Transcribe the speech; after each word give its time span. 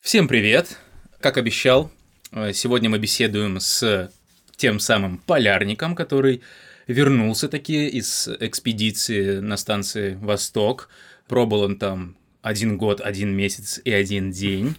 Всем 0.00 0.28
привет! 0.28 0.78
Как 1.20 1.36
обещал, 1.36 1.90
э, 2.32 2.54
сегодня 2.54 2.88
мы 2.88 2.98
беседуем 2.98 3.60
с 3.60 4.10
тем 4.56 4.80
самым 4.80 5.18
полярником, 5.18 5.94
который 5.94 6.40
вернулся 6.86 7.48
таки 7.50 7.86
из 7.86 8.26
экспедиции 8.40 9.40
на 9.40 9.58
станции 9.58 10.14
«Восток». 10.14 10.88
Пробыл 11.28 11.60
он 11.60 11.76
там 11.76 12.16
один 12.40 12.78
год, 12.78 13.02
один 13.02 13.36
месяц 13.36 13.78
и 13.84 13.92
один 13.92 14.30
день. 14.30 14.74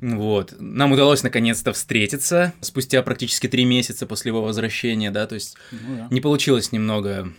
Вот. 0.00 0.54
Нам 0.58 0.92
удалось 0.92 1.22
наконец-то 1.22 1.74
встретиться 1.74 2.54
спустя 2.62 3.02
практически 3.02 3.48
три 3.48 3.66
месяца 3.66 4.06
после 4.06 4.30
его 4.30 4.40
возвращения, 4.42 5.10
да, 5.10 5.26
то 5.26 5.34
есть 5.34 5.54
Ну 5.70 5.96
да. 5.96 6.08
не 6.10 6.22
получилось 6.22 6.72
немного, 6.72 7.30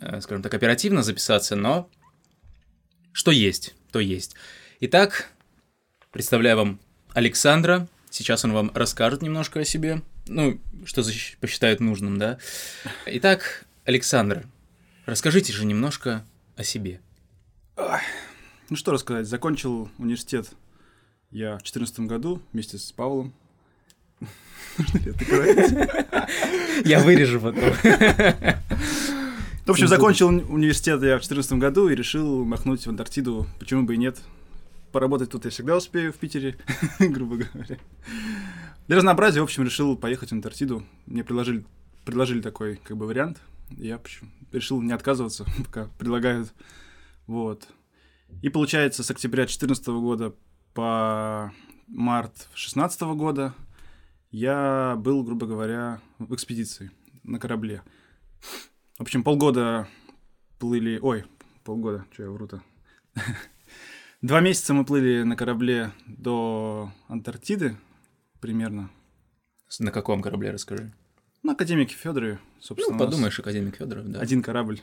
э, 0.00 0.18
скажем 0.22 0.42
так, 0.42 0.54
оперативно 0.54 1.02
записаться, 1.02 1.56
но 1.56 1.90
что 3.12 3.30
есть, 3.30 3.74
то 3.92 4.00
есть. 4.00 4.34
Итак, 4.80 5.30
представляю 6.12 6.56
вам 6.56 6.80
Александра. 7.14 7.86
Сейчас 8.10 8.44
он 8.44 8.52
вам 8.52 8.70
расскажет 8.74 9.22
немножко 9.22 9.60
о 9.60 9.64
себе. 9.64 10.02
Ну, 10.26 10.58
что 10.84 11.02
защ- 11.02 11.36
посчитает 11.40 11.80
нужным, 11.80 12.18
да. 12.18 12.38
Итак, 13.06 13.64
Александр, 13.84 14.46
расскажите 15.06 15.52
же 15.52 15.64
немножко 15.64 16.24
о 16.56 16.64
себе. 16.64 17.00
Ну 17.76 18.76
что 18.76 18.92
рассказать, 18.92 19.26
закончил 19.26 19.88
университет 19.98 20.50
я 21.30 21.52
в 21.58 21.62
2014 21.62 22.00
году 22.00 22.42
вместе 22.52 22.78
с 22.78 22.90
Павлом. 22.92 23.32
Я 26.84 27.00
вырежу 27.00 27.40
потом. 27.40 27.62
В 29.66 29.70
общем, 29.70 29.88
закончил 29.88 30.28
уни- 30.30 30.42
университет 30.44 31.00
я 31.02 31.16
в 31.18 31.22
2014 31.26 31.52
году 31.54 31.88
и 31.88 31.94
решил 31.94 32.44
махнуть 32.44 32.84
в 32.86 32.88
Антарктиду. 32.88 33.46
Почему 33.60 33.82
бы 33.84 33.94
и 33.94 33.98
нет? 33.98 34.18
Поработать 34.92 35.30
тут 35.30 35.44
я 35.44 35.50
всегда 35.50 35.76
успею 35.76 36.12
в 36.12 36.16
Питере, 36.16 36.58
грубо 36.98 37.36
говоря. 37.36 37.78
Для 38.88 38.96
разнообразия, 38.96 39.40
в 39.40 39.44
общем, 39.44 39.62
решил 39.62 39.96
поехать 39.96 40.30
в 40.30 40.32
Антарктиду. 40.32 40.84
Мне 41.06 41.22
предложили, 41.22 41.64
предложили 42.04 42.40
такой 42.40 42.76
как 42.76 42.96
бы 42.96 43.06
вариант. 43.06 43.40
Я 43.70 43.98
почему- 43.98 44.30
решил 44.50 44.82
не 44.82 44.92
отказываться, 44.92 45.44
пока 45.64 45.86
предлагают. 45.98 46.52
Вот. 47.26 47.68
И 48.42 48.48
получается, 48.48 49.04
с 49.04 49.10
октября 49.10 49.44
2014 49.44 49.86
года 49.88 50.34
по 50.74 51.52
март 51.86 52.34
2016 52.50 53.00
года 53.02 53.54
я 54.32 54.96
был, 54.98 55.22
грубо 55.22 55.46
говоря, 55.46 56.00
в 56.18 56.34
экспедиции 56.34 56.90
на 57.22 57.38
корабле. 57.38 57.82
В 58.98 59.02
общем, 59.02 59.22
полгода 59.22 59.88
плыли... 60.58 60.98
Ой, 61.00 61.24
полгода, 61.64 62.04
что 62.12 62.24
я 62.24 62.30
вру-то. 62.30 62.62
Два 64.22 64.40
месяца 64.40 64.74
мы 64.74 64.84
плыли 64.84 65.22
на 65.22 65.34
корабле 65.36 65.92
до 66.06 66.92
Антарктиды 67.08 67.76
примерно. 68.40 68.90
На 69.78 69.90
каком 69.92 70.20
корабле 70.20 70.50
расскажи? 70.50 70.92
На 71.42 71.52
Академике 71.52 71.94
Федорове, 71.94 72.38
Ну, 72.56 72.62
собственно. 72.62 72.96
у 72.96 72.98
нас 72.98 73.06
подумаешь, 73.06 73.38
академик 73.40 73.76
Федоров, 73.76 74.06
да. 74.10 74.20
Один 74.20 74.42
корабль. 74.42 74.80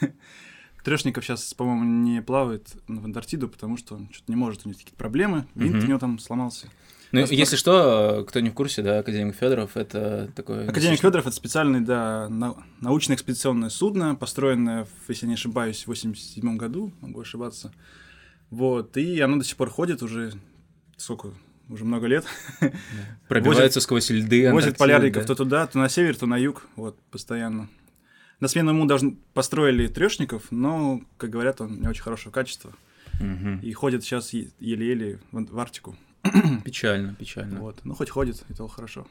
Трешников 0.84 1.24
сейчас, 1.24 1.54
по-моему, 1.54 1.84
не 1.84 2.20
плавает 2.22 2.68
в 2.88 3.04
Антарктиду, 3.04 3.48
потому 3.48 3.76
что 3.76 3.94
он 3.96 4.08
что-то 4.12 4.32
не 4.32 4.36
может, 4.36 4.64
у 4.64 4.68
него 4.68 4.76
какие-то 4.78 4.96
проблемы, 4.96 5.46
винт 5.54 5.84
у 5.84 5.86
него 5.86 5.98
там 6.00 6.18
сломался. 6.18 6.68
Ну, 7.12 7.20
Просто- 7.20 7.34
если 7.34 7.56
что, 7.56 8.24
кто 8.28 8.40
не 8.40 8.50
в 8.50 8.54
курсе, 8.54 8.82
да, 8.82 9.00
академик 9.00 9.36
Федоров 9.36 9.76
это 9.76 10.32
такой... 10.34 10.66
Академик 10.66 11.00
Федоров 11.00 11.26
это 11.26 11.36
специальное, 11.36 11.80
да, 11.80 12.28
нау- 12.28 12.62
научно-экспедиционное 12.80 13.68
судно, 13.68 14.14
построенное, 14.16 14.86
если 15.06 15.26
я 15.26 15.28
не 15.28 15.34
ошибаюсь, 15.34 15.84
в 15.84 15.88
87 15.88 16.56
году, 16.56 16.92
могу 17.00 17.20
ошибаться. 17.20 17.72
Вот, 18.50 18.96
и 18.96 19.20
оно 19.20 19.38
до 19.38 19.44
сих 19.44 19.56
пор 19.56 19.70
ходит 19.70 20.02
уже, 20.02 20.32
сколько, 20.96 21.32
уже 21.68 21.84
много 21.84 22.06
лет. 22.06 22.26
Пробивается 23.28 23.80
сквозь 23.80 24.10
льды 24.10 24.52
Возит 24.52 24.76
полярников 24.76 25.22
да. 25.22 25.28
то 25.28 25.34
туда, 25.36 25.66
то 25.66 25.78
на 25.78 25.88
север, 25.88 26.16
то 26.16 26.26
на 26.26 26.36
юг, 26.36 26.66
вот, 26.76 26.98
постоянно. 27.10 27.68
На 28.40 28.48
смену 28.48 28.70
ему 28.70 28.86
даже 28.86 29.14
построили 29.34 29.86
трешников, 29.86 30.44
но, 30.50 31.02
как 31.16 31.30
говорят, 31.30 31.60
он 31.60 31.80
не 31.80 31.86
очень 31.86 32.02
хорошего 32.02 32.32
качества. 32.32 32.72
Мгм. 33.20 33.60
И 33.60 33.72
ходит 33.72 34.02
сейчас 34.02 34.32
еле-еле 34.32 35.20
в, 35.30 35.44
в 35.44 35.58
Арктику. 35.58 35.96
Печально, 36.64 37.14
печально. 37.14 37.60
Вот. 37.60 37.80
Ну, 37.84 37.94
хоть 37.94 38.10
ходит, 38.10 38.42
и 38.48 38.54
то 38.54 38.66
хорошо. 38.66 39.06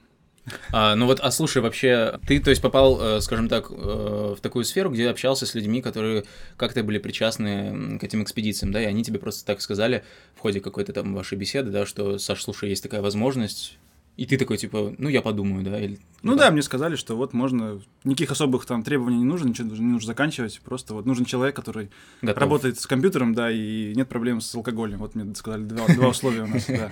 А, 0.72 0.96
ну 0.96 1.06
вот, 1.06 1.20
а 1.20 1.32
слушай, 1.32 1.62
вообще, 1.62 2.20
ты, 2.28 2.40
то 2.40 2.50
есть, 2.50 2.62
попал, 2.62 3.00
э, 3.02 3.22
скажем 3.22 3.48
так, 3.48 3.72
э, 3.72 3.74
в 3.74 4.40
такую 4.42 4.66
сферу, 4.66 4.90
где 4.90 5.10
общался 5.10 5.46
с 5.46 5.56
людьми, 5.56 5.82
которые 5.82 6.26
как-то 6.58 6.84
были 6.84 6.98
причастны 6.98 7.98
к 8.00 8.04
этим 8.04 8.24
экспедициям, 8.24 8.72
да, 8.72 8.82
и 8.82 8.86
они 8.86 9.04
тебе 9.04 9.20
просто 9.20 9.46
так 9.46 9.62
сказали 9.62 10.04
в 10.36 10.40
ходе 10.40 10.60
какой-то 10.60 10.94
там 10.94 11.14
вашей 11.14 11.38
беседы, 11.38 11.72
да, 11.72 11.86
что, 11.86 12.18
Саш, 12.18 12.44
слушай, 12.44 12.70
есть 12.70 12.84
такая 12.84 13.02
возможность, 13.02 13.78
и 14.20 14.26
ты 14.26 14.38
такой, 14.38 14.58
типа, 14.58 14.94
ну, 14.98 15.08
я 15.08 15.22
подумаю, 15.22 15.64
да, 15.64 15.80
или... 15.80 15.98
Ну 16.24 16.34
как? 16.34 16.40
да, 16.42 16.52
мне 16.52 16.62
сказали, 16.62 16.98
что 16.98 17.16
вот 17.16 17.32
можно, 17.32 17.80
никаких 18.04 18.32
особых 18.32 18.66
там 18.66 18.84
требований 18.84 19.20
не 19.20 19.24
нужно, 19.24 19.48
ничего 19.48 19.74
не 19.74 19.82
нужно 19.82 20.08
заканчивать, 20.08 20.60
просто 20.60 20.94
вот 20.94 21.06
нужен 21.06 21.24
человек, 21.24 21.56
который 21.56 21.90
Готов. 22.22 22.38
работает 22.38 22.78
с 22.78 22.86
компьютером, 22.86 23.34
да, 23.34 23.50
и 23.50 23.94
нет 23.96 24.10
проблем 24.10 24.42
с 24.42 24.54
алкоголем. 24.54 24.98
Вот 24.98 25.16
мне 25.16 25.34
сказали 25.36 25.64
два, 25.64 25.88
два 25.88 26.10
условия 26.10 26.44
у 26.44 26.48
нас, 26.48 26.66
да. 26.68 26.92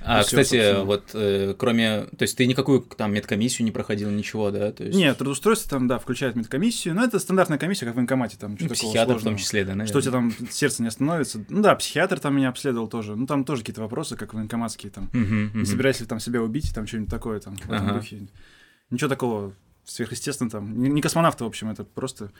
А, 0.00 0.20
И 0.20 0.22
всё, 0.22 0.28
кстати, 0.28 0.56
собственно. 0.56 0.84
вот, 0.84 1.10
э, 1.14 1.54
кроме... 1.58 2.06
То 2.16 2.22
есть, 2.22 2.36
ты 2.36 2.46
никакую 2.46 2.82
там 2.82 3.12
медкомиссию 3.12 3.64
не 3.64 3.72
проходил, 3.72 4.10
ничего, 4.10 4.50
да? 4.50 4.70
То 4.72 4.84
есть... 4.84 4.96
Нет, 4.96 5.18
трудоустройство 5.18 5.70
там, 5.70 5.88
да, 5.88 5.98
включает 5.98 6.36
медкомиссию, 6.36 6.94
но 6.94 7.04
это 7.04 7.18
стандартная 7.18 7.58
комиссия, 7.58 7.84
как 7.84 7.94
в 7.94 7.96
военкомате, 7.96 8.36
там, 8.38 8.56
Ну, 8.58 8.68
психиатр 8.68 9.16
в 9.16 9.24
том 9.24 9.36
числе, 9.36 9.64
да, 9.64 9.74
наверное. 9.74 9.86
Что 9.88 9.98
у 9.98 10.00
тебя 10.00 10.12
там 10.12 10.32
сердце 10.50 10.82
не 10.82 10.88
остановится. 10.88 11.44
Ну 11.48 11.62
да, 11.62 11.74
психиатр 11.74 12.20
там 12.20 12.36
меня 12.36 12.48
обследовал 12.50 12.88
тоже. 12.88 13.16
Ну 13.16 13.26
там 13.26 13.44
тоже 13.44 13.62
какие-то 13.62 13.80
вопросы, 13.82 14.16
как 14.16 14.34
военкоматские 14.34 14.92
там. 14.92 15.10
Мгм. 15.12 15.50
Не 15.54 15.64
собираешься 15.66 16.04
ли 16.04 16.08
там 16.08 16.20
себя 16.20 16.42
убить, 16.42 16.72
там 16.74 16.86
что-нибудь 16.86 17.10
такое 17.10 17.40
там 17.40 17.56
в 17.56 17.64
этом 17.64 17.88
Ага. 17.88 17.94
духе. 17.94 18.28
Ничего 18.90 19.08
такого 19.08 19.52
сверхъестественного 19.84 20.50
там. 20.52 20.80
Не, 20.80 20.88
не 20.90 21.00
космонавты, 21.02 21.44
в 21.44 21.46
общем, 21.48 21.70
это 21.70 21.82
просто... 21.84 22.30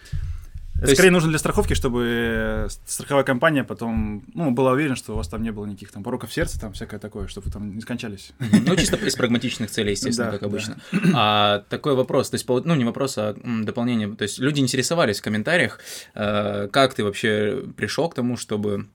Это 0.78 0.86
есть- 0.86 0.94
скорее 0.94 1.10
нужно 1.10 1.28
для 1.30 1.38
страховки, 1.38 1.74
чтобы 1.74 2.04
э, 2.06 2.68
страховая 2.86 3.24
компания 3.24 3.64
потом 3.64 4.22
ну, 4.34 4.50
была 4.52 4.72
уверена, 4.72 4.96
что 4.96 5.12
у 5.12 5.16
вас 5.16 5.28
там 5.28 5.42
не 5.42 5.50
было 5.50 5.66
никаких 5.66 5.90
там 5.92 6.02
пороков 6.02 6.32
сердца, 6.32 6.58
там 6.60 6.72
всякое 6.72 7.00
такое, 7.00 7.26
чтобы 7.26 7.46
вы 7.46 7.52
там 7.52 7.74
не 7.74 7.80
скончались. 7.80 8.32
Ну, 8.38 8.76
чисто 8.76 8.96
из 8.96 9.14
прагматичных 9.16 9.70
целей, 9.70 9.92
естественно, 9.92 10.30
Да, 10.30 10.38
как 10.38 10.40
да. 10.42 10.46
обычно. 10.46 10.76
А 11.14 11.64
такой 11.68 11.94
вопрос, 11.94 12.30
то 12.30 12.34
есть, 12.36 12.48
ну, 12.48 12.74
не 12.74 12.84
вопрос, 12.84 13.18
а 13.18 13.34
дополнение. 13.44 14.14
То 14.14 14.22
есть, 14.22 14.38
люди 14.38 14.60
интересовались 14.60 15.18
в 15.20 15.22
комментариях, 15.22 15.80
э, 16.14 16.68
как 16.70 16.94
ты 16.94 17.02
вообще 17.04 17.64
пришел 17.76 18.08
к 18.08 18.14
тому, 18.14 18.36
чтобы 18.36 18.86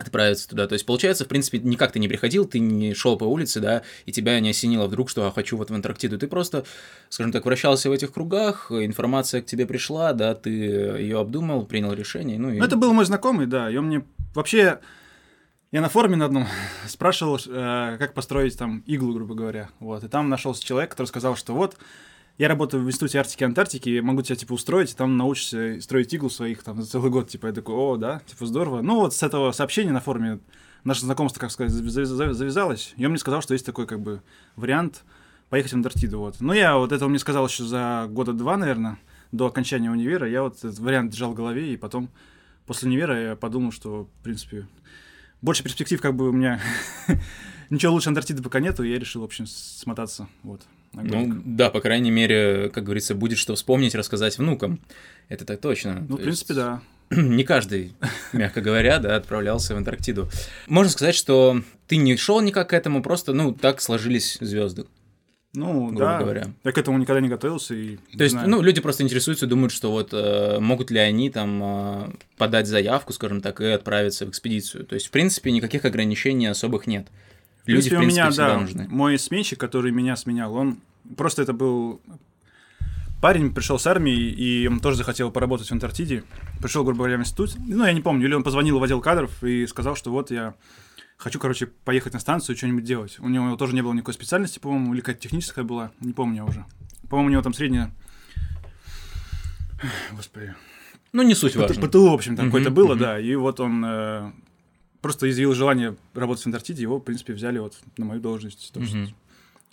отправиться 0.00 0.48
туда. 0.48 0.66
То 0.66 0.72
есть, 0.72 0.86
получается, 0.86 1.24
в 1.24 1.28
принципе, 1.28 1.58
никак 1.58 1.92
ты 1.92 1.98
не 1.98 2.08
приходил, 2.08 2.46
ты 2.46 2.58
не 2.58 2.94
шел 2.94 3.16
по 3.16 3.24
улице, 3.24 3.60
да, 3.60 3.82
и 4.06 4.12
тебя 4.12 4.40
не 4.40 4.50
осенило 4.50 4.86
вдруг, 4.86 5.10
что 5.10 5.26
а, 5.26 5.30
хочу 5.30 5.56
вот 5.56 5.70
в 5.70 5.74
Антарктиду. 5.74 6.18
Ты 6.18 6.26
просто, 6.26 6.64
скажем 7.08 7.32
так, 7.32 7.44
вращался 7.44 7.90
в 7.90 7.92
этих 7.92 8.12
кругах, 8.12 8.70
информация 8.70 9.42
к 9.42 9.46
тебе 9.46 9.66
пришла, 9.66 10.12
да, 10.12 10.34
ты 10.34 10.50
ее 10.50 11.20
обдумал, 11.20 11.66
принял 11.66 11.92
решение, 11.92 12.38
ну 12.38 12.50
и... 12.50 12.58
Ну, 12.58 12.64
это 12.64 12.76
был 12.76 12.92
мой 12.92 13.04
знакомый, 13.04 13.46
да, 13.46 13.70
и 13.70 13.76
он 13.76 13.86
мне 13.86 14.04
вообще... 14.34 14.80
Я 15.72 15.80
на 15.82 15.88
форуме 15.88 16.16
на 16.16 16.24
одном 16.24 16.48
спрашивал, 16.88 17.38
э, 17.46 17.96
как 17.98 18.12
построить 18.12 18.58
там 18.58 18.82
иглу, 18.86 19.12
грубо 19.12 19.36
говоря. 19.36 19.70
Вот. 19.78 20.02
И 20.02 20.08
там 20.08 20.28
нашелся 20.28 20.64
человек, 20.64 20.90
который 20.90 21.06
сказал, 21.06 21.36
что 21.36 21.54
вот 21.54 21.76
я 22.40 22.48
работаю 22.48 22.82
в 22.82 22.88
Институте 22.88 23.18
Арктики 23.18 23.42
и 23.42 23.44
Антарктики, 23.44 24.00
могу 24.00 24.22
тебя, 24.22 24.34
типа, 24.34 24.54
устроить, 24.54 24.96
там 24.96 25.18
научишься 25.18 25.78
строить 25.82 26.14
иглу 26.14 26.30
своих 26.30 26.62
там 26.62 26.80
за 26.80 26.88
целый 26.88 27.10
год. 27.10 27.28
Типа, 27.28 27.48
я 27.48 27.52
такой, 27.52 27.74
о, 27.74 27.98
да, 27.98 28.22
типа, 28.24 28.46
здорово. 28.46 28.80
Ну, 28.80 28.96
вот 28.96 29.14
с 29.14 29.22
этого 29.22 29.52
сообщения 29.52 29.92
на 29.92 30.00
форуме 30.00 30.40
наше 30.82 31.02
знакомство, 31.02 31.38
как 31.38 31.50
сказать, 31.50 31.70
завязалось. 31.70 32.94
И 32.96 33.04
он 33.04 33.10
мне 33.10 33.18
сказал, 33.18 33.42
что 33.42 33.52
есть 33.52 33.66
такой, 33.66 33.86
как 33.86 34.00
бы, 34.00 34.22
вариант 34.56 35.02
поехать 35.50 35.72
в 35.72 35.76
Антарктиду, 35.76 36.18
вот. 36.18 36.36
Ну, 36.40 36.54
я 36.54 36.78
вот 36.78 36.92
это 36.92 37.04
он 37.04 37.10
мне 37.10 37.18
сказал 37.18 37.46
еще 37.46 37.64
за 37.64 38.06
года 38.08 38.32
два, 38.32 38.56
наверное, 38.56 38.98
до 39.32 39.44
окончания 39.44 39.90
универа. 39.90 40.26
Я 40.26 40.42
вот 40.42 40.56
этот 40.56 40.78
вариант 40.78 41.10
держал 41.10 41.32
в 41.32 41.34
голове, 41.34 41.74
и 41.74 41.76
потом 41.76 42.08
после 42.64 42.88
универа 42.88 43.22
я 43.22 43.36
подумал, 43.36 43.70
что, 43.70 44.08
в 44.18 44.24
принципе, 44.24 44.66
больше 45.42 45.62
перспектив 45.62 46.00
как 46.00 46.16
бы 46.16 46.30
у 46.30 46.32
меня 46.32 46.58
ничего 47.68 47.92
лучше 47.92 48.08
Антарктиды 48.08 48.42
пока 48.42 48.60
нету, 48.60 48.82
и 48.82 48.90
я 48.90 48.98
решил, 48.98 49.20
в 49.20 49.24
общем, 49.24 49.44
смотаться, 49.44 50.26
вот. 50.42 50.62
Ну, 50.92 51.42
да, 51.44 51.70
по 51.70 51.80
крайней 51.80 52.10
мере, 52.10 52.68
как 52.72 52.84
говорится, 52.84 53.14
будет 53.14 53.38
что 53.38 53.54
вспомнить, 53.54 53.94
рассказать 53.94 54.38
внукам. 54.38 54.80
Это 55.28 55.44
так 55.44 55.60
точно. 55.60 56.04
Ну, 56.08 56.16
То 56.16 56.22
в 56.22 56.24
принципе, 56.24 56.54
есть- 56.54 56.64
да. 56.64 56.82
не 57.10 57.44
каждый, 57.44 57.92
мягко 58.32 58.60
говоря, 58.60 58.98
да, 58.98 59.16
отправлялся 59.16 59.74
в 59.74 59.78
Антарктиду. 59.78 60.28
Можно 60.66 60.90
сказать, 60.90 61.14
что 61.14 61.62
ты 61.86 61.96
не 61.96 62.16
шел 62.16 62.40
никак 62.40 62.70
к 62.70 62.72
этому, 62.72 63.02
просто, 63.02 63.32
ну, 63.32 63.52
так 63.52 63.80
сложились 63.80 64.38
звезды, 64.40 64.86
Ну, 65.54 65.86
грубо 65.88 65.98
да. 66.04 66.18
говоря. 66.18 66.46
Я 66.64 66.72
к 66.72 66.78
этому 66.78 66.98
никогда 66.98 67.20
не 67.20 67.28
готовился, 67.28 67.74
и 67.74 67.96
То 67.96 68.02
не 68.16 68.22
есть, 68.22 68.32
знаю. 68.32 68.48
ну, 68.48 68.62
люди 68.62 68.80
просто 68.80 69.02
интересуются, 69.02 69.46
думают, 69.48 69.72
что 69.72 69.90
вот 69.90 70.10
э, 70.12 70.58
могут 70.60 70.90
ли 70.92 70.98
они 70.98 71.30
там 71.30 71.60
э, 71.62 72.10
подать 72.36 72.66
заявку, 72.68 73.12
скажем 73.12 73.40
так, 73.40 73.60
и 73.60 73.66
отправиться 73.66 74.26
в 74.26 74.30
экспедицию. 74.30 74.84
То 74.86 74.94
есть, 74.94 75.06
в 75.08 75.10
принципе, 75.10 75.50
никаких 75.50 75.84
ограничений 75.84 76.46
особых 76.46 76.86
нет. 76.86 77.06
Люди, 77.74 77.88
в 77.88 77.90
принципе, 77.90 77.96
принципе, 77.96 78.20
у 78.20 78.24
меня, 78.24 78.30
всегда 78.30 78.48
да, 78.48 78.60
нужны. 78.60 78.88
мой 78.88 79.18
сменщик, 79.18 79.58
который 79.58 79.92
меня 79.92 80.16
сменял, 80.16 80.54
он 80.54 80.78
просто 81.16 81.42
это 81.42 81.52
был 81.52 82.00
парень, 83.20 83.52
пришел 83.52 83.78
с 83.78 83.86
армии, 83.86 84.16
и 84.16 84.66
он 84.66 84.80
тоже 84.80 84.98
захотел 84.98 85.30
поработать 85.30 85.68
в 85.68 85.72
Антарктиде. 85.72 86.24
Пришел, 86.60 86.84
грубо 86.84 86.98
говоря, 86.98 87.18
в 87.18 87.20
институт. 87.20 87.54
Ну, 87.58 87.84
я 87.84 87.92
не 87.92 88.00
помню, 88.00 88.26
или 88.26 88.34
он 88.34 88.42
позвонил 88.42 88.78
в 88.78 88.82
отдел 88.82 89.00
кадров 89.00 89.42
и 89.44 89.66
сказал, 89.66 89.94
что 89.94 90.10
вот 90.10 90.30
я 90.30 90.54
хочу, 91.16 91.38
короче, 91.38 91.66
поехать 91.66 92.14
на 92.14 92.20
станцию, 92.20 92.56
что-нибудь 92.56 92.84
делать. 92.84 93.18
У 93.20 93.28
него 93.28 93.56
тоже 93.56 93.74
не 93.74 93.82
было 93.82 93.92
никакой 93.92 94.14
специальности, 94.14 94.58
по-моему, 94.58 94.94
или 94.94 95.00
какая-то 95.00 95.20
техническая 95.20 95.64
была, 95.64 95.90
не 96.00 96.12
помню 96.12 96.44
уже. 96.44 96.64
По-моему, 97.08 97.28
у 97.28 97.32
него 97.32 97.42
там 97.42 97.52
средняя... 97.52 97.90
Господи. 100.12 100.54
Ну, 101.12 101.22
не 101.22 101.34
суть 101.34 101.56
важно. 101.56 101.88
ПТУ, 101.88 102.10
в 102.10 102.14
общем, 102.14 102.36
там 102.36 102.46
какое-то 102.46 102.70
было, 102.70 102.96
да. 102.96 103.18
И 103.18 103.34
вот 103.34 103.60
он 103.60 103.84
э, 103.84 104.32
просто 105.00 105.28
изъявил 105.30 105.54
желание 105.54 105.96
работать 106.14 106.44
в 106.44 106.46
Антарктиде, 106.46 106.82
его, 106.82 106.98
в 106.98 107.02
принципе, 107.02 107.32
взяли 107.32 107.58
вот 107.58 107.74
на 107.96 108.04
мою 108.04 108.20
должность. 108.20 108.70
Так 108.72 108.84
что 108.84 108.96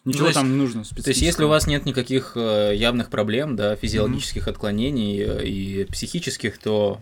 Ничего 0.06 0.28
Ну, 0.28 0.30
то 0.30 0.34
там 0.36 0.52
не 0.52 0.56
нужно 0.56 0.84
То 0.86 1.10
есть, 1.10 1.22
если 1.22 1.44
у 1.44 1.50
вас 1.50 1.68
нет 1.68 1.86
никаких 1.86 2.38
э, 2.38 2.74
явных 2.76 3.10
проблем, 3.10 3.58
да, 3.58 3.76
физиологических 3.76 4.48
отклонений 4.48 5.22
э, 5.22 5.46
и 5.46 5.84
психических, 5.86 6.58
то 6.58 7.02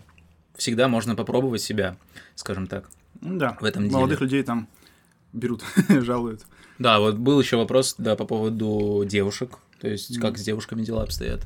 всегда 0.56 0.88
можно 0.88 1.14
попробовать 1.14 1.62
себя, 1.62 1.96
скажем 2.34 2.66
так. 2.66 2.90
Ну 3.20 3.38
Да, 3.38 3.56
в 3.60 3.64
этом 3.64 3.84
деле. 3.84 3.94
молодых 3.94 4.20
людей 4.20 4.42
там 4.42 4.66
берут, 5.32 5.62
жалуют. 5.88 6.42
Да, 6.80 6.98
вот 6.98 7.16
был 7.16 7.40
еще 7.40 7.56
вопрос, 7.56 7.94
да, 7.96 8.16
по 8.16 8.24
поводу 8.24 9.04
девушек. 9.06 9.58
То 9.80 9.88
есть, 9.88 10.10
Мгм. 10.10 10.20
как 10.22 10.38
с 10.38 10.42
девушками 10.42 10.82
дела 10.82 11.04
обстоят. 11.04 11.42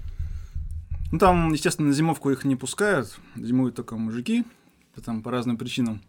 Ну, 1.13 1.19
там, 1.19 1.53
естественно, 1.53 1.89
на 1.89 1.95
зимовку 1.95 2.31
их 2.31 2.45
не 2.45 2.57
пускают, 2.57 3.19
зимуют 3.37 3.75
только 3.75 3.97
мужики, 3.97 4.45
там 5.05 5.23
по 5.23 5.31
разным 5.31 5.57
причинам. 5.57 6.01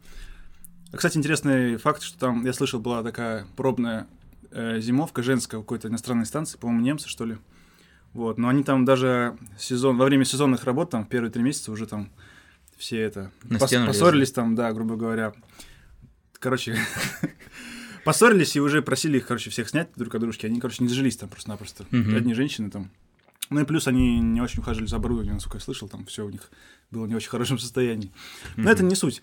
Кстати, 0.94 1.18
интересный 1.18 1.78
факт, 1.78 2.02
что 2.02 2.18
там, 2.18 2.46
я 2.46 2.54
слышал, 2.54 2.80
была 2.80 3.04
такая 3.04 3.48
пробная 3.56 4.08
э, 4.52 4.80
зимовка 4.80 5.24
женская 5.24 5.58
у 5.58 5.62
какой-то 5.62 5.88
иностранной 5.88 6.26
станции, 6.26 6.58
по-моему, 6.58 6.84
немцы, 6.84 7.08
что 7.08 7.26
ли. 7.26 7.38
Вот, 8.14 8.38
но 8.38 8.50
они 8.50 8.64
там 8.64 8.84
даже 8.84 9.38
сезон, 9.58 9.98
во 9.98 10.06
время 10.06 10.26
сезонных 10.26 10.66
работ, 10.66 10.90
там, 10.90 11.06
в 11.06 11.08
первые 11.08 11.32
три 11.32 11.42
месяца 11.42 11.72
уже 11.72 11.86
там 11.86 12.12
все 12.78 13.00
это... 13.00 13.32
На 13.44 13.58
пос- 13.58 13.88
поссорились 13.88 14.32
там, 14.32 14.56
да, 14.56 14.74
грубо 14.74 14.96
говоря. 14.98 15.34
Короче, 16.40 16.78
поссорились 18.06 18.56
и 18.56 18.60
уже 18.60 18.82
просили 18.82 19.18
их, 19.18 19.28
короче, 19.28 19.50
всех 19.50 19.70
снять 19.70 19.90
друг 19.96 20.14
от 20.14 20.22
дружки. 20.22 20.46
Они, 20.46 20.60
короче, 20.60 20.84
не 20.84 20.90
зажились 20.90 21.16
там 21.16 21.30
просто-напросто. 21.30 21.86
Мгм. 21.92 22.16
Одни 22.16 22.34
женщины 22.34 22.70
там. 22.70 22.90
Ну 23.50 23.62
и 23.62 23.66
плюс 23.66 23.88
они 23.88 24.20
не 24.20 24.42
очень 24.42 24.60
ухаживали 24.60 24.88
за 24.88 24.96
оборудованием, 24.96 25.36
насколько 25.36 25.58
я 25.58 25.64
слышал, 25.64 25.88
там 25.88 26.06
все 26.06 26.26
у 26.26 26.30
них 26.30 26.50
было 26.90 27.06
не 27.06 27.16
очень 27.16 27.30
хорошем 27.30 27.60
состоянии. 27.60 28.12
Но 28.56 28.72
это 28.72 28.84
не 28.84 28.96
суть. 28.96 29.22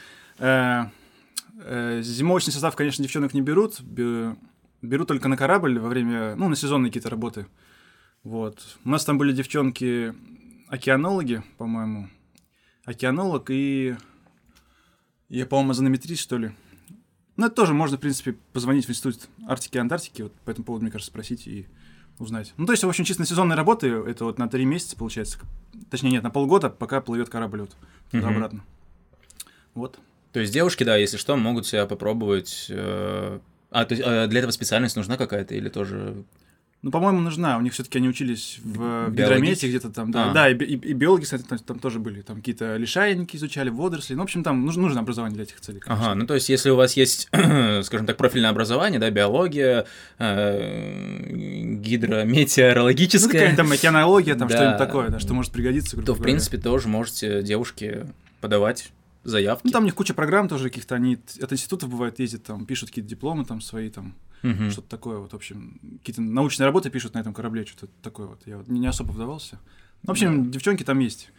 Э, 1.59 2.01
Зимовочный 2.03 2.53
состав, 2.53 2.77
конечно, 2.77 3.03
девчонок 3.03 3.35
не 3.35 3.43
берут. 3.43 3.81
бе- 3.81 4.37
Берут 4.81 5.09
только 5.09 5.29
на 5.29 5.37
корабль 5.37 5.79
во 5.79 5.89
время, 5.89 6.37
ну, 6.37 6.49
на 6.49 6.55
сезонные 6.57 6.91
какие-то 6.91 7.11
работы. 7.11 7.47
Вот. 8.23 8.79
У 8.85 8.89
нас 8.91 9.05
там 9.05 9.19
были 9.19 9.33
девчонки 9.33 10.15
океанологи, 10.69 11.43
по-моему. 11.57 12.09
Океанолог 12.85 13.51
и... 13.51 13.97
Я, 15.29 15.47
по-моему, 15.47 15.73
озонометрист, 15.73 16.23
что 16.23 16.39
ли. 16.39 16.53
Ну, 17.37 17.47
это 17.47 17.55
тоже 17.55 17.75
можно, 17.75 17.97
в 17.97 18.01
принципе, 18.01 18.37
позвонить 18.53 18.87
в 18.87 18.91
институт 18.91 19.29
Арктики 19.47 19.77
и 19.77 19.81
Антарктики, 19.81 20.23
вот 20.23 20.33
по 20.45 20.51
этому 20.51 20.65
поводу, 20.65 20.85
мне 20.85 20.91
кажется, 20.93 21.11
спросить 21.11 21.47
и 21.47 21.67
узнать. 22.19 22.55
Ну, 22.57 22.67
то 22.67 22.73
есть, 22.73 22.83
в 22.83 22.89
общем, 22.89 23.05
чисто 23.05 23.25
сезонные 23.25 23.57
работы, 23.57 23.89
это 23.89 24.25
вот 24.25 24.39
на 24.39 24.49
три 24.49 24.65
месяца, 24.65 24.97
получается. 24.97 25.39
Точнее, 25.91 26.11
нет, 26.11 26.23
на 26.23 26.31
полгода, 26.31 26.71
пока 26.71 27.01
плывет 27.01 27.29
корабль 27.29 27.61
вот 27.63 27.77
туда-обратно. 28.11 28.65
Вот. 29.75 29.99
То 30.33 30.41
есть 30.41 30.53
девушки, 30.53 30.85
да, 30.85 30.97
если 30.97 31.17
что, 31.17 31.37
могут 31.37 31.67
себя 31.67 31.87
попробовать. 31.87 32.67
э, 32.71 33.39
А, 33.71 33.85
то 33.85 33.95
есть 33.95 34.03
э, 34.07 34.27
для 34.29 34.39
этого 34.41 34.51
специальность 34.53 34.97
нужна 34.97 35.17
какая-то 35.17 35.55
или 35.55 35.69
тоже... 35.69 36.25
Ну, 36.81 36.93
по-моему, 36.93 37.21
нужна. 37.21 37.59
У 37.59 37.61
них 37.61 37.73
все-таки 37.73 37.99
они 37.99 38.09
учились 38.09 38.61
в, 38.63 39.11
гидромете 39.11 39.67
где-то 39.69 39.91
там. 39.91 40.13
Да, 40.13 40.31
А. 40.31 40.33
да 40.33 40.49
и, 40.49 40.55
и- 40.55 40.75
и 40.77 40.93
биологи, 40.93 41.25
кстати, 41.25 41.43
там, 41.43 41.59
там 41.59 41.79
тоже 41.81 41.99
были. 41.99 42.21
Там 42.21 42.37
какие-то 42.37 42.77
лишайники 42.77 43.35
изучали, 43.37 43.69
водоросли. 43.69 44.15
Ну, 44.15 44.21
в 44.21 44.25
общем, 44.25 44.45
там 44.45 44.65
нужно, 44.65 44.83
нужно 44.83 45.01
образование 45.01 45.35
для 45.35 45.43
этих 45.43 45.61
целей. 45.61 45.81
конечно. 45.81 46.05
Ага, 46.07 46.15
ну 46.15 46.25
то 46.27 46.35
есть 46.35 46.49
если 46.49 46.71
у 46.71 46.77
вас 46.77 46.93
есть, 46.97 47.29
скажем 47.83 48.07
так, 48.07 48.17
профильное 48.17 48.51
образование, 48.51 49.01
да, 49.01 49.11
биология, 49.11 49.87
э, 50.19 51.27
Ну, 51.29 51.77
гидрометеорологическое, 51.81 53.33
какая-нибудь 53.33 53.57
там 53.57 53.73
океанология, 53.73 54.35
там 54.37 54.49
Да. 54.49 54.57
что-нибудь 54.57 54.79
такое, 54.79 55.09
да, 55.09 55.19
что 55.19 55.35
может 55.35 55.53
пригодиться. 55.53 55.97
то, 55.97 56.03
в 56.03 56.05
говоря. 56.05 56.23
принципе, 56.23 56.59
тоже 56.59 56.89
можете 56.89 57.43
девушке 57.43 58.07
подавать 58.41 58.91
заявки. 59.25 59.67
Ну, 59.67 59.71
там 59.73 59.83
у 59.83 59.87
них 59.87 59.95
куча 59.95 60.15
программ 60.15 60.49
тоже 60.49 60.65
каких-то, 60.65 60.95
они 60.95 61.19
от 61.41 61.53
институтов 61.53 61.91
бывает 61.91 62.19
ездят, 62.19 62.45
там, 62.45 62.67
пишут 62.67 62.91
какие-то 62.91 63.11
дипломы 63.11 63.45
там 63.45 63.61
свои, 63.61 63.91
там, 63.91 64.15
Мгм. 64.43 64.71
что-то 64.71 64.89
такое 64.89 65.19
вот, 65.19 65.33
в 65.33 65.37
общем, 65.37 65.81
какие-то 65.99 66.23
научные 66.23 66.67
работы 66.67 66.91
пишут 66.91 67.15
на 67.15 67.19
этом 67.19 67.35
корабле, 67.35 67.67
что-то 67.67 67.93
такое 68.03 68.27
вот. 68.29 68.41
Я 68.47 68.59
вот 68.59 68.69
не, 68.69 68.87
особо 68.87 69.13
вдавался. 69.13 69.59
Ну, 70.03 70.09
в 70.09 70.11
общем, 70.11 70.51
девчонки 70.51 70.85
там 70.85 70.99
есть. 71.01 71.31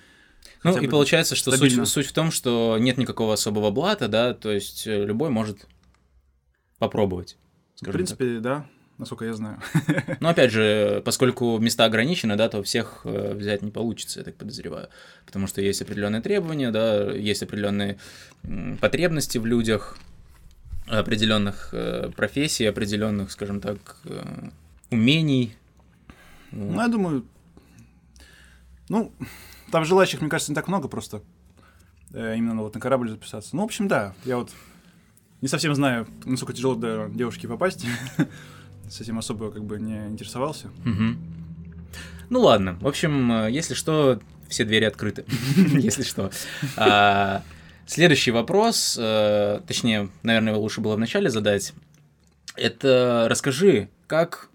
Ну, 0.64 0.78
и 0.78 0.88
получается, 0.88 1.36
что 1.36 1.52
суть, 1.52 1.60
стабильно. 1.60 1.86
суть 1.86 2.08
в 2.08 2.14
том, 2.14 2.31
что 2.31 2.78
нет 2.80 2.98
никакого 2.98 3.34
особого 3.34 3.72
блата, 3.72 4.08
да, 4.08 4.34
то 4.34 4.52
есть 4.52 4.88
э, 4.88 5.06
любой 5.06 5.30
может 5.30 5.68
попробовать. 6.78 7.38
В 7.81 7.92
принципе, 7.92 8.40
да, 8.40 8.66
насколько 9.00 9.25
я 9.25 9.34
знаю. 9.34 9.60
Но 10.19 10.30
опять 10.30 10.51
же, 10.51 11.01
поскольку 11.06 11.57
места 11.57 11.86
ограничены, 11.86 12.36
да, 12.36 12.50
то 12.50 12.62
всех 12.62 13.01
э, 13.06 13.34
взять 13.34 13.62
не 13.62 13.72
получится, 13.72 14.19
я 14.19 14.25
так 14.25 14.36
подозреваю. 14.36 14.90
Потому 15.25 15.48
что 15.48 15.62
есть 15.62 15.81
определенные 15.81 16.22
требования, 16.22 16.69
да, 16.69 17.12
есть 17.12 17.42
определенные 17.42 17.98
потребности 18.80 19.38
в 19.38 19.46
людях, 19.46 19.98
определенных 20.86 21.69
э, 21.72 22.12
профессий, 22.16 22.66
определенных, 22.66 23.31
скажем 23.31 23.62
так, 23.62 23.98
э, 24.04 24.50
умений. 24.92 25.56
Ну, 26.52 26.81
я 26.81 26.88
думаю, 26.88 27.25
ну, 28.90 29.13
там 29.72 29.86
желающих, 29.86 30.19
мне 30.19 30.30
кажется, 30.30 30.52
не 30.52 30.56
так 30.56 30.68
много 30.68 30.88
просто. 30.88 31.22
именно 32.12 32.63
вот 32.63 32.74
на 32.74 32.81
корабль 32.81 33.10
записаться. 33.10 33.56
Ну, 33.56 33.62
в 33.62 33.66
общем, 33.66 33.88
да, 33.88 34.13
я 34.25 34.38
вот 34.38 34.52
не 35.42 35.48
совсем 35.48 35.74
знаю, 35.74 36.06
насколько 36.25 36.54
тяжело 36.54 36.75
до 36.75 37.07
девушки 37.13 37.45
попасть. 37.45 37.86
С 38.89 39.01
этим 39.01 39.19
особо 39.19 39.51
как 39.51 39.63
бы 39.63 39.80
не 39.80 40.07
интересовался. 40.07 40.69
Мгм. 40.83 41.18
Ну 42.30 42.41
ладно, 42.41 42.77
в 42.81 42.88
общем, 42.88 43.31
э, 43.31 43.51
если 43.51 43.74
что, 43.74 44.19
все 44.47 44.65
двери 44.65 44.86
открыты, 44.86 45.25
если 45.56 46.03
что. 46.03 46.31
А, 46.77 47.44
Следующий 47.89 48.30
вопрос, 48.30 48.97
э, 49.01 49.62
точнее, 49.65 50.09
наверное, 50.21 50.53
его 50.53 50.62
лучше 50.62 50.80
было 50.80 50.95
вначале 50.95 51.31
задать. 51.31 51.74
Это 52.56 53.25
расскажи, 53.27 53.89
как 54.06 54.50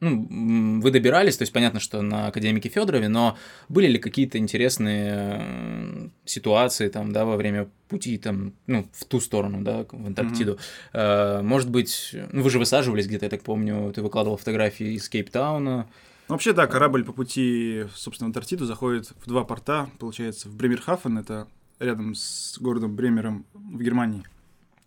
ну, 0.00 0.80
вы 0.80 0.90
добирались, 0.90 1.36
то 1.36 1.42
есть 1.42 1.52
понятно, 1.52 1.78
что 1.78 2.00
на 2.00 2.28
академике 2.28 2.70
Федорове, 2.70 3.08
но 3.08 3.36
были 3.68 3.86
ли 3.86 3.98
какие-то 3.98 4.38
интересные 4.38 5.36
э, 5.38 6.08
ситуации 6.24 6.88
там, 6.88 7.12
да, 7.12 7.26
во 7.26 7.36
время 7.36 7.68
пути 7.88 8.16
там, 8.16 8.54
ну, 8.66 8.88
в 8.92 9.04
ту 9.04 9.20
сторону, 9.20 9.62
да, 9.62 9.84
в 9.90 10.06
Антарктиду? 10.06 10.58
Э, 10.92 11.42
Может 11.42 11.70
быть, 11.70 12.16
ну, 12.32 12.42
вы 12.42 12.50
же 12.50 12.58
высаживались 12.58 13.06
где-то, 13.06 13.26
я 13.26 13.30
так 13.30 13.42
помню, 13.42 13.92
ты 13.92 14.00
выкладывал 14.00 14.38
фотографии 14.38 14.94
из 14.94 15.08
Кейптауна. 15.08 15.86
Ну, 16.28 16.34
вообще, 16.34 16.54
да, 16.54 16.66
корабль 16.66 17.04
по 17.04 17.12
пути, 17.12 17.84
собственно, 17.94 18.28
в 18.28 18.30
Антарктиду 18.30 18.64
заходит 18.64 19.12
в 19.24 19.28
два 19.28 19.44
порта, 19.44 19.90
получается, 19.98 20.48
в 20.48 20.56
Бремерхафен, 20.56 21.18
это 21.18 21.46
рядом 21.78 22.14
с 22.14 22.58
городом 22.58 22.96
Бремером 22.96 23.44
в 23.52 23.82
Германии, 23.82 24.22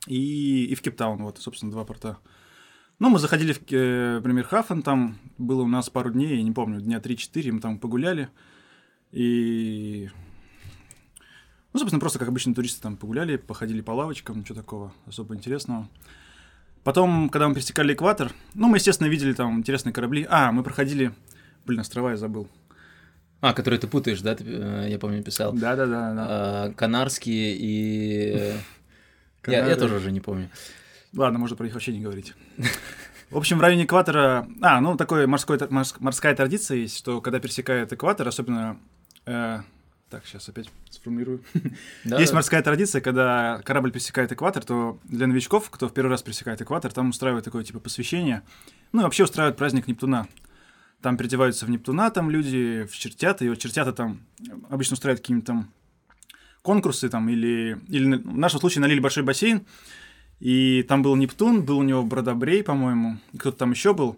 и, 0.08 0.66
и 0.66 0.76
в 0.76 0.82
Кейптаун, 0.82 1.22
вот, 1.22 1.38
собственно, 1.38 1.72
два 1.72 1.86
порта. 1.86 2.18
Ну, 3.04 3.10
мы 3.10 3.20
заходили 3.20 3.52
в 3.52 3.60
э, 3.70 4.22
Бремерхафен, 4.22 4.82
там 4.82 5.18
было 5.38 5.64
у 5.64 5.68
нас 5.68 5.90
пару 5.90 6.10
дней, 6.10 6.38
я 6.38 6.42
не 6.42 6.54
помню, 6.54 6.80
дня 6.80 7.00
3-4, 7.00 7.52
мы 7.52 7.60
там 7.60 7.78
погуляли, 7.78 8.30
и... 9.12 10.10
Ну, 11.74 11.80
собственно, 11.80 12.00
просто 12.00 12.18
как 12.18 12.30
обычно 12.30 12.56
туристы 12.56 12.82
там 12.82 12.96
погуляли, 12.96 13.36
походили 13.36 13.82
по 13.82 13.92
лавочкам, 13.92 14.40
ничего 14.40 14.56
такого 14.56 14.94
особо 15.06 15.36
интересного. 15.36 15.90
Потом, 16.86 17.28
когда 17.28 17.50
мы 17.50 17.56
пересекали 17.56 17.94
экватор, 17.94 18.32
ну, 18.54 18.70
мы, 18.70 18.78
естественно, 18.78 19.10
видели 19.10 19.34
там 19.34 19.58
интересные 19.60 19.92
корабли. 19.92 20.26
А, 20.30 20.54
мы 20.54 20.64
проходили... 20.64 21.12
Блин, 21.66 21.82
острова 21.82 22.12
я 22.12 22.16
забыл. 22.16 22.48
А, 23.42 23.54
который 23.54 23.80
ты 23.80 23.88
путаешь, 23.88 24.22
да, 24.22 24.34
ты, 24.36 24.46
э, 24.48 24.88
я 24.90 24.98
помню, 24.98 25.22
писал. 25.24 25.52
Да-да-да. 25.52 26.14
да. 26.14 26.26
А, 26.30 26.72
Канарские 26.72 27.58
и... 27.58 28.34
э, 28.34 28.58
Я, 29.48 29.68
я 29.68 29.76
тоже 29.76 29.98
уже 29.98 30.10
не 30.14 30.22
помню. 30.22 30.50
Ладно, 31.16 31.40
можно 31.40 31.56
про 31.56 31.66
них 31.66 31.74
вообще 31.74 31.92
не 31.94 32.02
говорить. 32.02 32.34
В 33.30 33.38
общем, 33.38 33.58
в 33.58 33.62
районе 33.62 33.86
экватора... 33.86 34.48
А, 34.62 34.80
ну, 34.82 34.96
такой 34.98 35.26
морской, 35.28 35.58
морс- 35.70 35.96
морская 36.00 36.36
традиция 36.36 36.78
есть, 36.78 36.98
что 36.98 37.22
когда 37.22 37.40
пересекает 37.40 37.92
экватор, 37.94 38.28
особенно... 38.28 38.78
э, 39.26 39.62
Так, 40.10 40.26
сейчас 40.26 40.48
опять 40.50 40.70
сформулирую. 40.92 41.42
Да, 42.04 42.20
Есть 42.20 42.32
да. 42.32 42.36
морская 42.36 42.62
традиция, 42.62 43.02
когда 43.02 43.62
корабль 43.66 43.92
пересекает 43.92 44.32
экватор, 44.32 44.64
то 44.64 45.00
для 45.06 45.26
новичков, 45.28 45.70
кто 45.72 45.88
в 45.88 45.94
первый 45.94 46.10
раз 46.10 46.22
пересекает 46.22 46.62
экватор, 46.62 46.92
там 46.92 47.10
устраивают 47.10 47.46
такое 47.46 47.64
типа 47.64 47.80
посвящение. 47.80 48.44
Ну 48.92 49.02
и 49.02 49.04
вообще 49.04 49.24
устраивают 49.24 49.58
праздник 49.58 49.88
Нептуна. 49.88 50.28
Там 51.02 51.18
переодеваются 51.18 51.66
в 51.66 51.70
Нептуна, 51.72 52.12
там 52.12 52.30
люди 52.30 52.88
в 52.90 52.96
чертята, 52.96 53.44
и 53.46 53.50
вот 53.50 53.58
чертята 53.58 53.92
там 53.94 54.22
обычно 54.70 54.94
устраивают 54.94 55.22
какие-нибудь 55.22 55.48
там 55.48 55.72
конкурсы 56.62 57.10
там 57.10 57.28
или, 57.30 57.80
или 57.90 58.16
в 58.16 58.38
нашем 58.38 58.60
случае 58.60 58.82
налили 58.82 59.00
большой 59.00 59.24
бассейн, 59.24 59.66
и 60.40 60.84
там 60.84 61.04
был 61.04 61.16
Нептун, 61.16 61.64
был 61.64 61.80
у 61.80 61.84
него 61.84 62.04
Бродобрей, 62.04 62.64
по-моему, 62.64 63.18
и 63.32 63.38
кто-то 63.38 63.58
там 63.58 63.72
еще 63.72 63.94
был. 63.94 64.18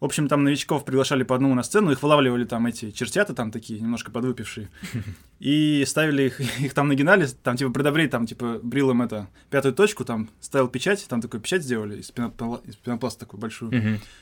В 0.00 0.04
общем, 0.04 0.28
там 0.28 0.44
новичков 0.44 0.84
приглашали 0.84 1.24
по 1.24 1.34
одному 1.34 1.54
на 1.56 1.64
сцену, 1.64 1.90
их 1.90 2.02
вылавливали 2.02 2.44
там 2.44 2.66
эти 2.66 2.92
чертята 2.92 3.34
там 3.34 3.50
такие, 3.50 3.80
немножко 3.80 4.12
подвыпившие, 4.12 4.70
и 5.40 5.84
ставили 5.88 6.24
их, 6.24 6.40
их 6.60 6.72
там 6.72 6.86
нагинали, 6.86 7.26
там 7.42 7.56
типа 7.56 7.72
предобрей, 7.72 8.06
там 8.06 8.24
типа 8.24 8.60
брил 8.62 8.92
им 8.92 9.02
это, 9.02 9.28
пятую 9.50 9.74
точку, 9.74 10.04
там 10.04 10.30
ставил 10.40 10.68
печать, 10.68 11.04
там 11.08 11.20
такую 11.20 11.40
печать 11.40 11.64
сделали 11.64 11.98
из, 11.98 12.12
пенопла, 12.12 12.62
из 12.64 12.76
пенопласта 12.76 13.20
такую 13.20 13.40
большую. 13.40 13.72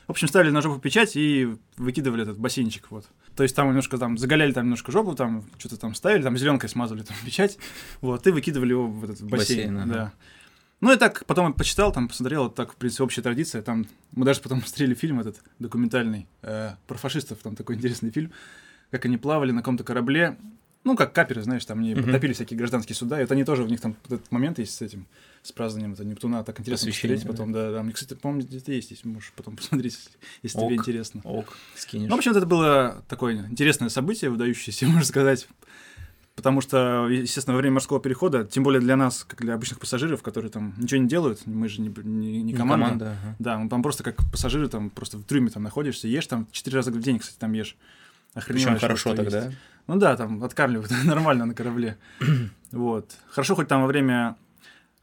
В 0.07 0.11
общем, 0.11 0.27
ставили 0.27 0.49
на 0.49 0.61
жопу 0.61 0.79
печать 0.79 1.15
и 1.15 1.55
выкидывали 1.77 2.23
этот 2.23 2.39
бассейнчик, 2.39 2.89
вот. 2.89 3.05
То 3.35 3.43
есть 3.43 3.55
там 3.55 3.67
немножко 3.67 3.99
там 3.99 4.17
заголяли 4.17 4.53
там 4.53 4.63
немножко 4.65 4.91
жопу, 4.91 5.13
там 5.13 5.45
что-то 5.59 5.77
там 5.77 5.93
ставили, 5.93 6.23
там 6.23 6.35
зеленкой 6.37 6.69
смазывали 6.69 7.03
там 7.03 7.15
печать, 7.25 7.59
вот, 8.01 8.25
и 8.25 8.31
выкидывали 8.31 8.71
его 8.71 8.87
в 8.87 9.03
этот 9.03 9.21
бассейн, 9.21 9.75
Бассейн, 9.75 9.77
ага. 9.77 9.93
да. 9.93 10.13
Ну 10.79 10.93
и 10.93 10.97
так, 10.97 11.25
потом 11.25 11.47
я 11.47 11.53
почитал, 11.53 11.91
там 11.91 12.07
посмотрел, 12.07 12.49
так, 12.49 12.73
в 12.73 12.75
принципе, 12.75 13.03
общая 13.03 13.21
традиция. 13.21 13.61
Там 13.61 13.87
мы 14.11 14.25
даже 14.25 14.41
потом 14.41 14.61
смотрели 14.65 14.93
фильм 14.93 15.19
этот 15.19 15.41
документальный 15.59 16.27
э, 16.43 16.71
про 16.85 16.97
фашистов, 16.97 17.39
там 17.39 17.55
такой 17.55 17.75
интересный 17.75 18.11
фильм, 18.11 18.31
как 18.91 19.05
они 19.05 19.17
плавали 19.17 19.51
на 19.51 19.61
каком-то 19.61 19.83
корабле, 19.83 20.37
ну, 20.87 20.95
как 20.95 21.11
каперы, 21.11 21.41
знаешь, 21.41 21.65
там 21.65 21.79
они 21.79 21.93
Мгм. 21.95 22.05
потопили 22.05 22.31
всякие 22.31 22.57
гражданские 22.57 22.95
суда, 22.95 23.19
и 23.19 23.23
вот 23.23 23.31
они 23.31 23.43
тоже, 23.43 23.63
у 23.63 23.67
них 23.67 23.81
там 23.81 23.95
вот 24.07 24.19
этот 24.19 24.31
момент 24.31 24.57
есть 24.57 24.73
с 24.73 24.81
этим, 24.81 25.05
с 25.43 25.51
празднованием 25.51 25.93
это 25.93 26.05
Нептуна, 26.05 26.45
так 26.45 26.59
интересно 26.61 26.89
посмотреть 26.89 27.27
потом, 27.27 27.51
да, 27.51 27.71
да. 27.71 27.83
Мне, 27.83 27.91
кстати, 27.91 28.13
по-моему, 28.17 28.47
где-то 28.47 28.71
есть, 28.71 28.91
если 28.91 29.05
можешь 29.07 29.33
потом 29.35 29.57
посмотреть, 29.57 29.95
если, 29.95 30.11
если 30.43 30.57
тебе 30.59 30.75
Ок. 30.75 30.79
интересно. 30.79 31.21
Ок, 31.25 31.57
скинешь. 31.75 32.07
Ну, 32.09 32.15
в 32.15 32.17
общем, 32.19 32.31
это 32.31 32.45
было 32.45 33.03
такое 33.09 33.35
интересное 33.49 33.89
событие, 33.89 34.29
выдающееся, 34.29 34.85
можно 34.87 35.03
сказать. 35.03 35.47
Потому 36.37 36.61
что, 36.61 37.07
естественно, 37.09 37.55
во 37.55 37.57
время 37.57 37.73
морского 37.73 37.99
перехода, 37.99 38.45
тем 38.45 38.61
более 38.61 38.79
для 38.79 38.95
нас, 38.95 39.23
как 39.23 39.41
для 39.41 39.55
обычных 39.55 39.79
пассажиров, 39.79 40.21
которые 40.21 40.51
там 40.51 40.75
ничего 40.77 41.01
не 41.01 41.07
делают, 41.07 41.47
мы 41.47 41.67
же 41.67 41.81
не, 41.81 41.89
не, 41.89 42.43
не 42.43 42.43
Не 42.43 42.53
команда. 42.53 43.17
ага. 43.23 43.35
Да, 43.39 43.57
мы 43.57 43.69
там 43.69 43.81
просто 43.81 44.03
как 44.03 44.17
пассажиры, 44.31 44.69
там 44.69 44.91
просто 44.91 45.17
в 45.17 45.23
трюме 45.23 45.49
там 45.49 45.63
находишься, 45.63 46.07
ешь 46.07 46.27
там 46.27 46.47
четыре 46.51 46.75
раза 46.77 46.91
в 46.91 46.99
день, 46.99 47.17
кстати, 47.17 47.39
там 47.39 47.53
ешь. 47.53 47.75
Причем 48.35 48.41
Охреневаешь, 48.53 48.81
хорошо 48.81 49.09
что 49.13 49.23
тогда. 49.23 49.45
есть. 49.45 49.57
Ну 49.87 49.95
да, 49.95 50.15
там 50.15 50.43
откармливают 50.43 50.91
нормально 51.05 51.47
на 51.47 51.55
корабле. 51.55 51.97
вот. 52.71 53.09
Хорошо, 53.29 53.55
хоть 53.55 53.67
там 53.67 53.81
во 53.81 53.87
время... 53.87 54.35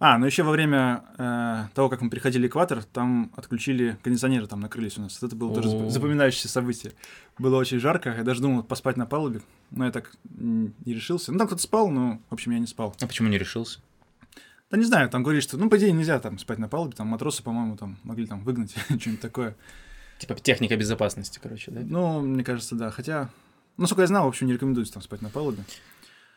А, 0.00 0.18
ну 0.18 0.26
еще 0.26 0.42
во 0.42 0.50
время 0.50 1.04
э, 1.18 1.68
того, 1.72 1.88
как 1.88 2.00
мы 2.00 2.10
переходили 2.10 2.48
экватор, 2.48 2.82
там 2.82 3.30
отключили 3.36 3.96
кондиционеры, 4.02 4.46
там 4.46 4.60
накрылись 4.60 4.98
у 4.98 5.02
нас. 5.02 5.22
Это 5.22 5.36
было 5.36 5.54
тоже 5.54 5.88
запоминающееся 5.88 6.48
событие. 6.48 6.92
Было 7.38 7.56
очень 7.56 7.78
жарко, 7.78 8.10
я 8.10 8.24
даже 8.24 8.42
думал 8.42 8.64
поспать 8.64 8.96
на 8.96 9.06
палубе, 9.06 9.40
но 9.70 9.84
я 9.84 9.92
так 9.92 10.12
не 10.24 10.72
решился. 10.84 11.32
Ну 11.32 11.38
там 11.38 11.46
кто-то 11.46 11.62
спал, 11.62 11.90
но, 11.90 12.20
в 12.28 12.34
общем, 12.34 12.52
я 12.52 12.58
не 12.58 12.66
спал. 12.66 12.94
А 13.00 13.06
почему 13.06 13.28
не 13.28 13.38
решился? 13.38 13.80
Да 14.70 14.76
не 14.76 14.84
знаю, 14.84 15.08
там 15.08 15.22
говорили, 15.22 15.40
что, 15.40 15.56
ну, 15.56 15.70
по 15.70 15.78
идее, 15.78 15.92
нельзя 15.92 16.18
там 16.18 16.38
спать 16.38 16.58
на 16.58 16.68
палубе, 16.68 16.96
там 16.96 17.06
матросы, 17.06 17.44
по-моему, 17.44 17.76
там 17.76 17.96
могли 18.02 18.26
там 18.26 18.42
выгнать, 18.42 18.74
что-нибудь 18.86 19.20
такое. 19.20 19.54
Типа 20.18 20.34
техника 20.34 20.76
безопасности, 20.76 21.38
короче, 21.40 21.70
да? 21.70 21.82
Ну, 21.84 22.20
мне 22.20 22.42
кажется, 22.42 22.74
да. 22.74 22.90
Хотя, 22.90 23.30
ну, 23.76 23.86
сколько 23.86 24.02
я 24.02 24.08
знал, 24.08 24.24
в 24.24 24.28
общем, 24.28 24.48
не 24.48 24.54
рекомендуется 24.54 24.94
там 24.94 25.02
спать 25.02 25.22
на 25.22 25.30
палубе. 25.30 25.62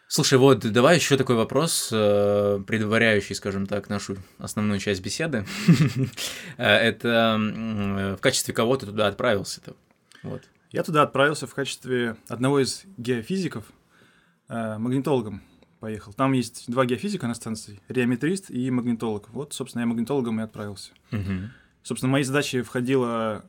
Слушай, 0.10 0.38
вот 0.38 0.60
давай 0.60 0.96
еще 0.96 1.18
такой 1.18 1.36
вопрос, 1.36 1.90
э, 1.92 2.62
предваряющий, 2.66 3.36
скажем 3.36 3.68
так, 3.68 3.90
нашу 3.90 4.18
основную 4.38 4.80
часть 4.80 5.02
беседы. 5.02 5.46
Э, 6.58 6.76
Это 6.76 7.38
в 8.18 8.22
качестве 8.22 8.54
кого 8.54 8.78
ты 8.78 8.86
туда 8.86 9.08
отправился-то? 9.08 9.76
Вот. 10.24 10.44
Я 10.72 10.84
туда 10.84 11.04
отправился 11.04 11.46
в 11.46 11.54
качестве 11.54 12.16
одного 12.28 12.62
из 12.62 12.84
геофизиков, 12.98 13.66
э, 14.50 14.78
магнитологом 14.78 15.42
поехал. 15.80 16.14
Там 16.14 16.34
есть 16.34 16.66
два 16.68 16.86
геофизика 16.86 17.28
на 17.28 17.34
станции, 17.34 17.82
реометрист 17.88 18.50
и 18.50 18.72
магнитолог. 18.72 19.30
Вот, 19.30 19.54
собственно, 19.54 19.82
я 19.82 19.88
магнитологом 19.88 20.40
и 20.40 20.44
отправился. 20.44 20.92
Мгм. 21.12 21.52
Собственно, 21.84 22.10
в 22.10 22.14
мои 22.14 22.24
задачи 22.24 22.62
входило, 22.62 23.46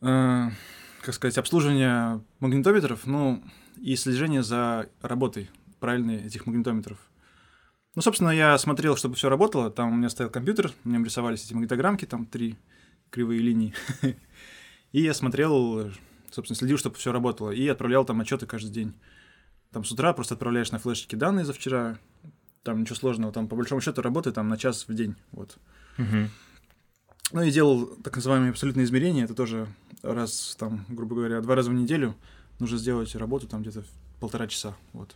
э, 0.00 0.48
как 1.02 1.14
сказать, 1.14 1.38
обслуживание 1.38 2.22
магнитометров, 2.40 3.06
ну, 3.06 3.42
и 3.76 3.96
слежение 3.96 4.42
за 4.42 4.88
работой 5.02 5.50
правильной 5.80 6.24
этих 6.26 6.46
магнитометров. 6.46 6.98
Ну, 7.94 8.02
собственно, 8.02 8.30
я 8.30 8.58
смотрел, 8.58 8.96
чтобы 8.96 9.14
все 9.14 9.28
работало. 9.28 9.70
Там 9.70 9.92
у 9.92 9.96
меня 9.96 10.08
стоял 10.08 10.30
компьютер, 10.30 10.72
в 10.82 10.88
нем 10.88 11.04
рисовались 11.04 11.44
эти 11.44 11.54
магнитограммки, 11.54 12.06
там 12.06 12.26
три 12.26 12.56
кривые 13.10 13.40
линии. 13.40 13.74
И 14.92 15.02
я 15.02 15.14
смотрел, 15.14 15.92
собственно, 16.30 16.56
следил, 16.56 16.78
чтобы 16.78 16.96
все 16.96 17.12
работало. 17.12 17.50
И 17.50 17.66
отправлял 17.68 18.04
там 18.04 18.20
отчеты 18.20 18.46
каждый 18.46 18.70
день. 18.70 18.94
Там 19.70 19.84
с 19.84 19.92
утра 19.92 20.12
просто 20.12 20.34
отправляешь 20.34 20.72
на 20.72 20.78
флешечки 20.78 21.14
данные 21.14 21.44
за 21.44 21.52
вчера. 21.52 21.98
Там 22.62 22.80
ничего 22.80 22.96
сложного. 22.96 23.32
Там, 23.32 23.48
по 23.48 23.56
большому 23.56 23.80
счету, 23.80 24.02
работает 24.02 24.36
там 24.36 24.48
на 24.48 24.56
час 24.56 24.88
в 24.88 24.94
день. 24.94 25.14
Вот. 25.32 25.58
Ну 27.32 27.42
и 27.42 27.50
делал 27.50 27.86
так 28.02 28.16
называемые 28.16 28.50
абсолютные 28.50 28.84
измерения. 28.84 29.24
Это 29.24 29.34
тоже 29.34 29.66
раз, 30.02 30.56
там, 30.58 30.84
грубо 30.88 31.16
говоря, 31.16 31.40
два 31.40 31.54
раза 31.54 31.70
в 31.70 31.74
неделю 31.74 32.14
нужно 32.64 32.78
сделать 32.78 33.14
работу 33.14 33.46
там 33.46 33.62
где-то 33.62 33.82
полтора 34.20 34.46
часа. 34.46 34.74
Вот. 34.92 35.14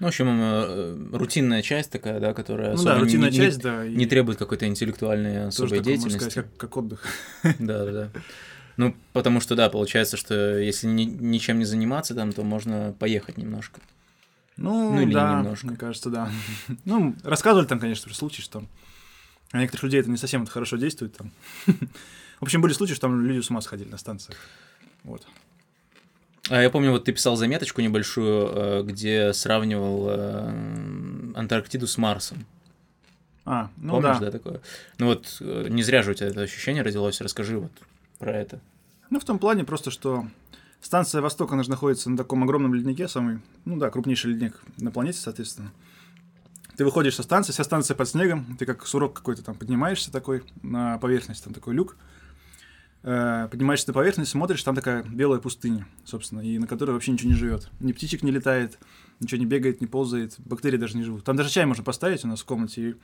Ну, 0.00 0.06
в 0.06 0.08
общем, 0.08 0.26
э, 0.28 1.16
рутинная 1.16 1.62
часть 1.62 1.90
такая, 1.90 2.18
да, 2.20 2.34
которая 2.34 2.74
Ну 2.74 2.82
да, 2.82 2.94
не- 2.96 3.00
рутинная 3.02 3.30
не- 3.30 3.36
часть, 3.36 3.60
да. 3.60 3.84
и 3.86 3.94
не 3.94 4.06
требует 4.06 4.38
какой-то 4.38 4.66
интеллектуальной 4.66 5.46
особой 5.46 5.68
тоже 5.68 5.80
такое, 5.80 5.94
можно 5.94 6.08
деятельности. 6.10 6.30
сказать, 6.32 6.50
как, 6.50 6.56
как 6.56 6.76
отдых. 6.76 7.04
Да, 7.60 7.84
да, 7.84 7.92
да. 7.92 8.10
Ну, 8.76 8.96
потому 9.12 9.40
что, 9.40 9.54
да, 9.54 9.70
получается, 9.70 10.16
что 10.16 10.58
если 10.58 10.88
ни- 10.88 11.04
ничем 11.04 11.58
не 11.60 11.64
заниматься 11.64 12.14
там, 12.14 12.32
то 12.32 12.42
можно 12.42 12.92
поехать 12.98 13.38
немножко. 13.38 13.80
Ну, 14.56 14.94
Ну, 14.94 15.00
или 15.02 15.12
да, 15.14 15.38
немножко. 15.38 15.66
мне 15.68 15.76
кажется, 15.76 16.10
да. 16.10 16.28
Ну, 16.84 17.14
рассказывали 17.22 17.66
там, 17.66 17.78
конечно, 17.78 18.06
про 18.08 18.14
случаи, 18.14 18.42
что 18.42 18.64
на 19.52 19.60
некоторых 19.60 19.84
людей 19.84 20.00
это 20.00 20.10
не 20.10 20.16
совсем 20.16 20.44
хорошо 20.46 20.76
действует 20.76 21.16
там. 21.16 21.30
В 22.40 22.42
общем, 22.42 22.60
были 22.60 22.72
случаи, 22.72 22.94
что 22.94 23.02
там 23.02 23.20
люди 23.24 23.40
с 23.44 23.50
ума 23.50 23.60
сходили 23.60 23.88
на 23.88 23.96
станциях. 23.96 24.36
Вот. 25.04 25.24
А 26.50 26.60
я 26.60 26.68
помню, 26.70 26.90
вот 26.90 27.04
ты 27.04 27.12
писал 27.12 27.36
заметочку 27.36 27.80
небольшую, 27.80 28.48
э, 28.48 28.82
где 28.82 29.32
сравнивал 29.32 30.08
э, 30.10 31.32
Антарктиду 31.34 31.86
с 31.86 31.96
Марсом. 31.96 32.44
А, 33.46 33.70
ну 33.76 33.94
Помнишь, 33.94 34.18
да. 34.18 34.26
да, 34.26 34.30
такое? 34.30 34.60
Ну 34.98 35.06
вот, 35.06 35.38
э, 35.40 35.66
не 35.70 35.82
зря 35.82 36.02
же 36.02 36.10
у 36.10 36.14
тебя 36.14 36.28
это 36.28 36.42
ощущение 36.42 36.82
родилось, 36.82 37.20
расскажи 37.20 37.58
вот 37.58 37.72
про 38.18 38.32
это. 38.32 38.60
Ну, 39.10 39.20
в 39.20 39.24
том 39.24 39.38
плане 39.38 39.64
просто, 39.64 39.90
что 39.90 40.26
станция 40.80 41.20
Восток, 41.20 41.52
она 41.52 41.62
же 41.62 41.70
находится 41.70 42.10
на 42.10 42.16
таком 42.16 42.42
огромном 42.42 42.74
леднике, 42.74 43.08
самый, 43.08 43.40
ну 43.64 43.76
да, 43.76 43.90
крупнейший 43.90 44.32
ледник 44.32 44.60
на 44.78 44.90
планете, 44.90 45.18
соответственно. 45.18 45.72
Ты 46.76 46.84
выходишь 46.84 47.14
со 47.14 47.22
станции, 47.22 47.52
вся 47.52 47.64
станция 47.64 47.94
под 47.94 48.08
снегом, 48.08 48.56
ты 48.58 48.66
как 48.66 48.86
сурок 48.86 49.14
какой-то 49.14 49.42
там 49.42 49.54
поднимаешься 49.54 50.10
такой 50.10 50.42
на 50.62 50.98
поверхность, 50.98 51.44
там 51.44 51.54
такой 51.54 51.74
люк, 51.74 51.96
поднимаешься 53.04 53.88
на 53.88 53.92
поверхность, 53.92 54.30
смотришь, 54.30 54.62
там 54.62 54.74
такая 54.74 55.02
белая 55.02 55.38
пустыня, 55.38 55.86
собственно, 56.04 56.40
и 56.40 56.58
на 56.58 56.66
которой 56.66 56.92
вообще 56.92 57.12
ничего 57.12 57.28
не 57.30 57.36
живет. 57.36 57.70
Ни 57.80 57.92
птичек 57.92 58.22
не 58.22 58.30
летает, 58.30 58.78
ничего 59.20 59.38
не 59.38 59.46
бегает, 59.46 59.82
не 59.82 59.86
ползает, 59.86 60.34
бактерии 60.38 60.78
даже 60.78 60.96
не 60.96 61.02
живут. 61.04 61.22
Там 61.22 61.36
даже 61.36 61.50
чай 61.50 61.66
можно 61.66 61.84
поставить 61.84 62.24
у 62.24 62.28
нас 62.28 62.40
в 62.40 62.46
комнате, 62.46 62.90
и 62.90 62.94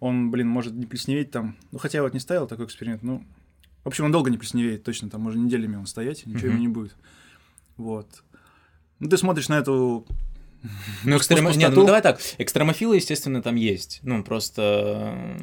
он, 0.00 0.30
блин, 0.30 0.48
может 0.48 0.72
не 0.72 0.86
плесневеть 0.86 1.30
там. 1.30 1.56
Ну, 1.72 1.78
хотя 1.78 1.98
я 1.98 2.02
вот 2.04 2.14
не 2.14 2.20
ставил 2.20 2.46
такой 2.46 2.64
эксперимент, 2.64 3.02
ну, 3.02 3.22
в 3.84 3.88
общем, 3.88 4.06
он 4.06 4.12
долго 4.12 4.30
не 4.30 4.38
плесневеет, 4.38 4.82
точно, 4.82 5.10
там 5.10 5.20
может 5.20 5.40
неделями 5.40 5.76
он 5.76 5.86
стоять, 5.86 6.24
ничего 6.24 6.46
ему 6.46 6.54
Мгм. 6.54 6.60
не 6.62 6.68
будет. 6.68 6.96
Вот. 7.76 8.22
Ну, 8.98 9.08
ты 9.08 9.16
смотришь 9.18 9.48
на 9.48 9.58
эту... 9.58 10.06
Ну, 11.04 11.16
пустоту. 11.18 11.42
Нет, 11.56 11.72
ну 11.74 11.86
давай 11.86 12.02
так, 12.02 12.20
экстремофилы, 12.38 12.96
естественно, 12.96 13.42
там 13.42 13.54
есть. 13.54 14.00
Ну, 14.02 14.22
просто... 14.24 15.36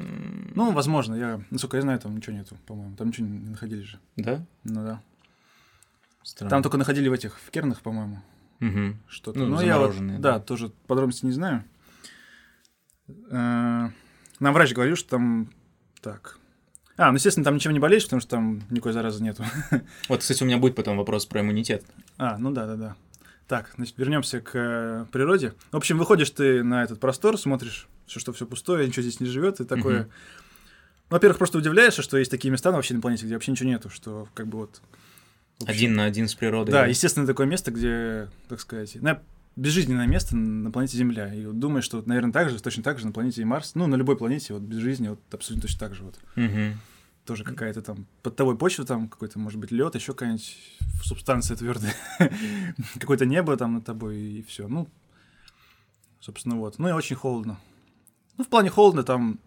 Ну, 0.56 0.72
возможно, 0.72 1.16
я, 1.16 1.42
насколько 1.52 1.78
я 1.78 1.82
знаю, 1.82 2.00
там 2.00 2.16
ничего 2.16 2.36
нету, 2.36 2.58
по-моему. 2.66 2.96
Там 2.96 3.08
ничего 3.08 3.28
не 3.28 3.50
находили 3.50 3.82
же. 3.82 4.00
Да? 4.18 4.46
Ну 4.64 4.84
да. 4.84 5.02
Странно. 6.24 6.50
Там 6.50 6.64
только 6.64 6.78
находили 6.78 7.08
в 7.08 7.14
этих, 7.14 7.40
в 7.40 7.50
кернах, 7.52 7.82
по-моему, 7.82 8.22
Мгм. 8.60 9.00
что-то. 9.08 9.40
Ну, 9.40 9.46
Ну, 9.46 9.62
я 9.62 9.78
вот, 9.78 9.94
замороженные, 9.94 10.20
да, 10.20 10.34
да. 10.34 10.40
тоже 10.40 10.72
подробности 10.88 11.26
не 11.26 11.32
знаю. 11.32 11.64
Э, 13.30 13.90
Нам 14.40 14.54
врач 14.54 14.74
говорил, 14.74 14.96
что 14.96 15.12
там... 15.12 15.50
Так. 16.02 16.38
А, 16.98 17.10
ну, 17.12 17.16
естественно, 17.16 17.44
там 17.44 17.56
ничем 17.56 17.74
не 17.74 17.80
болеешь, 17.80 18.04
потому 18.04 18.22
что 18.22 18.32
там 18.32 18.62
никакой 18.70 18.94
заразы 18.94 19.22
нету. 19.24 19.44
Вот, 20.10 20.22
кстати, 20.22 20.44
у 20.44 20.46
меня 20.46 20.58
будет 20.58 20.76
потом 20.76 20.98
вопрос 20.98 21.26
про 21.26 21.42
иммунитет. 21.42 21.84
А, 22.18 22.38
ну 22.38 22.52
да, 22.52 22.66
да, 22.66 22.76
да. 22.76 22.96
Так, 23.48 23.72
значит, 23.76 23.98
вернемся 23.98 24.42
к 24.42 24.52
э, 24.56 25.06
природе. 25.12 25.54
В 25.72 25.78
общем, 25.78 25.98
выходишь 26.00 26.32
ты 26.32 26.64
на 26.64 26.84
этот 26.84 27.00
простор, 27.00 27.38
смотришь, 27.38 27.88
все, 28.08 28.20
что 28.20 28.34
все 28.34 28.46
пустое, 28.46 28.88
ничего 28.88 29.04
здесь 29.04 29.20
не 29.20 29.28
живет, 29.28 29.60
и 29.60 29.66
такое. 29.66 30.02
Мгм. 30.02 30.10
Ну, 31.10 31.16
во-первых, 31.16 31.38
просто 31.38 31.60
удивляешься, 31.60 32.02
что 32.02 32.18
есть 32.18 32.32
такие 32.32 32.52
места 32.52 32.72
на 32.72 32.78
вообще 32.78 32.96
на 32.96 33.02
планете, 33.02 33.26
где 33.26 33.36
вообще 33.36 33.52
ничего 33.52 33.70
нету, 33.70 33.90
что 33.92 34.28
как 34.34 34.48
бы 34.48 34.58
вот. 34.58 34.82
общем, 35.62 35.70
Один 35.72 35.94
на 35.94 36.06
один 36.06 36.28
с 36.28 36.34
природой. 36.34 36.72
Да, 36.72 36.88
естественно, 36.88 37.28
такое 37.28 37.46
место, 37.46 37.70
где, 37.70 38.30
так 38.50 38.60
сказать, 38.60 38.96
на- 38.96 39.22
безжизненное 39.56 40.08
место 40.08 40.36
на 40.36 40.72
планете 40.72 40.98
Земля. 40.98 41.34
И 41.34 41.46
вот 41.46 41.60
думаешь, 41.60 41.86
что, 41.86 41.98
вот, 41.98 42.08
наверное, 42.08 42.34
так 42.34 42.50
же, 42.50 42.62
точно 42.62 42.82
так 42.82 42.98
же 43.00 43.06
на 43.06 43.12
планете 43.12 43.46
Марс, 43.46 43.76
ну, 43.76 43.86
на 43.86 43.96
любой 43.96 44.18
планете, 44.18 44.54
вот 44.54 44.64
без 44.64 44.78
жизни, 44.78 45.10
вот 45.10 45.20
абсолютно 45.32 45.68
точно 45.68 45.80
так 45.80 45.94
же 45.96 46.04
вот. 46.04 46.16
Мгм. 46.36 46.74
Тоже 47.26 47.44
какая-то 47.44 47.82
там 47.82 48.06
под 48.22 48.36
тобой 48.36 48.56
почва, 48.58 48.86
там 48.86 49.08
какой-то, 49.10 49.40
может 49.40 49.60
быть, 49.60 49.72
лед, 49.72 49.96
еще 49.96 50.14
какая-нибудь 50.14 50.58
субстанция 51.04 51.58
твердая, 51.58 51.96
какое-то 53.00 53.26
небо 53.26 53.58
там 53.58 53.74
над 53.74 53.86
тобой, 53.86 54.18
и 54.18 54.44
все. 54.44 54.68
Ну, 54.68 54.88
собственно, 56.20 56.56
вот. 56.58 56.78
Ну 56.78 56.88
и 56.90 56.92
очень 56.92 57.16
холодно. 57.16 57.60
Ну, 58.38 58.44
в 58.44 58.48
плане 58.48 58.70
холодно 58.70 59.04
там, 59.04 59.40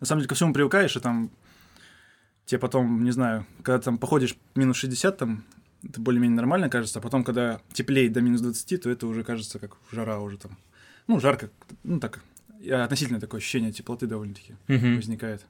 на 0.00 0.06
самом 0.06 0.20
деле, 0.20 0.28
ко 0.28 0.34
всему 0.34 0.54
привыкаешь, 0.54 0.96
и 0.96 1.00
там 1.00 1.30
тебе 2.46 2.58
потом, 2.58 3.04
не 3.04 3.10
знаю, 3.10 3.46
когда 3.62 3.78
там 3.78 3.98
походишь 3.98 4.36
минус 4.54 4.78
60, 4.78 5.18
там 5.18 5.44
это 5.82 6.00
более-менее 6.00 6.36
нормально 6.36 6.70
кажется, 6.70 6.98
а 6.98 7.02
потом, 7.02 7.24
когда 7.24 7.60
теплеет 7.74 8.12
до 8.12 8.22
минус 8.22 8.40
20, 8.40 8.82
то 8.82 8.88
это 8.90 9.06
уже 9.06 9.22
кажется 9.22 9.58
как 9.58 9.76
жара 9.92 10.18
уже 10.20 10.38
там. 10.38 10.56
Ну, 11.08 11.20
жарко, 11.20 11.50
ну 11.82 12.00
так, 12.00 12.22
относительно 12.70 13.20
такое 13.20 13.40
ощущение 13.40 13.70
теплоты 13.70 14.06
довольно-таки 14.06 14.54
Мгм. 14.68 14.96
возникает. 14.96 15.44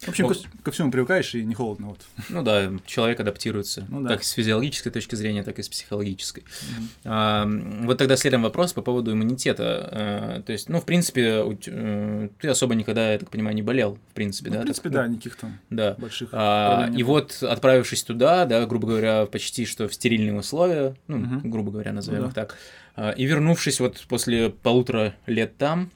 В 0.00 0.08
общем, 0.10 0.26
О. 0.26 0.28
ко, 0.28 0.34
ко 0.62 0.70
всему 0.72 0.90
привыкаешь 0.90 1.34
и 1.34 1.42
не 1.42 1.54
холодно. 1.54 1.86
Вот. 1.88 2.00
Ну 2.28 2.42
да, 2.42 2.70
человек 2.84 3.18
адаптируется, 3.18 3.86
Ну 3.88 4.02
да. 4.02 4.10
как 4.10 4.24
с 4.24 4.30
физиологической 4.32 4.92
точки 4.92 5.14
зрения, 5.14 5.42
так 5.42 5.58
и 5.58 5.62
с 5.62 5.70
психологической. 5.70 6.44
Мгм. 6.76 6.88
А, 7.04 7.48
вот 7.86 7.96
тогда 7.96 8.16
следом 8.16 8.42
вопрос 8.42 8.74
по 8.74 8.82
поводу 8.82 9.12
иммунитета. 9.12 9.88
А, 9.90 10.42
то 10.42 10.52
есть, 10.52 10.68
ну, 10.68 10.80
в 10.82 10.84
принципе, 10.84 11.40
у 11.42 11.56
э, 11.66 12.28
ты 12.38 12.48
особо 12.48 12.74
никогда, 12.74 13.12
я 13.12 13.18
так 13.18 13.30
понимаю, 13.30 13.56
не 13.56 13.62
болел, 13.62 13.98
в 14.10 14.14
принципе, 14.14 14.50
Ну, 14.50 14.56
да? 14.56 14.60
в 14.60 14.64
принципе, 14.64 14.88
Так, 14.90 14.92
да, 14.92 15.06
ну, 15.06 15.12
никаких 15.14 15.36
там 15.36 15.58
Да. 15.70 15.94
больших 15.98 16.28
А, 16.32 16.90
и 16.94 17.02
было. 17.02 17.06
вот, 17.14 17.42
отправившись 17.42 18.02
туда, 18.02 18.44
да, 18.44 18.66
грубо 18.66 18.88
говоря, 18.88 19.24
почти 19.24 19.64
что 19.64 19.88
в 19.88 19.94
стерильные 19.94 20.34
условия, 20.38 20.94
ну, 21.08 21.16
Мгм. 21.16 21.50
грубо 21.50 21.70
говоря, 21.72 21.92
назовем 21.92 22.20
Ну 22.22 22.28
их 22.28 22.34
так, 22.34 22.56
а, 22.96 23.12
и 23.12 23.24
вернувшись 23.24 23.80
вот 23.80 24.04
после 24.08 24.50
полутора 24.50 25.14
лет 25.26 25.56
там, 25.56 25.90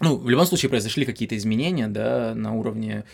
ну, 0.00 0.16
в 0.16 0.30
любом 0.30 0.46
случае 0.46 0.70
произошли 0.70 1.04
какие-то 1.04 1.36
изменения, 1.36 1.88
да, 1.88 2.32
на 2.34 2.54
уровне 2.54 3.04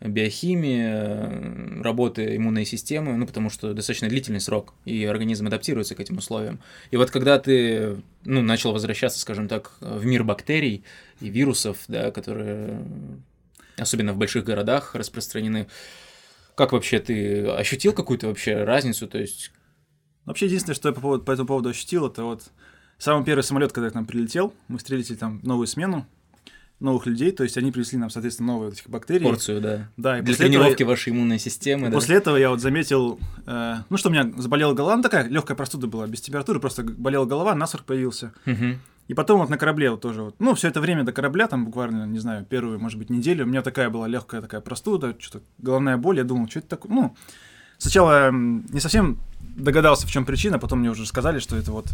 биохимии, 0.00 0.84
э, 0.86 1.82
работы 1.82 2.36
иммунной 2.36 2.64
системы, 2.64 3.16
ну, 3.16 3.26
потому 3.26 3.50
что 3.50 3.74
достаточно 3.74 4.08
длительный 4.08 4.40
срок, 4.40 4.74
и 4.84 5.04
организм 5.04 5.46
адаптируется 5.46 5.94
к 5.94 6.00
этим 6.00 6.18
условиям. 6.18 6.60
И 6.90 6.96
вот 6.96 7.10
когда 7.10 7.38
ты, 7.38 7.96
ну, 8.24 8.42
начал 8.42 8.72
возвращаться, 8.72 9.18
скажем 9.18 9.48
так, 9.48 9.72
в 9.80 10.04
мир 10.04 10.24
бактерий 10.24 10.84
и 11.20 11.28
вирусов, 11.28 11.78
да, 11.88 12.10
которые 12.10 12.80
особенно 13.76 14.12
в 14.12 14.18
больших 14.18 14.44
городах 14.44 14.94
распространены, 14.94 15.68
как 16.54 16.72
вообще 16.72 16.98
ты 16.98 17.46
ощутил 17.46 17.92
какую-то 17.92 18.26
вообще 18.26 18.64
разницу? 18.64 19.06
То 19.06 19.18
есть, 19.18 19.52
Вообще, 20.28 20.44
единственное, 20.44 20.74
что 20.74 20.90
я 20.90 20.94
по, 20.94 21.00
поводу, 21.00 21.24
по 21.24 21.32
этому 21.32 21.48
поводу 21.48 21.70
ощутил, 21.70 22.06
это 22.06 22.22
вот 22.22 22.50
самый 22.98 23.24
первый 23.24 23.40
самолет, 23.40 23.72
когда 23.72 23.88
к 23.88 23.94
нам 23.94 24.04
прилетел, 24.04 24.52
мы 24.68 24.76
встретили 24.76 25.16
там 25.16 25.40
новую 25.42 25.66
смену, 25.66 26.06
новых 26.80 27.06
людей, 27.06 27.32
то 27.32 27.42
есть 27.42 27.56
они 27.58 27.72
принесли 27.72 27.98
нам, 27.98 28.08
соответственно, 28.10 28.52
новые 28.52 28.70
вот 28.70 28.74
этих 28.78 28.88
бактерий. 28.88 29.24
порцию, 29.26 29.60
да. 29.60 29.88
Да, 29.96 30.18
и 30.18 30.22
Для 30.22 30.32
после 30.32 30.46
этого- 30.46 30.60
тренировки 30.62 30.82
вашей 30.84 31.12
иммунной 31.12 31.38
системы, 31.38 31.88
да. 31.88 31.94
После 31.94 32.16
этого 32.16 32.36
я 32.36 32.50
вот 32.50 32.60
заметил, 32.60 33.18
э, 33.46 33.74
ну 33.90 33.96
что 33.96 34.08
у 34.08 34.12
меня 34.12 34.30
заболела 34.36 34.74
голова, 34.74 34.96
ну 34.96 35.02
такая 35.02 35.28
легкая 35.28 35.56
простуда 35.56 35.86
была, 35.88 36.06
без 36.06 36.20
температуры, 36.20 36.60
просто 36.60 36.84
болела 36.84 37.24
голова, 37.24 37.54
насморк 37.54 37.84
появился. 37.84 38.32
Мгм. 38.44 38.78
И 39.08 39.14
потом 39.14 39.40
вот 39.40 39.48
на 39.48 39.56
корабле 39.58 39.90
вот 39.90 40.02
тоже 40.02 40.22
вот, 40.22 40.36
ну 40.38 40.54
все 40.54 40.68
это 40.68 40.80
время 40.80 41.02
до 41.02 41.12
корабля, 41.12 41.48
там 41.48 41.64
буквально, 41.64 42.04
не 42.06 42.18
знаю, 42.18 42.44
первую, 42.44 42.78
может 42.78 42.98
быть, 42.98 43.10
неделю, 43.10 43.44
у 43.44 43.48
меня 43.48 43.62
такая 43.62 43.88
была 43.90 44.06
легкая 44.06 44.40
такая 44.42 44.60
простуда, 44.60 45.16
что-то 45.18 45.42
головная 45.58 45.96
боль, 45.96 46.18
я 46.18 46.24
думал, 46.24 46.48
что 46.48 46.58
это 46.60 46.68
такое, 46.68 46.92
ну, 46.92 47.16
сначала 47.78 48.30
не 48.30 48.80
совсем 48.80 49.18
догадался, 49.56 50.06
в 50.06 50.10
чем 50.10 50.24
причина, 50.24 50.58
потом 50.58 50.80
мне 50.80 50.90
уже 50.90 51.06
сказали, 51.06 51.38
что 51.38 51.56
это 51.56 51.72
вот 51.72 51.86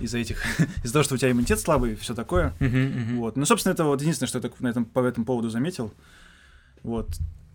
из-за 0.00 0.18
этих, 0.18 0.42
из-за 0.84 0.92
того, 0.92 1.02
что 1.02 1.14
у 1.14 1.18
тебя 1.18 1.30
иммунитет 1.30 1.60
слабый 1.60 1.92
и 1.92 1.96
все 1.96 2.14
такое. 2.14 2.52
Мгм, 2.60 2.80
мгм. 2.82 3.16
Вот. 3.18 3.36
Ну, 3.36 3.44
собственно, 3.44 3.72
это 3.72 3.84
вот 3.84 4.00
единственное, 4.00 4.28
что 4.28 4.38
я 4.38 4.42
так 4.42 4.58
на 4.60 4.68
этом, 4.68 4.84
по 4.84 5.00
этому 5.04 5.24
поводу 5.26 5.50
заметил. 5.50 5.92
Вот. 6.82 7.08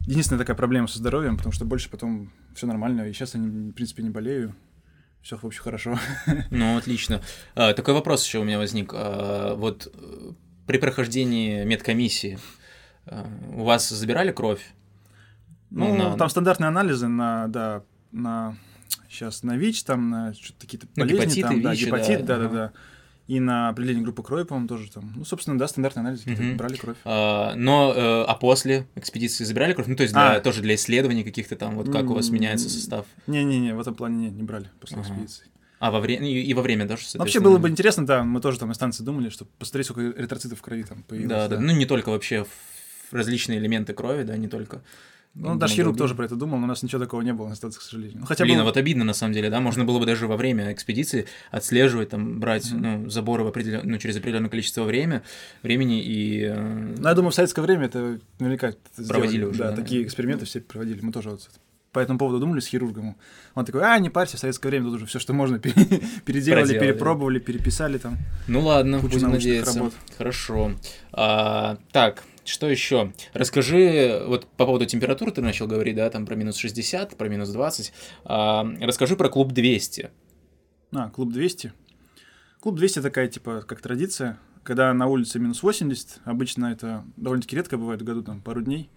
Единственная 0.08 0.39
такая 0.39 0.55
проблема 0.55 0.88
со 0.88 0.98
здоровьем, 0.98 1.38
потому 1.38 1.53
что 1.53 1.65
больше 1.65 1.89
потом 1.89 2.31
все 2.55 2.65
нормально, 2.67 3.01
и 3.08 3.13
сейчас 3.13 3.36
я, 3.36 3.41
в 3.41 3.72
принципе, 3.74 4.01
не 4.03 4.10
болею. 4.10 4.55
Все, 5.22 5.38
в 5.38 5.43
общем, 5.43 5.62
хорошо. 5.63 6.00
Ну, 6.50 6.77
отлично. 6.77 7.22
А, 7.55 7.74
такой 7.74 7.93
вопрос 7.93 8.25
еще 8.25 8.39
у 8.39 8.43
меня 8.43 8.58
возник. 8.58 8.91
А, 8.93 9.55
вот 9.55 9.91
э, 9.93 10.31
при 10.65 10.77
прохождении 10.77 11.65
медкомиссии 11.65 12.39
а, 13.05 13.27
у 13.53 13.65
вас 13.65 13.89
забирали 13.89 14.31
кровь? 14.31 14.62
Ну, 15.69 15.93
на- 15.93 16.15
там 16.17 16.29
стандартные 16.29 16.69
анализы 16.69 17.08
на, 17.08 17.48
да, 17.48 17.84
на 18.12 18.55
сейчас 19.09 19.43
на 19.43 19.57
ВИЧ, 19.57 19.83
там 19.83 20.09
на 20.09 20.33
что-то 20.33 20.61
какие-то 20.61 20.87
Ну, 20.95 21.03
болезни, 21.03 21.21
гепатиты, 21.23 21.47
там, 21.47 21.61
да, 21.61 21.71
ВИЧ, 21.71 21.85
гепатит, 21.85 22.25
да, 22.25 22.37
да, 22.37 22.43
да, 22.43 22.45
ага. 22.45 22.55
да. 22.55 22.71
И 23.27 23.39
на 23.39 23.69
определение 23.69 24.03
группы 24.03 24.23
крови, 24.23 24.43
по-моему, 24.43 24.67
тоже 24.67 24.89
там. 24.91 25.13
Ну, 25.15 25.23
собственно, 25.23 25.57
да, 25.59 25.67
стандартные 25.67 26.01
анализы, 26.01 26.23
какие-то 26.23 26.41
Мгм. 26.43 26.57
брали 26.57 26.75
кровь. 26.77 26.97
А, 27.05 27.53
но, 27.55 27.93
э, 27.95 28.23
а 28.27 28.33
после 28.33 28.87
экспедиции 28.95 29.43
забирали 29.43 29.73
кровь? 29.73 29.85
Ну, 29.87 29.95
то 29.95 30.01
есть 30.01 30.13
для, 30.13 30.33
А. 30.37 30.39
тоже 30.39 30.61
для 30.63 30.73
исследований 30.73 31.23
каких-то 31.23 31.55
там, 31.55 31.75
вот 31.75 31.91
как 31.91 32.09
у 32.09 32.13
вас 32.15 32.29
меняется 32.31 32.69
состав? 32.69 33.05
Не-не-не, 33.27 33.75
в 33.75 33.79
этом 33.79 33.93
плане 33.93 34.17
не, 34.17 34.29
не 34.31 34.41
брали 34.43 34.72
после 34.79 34.98
Ага. 34.98 35.07
экспедиции. 35.07 35.45
А 35.79 35.91
во 35.91 36.00
время 36.01 36.27
и, 36.27 36.41
и 36.41 36.53
во 36.55 36.61
время 36.63 36.85
тоже, 36.87 37.01
Вообще 37.03 37.09
соответственно? 37.11 37.43
было 37.45 37.57
бы 37.59 37.69
интересно, 37.69 38.05
да, 38.05 38.24
мы 38.24 38.41
тоже 38.41 38.57
там 38.59 38.72
из 38.72 38.75
станции 38.75 39.03
думали, 39.03 39.29
что 39.29 39.45
посмотреть, 39.45 39.85
сколько 39.85 40.19
эритроцитов 40.19 40.57
в 40.59 40.61
крови 40.63 40.83
там 40.83 41.03
появилось. 41.03 41.29
Да, 41.29 41.48
да, 41.48 41.59
ну 41.59 41.72
не 41.72 41.85
только 41.85 42.09
вообще 42.09 42.43
в- 42.45 43.13
различные 43.13 43.59
элементы 43.59 43.93
крови, 43.93 44.24
да, 44.24 44.35
не 44.37 44.48
только. 44.48 44.81
Ну, 45.35 45.51
хирург 45.59 45.70
гемоглобин. 45.72 45.98
тоже 45.98 46.15
про 46.15 46.25
это 46.25 46.35
думал, 46.35 46.57
но 46.57 46.65
у 46.65 46.68
нас 46.68 46.83
ничего 46.83 47.00
такого 47.00 47.22
не 47.22 47.33
было 47.33 47.48
на 47.48 47.55
станции, 47.55 47.79
к 47.79 47.83
сожалению. 47.83 48.18
Ну, 48.20 48.25
хотя 48.25 48.44
Блин, 48.44 48.57
бы... 48.57 48.61
а 48.61 48.65
вот 48.65 48.77
обидно 48.77 49.03
на 49.05 49.13
самом 49.13 49.33
деле, 49.33 49.50
да, 49.50 49.59
можно 49.61 49.85
было 49.85 50.00
бы 50.00 50.05
даже 50.05 50.27
во 50.27 50.35
время 50.35 50.74
экспедиции 50.74 51.27
отслеживать, 51.51 52.09
там, 52.09 52.39
брать, 52.39 52.72
Мгм. 52.72 52.81
ну, 53.03 53.09
заборы 53.09 53.44
в 53.44 53.48
определен... 53.48 53.81
ну, 53.83 53.98
через 54.00 54.18
определенное 54.18 54.50
количество 54.50 54.83
время, 54.83 55.24
времени 55.63 56.01
и... 56.03 56.42
э, 56.44 56.96
Ну, 56.98 57.07
я 57.07 57.13
думаю, 57.13 57.31
в 57.31 57.35
советское 57.35 57.61
время 57.61 57.85
это 57.85 58.20
наверняка 58.39 58.70
это 58.70 58.77
Проводили 59.07 59.37
сделали, 59.37 59.51
уже, 59.51 59.59
Да, 59.63 59.70
да. 59.72 59.75
такие 59.77 60.03
эксперименты 60.03 60.46
все 60.46 60.59
проводили. 60.61 61.00
Мы 61.01 61.11
тоже 61.11 61.29
вот 61.29 61.48
по 61.91 61.99
этому 61.99 62.19
поводу 62.19 62.39
думали 62.39 62.59
с 62.59 62.67
хирургом. 62.67 63.17
Он 63.55 63.65
такой, 63.65 63.81
а, 63.83 63.97
не 63.99 64.09
парься, 64.09 64.37
в 64.37 64.39
советское 64.39 64.69
время 64.69 64.85
тут 64.85 64.95
уже 64.95 65.05
все, 65.05 65.19
что 65.19 65.33
можно, 65.33 65.59
пере- 65.59 66.01
переделали, 66.25 66.63
Проделали. 66.63 66.87
перепробовали, 66.87 67.39
переписали 67.39 67.97
там. 67.97 68.17
Ну 68.47 68.61
ладно, 68.61 68.99
будем 68.99 69.31
надеяться. 69.31 69.77
работ. 69.77 69.93
Хорошо. 70.17 70.71
А, 71.11 71.77
так, 71.91 72.23
что 72.45 72.69
еще? 72.69 73.13
Расскажи, 73.33 74.23
вот 74.27 74.45
по 74.45 74.65
поводу 74.65 74.85
температуры 74.85 75.31
ты 75.31 75.41
начал 75.41 75.67
говорить, 75.67 75.95
да, 75.95 76.09
там 76.09 76.25
про 76.25 76.35
минус 76.35 76.57
60, 76.57 77.15
про 77.17 77.27
минус 77.27 77.49
20. 77.49 77.93
А, 78.25 78.67
расскажи 78.81 79.15
про 79.15 79.29
клуб 79.29 79.51
200. 79.51 80.11
А, 80.93 81.09
клуб 81.09 81.31
200. 81.31 81.73
Клуб 82.59 82.75
200 82.75 83.01
такая, 83.01 83.27
типа, 83.27 83.61
как 83.67 83.81
традиция. 83.81 84.37
Когда 84.63 84.93
на 84.93 85.07
улице 85.07 85.39
минус 85.39 85.63
80, 85.63 86.19
обычно 86.25 86.67
это 86.67 87.03
довольно-таки 87.17 87.55
редко 87.55 87.77
бывает 87.77 88.01
в 88.01 88.05
году, 88.05 88.21
там, 88.21 88.41
пару 88.41 88.61
дней. 88.61 88.89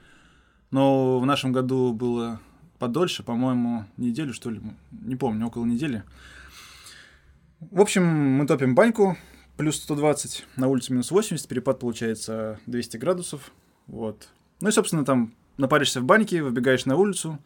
Но 0.71 1.19
в 1.21 1.27
нашем 1.27 1.53
году 1.53 1.93
было 1.93 2.41
подольше, 2.83 3.23
по-моему, 3.23 3.85
неделю, 3.97 4.35
что 4.35 4.51
ли, 4.51 4.61
не 4.91 5.15
помню, 5.15 5.47
около 5.47 5.65
недели. 5.65 6.03
В 7.61 7.81
общем, 7.81 8.05
мы 8.05 8.45
топим 8.45 8.75
баньку, 8.75 9.17
плюс 9.57 9.77
120, 9.77 10.45
на 10.57 10.67
улице 10.67 10.93
минус 10.93 11.13
80, 11.13 11.47
перепад 11.47 11.79
получается 11.79 12.59
200 12.67 12.97
градусов, 12.97 13.53
вот. 13.87 14.31
Ну 14.61 14.69
и, 14.69 14.73
собственно, 14.73 15.05
там 15.05 15.33
напаришься 15.59 16.01
в 16.01 16.05
баньке, 16.05 16.43
выбегаешь 16.43 16.85
на 16.85 16.97
улицу, 16.97 17.39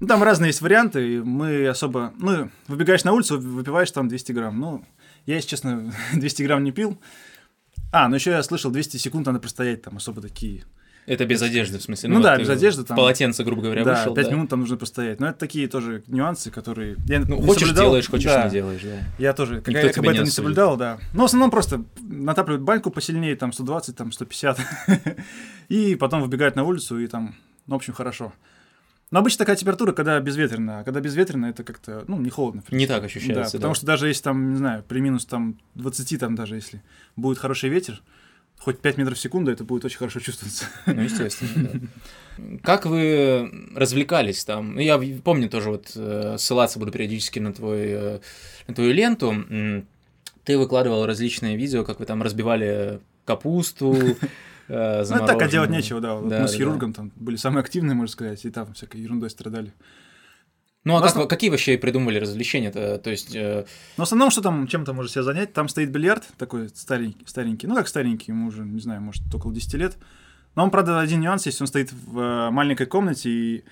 ну, 0.00 0.06
там 0.06 0.22
разные 0.22 0.48
есть 0.48 0.62
варианты, 0.62 1.16
и 1.16 1.18
мы 1.18 1.68
особо... 1.68 2.14
Ну, 2.16 2.50
выбегаешь 2.66 3.04
на 3.04 3.12
улицу, 3.12 3.38
выпиваешь 3.38 3.90
там 3.90 4.08
200 4.08 4.32
грамм. 4.32 4.58
Ну, 4.58 4.86
я, 5.26 5.34
если 5.34 5.50
честно, 5.50 5.92
200 6.14 6.42
грамм 6.44 6.64
не 6.64 6.72
пил. 6.72 6.98
А, 7.92 8.08
ну 8.08 8.14
еще 8.14 8.30
я 8.30 8.42
слышал, 8.42 8.70
200 8.70 8.96
секунд 8.96 9.26
надо 9.26 9.38
простоять 9.38 9.82
там 9.82 9.98
особо 9.98 10.22
такие. 10.22 10.64
Это 11.06 11.24
без 11.24 11.40
одежды, 11.40 11.78
в 11.78 11.82
смысле? 11.82 12.08
Ну 12.10 12.20
да, 12.20 12.34
ты 12.36 12.42
без 12.42 12.48
одежды 12.48 12.82
там. 12.84 12.96
Полотенце, 12.96 13.44
грубо 13.44 13.62
говоря, 13.62 13.84
да, 13.84 13.94
вышел, 13.94 14.14
5 14.14 14.24
да? 14.26 14.32
минут 14.32 14.50
там 14.50 14.60
нужно 14.60 14.76
простоять. 14.76 15.20
Но 15.20 15.28
это 15.28 15.38
такие 15.38 15.68
тоже 15.68 16.02
нюансы, 16.08 16.50
которые... 16.50 16.96
Я 17.06 17.20
Ну, 17.20 17.40
хочешь 17.42 17.60
соблюдал. 17.60 17.84
делаешь, 17.86 18.08
хочешь 18.08 18.24
Да, 18.24 18.44
не 18.44 18.50
делаешь, 18.50 18.82
да. 18.82 18.98
Я 19.18 19.32
тоже, 19.32 19.60
как, 19.60 19.72
я, 19.72 19.92
как 19.92 20.02
бы 20.04 20.10
этого 20.10 20.24
не 20.24 20.30
соблюдал, 20.30 20.76
да. 20.76 20.98
Но 21.14 21.22
в 21.22 21.26
основном 21.26 21.50
просто 21.50 21.84
натапливают 22.02 22.62
баньку 22.64 22.90
посильнее, 22.90 23.36
там 23.36 23.52
120, 23.52 23.94
там 23.96 24.10
150. 24.10 24.58
И 25.68 25.94
потом 25.94 26.22
выбегают 26.22 26.56
на 26.56 26.64
улицу, 26.64 26.98
и 26.98 27.06
там, 27.06 27.34
ну, 27.66 27.74
в 27.74 27.76
общем, 27.76 27.92
хорошо. 27.92 28.32
Но 29.10 29.20
обычно 29.20 29.38
такая 29.38 29.56
температура, 29.56 29.92
когда 29.92 30.18
безветренно, 30.20 30.80
а 30.80 30.84
когда 30.84 31.00
безветренно, 31.00 31.46
это 31.46 31.62
как-то, 31.62 32.04
ну, 32.08 32.18
не 32.20 32.30
холодно. 32.30 32.62
Не 32.70 32.86
так 32.86 33.00
Да, 33.02 33.06
ощущается, 33.06 33.52
да. 33.52 33.58
потому 33.58 33.74
что 33.74 33.86
даже 33.86 34.08
если 34.08 34.22
там, 34.24 34.50
не 34.50 34.56
знаю, 34.56 34.82
при 34.86 35.00
минус 35.00 35.24
там 35.26 35.58
20, 35.74 36.18
там 36.20 36.34
даже 36.34 36.56
если 36.56 36.82
будет 37.14 37.38
хороший 37.38 37.68
ветер, 37.68 38.02
хоть 38.58 38.80
5 38.80 38.96
метров 38.98 39.16
в 39.16 39.20
секунду, 39.20 39.50
это 39.50 39.64
будет 39.64 39.84
очень 39.84 39.98
хорошо 39.98 40.20
чувствоваться. 40.20 40.66
Ну, 40.86 41.02
естественно, 41.02 41.70
да. 41.72 41.80
Как 42.62 42.84
вы 42.86 43.50
развлекались 43.74 44.44
там? 44.44 44.74
Ну, 44.74 44.80
я 44.80 45.00
помню 45.24 45.48
тоже, 45.48 45.70
вот, 45.70 45.92
э, 45.94 46.36
ссылаться 46.38 46.78
буду 46.78 46.92
периодически 46.92 47.38
на, 47.38 47.52
твой, 47.52 47.86
э, 47.86 48.20
на 48.66 48.74
твою 48.74 48.92
ленту. 48.92 49.34
Ты 50.44 50.58
выкладывал 50.58 51.06
различные 51.06 51.56
видео, 51.56 51.82
как 51.82 51.98
вы 51.98 52.06
там 52.06 52.22
разбивали 52.22 53.00
капусту, 53.24 53.94
э, 54.68 55.04
Ну, 55.08 55.26
так, 55.26 55.40
а 55.42 55.48
делать 55.48 55.70
нечего, 55.70 56.00
да. 56.00 56.14
Вот 56.14 56.28
Да, 56.28 56.40
мы 56.42 56.48
с 56.48 56.52
да, 56.52 56.56
хирургом 56.58 56.92
там 56.92 57.12
были 57.16 57.36
самые 57.36 57.60
активные, 57.60 57.94
можно 57.94 58.12
сказать, 58.12 58.44
и 58.44 58.50
там 58.50 58.72
всякой 58.74 59.00
ерундой 59.00 59.30
страдали. 59.30 59.72
Ну, 60.86 60.96
а 60.96 61.00
как 61.02 61.10
основ- 61.10 61.28
какие 61.28 61.50
вообще 61.50 61.76
придумали 61.76 62.18
развлечения-то? 62.18 62.98
То 62.98 63.10
есть, 63.10 63.34
э, 63.34 63.64
Но 63.96 64.04
в 64.04 64.06
основном, 64.06 64.30
что 64.30 64.40
там, 64.40 64.66
чем-то 64.68 64.92
можно 64.94 65.10
себя 65.10 65.22
занять, 65.24 65.52
там 65.52 65.68
стоит 65.68 65.90
бильярд 65.90 66.24
такой 66.38 66.68
старенький, 66.68 67.26
старенький, 67.26 67.66
ну 67.66 67.74
как 67.74 67.88
старенький, 67.88 68.30
ему 68.32 68.46
уже, 68.48 68.62
не 68.62 68.80
знаю, 68.80 69.02
может, 69.02 69.22
около 69.34 69.52
10 69.52 69.74
лет. 69.74 69.96
Но 70.54 70.62
он, 70.64 70.70
правда, 70.70 71.00
один 71.00 71.20
нюанс 71.20 71.44
есть, 71.46 71.60
он 71.60 71.66
стоит 71.66 71.92
в 71.92 72.18
э, 72.18 72.50
маленькой 72.50 72.86
комнате, 72.86 73.28
и, 73.30 73.64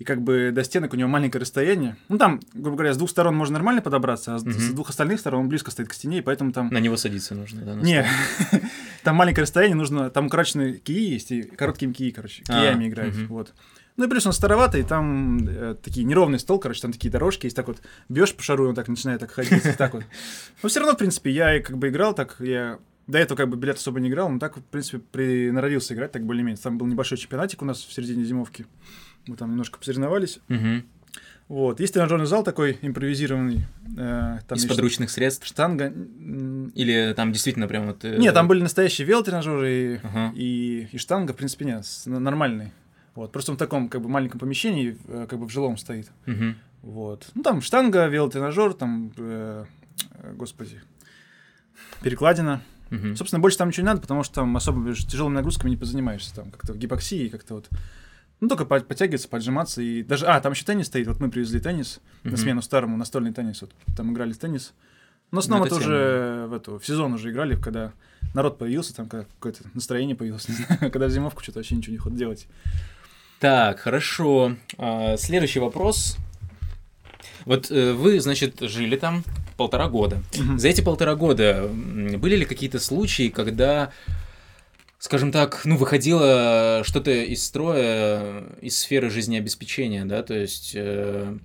и 0.00 0.04
как 0.04 0.20
бы 0.22 0.50
до 0.52 0.64
стенок 0.64 0.92
у 0.92 0.96
него 0.96 1.08
маленькое 1.08 1.40
расстояние. 1.40 1.96
Ну 2.08 2.18
там, 2.18 2.40
грубо 2.52 2.76
говоря, 2.78 2.92
с 2.92 2.96
двух 2.98 3.08
сторон 3.10 3.36
можно 3.36 3.54
нормально 3.54 3.80
подобраться, 3.80 4.34
а 4.34 4.38
с, 4.38 4.42
Мгм. 4.44 4.52
с 4.52 4.70
двух 4.72 4.90
остальных 4.90 5.20
сторон 5.20 5.42
он 5.42 5.48
близко 5.48 5.70
стоит 5.70 5.88
к 5.88 5.92
стене, 5.94 6.18
и 6.18 6.20
поэтому 6.20 6.52
там... 6.52 6.68
на 6.70 6.78
него 6.78 6.96
садиться 6.96 7.34
нужно, 7.36 7.62
да? 7.62 7.74
Не, 7.76 8.04
там 9.04 9.16
маленькое 9.16 9.42
расстояние, 9.44 9.76
нужно, 9.76 10.10
там 10.10 10.26
укороченные 10.26 10.74
кии 10.78 11.12
есть, 11.12 11.30
и 11.30 11.42
короткими 11.42 11.92
кии, 11.92 12.10
короче, 12.10 12.42
А, 12.48 12.60
киями 12.60 12.88
играют, 12.88 13.14
вот. 13.28 13.54
Ну 13.96 14.04
и 14.04 14.08
плюс 14.08 14.26
он 14.26 14.32
староватый, 14.32 14.82
там 14.82 15.38
э, 15.48 15.74
такие 15.82 16.04
неровный 16.04 16.38
стол, 16.38 16.58
короче, 16.58 16.82
там 16.82 16.92
такие 16.92 17.10
дорожки 17.10 17.46
есть, 17.46 17.56
так 17.56 17.66
вот 17.66 17.78
бьешь 18.08 18.34
по 18.34 18.42
шару, 18.42 18.66
и 18.66 18.68
он 18.68 18.74
так 18.74 18.88
начинает 18.88 19.20
так 19.20 19.30
ходить, 19.30 19.62
так 19.78 19.94
вот. 19.94 20.04
Но 20.62 20.68
все 20.68 20.80
равно, 20.80 20.94
в 20.94 20.98
принципе, 20.98 21.30
я 21.30 21.60
как 21.60 21.78
бы 21.78 21.88
играл 21.88 22.14
так, 22.14 22.36
я 22.40 22.78
до 23.06 23.18
этого 23.18 23.36
как 23.36 23.48
бы 23.48 23.56
билет 23.56 23.76
особо 23.76 24.00
не 24.00 24.08
играл, 24.08 24.28
но 24.28 24.38
так, 24.38 24.56
в 24.56 24.62
принципе, 24.62 24.98
приноровился 24.98 25.94
играть 25.94 26.12
так 26.12 26.24
более-менее. 26.24 26.60
Там 26.60 26.76
был 26.76 26.86
небольшой 26.86 27.18
чемпионатик 27.18 27.62
у 27.62 27.64
нас 27.64 27.78
в 27.78 27.92
середине 27.92 28.24
зимовки. 28.24 28.66
Мы 29.26 29.36
там 29.36 29.50
немножко 29.50 29.78
посоревновались. 29.78 30.40
Угу. 30.48 30.82
Вот. 31.48 31.78
Есть 31.78 31.94
тренажерный 31.94 32.26
зал 32.26 32.42
такой 32.42 32.78
импровизированный. 32.82 33.66
Э, 33.96 34.38
там 34.48 34.58
Из 34.58 34.66
подручных 34.66 35.10
средств? 35.10 35.46
Штанга. 35.46 35.92
Или 36.74 37.12
там 37.14 37.32
действительно 37.32 37.68
прям 37.68 37.86
вот... 37.86 38.04
Э... 38.04 38.16
Нет, 38.16 38.34
там 38.34 38.48
были 38.48 38.62
настоящие 38.62 39.06
велотренажеры 39.06 39.72
и, 39.72 40.00
ага. 40.02 40.32
и, 40.34 40.88
и 40.90 40.98
штанга, 40.98 41.32
в 41.32 41.36
принципе, 41.36 41.64
нет, 41.64 41.84
нормальный. 42.06 42.72
Вот. 43.16 43.32
Просто 43.32 43.50
он 43.50 43.56
в 43.56 43.58
таком 43.58 43.88
как 43.88 44.02
бы 44.02 44.08
маленьком 44.08 44.38
помещении, 44.38 44.96
э, 45.08 45.26
как 45.28 45.38
бы 45.38 45.46
в 45.46 45.50
жилом 45.50 45.76
стоит. 45.76 46.10
Угу. 46.26 46.54
Вот. 46.82 47.26
Ну, 47.34 47.42
там 47.42 47.62
штанга, 47.62 48.06
велотренажер, 48.06 48.74
там, 48.74 49.10
э, 49.16 49.64
господи, 50.34 50.80
перекладина. 52.02 52.62
Угу. 52.90 53.16
Собственно, 53.16 53.40
больше 53.40 53.58
там 53.58 53.68
ничего 53.68 53.82
не 53.82 53.88
надо, 53.88 54.02
потому 54.02 54.22
что 54.22 54.36
там 54.36 54.56
особо 54.56 54.94
тяжелыми 54.94 55.34
нагрузками 55.34 55.70
не 55.70 55.76
позанимаешься. 55.76 56.34
Там 56.34 56.50
как-то 56.50 56.74
гипоксии, 56.74 57.28
как-то 57.28 57.54
вот. 57.54 57.68
Ну, 58.40 58.48
только 58.48 58.66
подтягиваться, 58.66 59.28
поджиматься. 59.28 59.80
И 59.80 60.02
даже. 60.02 60.26
А, 60.26 60.38
там 60.40 60.52
еще 60.52 60.64
теннис 60.64 60.86
стоит. 60.86 61.06
Вот 61.06 61.18
мы 61.18 61.30
привезли 61.30 61.58
теннис 61.58 62.00
угу. 62.22 62.32
на 62.32 62.36
смену 62.36 62.62
старому, 62.62 62.96
настольный 62.96 63.32
теннис. 63.32 63.62
Вот 63.62 63.72
там 63.96 64.12
играли 64.12 64.32
в 64.32 64.38
теннис. 64.38 64.74
Но 65.30 65.40
снова 65.40 65.64
ну, 65.64 65.70
тоже 65.70 66.46
в, 66.48 66.52
эту, 66.52 66.78
в 66.78 66.86
сезон 66.86 67.14
уже 67.14 67.30
играли, 67.30 67.60
когда 67.60 67.92
народ 68.32 68.58
появился, 68.58 68.94
там 68.94 69.08
какое-то 69.08 69.62
настроение 69.74 70.14
появилось, 70.14 70.48
не 70.48 70.54
знаю, 70.54 70.92
когда 70.92 71.06
в 71.06 71.10
зимовку 71.10 71.42
что-то 71.42 71.58
вообще 71.58 71.74
ничего 71.74 71.92
не 71.92 71.98
ход 71.98 72.14
делать. 72.14 72.46
Так, 73.40 73.80
хорошо. 73.80 74.56
А, 74.78 75.16
следующий 75.16 75.60
вопрос. 75.60 76.16
Вот 77.44 77.70
э, 77.70 77.92
вы, 77.92 78.20
значит, 78.20 78.60
жили 78.60 78.96
там 78.96 79.24
полтора 79.56 79.88
года. 79.88 80.22
Угу. 80.38 80.58
За 80.58 80.68
эти 80.68 80.80
полтора 80.80 81.14
года 81.14 81.68
были 81.68 82.36
ли 82.36 82.44
какие-то 82.44 82.78
случаи, 82.80 83.28
когда, 83.28 83.92
скажем 84.98 85.32
так, 85.32 85.62
ну, 85.64 85.76
выходило 85.76 86.82
что-то 86.84 87.10
из 87.10 87.44
строя, 87.44 88.44
из 88.60 88.78
сферы 88.78 89.10
жизнеобеспечения, 89.10 90.04
да, 90.04 90.22
то 90.22 90.34
есть... 90.34 90.72
Э... 90.74 91.36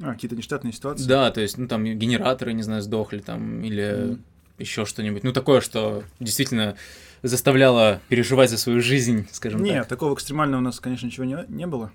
А, 0.00 0.12
какие-то 0.12 0.36
нештатные 0.36 0.72
ситуации? 0.72 1.06
Да, 1.06 1.30
то 1.30 1.40
есть, 1.40 1.56
ну, 1.56 1.66
там 1.66 1.84
генераторы, 1.84 2.52
не 2.52 2.62
знаю, 2.62 2.82
сдохли 2.82 3.18
там, 3.18 3.62
или 3.64 3.84
mm. 3.84 4.20
еще 4.58 4.84
что-нибудь. 4.84 5.24
Ну, 5.24 5.32
такое, 5.32 5.60
что 5.60 6.04
действительно 6.20 6.76
заставляло 7.22 8.00
переживать 8.08 8.50
за 8.50 8.58
свою 8.58 8.80
жизнь, 8.80 9.26
скажем 9.32 9.62
Нет, 9.62 9.68
так. 9.68 9.80
Нет, 9.82 9.88
такого 9.88 10.14
экстремального 10.14 10.60
у 10.60 10.64
нас, 10.64 10.80
конечно, 10.80 11.06
ничего 11.06 11.24
не, 11.24 11.38
не 11.48 11.66
было. 11.66 11.92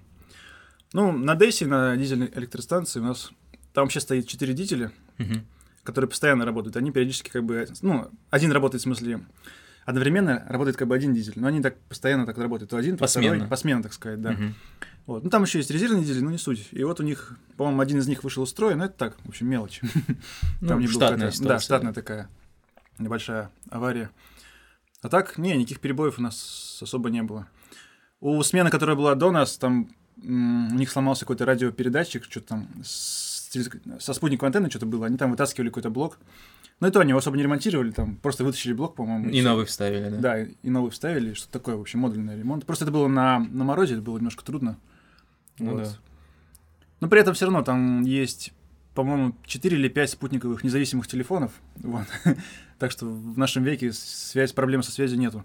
Ну, 0.94 1.12
на 1.12 1.36
Дейсе, 1.36 1.66
на 1.66 1.96
дизельной 1.98 2.32
электростанции 2.36 3.00
у 3.00 3.04
нас 3.04 3.32
там 3.74 3.86
вообще 3.86 4.00
стоит 4.00 4.28
четыре 4.28 4.54
дизеля, 4.54 4.92
угу. 5.18 5.42
которые 5.84 6.10
постоянно 6.10 6.46
работают. 6.46 6.78
Они 6.78 6.92
периодически 6.92 7.30
как 7.30 7.44
бы... 7.44 7.68
Ну, 7.82 8.10
один 8.30 8.52
работает, 8.52 8.82
в 8.82 8.84
смысле, 8.84 9.22
одновременно 9.86 10.46
работает 10.48 10.78
как 10.78 10.88
бы 10.88 10.96
один 10.96 11.14
дизель, 11.14 11.34
но 11.36 11.48
они 11.48 11.62
так 11.62 11.80
постоянно 11.82 12.26
так 12.26 12.38
работают. 12.38 12.70
То 12.70 12.78
один, 12.78 12.98
то 12.98 13.02
посменно. 13.02 13.36
второй. 13.36 13.50
Посменно, 13.50 13.84
так 13.84 13.94
сказать, 13.94 14.22
да. 14.22 14.32
Угу. 14.32 14.44
Вот. 15.06 15.24
Ну, 15.24 15.30
там 15.30 15.44
еще 15.44 15.58
есть 15.58 15.72
резервный 15.72 16.04
дизель, 16.04 16.24
но 16.24 16.32
не 16.32 16.38
суть. 16.38 16.70
И 16.72 16.84
вот 16.84 17.00
у 17.00 17.04
них, 17.04 17.38
по-моему, 17.58 17.82
один 17.82 17.98
из 17.98 18.08
них 18.08 18.24
вышел 18.24 18.44
из 18.44 18.50
строя, 18.50 18.76
но 18.76 18.86
это 18.86 18.94
так, 18.94 19.18
в 19.24 19.30
общем, 19.30 19.50
мелочь. 19.50 19.82
Ну, 20.62 20.68
там 20.68 20.80
не 20.80 20.88
штатная 20.88 21.32
ситуация. 21.32 21.48
Да, 21.48 21.60
штатная 21.60 21.94
такая 21.94 22.30
небольшая 23.00 23.50
авария. 23.70 24.12
А 25.04 25.10
так, 25.10 25.38
не, 25.38 25.56
никаких 25.56 25.82
перебоев 25.82 26.18
у 26.18 26.22
нас 26.22 26.80
особо 26.82 27.10
не 27.10 27.22
было. 27.24 27.48
У 28.22 28.42
смены, 28.42 28.70
которая 28.70 28.96
была 28.96 29.16
до 29.16 29.32
нас, 29.32 29.58
там 29.58 29.90
у 30.18 30.76
них 30.76 30.90
сломался 30.90 31.26
какой-то 31.26 31.46
радиопередатчик, 31.46 32.24
что-то 32.24 32.48
там 32.48 32.70
с, 32.84 33.52
со 34.00 34.14
спутниковой 34.14 34.48
антенны 34.48 34.70
что-то 34.70 34.86
было, 34.86 35.06
они 35.06 35.18
там 35.18 35.32
вытаскивали 35.32 35.68
какой-то 35.68 35.90
блок. 35.90 36.20
Но 36.80 36.88
это 36.88 37.02
они 37.02 37.10
его 37.10 37.20
особо 37.20 37.36
не 37.36 37.44
ремонтировали, 37.44 37.92
там 37.92 38.16
просто 38.16 38.46
вытащили 38.46 38.72
блок, 38.72 38.96
по-моему. 38.96 39.30
И, 39.30 39.40
и 39.40 39.42
новый 39.42 39.66
вставили, 39.66 40.10
да? 40.10 40.18
Да, 40.18 40.42
и, 40.42 40.70
новый 40.70 40.92
вставили, 40.92 41.34
что 41.34 41.50
такое, 41.50 41.76
в 41.76 41.82
общем, 41.82 42.00
модульный 42.00 42.38
ремонт. 42.38 42.66
Просто 42.66 42.86
это 42.86 42.94
было 42.94 43.08
на, 43.10 43.40
на 43.40 43.66
морозе, 43.66 43.96
это 43.96 44.04
было 44.04 44.18
немножко 44.18 44.44
трудно. 44.46 44.80
Ну 45.60 45.72
вот. 45.72 45.84
да. 45.84 45.90
Но 47.02 47.10
при 47.10 47.20
этом 47.20 47.34
все 47.34 47.46
равно 47.46 47.62
там 47.62 48.04
есть 48.04 48.54
по-моему, 48.94 49.36
4 49.46 49.78
или 49.78 49.88
5 49.88 50.10
спутниковых 50.10 50.64
независимых 50.64 51.08
телефонов. 51.08 51.52
Вот. 51.78 52.06
так 52.80 52.92
что 52.92 53.06
в 53.06 53.38
нашем 53.38 53.64
веке 53.64 53.92
связь, 53.94 54.52
проблем 54.54 54.84
со 54.84 54.92
связью 54.92 55.20
нету. 55.20 55.44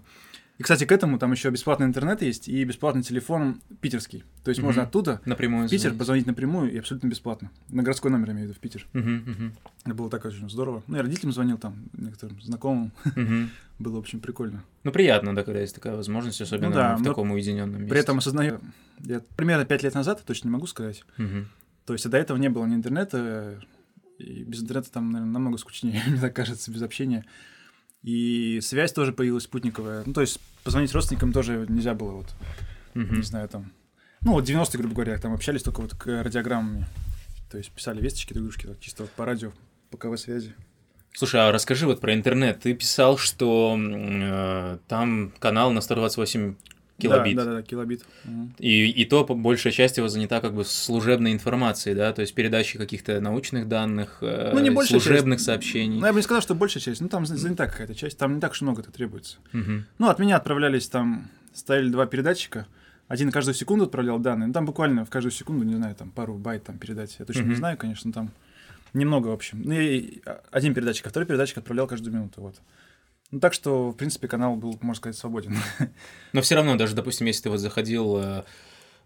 И, 0.59 0.63
кстати, 0.63 0.83
к 0.83 0.91
этому 0.91 1.17
там 1.17 1.31
еще 1.31 1.49
бесплатный 1.51 1.87
интернет 1.87 2.21
есть 2.21 2.49
и 2.49 2.63
бесплатный 2.65 3.01
телефон 3.01 3.61
питерский. 3.79 4.25
То 4.43 4.49
есть 4.49 4.59
угу. 4.59 4.67
можно 4.67 4.83
оттуда 4.83 5.21
напрямую 5.23 5.67
в 5.67 5.71
Питер 5.71 5.83
звонить. 5.83 5.99
позвонить 5.99 6.25
напрямую 6.25 6.69
и 6.69 6.77
абсолютно 6.77 7.07
бесплатно. 7.07 7.49
На 7.69 7.81
городской 7.81 8.11
номер, 8.11 8.31
имею 8.31 8.39
в 8.39 8.49
виду, 8.49 8.53
в 8.55 8.59
Питер. 8.59 8.85
Угу, 8.93 9.31
угу. 9.31 9.51
Это 9.85 9.95
было 9.95 10.09
так 10.09 10.25
очень 10.25 10.49
здорово. 10.49 10.83
Ну, 10.87 10.97
я 10.97 11.01
родителям 11.01 11.31
звонил 11.31 11.57
там, 11.57 11.75
некоторым 11.93 12.41
знакомым. 12.41 12.91
Угу. 13.05 13.49
было, 13.79 13.99
общем, 13.99 14.19
прикольно. 14.19 14.65
Ну, 14.83 14.91
приятно, 14.91 15.33
да, 15.33 15.43
когда 15.43 15.61
есть 15.61 15.73
такая 15.73 15.95
возможность, 15.95 16.41
особенно 16.41 16.69
ну, 16.69 16.75
да, 16.75 16.97
в 16.97 17.03
таком 17.03 17.31
уединенном 17.31 17.79
месте. 17.79 17.89
При 17.89 17.99
этом 17.99 18.17
осознаю, 18.17 18.59
я 18.99 19.21
примерно 19.37 19.63
5 19.63 19.83
лет 19.83 19.95
назад, 19.95 20.21
точно 20.25 20.49
не 20.49 20.51
могу 20.51 20.67
сказать, 20.67 21.05
угу. 21.17 21.45
То 21.89 21.93
есть, 21.93 22.07
до 22.07 22.17
этого 22.17 22.37
не 22.37 22.49
было 22.49 22.67
ни 22.67 22.75
интернета, 22.75 23.59
и 24.19 24.43
без 24.43 24.61
интернета 24.61 24.91
там, 24.91 25.09
наверное, 25.09 25.33
намного 25.33 25.57
скучнее, 25.57 26.03
мне 26.07 26.21
так 26.21 26.35
кажется, 26.35 26.69
без 26.69 26.83
общения. 26.83 27.25
И 28.03 28.59
связь 28.61 28.93
тоже 28.93 29.11
появилась 29.11 29.45
спутниковая. 29.45 30.03
Ну, 30.05 30.13
то 30.13 30.21
есть, 30.21 30.39
позвонить 30.63 30.93
родственникам 30.93 31.33
тоже 31.33 31.65
нельзя 31.67 31.95
было, 31.95 32.11
вот, 32.11 32.27
mm-hmm. 32.93 33.15
не 33.15 33.23
знаю, 33.23 33.49
там... 33.49 33.71
Ну, 34.21 34.33
вот 34.33 34.47
90-е, 34.47 34.77
грубо 34.77 34.93
говоря, 34.93 35.17
там 35.17 35.33
общались 35.33 35.63
только 35.63 35.81
вот 35.81 35.95
к 35.95 36.05
радиограммами. 36.21 36.85
То 37.49 37.57
есть, 37.57 37.71
писали 37.71 37.99
весточки 37.99 38.33
друг 38.33 38.49
дружке, 38.49 38.75
чисто 38.79 39.01
вот 39.01 39.11
по 39.13 39.25
радио, 39.25 39.51
по 39.89 39.97
КВ-связи. 39.97 40.53
Слушай, 41.13 41.41
а 41.41 41.51
расскажи 41.51 41.87
вот 41.87 42.01
про 42.01 42.13
интернет. 42.13 42.59
Ты 42.59 42.75
писал, 42.75 43.17
что 43.17 43.75
э, 43.75 44.77
там 44.87 45.33
канал 45.39 45.71
на 45.71 45.81
128 45.81 46.53
Килобит. 46.99 47.35
Да, 47.35 47.45
да, 47.45 47.53
да, 47.55 47.61
килобит. 47.61 48.05
И, 48.57 48.89
и 48.89 49.05
то 49.05 49.23
большая 49.23 49.73
часть 49.73 49.97
его 49.97 50.07
занята 50.07 50.41
как 50.41 50.53
бы 50.53 50.65
служебной 50.65 51.31
информацией, 51.31 51.95
да, 51.95 52.13
то 52.13 52.21
есть 52.21 52.33
передачей 52.33 52.77
каких-то 52.77 53.19
научных 53.19 53.67
данных, 53.67 54.17
э, 54.21 54.51
ну, 54.53 54.59
не 54.59 54.85
служебных 54.85 55.39
часть. 55.39 55.45
сообщений. 55.45 55.99
Ну, 55.99 56.05
я 56.05 56.13
бы 56.13 56.19
не 56.19 56.23
сказал, 56.23 56.41
что 56.41 56.55
большая 56.55 56.83
часть, 56.83 57.01
ну, 57.01 57.07
там 57.07 57.25
занята 57.25 57.67
какая-то 57.67 57.95
часть, 57.95 58.17
там 58.17 58.35
не 58.35 58.41
так 58.41 58.51
уж 58.51 58.61
много 58.61 58.81
это 58.81 58.91
требуется. 58.91 59.37
Угу. 59.53 59.83
Ну, 59.97 60.09
от 60.09 60.19
меня 60.19 60.37
отправлялись 60.37 60.87
там, 60.87 61.29
ставили 61.53 61.89
два 61.89 62.05
передатчика, 62.05 62.67
один 63.07 63.31
каждую 63.31 63.55
секунду 63.55 63.85
отправлял 63.85 64.19
данные, 64.19 64.47
ну, 64.47 64.53
там 64.53 64.65
буквально 64.65 65.05
в 65.05 65.09
каждую 65.09 65.31
секунду, 65.31 65.65
не 65.65 65.75
знаю, 65.75 65.95
там 65.95 66.11
пару 66.11 66.35
байт 66.35 66.65
там 66.65 66.77
передать, 66.77 67.15
я 67.19 67.25
точно 67.25 67.43
угу. 67.43 67.49
не 67.51 67.55
знаю, 67.55 67.77
конечно, 67.77 68.11
там 68.11 68.31
немного, 68.93 69.27
в 69.27 69.33
общем. 69.33 69.61
Ну, 69.63 69.73
и 69.73 70.21
один 70.51 70.73
передатчик, 70.73 71.07
а 71.07 71.09
второй 71.09 71.25
передатчик 71.25 71.57
отправлял 71.57 71.87
каждую 71.87 72.13
минуту, 72.13 72.41
вот. 72.41 72.55
Ну, 73.31 73.39
так 73.39 73.53
что, 73.53 73.91
в 73.91 73.93
принципе, 73.93 74.27
канал 74.27 74.55
был, 74.55 74.77
можно 74.81 74.95
сказать, 74.95 75.15
свободен. 75.15 75.55
Но 76.33 76.41
все 76.41 76.55
равно, 76.55 76.75
даже, 76.75 76.95
допустим, 76.95 77.27
если 77.27 77.43
ты 77.43 77.49
вот 77.49 77.59
заходил 77.59 78.17
э, 78.17 78.43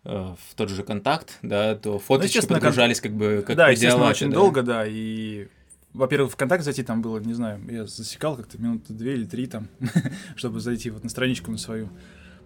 э, 0.06 0.10
в 0.10 0.56
тот 0.56 0.70
же 0.70 0.84
контакт, 0.84 1.38
да, 1.42 1.76
то 1.76 2.00
фоточки 2.00 2.40
ну, 2.42 2.48
подгружались 2.48 3.02
как 3.02 3.14
бы 3.14 3.44
как 3.46 3.58
Да, 3.58 3.70
естественно, 3.70 4.08
очень 4.08 4.30
да? 4.30 4.36
долго, 4.36 4.62
да, 4.62 4.86
и 4.88 5.48
во-первых, 5.94 6.32
в 6.32 6.36
контакт 6.36 6.64
зайти 6.64 6.84
там 6.84 7.02
было, 7.02 7.20
не 7.20 7.34
знаю, 7.34 7.62
я 7.70 7.86
засекал 7.86 8.36
как-то 8.36 8.58
минуты 8.58 8.94
две 8.94 9.14
или 9.14 9.26
три 9.26 9.46
там, 9.46 9.68
чтобы 10.36 10.60
зайти 10.60 10.90
вот 10.90 11.04
на 11.04 11.10
страничку 11.10 11.52
на 11.52 11.58
свою. 11.58 11.90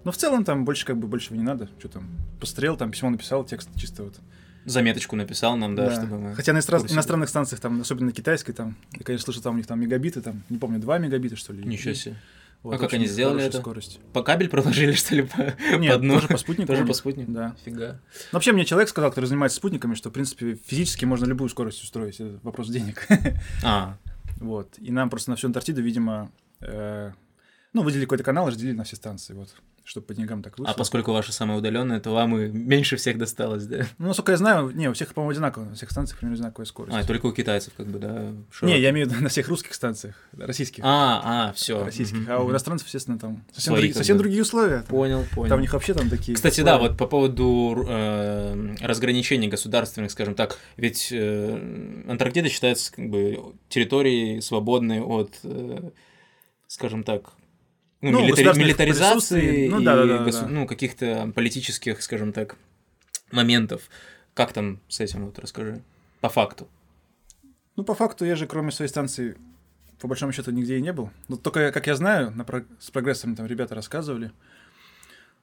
Но 0.03 0.11
в 0.11 0.17
целом 0.17 0.43
там 0.43 0.65
больше 0.65 0.85
как 0.85 0.97
бы 0.97 1.07
больше 1.07 1.33
не 1.33 1.43
надо, 1.43 1.69
что 1.79 1.89
там, 1.89 2.09
посмотрел, 2.39 2.75
там 2.75 2.91
письмо 2.91 3.09
написал, 3.09 3.43
текст 3.45 3.69
чисто 3.75 4.03
вот 4.03 4.15
заметочку 4.67 5.15
написал 5.15 5.56
нам, 5.56 5.75
да, 5.75 5.89
да. 5.89 5.95
чтобы 5.95 6.19
мы... 6.19 6.36
Хотя 6.36 6.51
на 6.51 6.58
иностран... 6.58 6.86
иностранных 6.86 7.30
станциях, 7.30 7.60
там, 7.60 7.82
особенно 7.82 8.08
на 8.08 8.12
китайской, 8.12 8.51
там, 8.53 8.75
я, 8.93 9.03
конечно, 9.03 9.25
слышал, 9.25 9.41
там 9.41 9.56
у 9.56 9.58
них 9.58 9.65
там 9.65 9.80
мегабиты, 9.80 10.21
там, 10.21 10.43
не 10.49 10.58
помню, 10.58 10.80
2 10.80 10.97
мегабита, 10.99 11.36
что 11.36 11.53
ли. 11.53 11.63
Ничего 11.63 11.93
себе. 11.93 12.15
Вот, 12.63 12.75
а 12.75 12.77
как 12.80 12.93
они 12.93 13.06
сделали 13.06 13.43
это? 13.43 13.60
Скорость. 13.60 13.99
По 14.13 14.23
кабель 14.23 14.49
проложили, 14.49 14.91
что 14.91 15.15
ли, 15.15 15.21
по, 15.21 15.56
Нет, 15.77 15.93
по 15.93 15.99
дну? 15.99 16.15
тоже 16.15 16.27
по 16.27 16.38
спутнику. 16.38 16.67
Тоже 16.67 16.86
по 16.86 16.93
спутнику? 16.93 17.32
Да. 17.32 17.56
Фига. 17.63 18.01
Но 18.32 18.38
вообще 18.38 18.51
мне 18.51 18.65
человек 18.65 18.89
сказал, 18.89 19.12
который 19.12 19.25
занимается 19.25 19.58
спутниками, 19.58 19.93
что, 19.93 20.10
в 20.10 20.13
принципе, 20.13 20.56
физически 20.65 21.06
можно 21.06 21.25
любую 21.25 21.49
скорость 21.49 21.84
устроить. 21.84 22.19
Это 22.19 22.39
вопрос 22.43 22.69
денег. 22.69 23.08
А. 23.63 23.97
Вот. 24.39 24.75
И 24.77 24.91
нам 24.91 25.10
просто 25.10 25.32
на 25.32 25.36
всю 25.36 25.47
Антарктиду, 25.47 25.82
видимо, 25.82 26.32
э, 26.62 27.12
ну, 27.77 27.83
выделили 27.83 28.05
какой-то 28.05 28.23
канал, 28.23 28.47
разделили 28.47 28.75
на 28.75 28.83
все 28.83 28.95
станции. 28.95 29.33
Вот 29.33 29.49
чтобы 29.87 30.05
по 30.05 30.13
деньгам 30.13 30.43
так 30.43 30.59
вышло. 30.59 30.73
А 30.73 30.77
поскольку 30.77 31.13
ваша 31.13 31.31
самая 31.31 31.57
удаленная, 31.57 32.01
то 32.01 32.11
вам 32.11 32.37
и 32.37 32.49
меньше 32.49 32.97
всех 32.97 33.17
досталось, 33.17 33.65
да? 33.67 33.85
Ну, 33.97 34.07
насколько 34.07 34.33
я 34.33 34.37
знаю, 34.37 34.69
не, 34.71 34.89
у 34.89 34.93
всех, 34.93 35.13
по-моему, 35.13 35.31
одинаково, 35.31 35.63
на 35.63 35.75
всех 35.75 35.91
станциях 35.91 36.19
примерно 36.19 36.35
одинаковая 36.35 36.65
скорость. 36.65 36.97
А, 36.97 37.05
только 37.05 37.27
у 37.27 37.31
китайцев, 37.31 37.73
как 37.77 37.87
бы, 37.87 37.97
да? 37.97 38.33
Широкий. 38.51 38.75
Не, 38.75 38.81
я 38.81 38.89
имею 38.89 39.07
в 39.07 39.11
виду 39.11 39.23
на 39.23 39.29
всех 39.29 39.47
русских 39.47 39.73
станциях, 39.73 40.15
российских. 40.37 40.83
А, 40.85 41.47
а, 41.47 41.53
все. 41.53 41.85
Российских. 41.85 42.23
Угу, 42.23 42.31
а 42.31 42.39
у 42.39 42.51
иностранцев, 42.51 42.85
естественно, 42.87 43.17
там 43.17 43.45
совсем, 43.53 43.71
Свои, 43.71 43.83
други, 43.83 43.93
совсем 43.93 44.17
другие 44.17 44.41
условия. 44.41 44.83
Понял, 44.89 45.23
понял. 45.33 45.49
Там 45.49 45.59
у 45.59 45.61
них 45.61 45.71
вообще 45.71 45.93
там 45.93 46.09
такие. 46.09 46.35
Кстати, 46.35 46.59
условия. 46.59 46.79
да, 46.79 46.79
вот 46.79 46.97
по 46.97 47.07
поводу 47.07 47.85
э, 47.87 48.75
разграничений 48.81 49.47
государственных, 49.47 50.11
скажем 50.11 50.35
так, 50.35 50.57
ведь 50.75 51.13
э, 51.13 52.03
Антарктида 52.09 52.49
считается 52.49 52.91
как 52.91 53.09
бы 53.09 53.53
территорией 53.69 54.41
свободной 54.41 54.99
от, 54.99 55.39
э, 55.43 55.91
скажем 56.67 57.05
так, 57.05 57.31
ну, 58.01 58.12
ну 58.12 58.25
милитари... 58.25 58.60
милитаризации 58.60 59.67
ну, 59.67 59.81
да, 59.81 59.95
да, 59.95 60.05
да, 60.05 60.23
госу... 60.23 60.41
да. 60.41 60.47
ну, 60.47 60.67
каких-то 60.67 61.31
политических, 61.33 62.01
скажем 62.01 62.31
так, 62.31 62.55
моментов. 63.31 63.89
Как 64.33 64.53
там 64.53 64.79
с 64.88 64.99
этим, 64.99 65.25
вот 65.25 65.39
расскажи, 65.39 65.81
по 66.21 66.29
факту. 66.29 66.67
Ну, 67.75 67.83
по 67.83 67.95
факту, 67.95 68.25
я 68.25 68.36
же, 68.36 68.45
кроме 68.45 68.71
своей 68.71 68.89
станции, 68.89 69.36
по 69.99 70.07
большому 70.07 70.31
счету, 70.31 70.51
нигде 70.51 70.77
и 70.77 70.81
не 70.81 70.93
был. 70.93 71.10
Но 71.27 71.38
только, 71.38 71.71
как 71.71 71.88
я 71.88 71.95
знаю, 71.95 72.31
на 72.31 72.43
про... 72.43 72.63
с 72.79 72.91
прогрессом 72.91 73.36
там 73.36 73.47
ребята 73.47 73.73
рассказывали. 73.73 74.31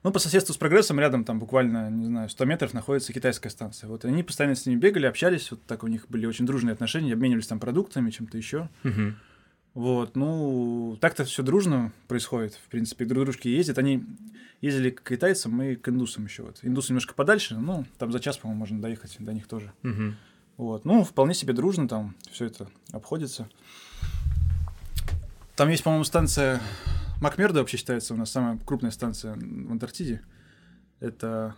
Ну, 0.05 0.13
по 0.13 0.19
соседству 0.19 0.53
с 0.53 0.59
прогрессом 0.59 1.01
рядом 1.01 1.25
там 1.25 1.39
буквально, 1.39 1.91
не 1.91 2.05
знаю, 2.05 2.29
100 2.29 2.45
метров 2.45 2.75
находится 2.75 3.13
китайская 3.13 3.49
станция. 3.49 3.89
Вот 3.89 4.05
и 4.05 4.09
они 4.09 4.23
постоянно 4.23 4.55
с 4.55 4.67
ними 4.67 4.79
бегали, 4.79 5.07
общались, 5.07 5.51
вот 5.51 5.65
так 5.65 5.83
у 5.83 5.87
них 5.87 6.07
были 6.09 6.27
очень 6.27 6.45
дружные 6.45 6.75
отношения, 6.75 7.15
обменивались 7.15 7.47
там 7.47 7.59
продуктами, 7.59 8.11
чем-то 8.11 8.37
еще. 8.37 8.69
Мгм. 8.83 9.17
Вот, 9.75 10.15
ну, 10.15 10.97
так-то 11.01 11.25
все 11.25 11.43
дружно 11.43 11.93
происходит, 12.07 12.55
в 12.55 12.69
принципе, 12.69 13.05
друг 13.05 13.25
дружки 13.25 13.49
ездят. 13.49 13.79
Они 13.79 14.05
ездили 14.61 14.91
к 14.91 15.03
китайцам 15.03 15.61
и 15.63 15.75
к 15.75 15.89
индусам 15.89 16.25
еще. 16.25 16.45
Вот. 16.45 16.61
Индусы 16.63 16.93
немножко 16.93 17.15
подальше, 17.15 17.57
ну, 17.57 17.85
там 17.99 18.13
за 18.13 18.21
час, 18.21 18.39
по-моему, 18.39 18.61
можно 18.61 18.81
доехать 18.81 19.17
до 19.19 19.33
них 19.33 19.49
тоже. 19.49 19.73
Мгм. 19.83 20.17
Вот, 20.57 20.85
ну, 20.85 21.03
вполне 21.03 21.35
себе 21.35 21.53
дружно 21.53 21.89
там 21.89 22.15
все 22.31 22.47
это 22.47 22.69
обходится. 22.93 23.49
Там 25.57 25.69
есть, 25.69 25.83
по-моему, 25.83 26.05
станция 26.05 26.61
Макмердо 27.21 27.61
вообще 27.61 27.77
считается 27.77 28.15
у 28.15 28.17
нас 28.17 28.31
самая 28.31 28.59
крупная 28.59 28.91
станция 28.91 29.35
в 29.35 29.73
Антарктиде. 29.73 30.23
Это, 31.01 31.55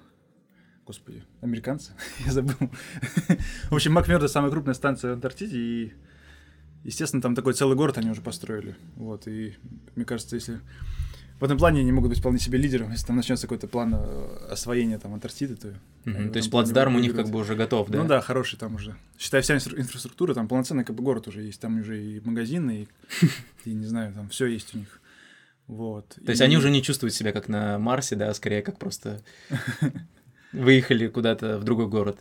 господи, 0.87 1.25
американцы, 1.41 1.93
я 2.25 2.33
забыл. 2.33 2.57
В 3.71 3.75
общем, 3.75 3.93
Макмердо 3.93 4.29
самая 4.29 4.51
крупная 4.51 4.75
станция 4.75 5.11
в 5.11 5.15
Антарктиде, 5.15 5.59
и, 5.59 5.93
естественно, 6.87 7.23
там 7.23 7.35
такой 7.35 7.53
целый 7.53 7.77
город 7.77 7.99
они 7.99 8.11
уже 8.11 8.23
построили. 8.23 8.77
Вот, 8.95 9.27
и 9.27 9.57
мне 9.95 10.05
кажется, 10.05 10.37
если 10.37 10.61
в 11.39 11.45
этом 11.45 11.59
плане 11.59 11.81
они 11.81 11.93
могут 11.93 12.11
быть 12.11 12.21
вполне 12.21 12.39
себе 12.39 12.59
лидером, 12.59 12.93
если 12.93 13.07
там 13.07 13.17
начнется 13.17 13.47
какой-то 13.47 13.67
план 13.67 13.95
э, 13.95 14.49
освоения 14.51 14.99
там 14.99 15.13
Антарктиды, 15.13 15.57
то... 15.57 15.75
В 16.05 16.31
То 16.31 16.39
есть 16.39 16.51
плацдарм 16.51 16.97
у 16.97 16.99
них 17.01 17.15
как 17.15 17.29
бы 17.29 17.41
уже 17.41 17.57
готов, 17.57 17.91
да? 17.91 18.03
Ну 18.03 18.09
да, 18.09 18.21
хороший 18.21 18.59
там 18.59 18.77
уже. 18.77 18.95
Считай, 19.19 19.43
вся 19.43 19.57
инфра- 19.57 19.79
инфраструктура, 19.79 20.35
там 20.35 20.49
полноценный 20.49 20.85
как 20.85 20.95
бы 20.95 21.03
город 21.03 21.29
уже 21.29 21.43
есть. 21.43 21.61
Там 21.61 21.81
уже 21.81 22.03
и 22.03 22.21
магазины, 22.21 22.87
и, 23.25 23.69
и 23.69 23.75
не 23.75 23.87
знаю, 23.87 24.15
там 24.15 24.29
все 24.29 24.47
есть 24.47 24.75
у 24.75 24.79
них. 24.79 25.01
Вот. 25.67 26.17
То 26.25 26.31
есть 26.31 26.41
они 26.41 26.57
уже 26.57 26.71
не 26.71 26.83
чувствуют 26.83 27.13
себя 27.13 27.33
как 27.33 27.49
на 27.49 27.79
Марсе, 27.79 28.15
да, 28.15 28.31
а 28.31 28.35
скорее 28.35 28.63
как 28.63 28.79
просто 28.79 29.21
выехали 30.53 31.09
куда-то 31.09 31.59
в 31.59 31.65
другой 31.65 31.89
город. 31.89 32.19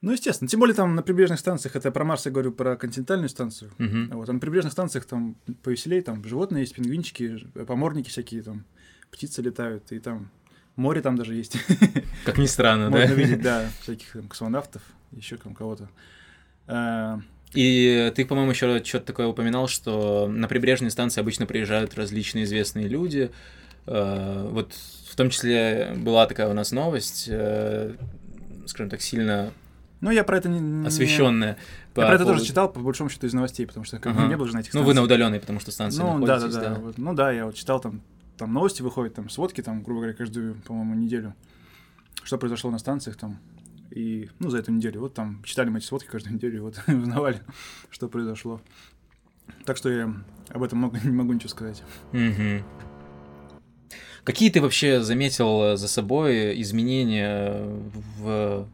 Ну, 0.00 0.12
естественно. 0.12 0.48
Тем 0.48 0.60
более 0.60 0.74
там 0.76 0.94
на 0.94 1.02
прибрежных 1.02 1.40
станциях, 1.40 1.74
это 1.74 1.90
про 1.90 2.04
Марс 2.04 2.24
я 2.26 2.30
говорю, 2.32 2.52
про 2.52 2.76
континентальную 2.76 3.28
станцию. 3.28 3.72
Мгм. 3.78 4.10
Вот, 4.12 4.28
а 4.28 4.32
на 4.32 4.38
прибрежных 4.38 4.72
станциях 4.72 5.06
там 5.06 5.36
повеселее, 5.64 6.02
там 6.02 6.22
животные 6.24 6.60
есть, 6.62 6.74
пингвинчики, 6.74 7.36
ж- 7.36 7.46
поморники 7.66 8.08
всякие, 8.08 8.42
там 8.42 8.64
птицы 9.10 9.42
летают, 9.42 9.90
и 9.90 9.98
там 9.98 10.30
море 10.76 11.00
там 11.00 11.16
даже 11.16 11.34
есть. 11.34 11.56
Как 12.24 12.38
ни 12.38 12.46
странно, 12.46 12.90
Можно 12.90 13.08
да? 13.08 13.14
видеть, 13.14 13.42
да, 13.42 13.68
всяких 13.82 14.12
там 14.12 14.28
космонавтов, 14.28 14.82
еще 15.10 15.36
там 15.36 15.52
кого-то. 15.54 15.88
А, 16.68 17.20
И 17.54 18.12
ты, 18.14 18.24
по-моему, 18.24 18.52
еще 18.52 18.84
что-то 18.84 19.06
такое 19.06 19.26
упоминал, 19.26 19.66
что 19.66 20.28
на 20.28 20.46
прибрежные 20.46 20.90
станции 20.90 21.20
обычно 21.20 21.46
приезжают 21.46 21.94
различные 21.96 22.44
известные 22.44 22.86
люди. 22.86 23.30
Э, 23.86 24.46
Вот 24.52 24.74
в 25.10 25.16
том 25.16 25.30
числе 25.30 25.92
была 25.96 26.26
такая 26.26 26.48
у 26.48 26.52
нас 26.52 26.70
новость, 26.70 27.26
э, 27.28 27.94
скажем 28.66 28.90
так, 28.90 29.00
сильно 29.00 29.50
Ну, 30.00 30.10
я 30.10 30.22
про 30.24 30.36
это 30.38 30.48
не... 30.48 30.86
освещенная. 30.86 31.56
Я 31.96 32.06
про 32.06 32.14
это 32.14 32.24
тоже 32.24 32.44
читал, 32.44 32.72
по 32.72 32.80
большому 32.80 33.10
счету, 33.10 33.26
из 33.26 33.34
новостей, 33.34 33.66
потому 33.66 33.84
что 33.84 33.98
как 33.98 34.14
Ага. 34.14 34.26
не 34.28 34.36
было 34.36 34.46
же 34.46 34.54
на 34.54 34.60
этих 34.60 34.72
Ну, 34.74 34.80
вы 34.80 34.86
на 34.88 34.92
станциях. 34.92 35.06
удаленной, 35.06 35.40
потому 35.40 35.60
что 35.60 35.70
станция 35.72 36.04
Ну, 36.04 36.24
да, 36.26 36.38
да, 36.38 36.48
да. 36.48 36.60
да. 36.60 36.74
Вот, 36.76 36.98
ну 36.98 37.14
да, 37.14 37.32
я 37.32 37.46
вот 37.46 37.56
читал 37.56 37.80
там, 37.80 38.00
там 38.36 38.52
новости 38.52 38.82
выходят, 38.82 39.14
там 39.14 39.28
сводки, 39.28 39.60
там, 39.62 39.82
грубо 39.82 40.00
говоря, 40.02 40.14
каждую, 40.16 40.54
по-моему, 40.66 40.94
неделю. 40.94 41.34
Что 42.22 42.38
произошло 42.38 42.70
на 42.70 42.78
станциях 42.78 43.16
там. 43.16 43.38
И, 43.90 44.28
ну, 44.38 44.50
за 44.50 44.58
эту 44.58 44.70
неделю. 44.70 45.00
Вот 45.00 45.14
там 45.14 45.42
читали 45.44 45.70
мы 45.70 45.78
эти 45.78 45.86
сводки 45.86 46.06
каждую 46.06 46.34
неделю, 46.34 46.56
и 46.58 46.60
вот 46.60 46.78
узнавали, 46.86 47.40
что 47.90 48.08
произошло. 48.08 48.60
Так 49.64 49.76
что 49.76 49.90
я 49.90 50.14
об 50.50 50.62
этом 50.62 50.78
много, 50.78 51.00
не 51.04 51.10
могу 51.10 51.32
ничего 51.32 51.48
сказать. 51.48 51.82
Мгм. 52.12 52.62
Какие 54.24 54.50
ты 54.50 54.60
вообще 54.60 55.00
заметил 55.00 55.62
э, 55.62 55.76
за 55.76 55.88
собой 55.88 56.60
изменения 56.60 57.64
В 58.18 58.68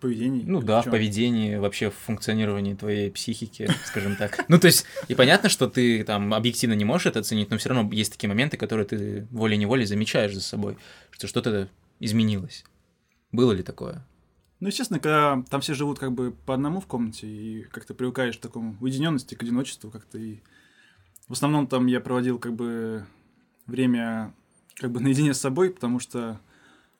поведении. 0.00 0.44
ну 0.44 0.60
да, 0.62 0.80
в 0.80 0.84
чём? 0.84 0.92
поведении, 0.92 1.56
вообще 1.56 1.90
в 1.90 1.94
функционировании 1.94 2.74
твоей 2.74 3.10
психики, 3.10 3.68
скажем 3.84 4.16
так. 4.16 4.44
Ну 4.48 4.58
то 4.58 4.66
есть, 4.66 4.84
и 5.08 5.14
понятно, 5.14 5.48
что 5.48 5.68
ты 5.68 6.02
там 6.04 6.34
объективно 6.34 6.74
не 6.74 6.84
можешь 6.84 7.06
это 7.06 7.20
оценить, 7.20 7.50
но 7.50 7.58
все 7.58 7.68
равно 7.68 7.92
есть 7.92 8.12
такие 8.12 8.28
моменты, 8.28 8.56
которые 8.56 8.86
ты 8.86 9.28
волей-неволей 9.30 9.84
замечаешь 9.84 10.34
за 10.34 10.40
собой, 10.40 10.76
что 11.10 11.26
что-то 11.26 11.68
изменилось. 12.00 12.64
Было 13.32 13.52
ли 13.52 13.62
такое? 13.62 14.04
Ну, 14.60 14.68
естественно, 14.68 15.00
когда 15.00 15.42
там 15.48 15.60
все 15.62 15.74
живут 15.74 15.98
как 15.98 16.12
бы 16.12 16.32
по 16.32 16.54
одному 16.54 16.80
в 16.80 16.86
комнате, 16.86 17.26
и 17.26 17.62
как-то 17.62 17.94
привыкаешь 17.94 18.36
к 18.36 18.40
такому 18.40 18.76
уединенности, 18.80 19.34
к 19.34 19.42
одиночеству 19.42 19.90
как-то. 19.90 20.18
И 20.18 20.40
в 21.28 21.32
основном 21.32 21.66
там 21.66 21.86
я 21.86 22.00
проводил 22.00 22.38
как 22.38 22.54
бы 22.54 23.06
время 23.66 24.34
как 24.74 24.90
бы 24.90 25.00
наедине 25.00 25.32
с 25.32 25.40
собой, 25.40 25.70
потому 25.70 25.98
что, 25.98 26.40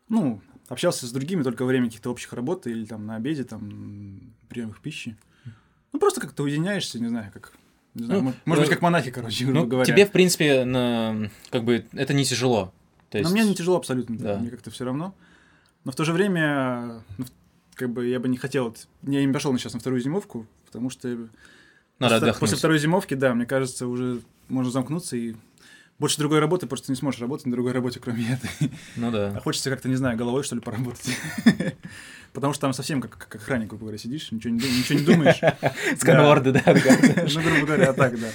ну, 0.08 0.40
общался 0.70 1.06
с 1.06 1.12
другими 1.12 1.42
только 1.42 1.62
во 1.62 1.68
время 1.68 1.86
каких-то 1.86 2.10
общих 2.10 2.32
работ 2.32 2.66
или 2.66 2.86
там 2.86 3.04
на 3.04 3.16
обеде, 3.16 3.44
там, 3.44 4.20
приемах 4.48 4.80
пищи. 4.80 5.16
Ну, 5.92 5.98
просто 5.98 6.20
как-то 6.22 6.44
уединяешься, 6.44 6.98
не 6.98 7.08
знаю, 7.08 7.30
как... 7.34 7.52
Не 7.94 8.04
знаю, 8.04 8.22
Ну, 8.22 8.28
мо- 8.28 8.34
может 8.46 8.62
быть, 8.62 8.70
э, 8.70 8.74
как 8.74 8.82
монахи, 8.82 9.10
короче, 9.10 9.44
Ну, 9.46 9.66
говоря. 9.66 9.84
тебе, 9.84 10.06
в 10.06 10.12
принципе, 10.12 10.64
на, 10.64 11.28
как 11.50 11.64
бы, 11.64 11.84
это 11.92 12.14
не 12.14 12.24
тяжело. 12.24 12.72
То 13.10 13.18
есть, 13.18 13.28
Но 13.28 13.34
мне 13.36 13.44
не 13.44 13.54
тяжело 13.56 13.76
абсолютно, 13.76 14.16
Да. 14.16 14.38
мне 14.38 14.48
как-то 14.50 14.70
все 14.70 14.84
равно. 14.84 15.12
Но 15.84 15.90
в 15.90 15.96
то 15.96 16.04
же 16.04 16.12
время, 16.12 17.02
ну, 17.18 17.24
как 17.74 17.90
бы 17.90 18.06
я 18.06 18.20
бы 18.20 18.28
не 18.28 18.36
хотел, 18.36 18.74
я 19.02 19.24
не 19.26 19.32
пошел 19.32 19.56
сейчас 19.58 19.72
на 19.74 19.80
вторую 19.80 20.00
зимовку, 20.00 20.46
потому 20.66 20.88
что 20.90 21.08
надо 21.08 21.28
после, 21.98 22.16
отдохнуть. 22.16 22.38
после 22.40 22.56
второй 22.58 22.78
зимовки, 22.78 23.14
да, 23.14 23.34
мне 23.34 23.46
кажется, 23.46 23.88
уже 23.88 24.20
можно 24.48 24.70
замкнуться 24.70 25.16
и 25.16 25.34
больше 26.00 26.18
другой 26.18 26.40
работы 26.40 26.66
просто 26.66 26.90
не 26.90 26.96
сможешь 26.96 27.20
работать 27.20 27.46
на 27.46 27.52
другой 27.52 27.72
работе, 27.72 28.00
кроме 28.00 28.32
этой. 28.32 28.72
Ну 28.96 29.08
А 29.08 29.10
да. 29.10 29.40
хочется 29.40 29.68
как-то, 29.70 29.88
не 29.88 29.96
знаю, 29.96 30.16
головой, 30.16 30.42
что 30.42 30.56
ли, 30.56 30.62
поработать. 30.62 31.16
Потому 32.32 32.54
что 32.54 32.62
там 32.62 32.72
совсем 32.72 33.02
как, 33.02 33.18
как 33.18 33.36
охранник, 33.36 33.68
грубо 33.68 33.82
говоря, 33.82 33.98
сидишь, 33.98 34.32
ничего 34.32 34.54
не, 34.54 34.60
ничего 34.60 34.98
не 34.98 35.04
думаешь. 35.04 35.40
Сканворды, 35.98 36.52
да. 36.52 36.62
Ну, 36.66 37.42
грубо 37.42 37.66
говоря, 37.66 37.90
а 37.90 37.92
так, 37.92 38.18
да. 38.18 38.28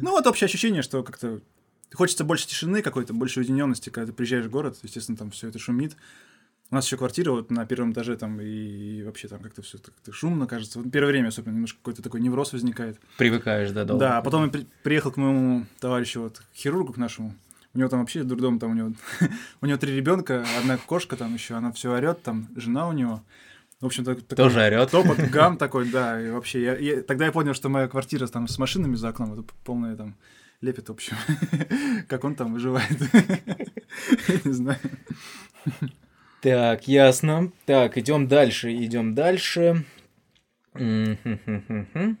Ну, 0.00 0.12
вот 0.12 0.26
общее 0.26 0.46
ощущение, 0.46 0.82
что 0.82 1.02
как-то 1.02 1.40
хочется 1.92 2.22
больше 2.22 2.46
тишины 2.46 2.80
какой-то, 2.80 3.12
больше 3.12 3.40
уединенности, 3.40 3.90
когда 3.90 4.06
ты 4.06 4.12
приезжаешь 4.12 4.46
в 4.46 4.50
город, 4.50 4.78
естественно, 4.82 5.18
там 5.18 5.32
все 5.32 5.48
это 5.48 5.58
шумит. 5.58 5.96
У 6.70 6.74
нас 6.74 6.86
еще 6.86 6.96
квартира 6.96 7.30
вот 7.30 7.50
на 7.50 7.66
первом 7.66 7.92
этаже 7.92 8.16
там 8.16 8.40
и, 8.40 8.44
и 8.46 9.02
вообще 9.04 9.28
там 9.28 9.40
как-то 9.40 9.62
все 9.62 9.78
как 9.78 10.14
шумно 10.14 10.46
кажется. 10.46 10.80
Вот 10.80 10.90
первое 10.90 11.12
время 11.12 11.28
особенно 11.28 11.52
немножко 11.54 11.78
какой-то 11.78 12.02
такой 12.02 12.20
невроз 12.20 12.52
возникает. 12.52 12.98
Привыкаешь, 13.18 13.70
да, 13.70 13.84
долго. 13.84 14.00
Да, 14.00 14.18
а 14.18 14.22
потом 14.22 14.44
я 14.46 14.50
при- 14.50 14.66
приехал 14.82 15.12
к 15.12 15.16
моему 15.16 15.66
товарищу, 15.78 16.22
вот, 16.22 16.38
к 16.38 16.44
хирургу 16.56 16.92
к 16.92 16.96
нашему. 16.96 17.34
У 17.74 17.78
него 17.78 17.88
там 17.88 18.00
вообще 18.00 18.22
дурдом, 18.24 18.58
там 18.58 18.70
у 18.70 18.74
него, 18.74 18.92
у 19.60 19.66
него 19.66 19.78
три 19.78 19.94
ребенка, 19.94 20.44
одна 20.58 20.76
кошка 20.78 21.16
там 21.16 21.34
еще, 21.34 21.54
она 21.54 21.70
все 21.72 21.92
орет, 21.92 22.22
там 22.22 22.48
жена 22.56 22.88
у 22.88 22.92
него. 22.92 23.22
В 23.80 23.86
общем, 23.86 24.04
так, 24.04 24.22
такой 24.22 24.36
Тоже 24.44 24.60
орет. 24.60 24.90
Топот, 24.90 25.18
гам 25.30 25.58
такой, 25.58 25.88
да, 25.90 26.20
и 26.20 26.30
вообще, 26.30 26.62
я, 26.62 26.76
я- 26.76 27.02
тогда 27.02 27.26
я 27.26 27.32
понял, 27.32 27.52
что 27.54 27.68
моя 27.68 27.86
квартира 27.88 28.26
там 28.26 28.48
с 28.48 28.58
машинами 28.58 28.94
за 28.96 29.08
окном, 29.08 29.34
это 29.34 29.44
полная 29.64 29.94
там 29.96 30.16
лепит, 30.60 30.88
в 30.88 30.92
общем. 30.92 31.16
Как 32.08 32.24
он 32.24 32.34
там 32.36 32.52
выживает. 32.54 32.98
Не 34.44 34.52
знаю. 34.52 34.78
Так, 36.44 36.86
ясно. 36.86 37.50
Так, 37.64 37.96
идем 37.96 38.28
дальше, 38.28 38.70
идем 38.74 39.14
дальше. 39.14 39.82
То 40.74 42.16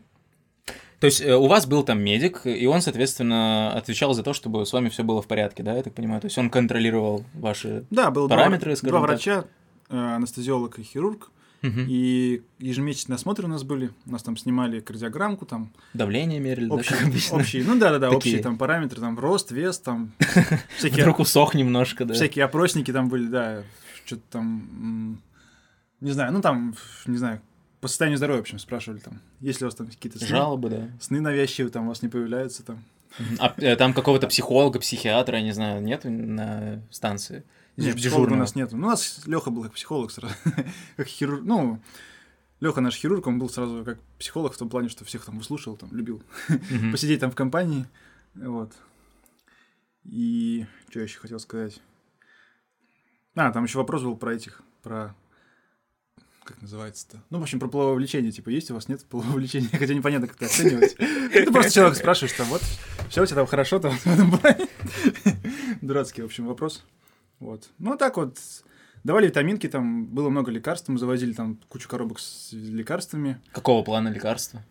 есть 1.02 1.20
э, 1.20 1.34
у 1.36 1.46
вас 1.46 1.66
был 1.66 1.82
там 1.82 2.02
медик, 2.02 2.46
и 2.46 2.64
он, 2.66 2.80
соответственно, 2.80 3.74
отвечал 3.74 4.14
за 4.14 4.22
то, 4.22 4.32
чтобы 4.32 4.64
с 4.64 4.72
вами 4.72 4.88
все 4.88 5.02
было 5.02 5.20
в 5.20 5.26
порядке, 5.26 5.62
да, 5.62 5.76
я 5.76 5.82
так 5.82 5.92
понимаю? 5.92 6.22
То 6.22 6.28
есть 6.28 6.38
он 6.38 6.48
контролировал 6.48 7.22
ваши... 7.34 7.84
Да, 7.90 8.10
было 8.10 8.26
два- 8.28 8.38
Параметры, 8.38 8.70
два, 8.70 8.76
скажем 8.76 9.00
так. 9.00 9.08
врача, 9.10 9.44
э, 9.90 9.96
анестезиолог 9.98 10.78
и 10.78 10.82
хирург, 10.82 11.30
и 11.62 12.42
ежемесячные 12.58 13.16
осмотры 13.16 13.44
у 13.46 13.50
нас 13.50 13.62
были, 13.64 13.90
у 14.06 14.12
нас 14.12 14.22
там 14.22 14.36
снимали 14.38 14.80
кардиограммку, 14.80 15.44
там 15.46 15.70
Давление 15.94 16.38
мерили, 16.40 16.66
да, 16.68 16.74
общие, 16.74 16.98
как 16.98 17.08
обычно? 17.08 17.36
общие, 17.38 17.64
ну 17.64 17.78
да-да-да, 17.78 18.10
общие 18.10 18.42
там 18.42 18.56
параметры, 18.58 19.00
там 19.00 19.18
рост, 19.18 19.50
вес, 19.50 19.78
там 19.78 20.12
всякие, 20.78 21.02
Вдруг 21.02 21.20
усох 21.20 21.54
немножко, 21.54 22.04
да. 22.06 22.12
всякие 22.14 22.44
опросники 22.46 22.90
там 22.92 23.08
были, 23.10 23.26
да, 23.28 23.62
что-то 24.04 24.22
там, 24.30 25.22
не 26.00 26.10
знаю, 26.10 26.32
ну 26.32 26.40
там, 26.40 26.74
не 27.06 27.16
знаю, 27.16 27.40
по 27.80 27.88
состоянию 27.88 28.16
здоровья, 28.16 28.40
в 28.40 28.44
общем, 28.44 28.58
спрашивали 28.58 28.98
там, 28.98 29.20
есть 29.40 29.60
ли 29.60 29.64
у 29.64 29.68
вас 29.68 29.74
там 29.74 29.88
какие-то 29.88 30.18
сны, 30.18 30.28
Жалобы, 30.28 30.70
да. 30.70 30.88
сны 31.00 31.20
навязчивые 31.20 31.70
там 31.70 31.84
у 31.84 31.88
вас 31.88 32.02
не 32.02 32.08
появляются 32.08 32.64
там. 32.64 32.82
А 33.38 33.54
э, 33.58 33.76
там 33.76 33.94
какого-то 33.94 34.26
психолога, 34.26 34.80
психиатра, 34.80 35.38
я 35.38 35.44
не 35.44 35.52
знаю, 35.52 35.82
нет 35.82 36.04
на 36.04 36.82
станции? 36.90 37.44
Нет, 37.76 37.96
психолога 37.96 38.32
у 38.32 38.36
нас 38.36 38.54
нет. 38.54 38.72
Ну, 38.72 38.86
у 38.86 38.90
нас 38.90 39.22
Леха 39.26 39.50
был 39.50 39.64
как 39.64 39.72
психолог 39.72 40.10
сразу, 40.10 40.34
как 40.96 41.06
хирург. 41.06 41.42
Ну, 41.44 41.80
Леха 42.60 42.80
наш 42.80 42.96
хирург, 42.96 43.26
он 43.26 43.38
был 43.38 43.48
сразу 43.48 43.84
как 43.84 43.98
психолог 44.18 44.54
в 44.54 44.58
том 44.58 44.68
плане, 44.68 44.88
что 44.88 45.04
всех 45.04 45.24
там 45.24 45.38
выслушивал, 45.38 45.76
там, 45.76 45.90
любил 45.92 46.22
посидеть 46.92 47.20
там 47.20 47.30
в 47.30 47.34
компании. 47.34 47.86
Вот. 48.34 48.72
И 50.04 50.66
что 50.88 51.00
я 51.00 51.04
еще 51.04 51.18
хотел 51.18 51.38
сказать? 51.38 51.80
А, 53.36 53.50
там 53.50 53.64
еще 53.64 53.78
вопрос 53.78 54.02
был 54.02 54.16
про 54.16 54.34
этих, 54.34 54.62
про 54.82 55.14
как 56.44 56.60
называется-то? 56.60 57.22
Ну, 57.30 57.38
в 57.38 57.42
общем, 57.42 57.58
про 57.58 57.68
половое 57.68 57.94
влечение, 57.94 58.30
типа, 58.30 58.50
есть 58.50 58.70
у 58.70 58.74
вас, 58.74 58.88
нет 58.88 59.04
полового 59.06 59.36
влечения, 59.36 59.68
хотя 59.72 59.94
непонятно, 59.94 60.28
как 60.28 60.36
это 60.36 60.46
оценивать. 60.46 60.94
Ты 60.96 61.50
просто 61.50 61.72
человек 61.72 61.96
спрашиваешь, 61.96 62.36
там, 62.36 62.46
вот, 62.48 62.62
все 63.08 63.22
у 63.22 63.26
тебя 63.26 63.36
там 63.36 63.46
хорошо, 63.46 63.78
там, 63.78 63.92
в 63.92 64.06
этом 64.06 64.30
плане. 64.38 64.68
Дурацкий, 65.80 66.22
в 66.22 66.26
общем, 66.26 66.46
вопрос. 66.46 66.84
Вот. 67.40 67.70
Ну, 67.78 67.96
так 67.96 68.16
вот, 68.18 68.38
давали 69.04 69.26
витаминки, 69.28 69.68
там, 69.68 70.06
было 70.06 70.28
много 70.28 70.50
лекарств, 70.50 70.88
мы 70.88 70.98
завозили 70.98 71.32
там 71.32 71.58
кучу 71.68 71.88
коробок 71.88 72.20
с 72.20 72.52
лекарствами. 72.52 73.40
Какого 73.52 73.82
плана 73.82 74.08
лекарства? 74.08 74.62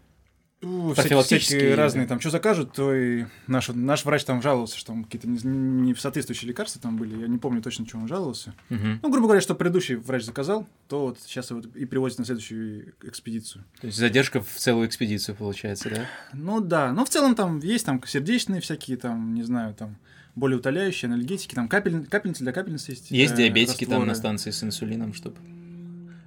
Ну, 0.64 0.94
всякие 0.94 1.76
разные, 1.76 2.08
там, 2.08 2.20
что 2.20 2.30
закажут, 2.30 2.74
то 2.74 2.94
и 2.94 3.26
наш, 3.48 3.68
наш 3.70 4.06
врач 4.06 4.24
там 4.24 4.42
жаловался, 4.42 4.78
что 4.78 4.94
там 4.94 5.04
какие-то 5.04 5.28
не, 5.28 5.40
не 5.44 5.96
соответствующие 5.96 6.50
лекарства 6.50 6.82
там 6.82 6.98
были, 6.98 7.22
я 7.22 7.28
не 7.28 7.38
помню 7.38 7.62
точно, 7.62 7.86
что 7.86 7.98
он 7.98 8.08
жаловался. 8.08 8.54
Угу. 8.70 8.88
Ну, 9.02 9.10
грубо 9.10 9.28
говоря, 9.28 9.42
что 9.42 9.56
предыдущий 9.56 9.96
врач 9.96 10.24
заказал, 10.24 10.66
то 10.88 11.08
вот 11.08 11.20
сейчас 11.26 11.50
его 11.52 11.62
и 11.76 11.86
привозят 11.86 12.20
на 12.20 12.26
следующую 12.26 12.94
экспедицию. 13.04 13.66
То 13.82 13.88
есть 13.88 14.00
задержка 14.00 14.42
в 14.42 14.56
целую 14.56 14.88
экспедицию 14.88 15.36
получается, 15.36 15.90
да? 15.90 16.06
Ну 16.34 16.62
да, 16.62 16.94
но 16.94 17.06
в 17.06 17.10
целом 17.10 17.36
там 17.36 17.60
есть 17.60 17.86
там 17.86 18.02
сердечные 18.06 18.62
всякие, 18.62 18.98
там, 18.98 19.34
не 19.34 19.44
знаю, 19.44 19.74
там, 19.74 19.98
более 20.36 20.58
утоляющие, 20.58 21.08
анальгетики, 21.08 21.56
там 21.56 21.68
капель, 21.68 22.06
капельницы 22.06 22.44
для 22.44 22.54
капельницы 22.54 22.92
есть. 22.92 23.12
Есть 23.12 23.34
э, 23.34 23.38
диабетики 23.38 23.84
растворы. 23.84 24.00
там 24.00 24.08
на 24.08 24.16
станции 24.16 24.52
с 24.52 24.64
инсулином, 24.64 25.14
чтобы... 25.14 25.38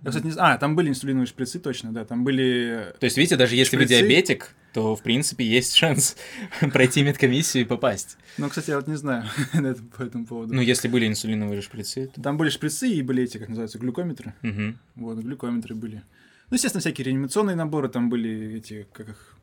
Я, 0.06 0.10
кстати, 0.10 0.24
не 0.26 0.32
знаю. 0.32 0.54
А, 0.54 0.58
там 0.58 0.76
были 0.76 0.88
инсулиновые 0.88 1.26
шприцы, 1.26 1.58
точно, 1.58 1.92
да. 1.92 2.04
Там 2.04 2.22
были. 2.22 2.94
То 3.00 3.04
есть, 3.04 3.16
видите, 3.16 3.36
даже 3.36 3.56
если 3.56 3.76
шприцы... 3.76 3.94
вы 3.94 4.00
диабетик, 4.00 4.54
то 4.72 4.94
в 4.94 5.02
принципе 5.02 5.44
есть 5.44 5.74
шанс 5.74 6.16
пройти 6.72 7.02
медкомиссию 7.02 7.64
и 7.64 7.66
попасть. 7.66 8.16
Ну, 8.38 8.48
кстати, 8.48 8.70
я 8.70 8.76
вот 8.76 8.86
не 8.86 8.96
знаю 8.96 9.24
по 9.96 10.02
этому 10.02 10.26
поводу. 10.26 10.54
Ну, 10.54 10.60
если 10.60 10.86
были 10.88 11.08
инсулиновые 11.08 11.60
шприцы. 11.60 12.06
То... 12.14 12.22
Там 12.22 12.36
были 12.36 12.50
шприцы 12.50 12.88
и 12.88 13.02
были 13.02 13.24
эти, 13.24 13.38
как 13.38 13.48
называются, 13.48 13.78
глюкометры. 13.78 14.34
Угу. 14.42 14.74
Вот, 14.96 15.18
глюкометры 15.18 15.74
были. 15.74 16.02
Ну, 16.50 16.54
естественно, 16.54 16.80
всякие 16.80 17.06
реанимационные 17.06 17.56
наборы, 17.56 17.88
там 17.88 18.08
были 18.08 18.58
эти, 18.58 18.86
как 18.92 19.08
их... 19.08 19.36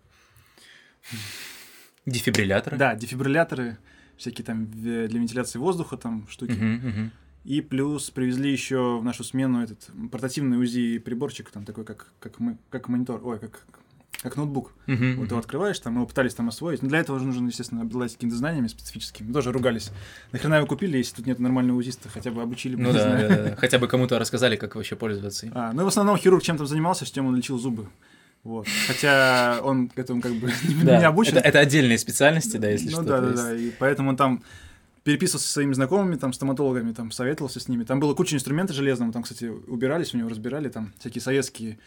Дефибрилляторы? 2.06 2.78
Да, 2.78 2.96
дефибрилляторы, 2.96 3.78
всякие 4.16 4.46
там 4.46 4.68
для 4.72 5.08
вентиляции 5.08 5.60
воздуха 5.60 5.98
там 5.98 6.26
штуки. 6.30 6.52
Угу, 6.52 6.88
угу. 6.88 7.12
И 7.46 7.60
плюс 7.60 8.10
привезли 8.10 8.52
еще 8.52 9.00
в 9.00 9.04
нашу 9.04 9.24
смену 9.24 9.62
этот 9.62 9.90
портативный 10.12 10.58
УЗИ 10.58 11.00
приборчик, 11.00 11.50
там 11.50 11.66
такой, 11.66 11.84
как, 11.84 12.08
как, 12.20 12.40
мы, 12.40 12.58
как 12.70 12.88
монитор, 12.88 13.20
ой, 13.26 13.38
как, 13.38 13.66
как 14.22 14.38
ноутбук. 14.38 14.72
Uh-huh, 14.88 15.16
вот 15.16 15.28
его 15.28 15.40
открываешь, 15.40 15.78
там 15.80 15.94
мы 15.96 16.08
пытались 16.08 16.34
там 16.34 16.48
освоить. 16.48 16.82
Но 16.82 16.88
для 16.88 17.00
этого 17.00 17.20
же 17.20 17.26
нужно, 17.26 17.48
естественно, 17.48 17.82
обладать 17.82 18.14
какими-то 18.14 18.38
знаниями 18.38 18.68
специфическими. 18.68 19.28
Мы 19.28 19.34
тоже 19.34 19.52
ругались. 19.52 19.92
Нахрена 20.32 20.56
его 20.56 20.68
купили, 20.68 20.98
если 20.98 21.18
тут 21.18 21.26
нет 21.26 21.40
нормального 21.40 21.78
узиста, 21.78 22.08
хотя 22.08 22.32
бы 22.32 22.42
обучили. 22.42 22.78
Ну 22.78 22.94
да, 22.94 23.28
да, 23.28 23.28
да, 23.28 23.56
хотя 23.58 23.78
бы 23.78 23.90
кому-то 23.90 24.18
рассказали, 24.20 24.56
как 24.56 24.76
вообще 24.76 24.96
пользоваться. 24.96 25.52
А, 25.54 25.74
ну 25.74 25.82
и 25.82 25.86
в 25.86 25.90
основном 25.90 26.18
хирург 26.18 26.44
чем 26.44 26.58
там 26.58 26.66
занимался, 26.66 27.06
с 27.06 27.12
тем 27.12 27.26
он 27.26 27.36
лечил 27.36 27.60
зубы. 27.60 27.90
Вот. 28.44 28.68
Хотя 28.88 29.60
он 29.64 29.90
к 29.90 29.98
этому 29.98 30.22
как 30.22 30.34
бы 30.34 30.52
не, 30.68 30.84
да, 30.84 30.98
не 30.98 31.06
обучен. 31.06 31.38
Это, 31.38 31.48
это 31.48 31.60
отдельные 31.60 31.98
специальности, 31.98 32.56
да, 32.56 32.70
если 32.70 32.88
ну, 32.88 32.92
что. 32.92 33.02
Ну 33.02 33.08
да, 33.08 33.22
да, 33.22 33.34
да. 33.34 33.56
И 33.56 33.72
поэтому 33.72 34.10
он 34.10 34.18
там 34.18 34.44
переписывался 35.04 35.48
со 35.48 35.54
своими 35.54 35.74
знакомыми, 35.74 36.16
там, 36.16 36.34
стоматологами, 36.34 36.94
там, 36.94 37.12
советовался 37.12 37.60
с 37.60 37.68
ними. 37.68 37.84
Там 37.84 38.00
было 38.00 38.14
куча 38.14 38.36
инструментов 38.36 38.76
железного, 38.76 39.12
там, 39.12 39.24
кстати, 39.24 39.46
убирались 39.46 40.14
у 40.14 40.18
него, 40.18 40.30
разбирали, 40.30 40.70
там, 40.70 40.94
всякие 41.00 41.22
советские... 41.22 41.80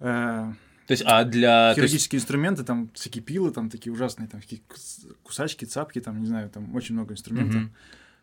Э, 0.00 0.52
то 0.86 0.92
есть, 0.92 1.02
а 1.06 1.24
для... 1.24 1.72
Хирургические 1.74 2.18
есть... 2.18 2.24
инструменты, 2.24 2.64
там, 2.64 2.90
всякие 2.94 3.22
пилы, 3.22 3.52
там, 3.52 3.70
такие 3.70 3.92
ужасные, 3.92 4.28
там, 4.28 4.40
такие 4.40 4.60
кусачки, 5.22 5.64
цапки, 5.64 6.00
там, 6.00 6.20
не 6.20 6.26
знаю, 6.26 6.50
там, 6.50 6.74
очень 6.74 6.94
много 6.94 7.14
инструментов. 7.14 7.62
Угу. 7.62 7.70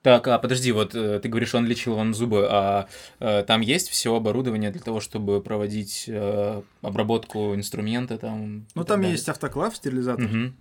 Так, 0.02 0.28
а 0.28 0.40
подожди, 0.40 0.72
вот 0.72 0.96
э, 0.96 1.20
ты 1.20 1.30
говоришь, 1.30 1.54
он 1.54 1.68
лечил 1.68 1.96
вам 1.96 2.14
зубы, 2.14 2.48
а 2.50 2.88
э, 3.20 3.44
там 3.44 3.62
есть 3.62 3.90
все 3.90 4.16
оборудование 4.16 4.72
для 4.72 4.82
того, 4.82 5.00
чтобы 5.00 5.42
проводить 5.42 6.06
э, 6.08 6.62
обработку 6.82 7.54
инструмента 7.54 8.18
там? 8.18 8.66
Ну, 8.74 8.84
там 8.84 9.02
далее? 9.02 9.12
есть 9.12 9.30
автоклав, 9.30 9.76
стерилизатор. 9.76 10.26
Угу. 10.26 10.54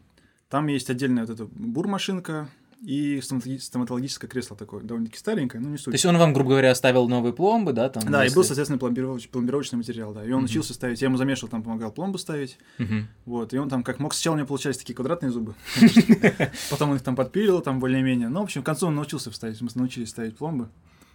Там 0.51 0.67
есть 0.67 0.91
отдельная 0.91 1.25
вот 1.25 1.33
эта 1.33 1.47
бурмашинка, 1.47 2.49
и 2.81 3.21
стоматологическое 3.21 4.29
кресло 4.29 4.57
такое, 4.57 4.83
довольно-таки 4.83 5.19
старенькое, 5.19 5.63
но 5.63 5.69
не 5.69 5.77
суть. 5.77 5.87
То 5.87 5.93
есть 5.93 6.07
он 6.07 6.17
вам, 6.17 6.33
грубо 6.33 6.51
говоря, 6.51 6.71
оставил 6.71 7.09
новые 7.09 7.35
пломбы, 7.35 7.73
да? 7.73 7.91
Там, 7.91 8.11
да, 8.11 8.25
если... 8.25 8.35
и 8.35 8.37
был, 8.37 8.45
соответственно, 8.45 8.79
пломбировочный, 8.79 9.31
пломбировочный 9.31 9.77
материал, 9.77 10.15
да. 10.15 10.25
И 10.25 10.33
он 10.33 10.43
uh-huh. 10.43 10.47
учился 10.47 10.73
ставить, 10.73 11.01
я 11.03 11.09
ему 11.09 11.19
замешивал, 11.19 11.51
там 11.51 11.63
помогал 11.63 11.93
пломбы 11.93 12.19
ставить. 12.19 12.59
Uh-huh. 12.79 13.03
Вот, 13.27 13.53
и 13.53 13.59
он 13.59 13.69
там 13.69 13.83
как 13.83 13.99
мог, 13.99 14.15
сначала 14.15 14.35
у 14.35 14.39
него 14.39 14.49
получались 14.49 14.79
такие 14.79 14.95
квадратные 14.95 15.31
зубы, 15.31 15.55
потом 16.71 16.91
он 16.91 16.97
их 16.97 17.03
там 17.03 17.17
подпилил, 17.17 17.61
там 17.61 17.81
более-менее. 17.81 18.29
Ну, 18.29 18.41
в 18.41 18.45
общем, 18.45 18.63
в 18.63 18.65
конце 18.65 18.87
он 18.87 18.95
научился 18.95 19.31
ставить, 19.31 19.61
мы 19.61 19.69
научились 19.75 20.09
ставить 20.09 20.37
пломбы. 20.37 20.69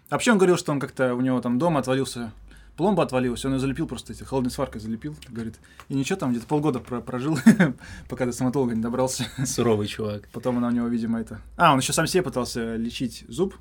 А 0.09 0.15
вообще 0.15 0.31
он 0.31 0.37
говорил, 0.37 0.57
что 0.57 0.71
он 0.71 0.79
как-то 0.79 1.15
у 1.15 1.21
него 1.21 1.41
там 1.41 1.57
дома 1.57 1.79
отвалился 1.79 2.31
пломба 2.75 3.03
отвалилась, 3.03 3.43
он 3.45 3.53
ее 3.53 3.59
залепил 3.59 3.87
просто 3.87 4.13
эти 4.13 4.23
холодной 4.23 4.51
сваркой 4.51 4.81
залепил, 4.81 5.15
говорит. 5.29 5.55
И 5.89 5.95
ничего, 5.95 6.17
там 6.17 6.31
где-то 6.31 6.47
полгода 6.47 6.79
про 6.79 7.01
прожил, 7.01 7.37
пока 8.09 8.25
до 8.25 8.31
стоматолога 8.31 8.75
не 8.75 8.81
добрался. 8.81 9.25
Суровый 9.45 9.87
чувак. 9.87 10.27
Потом 10.31 10.57
она 10.57 10.67
у 10.67 10.71
него, 10.71 10.87
видимо, 10.87 11.19
это... 11.19 11.41
А, 11.57 11.73
он 11.73 11.79
еще 11.79 11.93
сам 11.93 12.07
себе 12.07 12.23
пытался 12.23 12.75
лечить 12.75 13.25
зуб. 13.27 13.55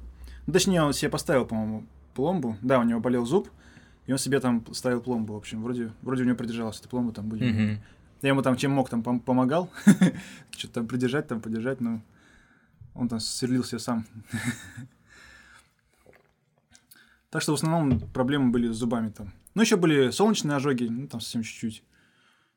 Ну, 0.47 0.53
точнее, 0.53 0.83
он 0.83 0.93
себе 0.93 1.11
поставил, 1.11 1.47
по-моему, 1.47 1.87
пломбу. 2.15 2.57
Да, 2.63 2.79
у 2.79 2.83
него 2.83 3.01
болел 3.01 3.25
зуб, 3.25 3.49
и 4.07 4.13
он 4.13 4.19
себе 4.19 4.41
там 4.41 4.65
ставил 4.73 5.01
пломбу. 5.01 5.35
В 5.35 5.39
общем, 5.39 5.63
вроде, 5.63 5.93
вроде 6.03 6.23
у 6.23 6.27
него 6.27 6.37
придержалась 6.37 6.81
эта 6.81 6.89
пломба, 6.89 7.13
там 7.13 7.29
были. 7.29 7.81
Я 8.23 8.31
ему 8.31 8.41
там 8.41 8.57
чем 8.57 8.71
мог, 8.71 8.89
там 8.89 9.03
пом- 9.03 9.21
помогал. 9.21 9.71
Что-то 10.57 10.75
там 10.75 10.87
придержать, 10.87 11.29
там 11.29 11.43
подержать, 11.43 11.83
но 11.83 12.01
он 12.95 13.09
там 13.09 13.21
сверлил 13.21 13.65
сам. 13.65 14.07
Так 17.35 17.43
что 17.43 17.51
в 17.51 17.57
основном 17.57 17.99
проблемы 17.99 18.53
были 18.53 18.71
с 18.71 18.77
зубами 18.77 19.09
там. 19.09 19.33
Ну, 19.57 19.63
еще 19.63 19.75
были 19.75 20.11
солнечные 20.11 20.55
ожоги, 20.55 20.85
ну, 20.85 21.09
там 21.09 21.21
совсем 21.21 21.43
чуть-чуть. 21.43 21.83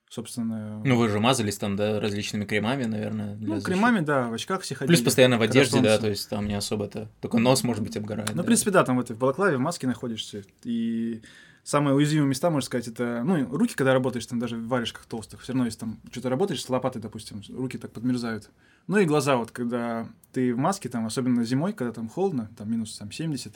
Собственно. 0.07 0.83
Ну, 0.85 0.97
вы 0.97 1.09
же 1.09 1.19
мазались 1.19 1.57
там, 1.57 1.75
да, 1.75 1.99
различными 1.99 2.45
кремами, 2.45 2.83
наверное. 2.83 3.33
Для 3.37 3.47
ну, 3.47 3.53
защиты. 3.55 3.71
кремами, 3.71 4.01
да, 4.01 4.27
в 4.27 4.33
очках 4.33 4.61
все 4.61 4.75
ходили. 4.75 4.95
Плюс 4.95 5.03
постоянно 5.03 5.39
в 5.39 5.41
одежде, 5.41 5.81
да, 5.81 5.97
то 5.97 6.07
есть 6.07 6.29
там 6.29 6.47
не 6.47 6.53
особо-то. 6.53 7.09
Только 7.21 7.39
нос, 7.39 7.63
может 7.63 7.81
быть, 7.81 7.97
обгорает. 7.97 8.29
Ну, 8.29 8.35
да. 8.35 8.43
в 8.43 8.45
принципе, 8.45 8.69
да, 8.69 8.83
там 8.83 8.97
в 8.97 8.99
этой 8.99 9.15
в 9.15 9.17
балаклаве, 9.17 9.57
в 9.57 9.59
маске 9.61 9.87
находишься. 9.87 10.43
И 10.63 11.23
самые 11.63 11.95
уязвимые 11.95 12.29
места, 12.29 12.51
можно 12.51 12.67
сказать, 12.67 12.87
это, 12.87 13.23
ну, 13.25 13.47
руки, 13.57 13.73
когда 13.73 13.93
работаешь, 13.93 14.27
там 14.27 14.37
даже 14.37 14.57
в 14.57 14.67
варежках 14.67 15.07
толстых, 15.07 15.41
все 15.41 15.53
равно, 15.53 15.65
если 15.65 15.79
там 15.79 15.99
что-то 16.11 16.29
работаешь 16.29 16.61
с 16.61 16.69
лопатой, 16.69 17.01
допустим, 17.01 17.41
руки 17.49 17.79
так 17.79 17.93
подмерзают. 17.93 18.51
Ну 18.85 18.99
и 18.99 19.05
глаза, 19.05 19.37
вот, 19.37 19.49
когда 19.49 20.07
ты 20.33 20.53
в 20.53 20.57
маске, 20.59 20.87
там, 20.87 21.07
особенно 21.07 21.43
зимой, 21.43 21.73
когда 21.73 21.91
там 21.91 22.09
холодно, 22.09 22.51
там 22.55 22.71
минус 22.71 22.95
там, 22.95 23.11
70, 23.11 23.55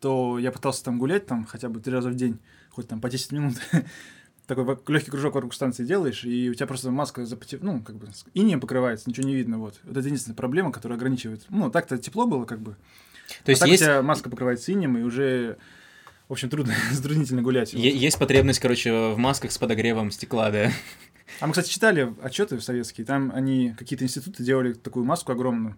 то 0.00 0.38
я 0.38 0.50
пытался 0.50 0.84
там 0.84 0.98
гулять 0.98 1.26
там 1.26 1.44
хотя 1.44 1.68
бы 1.68 1.80
три 1.80 1.92
раза 1.92 2.10
в 2.10 2.14
день, 2.14 2.38
хоть 2.70 2.88
там 2.88 3.00
по 3.00 3.08
10 3.08 3.32
минут. 3.32 3.56
Такой 4.46 4.78
легкий 4.88 5.10
кружок 5.10 5.34
вокруг 5.34 5.54
станции 5.54 5.84
делаешь, 5.84 6.24
и 6.24 6.50
у 6.50 6.54
тебя 6.54 6.66
просто 6.66 6.90
маска 6.90 7.24
запотев... 7.24 7.62
ну, 7.62 7.80
как 7.82 7.96
бы 7.96 8.08
инеем 8.34 8.60
покрывается, 8.60 9.08
ничего 9.08 9.26
не 9.26 9.34
видно, 9.34 9.58
вот. 9.58 9.78
Вот 9.84 9.96
это 9.96 10.06
единственная 10.06 10.34
проблема, 10.34 10.72
которая 10.72 10.98
ограничивает. 10.98 11.44
Ну, 11.50 11.70
так-то 11.70 11.98
тепло 11.98 12.26
было, 12.26 12.44
как 12.46 12.60
бы. 12.60 12.74
То 13.44 13.50
есть 13.50 13.62
а 13.62 13.66
так 13.66 13.70
есть... 13.70 13.82
у 13.82 13.86
тебя 13.86 14.02
маска 14.02 14.28
покрывается 14.28 14.72
инеем, 14.72 14.98
и 14.98 15.02
уже 15.02 15.58
в 16.30 16.32
общем, 16.32 16.48
трудно, 16.48 16.74
затруднительно 16.92 17.42
гулять. 17.42 17.72
Е- 17.72 17.96
есть 17.96 18.16
потребность, 18.16 18.60
короче, 18.60 18.92
в 18.92 19.18
масках 19.18 19.50
с 19.50 19.58
подогревом 19.58 20.12
стекла, 20.12 20.50
да. 20.50 20.70
А 21.40 21.46
мы, 21.46 21.52
кстати, 21.52 21.68
читали 21.68 22.14
отчеты 22.22 22.60
советские. 22.60 23.04
Там 23.04 23.32
они, 23.34 23.74
какие-то 23.76 24.04
институты 24.04 24.44
делали 24.44 24.72
такую 24.72 25.04
маску 25.04 25.32
огромную. 25.32 25.76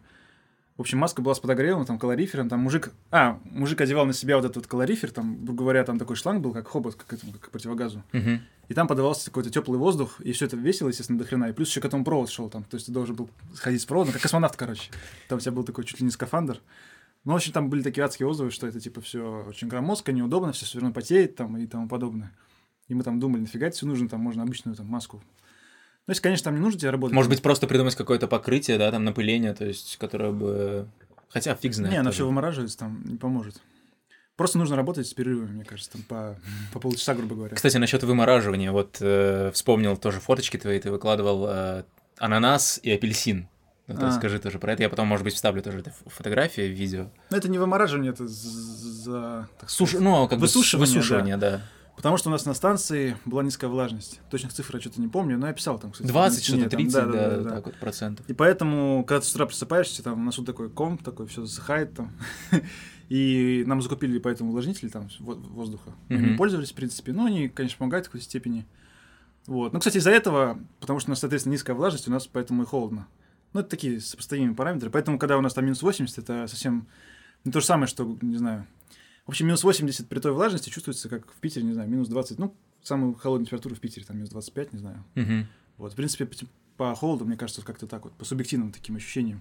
В 0.76 0.80
общем, 0.80 0.98
маска 0.98 1.20
была 1.20 1.34
с 1.34 1.40
подогревом, 1.40 1.84
там, 1.84 1.98
калорифером, 1.98 2.48
там 2.48 2.60
мужик... 2.60 2.92
А, 3.10 3.38
мужик 3.44 3.80
одевал 3.82 4.06
на 4.06 4.14
себя 4.14 4.36
вот 4.36 4.46
этот 4.46 4.66
калорифер, 4.66 5.10
там, 5.10 5.44
грубо 5.44 5.64
говоря, 5.64 5.84
там 5.84 5.98
такой 5.98 6.16
шланг 6.16 6.42
был, 6.42 6.52
как 6.52 6.66
хобот, 6.66 6.94
как, 6.94 7.12
этому, 7.12 7.32
как 7.32 7.42
к 7.42 7.50
противогазу. 7.50 8.02
Uh-huh. 8.12 8.38
И 8.68 8.74
там 8.74 8.88
подавался 8.88 9.26
какой-то 9.26 9.50
теплый 9.50 9.78
воздух, 9.78 10.18
и 10.22 10.32
все 10.32 10.46
это 10.46 10.56
весело, 10.56 10.88
естественно, 10.88 11.18
до 11.18 11.26
хрена. 11.26 11.50
И 11.50 11.52
плюс 11.52 11.68
еще 11.68 11.82
к 11.82 11.84
этому 11.84 12.04
провод 12.04 12.30
шел 12.30 12.48
там, 12.48 12.64
то 12.64 12.76
есть 12.76 12.86
ты 12.86 12.92
должен 12.92 13.14
был 13.14 13.28
ходить 13.56 13.82
с 13.82 13.84
проводом, 13.84 14.14
как 14.14 14.22
космонавт, 14.22 14.56
короче. 14.56 14.90
Там 15.28 15.36
у 15.38 15.40
тебя 15.40 15.52
был 15.52 15.64
такой 15.64 15.84
чуть 15.84 16.00
ли 16.00 16.06
не 16.06 16.10
скафандр. 16.10 16.58
Ну, 17.24 17.34
в 17.34 17.36
общем, 17.36 17.52
там 17.52 17.68
были 17.68 17.82
такие 17.82 18.04
адские 18.04 18.26
отзывы, 18.26 18.50
что 18.50 18.66
это, 18.66 18.80
типа, 18.80 19.02
все 19.02 19.44
очень 19.46 19.68
громоздко, 19.68 20.10
неудобно, 20.10 20.52
все 20.52 20.64
все 20.64 20.78
равно 20.78 20.94
потеет 20.94 21.36
там 21.36 21.56
и 21.58 21.66
тому 21.66 21.86
подобное. 21.86 22.32
И 22.88 22.94
мы 22.94 23.04
там 23.04 23.20
думали, 23.20 23.42
нафига 23.42 23.66
это 23.66 23.76
все 23.76 23.86
нужно, 23.86 24.08
там 24.08 24.20
можно 24.20 24.42
обычную 24.42 24.74
там 24.74 24.86
маску 24.86 25.22
ну, 26.06 26.12
если, 26.12 26.22
конечно, 26.22 26.44
там 26.44 26.54
не 26.54 26.60
нужно 26.60 26.80
тебе 26.80 26.90
работать. 26.90 27.14
Может 27.14 27.30
быть, 27.30 27.42
просто 27.42 27.66
придумать 27.66 27.94
какое-то 27.94 28.26
покрытие, 28.26 28.78
да, 28.78 28.90
там 28.90 29.04
напыление, 29.04 29.54
то 29.54 29.64
есть, 29.64 29.96
которое 29.98 30.32
бы 30.32 30.88
Хотя 31.32 31.54
фиг 31.54 31.74
знает. 31.74 31.92
Не, 31.92 31.98
оно 32.00 32.10
все 32.10 32.26
вымораживается, 32.26 32.78
там 32.78 33.02
не 33.04 33.16
поможет. 33.16 33.60
Просто 34.36 34.58
нужно 34.58 34.76
работать 34.76 35.06
с 35.06 35.14
перерывами, 35.14 35.52
мне 35.52 35.64
кажется, 35.64 35.92
там 35.92 36.02
по, 36.02 36.36
по 36.72 36.80
полчаса, 36.80 37.14
грубо 37.14 37.34
говоря. 37.34 37.54
Кстати, 37.54 37.76
насчет 37.76 38.02
вымораживания. 38.02 38.72
Вот 38.72 38.98
э, 39.00 39.50
вспомнил 39.52 39.96
тоже 39.96 40.20
фоточки 40.20 40.56
твои, 40.56 40.78
ты 40.78 40.90
выкладывал 40.90 41.46
э, 41.48 41.84
ананас 42.18 42.80
и 42.82 42.90
апельсин. 42.90 43.48
Ну, 43.88 43.96
а. 43.98 44.12
Скажи 44.12 44.38
тоже 44.38 44.58
про 44.58 44.72
это. 44.72 44.82
Я 44.82 44.88
потом, 44.88 45.06
может 45.06 45.24
быть, 45.24 45.34
вставлю 45.34 45.62
тоже 45.62 45.84
фотографии 46.06 46.62
в 46.62 46.72
видео. 46.72 47.10
Ну, 47.30 47.36
это 47.36 47.48
не 47.48 47.58
вымораживание, 47.58 48.12
это 48.12 48.26
за... 48.26 49.48
Так 49.60 49.68
Суш... 49.70 49.94
Ну, 49.94 50.28
как 50.28 50.38
высушивание, 50.38 50.86
высушивание 50.86 51.36
да. 51.36 51.50
да. 51.50 51.62
Потому 51.96 52.16
что 52.16 52.30
у 52.30 52.32
нас 52.32 52.46
на 52.46 52.54
станции 52.54 53.16
была 53.24 53.42
низкая 53.42 53.68
влажность. 53.70 54.20
Точных 54.30 54.52
цифр 54.52 54.76
я 54.76 54.80
что-то 54.80 55.00
не 55.00 55.08
помню, 55.08 55.38
но 55.38 55.46
я 55.46 55.52
писал 55.52 55.78
там, 55.78 55.92
кстати. 55.92 56.08
20, 56.08 56.38
на 56.38 56.42
стене, 56.42 56.60
что-то 56.60 56.76
там, 56.76 56.80
30, 56.80 56.94
да, 56.94 57.04
да, 57.04 57.12
да, 57.12 57.36
да, 57.36 57.42
да. 57.42 57.50
так 57.50 57.66
вот 57.66 57.74
процентов. 57.76 58.28
И 58.28 58.32
поэтому, 58.34 59.04
когда 59.04 59.20
ты 59.20 59.26
с 59.26 59.32
утра 59.32 59.46
просыпаешься, 59.46 60.02
там 60.02 60.14
в 60.14 60.24
носу 60.24 60.42
такой 60.44 60.70
ком, 60.70 60.98
такой 60.98 61.26
все 61.26 61.44
засыхает 61.44 61.94
там. 61.94 62.12
И 63.08 63.62
нам 63.66 63.82
закупили 63.82 64.18
поэтому 64.18 64.50
увлажнители 64.50 64.88
там 64.88 65.08
во- 65.20 65.34
воздуха. 65.34 65.92
Мы 66.08 66.16
не 66.16 66.36
пользовались, 66.36 66.72
в 66.72 66.74
принципе, 66.74 67.12
но 67.12 67.26
они, 67.26 67.48
конечно, 67.48 67.76
помогают 67.78 68.06
в 68.06 68.08
какой-то 68.08 68.24
степени. 68.24 68.66
Вот. 69.46 69.72
Ну, 69.72 69.78
кстати, 69.80 69.98
из-за 69.98 70.10
этого, 70.12 70.58
потому 70.80 70.98
что 70.98 71.10
у 71.10 71.12
нас, 71.12 71.18
соответственно, 71.18 71.52
низкая 71.52 71.76
влажность, 71.76 72.08
у 72.08 72.10
нас 72.10 72.26
поэтому 72.26 72.62
и 72.62 72.66
холодно. 72.66 73.06
Ну, 73.52 73.60
это 73.60 73.68
такие 73.68 74.00
сопоставимые 74.00 74.54
параметры. 74.54 74.88
Поэтому, 74.88 75.18
когда 75.18 75.36
у 75.36 75.42
нас 75.42 75.52
там 75.52 75.64
минус 75.64 75.82
80, 75.82 76.16
это 76.18 76.46
совсем 76.46 76.86
не 77.44 77.52
то 77.52 77.60
же 77.60 77.66
самое, 77.66 77.86
что, 77.86 78.16
не 78.22 78.36
знаю. 78.36 78.66
В 79.26 79.30
общем, 79.30 79.46
минус 79.46 79.62
80 79.62 80.08
при 80.08 80.18
той 80.18 80.32
влажности 80.32 80.68
чувствуется, 80.70 81.08
как 81.08 81.30
в 81.30 81.36
Питере, 81.36 81.64
не 81.64 81.72
знаю, 81.72 81.88
минус 81.88 82.08
20. 82.08 82.38
Ну, 82.38 82.54
самую 82.82 83.14
холодную 83.14 83.46
температуру 83.46 83.74
в 83.74 83.80
Питере, 83.80 84.04
там 84.04 84.16
минус 84.16 84.30
25, 84.30 84.72
не 84.72 84.78
знаю. 84.78 85.04
Мгм. 85.14 85.46
Вот, 85.76 85.92
в 85.92 85.96
принципе, 85.96 86.28
по, 86.76 86.94
холоду, 86.94 87.24
мне 87.24 87.36
кажется, 87.36 87.62
как-то 87.62 87.86
так 87.86 88.04
вот, 88.04 88.12
по 88.14 88.24
субъективным 88.24 88.72
таким 88.72 88.96
ощущениям. 88.96 89.40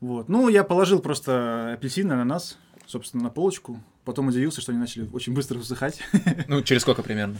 Вот. 0.00 0.28
Ну, 0.28 0.48
я 0.48 0.64
положил 0.64 1.00
просто 1.00 1.74
апельсины, 1.74 2.12
ананас, 2.14 2.56
собственно, 2.86 3.24
на 3.24 3.30
полочку. 3.30 3.82
Потом 4.04 4.28
удивился, 4.28 4.62
что 4.62 4.72
они 4.72 4.80
начали 4.80 5.06
очень 5.12 5.34
быстро 5.34 5.58
высыхать. 5.58 6.00
Ну, 6.48 6.62
через 6.62 6.82
сколько 6.82 7.02
примерно? 7.02 7.36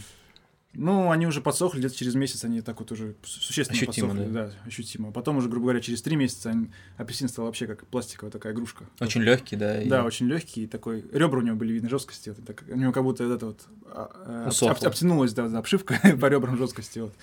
Ну, 0.72 1.10
они 1.10 1.26
уже 1.26 1.40
подсохли, 1.40 1.80
где-то 1.80 1.96
через 1.96 2.14
месяц 2.14 2.44
они 2.44 2.60
так 2.60 2.78
вот 2.78 2.92
уже 2.92 3.16
су- 3.24 3.40
существенно 3.40 3.76
Ощутимо, 3.80 4.08
подсохли. 4.10 4.32
Да? 4.32 4.52
ощутимо. 4.66 5.10
Потом 5.10 5.38
уже, 5.38 5.48
грубо 5.48 5.64
говоря, 5.64 5.80
через 5.80 6.00
три 6.00 6.14
месяца 6.14 6.50
они- 6.50 6.70
апельсин 6.96 7.28
стал 7.28 7.46
вообще 7.46 7.66
как 7.66 7.84
пластиковая 7.88 8.30
такая 8.30 8.52
игрушка. 8.52 8.84
Очень 9.00 9.22
легкий, 9.22 9.56
да. 9.56 9.82
и- 9.82 9.88
Да, 9.88 10.04
очень 10.04 10.26
легкий, 10.26 10.64
и 10.64 10.66
такой 10.68 11.04
ребра 11.12 11.40
у 11.40 11.42
него 11.42 11.56
были 11.56 11.72
видны 11.72 11.88
жесткости. 11.88 12.28
Вот, 12.30 12.44
так, 12.46 12.62
у 12.68 12.76
него 12.76 12.92
как 12.92 13.02
будто 13.02 13.26
вот 13.26 13.34
это 13.34 13.46
вот 13.46 13.60
а, 13.86 14.46
а, 14.46 14.50
об- 14.70 14.84
обтянулась 14.84 15.32
да, 15.32 15.48
да, 15.48 15.58
обшивка 15.58 15.98
по 16.20 16.26
ребрам 16.26 16.56
жесткости. 16.56 17.00
Вот. 17.00 17.14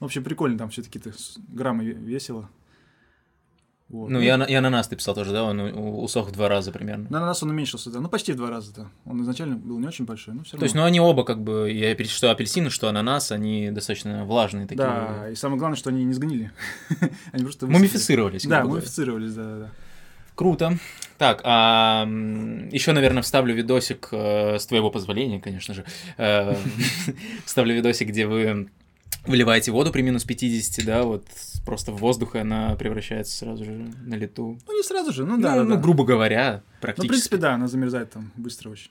В 0.00 0.04
общем, 0.04 0.24
прикольно, 0.24 0.58
там 0.58 0.70
все-таки 0.70 1.00
граммы 1.48 1.84
ве- 1.84 1.94
весело. 2.04 2.50
Вот. 3.88 4.10
Ну, 4.10 4.20
и, 4.20 4.26
ана- 4.26 4.44
и 4.44 4.54
ананас 4.54 4.88
ты 4.88 4.96
писал 4.96 5.14
тоже, 5.14 5.32
да? 5.32 5.44
Он 5.44 5.60
усох 5.60 6.28
в 6.28 6.32
два 6.32 6.48
раза 6.48 6.72
примерно. 6.72 7.06
На 7.08 7.20
нас 7.20 7.42
он 7.44 7.50
уменьшился, 7.50 7.88
да. 7.90 8.00
Ну, 8.00 8.08
почти 8.08 8.32
в 8.32 8.36
два 8.36 8.50
раза, 8.50 8.74
да. 8.74 8.86
Он 9.04 9.22
изначально 9.22 9.54
был 9.56 9.78
не 9.78 9.86
очень 9.86 10.04
большой, 10.06 10.34
но 10.34 10.42
все 10.42 10.52
равно. 10.54 10.60
То 10.60 10.64
есть, 10.64 10.74
ну, 10.74 10.82
они 10.82 10.98
оба 11.00 11.22
как 11.24 11.40
бы, 11.42 11.70
я 11.70 11.94
перед- 11.94 12.10
что 12.10 12.30
апельсины, 12.32 12.70
что 12.70 12.88
ананас, 12.88 13.30
они 13.30 13.70
достаточно 13.70 14.24
влажные 14.24 14.66
такие. 14.66 14.78
Да, 14.84 15.30
и 15.30 15.36
самое 15.36 15.58
главное, 15.60 15.76
что 15.76 15.90
они 15.90 16.04
не 16.04 16.14
сгнили. 16.14 16.50
они 17.32 17.44
просто. 17.44 17.68
Мумифицировались. 17.68 18.44
Да, 18.44 18.64
мумифицировались, 18.64 19.34
да, 19.34 19.44
да, 19.44 19.58
да. 19.58 19.70
Круто. 20.34 20.78
Так, 21.16 21.40
а 21.44 22.04
еще, 22.70 22.92
наверное, 22.92 23.22
вставлю 23.22 23.54
видосик 23.54 24.08
э, 24.12 24.58
с 24.58 24.66
твоего 24.66 24.90
позволения, 24.90 25.40
конечно 25.40 25.72
же. 25.74 25.84
Э, 26.18 26.56
Вставлю 27.46 27.74
видосик, 27.74 28.08
где 28.08 28.26
вы 28.26 28.68
выливаете 29.26 29.72
воду 29.72 29.90
при 29.92 30.02
минус 30.02 30.24
50, 30.24 30.84
да, 30.84 31.02
вот 31.02 31.26
просто 31.64 31.92
в 31.92 31.96
воздух, 31.96 32.36
она 32.36 32.74
превращается 32.76 33.36
сразу 33.36 33.64
же 33.64 33.72
на 33.72 34.14
лету. 34.14 34.58
Ну, 34.66 34.76
не 34.76 34.82
сразу 34.82 35.12
же, 35.12 35.24
ну 35.24 35.36
Ну, 35.36 35.42
да, 35.42 35.56
да, 35.56 35.62
ну, 35.64 35.74
да. 35.74 35.80
грубо 35.80 36.04
говоря, 36.04 36.62
Ну, 36.64 36.78
в 36.78 36.80
практически. 36.80 37.08
принципе, 37.08 37.36
да, 37.38 37.54
она 37.54 37.66
замерзает 37.68 38.10
там 38.10 38.32
быстро 38.36 38.70
очень. 38.70 38.90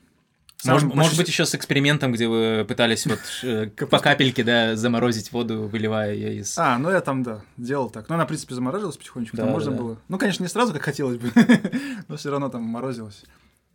Может, 0.64 0.80
Самый 0.88 0.96
может 0.96 1.18
быть, 1.18 1.28
еще 1.28 1.44
с 1.44 1.54
экспериментом, 1.54 2.12
где 2.12 2.28
вы 2.28 2.64
пытались 2.66 3.06
вот 3.06 3.20
э, 3.42 3.66
по 3.68 3.98
капельке, 3.98 4.42
да, 4.42 4.74
заморозить 4.74 5.30
воду, 5.32 5.68
выливая 5.68 6.14
ее 6.14 6.38
из... 6.38 6.56
А, 6.58 6.78
ну 6.78 6.90
я 6.90 7.00
там, 7.02 7.22
да, 7.22 7.42
делал 7.58 7.90
так. 7.90 8.08
Ну, 8.08 8.14
она, 8.14 8.24
в 8.24 8.28
принципе, 8.28 8.54
замораживалась 8.54 8.96
потихонечку, 8.96 9.36
там 9.36 9.46
Да, 9.46 9.52
можно 9.52 9.72
да. 9.72 9.76
было. 9.78 9.98
Ну, 10.08 10.18
конечно, 10.18 10.42
не 10.42 10.48
сразу, 10.48 10.72
как 10.72 10.82
хотелось 10.82 11.18
бы, 11.18 11.30
но 12.08 12.16
все 12.16 12.30
равно 12.30 12.48
там 12.48 12.62
морозилось. 12.62 13.22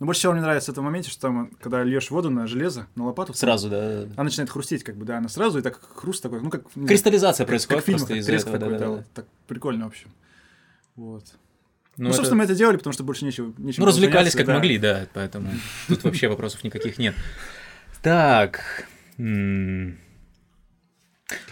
Но 0.01 0.07
больше 0.07 0.17
всего 0.21 0.33
мне 0.33 0.41
нравится 0.41 0.71
в 0.71 0.73
этом 0.73 0.83
моменте, 0.85 1.11
что 1.11 1.21
там, 1.21 1.51
когда 1.61 1.83
льешь 1.83 2.09
воду 2.09 2.31
на 2.31 2.47
железо, 2.47 2.87
на 2.95 3.05
лопату, 3.05 3.35
Сразу, 3.35 3.69
да. 3.69 4.05
она 4.15 4.23
начинает 4.23 4.49
хрустеть, 4.49 4.83
как 4.83 4.97
бы, 4.97 5.05
да, 5.05 5.19
она 5.19 5.29
сразу, 5.29 5.59
и 5.59 5.61
так 5.61 5.79
хруст 5.95 6.23
такой, 6.23 6.41
ну, 6.41 6.49
как... 6.49 6.63
знаю, 6.73 6.87
Кристаллизация 6.87 7.43
как- 7.45 7.49
происходит 7.49 7.83
как 7.85 7.93
просто 7.93 8.15
как 8.15 8.25
треск 8.25 8.47
этого. 8.47 8.59
такой, 8.59 8.71
да, 8.73 8.79
да, 8.79 8.85
да, 8.85 8.91
вот 8.97 9.05
так 9.13 9.25
прикольно, 9.45 9.85
в 9.85 9.89
общем. 9.89 10.09
Вот. 10.95 11.25
Ну, 11.97 12.05
Ну, 12.05 12.07
это- 12.09 12.15
собственно, 12.17 12.39
мы 12.39 12.45
это 12.45 12.55
делали, 12.55 12.77
потому 12.77 12.93
что 12.93 13.03
больше 13.03 13.25
нечего... 13.25 13.53
нечем 13.59 13.83
Ну, 13.83 13.87
развлекались 13.87 14.33
как 14.33 14.47
да. 14.47 14.55
могли, 14.55 14.79
да, 14.79 15.05
поэтому 15.13 15.51
тут 15.87 16.03
вообще 16.03 16.27
вопросов 16.29 16.63
никаких 16.63 16.97
нет. 16.97 17.13
Так. 18.01 18.87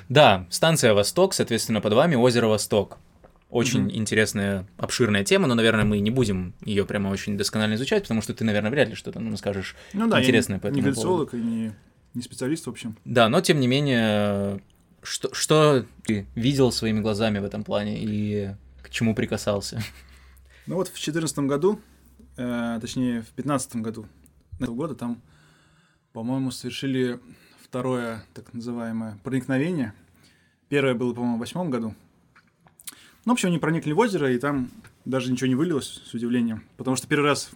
Да, 0.09 0.47
станция 0.49 0.95
Восток, 0.95 1.35
соответственно, 1.35 1.81
под 1.81 1.93
вами 1.93 2.15
озеро 2.15 2.47
Восток. 2.47 2.97
Очень 3.49 3.81
Мгм. 3.81 3.91
интересная, 3.95 4.67
обширная 4.77 5.23
тема, 5.23 5.47
но, 5.47 5.55
наверное, 5.55 5.83
мы 5.83 5.99
не 5.99 6.11
будем 6.11 6.53
ее 6.63 6.85
прямо 6.85 7.09
очень 7.09 7.35
досконально 7.35 7.73
изучать, 7.75 8.03
потому 8.03 8.21
что 8.21 8.35
ты, 8.35 8.43
наверное, 8.43 8.69
вряд 8.69 8.89
ли 8.89 8.95
что-то 8.95 9.19
нам 9.19 9.35
скажешь. 9.37 9.75
Ну 9.93 10.07
да, 10.07 10.21
интересное 10.21 10.57
я 10.57 10.61
по 10.61 10.67
этому 10.67 10.77
не 10.77 10.83
галлюциолог 10.83 11.33
и 11.33 11.37
не, 11.37 11.71
не 12.13 12.21
специалист, 12.21 12.67
в 12.67 12.69
общем. 12.69 12.95
Да, 13.05 13.27
но 13.27 13.41
тем 13.41 13.59
не 13.59 13.67
менее, 13.67 14.61
что, 15.01 15.33
что 15.33 15.83
ты 16.05 16.27
видел 16.35 16.71
своими 16.71 16.99
глазами 16.99 17.39
в 17.39 17.43
этом 17.43 17.63
плане 17.63 17.97
и 18.03 18.51
к 18.83 18.91
чему 18.91 19.15
прикасался? 19.15 19.81
Ну 20.67 20.75
вот 20.75 20.87
в 20.87 20.91
2014 20.91 21.39
году, 21.39 21.79
э, 22.37 22.77
точнее 22.79 23.21
в 23.21 23.33
2015 23.33 23.77
году 23.77 24.05
этого 24.59 24.75
года 24.75 24.93
там, 24.93 25.21
по-моему, 26.13 26.51
совершили 26.51 27.19
второе 27.63 28.23
так 28.35 28.53
называемое 28.53 29.17
проникновение. 29.23 29.93
Первое 30.67 30.93
было, 30.93 31.15
по-моему, 31.15 31.37
в 31.37 31.39
восьмом 31.39 31.71
году. 31.71 31.95
Ну, 33.25 33.31
в 33.31 33.35
общем, 33.35 33.49
они 33.49 33.59
проникли 33.59 33.91
в 33.91 33.99
озеро, 33.99 34.31
и 34.31 34.37
там 34.39 34.69
даже 35.05 35.31
ничего 35.31 35.47
не 35.47 35.55
вылилось, 35.55 36.01
с 36.05 36.13
удивлением. 36.13 36.63
Потому 36.77 36.95
что 36.95 37.07
первый 37.07 37.25
раз, 37.25 37.49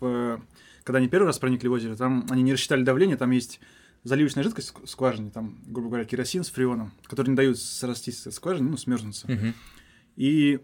в- 0.00 0.40
когда 0.84 0.98
они 0.98 1.08
первый 1.08 1.26
раз 1.26 1.38
проникли 1.38 1.68
в 1.68 1.72
озеро, 1.72 1.94
там 1.96 2.26
они 2.30 2.42
не 2.42 2.52
рассчитали 2.52 2.82
давление, 2.82 3.16
там 3.16 3.30
есть 3.30 3.60
заливочная 4.02 4.42
жидкость 4.44 4.72
в 4.82 4.86
скважине, 4.88 5.30
там, 5.30 5.58
грубо 5.66 5.88
говоря, 5.90 6.04
керосин 6.06 6.42
с 6.42 6.48
фреоном, 6.50 6.92
который 7.04 7.28
не 7.28 7.36
дают 7.36 7.58
срастись 7.58 8.26
от 8.26 8.34
скважины, 8.34 8.70
ну, 8.70 8.76
смерзнуться. 8.76 9.30
Мгм. 9.30 9.54
И 10.16 10.60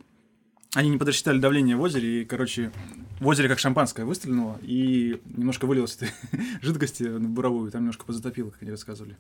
они 0.74 0.88
не 0.90 0.96
подрасчитали 0.98 1.38
давление 1.38 1.76
в 1.76 1.80
озере, 1.82 2.22
и, 2.22 2.24
короче, 2.24 2.72
в 3.20 3.26
озере 3.26 3.48
как 3.48 3.58
шампанское 3.58 4.04
выстрелило, 4.04 4.58
и 4.62 5.20
немножко 5.26 5.66
вылилось 5.66 5.96
этой 5.96 6.10
жидкости 6.62 7.02
на 7.04 7.28
буровую, 7.28 7.70
там 7.70 7.82
немножко 7.82 8.04
позатопило, 8.04 8.50
как 8.50 8.62
они 8.62 8.70
рассказывали. 8.70 9.16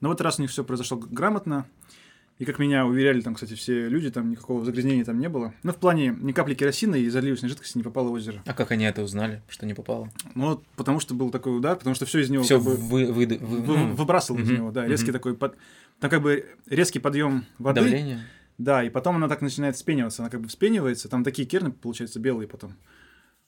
Но 0.00 0.08
в 0.08 0.12
этот 0.12 0.22
раз 0.22 0.38
у 0.38 0.42
них 0.42 0.50
все 0.50 0.64
произошло 0.64 0.96
грамотно, 0.98 1.66
и, 2.40 2.46
как 2.46 2.58
меня 2.58 2.86
уверяли 2.86 3.20
там, 3.20 3.34
кстати, 3.34 3.52
все 3.52 3.86
люди, 3.86 4.10
там 4.10 4.30
никакого 4.30 4.64
загрязнения 4.64 5.04
там 5.04 5.18
не 5.18 5.28
было. 5.28 5.52
Ну, 5.62 5.72
в 5.72 5.76
плане 5.76 6.16
ни 6.22 6.32
капли 6.32 6.54
керосина 6.54 6.94
и 6.94 7.06
заливочной 7.10 7.50
жидкости 7.50 7.76
не 7.76 7.84
попало 7.84 8.08
в 8.08 8.12
озеро. 8.12 8.42
А 8.46 8.54
как 8.54 8.70
они 8.70 8.86
это 8.86 9.02
узнали, 9.02 9.42
что 9.46 9.66
не 9.66 9.74
попало? 9.74 10.10
Ну, 10.34 10.48
вот 10.48 10.64
потому 10.74 11.00
что 11.00 11.12
был 11.12 11.30
такой 11.30 11.54
удар, 11.54 11.76
потому 11.76 11.94
что 11.94 12.06
все 12.06 12.20
из 12.20 12.30
него 12.30 12.42
Все 12.42 12.56
как 12.56 12.64
бы 12.64 12.76
вы, 12.76 13.12
вы, 13.12 13.26
вы- 13.26 13.38
вы- 13.38 13.76
ну, 13.76 13.94
выбрасывал 13.94 14.40
из 14.40 14.46
мгм, 14.48 14.56
него, 14.56 14.70
да, 14.70 14.86
резкий 14.86 15.10
мгм. 15.10 15.12
такой, 15.12 15.36
под... 15.36 15.56
там 15.98 16.08
как 16.08 16.22
бы 16.22 16.46
резкий 16.64 16.98
подъем 16.98 17.44
воды, 17.58 17.82
давление. 17.82 18.20
Да, 18.56 18.82
и 18.84 18.88
потом 18.88 19.16
она 19.16 19.28
так 19.28 19.42
начинает 19.42 19.76
вспениваться. 19.76 20.22
Она 20.22 20.30
как 20.30 20.40
бы 20.40 20.48
вспенивается, 20.48 21.10
там 21.10 21.24
такие 21.24 21.46
керны, 21.46 21.72
получаются, 21.72 22.20
белые 22.20 22.48
потом. 22.48 22.74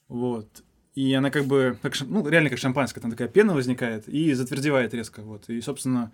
Вот. 0.09 0.63
И 0.95 1.15
она 1.15 1.31
как 1.31 1.47
бы, 1.47 1.79
как, 1.81 1.99
ну, 2.03 2.29
реально 2.29 2.51
как 2.51 2.59
шампанское, 2.59 3.01
там 3.01 3.11
такая 3.11 3.29
пена 3.29 3.55
возникает 3.55 4.07
и 4.07 4.35
затвердевает 4.35 4.93
резко. 4.93 5.23
Вот. 5.23 5.49
И, 5.49 5.59
собственно, 5.63 6.13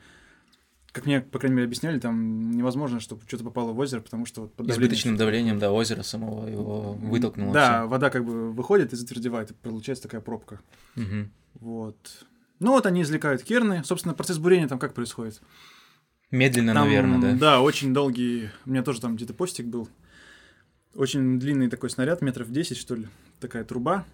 как 0.99 1.07
мне, 1.07 1.21
по 1.21 1.39
крайней 1.39 1.57
мере, 1.57 1.67
объясняли, 1.67 1.99
там 1.99 2.51
невозможно, 2.51 3.01
чтобы 3.01 3.23
что-то 3.27 3.45
попало 3.45 3.73
в 3.73 3.79
озеро, 3.79 4.01
потому 4.01 4.27
что 4.27 4.43
вот 4.43 4.55
под 4.55 4.67
давлением 4.67 4.85
Избыточным 4.85 5.17
давлением, 5.17 5.59
да, 5.59 5.73
озера 5.73 6.03
самого 6.03 6.47
его 6.47 6.93
вытолкнуло. 6.95 7.53
Да, 7.53 7.87
вода 7.87 8.11
как 8.11 8.25
бы 8.25 8.53
выходит 8.53 8.93
и 8.93 8.97
затвердевает, 8.97 9.51
и 9.51 9.55
получается 9.55 10.03
такая 10.03 10.21
пробка. 10.21 10.61
Мгм. 10.97 11.31
Вот. 11.55 11.97
Ну 12.61 12.73
вот 12.73 12.87
они 12.87 13.03
извлекают 13.03 13.43
керны. 13.43 13.83
Собственно, 13.85 14.15
процесс 14.15 14.39
бурения 14.39 14.69
там 14.69 14.79
как 14.79 14.95
происходит? 14.95 15.41
Медленно, 16.31 16.75
Там, 16.75 16.85
наверное, 16.85 17.21
да. 17.33 17.39
Да, 17.39 17.61
очень 17.63 17.95
долгий. 17.95 18.51
У 18.67 18.71
меня 18.71 18.83
тоже 18.83 19.01
там 19.01 19.17
где-то 19.17 19.33
постик 19.33 19.67
был. 19.67 19.89
Очень 20.95 21.39
длинный 21.39 21.69
такой 21.69 21.91
снаряд, 21.91 22.21
метров 22.21 22.51
10, 22.51 22.77
что 22.77 22.97
ли. 22.97 23.07
Такая 23.41 23.65
труба. 23.65 24.05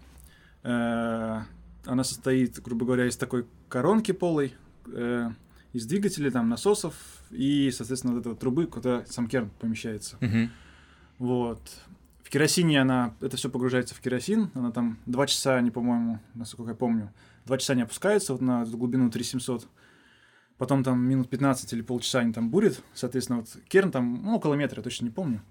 Э, 0.62 1.40
Она 1.86 2.04
состоит, 2.04 2.60
грубо 2.62 2.86
говоря, 2.86 3.06
из 3.06 3.16
такой 3.16 3.46
коронки 3.68 4.12
полой, 4.12 4.54
э, 4.86 5.30
из 5.74 5.86
двигателей, 5.86 6.30
там, 6.30 6.48
насосов 6.48 6.94
и, 7.30 7.70
соответственно, 7.72 8.14
вот 8.14 8.20
этой 8.20 8.28
вот 8.28 8.38
трубы, 8.38 8.66
куда 8.66 9.04
сам 9.06 9.26
керн 9.26 9.50
помещается. 9.60 10.16
Мгм. 10.20 10.50
Вот. 11.18 11.60
В 12.22 12.30
керосине 12.30 12.80
она, 12.80 13.14
это 13.20 13.36
все 13.36 13.50
погружается 13.50 13.94
в 13.94 14.00
керосин, 14.00 14.50
она 14.54 14.70
там 14.70 14.98
два 15.04 15.26
часа, 15.26 15.60
не 15.60 15.70
по-моему, 15.70 16.20
насколько 16.34 16.70
я 16.70 16.76
помню, 16.76 17.12
два 17.44 17.58
часа 17.58 17.74
не 17.74 17.82
опускается 17.82 18.32
вот 18.32 18.40
на 18.40 18.64
глубину 18.64 19.10
3700. 19.10 19.68
Потом 20.56 20.84
там 20.84 21.00
минут 21.00 21.28
15 21.28 21.72
или 21.72 21.82
полчаса 21.82 22.20
они 22.20 22.32
там 22.32 22.50
бурят, 22.50 22.80
соответственно, 22.94 23.40
вот 23.40 23.48
керн 23.68 23.90
там 23.90 24.22
ну, 24.22 24.36
около 24.36 24.54
метра, 24.54 24.78
я 24.78 24.84
точно 24.84 25.06
не 25.06 25.10
помню. 25.10 25.42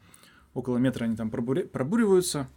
Около 0.54 0.78
метра 0.78 1.04
они 1.04 1.18
там 1.18 1.30
пробури- 1.30 1.68
пробуриваются. 1.68 2.48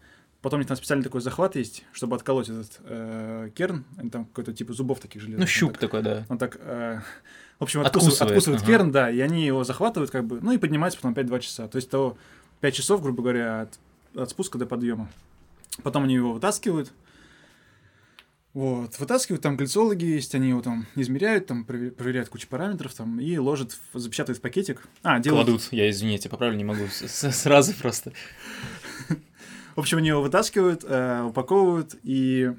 Потом 0.47 0.59
у 0.59 0.61
них 0.61 0.69
там 0.69 0.77
специальный 0.77 1.03
такой 1.03 1.23
захват 1.23 1.57
есть, 1.57 1.83
чтобы 1.91 2.15
отколоть 2.15 2.49
этот 2.49 2.79
э, 2.85 3.51
керн. 3.53 3.85
Они 3.97 4.11
там 4.11 4.27
какой-то 4.27 4.53
типа 4.53 4.75
зубов 4.75 5.01
таких 5.01 5.21
железных. 5.21 5.41
Ну, 5.41 5.47
щуп 5.49 5.73
так- 5.73 5.81
такой, 5.81 6.03
да. 6.05 6.25
он 6.29 6.39
так, 6.39 6.57
э, 6.61 7.01
в 7.59 7.65
общем, 7.65 7.81
откусывает, 7.81 8.15
Откусывает, 8.15 8.31
откусывает 8.31 8.63
ага. 8.63 8.71
керн, 8.71 8.93
да, 8.93 9.11
и 9.11 9.19
они 9.19 9.45
его 9.45 9.65
захватывают, 9.65 10.13
как 10.13 10.25
бы, 10.25 10.39
ну 10.41 10.53
и 10.53 10.59
поднимаются 10.59 11.01
потом 11.01 11.11
опять 11.11 11.27
2 11.27 11.41
часа. 11.41 11.67
То 11.67 11.75
есть 11.75 11.91
того 11.91 12.17
5 12.61 12.75
часов, 12.77 13.03
грубо 13.03 13.23
говоря, 13.25 13.63
от, 13.63 13.79
от 14.15 14.31
спуска 14.31 14.57
до 14.57 14.67
подъема. 14.67 15.11
Потом 15.83 16.05
они 16.05 16.15
его 16.15 16.33
вытаскивают. 16.33 16.93
Вот, 18.55 18.97
вытаскивают, 19.01 19.43
там 19.43 19.57
глицологи 19.57 20.05
есть, 20.05 20.33
они 20.37 20.51
его 20.51 20.63
там 20.63 20.87
измеряют, 20.95 21.49
там 21.49 21.67
прове- 21.69 21.91
проверяют 21.91 22.29
кучу 22.29 22.47
параметров, 22.47 22.95
там, 22.95 23.19
и 23.19 23.37
ложат, 23.37 23.77
в- 23.93 23.99
запечатывают 23.99 24.39
в 24.39 24.43
пакетик. 24.43 24.87
А, 25.03 25.19
делают... 25.19 25.47
Кладут, 25.47 25.69
я 25.73 25.91
извините, 25.91 26.29
поправлю, 26.29 26.57
не 26.57 26.63
могу 26.65 26.87
сразу 26.89 27.75
просто. 27.75 28.13
В 29.77 29.81
общем, 29.81 29.99
они 29.99 30.09
его 30.09 30.23
вытаскивают, 30.23 30.85
э, 30.89 31.23
упаковывают 31.23 31.95
и 32.03 32.53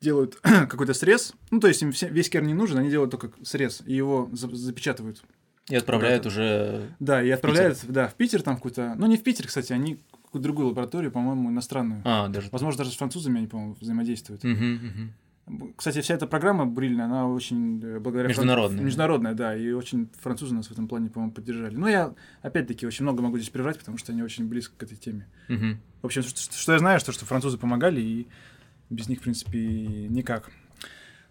делают 0.00 0.36
какой-то 0.42 0.94
срез. 0.94 1.34
Ну, 1.50 1.60
то 1.60 1.68
есть 1.68 1.82
им 1.82 1.92
все- 1.92 2.08
весь 2.08 2.30
керн 2.30 2.46
не 2.46 2.54
нужен, 2.54 2.78
они 2.78 2.90
делают 2.90 3.10
только 3.10 3.30
срез, 3.42 3.82
и 3.84 3.94
его 3.94 4.28
за- 4.32 4.54
запечатывают. 4.54 5.22
И 5.68 5.76
отправляют 5.76 6.26
уже... 6.26 6.88
Да, 6.98 7.22
и 7.22 7.30
отправляют, 7.30 7.78
да, 7.88 8.08
в 8.08 8.14
Питер 8.14 8.42
там 8.42 8.56
какую-то... 8.56 8.94
Ну, 8.96 9.06
не 9.06 9.16
в 9.16 9.22
Питер, 9.22 9.46
кстати, 9.46 9.72
они 9.72 9.96
в 10.12 10.22
какую-то 10.24 10.42
другую 10.44 10.68
лабораторию, 10.68 11.12
по-моему, 11.12 11.50
иностранную. 11.50 12.02
А, 12.04 12.28
даже... 12.28 12.48
Возможно, 12.50 12.78
даже 12.78 12.90
с 12.90 12.96
французами 12.96 13.38
они, 13.38 13.46
по-моему, 13.46 13.76
взаимодействуют. 13.80 14.42
Мгм, 14.42 14.72
мгм. 14.74 15.12
Кстати, 15.76 16.00
вся 16.00 16.14
эта 16.14 16.26
программа 16.26 16.66
брильная, 16.66 17.06
она 17.06 17.26
очень 17.26 17.82
э, 17.82 17.98
благодаря... 17.98 18.28
фран- 18.28 18.30
Международная. 18.30 18.84
Международная, 18.84 19.34
да, 19.34 19.56
и 19.56 19.72
очень 19.72 20.08
французы 20.20 20.54
нас 20.54 20.68
в 20.68 20.72
этом 20.72 20.86
плане, 20.86 21.10
по-моему, 21.10 21.32
поддержали. 21.32 21.74
Но 21.76 21.88
я, 21.88 22.14
опять-таки, 22.42 22.86
очень 22.86 23.02
много 23.02 23.22
могу 23.22 23.36
здесь 23.38 23.50
приврать, 23.50 23.78
потому 23.78 23.98
что 23.98 24.12
они 24.12 24.22
очень 24.22 24.46
близко 24.46 24.74
к 24.76 24.82
этой 24.84 24.96
теме. 24.96 25.26
Мгм. 25.48 25.80
В 26.00 26.06
общем, 26.06 26.22
что, 26.22 26.52
что 26.52 26.72
я 26.72 26.78
знаю, 26.78 27.00
что, 27.00 27.12
что 27.12 27.26
французы 27.26 27.58
помогали, 27.58 28.00
и 28.00 28.28
без 28.88 29.08
них, 29.08 29.18
в 29.18 29.22
принципе, 29.22 29.58
никак. 30.08 30.50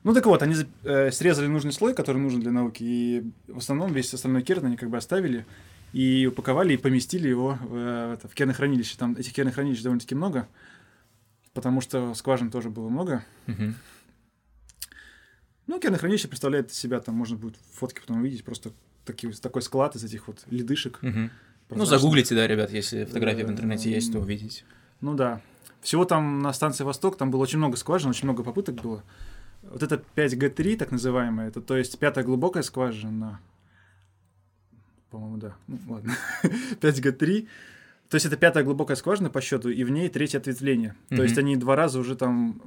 Ну 0.03 0.13
так 0.13 0.25
вот, 0.25 0.41
они 0.41 0.55
э, 0.83 1.11
срезали 1.11 1.47
нужный 1.47 1.71
слой, 1.71 1.93
который 1.93 2.17
нужен 2.17 2.41
для 2.41 2.51
науки, 2.51 2.83
и 2.83 3.31
в 3.47 3.59
основном 3.59 3.93
весь 3.93 4.13
остальной 4.13 4.41
керн 4.41 4.65
они 4.65 4.75
как 4.75 4.89
бы 4.89 4.97
оставили 4.97 5.45
и 5.93 6.25
упаковали 6.25 6.73
и 6.73 6.77
поместили 6.77 7.27
его 7.29 7.57
в, 7.61 7.75
э, 7.75 8.13
это, 8.15 8.27
в 8.27 8.33
кернохранилище. 8.33 8.97
Там 8.97 9.15
этих 9.15 9.31
кернохранилищ 9.33 9.81
довольно-таки 9.83 10.15
много, 10.15 10.47
потому 11.53 11.81
что 11.81 12.13
скважин 12.15 12.49
тоже 12.49 12.69
было 12.69 12.89
много. 12.89 13.23
Мгм. 13.47 13.75
Ну, 15.71 15.79
кернохранилище 15.79 16.27
представляет 16.27 16.69
из 16.69 16.77
себя, 16.77 16.99
там 16.99 17.15
можно 17.15 17.37
будет 17.37 17.55
фотки 17.71 18.01
потом 18.01 18.17
увидеть, 18.17 18.43
просто 18.43 18.73
такие, 19.05 19.31
такой 19.31 19.61
склад 19.61 19.95
из 19.95 20.03
этих 20.03 20.27
вот 20.27 20.43
ледышек. 20.49 21.01
Мгм. 21.01 21.31
Ну, 21.69 21.85
загуглите, 21.85 22.35
да, 22.35 22.45
ребят, 22.45 22.71
если 22.71 23.05
фотографии 23.05 23.43
в 23.43 23.49
интернете 23.49 23.89
есть, 23.89 24.11
то 24.11 24.19
увидите. 24.19 24.65
Ну 24.99 25.13
да. 25.13 25.39
Всего 25.79 26.03
там 26.03 26.41
на 26.41 26.51
станции 26.51 26.83
Восток, 26.83 27.15
там 27.17 27.31
было 27.31 27.43
очень 27.43 27.57
много 27.57 27.77
скважин, 27.77 28.09
очень 28.09 28.25
много 28.25 28.43
попыток 28.43 28.75
было. 28.81 29.01
Вот 29.61 29.81
это 29.81 30.03
5G3, 30.17 30.75
так 30.75 30.91
называемая, 30.91 31.47
это 31.47 31.61
то 31.61 31.77
есть 31.77 31.97
пятая 31.97 32.25
глубокая 32.25 32.63
скважина. 32.63 33.39
По-моему, 35.09 35.37
да. 35.37 35.55
Ну, 35.67 35.79
ладно. 35.87 36.17
5G3. 36.81 37.47
То 38.09 38.15
есть 38.15 38.25
это 38.25 38.35
пятая 38.35 38.65
глубокая 38.65 38.97
скважина 38.97 39.29
по 39.29 39.39
счету, 39.39 39.69
и 39.69 39.85
в 39.85 39.89
ней 39.89 40.09
третье 40.09 40.39
ответвление. 40.39 40.95
То 41.07 41.15
Мгм. 41.15 41.23
есть 41.23 41.37
они 41.37 41.55
два 41.55 41.77
раза 41.77 41.97
уже 41.97 42.17
там, 42.17 42.61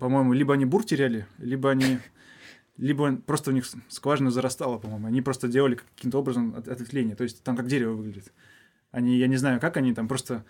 по-моему, 0.00 0.32
либо 0.32 0.54
они 0.54 0.64
бур 0.64 0.86
теряли, 0.86 1.26
либо 1.36 1.70
они... 1.70 1.98
Либо 2.78 3.16
просто 3.16 3.50
у 3.50 3.54
них 3.54 3.64
скважина 3.88 4.30
зарастала, 4.30 4.78
по-моему. 4.78 5.06
Они 5.06 5.22
просто 5.22 5.48
делали 5.48 5.78
каким-то 5.96 6.18
образом 6.18 6.54
от- 6.56 6.68
ответвление. 6.68 7.16
То 7.16 7.24
есть 7.24 7.42
там 7.42 7.56
как 7.56 7.66
дерево 7.68 7.94
выглядит. 7.94 8.32
Они, 8.92 9.16
я 9.18 9.26
не 9.28 9.36
знаю, 9.36 9.60
как 9.60 9.76
они 9.76 9.94
там 9.94 10.08
просто... 10.08 10.44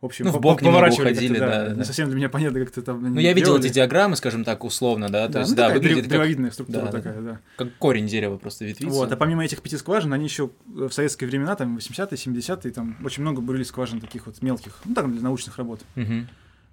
В 0.00 0.06
общем, 0.06 0.26
Ну, 0.26 0.30
в 0.30 0.40
бок 0.40 0.60
поворачивали 0.60 1.12
как-то, 1.12 1.38
да, 1.40 1.64
да, 1.64 1.70
Не 1.72 1.78
да. 1.78 1.84
совсем 1.84 2.06
для 2.06 2.16
меня 2.16 2.28
понятно, 2.28 2.60
как 2.60 2.70
ты 2.70 2.82
там... 2.82 3.02
Ну, 3.14 3.18
я 3.20 3.32
видел 3.32 3.58
эти 3.58 3.68
диаграммы, 3.68 4.14
скажем 4.14 4.44
так, 4.44 4.62
условно, 4.62 5.08
да, 5.10 5.26
то 5.26 5.32
Да, 5.32 5.38
есть, 5.40 5.50
ну, 5.50 5.56
да, 5.56 5.62
такая 5.64 5.80
выглядит 5.80 5.96
древ- 5.98 6.02
как, 6.04 6.10
древовидная 6.12 6.50
структура 6.52 6.84
да, 6.84 6.92
да, 6.92 6.98
такая, 6.98 7.20
да. 7.20 7.40
как 7.56 7.74
корень 7.78 8.06
дерева 8.06 8.36
просто 8.38 8.64
ветвится. 8.64 8.96
Вот, 8.96 9.10
а 9.10 9.16
помимо 9.16 9.44
этих 9.44 9.60
пяти 9.60 9.76
скважин, 9.76 10.12
они 10.12 10.24
еще 10.26 10.50
в 10.66 10.90
советские 10.92 11.28
времена, 11.28 11.56
там, 11.56 11.76
80-е, 11.78 12.16
70-е, 12.16 12.70
там 12.70 12.96
очень 13.04 13.22
много 13.22 13.40
бурили 13.40 13.64
скважин 13.64 14.00
таких 14.00 14.26
вот 14.26 14.40
мелких, 14.40 14.78
ну, 14.84 14.94
так, 14.94 15.10
для 15.10 15.20
научных 15.20 15.58
работ. 15.58 15.80
Мгм. 15.96 16.28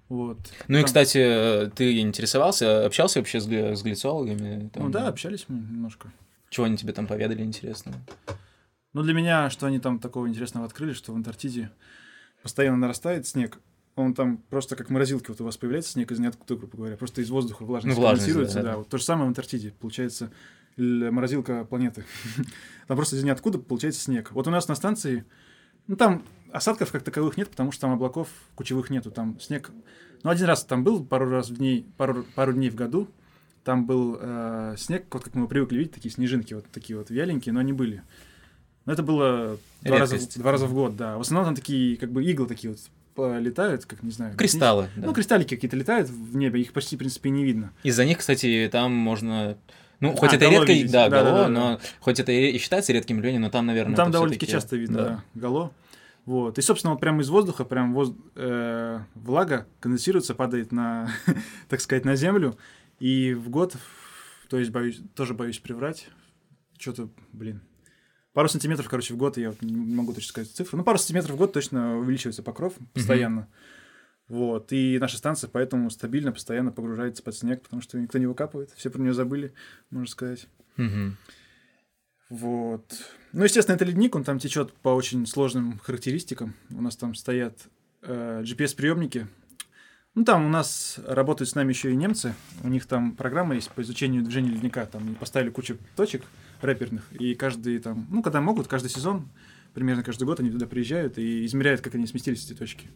Вот. 0.08 0.38
Ну 0.68 0.76
и, 0.78 0.80
Там- 0.80 0.86
кстати, 0.86 1.18
э, 1.18 1.70
ты 1.74 1.98
интересовался, 2.00 2.86
общался 2.86 3.18
вообще 3.18 3.40
с, 3.40 3.48
гли- 3.48 3.74
с 3.74 3.82
глицологами? 3.82 4.68
Там, 4.68 4.84
Ну 4.84 4.90
да, 4.90 5.08
общались 5.08 5.46
мы 5.48 5.56
немножко. 5.58 6.12
Чего 6.48 6.66
они 6.66 6.76
тебе 6.76 6.92
там 6.92 7.06
поведали 7.06 7.42
интересного? 7.42 7.96
Ну, 8.92 9.02
для 9.02 9.12
меня, 9.14 9.50
что 9.50 9.66
они 9.66 9.78
там 9.80 9.98
такого 9.98 10.28
интересного 10.28 10.64
открыли, 10.66 10.92
что 10.92 11.12
в 11.12 11.16
Антарктиде 11.16 11.70
постоянно 12.42 12.76
нарастает 12.78 13.26
снег. 13.26 13.58
Он 13.96 14.14
там 14.14 14.38
просто 14.50 14.76
как 14.76 14.90
морозилки, 14.90 15.28
вот 15.30 15.40
у 15.40 15.44
вас 15.44 15.56
появляется 15.56 15.92
снег 15.92 16.12
из 16.12 16.18
ниоткуда, 16.18 16.54
грубо 16.56 16.76
говоря, 16.76 16.96
просто 16.96 17.20
из 17.22 17.30
воздуха 17.30 17.64
влажность, 17.64 17.96
Ну, 17.96 18.02
влажность, 18.02 18.54
да, 18.54 18.62
да, 18.62 18.70
да. 18.72 18.76
Вот 18.76 18.88
то 18.88 18.98
же 18.98 19.04
самое 19.04 19.24
в 19.24 19.28
Антарктиде, 19.28 19.72
получается 19.72 20.30
морозилка 20.76 21.64
планеты. 21.64 22.04
Там 22.86 22.96
просто 22.96 23.16
из 23.16 23.24
ниоткуда 23.24 23.58
получается 23.58 24.02
снег. 24.02 24.32
Вот 24.32 24.46
у 24.46 24.50
нас 24.50 24.68
на 24.68 24.74
станции, 24.74 25.24
ну 25.86 25.96
там 25.96 26.22
осадков 26.56 26.90
как 26.92 27.02
таковых 27.02 27.36
нет, 27.36 27.50
потому 27.50 27.72
что 27.72 27.82
там 27.82 27.92
облаков 27.92 28.28
кучевых 28.54 28.90
нету, 28.90 29.10
там 29.10 29.38
снег. 29.40 29.70
Ну 30.22 30.30
один 30.30 30.46
раз 30.46 30.64
там 30.64 30.84
был, 30.84 31.04
пару 31.04 31.28
раз 31.30 31.50
в 31.50 31.56
дней, 31.56 31.86
пару, 31.96 32.24
пару 32.34 32.52
дней 32.52 32.70
в 32.70 32.74
году, 32.74 33.08
там 33.64 33.86
был 33.86 34.16
э, 34.20 34.74
снег, 34.78 35.04
вот 35.10 35.24
как 35.24 35.34
мы 35.34 35.48
привыкли 35.48 35.78
видеть, 35.78 35.92
такие 35.92 36.12
снежинки 36.12 36.54
вот 36.54 36.66
такие 36.72 36.96
вот 36.98 37.10
вяленькие, 37.10 37.52
но 37.52 37.60
они 37.60 37.72
были. 37.72 38.02
Но 38.84 38.92
это 38.92 39.02
было 39.02 39.58
два 39.82 39.98
раза, 39.98 40.16
два 40.38 40.52
раза 40.52 40.66
в 40.66 40.74
год, 40.74 40.96
да. 40.96 41.18
В 41.18 41.20
основном 41.20 41.46
там 41.46 41.54
такие, 41.56 41.96
как 41.96 42.10
бы 42.12 42.24
иглы 42.24 42.46
такие 42.46 42.70
вот 42.70 42.80
летают, 43.40 43.84
как 43.84 44.02
не 44.02 44.10
знаю. 44.10 44.36
Кристаллы, 44.36 44.88
да. 44.96 45.06
Ну, 45.06 45.14
кристаллики 45.14 45.54
какие-то 45.54 45.76
летают 45.76 46.08
в 46.08 46.36
небе, 46.36 46.60
их 46.60 46.72
почти, 46.72 46.96
в 46.96 46.98
принципе, 46.98 47.30
не 47.30 47.44
видно. 47.44 47.72
Из-за 47.82 48.04
них, 48.04 48.18
кстати, 48.18 48.68
там 48.70 48.92
можно... 48.92 49.56
Ну, 50.00 50.14
хоть 50.14 50.32
А, 50.32 50.36
это 50.36 50.50
редко, 50.50 50.72
видеть. 50.72 50.92
да, 50.92 51.08
Да, 51.08 51.22
да, 51.22 51.24
гало, 51.24 51.38
да, 51.38 51.44
да. 51.44 51.48
но 51.48 51.80
хоть 52.00 52.20
это 52.20 52.30
и 52.30 52.58
считается 52.58 52.92
редким 52.92 53.16
явлением, 53.16 53.42
но 53.42 53.50
там, 53.50 53.64
наверное, 53.64 53.92
Ну, 53.92 53.96
там 53.96 54.10
довольно-таки 54.10 54.46
часто 54.46 54.76
видно, 54.76 54.98
да, 54.98 55.24
гало. 55.34 55.72
Вот. 56.26 56.58
И, 56.58 56.62
собственно, 56.62 56.92
вот 56.92 57.00
прямо 57.00 57.22
из 57.22 57.30
воздуха, 57.30 57.64
прям 57.64 57.94
воз... 57.94 58.12
э, 58.34 59.00
влага 59.14 59.66
конденсируется, 59.80 60.34
падает 60.34 60.72
на, 60.72 61.08
так 61.68 61.80
сказать, 61.80 62.04
на 62.04 62.16
землю. 62.16 62.58
И 62.98 63.32
в 63.32 63.48
год, 63.48 63.76
то 64.48 64.58
есть, 64.58 64.72
боюсь, 64.72 65.00
тоже 65.14 65.34
боюсь 65.34 65.60
приврать, 65.60 66.08
что-то, 66.78 67.08
блин, 67.32 67.62
пару 68.32 68.48
сантиметров, 68.48 68.88
короче, 68.88 69.14
в 69.14 69.16
год, 69.16 69.38
я 69.38 69.50
вот 69.50 69.62
не 69.62 69.94
могу 69.94 70.12
точно 70.12 70.28
сказать 70.28 70.50
цифру, 70.50 70.76
ну, 70.76 70.84
пару 70.84 70.98
сантиметров 70.98 71.36
в 71.36 71.38
год 71.38 71.52
точно 71.52 71.98
увеличивается 71.98 72.42
покров 72.42 72.74
постоянно. 72.92 73.48
Вот, 74.28 74.72
и 74.72 74.98
наша 74.98 75.18
станция 75.18 75.48
поэтому 75.48 75.88
стабильно, 75.90 76.32
постоянно 76.32 76.72
погружается 76.72 77.22
под 77.22 77.36
снег, 77.36 77.62
потому 77.62 77.80
что 77.80 77.98
никто 77.98 78.18
не 78.18 78.26
выкапывает, 78.26 78.72
все 78.72 78.90
про 78.90 79.00
нее 79.00 79.14
забыли, 79.14 79.54
можно 79.90 80.10
сказать. 80.10 80.48
Вот. 82.28 82.84
Ну, 83.32 83.44
естественно, 83.44 83.76
это 83.76 83.84
ледник, 83.84 84.14
он 84.14 84.24
там 84.24 84.38
течет 84.38 84.72
по 84.72 84.90
очень 84.90 85.26
сложным 85.26 85.78
характеристикам. 85.78 86.54
У 86.70 86.82
нас 86.82 86.96
там 86.96 87.14
стоят 87.14 87.58
э, 88.02 88.42
GPS-приемники. 88.42 89.26
Ну, 90.14 90.24
там 90.24 90.46
у 90.46 90.48
нас 90.48 90.98
работают 91.06 91.50
с 91.50 91.54
нами 91.54 91.72
еще 91.72 91.92
и 91.92 91.96
немцы. 91.96 92.34
У 92.64 92.68
них 92.68 92.86
там 92.86 93.14
программа 93.14 93.54
есть 93.54 93.70
по 93.70 93.82
изучению 93.82 94.22
движения 94.22 94.50
ледника. 94.50 94.86
Там 94.86 95.02
они 95.02 95.14
поставили 95.14 95.50
кучу 95.50 95.76
точек 95.94 96.22
рэперных. 96.62 97.04
И 97.12 97.34
каждый 97.34 97.78
там, 97.78 98.06
ну, 98.10 98.22
когда 98.22 98.40
могут, 98.40 98.66
каждый 98.66 98.88
сезон, 98.88 99.28
примерно 99.74 100.02
каждый 100.02 100.24
год 100.24 100.40
они 100.40 100.50
туда 100.50 100.66
приезжают 100.66 101.18
и 101.18 101.44
измеряют, 101.44 101.82
как 101.82 101.94
они 101.94 102.06
сместились, 102.06 102.46
эти 102.46 102.58
точки. 102.58 102.88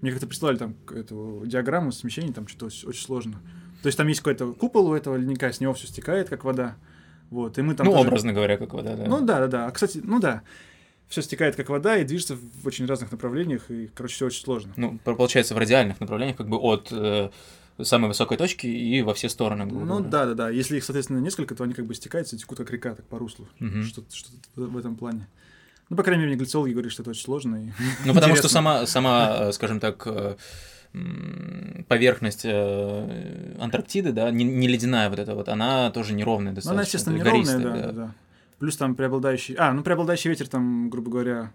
Мне 0.00 0.10
как-то 0.10 0.26
прислали 0.26 0.56
там 0.56 0.76
эту 0.90 1.42
диаграмму 1.44 1.92
смещений, 1.92 2.32
там 2.32 2.48
что-то 2.48 2.66
очень 2.66 3.02
сложно. 3.02 3.34
То 3.82 3.88
есть 3.88 3.98
там 3.98 4.08
есть 4.08 4.20
какой-то 4.20 4.54
купол 4.54 4.88
у 4.88 4.94
этого 4.94 5.16
ледника, 5.16 5.52
с 5.52 5.60
него 5.60 5.74
все 5.74 5.86
стекает, 5.86 6.30
как 6.30 6.44
вода. 6.44 6.76
Вот, 7.30 7.58
и 7.58 7.62
мы 7.62 7.74
там 7.74 7.86
Ну, 7.86 7.92
тоже- 7.92 8.06
образно 8.08 8.32
говоря, 8.32 8.56
как 8.56 8.72
вода, 8.74 8.94
да. 8.96 9.04
ну 9.06 9.20
да, 9.20 9.40
да, 9.40 9.46
да. 9.48 9.66
А, 9.66 9.70
кстати, 9.70 10.00
ну 10.02 10.20
да. 10.20 10.42
Все 11.08 11.22
стекает 11.22 11.54
как 11.54 11.68
вода 11.68 11.96
и 11.96 12.04
движется 12.04 12.36
в 12.36 12.66
очень 12.66 12.84
разных 12.86 13.12
направлениях, 13.12 13.70
и, 13.70 13.88
короче, 13.94 14.14
все 14.14 14.26
очень 14.26 14.42
сложно. 14.42 14.72
Ну, 14.76 14.98
по- 15.04 15.14
получается, 15.14 15.54
в 15.54 15.58
радиальных 15.58 16.00
направлениях, 16.00 16.36
как 16.36 16.48
бы 16.48 16.56
от 16.56 16.88
э, 16.90 17.30
самой 17.80 18.08
высокой 18.08 18.36
точки 18.36 18.66
и 18.66 19.02
во 19.02 19.14
все 19.14 19.28
стороны. 19.28 19.66
грубо 19.66 19.84
Ну 19.84 20.00
да, 20.00 20.26
да, 20.26 20.34
да. 20.34 20.50
Если 20.50 20.78
их, 20.78 20.84
соответственно, 20.84 21.18
несколько, 21.20 21.54
то 21.54 21.62
они 21.62 21.74
как 21.74 21.86
бы 21.86 21.94
стекаются 21.94 22.34
и 22.34 22.38
текут 22.40 22.58
как 22.58 22.70
река, 22.72 22.94
так 22.96 23.06
по 23.06 23.18
руслу. 23.20 23.46
Мгм. 23.60 23.84
Что-то, 23.84 24.14
что-то 24.16 24.34
в 24.56 24.76
этом 24.76 24.96
плане. 24.96 25.28
Ну, 25.90 25.96
по 25.96 26.02
крайней 26.02 26.24
мере, 26.24 26.34
глицологи 26.36 26.72
говорят, 26.72 26.90
что 26.90 27.02
это 27.02 27.10
очень 27.10 27.22
сложно. 27.22 27.56
И... 27.66 27.70
Ну, 28.04 28.12
потому 28.12 28.34
что 28.34 28.48
сама, 28.48 28.86
сама, 28.86 29.36
э, 29.38 29.52
скажем 29.52 29.78
так, 29.78 30.02
э, 30.06 30.34
поверхность 31.88 32.44
э, 32.44 33.56
Антарктиды, 33.58 34.12
да, 34.12 34.30
не, 34.30 34.44
не 34.44 34.68
ледяная 34.68 35.08
вот 35.08 35.18
эта 35.18 35.34
вот, 35.34 35.48
она 35.48 35.90
тоже 35.90 36.14
неровная 36.14 36.52
Ну, 36.52 36.56
достаточно. 36.56 36.72
она, 36.72 36.82
естественно, 36.82 37.16
неровная, 37.16 37.58
да, 37.58 37.62
гористая, 37.62 37.86
да, 37.86 37.92
да. 37.92 38.14
Плюс 38.58 38.76
там 38.76 38.94
преобладающий... 38.94 39.54
А, 39.58 39.72
ну, 39.72 39.82
преобладающий 39.82 40.30
ветер 40.30 40.48
там, 40.48 40.90
грубо 40.90 41.10
говоря, 41.10 41.52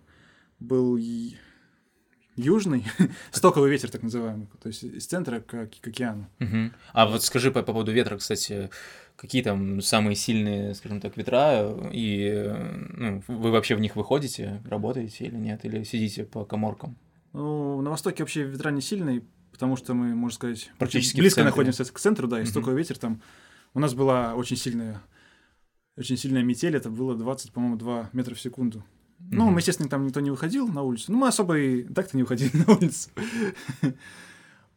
был 0.59 0.97
южный, 2.35 2.85
стоковый 3.31 3.69
ветер, 3.69 3.89
так 3.89 4.03
называемый, 4.03 4.47
то 4.61 4.67
есть 4.67 4.83
из 4.83 5.05
центра 5.05 5.39
к, 5.39 5.67
к 5.67 5.87
океану. 5.87 6.27
Мгм. 6.39 6.73
А 6.93 7.07
вот 7.07 7.23
скажи 7.23 7.51
по, 7.51 7.61
по 7.61 7.73
поводу 7.73 7.91
ветра, 7.91 8.17
кстати, 8.17 8.69
какие 9.15 9.43
там 9.43 9.81
самые 9.81 10.15
сильные, 10.15 10.73
скажем 10.75 11.01
так, 11.01 11.17
ветра, 11.17 11.75
и 11.91 12.31
э, 12.31 12.87
ну, 12.95 13.23
вы 13.27 13.51
вообще 13.51 13.75
в 13.75 13.79
них 13.79 13.95
выходите, 13.95 14.61
работаете 14.65 15.25
или 15.25 15.35
нет, 15.35 15.65
или 15.65 15.83
сидите 15.83 16.23
по 16.23 16.45
коморкам? 16.45 16.95
Ну, 17.33 17.81
на 17.81 17.89
востоке 17.89 18.23
вообще 18.23 18.43
ветра 18.43 18.71
не 18.71 18.81
сильные, 18.81 19.23
потому 19.51 19.77
что 19.77 19.93
мы, 19.93 20.13
можно 20.15 20.35
сказать, 20.35 20.71
Практически 20.77 21.19
близко 21.19 21.43
находимся 21.43 21.85
к 21.85 21.99
центру, 21.99 22.27
да, 22.27 22.37
и 22.39 22.41
Мгм. 22.43 22.49
стоковый 22.49 22.77
ветер 22.77 22.97
там. 22.97 23.21
У 23.73 23.79
нас 23.79 23.93
была 23.93 24.35
очень 24.35 24.57
сильная, 24.57 25.01
очень 25.97 26.17
сильная 26.17 26.43
метель, 26.43 26.75
это 26.75 26.89
было 26.89 27.15
20, 27.15 27.51
по-моему, 27.53 27.77
2 27.77 28.09
метра 28.13 28.35
в 28.35 28.41
секунду. 28.41 28.83
Ну, 29.19 29.45
Мгм. 29.45 29.53
мы, 29.53 29.59
естественно, 29.59 29.87
там 29.87 30.05
никто 30.05 30.19
не 30.19 30.31
выходил 30.31 30.67
на 30.67 30.81
улицу. 30.81 31.11
Ну, 31.11 31.19
мы 31.19 31.27
особо 31.27 31.57
и 31.57 31.83
так-то 31.83 32.17
не 32.17 32.23
выходили 32.23 32.51
на 32.67 32.73
улицу. 32.73 33.09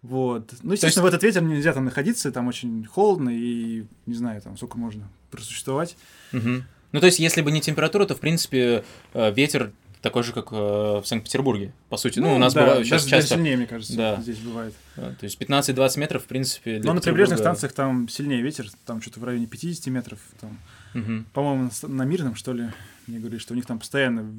Вот. 0.02 0.52
Ну, 0.62 0.72
естественно, 0.72 1.04
есть- 1.06 1.12
в 1.12 1.14
этот 1.16 1.22
ветер 1.22 1.42
нельзя 1.42 1.72
там 1.72 1.86
находиться, 1.86 2.30
там 2.30 2.46
очень 2.46 2.84
холодно, 2.84 3.30
и 3.30 3.86
не 4.06 4.14
знаю, 4.14 4.40
там 4.42 4.56
сколько 4.56 4.76
можно 4.78 5.08
просуществовать. 5.30 5.96
Мгм. 6.32 6.64
Ну, 6.92 7.00
то 7.00 7.06
есть, 7.06 7.18
если 7.18 7.40
бы 7.40 7.50
не 7.50 7.60
температура, 7.60 8.04
то, 8.06 8.14
в 8.14 8.20
принципе, 8.20 8.84
э, 9.14 9.32
ветер 9.34 9.72
такой 10.04 10.22
же, 10.22 10.32
как 10.34 10.52
э, 10.52 10.56
в 10.56 11.02
Санкт-Петербурге, 11.04 11.72
по 11.88 11.96
сути. 11.96 12.20
Ну, 12.20 12.34
у 12.34 12.38
нас 12.38 12.52
да, 12.52 12.60
бывает 12.60 12.86
сейчас 12.86 13.04
даже, 13.04 13.22
часто... 13.22 13.34
сильнее, 13.36 13.56
мне 13.56 13.66
кажется, 13.66 13.96
Да. 13.96 14.20
здесь 14.20 14.38
бывает. 14.38 14.74
э, 14.96 15.14
То 15.18 15.24
есть 15.24 15.40
15-20 15.40 15.98
метров, 15.98 16.24
в 16.24 16.26
принципе, 16.26 16.80
Но 16.84 16.92
на 16.92 17.00
прибрежных 17.00 17.38
станциях 17.38 17.72
там 17.72 18.06
сильнее 18.08 18.42
ветер, 18.42 18.68
там 18.84 19.00
что-то 19.00 19.18
в 19.20 19.24
районе 19.24 19.46
50 19.46 19.86
метров. 19.86 20.20
Там. 20.40 20.58
Мгм. 20.92 21.26
По-моему, 21.32 21.70
на 21.84 22.02
Мирном, 22.04 22.34
что 22.34 22.52
ли, 22.52 22.68
мне 23.06 23.18
говорили, 23.18 23.40
что 23.40 23.54
у 23.54 23.56
них 23.56 23.64
там 23.64 23.78
постоянно 23.78 24.30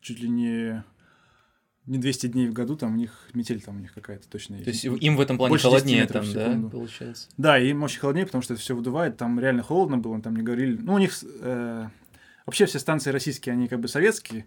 чуть 0.00 0.20
ли 0.20 0.28
не, 0.30 0.82
не 1.84 1.98
200 1.98 2.28
дней 2.28 2.48
в 2.48 2.54
году, 2.54 2.74
там 2.74 2.94
у 2.94 2.96
них 2.96 3.28
метель 3.34 3.60
там 3.60 3.76
у 3.76 3.80
них 3.80 3.92
какая-то 3.92 4.26
точно 4.26 4.54
есть. 4.54 4.64
То 4.64 4.70
есть 4.70 4.84
им 5.02 5.16
в 5.16 5.20
этом 5.20 5.36
плане 5.36 5.50
Больше 5.50 5.68
10 5.68 5.70
холоднее 5.70 6.06
там, 6.06 6.32
да, 6.32 6.68
получается? 6.70 7.28
Да, 7.36 7.58
им 7.58 7.82
очень 7.82 8.00
холоднее, 8.00 8.24
потому 8.24 8.40
что 8.40 8.54
это 8.54 8.62
все 8.62 8.74
выдувает, 8.74 9.18
там 9.18 9.38
реально 9.38 9.62
холодно 9.62 9.98
было, 9.98 10.18
там 10.22 10.34
не 10.34 10.42
говорили. 10.42 10.78
Ну, 10.80 10.94
у 10.94 10.98
них 10.98 11.12
э, 11.22 11.88
вообще 12.46 12.64
все 12.64 12.78
станции 12.78 13.10
российские, 13.10 13.52
они 13.52 13.68
как 13.68 13.80
бы 13.80 13.86
советские. 13.88 14.46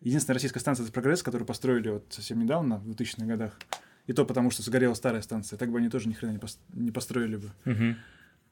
Единственная 0.00 0.34
российская 0.34 0.60
станция 0.60 0.84
это 0.84 0.92
прогресс, 0.92 1.22
которую 1.22 1.46
построили 1.46 1.88
вот 1.90 2.04
совсем 2.10 2.38
недавно, 2.38 2.78
в 2.78 2.88
2000-х 2.90 3.26
годах. 3.26 3.58
И 4.06 4.12
то 4.12 4.24
потому, 4.24 4.50
что 4.50 4.62
сгорела 4.62 4.94
старая 4.94 5.22
станция. 5.22 5.58
Так 5.58 5.70
бы 5.70 5.78
они 5.78 5.88
тоже 5.90 6.08
ни 6.08 6.14
хрена 6.14 6.32
не, 6.32 6.38
пос- 6.38 6.58
не 6.72 6.90
построили 6.92 7.36
бы. 7.36 7.50
Мгм. 7.64 7.96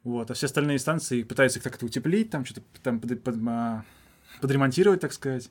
Вот. 0.05 0.31
А 0.31 0.35
все 0.35 0.47
остальные 0.47 0.79
станции 0.79 1.23
пытаются 1.23 1.59
их 1.59 1.63
как-то 1.63 1.87
утеплить, 1.87 2.31
там 2.31 2.45
что-то 2.45 2.63
там 2.83 3.01
под- 3.01 3.23
под- 3.23 3.39
а, 3.49 3.85
подремонтировать, 4.41 5.01
так 5.01 5.13
сказать. 5.13 5.51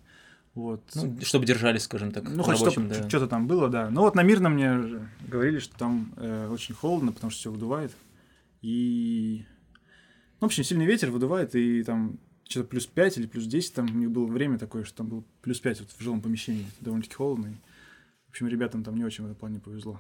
Вот. 0.53 0.81
Ну, 0.95 1.17
чтобы 1.21 1.45
держались, 1.45 1.83
скажем 1.83 2.11
так, 2.11 2.23
Ну, 2.29 2.43
хоть 2.43 2.57
чтобы 2.57 2.87
да. 2.87 3.09
что-то 3.09 3.27
там 3.27 3.47
было, 3.47 3.67
да. 3.67 3.89
Ну, 3.89 4.01
вот 4.01 4.15
на 4.15 4.21
Мирном 4.23 4.53
мне 4.53 5.09
говорили, 5.27 5.59
что 5.59 5.77
там 5.77 6.13
э, 6.17 6.47
очень 6.49 6.75
холодно, 6.75 7.11
потому 7.11 7.31
что 7.31 7.39
все 7.39 7.51
выдувает. 7.51 7.91
И... 8.61 9.45
Ну, 10.39 10.41
в 10.41 10.45
общем, 10.45 10.63
сильный 10.63 10.85
ветер 10.85 11.11
выдувает, 11.11 11.55
и 11.55 11.83
там 11.83 12.19
что-то 12.47 12.67
плюс 12.69 12.85
5 12.85 13.17
или 13.17 13.27
плюс 13.27 13.45
10, 13.45 13.73
там 13.73 13.85
у 13.85 13.97
них 13.97 14.11
было 14.11 14.25
время 14.25 14.57
такое, 14.59 14.83
что 14.83 14.97
там 14.97 15.07
было 15.07 15.23
плюс 15.41 15.59
5 15.59 15.81
вот 15.81 15.89
в 15.91 16.01
жилом 16.01 16.21
помещении, 16.21 16.65
довольно-таки 16.81 17.15
холодно. 17.15 17.47
и, 17.47 17.53
В 18.27 18.29
общем, 18.29 18.47
ребятам 18.47 18.83
там 18.83 18.95
не 18.95 19.03
очень 19.03 19.23
в 19.23 19.27
этом 19.27 19.35
плане 19.37 19.59
повезло. 19.59 19.99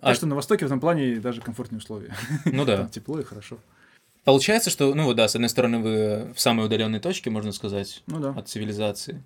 А- 0.00 0.06
Так 0.08 0.16
что 0.16 0.26
на 0.26 0.34
Востоке 0.34 0.64
в 0.64 0.68
этом 0.68 0.80
плане 0.80 1.20
даже 1.20 1.40
комфортнее 1.40 1.78
условия. 1.78 2.14
Ну 2.46 2.64
да. 2.64 2.76
Там 2.82 2.88
тепло 2.88 3.20
и 3.20 3.24
хорошо. 3.24 3.58
Получается, 4.24 4.70
что, 4.70 4.94
ну 4.94 5.04
вот 5.04 5.16
да, 5.16 5.26
с 5.28 5.34
одной 5.34 5.48
стороны, 5.50 5.78
вы 5.80 6.32
в 6.32 6.40
самой 6.40 6.66
удаленной 6.66 7.00
точке, 7.00 7.28
можно 7.28 7.50
сказать, 7.52 8.02
Ну 8.06 8.20
да. 8.20 8.30
от 8.30 8.48
цивилизации, 8.48 9.22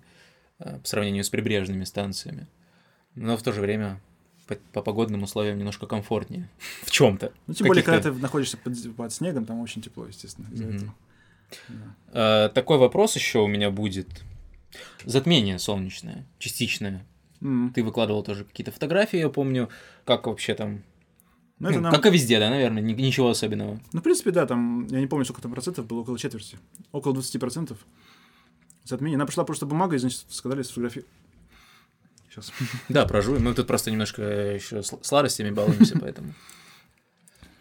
э, 0.59 0.79
по 0.79 0.87
сравнению 0.87 1.23
с 1.23 1.29
прибрежными 1.29 1.83
станциями. 1.83 2.47
Но 3.13 3.37
в 3.37 3.43
то 3.43 3.51
же 3.51 3.61
время 3.61 4.01
по, 4.47 4.55
по 4.73 4.81
погодным 4.81 5.21
условиям 5.23 5.57
немножко 5.59 5.85
комфортнее. 5.85 6.49
В 6.83 6.89
чем-то. 6.91 7.31
Ну, 7.45 7.53
тем 7.53 7.67
более, 7.67 7.83
когда 7.83 8.01
ты 8.01 8.11
находишься 8.11 8.57
под, 8.57 8.73
под 8.95 9.13
снегом, 9.13 9.45
там 9.45 9.59
очень 9.59 9.81
тепло, 9.83 10.07
естественно, 10.07 10.47
из-за 10.51 10.65
Мгм. 10.65 10.75
этого. 10.77 10.95
Да. 12.13 12.49
такой 12.49 12.77
вопрос 12.77 13.15
еще 13.15 13.39
у 13.39 13.47
меня 13.47 13.71
будет. 13.71 14.07
Затмение 15.05 15.59
солнечное, 15.59 16.25
частичное. 16.39 17.05
М. 17.41 17.71
Ты 17.73 17.83
выкладывал 17.83 18.23
тоже 18.23 18.45
какие-то 18.45 18.71
фотографии, 18.71 19.19
я 19.19 19.29
помню. 19.29 19.69
Как 20.05 20.27
вообще 20.27 20.53
там? 20.55 20.83
Ну, 21.59 21.69
это 21.69 21.77
Ну, 21.77 21.83
нам- 21.85 21.93
Как 21.93 22.05
и 22.05 22.09
везде, 22.09 22.39
да, 22.39 22.49
наверное, 22.49 22.81
ни- 22.83 22.93
ничего 22.93 23.29
особенного. 23.29 23.79
Ну, 23.93 23.99
в 23.99 24.03
принципе, 24.03 24.31
да, 24.31 24.45
там, 24.45 24.85
я 24.87 24.99
не 24.99 25.07
помню, 25.07 25.25
сколько 25.25 25.41
там 25.41 25.51
процентов 25.51 25.87
было, 25.87 25.99
около 26.01 26.19
четверти. 26.19 26.57
Около 26.91 27.13
20 27.13 27.39
процентов 27.39 27.77
затмение. 28.83 29.15
Она 29.17 29.25
пришла 29.25 29.43
просто 29.43 29.65
бумага 29.65 29.95
из 29.95 30.03
института, 30.05 30.33
сказали 30.35 30.61
сфотографировать. 30.63 31.09
Сейчас. 32.29 32.51
Да, 32.89 33.05
прожуем. 33.05 33.43
Мы 33.43 33.53
тут 33.53 33.65
просто 33.67 33.89
немножко 33.91 34.21
еще 34.21 34.83
сладостями 34.83 35.49
балуемся, 35.51 35.97
поэтому. 35.99 36.33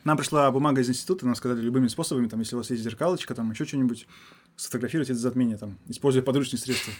Нам 0.07 0.16
пришла 0.16 0.48
бумага 0.52 0.80
из 0.80 0.88
института, 0.88 1.26
нам 1.26 1.34
сказали 1.34 1.61
любыми 1.61 1.88
способами, 1.88 2.28
там, 2.28 2.38
если 2.38 2.54
у 2.54 2.59
вас 2.59 2.70
есть 2.70 2.80
зеркалочка, 2.80 3.34
там, 3.34 3.50
еще 3.50 3.64
что-нибудь, 3.64 4.07
сфотографировать 4.54 5.11
это 5.11 5.18
затмение, 5.18 5.57
там, 5.57 5.78
используя 5.88 6.22
подручные 6.22 6.61
средства. 6.61 6.92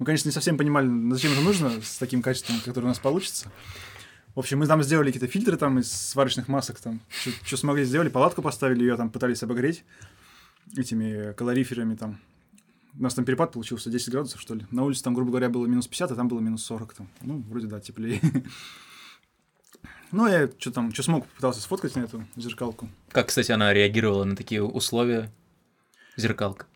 Мы, 0.00 0.04
конечно, 0.04 0.26
не 0.26 0.32
совсем 0.32 0.58
понимали, 0.58 0.88
зачем 1.12 1.30
это 1.30 1.40
нужно 1.42 1.70
с 1.80 1.98
таким 1.98 2.20
качеством, 2.20 2.56
которое 2.64 2.86
у 2.86 2.88
нас 2.88 2.98
получится. 2.98 3.52
В 4.34 4.40
общем, 4.40 4.58
мы 4.58 4.66
там 4.66 4.82
сделали 4.82 5.12
какие-то 5.12 5.32
фильтры 5.32 5.56
там 5.56 5.78
из 5.78 5.88
сварочных 5.88 6.48
масок, 6.48 6.80
там, 6.80 6.98
что 7.44 7.56
смогли 7.56 7.84
сделали, 7.84 8.08
палатку 8.08 8.42
поставили, 8.42 8.80
ее 8.80 8.96
там 8.96 9.10
пытались 9.10 9.44
обогреть 9.44 9.84
этими 10.76 11.34
калориферами 11.34 11.94
там. 11.94 12.18
У 12.98 13.04
нас 13.04 13.14
там 13.14 13.24
перепад 13.24 13.52
получился 13.52 13.88
10 13.88 14.10
градусов, 14.10 14.40
что 14.40 14.56
ли. 14.56 14.66
На 14.72 14.82
улице 14.82 15.04
там, 15.04 15.14
грубо 15.14 15.30
говоря, 15.30 15.48
было 15.48 15.64
минус 15.66 15.86
50, 15.86 16.10
а 16.10 16.14
там 16.16 16.26
было 16.26 16.40
минус 16.40 16.64
40. 16.64 16.94
Там. 16.94 17.08
Ну, 17.20 17.38
вроде 17.48 17.68
да, 17.68 17.78
теплее. 17.78 18.20
Ну, 20.12 20.26
я 20.26 20.48
что 20.58 20.70
там, 20.70 20.92
что 20.92 21.02
смог, 21.02 21.26
пытался 21.26 21.60
сфоткать 21.60 21.94
на 21.96 22.00
эту 22.00 22.24
зеркалку. 22.36 22.88
Как, 23.10 23.28
кстати, 23.28 23.52
она 23.52 23.72
реагировала 23.72 24.24
на 24.24 24.36
такие 24.36 24.62
условия? 24.62 25.30
Зеркалка. 26.16 26.66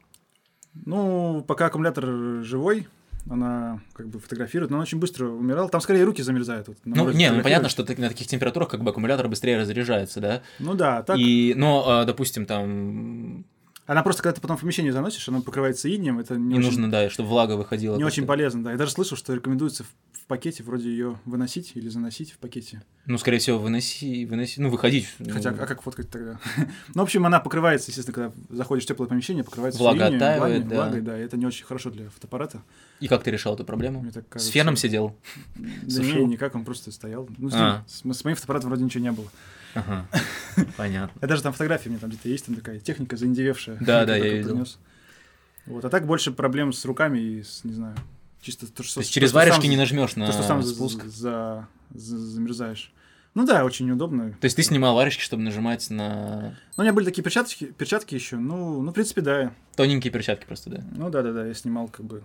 Ну, 0.74 1.44
пока 1.46 1.66
аккумулятор 1.66 2.42
живой, 2.44 2.86
она 3.28 3.80
как 3.92 4.08
бы 4.08 4.18
фотографирует, 4.18 4.70
но 4.70 4.76
он 4.78 4.82
очень 4.82 4.98
быстро 4.98 5.26
умирал. 5.26 5.68
Там 5.68 5.80
скорее 5.80 6.04
руки 6.04 6.22
замерзают. 6.22 6.68
Вот, 6.68 6.78
Ну, 6.84 7.10
не, 7.10 7.30
ну 7.30 7.42
понятно, 7.42 7.68
что 7.68 7.82
на 7.82 8.08
таких 8.08 8.26
температурах 8.26 8.68
как 8.68 8.82
бы 8.82 8.90
аккумулятор 8.90 9.28
быстрее 9.28 9.58
разряжается, 9.58 10.20
да? 10.20 10.42
Ну 10.58 10.74
да, 10.74 11.02
так. 11.02 11.18
И, 11.18 11.54
но, 11.56 11.84
а, 11.86 12.04
допустим, 12.04 12.46
там 12.46 13.44
Она 13.86 14.02
просто, 14.02 14.22
когда 14.22 14.34
ты 14.34 14.40
потом 14.40 14.56
в 14.56 14.60
помещение 14.60 14.92
заносишь, 14.92 15.28
она 15.28 15.40
покрывается 15.40 15.94
инеем, 15.94 16.18
это 16.18 16.34
не, 16.34 16.54
не 16.54 16.58
очень, 16.58 16.66
нужно, 16.66 16.90
да, 16.90 17.10
чтобы 17.10 17.28
влага 17.28 17.52
выходила. 17.52 17.96
не 17.96 18.04
очень 18.04 18.26
полезно, 18.26 18.64
да. 18.64 18.72
Я 18.72 18.78
даже 18.78 18.92
слышал, 18.92 19.16
что 19.16 19.34
рекомендуется 19.34 19.84
в, 20.22 20.26
пакете 20.26 20.62
вроде 20.62 20.88
ее 20.88 21.18
выносить 21.24 21.72
или 21.74 21.88
заносить 21.88 22.32
в 22.32 22.38
пакете. 22.38 22.82
Ну, 23.06 23.18
скорее 23.18 23.38
всего, 23.38 23.58
выноси, 23.58 24.24
выноси, 24.26 24.60
ну, 24.60 24.70
выходить. 24.70 25.08
ну, 25.18 25.30
Хотя, 25.32 25.50
а 25.50 25.66
как 25.66 25.82
фоткать 25.82 26.08
тогда? 26.10 26.38
ну, 26.94 27.00
в 27.00 27.04
общем, 27.04 27.26
она 27.26 27.40
покрывается, 27.40 27.90
естественно, 27.90 28.14
когда 28.14 28.32
заходишь 28.56 28.84
в 28.84 28.88
теплое 28.88 29.08
помещение, 29.08 29.42
покрывается 29.44 29.80
Влага 29.80 30.06
инеем, 30.08 30.16
оттаивает, 30.16 30.62
влагой, 30.62 30.68
да. 30.70 30.76
влагой, 30.76 31.00
да. 31.02 31.18
И 31.20 31.22
это 31.24 31.36
не 31.36 31.46
очень 31.46 31.64
хорошо 31.66 31.90
для 31.90 32.08
фотоаппарата. 32.10 32.62
И 33.00 33.08
как 33.08 33.22
ты 33.24 33.30
решал 33.30 33.54
эту 33.54 33.64
проблему? 33.64 34.00
Мне 34.00 34.12
так 34.12 34.24
С 34.24 34.28
кажется. 34.28 34.52
феном 34.52 34.76
сидел? 34.76 35.16
Да 35.56 36.02
не, 36.02 36.24
никак, 36.24 36.54
он 36.54 36.64
просто 36.64 36.92
стоял. 36.92 37.28
Ну, 37.38 37.50
с, 37.50 37.54
А. 37.54 37.84
ним- 38.02 38.14
с- 38.14 38.18
с 38.20 38.24
моим 38.24 38.36
фотоаппаратом 38.36 38.70
вроде 38.70 38.84
ничего 38.84 39.02
не 39.02 39.12
было. 39.12 39.28
Ага, 39.74 40.06
понятно. 40.76 41.18
Я 41.20 41.28
даже 41.28 41.42
там 41.42 41.52
фотографии 41.52 41.88
у 41.88 41.92
меня 41.92 41.98
там 42.00 42.10
где-то 42.10 42.28
есть, 42.28 42.46
там 42.46 42.54
такая 42.54 42.78
техника 42.78 43.16
заиндевевшая. 43.16 43.78
Да, 43.80 44.04
да, 44.06 44.16
Я 44.16 44.34
видел. 44.34 44.66
Вот, 45.66 45.84
а 45.84 45.90
так 45.90 46.06
больше 46.06 46.32
проблем 46.32 46.72
с 46.72 46.84
руками 46.84 47.18
и 47.20 47.42
с, 47.42 47.62
не 47.64 47.72
знаю, 47.72 47.96
чисто 48.42 48.66
то, 48.70 48.82
что... 48.82 48.94
То 48.96 49.00
есть 49.00 49.12
через 49.12 49.32
варежки 49.32 49.66
не 49.66 49.76
нажмешь 49.76 50.16
на 50.16 50.26
То, 50.26 50.32
что 50.32 50.42
сам 50.42 50.62
спуск. 50.62 51.04
за- 51.04 51.68
за- 51.94 52.18
замерзаешь. 52.18 52.92
Ну 53.34 53.46
да, 53.46 53.64
очень 53.64 53.90
удобно. 53.90 54.32
То 54.32 54.44
есть 54.44 54.56
ты 54.56 54.62
снимал 54.62 54.94
варежки, 54.94 55.22
чтобы 55.22 55.42
нажимать 55.42 55.88
на 55.88 56.54
Ну, 56.76 56.78
у 56.78 56.82
меня 56.82 56.92
были 56.92 57.06
такие 57.06 57.22
перчатки, 57.22 57.64
перчатки 57.66 58.14
еще. 58.14 58.36
Ну, 58.36 58.82
ну, 58.82 58.90
в 58.90 58.94
принципе, 58.94 59.22
да. 59.22 59.54
тоненькие 59.74 60.12
перчатки 60.12 60.44
просто, 60.44 60.68
да? 60.68 60.84
Ну 60.94 61.08
да, 61.08 61.22
да, 61.22 61.32
да. 61.32 61.46
Я 61.46 61.54
снимал 61.54 61.88
как 61.88 62.04
бы. 62.04 62.22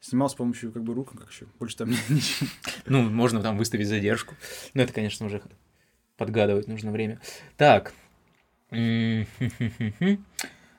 Снимал 0.00 0.28
с 0.28 0.34
помощью 0.34 0.70
как 0.70 0.84
бы 0.84 0.94
рук, 0.94 1.18
как 1.18 1.30
еще. 1.32 1.46
Больше 1.58 1.76
там 1.78 1.90
ничего. 2.08 2.48
Ну, 2.86 3.02
можно 3.10 3.40
там 3.42 3.56
выставить 3.58 3.88
задержку. 3.88 4.36
Но 4.74 4.82
это, 4.82 4.92
конечно, 4.92 5.26
уже 5.26 5.42
подгадывать 6.16 6.68
нужно 6.68 6.92
время. 6.92 7.20
Так. 7.56 7.92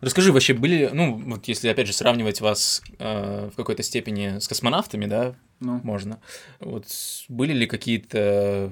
Расскажи, 0.05 0.31
вообще 0.31 0.53
были, 0.53 0.91
ну, 0.93 1.17
вот 1.17 1.47
если, 1.47 1.67
опять 1.67 1.87
же, 1.87 1.93
сравнивать 1.93 2.39
вас 2.39 2.83
э, 2.99 3.49
в 3.51 3.55
какой-то 3.55 3.81
степени 3.81 4.37
с 4.37 4.47
космонавтами, 4.47 5.07
да, 5.07 5.35
Ну, 5.59 5.81
можно, 5.83 6.21
вот 6.59 6.85
были 7.27 7.53
ли 7.53 7.65
какие-то 7.65 8.71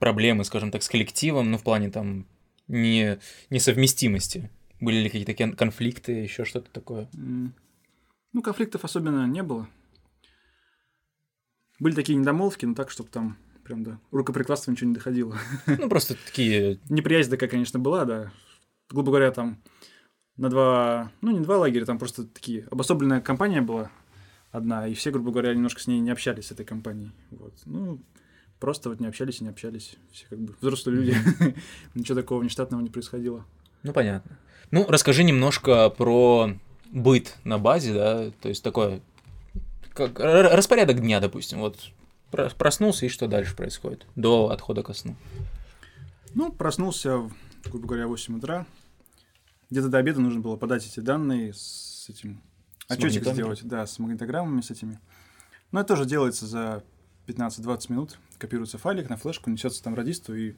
проблемы, 0.00 0.42
скажем 0.44 0.72
так, 0.72 0.82
с 0.82 0.88
коллективом, 0.88 1.52
ну, 1.52 1.58
в 1.58 1.62
плане 1.62 1.90
там 1.90 2.26
не, 2.66 3.20
несовместимости? 3.50 4.50
Были 4.80 4.96
ли 4.96 5.10
какие-то 5.10 5.54
конфликты, 5.54 6.10
еще 6.10 6.44
что-то 6.44 6.68
такое? 6.72 7.08
ну, 7.12 8.42
конфликтов 8.42 8.84
особенно 8.84 9.28
не 9.28 9.44
было. 9.44 9.68
Были 11.78 11.94
такие 11.94 12.18
недомолвки, 12.18 12.66
но 12.66 12.74
так, 12.74 12.90
чтобы 12.90 13.10
там 13.10 13.38
прям 13.62 13.84
до 13.84 14.00
рукоприкладства 14.10 14.72
ничего 14.72 14.88
не 14.88 14.94
доходило. 14.94 15.38
Ну, 15.68 15.88
просто 15.88 16.16
такие, 16.16 16.80
Неприязнь 16.88 17.30
такая, 17.30 17.48
конечно, 17.48 17.78
была, 17.78 18.04
да. 18.04 18.32
Грубо 18.90 19.10
говоря, 19.10 19.30
там 19.30 19.62
на 20.36 20.48
два, 20.50 21.10
ну 21.20 21.30
не 21.30 21.40
два 21.40 21.58
лагеря, 21.58 21.84
там 21.84 21.98
просто 21.98 22.24
такие 22.24 22.66
обособленная 22.70 23.20
компания 23.20 23.60
была 23.60 23.90
одна, 24.50 24.86
и 24.86 24.94
все, 24.94 25.10
грубо 25.10 25.30
говоря, 25.30 25.54
немножко 25.54 25.80
с 25.80 25.86
ней 25.86 26.00
не 26.00 26.10
общались, 26.10 26.46
с 26.46 26.52
этой 26.52 26.64
компанией. 26.64 27.10
Вот. 27.30 27.52
Ну, 27.66 28.00
просто 28.60 28.88
вот 28.88 29.00
не 29.00 29.06
общались 29.06 29.40
и 29.40 29.44
не 29.44 29.50
общались. 29.50 29.96
Все 30.12 30.26
как 30.30 30.38
бы 30.38 30.54
взрослые 30.60 30.96
люди. 30.96 31.16
Ничего 31.94 32.20
такого 32.20 32.42
нештатного 32.42 32.80
не 32.80 32.90
происходило. 32.90 33.44
Ну, 33.82 33.92
понятно. 33.92 34.38
Ну, 34.70 34.86
расскажи 34.88 35.24
немножко 35.24 35.90
про 35.90 36.50
быт 36.90 37.36
на 37.44 37.58
базе, 37.58 37.92
да, 37.92 38.30
то 38.40 38.48
есть 38.48 38.62
такое, 38.62 39.00
как 39.92 40.18
распорядок 40.20 41.00
дня, 41.00 41.20
допустим, 41.20 41.58
вот 41.58 41.78
про- 42.30 42.50
проснулся 42.50 43.06
и 43.06 43.08
что 43.08 43.26
дальше 43.26 43.56
происходит 43.56 44.06
до 44.16 44.50
отхода 44.50 44.82
ко 44.82 44.94
сну. 44.94 45.16
Ну, 46.34 46.50
проснулся, 46.52 47.30
грубо 47.66 47.88
говоря, 47.88 48.06
в 48.06 48.10
8 48.10 48.38
утра. 48.38 48.66
Где-то 49.70 49.88
до 49.88 49.98
обеда 49.98 50.20
нужно 50.20 50.40
было 50.40 50.56
подать 50.56 50.86
эти 50.86 51.00
данные 51.00 51.52
с 51.54 52.06
этим... 52.08 52.40
Отчетик 52.88 53.26
сделать, 53.26 53.60
да, 53.64 53.86
с 53.86 53.98
магнитограммами, 53.98 54.60
с 54.60 54.70
этими. 54.70 55.00
Но 55.72 55.80
это 55.80 55.88
тоже 55.94 56.04
делается 56.08 56.46
за 56.46 56.84
15-20 57.26 57.90
минут. 57.92 58.18
Копируется 58.38 58.76
файлик 58.76 59.08
на 59.08 59.16
флешку, 59.16 59.48
несется 59.48 59.82
там 59.82 59.94
радисту, 59.94 60.34
и 60.34 60.54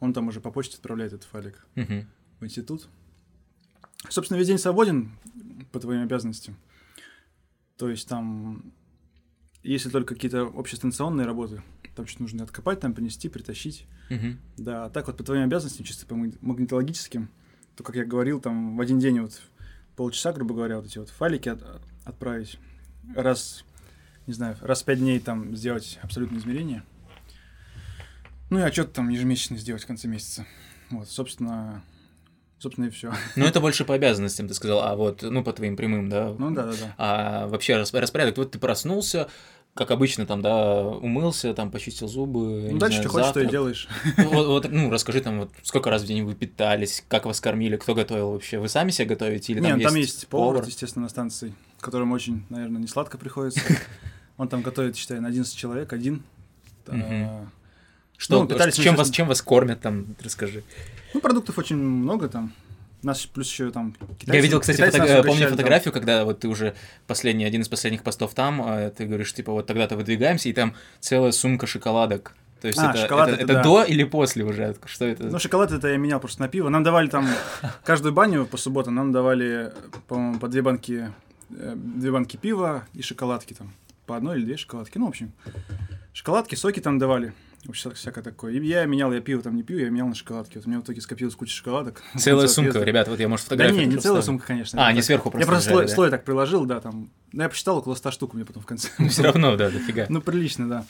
он 0.00 0.12
там 0.12 0.26
уже 0.28 0.40
по 0.40 0.50
почте 0.50 0.76
отправляет 0.76 1.12
этот 1.12 1.28
файлик 1.28 1.66
Мгм. 1.76 2.08
в 2.40 2.44
институт. 2.44 2.88
Собственно, 4.08 4.38
весь 4.38 4.48
день 4.48 4.58
свободен 4.58 5.12
по 5.72 5.78
твоим 5.78 6.02
обязанностям. 6.02 6.56
То 7.76 7.88
есть 7.88 8.08
там, 8.08 8.72
если 9.62 9.88
только 9.88 10.14
какие-то 10.14 10.42
общестанционные 10.42 11.26
работы, 11.26 11.62
там 11.94 12.06
что-то 12.06 12.22
нужно 12.22 12.42
откопать, 12.44 12.80
там 12.80 12.92
принести, 12.92 13.28
притащить. 13.28 13.86
Мгм. 14.10 14.38
Да, 14.56 14.86
а 14.86 14.90
так 14.90 15.06
вот 15.06 15.16
по 15.16 15.22
твоим 15.22 15.44
обязанностям, 15.44 15.84
чисто 15.84 16.06
по 16.06 16.14
маг- 16.14 16.38
магнитологическим, 16.40 17.28
то, 17.78 17.84
как 17.84 17.94
я 17.94 18.04
говорил, 18.04 18.40
там 18.40 18.76
в 18.76 18.80
один 18.80 18.98
день 18.98 19.20
вот 19.20 19.40
полчаса, 19.94 20.32
грубо 20.32 20.52
говоря, 20.54 20.76
вот 20.78 20.86
эти 20.86 20.98
вот 20.98 21.10
файлики 21.10 21.48
от- 21.48 21.62
отправить. 22.04 22.58
Раз, 23.14 23.64
не 24.26 24.32
знаю, 24.34 24.56
раз 24.60 24.82
в 24.82 24.84
пять 24.84 24.98
дней 24.98 25.20
там 25.20 25.54
сделать 25.56 25.98
абсолютное 26.02 26.40
измерение. 26.40 26.82
Ну 28.50 28.58
и 28.58 28.62
отчет 28.62 28.92
там 28.92 29.08
ежемесячно 29.10 29.56
сделать 29.58 29.84
в 29.84 29.86
конце 29.86 30.08
месяца. 30.08 30.44
Вот, 30.90 31.08
собственно, 31.08 31.82
собственно 32.58 32.86
и 32.86 32.90
все. 32.90 33.12
Ну, 33.36 33.44
это 33.44 33.60
больше 33.60 33.84
по 33.84 33.94
обязанностям, 33.94 34.48
ты 34.48 34.54
сказал, 34.54 34.80
а 34.82 34.96
вот, 34.96 35.22
ну, 35.22 35.44
по 35.44 35.52
твоим 35.52 35.76
прямым, 35.76 36.08
да? 36.08 36.34
Ну 36.36 36.50
да, 36.50 36.66
да, 36.66 36.72
да. 36.72 36.94
А 36.98 37.46
вообще 37.46 37.76
рас- 37.76 37.94
распорядок, 37.94 38.38
вот 38.38 38.50
ты 38.50 38.58
проснулся, 38.58 39.28
как 39.74 39.90
обычно, 39.92 40.26
там, 40.26 40.42
да, 40.42 40.82
умылся, 40.82 41.54
там, 41.54 41.70
почистил 41.70 42.08
зубы. 42.08 42.68
Ну 42.72 42.78
дальше 42.78 42.96
знаю, 42.98 43.08
что 43.08 43.08
хочешь, 43.10 43.32
то 43.32 43.40
и 43.40 43.44
завтрак. 43.44 43.50
делаешь. 43.50 43.88
Вот, 44.16 44.46
вот, 44.46 44.68
ну, 44.70 44.90
расскажи 44.90 45.20
там, 45.20 45.38
вот, 45.40 45.50
сколько 45.62 45.88
раз 45.90 46.02
в 46.02 46.06
день 46.06 46.24
вы 46.24 46.34
питались, 46.34 47.04
как 47.08 47.26
вас 47.26 47.40
кормили, 47.40 47.76
кто 47.76 47.94
готовил 47.94 48.32
вообще? 48.32 48.58
Вы 48.58 48.68
сами 48.68 48.90
себе 48.90 49.06
готовите 49.06 49.52
или 49.52 49.60
Нет, 49.60 49.70
там, 49.70 49.80
там 49.82 49.94
есть 49.94 50.26
повар, 50.28 50.54
повар? 50.56 50.68
естественно, 50.68 51.04
на 51.04 51.08
станции, 51.08 51.54
которому 51.80 52.14
очень, 52.14 52.44
наверное, 52.48 52.80
не 52.80 52.88
сладко 52.88 53.18
приходится. 53.18 53.60
Он 54.36 54.48
там 54.48 54.62
готовит, 54.62 54.96
считай, 54.96 55.20
на 55.20 55.28
11 55.28 55.56
человек, 55.56 55.92
один. 55.92 56.22
Что, 58.16 58.40
Ну, 58.42 58.48
питались 58.48 58.78
мы, 58.78 58.84
чем, 58.84 58.96
вас, 58.96 59.10
чем 59.10 59.28
вас 59.28 59.42
кормят 59.42 59.80
там, 59.80 60.16
расскажи. 60.22 60.64
Ну, 61.14 61.20
продуктов 61.20 61.56
очень 61.58 61.76
много 61.76 62.28
там. 62.28 62.52
Нас 63.02 63.26
плюс 63.26 63.48
еще 63.50 63.70
там 63.70 63.92
китайцы. 64.18 64.36
Я 64.36 64.40
видел, 64.40 64.60
кстати, 64.60 64.78
фото- 64.80 64.96
э, 64.98 65.00
угощали 65.02 65.22
помню 65.26 65.42
там. 65.42 65.50
фотографию, 65.50 65.92
когда 65.94 66.24
вот 66.24 66.40
ты 66.40 66.48
уже 66.48 66.74
последний, 67.06 67.44
один 67.44 67.60
из 67.62 67.68
последних 67.68 68.02
постов 68.02 68.34
там, 68.34 68.60
а 68.64 68.90
ты 68.90 69.06
говоришь, 69.06 69.32
типа, 69.32 69.52
вот 69.52 69.66
тогда-то 69.66 69.96
выдвигаемся, 69.96 70.48
и 70.48 70.52
там 70.52 70.74
целая 71.00 71.30
сумка 71.32 71.66
шоколадок. 71.66 72.34
То 72.60 72.66
есть 72.66 72.80
А, 72.80 72.90
это, 72.90 72.98
шоколад 73.02 73.28
это, 73.28 73.36
это 73.36 73.44
это 73.44 73.52
да. 73.54 73.62
до 73.62 73.82
или 73.84 74.02
после 74.02 74.44
уже? 74.44 74.74
Что 74.86 75.04
это? 75.04 75.24
Ну, 75.24 75.38
шоколад 75.38 75.70
это 75.70 75.86
я 75.86 75.96
менял 75.96 76.18
просто 76.18 76.40
на 76.40 76.48
пиво. 76.48 76.68
Нам 76.70 76.82
давали 76.82 77.06
там 77.08 77.28
каждую 77.84 78.12
баню 78.12 78.46
по 78.46 78.56
субботам, 78.56 78.96
нам 78.96 79.12
давали, 79.12 79.72
по-моему, 80.08 80.40
по 80.40 80.48
две 80.48 80.62
банки, 80.62 81.12
э, 81.50 81.74
две 81.76 82.10
банки 82.10 82.36
пива 82.36 82.84
и 82.94 83.02
шоколадки 83.02 83.54
там. 83.54 83.72
По 84.06 84.16
одной 84.16 84.38
или 84.38 84.44
две 84.44 84.56
шоколадки. 84.56 84.98
Ну, 84.98 85.06
в 85.06 85.10
общем, 85.10 85.30
шоколадки, 86.12 86.56
соки 86.56 86.80
там 86.80 86.98
давали. 86.98 87.32
Вообще 87.68 87.90
всякое 87.90 88.24
такое. 88.24 88.54
И 88.54 88.66
я 88.66 88.86
менял, 88.86 89.12
я 89.12 89.20
пиво 89.20 89.42
там 89.42 89.54
не 89.54 89.62
пью, 89.62 89.78
я 89.78 89.90
менял 89.90 90.08
на 90.08 90.14
шоколадки. 90.14 90.56
Вот 90.56 90.66
у 90.66 90.70
меня 90.70 90.80
в 90.80 90.84
итоге 90.84 91.02
скопилась 91.02 91.34
куча 91.34 91.54
шоколадок. 91.54 92.02
Целая 92.16 92.48
сумка, 92.48 92.72
соответственно. 92.72 92.84
ребят, 92.84 93.08
вот 93.08 93.20
я, 93.20 93.28
может, 93.28 93.44
Да 93.44 93.50
фотографию 93.50 93.80
не, 93.80 93.84
не 93.84 93.90
хочу 93.96 94.04
целая 94.04 94.22
сумка, 94.22 94.46
конечно. 94.46 94.86
А, 94.86 94.90
не 94.90 95.02
сверху 95.02 95.28
Я 95.28 95.32
просто 95.32 95.46
просто 95.46 95.70
лежали, 95.70 95.76
слой, 95.76 95.86
да? 95.86 95.94
слой 95.94 96.10
так 96.10 96.24
приложил, 96.24 96.64
да, 96.64 96.80
там. 96.80 97.10
Ну, 97.32 97.42
я 97.42 97.48
посчитал, 97.50 97.76
около 97.76 97.94
100 97.94 98.10
штук 98.10 98.32
у 98.32 98.36
меня 98.38 98.46
потом 98.46 98.62
в 98.62 98.66
конце. 98.66 98.88
Ну, 98.98 99.10
все 99.10 99.22
равно, 99.22 99.54
да, 99.56 99.68
дофига. 99.68 100.06
Ну, 100.08 100.22
прилично, 100.22 100.66
да. 100.66 100.86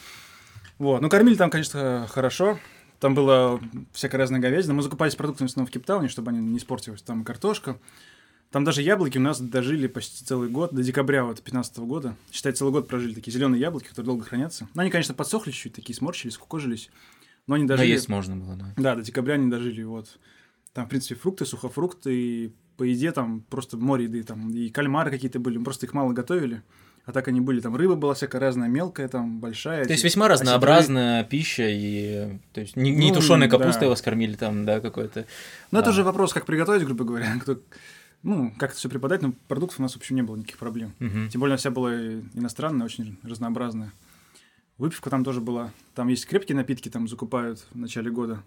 Вот. 0.79 1.03
Ну, 1.03 1.09
кормили 1.09 1.35
там, 1.35 1.51
конечно, 1.51 2.07
хорошо. 2.09 2.61
Там 3.01 3.16
было 3.16 3.61
всякая 3.93 4.18
разная 4.18 4.39
говядина. 4.39 4.72
Мы 4.72 4.83
закупались 4.83 5.16
продуктами 5.16 5.49
в 5.49 5.51
основном 5.51 5.66
в 5.66 5.72
Кейптауне, 5.72 6.09
чтобы 6.09 6.31
они 6.31 6.39
не 6.39 6.59
испортились. 6.59 7.03
Там 7.03 7.24
картошка. 7.24 7.76
Там 8.51 8.64
даже 8.64 8.80
яблоки 8.80 9.18
у 9.18 9.20
нас 9.20 9.40
дожили 9.40 9.86
почти 9.88 10.24
целый 10.24 10.49
год, 10.49 10.72
до 10.74 10.82
декабря 10.82 11.24
вот 11.24 11.42
15 11.42 11.78
года. 11.80 12.16
Считай, 12.32 12.53
целый 12.53 12.72
год 12.72 12.88
прожили 12.88 13.12
такие 13.14 13.32
зеленые 13.32 13.61
яблоки, 13.61 13.88
которые 13.88 14.07
долго 14.07 14.24
хранятся. 14.24 14.68
Ну, 14.74 14.80
они, 14.80 14.90
конечно, 14.90 15.12
подсохли 15.14 15.51
чуть-чуть, 15.51 15.74
такие 15.74 15.94
сморщились, 15.94 16.34
скукожились. 16.34 16.88
Но 17.46 17.55
они 17.57 17.64
Но 17.64 17.68
дожили. 17.68 17.88
есть 17.90 18.09
можно 18.09 18.36
было, 18.36 18.57
да. 18.57 18.72
Да, 18.76 18.94
до 18.94 19.03
декабря 19.03 19.34
они 19.34 19.51
дожили, 19.51 19.82
вот. 19.82 20.18
Там, 20.72 20.86
в 20.86 20.88
принципе, 20.88 21.14
фрукты, 21.14 21.44
сухофрукты, 21.44 22.14
и 22.14 22.53
по 22.78 22.84
еде 22.84 23.12
там 23.12 23.42
просто 23.51 23.76
море 23.76 24.05
еды, 24.05 24.22
там, 24.22 24.51
и 24.51 24.70
кальмары 24.70 25.11
какие-то 25.11 25.40
были, 25.40 25.59
мы 25.59 25.64
просто 25.64 25.84
их 25.86 25.92
мало 25.92 26.12
готовили. 26.12 26.62
А 27.05 27.12
так 27.12 27.26
они 27.28 27.40
были, 27.40 27.61
там 27.61 27.74
рыба 27.74 27.94
была 27.96 28.12
всякая 28.14 28.38
разная, 28.38 28.68
мелкая, 28.68 29.09
там, 29.09 29.40
большая. 29.40 29.84
То 29.86 29.92
есть 29.92 30.05
весьма 30.05 30.28
разнообразная 30.28 31.24
пища, 31.24 31.64
и 31.66 32.38
то 32.53 32.61
есть 32.61 32.76
не, 32.76 32.90
не 32.90 33.09
Ну, 33.09 33.14
тушеной 33.16 33.49
да. 33.49 33.57
капустой 33.59 33.88
вас 33.88 34.03
кормили 34.03 34.34
там, 34.36 34.66
да, 34.66 34.80
какой-то. 34.80 35.26
Ну, 35.70 35.78
это 35.78 35.86
Да. 35.86 35.90
уже 35.92 36.03
вопрос, 36.05 36.32
как 36.34 36.44
приготовить, 36.44 36.84
грубо 36.84 37.05
говоря, 37.05 37.34
кто, 37.40 37.59
ну, 38.22 38.52
как 38.58 38.70
это 38.70 38.78
все 38.78 38.88
преподать, 38.88 39.22
но 39.22 39.32
продуктов 39.48 39.78
у 39.78 39.82
нас, 39.82 39.92
в 39.94 39.96
общем, 39.96 40.16
не 40.16 40.22
было 40.22 40.36
никаких 40.36 40.58
проблем. 40.58 40.92
Мгм. 40.98 41.28
Тем 41.28 41.40
более, 41.40 41.52
она 41.54 41.58
вся 41.58 41.70
была 41.70 41.94
иностранная, 41.94 42.86
очень 42.86 43.18
разнообразная. 43.22 43.92
Выпивка 44.76 45.10
там 45.10 45.24
тоже 45.24 45.40
была. 45.40 45.72
Там 45.94 46.08
есть 46.08 46.26
крепкие 46.26 46.56
напитки, 46.56 46.88
там 46.88 47.08
закупают 47.08 47.66
в 47.70 47.78
начале 47.78 48.10
года. 48.10 48.42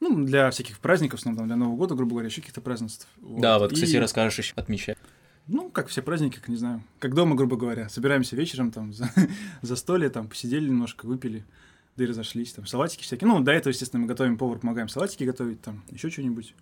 Ну, 0.00 0.24
для 0.24 0.50
всяких 0.50 0.78
праздников, 0.78 1.18
в 1.18 1.22
основном, 1.22 1.46
для 1.46 1.56
Нового 1.56 1.76
года, 1.76 1.94
грубо 1.94 2.12
говоря, 2.12 2.28
еще 2.28 2.40
каких-то 2.40 2.60
празднеств. 2.60 3.08
Да, 3.20 3.58
вот, 3.58 3.72
И- 3.72 3.74
кстати, 3.74 3.96
расскажешь 3.96 4.38
еще 4.38 4.54
отмечать. 4.54 4.98
Ну, 5.48 5.70
как 5.70 5.88
все 5.88 6.02
праздники, 6.02 6.36
как 6.36 6.48
не 6.48 6.56
знаю. 6.56 6.82
Как 6.98 7.14
дома, 7.14 7.34
грубо 7.34 7.56
говоря. 7.56 7.88
Собираемся 7.88 8.36
вечером 8.36 8.70
там 8.70 8.92
за, 8.92 9.10
за 9.62 9.76
столе, 9.76 10.10
там 10.10 10.28
посидели 10.28 10.68
немножко, 10.68 11.06
выпили, 11.06 11.44
да 11.96 12.04
и 12.04 12.06
разошлись. 12.06 12.52
Там 12.52 12.66
салатики 12.66 13.02
всякие. 13.02 13.26
Ну, 13.28 13.40
до 13.40 13.52
этого, 13.52 13.72
естественно, 13.72 14.02
мы 14.02 14.06
готовим, 14.08 14.36
повар 14.36 14.58
помогаем 14.58 14.88
салатики 14.88 15.24
готовить, 15.24 15.60
там 15.62 15.82
еще 15.90 16.10
что-нибудь. 16.10 16.54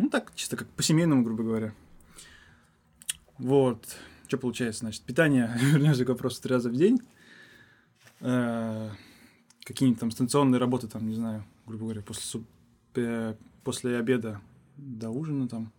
Ну, 0.00 0.08
так, 0.08 0.32
чисто 0.34 0.56
как 0.56 0.66
по-семейному, 0.68 1.22
грубо 1.22 1.42
говоря. 1.42 1.74
Вот. 3.36 3.84
Что 4.28 4.38
получается, 4.38 4.80
значит, 4.80 5.02
питание, 5.02 5.50
вернемся 5.60 6.04
к 6.06 6.08
вопросу, 6.08 6.40
три 6.40 6.54
раза 6.54 6.70
в 6.70 6.74
день. 6.74 7.00
Э, 8.20 8.88
Какие-нибудь 9.64 10.00
там 10.00 10.10
станционные 10.10 10.58
работы, 10.58 10.88
там, 10.88 11.06
не 11.06 11.14
знаю, 11.14 11.44
грубо 11.66 11.84
говоря, 11.84 12.00
после, 12.00 12.40
э, 12.94 13.34
после 13.62 13.98
обеда 13.98 14.40
до 14.78 15.10
ужина 15.10 15.48
там. 15.48 15.70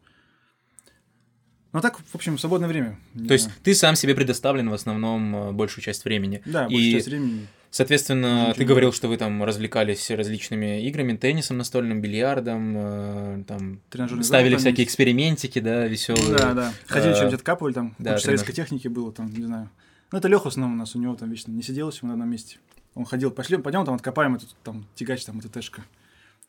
Ну, 1.74 1.80
а 1.80 1.82
так, 1.82 1.98
в 1.98 2.16
общем, 2.16 2.38
свободное 2.38 2.70
время. 2.70 3.00
То 3.28 3.34
есть 3.34 3.50
ты 3.64 3.74
сам 3.74 3.96
себе 3.96 4.14
предоставлен 4.14 4.70
в 4.70 4.74
основном 4.74 5.36
э, 5.36 5.52
большую 5.52 5.84
часть 5.84 6.06
времени. 6.06 6.44
Да, 6.46 6.68
и- 6.68 6.70
большую 6.74 6.92
часть 6.92 7.08
времени. 7.08 7.48
Соответственно, 7.72 8.42
Ничего 8.42 8.54
ты 8.54 8.66
говорил, 8.66 8.92
что 8.92 9.08
вы 9.08 9.16
там 9.16 9.42
развлекались 9.44 10.12
различными 10.12 10.86
играми, 10.86 11.16
теннисом 11.16 11.58
настольным, 11.58 12.02
бильярдом, 12.02 12.74
э, 12.76 13.44
там 13.48 13.80
Тренажерный 13.90 14.24
зал 14.24 14.28
ставили 14.28 14.52
там 14.56 14.60
всякие 14.60 14.84
есть. 14.84 14.90
экспериментики, 14.90 15.60
да, 15.60 15.88
веселые. 15.88 16.38
Да, 16.38 16.54
да. 16.54 16.74
Ходили, 16.88 17.14
Э, 17.14 17.20
чем-то 17.20 17.36
откапывали, 17.38 17.74
там, 17.74 17.96
да, 17.98 18.14
куча 18.14 18.26
советской 18.26 18.52
техники 18.52 18.90
было, 18.90 19.14
там, 19.14 19.34
не 19.34 19.46
знаю. 19.46 19.70
Ну, 20.12 20.18
это 20.18 20.28
Леха 20.28 20.44
в 20.44 20.48
основном 20.48 20.74
у 20.74 20.80
нас, 20.80 20.96
у 20.98 21.00
него 21.00 21.16
там 21.16 21.32
вечно 21.32 21.52
не 21.52 21.62
сиделось 21.64 22.00
ему 22.02 22.10
на 22.10 22.16
одном 22.16 22.30
месте. 22.30 22.58
Он 22.94 23.06
ходил, 23.06 23.32
пошли, 23.32 23.56
пойдем 23.56 23.86
там 23.86 23.96
откопаем 23.96 24.36
этот 24.36 24.54
там 24.64 24.86
тягач, 24.96 25.24
там, 25.24 25.40
эта 25.40 25.48
тэшка. 25.48 25.82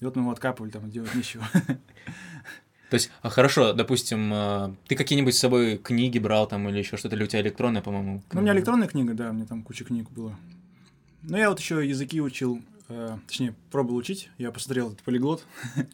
И 0.01 0.05
вот 0.05 0.17
мы 0.17 0.23
его 0.23 0.33
откапывали, 0.33 0.73
там, 0.73 0.91
делать 0.91 1.15
нечего. 1.15 1.45
То 2.91 2.95
есть, 2.95 3.13
а 3.23 3.31
хорошо, 3.31 3.73
допустим, 3.73 4.33
э, 4.35 4.75
ты 4.89 4.97
какие-нибудь 4.97 5.37
с 5.37 5.39
собой 5.39 5.79
книги 5.79 6.19
брал 6.19 6.49
там 6.49 6.69
или 6.69 6.79
еще 6.79 6.97
что-то, 6.97 7.15
или 7.15 7.23
у 7.23 7.27
тебя 7.29 7.41
электронная, 7.43 7.81
по-моему? 7.81 8.23
Ну, 8.33 8.41
у 8.41 8.43
меня 8.43 8.53
электронная 8.55 8.89
книга, 8.89 9.15
да, 9.15 9.31
у 9.31 9.33
меня 9.33 9.47
там 9.47 9.63
куча 9.63 9.85
книг 9.85 10.11
было. 10.11 10.37
Но 11.23 11.39
я 11.39 11.49
вот 11.51 11.61
еще 11.61 11.87
языки 11.87 12.21
учил, 12.21 12.61
э, 12.89 13.17
точнее, 13.27 13.55
пробовал 13.71 13.97
учить, 13.99 14.31
я 14.39 14.51
посмотрел 14.51 14.89
этот 14.89 15.03
полиглот. 15.03 15.45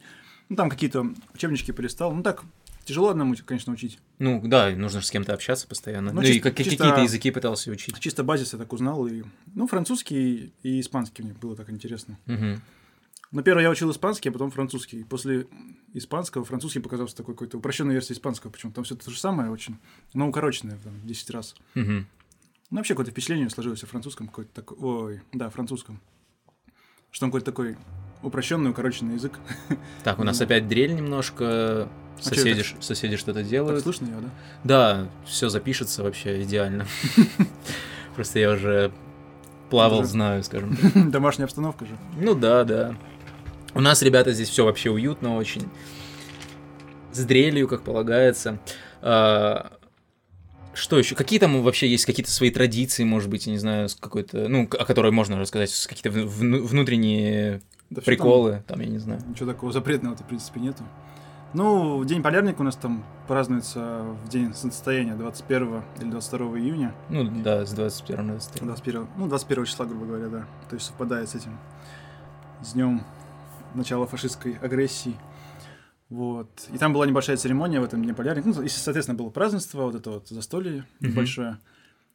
Ну, 0.51 0.55
там 0.55 0.71
какие-то 0.71 1.05
учебнички 1.35 1.71
полистал. 1.71 2.11
Ну, 2.11 2.23
так, 2.23 2.43
тяжело 2.83 3.09
одному, 3.09 3.35
конечно, 3.45 3.71
учить. 3.71 3.99
Ну, 4.17 4.41
да, 4.43 4.71
нужно 4.71 4.99
же 4.99 5.05
с 5.05 5.11
кем-то 5.11 5.31
общаться 5.31 5.67
постоянно. 5.67 6.11
Ну, 6.11 6.21
Ну, 6.21 6.27
и 6.27 6.33
чисто- 6.33 6.41
как- 6.49 6.57
чисто- 6.57 6.71
какие-то 6.77 7.01
языки 7.01 7.29
пытался 7.29 7.69
учить. 7.69 7.99
Чисто 7.99 8.23
базис 8.23 8.53
я 8.53 8.57
так 8.57 8.73
узнал. 8.73 9.05
И, 9.05 9.21
ну, 9.53 9.67
французский 9.67 10.51
и 10.63 10.79
испанский 10.79 11.21
мне 11.21 11.33
было 11.33 11.55
так 11.55 11.69
интересно. 11.69 12.17
Мгм. 12.25 12.63
Но 13.31 13.43
первое 13.43 13.61
я 13.65 13.69
учил 13.69 13.91
испанский, 13.91 14.29
а 14.29 14.31
потом 14.31 14.49
французский. 14.49 15.01
И 15.01 15.03
после 15.03 15.45
испанского 15.93 16.43
французский 16.43 16.79
показался 16.79 17.15
такой 17.15 17.35
какой-то 17.35 17.59
упрощенной 17.59 17.93
версией 17.93 18.15
испанского. 18.17 18.49
Почему? 18.49 18.71
Там 18.71 18.83
все 18.85 18.95
то 18.95 19.11
же 19.11 19.19
самое 19.19 19.51
очень, 19.51 19.77
но 20.15 20.27
укороченное 20.27 20.79
там, 20.83 20.93
в 20.93 21.05
10 21.05 21.29
раз. 21.29 21.53
Мгм. 21.75 22.07
Ну, 22.71 22.77
вообще 22.77 22.93
какое-то 22.93 23.11
впечатление 23.11 23.49
сложилось 23.49 23.83
о 23.83 23.87
французском 23.87 24.27
какой-то 24.27 24.53
такой... 24.53 24.77
Ой, 24.79 25.21
да, 25.33 25.49
французском. 25.49 25.99
Что 27.11 27.25
он 27.25 27.31
какой-то 27.31 27.45
такой 27.45 27.77
упрощенный, 28.21 28.69
укороченный 28.71 29.15
язык. 29.15 29.39
Так, 30.03 30.19
у 30.19 30.23
нас 30.23 30.39
Ну. 30.39 30.45
опять 30.45 30.67
дрель 30.67 30.93
немножко. 30.93 31.45
А 31.47 31.89
Соседи, 32.21 32.61
ш- 32.63 32.75
соседи 32.81 33.15
что-то 33.15 33.39
Так 33.39 33.47
делают. 33.49 33.81
слышно 33.83 34.05
ее, 34.05 34.17
да? 34.21 34.29
Да, 34.63 35.07
все 35.25 35.49
запишется 35.49 36.03
вообще 36.03 36.43
идеально. 36.43 36.85
Просто 38.15 38.39
я 38.39 38.51
уже 38.51 38.91
плавал, 39.69 40.03
знаю, 40.03 40.43
скажем 40.43 40.75
так. 40.75 41.09
Домашняя 41.11 41.45
обстановка 41.45 41.85
же. 41.85 41.97
Ну 42.17 42.35
да, 42.35 42.63
да. 42.65 42.95
У 43.73 43.81
нас, 43.81 44.01
ребята, 44.01 44.31
здесь 44.33 44.49
все 44.49 44.65
вообще 44.65 44.89
уютно 44.91 45.35
очень. 45.37 45.67
С 47.13 47.23
дрелью, 47.23 47.67
как 47.67 47.83
полагается. 47.83 48.59
А, 49.01 49.71
Что 50.79 50.97
еще? 50.97 51.15
Какие 51.15 51.39
там 51.39 51.61
вообще 51.61 51.87
есть 51.89 52.05
какие-то 52.05 52.31
свои 52.31 52.51
традиции, 52.51 53.03
может 53.03 53.29
быть, 53.29 53.45
я 53.47 53.51
не 53.53 53.59
знаю, 53.59 53.89
с 53.89 53.95
какой-то, 53.95 54.47
ну, 54.47 54.63
о 54.63 54.85
которой 54.85 55.11
можно 55.11 55.37
рассказать, 55.39 55.71
какие-то 55.87 56.09
вну- 56.11 56.27
вну- 56.27 56.65
внутренние 56.65 57.61
Да 57.89 57.95
всё 57.95 57.95
там, 57.95 58.03
приколы, 58.05 58.63
там, 58.67 58.79
я 58.79 58.87
не 58.87 58.97
знаю. 58.97 59.21
Ничего 59.27 59.51
такого 59.51 59.71
запретного-то, 59.71 60.23
в 60.23 60.27
принципе, 60.27 60.59
нету. 60.59 60.83
Ну, 61.53 62.03
День 62.05 62.21
полярника 62.21 62.61
у 62.61 62.63
нас 62.63 62.75
там 62.75 63.03
празднуется 63.27 64.05
в 64.23 64.29
день 64.29 64.53
солнцестояния 64.53 65.15
21 65.15 65.81
или 65.99 66.09
22 66.11 66.59
июня. 66.59 66.93
Ну 67.09 67.23
да, 67.43 67.65
с 67.65 67.71
21 67.71 68.27
на 68.27 68.33
22. 68.33 68.65
21, 68.67 69.07
ну, 69.17 69.27
21 69.27 69.65
числа, 69.65 69.85
грубо 69.85 70.05
говоря, 70.05 70.27
да. 70.27 70.45
То 70.69 70.75
есть 70.75 70.85
совпадает 70.85 71.27
с 71.27 71.35
этим, 71.35 71.57
с 72.61 72.73
днем 72.73 73.03
начала 73.73 74.05
фашистской 74.05 74.57
агрессии. 74.61 75.15
Вот. 76.09 76.49
И 76.73 76.77
там 76.77 76.91
была 76.93 77.05
небольшая 77.05 77.37
церемония 77.37 77.79
в 77.79 77.83
этом 77.83 78.03
дне 78.03 78.13
полярник. 78.13 78.45
Ну, 78.45 78.61
и, 78.63 78.67
соответственно, 78.69 79.17
было 79.17 79.29
празднество, 79.29 79.83
вот 79.83 79.95
это 79.95 80.09
вот 80.11 80.27
застолье 80.29 80.85
Мгм. 80.99 81.11
небольшое. 81.11 81.57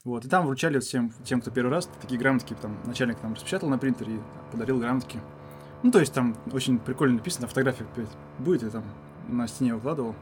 Вот. 0.05 0.25
И 0.25 0.29
там 0.29 0.47
вручали 0.47 0.81
всем 0.81 1.13
тем, 1.25 1.41
кто 1.41 1.51
первый 1.51 1.71
раз, 1.71 1.89
такие 2.03 2.19
грамотки, 2.21 2.55
там 2.61 2.77
начальник 2.85 3.19
там 3.21 3.35
распечатал 3.35 3.69
на 3.69 3.79
принтере 3.79 4.17
и 4.17 4.21
подарил 4.51 4.79
грамотки. 4.81 5.19
Ну, 5.83 5.91
то 5.93 6.01
есть 6.01 6.13
там 6.13 6.37
очень 6.53 6.79
прикольно 6.79 7.15
написано, 7.17 7.47
фотография 7.47 7.85
опять 7.85 8.09
будет, 8.39 8.63
я 8.63 8.71
там 8.71 8.85
на 9.29 9.47
стене 9.47 9.75
выкладывал. 9.75 10.15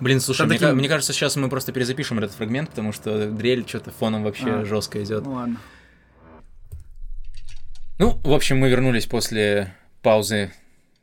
Блин, 0.00 0.20
слушай, 0.20 0.38
Там 0.38 0.48
мне, 0.48 0.58
такие- 0.58 0.74
мне 0.74 0.88
кажется, 0.88 1.12
сейчас 1.12 1.34
мы 1.36 1.48
просто 1.48 1.72
перезапишем 1.72 2.18
этот 2.18 2.30
фрагмент, 2.32 2.70
потому 2.70 2.92
что 2.92 3.28
дрель 3.30 3.66
что-то 3.66 3.90
фоном 3.90 4.22
вообще 4.22 4.50
А. 4.60 4.64
жестко 4.64 5.02
идет. 5.02 5.24
Ну 5.24 5.32
ладно. 5.32 5.56
Ну, 7.98 8.18
в 8.22 8.32
общем, 8.32 8.58
мы 8.58 8.68
вернулись 8.70 9.06
после 9.06 9.74
паузы 10.02 10.52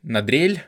на 0.02 0.22
дрель 0.22 0.62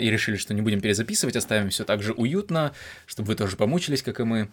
и 0.00 0.10
решили, 0.10 0.36
что 0.36 0.54
не 0.54 0.62
будем 0.62 0.80
перезаписывать, 0.80 1.36
оставим 1.36 1.70
все 1.70 1.84
так 1.84 2.02
же 2.02 2.12
уютно, 2.12 2.72
чтобы 3.06 3.28
вы 3.28 3.34
тоже 3.34 3.56
помучились, 3.56 4.02
как 4.02 4.20
и 4.20 4.24
мы. 4.24 4.48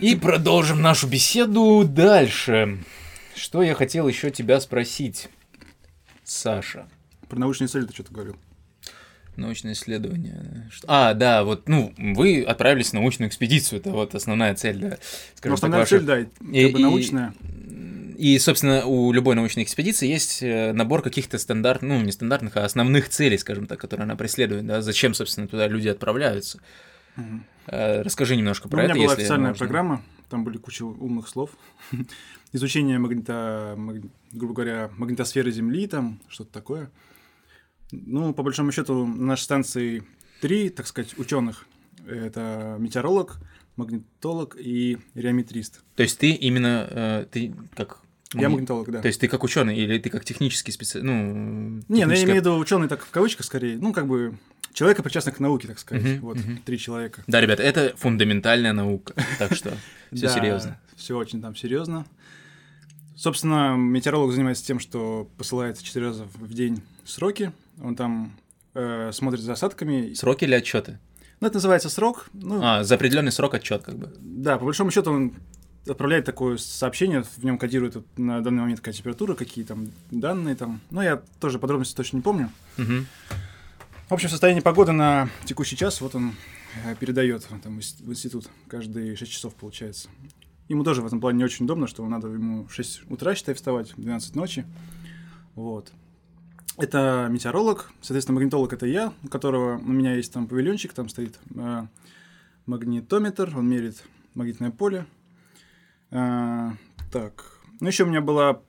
И 0.00 0.16
продолжим 0.16 0.80
нашу 0.82 1.06
беседу 1.08 1.84
дальше. 1.86 2.78
Что 3.36 3.62
я 3.62 3.74
хотел 3.74 4.08
еще 4.08 4.30
тебя 4.30 4.60
спросить, 4.60 5.28
Саша? 6.24 6.86
Про 7.28 7.38
научные 7.38 7.68
цели 7.68 7.84
ты 7.86 7.94
что-то 7.94 8.12
говорил. 8.12 8.36
Научное 9.36 9.72
исследование. 9.72 10.68
Что- 10.72 10.86
А, 10.88 11.14
да, 11.14 11.44
вот, 11.44 11.68
ну, 11.68 11.94
вы 11.96 12.42
отправились 12.42 12.90
в 12.90 12.92
научную 12.94 13.28
экспедицию, 13.28 13.78
это 13.80 13.90
вот 13.90 14.14
основная 14.14 14.54
цель, 14.54 14.78
да. 14.78 14.88
Ну, 14.88 14.96
скажем 14.96 15.36
так, 15.36 15.52
основная 15.54 15.80
ваша. 15.80 15.90
цель, 15.90 16.02
да, 16.04 16.16
как 16.16 16.30
И- 16.52 16.66
бы 16.72 16.78
научная. 16.80 17.32
И, 17.40 17.99
собственно, 18.38 18.84
у 18.86 19.12
любой 19.12 19.34
научной 19.34 19.62
экспедиции 19.62 20.08
есть 20.08 20.42
э, 20.42 20.72
набор 20.72 21.02
каких-то 21.02 21.38
стандарт, 21.38 21.82
ну, 21.82 22.00
не 22.02 22.12
стандартных, 22.12 22.56
а 22.56 22.64
основных 22.64 23.08
целей, 23.08 23.38
скажем 23.38 23.66
так, 23.66 23.80
которые 23.80 24.04
она 24.04 24.16
преследует, 24.16 24.66
да, 24.66 24.82
зачем, 24.82 25.14
собственно, 25.14 25.48
туда 25.48 25.66
люди 25.68 25.88
отправляются. 25.88 26.60
Э, 27.66 28.02
Расскажи 28.02 28.36
немножко 28.36 28.66
Ну, 28.66 28.70
про 28.70 28.78
у 28.78 28.82
меня 28.82 28.92
это, 28.94 29.02
была 29.02 29.12
официальная 29.14 29.48
можно. 29.50 29.58
программа, 29.58 30.02
там 30.28 30.44
были 30.44 30.58
куча 30.58 30.82
умных 30.84 31.28
слов. 31.28 31.50
Изучение 32.52 32.98
магнита, 32.98 33.74
маг- 33.76 34.10
грубо 34.32 34.54
говоря, 34.54 34.90
магнитосферы 34.96 35.50
Земли, 35.52 35.86
там 35.86 36.20
что-то 36.28 36.52
такое. 36.52 36.90
Ну, 37.92 38.32
по 38.34 38.42
большому 38.42 38.70
счету, 38.72 39.06
на 39.06 39.24
нашей 39.26 39.42
станции 39.42 40.02
три, 40.40 40.68
так 40.68 40.86
сказать, 40.86 41.16
ученых. 41.18 41.66
Это 42.06 42.76
метеоролог, 42.78 43.38
магнитолог 43.76 44.56
и 44.58 44.98
реометрист. 45.14 45.82
То 45.96 46.02
есть 46.02 46.18
ты 46.18 46.30
именно, 46.32 46.86
э, 46.90 47.26
ты 47.30 47.54
как... 47.74 48.00
Я 48.34 48.42
магни- 48.48 48.52
магнитолог, 48.52 48.90
да. 48.90 49.00
То 49.00 49.08
есть 49.08 49.20
ты 49.20 49.28
как 49.28 49.42
ученый 49.42 49.76
или 49.76 49.98
ты 49.98 50.08
как 50.10 50.24
технический 50.24 50.70
специалист? 50.72 51.04
Ну, 51.04 51.82
Не, 51.88 52.04
ну 52.06 52.12
я 52.12 52.22
имею 52.22 52.32
в 52.32 52.36
виду 52.36 52.56
ученый 52.58 52.88
так 52.88 53.04
в 53.04 53.10
кавычках 53.10 53.44
скорее. 53.46 53.76
Ну, 53.76 53.92
как 53.92 54.06
бы 54.06 54.36
человека, 54.72 55.02
причастных 55.02 55.36
к 55.36 55.40
науке, 55.40 55.66
так 55.66 55.78
сказать. 55.80 56.04
Мгм, 56.04 56.20
вот, 56.20 56.36
мгм. 56.38 56.58
три 56.64 56.78
человека. 56.78 57.24
Да, 57.26 57.40
ребята, 57.40 57.62
это 57.64 57.92
фундаментальная 57.96 58.72
наука, 58.72 59.14
так 59.38 59.54
что 59.54 59.72
все 60.12 60.28
серьезно. 60.28 60.78
Все 60.96 61.16
очень 61.16 61.42
там 61.42 61.56
серьезно. 61.56 62.06
Собственно, 63.16 63.76
метеоролог 63.76 64.32
занимается 64.32 64.64
тем, 64.64 64.80
что 64.80 65.28
посылает 65.36 65.82
четыре 65.82 66.06
раза 66.06 66.24
в 66.34 66.54
день 66.54 66.82
сроки. 67.04 67.52
Он 67.82 67.94
там 67.94 68.32
э, 68.74 69.10
смотрит 69.12 69.40
за 69.42 69.52
осадками. 69.52 70.14
Сроки 70.14 70.44
или 70.44 70.54
отчеты? 70.54 70.98
Ну, 71.40 71.46
это 71.46 71.56
называется 71.56 71.90
срок. 71.90 72.28
Ну, 72.32 72.60
А, 72.62 72.84
за 72.84 72.94
определенный 72.94 73.32
срок 73.32 73.54
отчет, 73.54 73.82
как 73.82 73.96
бы. 73.96 74.14
да, 74.20 74.56
по 74.58 74.64
большому 74.64 74.90
счету 74.90 75.10
он 75.10 75.34
отправляет 75.86 76.24
такое 76.24 76.56
сообщение, 76.56 77.22
в 77.22 77.44
нем 77.44 77.58
кодирует 77.58 77.96
на 78.18 78.40
данный 78.40 78.62
момент 78.62 78.80
какая 78.80 78.94
температура, 78.94 79.34
какие 79.34 79.64
там 79.64 79.90
данные 80.10 80.54
там. 80.54 80.80
Ну, 80.90 81.00
я 81.00 81.22
тоже 81.40 81.58
подробности 81.58 81.96
точно 81.96 82.16
не 82.16 82.22
помню. 82.22 82.50
Мгм. 82.76 83.06
В 84.08 84.14
общем, 84.14 84.28
состояние 84.28 84.62
погоды 84.62 84.92
на 84.92 85.28
текущий 85.44 85.76
час 85.76 86.00
вот 86.00 86.14
он 86.14 86.34
э, 86.84 86.94
передает 86.96 87.46
там, 87.62 87.78
в 87.78 88.10
институт 88.10 88.48
каждые 88.66 89.16
6 89.16 89.30
часов, 89.30 89.54
получается. 89.54 90.08
Ему 90.68 90.84
тоже 90.84 91.02
в 91.02 91.06
этом 91.06 91.20
плане 91.20 91.38
не 91.38 91.44
очень 91.44 91.64
удобно, 91.64 91.86
что 91.86 92.06
надо 92.08 92.28
ему 92.28 92.64
в 92.66 92.72
6 92.72 93.10
утра, 93.10 93.34
считай, 93.34 93.54
вставать, 93.54 93.92
в 93.96 94.00
12 94.00 94.34
ночи. 94.36 94.66
Вот. 95.54 95.92
Это 96.76 97.28
метеоролог, 97.30 97.92
соответственно, 98.00 98.36
магнитолог 98.36 98.72
это 98.72 98.86
я, 98.86 99.12
у 99.22 99.28
которого 99.28 99.78
у 99.78 99.92
меня 99.92 100.14
есть 100.14 100.32
там 100.32 100.46
павильончик, 100.46 100.92
там 100.92 101.08
стоит 101.08 101.38
э, 101.54 101.86
магнитометр, 102.66 103.52
он 103.56 103.68
меряет 103.68 104.02
магнитное 104.34 104.70
поле. 104.70 105.06
Э, 106.10 106.70
так, 107.12 107.60
ну 107.80 107.86
еще 107.86 108.04
у 108.04 108.06
меня 108.06 108.20
была 108.20 108.62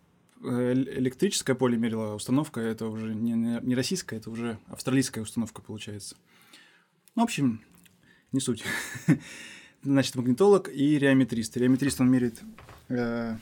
э, 0.43 0.73
электрическое 0.73 1.55
поле 1.55 1.77
мерила 1.77 2.13
установка, 2.13 2.61
это 2.61 2.87
уже 2.87 3.13
не, 3.15 3.33
не 3.33 3.75
российская, 3.75 4.17
это 4.17 4.29
уже 4.29 4.59
австралийская 4.67 5.23
установка 5.23 5.61
получается. 5.61 6.15
Ну, 7.15 7.23
в 7.23 7.25
общем, 7.25 7.63
не 8.31 8.39
суть. 8.39 8.63
Значит, 9.83 10.15
магнитолог 10.15 10.69
и 10.69 10.99
реометрист. 10.99 11.57
Реометрист, 11.57 11.99
он 11.99 12.11
меряет 12.11 12.39
э, 12.89 13.35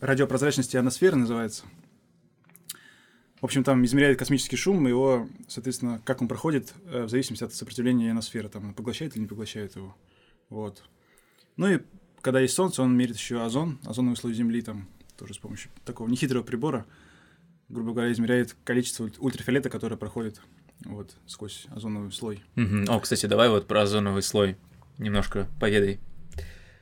радиопрозрачность 0.00 0.74
ионосферы, 0.74 1.16
называется. 1.16 1.64
В 3.40 3.44
общем, 3.44 3.64
там 3.64 3.84
измеряет 3.84 4.18
космический 4.18 4.56
шум, 4.56 4.86
его, 4.86 5.28
соответственно, 5.48 6.00
как 6.04 6.22
он 6.22 6.28
проходит, 6.28 6.72
в 6.86 7.08
зависимости 7.08 7.44
от 7.44 7.52
сопротивления 7.52 8.08
ионосферы, 8.08 8.48
там, 8.48 8.72
поглощает 8.72 9.16
или 9.16 9.22
не 9.22 9.28
поглощает 9.28 9.76
его. 9.76 9.94
Вот. 10.48 10.82
Ну 11.56 11.68
и 11.68 11.80
когда 12.24 12.40
есть 12.40 12.54
солнце, 12.54 12.82
он 12.82 12.96
мерит 12.96 13.16
еще 13.16 13.44
озон, 13.44 13.78
озоновый 13.84 14.16
слой 14.16 14.32
Земли, 14.32 14.62
там, 14.62 14.88
тоже 15.18 15.34
с 15.34 15.38
помощью 15.38 15.70
такого 15.84 16.08
нехитрого 16.08 16.42
прибора, 16.42 16.86
грубо 17.68 17.92
говоря, 17.92 18.10
измеряет 18.12 18.56
количество 18.64 19.04
ульт- 19.04 19.18
ультрафиолета, 19.18 19.68
которое 19.68 19.96
проходит 19.96 20.40
вот, 20.86 21.14
сквозь 21.26 21.66
озоновый 21.70 22.10
слой. 22.12 22.42
О, 22.88 22.98
кстати, 22.98 23.26
давай 23.26 23.50
вот 23.50 23.66
про 23.66 23.82
озоновый 23.82 24.22
слой 24.22 24.56
немножко 24.96 25.48
поведай. 25.60 26.00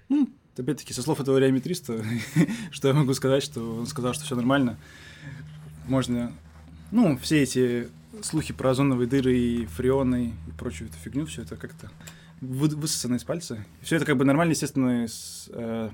Ну, 0.08 0.30
опять-таки, 0.56 0.92
со 0.92 1.02
слов 1.02 1.20
этого 1.20 1.38
реометриста, 1.38 2.04
что 2.70 2.88
я 2.88 2.94
могу 2.94 3.12
сказать, 3.12 3.42
что 3.42 3.78
он 3.78 3.88
сказал, 3.88 4.14
что 4.14 4.24
все 4.24 4.36
нормально. 4.36 4.78
Можно, 5.88 6.32
ну, 6.92 7.18
все 7.18 7.42
эти 7.42 7.88
слухи 8.22 8.54
про 8.54 8.70
озоновые 8.70 9.08
дыры 9.08 9.36
и 9.36 9.66
фреоны 9.66 10.34
и 10.46 10.52
прочую 10.52 10.88
эту 10.88 10.98
фигню, 10.98 11.26
все 11.26 11.42
это 11.42 11.56
как-то 11.56 11.90
высосано 12.42 13.14
из 13.16 13.24
пальца. 13.24 13.64
Все 13.80 13.96
это 13.96 14.04
как 14.04 14.16
бы 14.16 14.24
нормально, 14.24 14.50
естественно, 14.52 15.06
с, 15.06 15.48
э, 15.52 15.90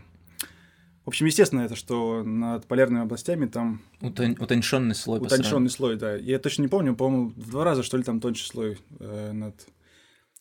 в 1.05 1.09
общем, 1.09 1.26
естественно, 1.26 1.61
это, 1.61 1.76
что 1.76 2.22
над 2.24 2.66
полярными 2.66 3.03
областями 3.03 3.46
там 3.46 3.82
Утон- 4.01 4.36
утонченный 4.40 4.94
слой. 4.94 5.20
утонченный 5.20 5.70
слой, 5.70 5.96
да. 5.96 6.16
Я 6.16 6.38
точно 6.38 6.62
не 6.62 6.68
помню, 6.68 6.96
по-моему, 6.96 7.28
в 7.36 7.51
два 7.51 7.64
раза, 7.64 7.82
что 7.82 7.96
ли, 7.96 8.03
там 8.03 8.20
тоньше 8.20 8.46
слой 8.46 8.78
э, 8.99 9.32
над, 9.32 9.55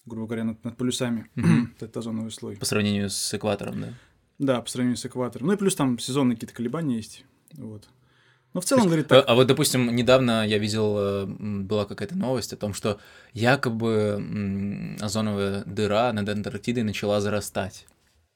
грубо 0.05 0.27
говоря, 0.27 0.45
над, 0.45 0.63
над 0.63 0.77
полюсами, 0.77 1.27
этот 1.77 1.97
озоновый 1.97 2.31
слой. 2.31 2.55
По 2.55 2.65
сравнению 2.65 3.09
с 3.09 3.33
экватором, 3.33 3.81
да. 3.81 3.93
Да, 4.39 4.61
по 4.61 4.69
сравнению 4.69 4.97
с 4.97 5.05
экватором. 5.05 5.47
Ну 5.47 5.53
и 5.53 5.57
плюс 5.57 5.75
там 5.75 5.99
сезонные 5.99 6.35
какие-то 6.35 6.53
колебания 6.55 6.97
есть. 6.97 7.25
Вот. 7.53 7.87
Но 8.57 8.61
в 8.61 8.63
То 8.63 8.69
целом, 8.69 8.79
есть, 8.85 8.87
говорит, 8.87 9.07
так. 9.07 9.23
а 9.27 9.35
вот, 9.35 9.45
допустим, 9.45 9.95
недавно 9.95 10.43
я 10.47 10.57
видел, 10.57 10.95
э, 10.97 11.25
была 11.27 11.85
какая-то 11.85 12.15
новость 12.17 12.53
о 12.53 12.57
том, 12.57 12.73
что 12.73 12.99
якобы 13.33 14.97
озоновая 14.99 15.63
дыра 15.65 16.11
над 16.11 16.27
Антарктидой 16.27 16.81
начала 16.81 17.21
зарастать. 17.21 17.85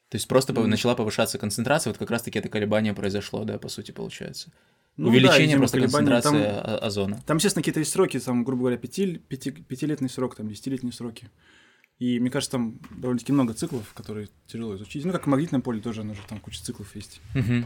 То 0.09 0.17
есть 0.17 0.27
просто 0.27 0.53
Мгм. 0.53 0.69
начала 0.69 0.93
повышаться 0.93 1.39
концентрация, 1.39 1.89
вот 1.89 1.97
как 1.97 2.11
раз-таки 2.11 2.37
это 2.37 2.49
колебание 2.49 2.93
произошло, 2.93 3.45
да, 3.45 3.57
по 3.57 3.67
сути, 3.67 3.89
получается. 3.89 4.51
Ну 4.95 5.05
да, 5.05 5.09
Увеличение 5.09 5.41
видимо, 5.47 5.59
просто 5.61 5.79
концентрации 5.79 6.43
Там, 6.43 6.77
озона. 6.83 7.23
там, 7.25 7.37
естественно, 7.37 7.63
какие-то 7.63 7.79
есть 7.79 7.91
сроки, 7.91 8.19
там, 8.19 8.43
грубо 8.43 8.59
говоря, 8.61 8.77
пяти, 8.77 9.17
пяти, 9.27 9.49
пятилетний 9.49 10.09
срок, 10.09 10.35
там, 10.35 10.47
десятилетние 10.49 10.93
сроки. 10.93 11.31
И 11.97 12.19
мне 12.19 12.29
кажется, 12.29 12.51
там 12.51 12.77
довольно-таки 12.91 13.31
много 13.31 13.55
циклов, 13.55 13.91
которые 13.95 14.27
тяжело 14.45 14.75
изучить. 14.75 15.03
Ну, 15.03 15.13
как 15.13 15.23
в 15.25 15.29
магнитном 15.29 15.63
поле 15.63 15.81
тоже, 15.81 16.01
оно 16.01 16.13
же 16.13 16.21
там 16.29 16.39
куча 16.39 16.63
циклов 16.63 16.95
есть. 16.95 17.21
Мгм. 17.33 17.65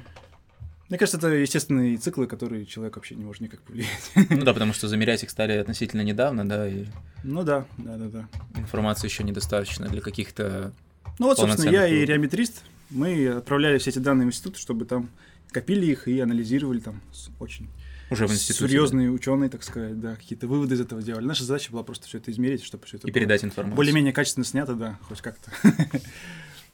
Мне 0.90 1.00
кажется, 1.00 1.18
это 1.18 1.28
естественные 1.30 1.98
циклы, 1.98 2.28
которые 2.28 2.66
человек 2.66 2.96
вообще 2.96 3.16
не 3.16 3.24
может 3.26 3.42
никак 3.42 3.62
повлиять. 3.62 4.12
Ну 4.30 4.44
да, 4.44 4.54
потому 4.54 4.72
что 4.74 4.88
замерять 4.88 5.24
их 5.24 5.30
стали 5.32 5.54
относительно 5.54 6.02
недавно, 6.02 6.48
да, 6.48 6.68
и 6.68 6.86
Ну 7.24 7.44
да, 7.44 7.66
да, 7.78 7.98
да, 7.98 8.08
да. 8.08 8.28
информации 8.60 9.08
еще 9.08 9.24
недостаточно 9.24 9.88
для 9.88 10.02
каких-то... 10.02 10.72
Ну 11.18 11.26
вот, 11.28 11.38
собственно, 11.40 11.72
я 11.72 11.88
и 11.88 12.06
реометрист, 12.06 12.62
мы 12.92 13.28
отправляли 13.30 13.78
все 13.80 13.90
эти 13.90 14.00
данные 14.00 14.26
в 14.28 14.30
институт, 14.30 14.58
чтобы 14.58 14.86
там 14.86 15.10
копили 15.52 15.86
их 15.88 16.08
и 16.08 16.20
анализировали 16.20 16.80
там 16.82 17.02
очень 17.40 17.68
Уже 18.12 18.28
в 18.28 18.32
институте. 18.32 18.68
серьезные 18.68 19.10
ученые, 19.10 19.50
так 19.50 19.64
сказать, 19.64 20.00
да, 20.00 20.16
какие-то 20.16 20.48
выводы 20.48 20.76
из 20.76 20.82
этого 20.82 21.02
делали. 21.02 21.26
Наша 21.26 21.46
задача 21.46 21.72
была 21.72 21.82
просто 21.84 22.08
все 22.08 22.18
это 22.20 22.30
измерить, 22.32 22.64
чтобы 22.64 22.86
все 22.86 22.98
это 22.98 23.08
И 23.08 23.12
передать 23.12 23.44
информацию. 23.44 23.76
более-менее 23.76 24.14
качественно 24.14 24.46
снято, 24.46 24.76
да, 24.76 25.00
хоть 25.08 25.22
как-то. 25.22 25.52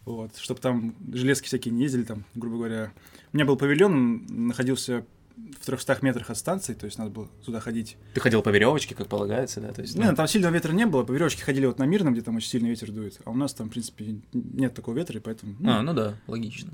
Вот, 0.05 0.35
чтобы 0.37 0.59
там 0.59 0.95
железки 1.13 1.45
всякие 1.45 1.73
не 1.73 1.83
ездили, 1.83 2.03
там, 2.03 2.25
грубо 2.33 2.57
говоря. 2.57 2.91
У 3.33 3.37
меня 3.37 3.45
был 3.45 3.55
павильон, 3.55 3.93
он 3.93 4.47
находился 4.47 5.05
в 5.59 5.65
300 5.65 5.99
метрах 6.01 6.29
от 6.29 6.37
станции, 6.37 6.73
то 6.73 6.85
есть 6.85 6.97
надо 6.97 7.11
было 7.11 7.27
туда 7.45 7.59
ходить. 7.59 7.97
Ты 8.13 8.19
ходил 8.19 8.41
по 8.41 8.49
веревочке, 8.49 8.95
как 8.95 9.07
полагается, 9.07 9.61
да? 9.61 9.71
То 9.71 9.81
есть, 9.81 9.95
ну, 9.95 10.03
Не, 10.03 10.13
там 10.13 10.27
сильного 10.27 10.53
ветра 10.53 10.71
не 10.71 10.85
было, 10.85 11.03
по 11.03 11.11
веревочке 11.11 11.43
ходили 11.43 11.65
вот 11.65 11.79
на 11.79 11.85
Мирном, 11.85 12.13
где 12.13 12.21
там 12.21 12.35
очень 12.35 12.49
сильный 12.49 12.69
ветер 12.69 12.91
дует, 12.91 13.19
а 13.25 13.31
у 13.31 13.35
нас 13.35 13.53
там, 13.53 13.69
в 13.69 13.71
принципе, 13.71 14.21
нет 14.33 14.73
такого 14.73 14.95
ветра, 14.95 15.19
и 15.19 15.21
поэтому... 15.21 15.55
ну, 15.59 15.71
А, 15.71 15.81
ну 15.81 15.93
да, 15.93 16.15
логично. 16.27 16.71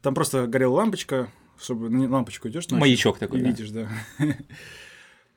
Там 0.00 0.14
просто 0.14 0.46
горела 0.46 0.74
лампочка, 0.74 1.28
чтобы 1.60 1.90
на 1.90 2.08
лампочку 2.08 2.48
идешь, 2.48 2.68
Маячок 2.70 3.18
такой, 3.18 3.40
и 3.40 3.42
да. 3.42 3.48
видишь, 3.48 3.70
да. 3.70 3.88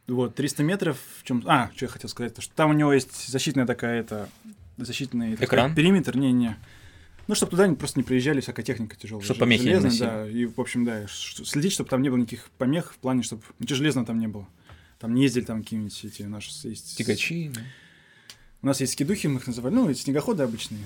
Вот, 0.07 0.35
300 0.35 0.61
метров, 0.61 0.99
в 1.19 1.23
чем... 1.23 1.41
А, 1.47 1.71
что 1.75 1.85
я 1.85 1.89
хотел 1.89 2.09
сказать, 2.09 2.35
то, 2.35 2.41
что 2.41 2.53
там 2.53 2.69
у 2.69 2.73
него 2.73 2.93
есть 2.93 3.27
защитная 3.27 3.65
такая, 3.65 3.99
это, 3.99 4.29
защитный 4.77 5.33
Экран? 5.33 5.47
сказать, 5.47 5.75
периметр, 5.75 6.15
не-не. 6.15 6.57
Ну, 7.27 7.35
чтобы 7.35 7.51
туда 7.51 7.67
не- 7.67 7.75
просто 7.75 7.99
не 7.99 8.03
приезжали 8.03 8.39
всякая 8.41 8.63
техника 8.63 8.95
тяжелая. 8.95 9.23
Чтоб 9.25 9.37
помехи 9.37 9.61
не 9.63 9.65
железная, 9.75 9.89
наносили. 10.11 10.33
да. 10.33 10.39
И, 10.39 10.45
в 10.45 10.59
общем, 10.59 10.85
да, 10.85 11.05
следить, 11.07 11.73
чтобы 11.73 11.89
там 11.89 12.01
не 12.01 12.09
было 12.09 12.17
никаких 12.17 12.49
помех, 12.57 12.93
в 12.93 12.97
плане, 12.97 13.23
чтобы 13.23 13.41
ничего 13.59 13.77
железного 13.77 14.05
там 14.07 14.19
не 14.19 14.27
было. 14.27 14.47
Там 14.99 15.13
не 15.13 15.23
ездили 15.23 15.43
там 15.43 15.63
какие-нибудь 15.63 16.05
эти 16.05 16.23
наши... 16.23 16.51
Есть... 16.67 16.97
Тягачи. 16.97 17.51
да. 17.53 17.61
У 18.61 18.67
нас 18.67 18.79
есть 18.79 18.93
скидухи, 18.93 19.27
мы 19.27 19.39
их 19.39 19.47
называли, 19.47 19.73
ну, 19.73 19.89
эти 19.89 19.99
снегоходы 19.99 20.43
обычные. 20.43 20.79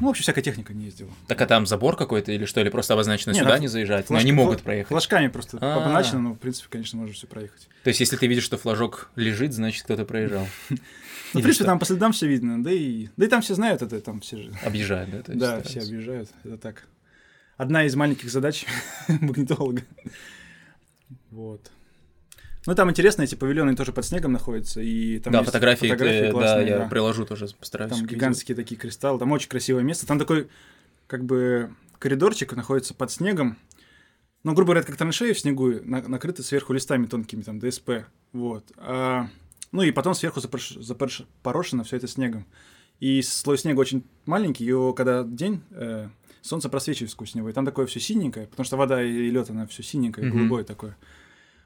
Ну, 0.00 0.08
в 0.08 0.10
общем, 0.10 0.22
всякая 0.24 0.42
техника 0.42 0.74
не 0.74 0.86
ездила. 0.86 1.10
Так 1.28 1.40
а 1.40 1.46
там 1.46 1.66
забор 1.66 1.96
какой-то 1.96 2.32
или 2.32 2.46
что? 2.46 2.60
Или 2.60 2.68
просто 2.68 2.94
обозначено 2.94 3.32
Не, 3.32 3.38
сюда 3.38 3.52
там 3.52 3.60
не 3.60 3.68
заезжать? 3.68 4.10
Но 4.10 4.16
Флаж- 4.16 4.20
они 4.22 4.32
могут 4.32 4.62
проехать. 4.62 4.88
Флажками 4.88 5.28
просто 5.28 5.56
А. 5.60 5.76
обозначено, 5.76 6.20
но, 6.20 6.34
в 6.34 6.38
принципе, 6.38 6.66
конечно, 6.68 6.98
можно 6.98 7.14
все 7.14 7.28
проехать. 7.28 7.68
То 7.84 7.88
есть, 7.88 8.00
если 8.00 8.16
ты 8.16 8.26
видишь, 8.26 8.42
что 8.42 8.58
флажок 8.58 9.10
лежит, 9.14 9.52
значит, 9.52 9.84
кто-то 9.84 10.04
проезжал. 10.04 10.48
Ну, 11.34 11.40
в 11.40 11.42
принципе, 11.42 11.64
там 11.64 11.78
по 11.78 11.84
следам 11.84 12.12
все 12.12 12.26
видно, 12.26 12.62
да 12.62 12.70
и, 12.70 13.08
да 13.16 13.26
и 13.26 13.28
там 13.28 13.42
все 13.42 13.54
знают 13.54 13.82
это, 13.82 14.00
там 14.00 14.20
все 14.20 14.36
же. 14.38 14.52
Объезжают, 14.64 15.10
да? 15.10 15.22
То 15.22 15.32
есть 15.32 15.40
Да, 15.40 15.46
стараются. 15.46 15.70
все 15.70 15.80
объезжают, 15.82 16.30
это 16.44 16.56
так. 16.58 16.86
Одна 17.56 17.84
из 17.84 17.94
маленьких 17.96 18.30
задач 18.30 18.64
магнитолога. 19.20 19.82
Вот. 21.30 21.70
Ну, 22.66 22.74
там 22.74 22.90
интересно, 22.90 23.22
эти 23.22 23.34
павильоны 23.34 23.76
тоже 23.76 23.92
под 23.92 24.06
снегом 24.06 24.32
находятся, 24.32 24.80
и 24.80 25.18
там 25.18 25.32
да, 25.32 25.40
есть 25.40 25.48
фотографии, 25.50 25.86
э, 25.92 26.24
да, 26.26 26.30
классные, 26.30 26.66
я 26.68 26.78
да. 26.78 26.88
приложу 26.88 27.26
тоже, 27.26 27.46
постараюсь. 27.58 27.90
Там 27.90 27.98
к 28.00 28.02
видео. 28.04 28.16
гигантские 28.16 28.56
такие 28.56 28.80
кристаллы, 28.80 29.18
там 29.18 29.30
очень 29.32 29.48
красивое 29.50 29.82
место. 29.82 30.06
Там 30.06 30.18
такой, 30.18 30.48
как 31.06 31.24
бы, 31.24 31.74
коридорчик 31.98 32.54
находится 32.54 32.94
под 32.94 33.10
снегом. 33.10 33.58
Ну, 34.44 34.52
грубо 34.54 34.72
говоря, 34.72 34.82
как 34.86 34.96
траншеи 34.96 35.32
в 35.32 35.38
снегу, 35.38 35.72
на- 35.84 36.06
накрыты 36.08 36.42
сверху 36.42 36.72
листами 36.72 37.04
тонкими, 37.06 37.42
там, 37.42 37.58
ДСП. 37.60 38.06
Вот. 38.32 38.64
А, 38.78 39.28
ну, 39.74 39.82
и 39.82 39.90
потом 39.90 40.14
сверху 40.14 40.40
запорш- 40.40 40.78
запорш- 40.78 41.26
порошено 41.42 41.82
все 41.84 41.96
это 41.96 42.06
снегом. 42.08 42.46
И 43.00 43.20
слой 43.22 43.58
снега 43.58 43.80
очень 43.80 44.04
маленький, 44.24 44.64
его 44.64 44.92
когда 44.94 45.24
день, 45.24 45.60
э, 45.72 46.08
солнце 46.42 46.68
просвечивает 46.68 47.10
сквозь 47.10 47.34
него, 47.34 47.48
и 47.50 47.52
там 47.52 47.64
такое 47.64 47.86
все 47.86 47.98
синенькое, 48.00 48.46
потому 48.46 48.64
что 48.64 48.76
вода 48.76 49.02
и 49.02 49.30
лед, 49.30 49.50
она 49.50 49.66
все 49.66 49.82
синенькое, 49.82 50.26
Мгм. 50.28 50.36
голубое 50.38 50.64
такое. 50.64 50.96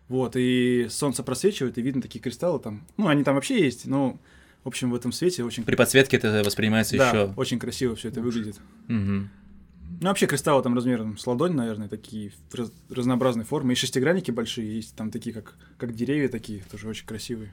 Вот, 0.08 0.36
и 0.36 0.86
солнце 0.88 1.22
просвечивает, 1.22 1.76
и 1.76 1.82
видно 1.82 2.00
такие 2.00 2.20
кристаллы 2.20 2.58
там. 2.60 2.86
Ну, 2.96 3.08
они 3.08 3.24
там 3.24 3.34
вообще 3.34 3.60
есть, 3.62 3.86
но, 3.86 4.18
в 4.64 4.68
общем, 4.68 4.90
в 4.90 4.94
этом 4.94 5.12
свете 5.12 5.44
очень 5.44 5.64
При 5.64 5.76
подсветке 5.76 6.16
это 6.16 6.42
воспринимается 6.44 6.96
да, 6.96 7.10
еще. 7.10 7.34
очень 7.36 7.58
красиво 7.58 7.94
все 7.94 8.08
это 8.08 8.22
выглядит. 8.22 8.58
Мгм. 8.88 9.28
Ну, 10.00 10.06
вообще 10.08 10.26
кристаллы 10.26 10.62
там 10.62 10.74
размером 10.74 11.18
с 11.18 11.26
ладонь, 11.26 11.52
наверное, 11.54 11.88
такие 11.88 12.32
раз- 12.52 12.72
разнообразной 12.88 13.44
формы. 13.44 13.72
И 13.72 13.76
шестигранники 13.76 14.30
большие 14.30 14.76
есть, 14.76 14.94
там 14.96 15.10
такие, 15.10 15.34
как, 15.34 15.56
как 15.76 15.94
деревья 15.94 16.28
такие, 16.28 16.62
тоже 16.70 16.88
очень 16.88 17.06
красивые. 17.06 17.52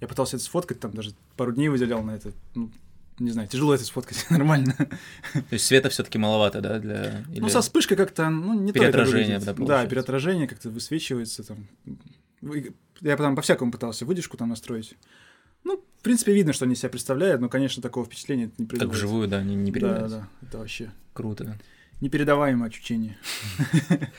Я 0.00 0.08
пытался 0.08 0.36
это 0.36 0.44
сфоткать, 0.44 0.80
там 0.80 0.92
даже 0.92 1.12
пару 1.36 1.52
дней 1.52 1.68
выделял 1.68 2.02
на 2.02 2.12
это. 2.16 2.32
Ну, 2.54 2.70
не 3.18 3.30
знаю, 3.30 3.48
тяжело 3.48 3.74
это 3.74 3.84
сфоткать, 3.84 4.26
нормально. 4.30 4.74
То 4.74 5.44
есть 5.52 5.66
света 5.66 5.88
все-таки 5.88 6.18
маловато, 6.18 6.60
да, 6.60 6.78
для... 6.78 7.24
Ну, 7.28 7.32
или- 7.34 7.48
со 7.48 7.60
вспышкой 7.62 7.96
как-то, 7.96 8.28
ну, 8.28 8.54
не 8.54 8.72
то 8.72 8.78
это 8.78 8.92
Переотражение, 8.92 9.38
да, 9.38 9.52
Да, 9.54 9.86
переотражение 9.86 10.48
как-то 10.48 10.68
высвечивается 10.70 11.44
там. 11.44 11.68
Я 13.00 13.16
потом 13.16 13.36
по-всякому 13.36 13.70
пытался 13.72 14.04
выдержку 14.04 14.36
там 14.36 14.48
настроить. 14.50 14.94
Ну, 15.62 15.82
в 15.98 16.02
принципе, 16.02 16.34
видно, 16.34 16.52
что 16.52 16.66
они 16.66 16.74
себя 16.74 16.90
представляют, 16.90 17.40
но, 17.40 17.48
конечно, 17.48 17.82
такого 17.82 18.04
впечатления 18.04 18.44
это 18.46 18.54
не 18.58 18.66
Так 18.66 18.70
производит. 18.78 18.94
вживую, 18.96 19.28
да, 19.28 19.42
не, 19.42 19.54
не 19.54 19.70
Да, 19.70 19.74
передать. 19.78 20.10
да, 20.10 20.28
это 20.42 20.58
вообще 20.58 20.90
Круто. 21.14 21.58
непередаваемое 22.00 22.68
ощущение. 22.68 23.16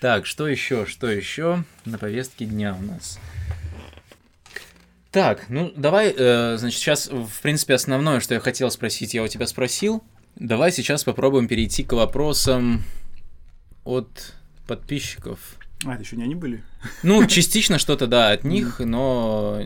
Так, 0.00 0.26
что 0.26 0.46
еще, 0.46 0.84
что 0.84 1.08
еще 1.08 1.64
на 1.86 1.96
повестке 1.96 2.44
дня 2.44 2.76
у 2.78 2.82
нас? 2.82 3.18
Так, 5.14 5.48
ну 5.48 5.72
давай, 5.76 6.12
э, 6.12 6.56
значит, 6.58 6.80
сейчас, 6.80 7.08
в 7.08 7.40
принципе, 7.40 7.74
основное, 7.74 8.18
что 8.18 8.34
я 8.34 8.40
хотел 8.40 8.68
спросить, 8.72 9.14
я 9.14 9.22
у 9.22 9.28
тебя 9.28 9.46
спросил. 9.46 10.02
Давай 10.34 10.72
сейчас 10.72 11.04
попробуем 11.04 11.46
перейти 11.46 11.84
к 11.84 11.92
вопросам 11.92 12.82
от 13.84 14.34
подписчиков. 14.66 15.38
А, 15.86 15.94
это 15.94 16.02
еще 16.02 16.16
не 16.16 16.24
они 16.24 16.34
были? 16.34 16.64
Ну, 17.04 17.24
частично 17.28 17.78
что-то, 17.78 18.08
да, 18.08 18.32
от 18.32 18.42
них, 18.42 18.80
но 18.80 19.60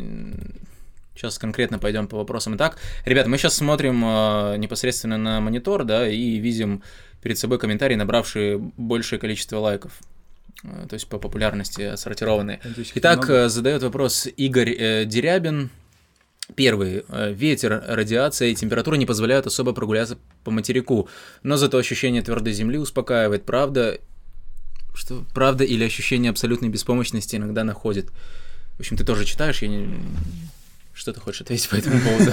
сейчас 1.14 1.38
конкретно 1.38 1.78
пойдем 1.78 2.08
по 2.08 2.18
вопросам. 2.18 2.56
Итак, 2.56 2.76
ребята, 3.06 3.30
мы 3.30 3.38
сейчас 3.38 3.54
смотрим 3.54 4.04
э, 4.04 4.56
непосредственно 4.58 5.16
на 5.16 5.40
монитор, 5.40 5.84
да, 5.84 6.06
и 6.06 6.36
видим 6.36 6.82
перед 7.22 7.38
собой 7.38 7.58
комментарии, 7.58 7.94
набравшие 7.94 8.58
большее 8.58 9.18
количество 9.18 9.56
лайков. 9.60 9.92
Э, 10.64 10.86
То 10.88 10.94
есть 10.94 11.08
по 11.08 11.18
популярности 11.18 11.82
отсортированные. 11.82 12.60
Надеюсь, 12.64 12.88
их 12.90 12.96
Итак, 12.96 13.18
много. 13.18 13.34
э, 13.34 13.48
задает 13.48 13.82
вопрос 13.82 14.26
Игорь 14.36 14.74
э, 14.78 15.04
Дерябин. 15.04 15.70
Первый. 16.54 17.04
Э, 17.08 17.32
Ветер, 17.32 17.82
радиация 17.86 18.48
и 18.48 18.54
температура 18.54 18.96
не 18.96 19.06
позволяют 19.06 19.46
особо 19.46 19.72
прогуляться 19.72 20.18
по 20.44 20.50
материку, 20.50 21.08
но 21.42 21.56
зато 21.56 21.76
ощущение 21.78 22.22
твердой 22.22 22.52
земли 22.54 22.78
успокаивает. 22.78 23.44
Правда, 23.44 23.98
что 24.94 25.24
правда 25.34 25.64
или 25.64 25.84
ощущение 25.84 26.30
абсолютной 26.30 26.70
беспомощности 26.70 27.36
иногда 27.36 27.64
находит. 27.64 28.10
В 28.76 28.80
общем, 28.80 28.96
ты 28.96 29.04
тоже 29.04 29.24
читаешь, 29.24 29.60
я 29.62 29.68
не... 29.68 29.88
Что 30.94 31.12
ты 31.12 31.20
хочешь 31.20 31.42
ответить 31.42 31.68
по 31.68 31.76
этому 31.76 32.00
поводу? 32.00 32.32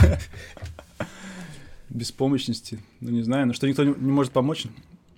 беспомощности, 1.90 2.80
ну 3.00 3.12
не 3.12 3.22
знаю, 3.22 3.48
но 3.48 3.54
что 3.54 3.68
никто 3.68 3.84
не, 3.84 3.94
может 3.94 4.34
помочь. 4.34 4.66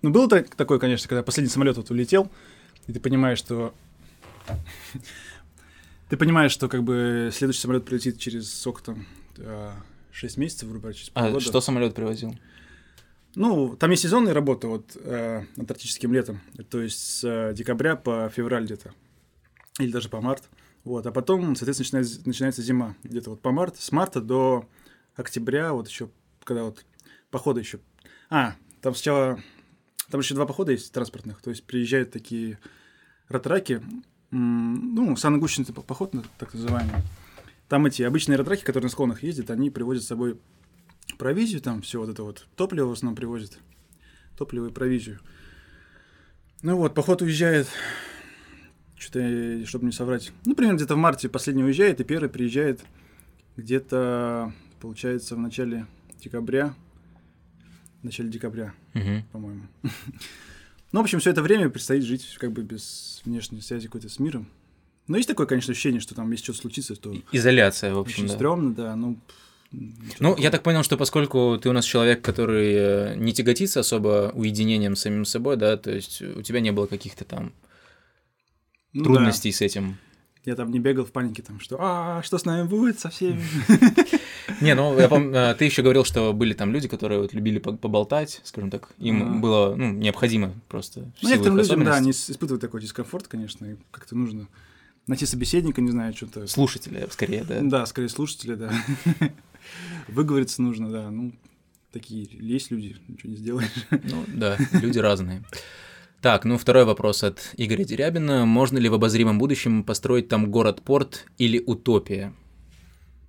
Ну, 0.02 0.10
было 0.12 0.28
так- 0.30 0.54
такое, 0.56 0.80
конечно, 0.80 1.08
когда 1.08 1.24
последний 1.24 1.50
самолет 1.52 1.78
вот 1.78 1.90
улетел, 1.90 2.30
и 2.88 2.94
ты 2.94 3.00
понимаешь, 3.00 3.38
что... 3.40 3.74
Ты 6.10 6.16
понимаешь, 6.16 6.54
что 6.54 6.70
как 6.70 6.84
бы 6.84 7.32
следующий 7.34 7.60
самолет 7.60 7.84
прилетит 7.84 8.18
через 8.18 8.62
сколько 8.62 8.82
там, 8.82 9.06
6 10.12 10.38
месяцев, 10.38 10.70
грубо 10.70 10.84
говоря, 10.84 10.98
через 10.98 11.12
А 11.14 11.24
полгода. 11.24 11.44
что 11.44 11.60
самолет 11.60 11.96
привозил? 11.96 12.34
Ну, 13.36 13.76
там 13.76 13.92
есть 13.92 14.04
сезонные 14.04 14.34
работы 14.34 14.68
вот 14.68 14.96
э, 14.96 15.44
антарктическим 15.58 16.12
летом, 16.14 16.40
то 16.70 16.82
есть 16.82 16.98
с 16.98 17.24
э, 17.24 17.54
декабря 17.54 17.96
по 17.96 18.32
февраль 18.34 18.64
где-то, 18.64 18.94
или 19.80 19.92
даже 19.92 20.10
по 20.10 20.22
март. 20.22 20.46
Вот, 20.84 21.06
а 21.06 21.12
потом, 21.12 21.56
соответственно, 21.56 22.00
начинается, 22.00 22.22
начинается 22.26 22.62
зима, 22.64 22.96
где-то 23.04 23.32
вот 23.32 23.42
по 23.42 23.52
март, 23.52 23.78
с 23.78 23.92
марта 23.92 24.22
до 24.22 24.68
октября, 25.16 25.74
вот 25.74 25.88
еще, 25.88 26.10
когда 26.46 26.64
вот 26.64 26.84
походы 27.30 27.60
еще. 27.60 27.80
А, 28.30 28.56
там 28.82 28.96
сначала, 28.96 29.40
там 30.10 30.22
еще 30.22 30.36
два 30.36 30.46
похода 30.46 30.72
есть 30.72 30.92
транспортных, 30.92 31.42
то 31.42 31.50
есть 31.50 31.64
приезжают 31.64 32.12
такие 32.12 32.60
ратраки, 33.28 33.82
ну, 34.32 35.16
саногущенный 35.16 35.68
поход, 35.68 36.14
на- 36.14 36.24
так 36.38 36.54
называемый. 36.54 37.02
Там 37.68 37.86
эти 37.86 38.04
обычные 38.04 38.38
ратраки, 38.38 38.64
которые 38.64 38.86
на 38.88 38.92
склонах 38.92 39.24
ездят, 39.24 39.50
они 39.50 39.70
привозят 39.70 40.04
с 40.04 40.08
собой 40.08 40.40
провизию, 41.18 41.62
там 41.62 41.82
все 41.82 42.00
вот 42.00 42.10
это 42.10 42.24
вот 42.24 42.48
топливо 42.56 42.88
в 42.88 42.92
основном 42.94 43.16
привозят. 43.16 43.60
Топливо 44.38 44.68
и 44.68 44.72
провизию. 44.72 45.20
Ну 46.62 46.78
вот, 46.78 46.94
поход 46.94 47.22
уезжает, 47.22 47.68
что-то, 48.98 49.66
чтобы 49.66 49.86
не 49.86 49.92
соврать, 49.92 50.32
ну, 50.46 50.56
примерно 50.56 50.78
где-то 50.78 50.96
в 50.96 50.98
марте 50.98 51.30
последний 51.30 51.64
уезжает, 51.64 52.00
и 52.02 52.04
первый 52.04 52.30
приезжает 52.30 52.84
где-то, 53.58 54.54
получается, 54.80 55.36
в 55.36 55.40
начале 55.40 55.86
декабря, 56.20 56.74
в 58.02 58.04
начале 58.04 58.30
декабря, 58.30 58.74
Мгм. 58.94 59.24
по-моему. 59.32 59.64
Ну, 60.94 61.02
в 61.02 61.04
общем, 61.04 61.20
все 61.20 61.32
это 61.32 61.42
время 61.42 61.70
предстоит 61.70 62.04
жить 62.04 62.38
как 62.40 62.54
бы 62.54 62.64
без 62.64 63.22
внешней 63.26 63.60
связи 63.60 63.88
какой-то 63.88 64.08
с 64.08 64.20
миром. 64.20 64.48
Но 65.08 65.18
есть 65.18 65.28
такое, 65.28 65.46
конечно, 65.46 65.74
ощущение, 65.74 66.00
что 66.00 66.16
там, 66.16 66.32
если 66.32 66.46
что-то 66.46 66.60
случится, 66.60 66.96
то 66.96 67.14
Изоляция, 67.34 67.94
в 67.94 68.00
общем, 68.00 68.24
очень 68.24 68.28
да. 68.30 68.34
стрёмно, 68.36 68.74
да, 68.74 68.96
ну... 68.96 69.20
Ну, 69.72 69.92
такого. 70.30 70.38
я 70.40 70.50
так 70.50 70.64
понял, 70.64 70.84
что 70.84 70.96
поскольку 70.96 71.60
ты 71.62 71.68
у 71.68 71.74
нас 71.74 71.84
человек, 71.84 72.22
который 72.22 72.74
э, 72.74 73.16
не 73.18 73.34
тяготится 73.34 73.82
особо 73.82 74.32
уединением 74.34 74.96
с 74.96 75.02
самим 75.02 75.26
собой, 75.26 75.58
да, 75.58 75.76
то 75.76 75.92
есть 75.92 76.22
у 76.22 76.42
тебя 76.42 76.62
не 76.62 76.72
было 76.72 76.88
каких-то 76.88 77.26
там 77.26 77.52
Ну 78.94 79.04
да. 79.04 79.10
трудностей 79.10 79.52
с 79.52 79.60
этим. 79.60 79.98
Я 80.46 80.56
там 80.56 80.72
не 80.72 80.80
бегал 80.80 81.04
в 81.04 81.12
панике, 81.12 81.44
там, 81.44 81.60
что 81.60 81.76
«А, 81.82 82.24
что 82.24 82.38
с 82.38 82.46
нами 82.46 82.66
будет 82.66 82.98
со 83.00 83.10
всеми?» 83.10 83.44
Не, 84.62 84.76
ну, 84.76 84.98
я 85.00 85.08
помню, 85.08 85.56
ты 85.56 85.66
еще 85.66 85.82
говорил, 85.82 86.04
что 86.04 86.34
были 86.34 86.54
там 86.54 86.72
люди, 86.74 86.88
которые 86.88 87.22
вот 87.22 87.34
любили 87.34 87.60
по- 87.60 87.74
поболтать, 87.74 88.42
скажем 88.44 88.72
так, 88.72 88.90
им 88.98 89.42
было, 89.42 89.76
ну, 89.76 89.92
необходимо 89.92 90.54
просто 90.68 91.12
Ну, 91.22 91.30
некоторым 91.30 91.58
людям, 91.58 91.84
да, 91.84 91.96
они 91.96 92.12
испытывают 92.12 92.62
такой 92.62 92.82
дискомфорт, 92.82 93.28
конечно, 93.28 93.66
и 93.66 93.76
как-то 93.92 94.16
нужно 94.16 94.48
найти 95.06 95.26
собеседника, 95.26 95.82
не 95.82 95.92
знаю, 95.92 96.14
что-то... 96.14 96.48
Слушатели, 96.48 97.08
скорее, 97.12 97.44
да. 97.44 97.60
Да, 97.62 97.86
скорее 97.86 98.10
слушатели, 98.10 98.56
да. 98.56 98.72
Выговориться 100.08 100.62
нужно, 100.62 100.90
да, 100.90 101.10
ну, 101.10 101.34
такие 101.92 102.28
есть 102.32 102.72
люди, 102.72 102.98
ничего 103.08 103.32
не 103.32 103.38
сделаешь. 103.38 103.70
Ну, 103.92 104.24
да, 104.28 104.58
люди 104.74 105.00
разные. 105.00 105.44
Так, 106.22 106.46
ну 106.46 106.58
второй 106.58 106.84
вопрос 106.84 107.24
от 107.24 107.54
Игоря 107.58 107.84
Дерябина. 107.84 108.46
Можно 108.46 108.80
ли 108.80 108.90
в 108.90 108.94
обозримом 108.96 109.38
будущем 109.38 109.84
построить 109.84 110.28
там 110.28 110.50
город-порт 110.50 111.28
или 111.38 111.62
утопия? 111.66 112.34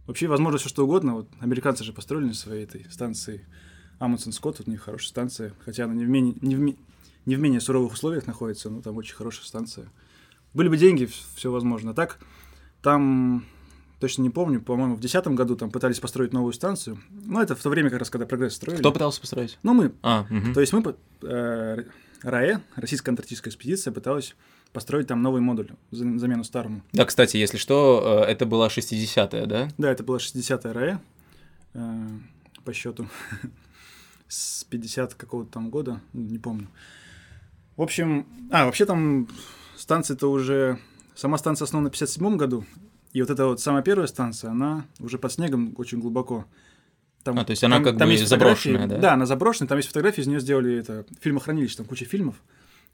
Вообще, 0.08 0.26
возможно, 0.26 0.58
все 0.58 0.70
что 0.70 0.84
угодно. 0.84 1.16
Вот 1.16 1.28
американцы 1.38 1.84
же 1.84 1.92
построили 1.92 2.28
на 2.28 2.34
своей 2.34 2.64
этой 2.64 2.90
станции 2.90 3.44
Амундсен 3.98 4.32
Скотт, 4.32 4.58
вот 4.58 4.66
у 4.66 4.70
них 4.70 4.80
хорошая 4.80 5.08
станция, 5.08 5.52
хотя 5.66 5.84
она 5.84 5.92
не 5.92 6.06
в 6.06 6.08
менее, 6.08 6.34
не 6.40 6.56
в, 6.56 6.60
не 7.26 7.36
в 7.36 7.38
менее 7.38 7.60
суровых 7.60 7.92
условиях 7.92 8.26
находится, 8.26 8.70
но 8.70 8.80
там 8.80 8.96
очень 8.96 9.14
хорошая 9.14 9.44
станция. 9.44 9.86
Были 10.54 10.68
бы 10.68 10.78
деньги, 10.78 11.10
все 11.34 11.52
возможно. 11.52 11.90
А 11.90 11.94
так, 11.94 12.20
там 12.80 13.44
точно 14.00 14.22
не 14.22 14.30
помню, 14.30 14.62
по-моему, 14.62 14.94
в 14.94 15.00
2010 15.00 15.36
году 15.36 15.56
там 15.56 15.70
пытались 15.70 16.00
построить 16.00 16.32
новую 16.32 16.54
станцию. 16.54 16.98
Ну, 17.10 17.42
это 17.42 17.54
в 17.54 17.60
то 17.60 17.68
время 17.68 17.90
как 17.90 17.98
раз, 17.98 18.08
когда 18.08 18.24
прогресс 18.24 18.54
строили. 18.54 18.80
Кто 18.80 18.92
пытался 18.92 19.20
построить? 19.20 19.58
Ну, 19.62 19.74
мы. 19.74 19.92
А, 20.00 20.26
мгм. 20.30 20.54
То 20.54 20.60
есть 20.62 20.72
мы, 20.72 20.96
э, 21.20 21.84
РАЭ, 22.22 22.60
Российская 22.76 23.10
антарктическая 23.10 23.50
экспедиция, 23.50 23.92
пыталась 23.92 24.34
построить 24.72 25.06
там 25.06 25.22
новый 25.22 25.40
модуль, 25.40 25.70
за- 25.90 26.18
замену 26.18 26.44
старому. 26.44 26.82
Да, 26.92 27.04
кстати, 27.04 27.36
если 27.36 27.56
что, 27.58 28.24
э, 28.26 28.30
это 28.30 28.46
была 28.46 28.68
60-я, 28.68 29.46
да? 29.46 29.68
Да, 29.78 29.90
это 29.90 30.02
была 30.04 30.18
60-я 30.18 30.72
РАЭ 30.72 30.98
э, 31.74 32.08
по 32.64 32.72
счету 32.72 33.08
с 34.28 34.64
50 34.64 35.14
какого-то 35.14 35.50
там 35.52 35.70
года, 35.70 36.00
ну, 36.12 36.22
не 36.22 36.38
помню. 36.38 36.68
В 37.76 37.82
общем, 37.82 38.26
а, 38.50 38.66
вообще 38.66 38.84
там 38.86 39.28
станция-то 39.76 40.30
уже... 40.30 40.78
Сама 41.14 41.36
станция 41.38 41.64
основана 41.64 41.88
в 41.88 41.92
57 41.92 42.36
году, 42.36 42.64
и 43.12 43.20
вот 43.20 43.30
эта 43.30 43.46
вот 43.46 43.60
самая 43.60 43.82
первая 43.82 44.06
станция, 44.06 44.50
она 44.50 44.84
уже 45.00 45.18
под 45.18 45.32
снегом 45.32 45.74
очень 45.76 45.98
глубоко. 45.98 46.44
Там, 47.24 47.38
А, 47.38 47.44
то 47.44 47.50
есть 47.50 47.64
она 47.64 47.80
как 47.80 47.96
бы 47.96 48.04
есть 48.06 48.28
заброшенная, 48.28 48.86
да? 48.86 48.98
Да, 48.98 49.12
она 49.14 49.26
заброшенная, 49.26 49.68
там 49.68 49.78
есть 49.78 49.88
фотографии, 49.88 50.20
из 50.20 50.28
нее 50.28 50.38
сделали 50.38 50.76
это 50.78 51.04
фильмохранилище, 51.20 51.76
там 51.76 51.86
куча 51.86 52.04
фильмов. 52.04 52.36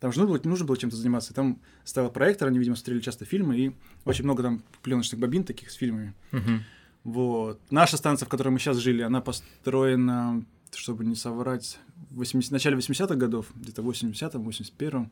Там 0.05 0.13
же 0.13 0.21
нужно 0.21 0.35
было, 0.37 0.51
нужно 0.51 0.67
было 0.67 0.77
чем-то 0.77 0.97
заниматься. 0.97 1.33
Там 1.33 1.59
стоял 1.83 2.11
проектор, 2.11 2.47
они, 2.47 2.59
видимо, 2.59 2.77
смотрели 2.77 3.01
часто 3.01 3.25
фильмы, 3.25 3.59
и 3.59 3.73
очень 4.05 4.25
много 4.25 4.43
там 4.43 4.63
пленочных 4.83 5.19
бобин 5.19 5.45
таких 5.45 5.71
с 5.71 5.77
фильмами. 5.77 6.13
Мгм. 6.31 6.63
Вот. 7.05 7.59
Наша 7.71 7.97
станция, 7.97 8.27
в 8.27 8.29
которой 8.29 8.51
мы 8.51 8.59
сейчас 8.59 8.77
жили, 8.77 9.01
она 9.01 9.23
построена, 9.23 10.45
чтобы 10.75 11.07
не 11.07 11.15
соврать, 11.15 11.79
в 12.11 12.17
80, 12.17 12.53
начале 12.53 12.77
80-х 12.77 13.15
годов, 13.15 13.47
где-то 13.55 13.81
в 13.81 13.89
80-м, 13.89 14.47
81-м. 14.47 15.11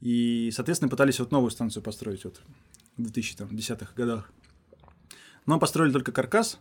И, 0.00 0.50
соответственно, 0.52 0.88
пытались 0.88 1.20
вот 1.20 1.30
новую 1.30 1.52
станцию 1.52 1.84
построить 1.84 2.24
вот 2.24 2.42
в 2.96 3.02
2010-х 3.02 3.92
годах. 3.94 4.32
Но 5.46 5.60
построили 5.60 5.92
только 5.92 6.10
каркас, 6.10 6.58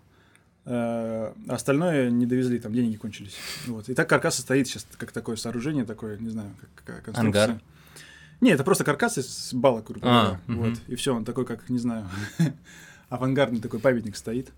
а 0.66 1.34
остальное 1.48 2.10
не 2.10 2.26
довезли, 2.26 2.60
там 2.60 2.74
деньги 2.74 2.96
кончились. 2.96 3.36
Вот. 3.68 3.88
И 3.90 3.94
так 3.94 4.10
каркас 4.10 4.36
состоит 4.36 4.68
сейчас 4.68 4.88
как 4.98 5.12
такое 5.12 5.36
сооружение, 5.36 5.86
такое, 5.86 6.18
не 6.18 6.30
знаю, 6.30 6.50
как 6.84 7.04
конструкция. 7.04 7.44
Ангар? 7.44 7.62
Не, 8.42 8.52
это 8.52 8.64
просто 8.64 8.84
каркас 8.84 9.18
из 9.18 9.54
балок, 9.54 9.86
грубо 9.88 10.08
А, 10.08 10.40
говоря. 10.48 10.70
Вот. 10.70 10.80
И 10.88 10.96
все, 10.96 11.16
он 11.16 11.24
такой, 11.24 11.46
как, 11.46 11.70
не 11.70 11.80
знаю, 11.80 12.10
авангардный 13.10 13.62
такой 13.62 13.80
памятник 13.80 14.16
стоит. 14.16 14.50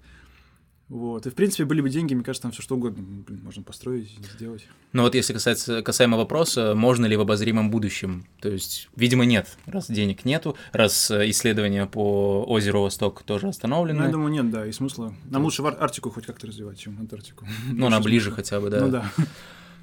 Вот. 0.90 1.26
И, 1.28 1.30
в 1.30 1.36
принципе, 1.36 1.66
были 1.66 1.82
бы 1.82 1.90
деньги, 1.90 2.14
мне 2.14 2.24
кажется, 2.24 2.44
там 2.44 2.52
все 2.54 2.62
что 2.62 2.76
угодно 2.76 3.04
блин, 3.04 3.42
можно 3.44 3.62
построить 3.62 4.10
сделать. 4.36 4.66
Ну 4.94 5.04
вот 5.04 5.16
если 5.16 5.34
касается, 5.34 5.82
касаемо 5.82 6.16
вопроса, 6.16 6.76
можно 6.76 7.06
ли 7.06 7.18
в 7.18 7.22
обозримом 7.22 7.70
будущем, 7.70 8.26
то 8.40 8.48
есть, 8.50 8.88
видимо, 8.96 9.26
нет, 9.26 9.58
раз 9.66 9.92
денег 9.92 10.24
нету, 10.24 10.56
раз 10.72 11.12
э, 11.12 11.30
исследования 11.30 11.88
по 11.88 12.46
озеру 12.48 12.84
Восток 12.84 13.24
тоже 13.24 13.50
остановлены, 13.50 14.00
Ну, 14.00 14.06
я 14.06 14.12
думаю, 14.12 14.32
нет, 14.32 14.50
да, 14.50 14.66
и 14.66 14.72
смысла. 14.72 15.14
Нам 15.26 15.44
лучше 15.44 15.62
в 15.62 15.68
Ар- 15.68 15.78
Арктику 15.78 16.10
хоть 16.10 16.26
как-то 16.26 16.48
развивать, 16.48 16.80
чем 16.80 16.98
Антарктику. 17.00 17.46
ну, 17.70 17.88
она 17.88 18.00
ближе 18.00 18.32
хотя 18.32 18.62
бы, 18.62 18.70
да. 18.70 18.80
Ну 18.80 18.90
да. 18.90 19.12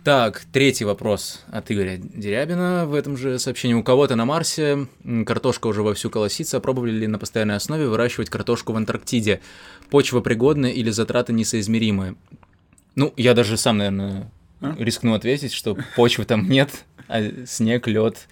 Так, 0.05 0.43
третий 0.53 0.85
вопрос 0.85 1.43
от 1.51 1.71
Игоря 1.73 1.97
Дерябина 1.97 2.85
в 2.85 2.93
этом 2.93 3.17
же 3.17 3.39
сообщении. 3.39 3.73
У 3.73 3.83
кого-то 3.83 4.17
на 4.17 4.27
Марсе 4.27 4.87
картошка 5.25 5.67
уже 5.67 5.83
вовсю 5.83 6.11
колосится. 6.11 6.61
Пробовали 6.61 6.91
ли 6.91 7.07
на 7.07 7.19
постоянной 7.19 7.57
основе 7.57 7.89
выращивать 7.89 8.29
картошку 8.29 8.75
в 8.75 8.77
Антарктиде? 8.77 9.41
Почва 9.89 10.21
пригодна 10.21 10.67
или 10.67 10.91
затраты 10.91 11.33
несоизмеримые? 11.33 12.17
Ну, 12.97 13.15
я 13.17 13.33
даже 13.33 13.57
сам, 13.57 13.79
наверное, 13.79 14.31
А? 14.61 14.77
рискну 14.79 15.15
ответить, 15.15 15.55
что 15.55 15.75
почвы 15.97 16.27
там 16.27 16.51
нет, 16.51 16.85
а 17.09 17.23
снег, 17.47 17.87
лед. 17.87 18.29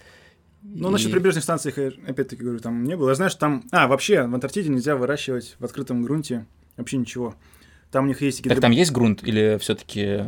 Ну, 0.61 0.91
насчет 0.91 1.11
прибрежных 1.11 1.43
станций, 1.43 1.73
опять-таки 2.07 2.43
говорю, 2.43 2.59
там 2.59 2.83
не 2.83 2.95
было. 2.95 3.09
Я 3.09 3.15
знаю, 3.15 3.31
что 3.31 3.39
там... 3.39 3.63
А, 3.71 3.87
вообще, 3.87 4.27
в 4.27 4.35
Антарктиде 4.35 4.69
нельзя 4.69 4.95
выращивать 4.95 5.55
в 5.57 5.65
открытом 5.65 6.03
грунте 6.03 6.45
вообще 6.77 6.97
ничего. 6.97 7.33
Там 7.91 8.05
у 8.05 8.07
них 8.09 8.21
есть... 8.21 8.43
Так 8.43 8.51
гидро- 8.57 8.61
там 8.61 8.71
есть 8.71 8.91
грунт 8.91 9.23
или 9.27 9.57
все-таки 9.59 10.25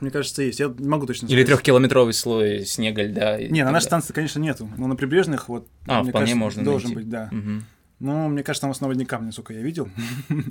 Мне 0.00 0.10
кажется, 0.10 0.42
есть. 0.42 0.60
Я 0.60 0.66
не 0.78 0.88
могу 0.88 1.06
точно 1.06 1.26
или 1.26 1.32
сказать. 1.34 1.46
трехкилометровый 1.46 2.12
слой 2.14 2.64
снега, 2.64 3.02
льда? 3.02 3.38
Не, 3.40 3.64
на 3.64 3.70
нашей 3.72 3.86
станции, 3.86 4.12
конечно, 4.12 4.38
нету. 4.40 4.70
Но 4.76 4.86
на 4.86 4.96
прибрежных, 4.96 5.48
вот, 5.48 5.68
А, 5.86 6.02
мне 6.02 6.10
вполне 6.10 6.12
кажется, 6.26 6.36
можно 6.36 6.64
должен 6.64 6.88
найти. 6.90 6.94
быть, 7.02 7.08
да. 7.08 7.28
Мгм. 7.32 7.64
Ну, 8.00 8.28
мне 8.28 8.42
кажется, 8.42 8.62
там 8.62 8.70
в 8.70 8.76
основном 8.76 8.92
одни 8.96 9.04
камни, 9.04 9.26
насколько 9.26 9.52
я 9.52 9.60
видел. 9.60 9.88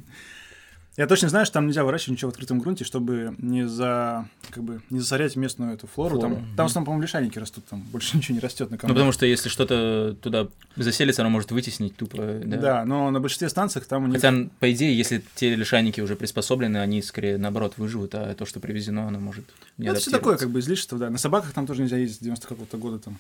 Я 1.00 1.08
точно 1.08 1.30
знаю, 1.30 1.46
что 1.46 1.54
там 1.54 1.68
нельзя 1.68 1.86
выращивать 1.86 2.18
ничего 2.18 2.30
в 2.30 2.34
открытом 2.34 2.60
грунте, 2.60 2.84
чтобы 2.84 3.34
не 3.38 3.66
за 3.66 4.28
как 4.50 4.66
бы 4.66 4.82
не 4.90 5.00
засорять 5.00 5.38
местную 5.38 5.74
эту 5.74 5.88
флору. 5.88 6.20
Флору, 6.20 6.36
Там, 6.36 6.44
мгм. 6.44 6.56
там 6.58 6.68
в 6.68 6.70
основном, 6.70 6.86
по-моему, 6.88 7.04
лишайники 7.04 7.40
растут, 7.40 7.64
там 7.68 7.84
больше 7.84 8.18
ничего 8.18 8.36
не 8.36 8.42
растет 8.42 8.70
на 8.70 8.76
Ну, 8.76 8.80
камне. 8.82 8.94
потому 8.96 9.14
что 9.14 9.26
если 9.26 9.48
что-то 9.48 10.18
туда 10.22 10.50
заселится, 10.76 11.22
оно 11.22 11.30
может 11.30 11.52
вытеснить 11.52 11.96
тупо. 11.96 12.42
Да. 12.44 12.58
да. 12.58 12.86
но 12.86 13.12
на 13.12 13.22
большинстве 13.22 13.48
станциях 13.48 13.86
там 13.86 14.04
у 14.04 14.08
них... 14.08 14.16
Хотя, 14.16 14.50
по 14.60 14.70
идее, 14.74 14.94
если 14.94 15.24
те 15.36 15.56
лишайники 15.56 16.02
уже 16.02 16.18
приспособлены, 16.18 16.80
они 16.80 17.02
скорее 17.02 17.38
наоборот 17.38 17.76
выживут, 17.78 18.14
а 18.16 18.36
то, 18.36 18.46
что 18.46 18.60
привезено, 18.60 19.08
оно 19.08 19.22
может 19.22 19.46
не 19.78 19.86
Ну, 19.86 19.94
это 19.94 20.02
все 20.02 20.12
такое, 20.12 20.36
как 20.36 20.50
бы 20.50 20.60
излишество, 20.60 20.98
да. 20.98 21.10
На 21.10 21.18
собаках 21.18 21.54
там 21.54 21.66
тоже 21.66 21.82
нельзя 21.84 21.96
ездить 21.96 22.18
с 22.18 22.20
90 22.20 22.46
какого-то 22.46 22.76
года 22.76 23.00
там. 23.00 23.18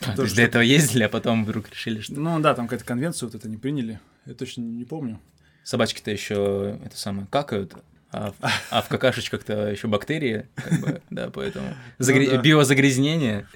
А, 0.00 0.16
то 0.16 0.24
есть 0.24 0.34
до 0.34 0.42
этого 0.42 0.62
ездили, 0.62 1.04
а 1.04 1.08
потом 1.08 1.44
вдруг 1.44 1.70
решили, 1.70 2.00
что 2.00 2.14
Ну 2.14 2.40
да, 2.40 2.54
там 2.54 2.66
какая-то 2.66 2.84
конвенция 2.84 3.28
вот 3.28 3.36
это 3.36 3.48
не 3.48 3.58
приняли. 3.58 4.00
Я 4.26 4.34
точно 4.34 4.62
не 4.62 4.84
помню. 4.84 5.20
Собачки-то 5.64 6.10
еще 6.10 6.78
это 6.84 6.96
самое 6.96 7.26
какают, 7.30 7.74
а, 8.10 8.32
в- 8.32 8.50
а 8.70 8.82
в 8.82 8.88
какашечках-то 8.88 9.68
еще 9.70 9.88
бактерии, 9.88 10.46
как 10.54 10.80
бы, 10.80 11.02
да, 11.10 11.30
поэтому 11.30 11.74
загря- 11.98 12.26
Ну 12.26 12.36
да. 12.36 12.42
биозагрязнение. 12.42 13.46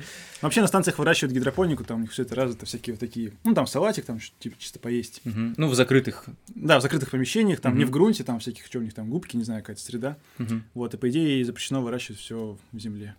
Вообще 0.42 0.60
на 0.60 0.66
станциях 0.66 0.98
выращивают 0.98 1.34
гидропонику, 1.34 1.82
там 1.84 1.98
у 1.98 2.00
них 2.02 2.12
все 2.12 2.22
это 2.22 2.34
развито, 2.34 2.66
всякие 2.66 2.92
вот 2.94 3.00
такие, 3.00 3.32
ну 3.44 3.54
там 3.54 3.66
салатик, 3.66 4.04
там 4.04 4.18
типа 4.38 4.56
чисто 4.58 4.78
поесть. 4.78 5.22
Мгм. 5.24 5.54
Ну, 5.56 5.68
в 5.68 5.74
закрытых. 5.74 6.26
Да, 6.54 6.78
в 6.78 6.82
закрытых 6.82 7.10
помещениях, 7.10 7.60
там 7.60 7.72
не 7.74 7.80
Мгм. 7.84 7.88
в 7.88 7.90
грунте, 7.92 8.22
там 8.22 8.38
всяких, 8.38 8.66
что 8.66 8.78
у 8.78 8.82
них 8.82 8.92
там, 8.94 9.08
губки, 9.08 9.36
не 9.36 9.44
знаю, 9.44 9.62
какая-то 9.62 9.80
среда. 9.82 10.16
Мгм. 10.38 10.64
Вот, 10.74 10.92
и 10.92 10.96
по 10.98 11.08
идее 11.08 11.42
запрещено 11.44 11.82
выращивать 11.82 12.20
все 12.20 12.58
в 12.72 12.78
земле. 12.78 13.14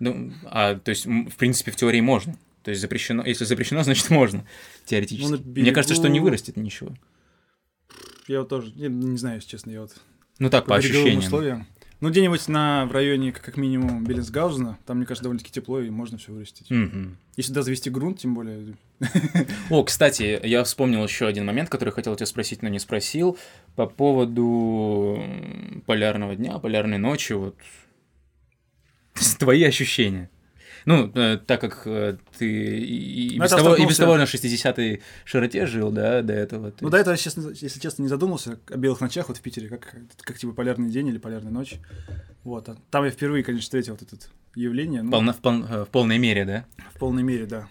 Ну, 0.00 0.32
а, 0.44 0.74
то 0.74 0.88
есть, 0.90 1.06
в 1.06 1.36
принципе, 1.36 1.70
в 1.70 1.76
теории 1.76 2.00
можно. 2.00 2.36
То 2.64 2.70
есть 2.70 2.80
запрещено, 2.80 3.22
если 3.24 3.44
запрещено, 3.44 3.82
значит 3.84 4.10
можно, 4.10 4.44
теоретически. 4.86 5.30
Ну, 5.30 5.36
на 5.38 5.42
Мне 5.60 5.70
кажется, 5.70 5.94
что 5.94 6.08
не 6.08 6.18
берегу- 6.18 6.24
вырастет 6.24 6.56
ничего. 6.56 6.92
Я 8.28 8.40
вот 8.40 8.48
тоже, 8.48 8.72
я 8.76 8.88
не 8.88 9.16
знаю, 9.18 9.36
если 9.36 9.50
честно, 9.50 9.70
я 9.70 9.80
вот 9.82 9.94
Ну 10.38 10.50
так, 10.50 10.66
по, 10.66 10.78
береговым 10.78 10.96
ощущениям. 10.96 11.18
условиям. 11.18 11.66
Ну, 12.00 12.10
где-нибудь 12.10 12.46
на, 12.48 12.84
в 12.84 12.92
районе, 12.92 13.32
как 13.32 13.56
минимум, 13.56 14.04
Беллинсгаузена, 14.04 14.78
там, 14.84 14.98
мне 14.98 15.06
кажется, 15.06 15.22
довольно-таки 15.22 15.50
тепло, 15.50 15.80
и 15.80 15.88
можно 15.88 16.18
все 16.18 16.30
вырастить. 16.30 16.70
Мгм. 16.70 17.16
Если 17.36 17.52
туда 17.52 17.62
завести 17.62 17.88
грунт, 17.88 18.18
тем 18.18 18.34
более. 18.34 18.76
О, 19.70 19.82
кстати, 19.82 20.38
я 20.44 20.62
вспомнил 20.64 21.02
еще 21.02 21.26
один 21.26 21.46
момент, 21.46 21.70
который 21.70 21.90
хотел 21.90 22.14
тебя 22.14 22.26
спросить, 22.26 22.60
но 22.60 22.68
не 22.68 22.78
спросил. 22.80 23.38
По 23.76 23.86
поводу 23.86 25.22
полярного 25.86 26.36
дня, 26.36 26.58
полярной 26.58 26.98
ночи, 26.98 27.32
вот 27.32 27.56
твои 29.38 29.62
ощущения. 29.64 30.28
Ну, 30.86 31.10
э, 31.14 31.36
так 31.38 31.60
как 31.60 31.82
э, 31.84 32.16
ты 32.38 32.46
и, 32.78 33.36
Ну, 33.36 33.42
без 33.44 33.50
того, 33.50 33.74
и 33.74 33.84
без 33.86 33.96
того 33.96 34.16
на 34.16 34.22
60-й 34.22 35.02
широте 35.24 35.66
жил, 35.66 35.90
да, 35.90 36.22
до 36.22 36.32
этого. 36.32 36.70
то 36.70 36.84
Ну, 36.84 36.90
до 36.90 36.96
этого, 36.96 37.16
честно, 37.16 37.50
если 37.50 37.80
честно, 37.80 38.02
не 38.02 38.08
задумался 38.08 38.58
о 38.70 38.76
белых 38.76 39.00
ночах 39.00 39.26
вот 39.28 39.36
в 39.36 39.40
Питере, 39.42 39.68
как, 39.68 39.96
как, 40.22 40.38
типа 40.38 40.52
полярный 40.52 40.88
день 40.90 41.08
или 41.08 41.18
полярная 41.18 41.50
ночь. 41.52 41.74
Вот. 42.44 42.68
а 42.68 42.76
там 42.90 43.04
я 43.04 43.10
впервые, 43.10 43.42
конечно, 43.42 43.64
встретил 43.64 43.94
вот 43.98 44.02
это 44.02 44.16
явление. 44.54 45.02
ну, 45.02 45.10
Полно- 45.10 45.32
в, 45.32 45.38
пол- 45.38 45.64
э, 45.64 45.84
в 45.84 45.88
полной 45.88 46.18
мере, 46.18 46.44
да? 46.44 46.64
В 46.94 46.98
полной 47.00 47.24
мере, 47.24 47.46
да. 47.46 47.68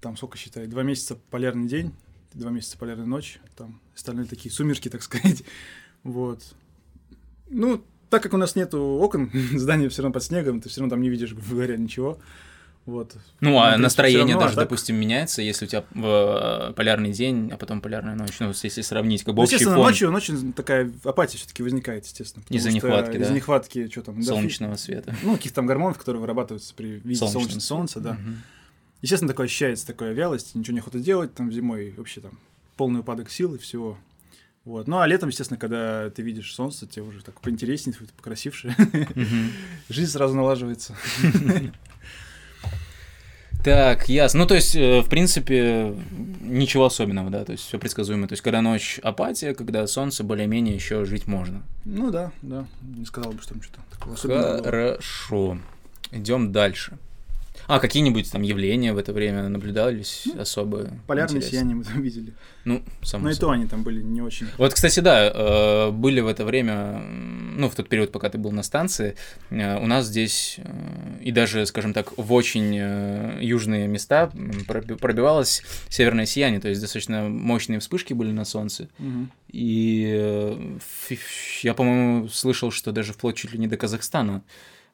Там 0.00 0.16
сколько 0.16 0.38
считай? 0.38 0.68
Два 0.68 0.84
месяца 0.84 1.16
полярный 1.30 1.66
день, 1.66 1.92
два 2.32 2.50
месяца 2.52 2.78
полярная 2.78 3.06
ночь, 3.06 3.40
там 3.56 3.80
остальные 3.96 4.26
такие 4.26 4.52
сумерки, 4.54 4.88
так 4.88 5.02
сказать. 5.02 5.42
Вот. 6.04 6.44
Ну, 7.48 7.84
так 8.10 8.22
как 8.22 8.34
у 8.34 8.36
нас 8.36 8.56
нету 8.56 8.80
окон, 8.80 9.30
здание 9.54 9.88
все 9.88 10.02
равно 10.02 10.12
под 10.14 10.22
снегом, 10.22 10.60
ты 10.60 10.68
все 10.68 10.80
равно 10.80 10.90
там 10.90 11.00
не 11.02 11.08
видишь, 11.08 11.32
грубо 11.34 11.50
говоря, 11.50 11.76
ничего. 11.76 12.18
Вот. 12.86 13.14
Ну, 13.40 13.50
Ну, 13.50 13.58
а 13.58 13.62
принципе, 13.62 13.82
настроение 13.82 14.24
всё 14.26 14.32
равно, 14.34 14.40
даже, 14.42 14.52
а 14.52 14.56
так- 14.56 14.64
допустим, 14.66 14.94
меняется, 14.94 15.42
если 15.42 15.64
у 15.64 15.68
тебя 15.68 15.84
э, 15.92 16.72
полярный 16.74 17.10
день, 17.10 17.50
а 17.52 17.56
потом 17.56 17.80
полярная 17.80 18.14
ночь. 18.14 18.36
Ну, 18.38 18.52
если 18.62 18.80
сравнить, 18.80 19.24
как 19.24 19.34
бы 19.34 19.38
Ну, 19.38 19.42
общий 19.42 19.54
естественно, 19.56 19.74
фон 19.76 19.86
ночью, 19.86 20.10
ночью 20.12 20.52
такая 20.54 20.92
апатия 21.02 21.36
все-таки 21.36 21.64
возникает, 21.64 22.04
естественно. 22.04 22.44
Из-за 22.48 22.70
нехватки, 22.70 23.16
Из-за 23.16 23.30
да? 23.30 23.34
нехватки, 23.34 23.88
что 23.90 24.02
там, 24.02 24.22
солнечного 24.22 24.76
света. 24.76 25.16
Ну, 25.24 25.34
каких-то 25.36 25.56
там 25.56 25.66
гормонов, 25.66 25.98
которые 25.98 26.20
вырабатываются 26.20 26.72
при 26.76 27.00
виде 27.00 27.16
Солнечного 27.16 27.40
солнечного 27.42 27.60
солнца, 27.60 27.98
да. 28.00 28.12
Мгм. 28.12 28.36
Естественно, 29.02 29.28
такое 29.32 29.46
ощущается, 29.46 29.84
такая 29.88 30.12
вялость, 30.12 30.54
ничего 30.54 30.74
не 30.74 30.78
охота 30.78 31.00
делать, 31.00 31.34
там 31.34 31.50
зимой 31.50 31.92
вообще 31.96 32.20
там 32.20 32.38
полный 32.76 33.00
упадок 33.00 33.30
сил 33.30 33.56
и 33.56 33.58
всего. 33.58 33.98
Вот. 34.66 34.88
Ну, 34.88 34.98
а 34.98 35.06
летом, 35.06 35.28
естественно, 35.28 35.60
когда 35.60 36.10
ты 36.10 36.22
видишь 36.22 36.52
солнце, 36.52 36.88
тебе 36.88 37.04
уже 37.04 37.22
так 37.22 37.40
поинтереснее, 37.40 37.96
покрасивше. 38.16 38.74
Мгм. 39.14 39.52
Жизнь 39.88 40.10
сразу 40.10 40.34
налаживается. 40.34 40.96
Так, 43.64 44.08
ясно. 44.08 44.40
Ну, 44.40 44.46
то 44.46 44.54
есть, 44.54 44.76
э, 44.76 45.00
в 45.00 45.08
принципе, 45.08 45.92
ничего 46.40 46.84
особенного, 46.84 47.30
да, 47.30 47.44
то 47.44 47.50
есть 47.50 47.64
все 47.64 47.80
предсказуемо. 47.80 48.28
То 48.28 48.34
есть, 48.34 48.42
когда 48.42 48.60
ночь 48.60 49.00
апатия, 49.02 49.54
когда 49.54 49.84
солнце 49.88 50.22
более-менее 50.22 50.74
еще 50.74 51.04
жить 51.04 51.26
можно. 51.26 51.64
Ну 51.84 52.12
да, 52.12 52.30
да. 52.42 52.66
Не 52.80 53.04
сказал 53.04 53.32
бы, 53.32 53.42
что 53.42 53.54
там 53.54 53.62
что-то 53.62 53.80
такого 53.90 54.14
особенного. 54.14 54.62
Хорошо. 54.62 55.58
Идем 56.12 56.52
дальше. 56.52 56.96
А 57.66 57.80
какие-нибудь 57.80 58.30
там 58.30 58.42
явления 58.42 58.92
в 58.92 58.98
это 58.98 59.12
время 59.12 59.48
наблюдались 59.48 60.22
ну, 60.26 60.40
особые? 60.40 61.00
Полярные 61.06 61.42
сияния 61.42 61.74
мы 61.74 61.84
там 61.84 62.00
видели. 62.00 62.32
Ну, 62.64 62.82
само 63.02 63.24
Но 63.24 63.30
и 63.30 63.34
то 63.34 63.50
они 63.50 63.66
там 63.66 63.82
были 63.82 64.02
не 64.02 64.22
очень. 64.22 64.46
Вот, 64.56 64.74
кстати, 64.74 65.00
да, 65.00 65.30
э, 65.32 65.90
были 65.90 66.20
в 66.20 66.28
это 66.28 66.44
время, 66.44 67.00
ну, 67.00 67.68
в 67.68 67.74
тот 67.74 67.88
период, 67.88 68.12
пока 68.12 68.28
ты 68.28 68.38
был 68.38 68.52
на 68.52 68.62
станции, 68.62 69.16
э, 69.50 69.78
у 69.78 69.86
нас 69.86 70.06
здесь, 70.06 70.56
э, 70.58 71.18
и 71.22 71.32
даже, 71.32 71.66
скажем 71.66 71.92
так, 71.92 72.16
в 72.16 72.32
очень 72.32 72.74
южные 73.40 73.88
места 73.88 74.30
пробивалось 74.66 75.62
северное 75.88 76.26
сияние, 76.26 76.60
то 76.60 76.68
есть 76.68 76.80
достаточно 76.80 77.28
мощные 77.28 77.80
вспышки 77.80 78.12
были 78.12 78.30
на 78.30 78.44
солнце. 78.44 78.88
Угу. 78.98 79.28
И 79.52 80.78
я, 81.62 81.74
по-моему, 81.74 82.28
слышал, 82.28 82.70
что 82.70 82.92
даже 82.92 83.12
вплоть 83.12 83.36
чуть 83.36 83.52
ли 83.52 83.58
не 83.58 83.66
до 83.66 83.76
Казахстана 83.76 84.42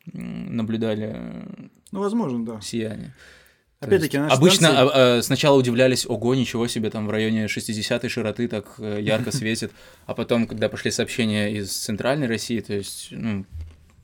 наблюдали 0.07 1.45
ну, 1.93 2.01
возможно, 2.01 2.45
да. 2.45 2.61
сияние. 2.61 3.15
Опять-таки, 3.81 4.17
Обычно 4.17 4.69
станции... 4.69 4.95
а, 4.95 5.19
а, 5.19 5.23
сначала 5.23 5.59
удивлялись, 5.59 6.07
ого, 6.07 6.35
ничего 6.35 6.69
себе, 6.69 6.89
там 6.89 7.07
в 7.07 7.11
районе 7.11 7.47
60-й 7.47 8.09
широты 8.09 8.47
так 8.49 8.75
э, 8.79 9.01
ярко 9.01 9.33
светит, 9.37 9.73
а 10.07 10.15
потом, 10.15 10.47
когда 10.47 10.69
пошли 10.69 10.91
сообщения 10.91 11.53
из 11.53 11.73
центральной 11.73 12.29
России, 12.29 12.61
то 12.61 12.75
есть, 12.75 13.09
ну, 13.11 13.45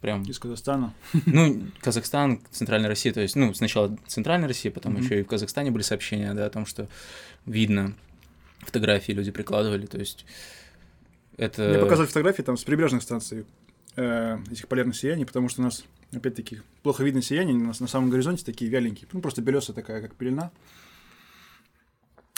прям... 0.01 0.23
Из 0.25 0.39
Казахстана. 0.39 0.95
Ну, 1.27 1.63
Казахстан, 1.81 2.41
центральная 2.51 2.89
Россия, 2.89 3.13
то 3.13 3.21
есть, 3.21 3.37
ну, 3.37 3.55
сначала 3.55 3.97
центральная 4.09 4.49
Россия, 4.49 4.73
потом 4.73 4.97
mm-hmm. 4.97 5.05
еще 5.05 5.21
и 5.21 5.23
в 5.23 5.29
Казахстане 5.29 5.71
были 5.71 5.83
сообщения, 5.83 6.35
да, 6.35 6.47
о 6.47 6.51
том, 6.51 6.67
что 6.67 6.89
видно, 7.47 7.95
фотографии 8.59 9.13
люди 9.13 9.31
прикладывали, 9.31 9.87
то 9.87 9.99
есть 9.99 10.27
это... 11.37 11.69
Мне 11.69 11.79
показывали 11.79 12.09
фотографии 12.09 12.43
там 12.43 12.57
с 12.57 12.65
прибрежных 12.65 13.03
станций 13.05 13.47
э, 13.99 14.39
этих 14.51 14.69
полярных 14.69 14.97
сияний, 14.97 15.27
потому 15.27 15.49
что 15.49 15.61
у 15.61 15.65
нас 15.65 15.85
опять-таки, 16.13 16.63
плохо 16.83 17.03
видно 17.03 17.21
сияние, 17.21 17.57
на, 17.57 17.73
на 17.79 17.87
самом 17.87 18.11
горизонте 18.11 18.45
такие 18.45 18.71
вяленькие, 18.71 19.09
ну, 19.13 19.21
просто 19.21 19.43
белесая 19.43 19.75
такая, 19.75 20.01
как 20.01 20.15
пелена. 20.15 20.51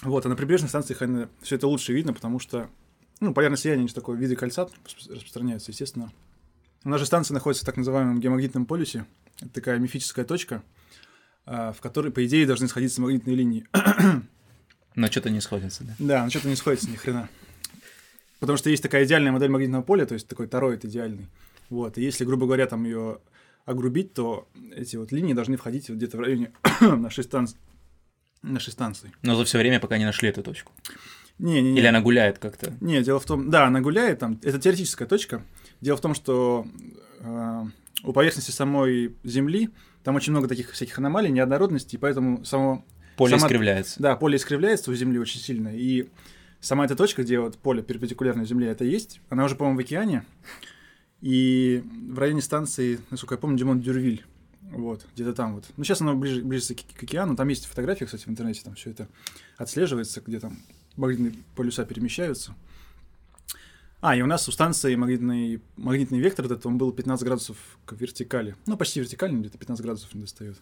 Вот, 0.03 0.24
а 0.24 0.28
на 0.31 0.37
прибрежных 0.37 0.70
станциях 0.70 1.03
все 1.43 1.57
это 1.57 1.66
лучше 1.66 1.93
видно, 1.93 2.15
потому 2.15 2.39
что, 2.39 2.70
ну, 3.20 3.35
полярное 3.35 3.59
сияние, 3.59 3.85
они 3.85 3.93
такое 3.93 4.16
в 4.16 4.20
виде 4.20 4.35
кольца 4.35 4.69
распространяются, 5.09 5.70
естественно. 5.70 6.11
У 6.85 6.89
нас 6.89 6.99
же 6.99 7.07
станция 7.07 7.35
находится 7.35 7.65
в 7.65 7.66
так 7.66 7.77
называемом 7.77 8.19
геомагнитном 8.19 8.65
полюсе. 8.65 9.05
Это 9.41 9.51
такая 9.51 9.78
мифическая 9.78 10.24
точка, 10.24 10.62
а, 11.45 11.73
в 11.74 11.81
которой, 11.82 12.11
по 12.11 12.24
идее, 12.24 12.47
должны 12.47 12.69
сходиться 12.69 13.03
магнитные 13.03 13.37
линии. 13.37 13.66
Но 14.95 15.07
что-то 15.09 15.28
не 15.28 15.43
сходится, 15.43 15.85
да? 15.85 15.95
Да, 15.99 16.24
но 16.24 16.31
что-то 16.31 16.49
не 16.49 16.57
сходится 16.57 16.91
ни 16.91 16.97
хрена. 16.97 17.28
Потому 18.41 18.57
что 18.57 18.70
есть 18.70 18.82
такая 18.82 19.05
идеальная 19.05 19.31
модель 19.31 19.51
магнитного 19.51 19.82
поля, 19.82 20.05
то 20.05 20.15
есть 20.15 20.27
такой 20.27 20.49
тороид 20.49 20.85
идеальный. 20.85 21.28
Вот, 21.70 21.97
и 21.97 22.02
если, 22.02 22.24
грубо 22.24 22.47
говоря, 22.47 22.66
там 22.66 22.84
ее 22.84 23.20
огрубить, 23.64 24.12
то 24.12 24.48
эти 24.74 24.97
вот 24.97 25.12
линии 25.12 25.32
должны 25.32 25.56
входить 25.56 25.88
где-то 25.88 26.16
в 26.16 26.20
районе 26.20 26.52
нашей 26.80 27.24
станции. 27.24 27.56
Нашей 28.42 28.72
станции. 28.72 29.12
Но 29.22 29.36
за 29.36 29.44
все 29.44 29.59
время, 29.59 29.80
пока 29.80 29.98
не 29.98 30.05
нашли 30.05 30.28
эту 30.28 30.42
точку. 30.42 30.72
Не, 31.38 31.62
не, 31.62 31.72
не. 31.72 31.78
Или 31.78 31.86
она 31.86 32.01
гуляет 32.01 32.38
как-то? 32.38 32.74
Не, 32.80 33.02
дело 33.02 33.18
в 33.18 33.24
том, 33.24 33.51
да, 33.51 33.66
она 33.66 33.80
гуляет 33.80 34.18
там. 34.18 34.38
Это 34.42 34.59
теоретическая 34.59 35.06
точка. 35.06 35.42
Дело 35.80 35.97
в 35.97 36.01
том, 36.01 36.14
что 36.14 36.66
э, 37.20 37.64
у 38.02 38.12
поверхности 38.12 38.51
самой 38.51 39.14
Земли 39.24 39.70
там 40.02 40.16
очень 40.16 40.32
много 40.32 40.48
таких 40.48 40.72
всяких 40.72 40.98
аномалий, 40.98 41.30
неоднородностей, 41.30 41.98
поэтому 41.98 42.44
само 42.44 42.84
поле 43.16 43.36
сама, 43.36 43.47
искривляется. 43.47 44.02
Да, 44.02 44.16
поле 44.16 44.36
искривляется 44.36 44.90
у 44.90 44.94
Земли 44.94 45.18
очень 45.18 45.40
сильно, 45.40 45.68
и 45.68 46.09
сама 46.60 46.84
эта 46.84 46.97
точка, 46.97 47.22
где 47.22 47.38
вот 47.38 47.59
поле 47.59 47.82
перпендикулярно 47.82 48.44
Земле, 48.44 48.68
это 48.68 48.84
есть, 48.84 49.20
она 49.28 49.44
уже, 49.44 49.56
по-моему, 49.56 49.78
в 49.78 49.82
океане. 49.82 50.24
И 51.20 51.84
в 52.09 52.18
районе 52.18 52.40
станции, 52.40 53.01
насколько 53.10 53.34
я 53.34 53.38
помню, 53.38 53.59
Димон 53.59 53.80
Дюрвиль. 53.80 54.24
Вот, 54.62 55.05
где-то 55.14 55.32
там 55.34 55.55
вот. 55.55 55.66
Ну, 55.76 55.84
сейчас 55.84 56.01
оно 56.01 56.14
ближе, 56.14 56.42
ближе 56.42 56.74
к, 56.74 56.98
к 56.98 57.02
океану. 57.02 57.36
Там 57.36 57.48
есть 57.48 57.66
фотографии, 57.66 58.05
кстати, 58.05 58.24
в 58.24 58.28
интернете, 58.28 58.62
там 58.62 58.74
все 58.74 58.90
это 58.90 59.09
отслеживается, 59.56 60.20
где 60.20 60.38
там 60.38 60.59
магнитные 60.97 61.34
полюса 61.56 61.84
перемещаются. 61.84 62.55
А, 64.01 64.16
и 64.16 64.22
у 64.22 64.26
нас 64.26 64.48
у 64.48 64.52
станции 64.52 64.94
магнитный, 64.94 65.60
магнитный 65.76 66.20
вектор 66.20 66.47
этот, 66.47 66.64
он 66.64 66.78
был 66.78 66.92
15 66.92 67.24
градусов 67.24 67.56
к 67.84 67.92
вертикали. 67.92 68.56
Ну, 68.66 68.76
почти 68.76 69.01
вертикальный, 69.01 69.40
где-то 69.40 69.59
15 69.59 69.84
градусов 69.84 70.14
не 70.14 70.22
достает. 70.22 70.56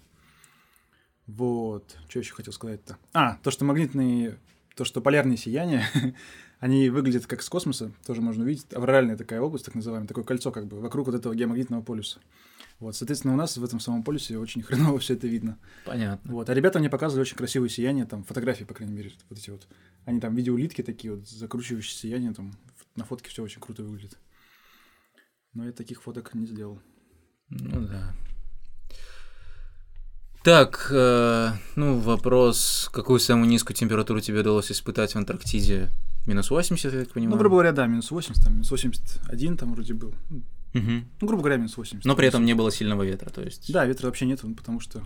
Вот. 1.26 1.96
Что 2.08 2.18
еще 2.18 2.34
хотел 2.34 2.52
сказать-то? 2.52 2.96
А, 3.12 3.36
то, 3.42 3.50
что 3.50 3.64
магнитные, 3.64 4.38
то, 4.74 4.84
что 4.84 5.00
полярные 5.00 5.36
сияния, 5.36 5.86
Они 6.60 6.90
выглядят 6.90 7.26
как 7.26 7.42
с 7.42 7.48
космоса, 7.48 7.92
тоже 8.04 8.20
можно 8.20 8.44
увидеть. 8.44 8.66
Авроральная 8.74 9.16
такая 9.16 9.40
область, 9.40 9.64
так 9.64 9.76
называемая, 9.76 10.08
такое 10.08 10.24
кольцо 10.24 10.50
как 10.50 10.66
бы 10.66 10.80
вокруг 10.80 11.06
вот 11.06 11.14
этого 11.14 11.34
геомагнитного 11.34 11.82
полюса. 11.82 12.18
Вот, 12.80 12.96
соответственно, 12.96 13.34
у 13.34 13.36
нас 13.36 13.56
в 13.56 13.64
этом 13.64 13.78
самом 13.78 14.02
полюсе 14.02 14.38
очень 14.38 14.62
хреново 14.64 14.98
все 14.98 15.14
это 15.14 15.28
видно. 15.28 15.58
Понятно. 15.84 16.32
Вот, 16.32 16.50
а 16.50 16.54
ребята 16.54 16.80
мне 16.80 16.90
показывали 16.90 17.22
очень 17.22 17.36
красивое 17.36 17.68
сияние, 17.68 18.06
там, 18.06 18.24
фотографии, 18.24 18.64
по 18.64 18.74
крайней 18.74 18.94
мере, 18.94 19.12
вот 19.28 19.38
эти 19.38 19.50
вот. 19.50 19.68
Они 20.04 20.20
там 20.20 20.34
видеоулитки 20.34 20.82
такие 20.82 21.14
вот, 21.14 21.28
закручивающие 21.28 21.96
сияние, 21.96 22.34
там, 22.34 22.52
на 22.96 23.04
фотке 23.04 23.30
все 23.30 23.42
очень 23.42 23.60
круто 23.60 23.84
выглядит. 23.84 24.18
Но 25.54 25.64
я 25.64 25.72
таких 25.72 26.02
фоток 26.02 26.34
не 26.34 26.46
сделал. 26.46 26.80
Ну 27.50 27.86
да. 27.86 28.14
Так, 30.44 30.88
э, 30.90 31.50
ну 31.76 31.98
вопрос, 31.98 32.88
какую 32.92 33.20
самую 33.20 33.48
низкую 33.48 33.76
температуру 33.76 34.20
тебе 34.20 34.40
удалось 34.40 34.70
испытать 34.70 35.12
в 35.12 35.18
Антарктиде? 35.18 35.90
Минус 36.28 36.50
80, 36.50 36.92
я 36.92 37.04
так 37.04 37.12
понимаю. 37.14 37.30
Ну, 37.30 37.38
грубо 37.38 37.54
говоря, 37.54 37.72
да, 37.72 37.86
минус 37.86 38.10
80, 38.10 38.44
там, 38.44 38.52
минус 38.52 38.70
81 38.70 39.56
там 39.56 39.72
вроде 39.72 39.94
был. 39.94 40.14
Угу. 40.74 40.82
Ну, 41.20 41.26
грубо 41.26 41.42
говоря, 41.42 41.56
минус 41.56 41.74
80. 41.74 42.04
Но 42.04 42.14
при 42.14 42.28
этом 42.28 42.44
не 42.44 42.52
было 42.52 42.70
сильного 42.70 43.02
ветра, 43.02 43.30
то 43.30 43.40
есть... 43.40 43.72
Да, 43.72 43.86
ветра 43.86 44.08
вообще 44.08 44.26
нет, 44.26 44.42
потому 44.54 44.78
что... 44.78 45.00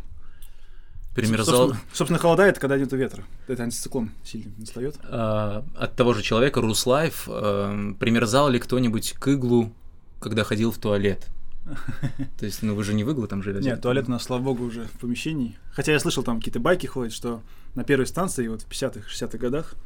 Примерзал... 1.15 1.69
Собственно, 1.69 1.81
собственно, 1.93 2.19
холодает, 2.19 2.59
когда 2.59 2.77
нет 2.77 2.93
ветра. 2.93 3.23
Это 3.47 3.63
антициклон 3.63 4.11
сильно 4.25 4.51
настает. 4.59 4.97
А, 5.05 5.65
от 5.77 5.95
того 5.95 6.13
же 6.13 6.23
человека, 6.23 6.61
Руслайф, 6.61 7.29
а, 7.29 7.95
примерзал 8.01 8.49
ли 8.49 8.59
кто-нибудь 8.59 9.13
к 9.13 9.29
иглу, 9.29 9.73
когда 10.19 10.43
ходил 10.43 10.73
в 10.73 10.79
туалет? 10.79 11.29
То 12.41 12.47
есть, 12.47 12.65
ну 12.65 12.75
вы 12.75 12.83
же 12.83 12.95
не 12.95 13.05
в 13.05 13.11
иглу 13.13 13.29
там 13.29 13.45
живете? 13.45 13.69
Нет, 13.69 13.81
туалет 13.81 14.09
у 14.09 14.11
нас, 14.11 14.25
слава 14.25 14.43
богу, 14.43 14.65
уже 14.65 14.87
в 14.87 14.99
помещении. 14.99 15.57
Хотя 15.71 15.93
я 15.93 16.01
слышал, 16.01 16.25
там 16.25 16.39
какие-то 16.39 16.59
байки 16.59 16.87
ходят, 16.87 17.13
что 17.13 17.43
на 17.77 17.85
первой 17.85 18.09
станции, 18.09 18.49
вот 18.49 18.63
в 18.63 18.69
50-х, 18.69 19.09
60-х 19.09 19.39
годах, 19.39 19.77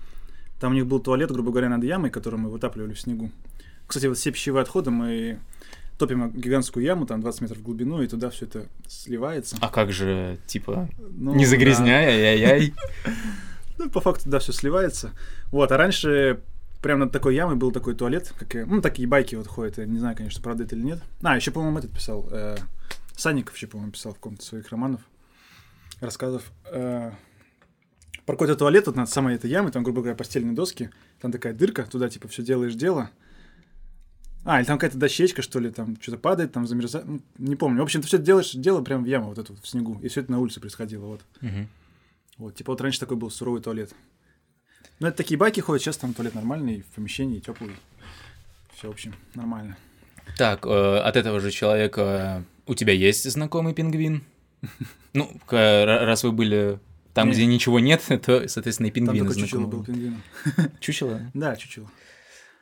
там 0.61 0.73
у 0.73 0.75
них 0.75 0.87
был 0.87 1.01
туалет, 1.01 1.31
грубо 1.31 1.51
говоря, 1.51 1.69
над 1.69 1.85
ямой, 1.85 2.11
который 2.11 2.39
мы 2.39 2.51
вытапливали 2.51 2.93
в 2.93 3.01
снегу. 3.01 3.31
Кстати, 3.87 4.07
вот 4.07 4.19
все 4.19 4.33
пищевые 4.33 4.63
отходы 4.63 4.91
мы 4.91 5.39
топим 5.99 6.31
гигантскую 6.31 6.85
яму, 6.85 7.07
там 7.07 7.21
20 7.21 7.41
метров 7.43 7.59
в 7.59 7.63
глубину, 7.63 8.03
и 8.03 8.07
туда 8.07 8.31
все 8.31 8.47
это 8.47 8.67
сливается. 8.87 9.57
А 9.61 9.69
как 9.69 9.93
же, 9.93 10.39
типа, 10.47 10.89
ну, 10.99 11.35
не 11.35 11.47
загрязняя, 11.47 12.09
ай-яй-яй? 12.09 12.75
Ну, 13.79 13.91
по 13.91 14.01
факту, 14.01 14.31
да, 14.31 14.39
все 14.39 14.53
сливается. 14.53 15.11
Вот, 15.53 15.71
а 15.71 15.77
раньше 15.77 16.41
прямо 16.81 17.05
над 17.05 17.13
такой 17.13 17.35
ямой 17.35 17.57
был 17.57 17.73
такой 17.73 17.95
туалет, 17.95 18.33
как, 18.39 18.67
ну, 18.67 18.81
такие 18.81 19.07
байки 19.07 19.35
вот 19.35 19.47
ходят, 19.47 19.77
я 19.77 19.85
не 19.85 19.99
знаю, 19.99 20.17
конечно, 20.17 20.43
правда 20.43 20.65
это 20.65 20.75
или 20.75 20.83
нет. 20.83 21.03
А, 21.23 21.37
еще, 21.37 21.51
по-моему, 21.51 21.77
этот 21.77 21.91
писал, 21.91 22.27
э, 22.31 22.57
Санников 23.17 23.55
еще, 23.55 23.67
по-моему, 23.67 23.93
писал 23.93 24.13
в 24.13 24.15
каком-то 24.15 24.43
своих 24.43 24.71
романов, 24.71 25.03
рассказов. 26.01 26.51
Э, 26.71 27.11
про 28.27 28.33
какой-то 28.33 28.57
туалет, 28.57 28.87
вот 28.87 28.97
над 28.97 29.09
самой 29.09 29.37
этой 29.37 29.49
ямой, 29.49 29.71
там, 29.71 29.85
грубо 29.85 30.03
говоря, 30.03 30.17
постельные 30.17 30.55
доски, 30.55 30.91
там 31.21 31.31
такая 31.31 31.55
дырка, 31.55 31.85
туда, 31.85 32.09
типа, 32.09 32.27
все 32.27 32.43
делаешь 32.43 32.75
дело. 32.75 33.11
А, 34.45 34.59
или 34.59 34.67
там 34.67 34.79
какая-то 34.79 34.99
дощечка, 34.99 35.43
что 35.43 35.61
ли, 35.61 35.71
там 35.71 35.97
что-то 36.01 36.19
падает, 36.19 36.53
там 36.53 36.67
замерзает, 36.67 37.07
ну, 37.07 37.21
не 37.39 37.57
помню. 37.57 37.81
В 37.81 37.85
общем, 37.85 38.01
ты 38.01 38.09
все 38.09 38.19
делаешь 38.19 38.53
дело 38.53 38.83
прямо 38.83 39.05
в 39.05 39.07
яму 39.07 39.29
вот 39.29 39.39
эту, 39.39 39.55
в 39.55 39.67
снегу, 39.67 39.99
и 40.03 40.09
все 40.09 40.21
это 40.21 40.33
на 40.33 40.41
улице 40.41 40.61
происходило, 40.61 41.07
вот. 41.07 41.21
Угу. 41.41 41.67
Вот, 42.39 42.55
типа, 42.57 42.73
вот 42.73 42.81
раньше 42.81 43.01
такой 43.01 43.17
был 43.17 43.31
суровый 43.31 43.63
туалет. 43.63 43.93
Ну, 44.99 45.07
это 45.07 45.17
такие 45.17 45.39
байки 45.39 45.61
ходят, 45.61 45.83
сейчас 45.83 45.97
там 45.97 46.13
туалет 46.13 46.35
нормальный, 46.35 46.83
в 46.83 46.95
помещении, 46.95 47.39
теплый. 47.39 47.77
Все, 48.75 48.89
в 48.89 48.91
общем, 48.91 49.15
нормально. 49.35 49.77
Так, 50.37 50.67
э, 50.67 50.99
от 50.99 51.17
этого 51.17 51.41
же 51.41 51.51
человека 51.51 52.45
у 52.67 52.75
тебя 52.75 52.93
есть 52.93 53.31
знакомый 53.31 53.73
пингвин? 53.73 54.25
Ну, 55.13 55.41
раз 55.49 56.25
вы 56.25 56.33
были 56.33 56.79
там, 57.17 57.31
где 57.31 57.47
ничего 57.47 57.81
нет, 57.81 58.03
то, 58.25 58.47
соответственно, 58.47 58.89
и 58.89 58.91
пингвины 58.91 59.27
Там 59.27 59.39
чучело 59.39 59.67
был 59.67 59.83
пингвином. 59.83 60.23
Чучело? 60.81 61.21
Да, 61.33 61.57
чучело. 61.57 61.91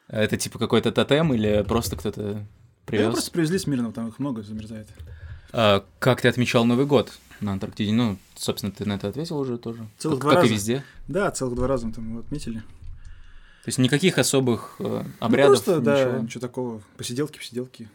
Это 0.07 0.37
типа 0.37 0.61
какой-то 0.61 0.93
тотем 0.93 1.35
или 1.35 1.65
просто 1.67 1.97
кто-то 1.97 2.47
привез? 2.87 3.07
Да, 3.07 3.13
просто 3.13 3.33
привезли 3.33 3.59
с 3.59 3.67
Мирного, 3.67 3.93
там 3.93 4.07
их 4.09 4.21
много 4.21 4.45
замерзает. 4.45 4.89
А, 5.53 5.85
как 5.99 6.21
ты 6.21 6.29
отмечал 6.29 6.65
Новый 6.65 6.87
год 6.87 7.13
на 7.41 7.53
Антарктиде? 7.53 7.93
Ну, 7.93 8.17
собственно, 8.37 8.71
ты 8.71 8.85
на 8.85 8.93
это 8.93 9.09
ответил 9.09 9.39
уже 9.39 9.59
тоже. 9.59 9.89
Целых 9.99 10.21
как, 10.21 10.23
два 10.23 10.31
как 10.35 10.43
раза. 10.43 10.53
и 10.53 10.57
везде? 10.57 10.85
Да, 11.09 11.31
целых 11.33 11.57
два 11.57 11.67
раза 11.67 11.89
мы 11.89 11.93
там 11.93 12.09
его 12.09 12.21
отметили. 12.21 12.59
То 12.59 13.69
есть 13.69 13.79
никаких 13.79 14.19
особых 14.19 14.77
э, 14.79 15.05
обрядов? 15.19 15.59
Ну, 15.67 15.73
просто, 15.75 15.81
ничего? 15.81 16.13
да, 16.13 16.19
ничего 16.21 16.41
такого. 16.41 16.83
Посиделки, 16.97 17.39
посиделки. 17.39 17.89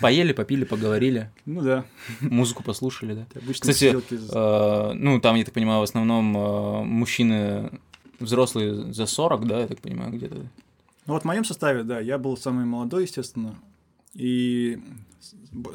Поели, 0.00 0.32
попили, 0.32 0.64
поговорили. 0.64 1.30
Ну 1.44 1.60
да. 1.62 1.84
Музыку 2.20 2.62
послушали, 2.62 3.14
да. 3.14 3.26
Кстати, 3.52 3.96
э, 4.10 4.92
ну 4.94 5.20
там, 5.20 5.36
я 5.36 5.44
так 5.44 5.54
понимаю, 5.54 5.80
в 5.80 5.84
основном 5.84 6.36
э, 6.36 6.82
мужчины 6.84 7.80
взрослые 8.20 8.92
за 8.92 9.06
40, 9.06 9.46
да, 9.46 9.60
я 9.60 9.66
так 9.66 9.80
понимаю, 9.80 10.12
где-то. 10.12 10.36
Ну 11.06 11.12
вот 11.12 11.22
в 11.22 11.26
моем 11.26 11.44
составе, 11.44 11.82
да, 11.82 12.00
я 12.00 12.18
был 12.18 12.36
самый 12.36 12.64
молодой, 12.64 13.02
естественно, 13.02 13.56
и 14.14 14.78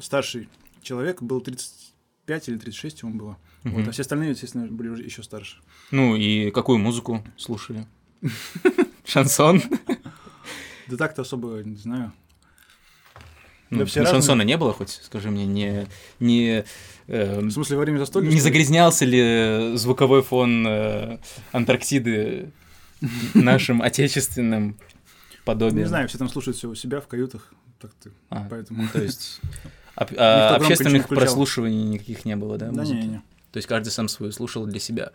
старший 0.01 0.49
человек 0.81 1.21
был 1.21 1.41
35 1.41 1.91
35 2.25 2.49
или 2.49 2.57
36 2.57 3.01
ему 3.01 3.13
было. 3.13 3.37
Вот, 3.63 3.87
а 3.87 3.91
все 3.91 4.01
остальные, 4.01 4.31
естественно, 4.31 4.67
были 4.67 4.89
уже 4.89 5.03
еще 5.03 5.23
старше. 5.23 5.57
Ну 5.91 6.15
и 6.15 6.51
какую 6.51 6.79
музыку 6.79 7.23
слушали? 7.37 7.85
Шансон? 9.05 9.61
Да 10.87 10.97
так-то 10.97 11.21
особо 11.21 11.61
не 11.63 11.75
знаю. 11.75 12.11
Ну, 13.71 13.79
Да 13.79 13.85
все 13.85 13.99
ну, 14.01 14.03
разные. 14.05 14.21
шансона 14.21 14.41
не 14.43 14.57
было, 14.57 14.73
хоть 14.73 14.99
скажи 15.03 15.31
мне, 15.31 15.45
не, 15.47 15.87
не, 16.19 16.63
э, 17.07 17.39
В 17.39 17.49
смысле, 17.51 17.77
во 17.77 17.81
время 17.83 17.97
застолья? 17.99 18.29
не 18.29 18.39
загрязнялся 18.39 19.05
ли 19.05 19.75
звуковой 19.77 20.21
фон 20.21 20.65
э, 20.67 21.17
Антарктиды 21.53 22.51
нашим 23.33 23.81
отечественным 23.81 24.77
подобием? 25.45 25.79
Не 25.79 25.85
знаю, 25.87 26.07
все 26.09 26.17
там 26.17 26.29
слушают 26.29 26.57
все 26.57 26.67
у 26.69 26.75
себя 26.75 26.99
в 27.01 27.07
каютах. 27.07 27.53
Так-то, 27.79 28.11
А, 28.29 28.45
поэтому... 28.49 28.87
то 28.89 29.01
есть 29.01 29.39
об- 29.95 30.11
а, 30.17 30.51
не 30.59 30.65
общественных 30.65 31.07
прослушиваний 31.07 31.81
никаких 31.83 32.25
не 32.25 32.35
было, 32.35 32.57
да? 32.57 32.67
Да 32.67 32.81
музыки? 32.81 32.97
не-не. 32.99 33.21
То 33.51 33.57
есть 33.57 33.67
каждый 33.67 33.89
сам 33.89 34.07
свою 34.07 34.31
слушал 34.31 34.65
для 34.67 34.79
себя. 34.79 35.11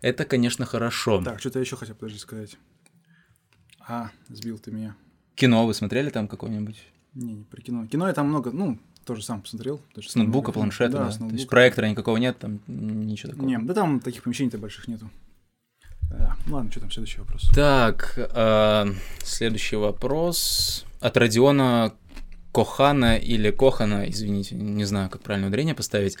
Это, 0.00 0.24
конечно, 0.24 0.64
хорошо. 0.64 1.20
Так, 1.24 1.40
что-то 1.40 1.58
еще 1.58 1.74
хотел, 1.76 1.96
подожди, 1.96 2.18
сказать. 2.20 2.56
А, 3.80 4.10
сбил 4.28 4.58
ты 4.58 4.70
меня. 4.70 4.94
Кино 5.34 5.66
вы 5.66 5.74
смотрели 5.74 6.10
там 6.10 6.28
какое-нибудь? 6.28 6.76
Не, 7.18 7.34
не 7.34 7.44
про 7.44 7.60
кино. 7.60 7.86
Кино 7.86 8.06
я 8.06 8.14
там 8.14 8.28
много, 8.28 8.52
ну, 8.52 8.78
тоже 9.04 9.22
сам 9.24 9.42
посмотрел. 9.42 9.80
С 10.00 10.14
ноутбука, 10.14 10.52
планшета, 10.52 10.92
да? 10.92 10.98
Да, 10.98 11.10
с 11.10 11.16
То 11.16 11.24
есть 11.24 11.32
ноутбука. 11.32 11.50
проектора 11.50 11.86
никакого 11.88 12.16
нет, 12.16 12.38
там 12.38 12.60
ничего 12.68 13.32
такого. 13.32 13.46
Не, 13.46 13.58
да 13.58 13.74
там 13.74 14.00
таких 14.00 14.22
помещений-то 14.22 14.58
больших 14.58 14.86
нету. 14.86 15.10
Да, 16.10 16.36
ну 16.46 16.54
ладно, 16.54 16.70
что 16.70 16.80
там, 16.80 16.90
следующий 16.90 17.18
вопрос. 17.18 17.50
Так, 17.54 18.14
э, 18.16 18.86
следующий 19.24 19.76
вопрос 19.76 20.86
от 21.00 21.16
Родиона 21.16 21.92
Кохана 22.52 23.16
или 23.16 23.50
Кохана, 23.50 24.08
извините, 24.08 24.54
не 24.54 24.84
знаю, 24.84 25.10
как 25.10 25.22
правильно 25.22 25.48
ударение 25.48 25.74
поставить. 25.74 26.16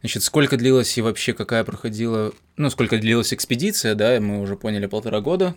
Значит, 0.00 0.22
сколько 0.22 0.56
длилась 0.56 0.96
и 0.98 1.02
вообще 1.02 1.32
какая 1.32 1.64
проходила, 1.64 2.32
ну, 2.56 2.70
сколько 2.70 2.98
длилась 2.98 3.32
экспедиция, 3.32 3.94
да, 3.94 4.20
мы 4.20 4.40
уже 4.40 4.56
поняли, 4.56 4.86
полтора 4.86 5.20
года. 5.20 5.54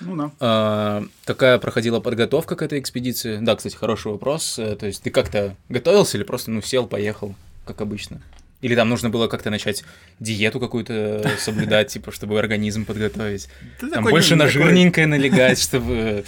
Ну 0.00 0.16
да. 0.16 0.30
А, 0.40 1.04
какая 1.24 1.58
проходила 1.58 2.00
подготовка 2.00 2.56
к 2.56 2.62
этой 2.62 2.78
экспедиции? 2.78 3.38
Да, 3.40 3.56
кстати, 3.56 3.76
хороший 3.76 4.12
вопрос. 4.12 4.58
Э, 4.58 4.76
То 4.76 4.86
есть 4.86 5.02
ты 5.02 5.10
как-то 5.10 5.56
готовился 5.68 6.16
или 6.16 6.24
просто, 6.24 6.50
ну, 6.50 6.62
сел, 6.62 6.86
поехал, 6.86 7.34
как 7.64 7.80
обычно? 7.80 8.20
Или 8.62 8.74
там 8.74 8.88
нужно 8.88 9.10
было 9.10 9.28
как-то 9.28 9.50
начать 9.50 9.84
диету 10.18 10.60
какую-то 10.60 11.30
соблюдать, 11.38 11.88
типа, 11.88 12.12
чтобы 12.12 12.38
организм 12.38 12.84
подготовить? 12.84 13.48
Там 13.80 14.04
больше 14.04 14.36
на 14.36 14.48
жирненькое 14.48 15.06
налегать, 15.06 15.60
чтобы, 15.60 16.24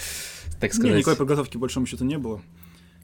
так 0.59 0.71
Не, 0.73 0.79
сказать... 0.79 0.97
никакой 0.97 1.15
подготовки, 1.15 1.53
по 1.53 1.59
большому 1.59 1.85
счету, 1.85 2.05
не 2.05 2.17
было. 2.17 2.41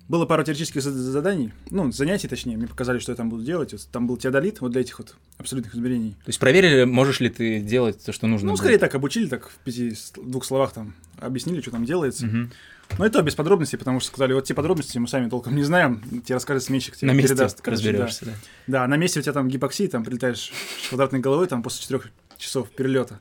Было 0.08 0.26
пару 0.28 0.44
теоретических 0.44 0.84
зад- 0.84 0.94
заданий, 0.94 1.52
ну, 1.72 1.92
занятий, 1.92 2.28
точнее, 2.28 2.58
мне 2.58 2.68
показали, 2.68 3.00
что 3.00 3.12
я 3.12 3.16
там 3.16 3.30
буду 3.30 3.44
делать. 3.44 3.72
Вот 3.74 3.88
Там 3.92 4.06
был 4.06 4.18
теодолит, 4.18 4.62
вот 4.62 4.72
для 4.72 4.82
этих 4.82 5.00
вот 5.00 5.16
абсолютных 5.40 5.74
измерений. 5.74 6.12
То 6.12 6.30
есть 6.30 6.40
проверили, 6.40 6.84
можешь 6.84 7.20
ли 7.22 7.30
ты 7.30 7.60
делать 7.60 8.04
то, 8.04 8.12
что 8.12 8.28
нужно? 8.28 8.48
Ну, 8.48 8.54
было? 8.54 8.58
скорее 8.58 8.78
так, 8.78 8.94
обучили, 8.94 9.28
так 9.28 9.50
в 9.50 9.56
пяти 9.64 9.94
двух 10.16 10.46
словах 10.46 10.74
там 10.74 10.94
объяснили, 11.18 11.60
что 11.62 11.72
там 11.72 11.86
делается. 11.86 12.28
Мгм. 12.28 12.52
Но 13.00 13.06
это 13.08 13.24
без 13.24 13.34
подробностей, 13.34 13.80
потому 13.80 14.00
что 14.00 14.10
сказали, 14.10 14.34
вот 14.34 14.44
те 14.44 14.54
подробности 14.54 15.00
мы 15.00 15.08
сами 15.08 15.28
толком 15.28 15.56
не 15.56 15.64
знаем, 15.64 16.04
тебе 16.24 16.36
расскажет 16.36 16.62
сменщик, 16.64 16.96
тебе 16.96 17.08
На 17.12 17.16
месте 17.16 17.30
передаст. 17.30 17.62
короче, 17.62 17.84
да. 17.86 17.90
разберешься, 17.90 18.26
да. 18.26 18.32
Да, 18.68 18.88
на 18.88 18.98
месте 18.98 19.20
у 19.20 19.24
тебя 19.24 19.34
там 19.34 19.48
гипоксия, 19.48 19.88
там 19.88 20.04
прилетаешь 20.04 20.52
с 20.84 20.90
квадратной 20.90 21.20
головой, 21.20 21.48
там 21.48 21.64
после 21.64 21.82
четырех 21.82 22.10
часов 22.38 22.70
перелета. 22.70 23.20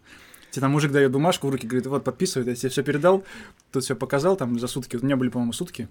Тебе 0.50 0.60
там 0.60 0.72
мужик 0.72 0.92
дает 0.92 1.10
бумажку 1.10 1.46
в 1.48 1.50
руки, 1.50 1.66
говорит, 1.66 1.86
вот 1.86 2.04
подписывай, 2.04 2.46
я 2.46 2.54
тебе 2.54 2.68
все 2.68 2.82
передал, 2.82 3.24
тут 3.72 3.84
все 3.84 3.96
показал, 3.96 4.36
там 4.36 4.58
за 4.60 4.66
сутки, 4.66 4.96
вот 4.96 5.02
у 5.02 5.06
меня 5.06 5.16
были, 5.16 5.30
по-моему, 5.30 5.54
сутки, 5.54 5.88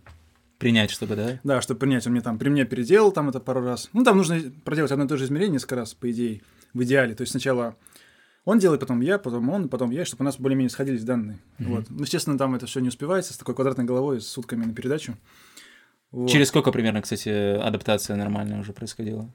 Принять, 0.63 0.91
чтобы, 0.91 1.15
да? 1.15 1.39
да, 1.43 1.61
чтобы 1.61 1.79
принять, 1.79 2.05
он 2.07 2.13
мне 2.13 2.21
там 2.21 2.39
при 2.39 2.49
мне 2.49 2.65
переделал 2.65 3.11
там 3.11 3.29
это 3.29 3.39
пару 3.39 3.61
раз. 3.61 3.89
Ну, 3.93 4.03
там 4.03 4.17
нужно 4.17 4.39
проделать 4.63 4.91
одно 4.91 5.05
и 5.05 5.07
то 5.07 5.17
же 5.17 5.25
измерение 5.25 5.53
несколько 5.53 5.75
раз, 5.75 5.93
по 5.93 6.09
идее, 6.09 6.41
в 6.73 6.83
идеале. 6.83 7.15
То 7.15 7.21
есть 7.21 7.31
сначала 7.31 7.75
он 8.45 8.59
делает, 8.59 8.81
потом 8.81 9.01
я, 9.01 9.19
потом 9.19 9.49
он, 9.49 9.69
потом 9.69 9.91
я, 9.91 10.05
чтобы 10.05 10.23
у 10.23 10.25
нас 10.25 10.37
более-менее 10.37 10.69
сходились 10.69 11.03
данные. 11.03 11.39
Мгм. 11.59 11.71
Вот. 11.75 11.85
Ну, 11.89 12.01
естественно, 12.01 12.37
там 12.37 12.55
это 12.55 12.65
все 12.65 12.79
не 12.79 12.89
успевается 12.89 13.33
с 13.33 13.37
такой 13.37 13.55
квадратной 13.55 13.85
головой, 13.85 14.19
с 14.21 14.27
сутками 14.27 14.65
на 14.65 14.73
передачу. 14.73 15.17
Вот. 16.11 16.29
Через 16.29 16.49
сколько 16.49 16.71
примерно, 16.71 17.01
кстати, 17.01 17.29
адаптация 17.29 18.15
нормальная 18.15 18.59
уже 18.59 18.73
происходила? 18.73 19.33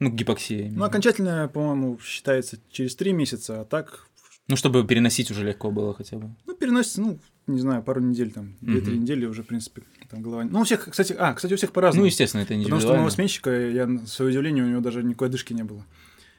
Ну, 0.00 0.10
к 0.10 0.14
гипоксии. 0.14 0.54
я 0.54 0.60
имею 0.62 0.74
в 0.74 0.78
Ну, 0.78 0.84
окончательно, 0.84 1.48
по-моему, 1.48 1.98
считается 2.00 2.58
через 2.70 2.96
три 2.96 3.12
месяца, 3.12 3.60
а 3.60 3.64
так 3.64 4.06
Ну, 4.48 4.56
чтобы 4.56 4.86
переносить 4.86 5.30
уже 5.30 5.44
легко 5.44 5.70
было 5.70 5.94
хотя 5.94 6.18
бы. 6.18 6.34
Ну, 6.46 6.54
переносится, 6.54 7.00
ну, 7.00 7.18
не 7.46 7.60
знаю, 7.60 7.82
пару 7.82 8.00
недель, 8.00 8.32
там, 8.32 8.56
две-три 8.60 8.94
Мгм. 8.94 9.02
недели 9.02 9.26
уже, 9.26 9.42
в 9.42 9.46
принципе, 9.46 9.82
там 10.14 10.22
голова... 10.22 10.44
Ну, 10.44 10.60
у 10.60 10.64
всех, 10.64 10.88
кстати, 10.88 11.14
а, 11.18 11.34
кстати, 11.34 11.52
у 11.52 11.56
всех 11.56 11.70
Ну, 11.70 11.74
по-разному. 11.74 12.06
естественно, 12.06 12.42
это 12.42 12.54
Потому 12.54 12.80
что 12.80 12.92
у 12.92 12.96
моего 12.96 13.10
сменщика, 13.10 13.50
я, 13.50 13.88
свое 14.06 14.30
удивление, 14.30 14.64
у 14.64 14.68
него 14.68 14.80
даже 14.80 15.02
никакой 15.02 15.28
одышки 15.28 15.52
не 15.52 15.64
было. 15.64 15.84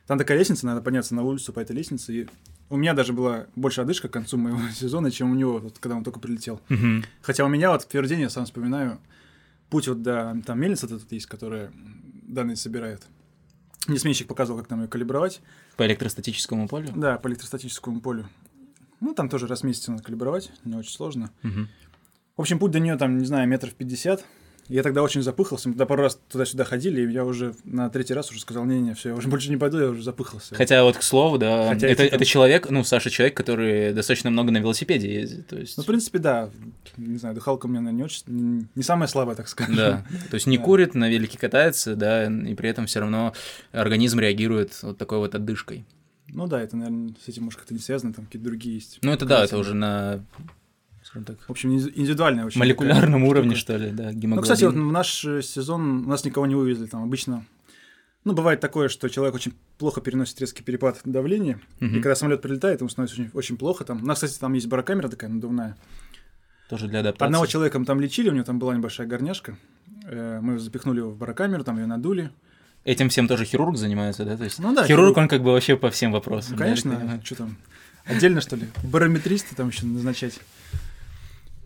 Там 0.08 0.18
такая 0.18 0.38
лестница, 0.38 0.66
надо 0.66 0.82
подняться 0.82 1.16
на 1.16 1.24
улицу 1.24 1.52
по 1.52 1.60
этой 1.60 1.76
лестнице, 1.76 2.14
и 2.14 2.28
у 2.70 2.78
меня 2.78 2.94
даже 2.94 3.12
была 3.12 3.48
больше 3.56 3.82
одышка 3.82 4.08
к 4.08 4.12
концу 4.12 4.38
моего 4.38 4.60
сезона, 4.74 5.12
чем 5.12 5.32
у 5.32 5.36
него, 5.36 5.60
вот, 5.60 5.80
когда 5.80 5.96
он 5.96 6.04
только 6.04 6.20
прилетел. 6.20 6.62
Мгм. 6.70 7.04
Хотя 7.22 7.44
у 7.46 7.50
меня 7.50 7.72
вот 7.72 7.88
первый 7.88 8.08
день, 8.08 8.22
я 8.22 8.30
сам 8.30 8.46
вспоминаю, 8.46 9.00
путь 9.70 9.88
вот 9.88 10.02
до, 10.02 10.40
там 10.46 10.60
мельница 10.60 10.88
тут 10.88 11.12
есть, 11.12 11.26
которая 11.26 11.72
данные 12.24 12.56
собирает. 12.56 13.04
Мне 13.88 14.00
сменщик 14.00 14.28
показывал, 14.28 14.60
как 14.60 14.68
там 14.68 14.82
ее 14.82 14.88
калибровать. 14.88 15.42
По 15.78 15.86
электростатическому 15.86 16.68
полю? 16.68 16.90
Да, 16.96 17.18
по 17.18 17.28
электростатическому 17.28 18.02
полю. 18.02 18.28
Ну, 19.00 19.14
там 19.14 19.30
тоже 19.30 19.46
раз 19.48 19.62
в 19.62 19.64
месяц 19.66 19.88
надо 19.88 20.02
калибровать, 20.02 20.52
не 20.64 20.76
очень 20.76 20.92
сложно. 20.92 21.30
Мгм. 21.44 21.68
В 22.38 22.42
общем, 22.42 22.60
путь 22.60 22.72
до 22.72 22.80
нее 22.80 22.98
там, 22.98 23.18
не 23.18 23.26
знаю, 23.26 23.48
метров 23.48 23.74
50. 23.74 24.24
Я 24.68 24.82
тогда 24.82 25.04
очень 25.04 25.22
запыхался. 25.22 25.70
Мы 25.70 25.76
тогда 25.76 25.86
пару 25.86 26.02
раз 26.02 26.20
туда-сюда 26.28 26.64
ходили, 26.64 27.00
и 27.08 27.14
я 27.14 27.24
уже 27.24 27.54
на 27.66 27.88
третий 27.92 28.16
раз 28.16 28.32
уже 28.32 28.40
сказал, 28.40 28.66
не-не, 28.66 28.96
все, 28.96 29.10
я 29.10 29.16
уже 29.16 29.28
больше 29.28 29.52
не 29.52 29.58
пойду, 29.58 29.78
я 29.80 29.90
уже 29.90 30.02
запыхался. 30.02 30.56
Хотя 30.56 30.84
вот 30.84 30.98
к 30.98 31.04
слову, 31.04 31.38
да, 31.38 31.70
Хотя 31.70 31.88
это, 31.88 31.98
там- 32.04 32.16
это 32.16 32.26
человек, 32.26 32.72
ну, 32.72 32.84
Саша 32.84 33.12
человек, 33.12 33.38
который 33.38 33.94
достаточно 33.94 34.32
много 34.32 34.52
на 34.52 34.58
велосипеде 34.58 35.14
ездит, 35.14 35.46
то 35.48 35.56
есть... 35.56 35.78
Ну, 35.78 35.84
в 35.84 35.86
принципе, 35.86 36.18
да. 36.18 36.50
Не 36.98 37.18
знаю, 37.20 37.36
дыхалка 37.36 37.68
у 37.68 37.70
меня, 37.70 37.92
не 37.92 38.02
очень, 38.04 38.68
не, 38.74 38.82
самая 38.84 39.08
слабая, 39.08 39.36
так 39.36 39.48
скажем. 39.48 39.76
Да, 39.76 40.04
то 40.32 40.34
есть 40.34 40.48
не 40.48 40.58
Да. 40.58 40.64
курит, 40.64 40.96
на 40.96 41.10
велике 41.12 41.38
катается, 41.38 41.96
да, 41.96 42.26
и 42.26 42.56
при 42.56 42.68
этом 42.68 42.88
все 42.88 43.02
равно 43.02 43.34
организм 43.72 44.20
реагирует 44.20 44.80
вот 44.82 44.98
такой 44.98 45.20
вот 45.20 45.36
отдышкой. 45.36 45.86
Ну 46.30 46.48
да, 46.48 46.60
это, 46.60 46.76
наверное, 46.76 47.14
с 47.24 47.28
этим, 47.30 47.44
может, 47.44 47.60
как-то 47.60 47.76
не 47.76 47.80
связано, 47.80 48.14
там 48.16 48.26
какие-то 48.26 48.48
другие 48.48 48.78
есть. 48.78 48.98
Ну, 49.04 49.12
это 49.12 49.26
да, 49.26 49.44
это 49.44 49.60
уже 49.60 49.76
на, 49.76 50.26
так, 51.24 51.38
В 51.48 51.50
общем, 51.52 51.72
инди- 51.72 51.92
индивидуальная 51.96 52.46
очень. 52.46 52.60
молекулярном 52.60 53.22
такая 53.22 53.30
уровне, 53.30 53.56
штука. 53.56 53.78
что 53.78 53.86
ли, 53.86 53.92
да, 53.92 54.04
Ну, 54.06 54.12
гемоглобин. 54.20 54.42
кстати, 54.44 54.64
вот 54.66 54.74
в 54.76 54.92
наш 54.92 55.26
э, 55.26 55.42
сезон 55.42 56.06
у 56.06 56.10
нас 56.10 56.26
никого 56.26 56.46
не 56.48 56.56
вывезли, 56.56 56.86
там 56.88 57.04
обычно... 57.04 57.46
Ну, 58.26 58.34
бывает 58.34 58.60
такое, 58.60 58.90
что 58.90 59.08
человек 59.08 59.36
очень 59.36 59.54
плохо 59.78 60.02
переносит 60.02 60.42
резкий 60.42 60.64
перепад 60.64 61.00
давления, 61.06 61.60
Мгм. 61.80 61.98
и 61.98 62.02
когда 62.02 62.16
самолет 62.16 62.42
прилетает, 62.42 62.80
ему 62.82 62.90
становится 62.90 63.22
очень, 63.22 63.30
очень 63.34 63.58
плохо. 63.58 63.84
Там, 63.86 64.02
у 64.02 64.06
нас, 64.06 64.18
кстати, 64.18 64.40
там 64.40 64.54
есть 64.54 64.68
барокамера 64.68 65.08
такая 65.10 65.30
надувная. 65.30 65.78
Тоже 66.70 66.88
для 66.88 67.02
адаптации. 67.02 67.26
Одного 67.28 67.46
человека 67.46 67.78
мы 67.78 67.86
там 67.86 68.00
лечили, 68.02 68.30
у 68.30 68.34
него 68.34 68.44
там 68.44 68.58
была 68.58 68.76
небольшая 68.76 69.06
горняшка. 69.08 69.56
Э, 70.08 70.40
Мы 70.42 70.58
запихнули 70.58 71.00
его 71.00 71.12
в 71.12 71.18
барокамеру, 71.18 71.64
там 71.64 71.78
ее 71.78 71.86
надули. 71.86 72.32
Этим 72.84 73.10
всем 73.10 73.28
тоже 73.28 73.46
хирург 73.46 73.78
занимается, 73.78 74.26
да? 74.26 74.36
То 74.38 74.44
есть 74.44 74.58
Ну 74.60 74.74
да, 74.74 74.86
хирург, 74.88 74.88
хирург. 75.10 75.18
он 75.18 75.28
как 75.28 75.44
бы 75.44 75.52
вообще 75.52 75.78
по 75.78 75.92
всем 75.92 76.12
вопросам. 76.12 76.54
Ну, 76.54 76.58
да, 76.58 76.64
конечно, 76.66 76.96
понимаю? 76.96 77.22
что 77.24 77.36
там, 77.36 77.58
отдельно, 78.06 78.42
что 78.42 78.56
ли? 78.56 78.68
Барометристы 78.84 79.56
там 79.56 79.70
еще 79.70 79.86
назначать. 79.86 80.40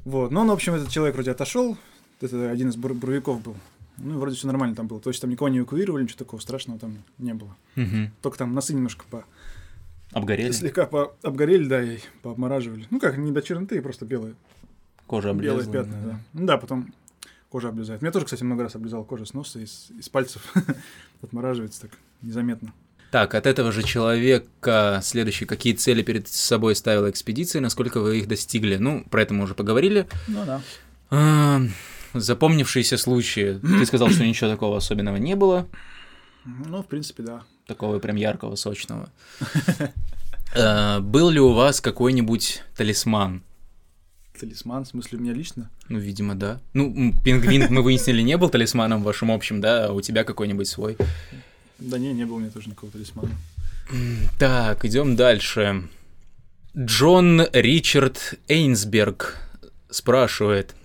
Вот, 0.10 0.32
ну, 0.32 0.42
он, 0.42 0.48
в 0.48 0.52
общем, 0.54 0.74
этот 0.74 0.90
человек 0.90 1.14
вроде 1.14 1.30
отошел, 1.30 1.78
это 2.20 2.50
один 2.50 2.70
из 2.70 2.76
бур- 2.78 2.96
буровиков 2.96 3.44
был. 3.44 3.56
Ну, 3.98 4.18
вроде 4.18 4.36
все 4.36 4.48
нормально 4.48 4.76
там 4.76 4.88
было. 4.88 5.00
То 5.00 5.12
есть 5.12 5.22
там 5.22 5.30
никого 5.30 5.50
не 5.50 5.60
эвакуировали, 5.60 6.02
ничего 6.02 6.18
такого 6.18 6.40
страшного 6.40 6.80
там 6.80 6.98
не 7.20 7.36
было. 7.36 7.56
Мгм. 7.76 8.12
Только 8.24 8.40
там 8.40 8.56
носы 8.56 8.74
немножко 8.74 9.06
по... 9.08 9.24
Обгорели, 10.12 10.52
слегка 10.52 10.88
по... 10.88 11.14
обгорели, 11.22 11.68
да, 11.68 11.84
и 11.84 12.00
пообмораживали. 12.24 12.88
Ну, 12.90 13.00
как, 13.00 13.18
не 13.18 13.32
до 13.32 13.44
черноты, 13.44 13.80
просто 13.84 14.06
белые, 14.06 14.34
кожа 15.06 15.32
белые 15.32 15.52
облезла. 15.52 15.74
пятна, 15.74 15.98
да. 16.04 16.20
Ну, 16.34 16.46
да, 16.48 16.58
потом 16.58 16.92
кожа 17.50 17.70
облезает. 17.70 18.02
Меня 18.02 18.12
тоже, 18.12 18.26
кстати, 18.26 18.42
много 18.42 18.64
раз 18.64 18.74
облезала 18.74 19.04
кожа 19.04 19.26
с 19.26 19.36
носа, 19.36 19.60
из, 19.60 19.92
из 19.96 20.10
пальцев. 20.10 20.52
Отмораживается 21.22 21.82
так 21.82 21.92
незаметно. 22.24 22.74
Так, 23.12 23.34
от 23.34 23.48
этого 23.48 23.72
же 23.72 23.82
человека 23.84 25.00
следующий, 25.04 25.46
какие 25.46 25.74
цели 25.74 26.04
перед 26.04 26.28
собой 26.28 26.76
ставила 26.76 27.10
экспедиция, 27.10 27.60
насколько 27.62 28.00
вы 28.02 28.20
их 28.20 28.28
достигли? 28.28 28.76
Ну, 28.78 29.04
про 29.10 29.24
это 29.24 29.34
мы 29.34 29.44
уже 29.46 29.56
поговорили. 29.56 30.08
Ну, 30.28 30.46
да. 30.46 30.62
А, 31.10 31.62
Запомнившиеся 32.14 32.98
случаи. 32.98 33.60
Ты 33.62 33.86
сказал, 33.86 34.10
что 34.10 34.26
ничего 34.26 34.50
такого 34.50 34.78
особенного 34.78 35.18
не 35.18 35.36
было, 35.36 35.68
Ну, 36.46 36.84
в 36.84 36.88
принципе, 36.88 37.24
да. 37.24 37.44
такого 37.68 37.98
прям 38.00 38.16
яркого, 38.16 38.56
сочного. 38.56 39.10
А, 40.56 41.00
Был 41.00 41.30
ли 41.30 41.40
у 41.40 41.54
вас 41.54 41.82
какой-нибудь 41.82 42.64
талисман? 42.76 43.44
Талисман, 44.40 44.86
в 44.86 44.88
смысле, 44.88 45.18
у 45.20 45.22
меня 45.22 45.34
лично? 45.34 45.70
Ну, 45.90 46.00
видимо, 46.00 46.34
да. 46.36 46.60
Ну, 46.74 47.14
пингвин, 47.24 47.68
мы 47.70 47.82
выяснили, 47.82 48.22
не 48.22 48.38
был 48.38 48.50
талисманом 48.50 49.02
в 49.02 49.06
вашем 49.06 49.32
общем, 49.32 49.62
да? 49.62 49.88
А 49.88 49.92
у 49.92 50.02
тебя 50.02 50.24
какой-нибудь 50.24 50.68
свой? 50.68 50.96
Да 51.80 51.98
не, 51.98 52.14
не 52.14 52.26
было 52.26 52.36
у 52.36 52.40
меня 52.40 52.52
тоже 52.52 52.70
никакого 52.70 52.92
талисмана. 52.92 53.32
Так, 54.38 54.86
идем 54.86 55.16
дальше. 55.16 55.88
Джон 56.78 57.48
Ричард 57.52 58.36
Эйнсберг 58.48 59.38
спрашивает. 59.90 60.76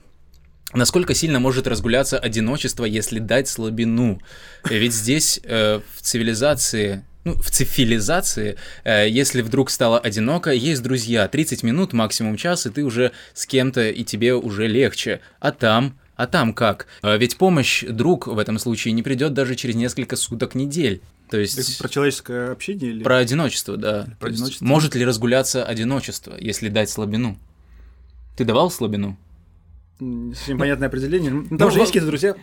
Насколько 0.73 1.15
сильно 1.15 1.39
может 1.39 1.66
разгуляться 1.66 2.19
одиночество, 2.19 2.85
если 2.85 3.19
дать 3.19 3.49
слабину? 3.49 4.21
Ведь 4.69 4.93
здесь 4.93 5.39
э, 5.45 5.81
в 5.95 6.03
цивилизации 6.03 7.05
ну, 7.25 7.35
в 7.35 7.51
цивилизации, 7.51 8.57
э, 8.85 9.09
если 9.09 9.41
вдруг 9.41 9.71
стало 9.71 9.99
одиноко, 9.99 10.51
есть 10.51 10.83
друзья, 10.83 11.27
30 11.27 11.62
минут, 11.62 11.93
максимум 11.93 12.37
час, 12.37 12.66
и 12.66 12.71
ты 12.71 12.85
уже 12.85 13.12
с 13.33 13.47
кем-то, 13.47 13.89
и 13.89 14.05
тебе 14.05 14.35
уже 14.35 14.66
легче. 14.66 15.21
А 15.41 15.51
там, 15.51 15.99
а 16.16 16.27
там 16.27 16.55
как? 16.55 16.86
Э, 17.03 17.16
ведь 17.19 17.36
помощь 17.36 17.85
друг 17.85 18.27
в 18.27 18.39
этом 18.39 18.59
случае 18.59 18.93
не 18.93 19.03
придет 19.03 19.35
даже 19.35 19.55
через 19.55 19.74
несколько 19.74 20.16
суток, 20.16 20.55
недель. 20.55 21.01
То 21.31 21.39
есть... 21.39 21.59
Это 21.59 21.78
про 21.78 21.89
человеческое 21.89 22.53
общение 22.53 22.91
или... 22.91 23.03
Про 23.03 23.19
одиночество, 23.19 23.77
да. 23.77 24.07
Про 24.20 24.28
одиночество. 24.28 24.65
Может 24.65 24.95
ли 24.95 25.05
разгуляться 25.05 25.65
одиночество, 25.65 26.36
если 26.39 26.69
дать 26.69 26.91
слабину? 26.91 27.39
Ты 28.36 28.45
давал 28.45 28.70
слабину? 28.70 29.16
Совсем 29.99 30.59
понятное 30.59 30.89
определение. 30.89 31.31
Ну, 31.31 31.57
там 31.57 31.69
ну, 31.69 31.70
же 31.70 31.78
есть 31.78 31.91
какие-то 31.91 32.09
друзья. 32.09 32.36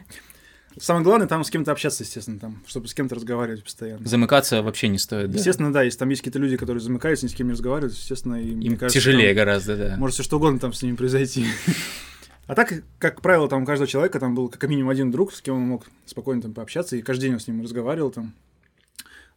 Самое 0.79 1.03
главное, 1.03 1.27
там 1.27 1.43
с 1.43 1.49
кем-то 1.49 1.71
общаться, 1.73 2.03
естественно, 2.03 2.39
там, 2.39 2.63
чтобы 2.65 2.87
с 2.87 2.93
кем-то 2.93 3.15
разговаривать 3.15 3.63
постоянно. 3.63 4.07
Замыкаться 4.07 4.63
вообще 4.63 4.87
не 4.87 4.97
стоит, 4.97 5.29
да? 5.29 5.37
Естественно, 5.37 5.73
да, 5.73 5.83
если 5.83 5.99
там 5.99 6.09
есть 6.09 6.21
какие-то 6.21 6.39
люди, 6.39 6.55
которые 6.55 6.81
замыкаются, 6.81 7.25
ни 7.25 7.29
с 7.29 7.33
кем 7.33 7.47
не 7.47 7.53
разговаривают, 7.53 7.93
естественно, 7.93 8.35
им, 8.35 8.61
им 8.61 8.77
кажется, 8.77 8.97
тяжелее 8.97 9.29
там, 9.29 9.35
гораздо, 9.35 9.75
да. 9.75 9.95
Может 9.97 10.13
все 10.13 10.23
что 10.23 10.37
угодно 10.37 10.59
там 10.59 10.71
с 10.71 10.81
ними 10.81 10.95
произойти. 10.95 11.45
А 12.47 12.55
так, 12.55 12.83
как 12.99 13.21
правило, 13.21 13.47
там 13.47 13.63
у 13.63 13.65
каждого 13.65 13.87
человека 13.87 14.19
там 14.19 14.35
был 14.35 14.49
как 14.49 14.69
минимум 14.69 14.89
один 14.89 15.11
друг, 15.11 15.33
с 15.33 15.41
кем 15.41 15.55
он 15.55 15.61
мог 15.61 15.85
спокойно 16.05 16.41
там 16.41 16.53
пообщаться, 16.53 16.95
и 16.95 17.01
каждый 17.01 17.23
день 17.23 17.33
он 17.33 17.39
с 17.39 17.47
ним 17.47 17.61
разговаривал 17.61 18.11
там. 18.11 18.33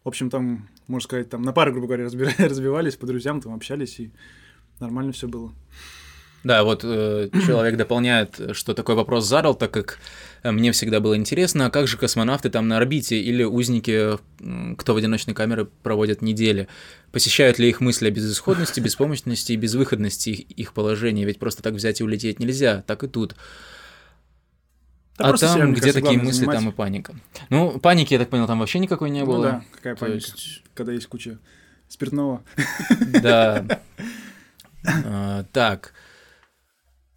В 0.02 0.08
общем, 0.08 0.28
там, 0.30 0.68
можно 0.86 1.04
сказать, 1.04 1.30
там 1.30 1.42
на 1.42 1.52
пары, 1.52 1.72
грубо 1.72 1.86
говоря, 1.86 2.04
разбивались 2.38 2.96
по 2.96 3.06
друзьям, 3.06 3.40
там 3.40 3.54
общались, 3.54 4.00
и 4.00 4.10
нормально 4.80 5.12
все 5.12 5.28
было. 5.28 5.52
Да, 6.44 6.62
вот 6.62 6.84
э, 6.84 7.30
человек 7.46 7.76
дополняет, 7.78 8.38
что 8.52 8.74
такой 8.74 8.96
вопрос 8.96 9.26
задал, 9.26 9.54
так 9.54 9.70
как 9.70 9.92
э, 9.94 9.98
мне 10.52 10.72
всегда 10.72 11.00
было 11.00 11.16
интересно, 11.16 11.66
а 11.66 11.70
как 11.70 11.88
же 11.88 11.96
космонавты 11.96 12.50
там 12.50 12.68
на 12.68 12.76
орбите 12.76 13.18
или 13.18 13.42
узники, 13.44 14.18
кто 14.76 14.94
в 14.94 14.96
одиночной 14.96 15.34
камере 15.34 15.64
проводят 15.64 16.20
недели, 16.20 16.68
посещают 17.12 17.58
ли 17.58 17.68
их 17.68 17.80
мысли 17.80 18.08
о 18.08 18.10
безысходности, 18.10 18.80
беспомощности 18.80 19.52
и 19.52 19.56
безвыходности 19.56 20.30
их, 20.30 20.50
их 20.50 20.72
положения, 20.74 21.24
ведь 21.24 21.38
просто 21.38 21.62
так 21.62 21.74
взять 21.74 22.00
и 22.00 22.04
улететь 22.04 22.40
нельзя, 22.40 22.84
так 22.86 23.04
и 23.04 23.08
тут. 23.08 23.36
Да 25.16 25.28
а 25.28 25.36
там, 25.36 25.72
где 25.72 25.80
кажется, 25.80 26.00
такие 26.02 26.20
мысли, 26.20 26.40
занимать. 26.40 26.58
там 26.58 26.68
и 26.68 26.72
паника. 26.72 27.14
Ну, 27.48 27.78
паники, 27.78 28.12
я 28.14 28.18
так 28.18 28.30
понял, 28.30 28.46
там 28.46 28.58
вообще 28.58 28.80
никакой 28.80 29.10
не 29.10 29.20
ну 29.20 29.26
было. 29.26 29.36
Ну 29.36 29.42
да, 29.42 29.64
какая 29.72 29.96
паника, 29.96 30.16
есть... 30.16 30.62
когда 30.74 30.92
есть 30.92 31.06
куча 31.06 31.38
спиртного. 31.88 32.42
Да. 33.22 33.64
А, 34.86 35.44
так. 35.50 35.94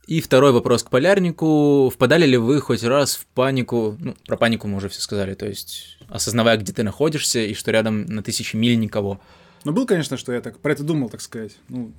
И 0.08 0.22
второй 0.22 0.54
вопрос 0.54 0.84
к 0.84 0.90
полярнику. 0.90 1.92
Впадали 1.94 2.26
ли 2.26 2.38
вы 2.38 2.62
хоть 2.62 2.82
раз 2.84 3.18
в 3.18 3.26
панику? 3.26 3.98
Ну, 4.00 4.16
про 4.26 4.38
панику 4.38 4.70
мы 4.70 4.78
уже 4.78 4.88
все 4.88 5.02
сказали. 5.02 5.34
То 5.34 5.46
есть, 5.46 5.98
осознавая, 6.08 6.56
где 6.56 6.72
ты 6.72 6.84
находишься 6.84 7.40
и 7.40 7.54
что 7.54 7.72
рядом 7.72 8.06
на 8.06 8.24
тысячи 8.24 8.56
миль 8.56 8.80
никого. 8.80 9.20
Ну, 9.66 9.74
был, 9.74 9.86
конечно, 9.86 10.16
что 10.16 10.32
я 10.32 10.40
так 10.40 10.60
про 10.60 10.72
это 10.72 10.84
думал, 10.84 11.10
так 11.10 11.20
сказать. 11.20 11.58
Ну, 11.68 11.92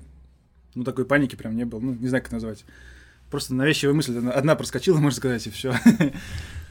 ну 0.73 0.83
такой 0.83 1.05
паники 1.05 1.35
прям 1.35 1.55
не 1.55 1.65
было. 1.65 1.79
Ну, 1.79 1.93
не 1.93 2.07
знаю, 2.07 2.23
как 2.23 2.31
назвать. 2.31 2.65
Просто 3.29 3.53
навязчивая 3.53 3.93
мысль 3.93 4.17
одна 4.27 4.55
проскочила, 4.55 4.97
можно 4.97 5.17
сказать, 5.17 5.45
и 5.47 5.51
все. 5.51 5.73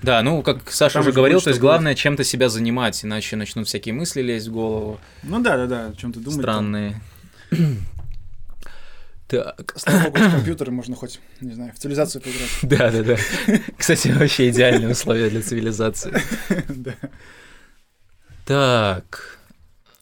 Да, 0.01 0.23
ну, 0.23 0.45
как 0.45 0.71
Саша 0.71 0.95
Там 0.95 1.03
уже 1.03 1.13
говорил, 1.13 1.41
то 1.41 1.51
есть 1.51 1.59
главное 1.59 1.97
чем-то 1.97 2.23
себя 2.23 2.49
занимать, 2.49 3.05
иначе 3.05 3.35
начнут 3.35 3.67
всякие 3.67 3.93
мысли 3.93 4.23
лезть 4.23 4.47
в 4.47 4.53
голову. 4.53 5.01
Ну 5.25 5.41
да, 5.41 5.57
да, 5.57 5.67
да, 5.67 5.87
о 5.87 5.93
чем 5.95 6.13
ты 6.13 6.21
думаешь. 6.21 6.41
Странные. 6.41 7.01
Так. 9.29 9.75
С 9.77 9.85
компьютером 9.85 10.75
можно 10.75 10.97
хоть, 10.97 11.21
не 11.43 11.53
знаю, 11.53 11.73
в 11.75 11.79
цивилизацию 11.79 12.23
поиграть. 12.23 12.51
Да, 12.63 12.91
да, 12.91 13.03
да. 13.03 13.17
Кстати, 13.77 14.09
вообще 14.09 14.49
идеальные 14.49 14.91
условия 14.91 15.29
для 15.29 15.43
цивилизации. 15.43 16.15
Да. 16.69 16.95
Так. 18.47 19.39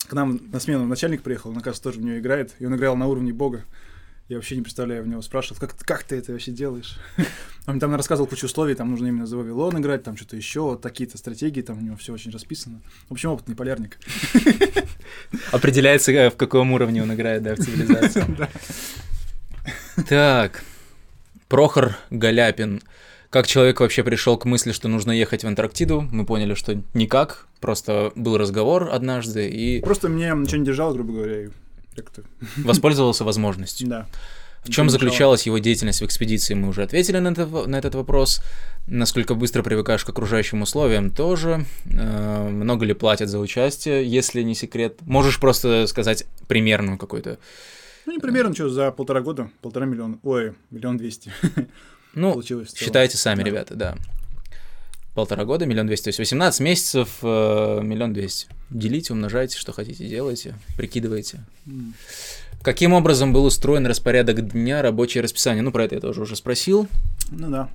К 0.09 0.12
нам 0.12 0.40
на 0.53 0.61
смену 0.61 0.86
начальник 0.86 1.23
приехал, 1.23 1.51
он, 1.51 1.57
оказывается, 1.57 1.82
тоже 1.82 1.98
в 1.98 2.03
нее 2.03 2.20
играет, 2.20 2.55
и 2.61 2.66
он 2.66 2.77
играл 2.77 2.97
на 2.97 3.09
уровне 3.09 3.32
бога. 3.32 3.65
Я 4.28 4.36
вообще 4.36 4.57
не 4.57 4.62
представляю, 4.62 5.03
в 5.03 5.09
него 5.09 5.23
спрашивал, 5.23 5.61
как, 5.61 5.77
как 5.78 6.05
ты 6.05 6.16
это 6.16 6.32
вообще 6.32 6.51
делаешь? 6.51 6.98
Он 7.69 7.78
там 7.78 7.94
рассказывал 7.94 8.28
кучу 8.28 8.47
условий, 8.47 8.74
там 8.74 8.90
нужно 8.90 9.07
именно 9.07 9.27
за 9.27 9.36
Вавилон 9.36 9.78
играть, 9.78 10.03
там 10.03 10.16
что-то 10.16 10.36
еще, 10.36 10.62
вот 10.62 10.82
такие-то 10.82 11.16
стратегии, 11.16 11.62
там 11.62 11.78
у 11.78 11.81
него 11.81 11.97
все 11.97 12.12
очень 12.12 12.32
расписано. 12.32 12.81
В 13.09 13.12
общем, 13.12 13.31
опытный 13.31 13.55
полярник. 13.55 13.98
Определяется, 15.53 16.11
э, 16.11 16.31
в 16.31 16.36
каком 16.36 16.73
уровне 16.73 17.03
он 17.05 17.15
играет, 17.15 17.44
да, 17.44 17.55
в 17.55 17.59
цивилизации. 17.59 18.24
Так, 20.09 20.62
Прохор 21.48 21.97
Галяпин. 22.10 22.82
Как 23.31 23.47
человек 23.47 23.81
вообще 23.81 24.02
пришел 24.02 24.36
к 24.36 24.44
мысли, 24.44 24.73
что 24.73 24.89
нужно 24.89 25.12
ехать 25.12 25.43
в 25.43 25.47
Антарктиду? 25.47 26.06
Мы 26.10 26.27
поняли, 26.27 26.55
что 26.55 26.81
никак. 26.94 27.47
Просто 27.60 28.12
был 28.14 28.36
разговор 28.36 28.90
однажды 28.93 29.48
и... 29.48 29.81
Просто 29.81 30.09
мне 30.09 30.32
ничего 30.35 30.59
не 30.59 30.66
держало, 30.66 30.93
грубо 30.93 31.12
говоря, 31.12 31.44
и 31.44 31.48
как-то... 31.94 32.23
Воспользовался 32.56 33.24
возможностью. 33.24 33.89
Да. 33.89 34.06
В 34.64 34.70
чем 34.70 34.90
заключалась 34.90 35.47
его 35.47 35.59
деятельность 35.59 36.01
в 36.01 36.05
экспедиции, 36.05 36.55
мы 36.55 36.68
уже 36.68 36.82
ответили 36.82 37.18
на 37.18 37.28
этот, 37.28 37.66
на 37.66 37.77
этот 37.77 37.94
вопрос. 37.94 38.43
Насколько 38.89 39.35
быстро 39.35 39.62
привыкаешь 39.62 40.05
к 40.05 40.09
окружающим 40.09 40.62
условиям, 40.62 41.10
тоже. 41.10 41.64
Э, 41.86 42.48
много 42.48 42.85
ли 42.85 42.93
платят 42.93 43.28
за 43.28 43.39
участие, 43.39 44.05
если 44.05 44.43
не 44.43 44.55
секрет? 44.55 44.98
Можешь 45.02 45.39
просто 45.39 45.86
сказать 45.86 46.24
примерную 46.48 46.98
какой-то 46.98 47.39
ну, 48.07 48.12
не 48.12 48.19
примерно, 48.19 48.55
что, 48.55 48.69
за 48.69 48.91
полтора 48.93 49.20
года, 49.20 49.51
полтора 49.61 49.87
миллиона, 49.87 50.19
ой, 50.23 50.55
миллион 50.70 50.97
двести. 50.97 51.33
Ну, 52.15 52.33
Получилось 52.33 52.73
считайте 52.74 53.19
сами, 53.19 53.43
да. 53.43 53.45
ребята, 53.45 53.74
да. 53.74 53.95
Полтора 55.15 55.45
года, 55.45 55.66
миллион 55.66 55.87
двести, 55.87 56.05
то 56.05 56.09
есть 56.09 56.19
18 56.19 56.61
месяцев, 56.61 57.19
э, 57.20 57.81
миллион 57.83 58.15
двести. 58.15 58.49
Делите, 58.70 59.12
умножайте, 59.12 59.59
что 59.59 59.73
хотите, 59.73 60.09
делайте, 60.09 60.55
прикидывайте. 60.78 61.45
Mm. 61.66 61.93
Каким 62.62 62.95
образом 62.95 63.35
был 63.35 63.45
устроен 63.45 63.87
распорядок 63.87 64.49
дня, 64.49 64.81
рабочее 64.81 65.23
расписание? 65.23 65.62
Ну, 65.62 65.73
про 65.73 65.85
это 65.85 65.97
я 65.97 66.01
тоже 66.01 66.23
уже 66.23 66.37
спросил. 66.37 66.89
Ну 67.31 67.51
да. 67.51 67.69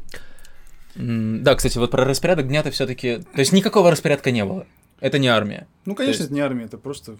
Да, 0.95 1.55
кстати, 1.55 1.77
вот 1.77 1.91
про 1.91 2.03
распорядок 2.03 2.47
дня-то 2.47 2.71
все-таки. 2.71 3.19
То 3.19 3.39
есть 3.39 3.53
никакого 3.53 3.91
распорядка 3.91 4.31
не 4.31 4.43
было. 4.43 4.65
Это 4.99 5.17
не 5.17 5.27
армия. 5.27 5.67
Ну, 5.85 5.95
конечно, 5.95 6.23
есть... 6.23 6.25
это 6.25 6.33
не 6.33 6.41
армия, 6.41 6.65
это 6.65 6.77
просто 6.77 7.17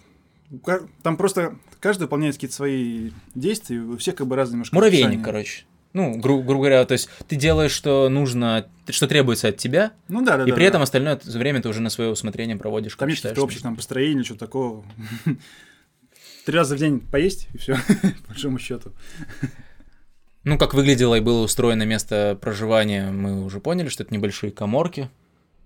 там 1.02 1.16
просто 1.16 1.56
каждый 1.80 2.02
выполняет 2.04 2.34
какие-то 2.34 2.54
свои 2.54 3.10
действия, 3.34 3.80
у 3.80 3.96
всех 3.96 4.16
как 4.16 4.26
бы 4.26 4.36
разные 4.36 4.54
немножко 4.54 4.74
Муравейник, 4.74 5.06
расписания. 5.06 5.24
короче. 5.24 5.64
Ну, 5.92 6.18
гру- 6.18 6.42
грубо 6.42 6.60
говоря, 6.60 6.84
то 6.86 6.92
есть 6.92 7.08
ты 7.28 7.36
делаешь, 7.36 7.72
что 7.72 8.08
нужно, 8.08 8.66
что 8.88 9.06
требуется 9.06 9.48
от 9.48 9.58
тебя, 9.58 9.92
ну, 10.08 10.24
да, 10.24 10.38
да, 10.38 10.44
и 10.44 10.48
да, 10.48 10.54
при 10.54 10.62
да. 10.62 10.68
этом 10.68 10.82
остальное 10.82 11.20
время 11.24 11.60
ты 11.60 11.68
уже 11.68 11.80
на 11.80 11.90
свое 11.90 12.10
усмотрение 12.10 12.56
проводишь. 12.56 12.94
Там 12.96 13.08
есть 13.08 13.22
какие-то 13.22 13.42
общие 13.42 13.62
там 13.62 13.76
построения, 13.76 14.24
что 14.24 14.36
такого. 14.36 14.84
Три 16.46 16.56
раза 16.56 16.76
в 16.76 16.78
день 16.78 17.00
поесть, 17.00 17.48
и 17.52 17.58
все, 17.58 17.74
по 18.22 18.28
большому 18.28 18.58
счету. 18.58 18.92
Ну, 20.44 20.58
как 20.58 20.74
выглядело 20.74 21.14
и 21.14 21.20
было 21.20 21.42
устроено 21.42 21.84
место 21.84 22.36
проживания, 22.40 23.10
мы 23.10 23.44
уже 23.44 23.60
поняли, 23.60 23.88
что 23.88 24.02
это 24.02 24.12
небольшие 24.12 24.50
коморки. 24.50 25.08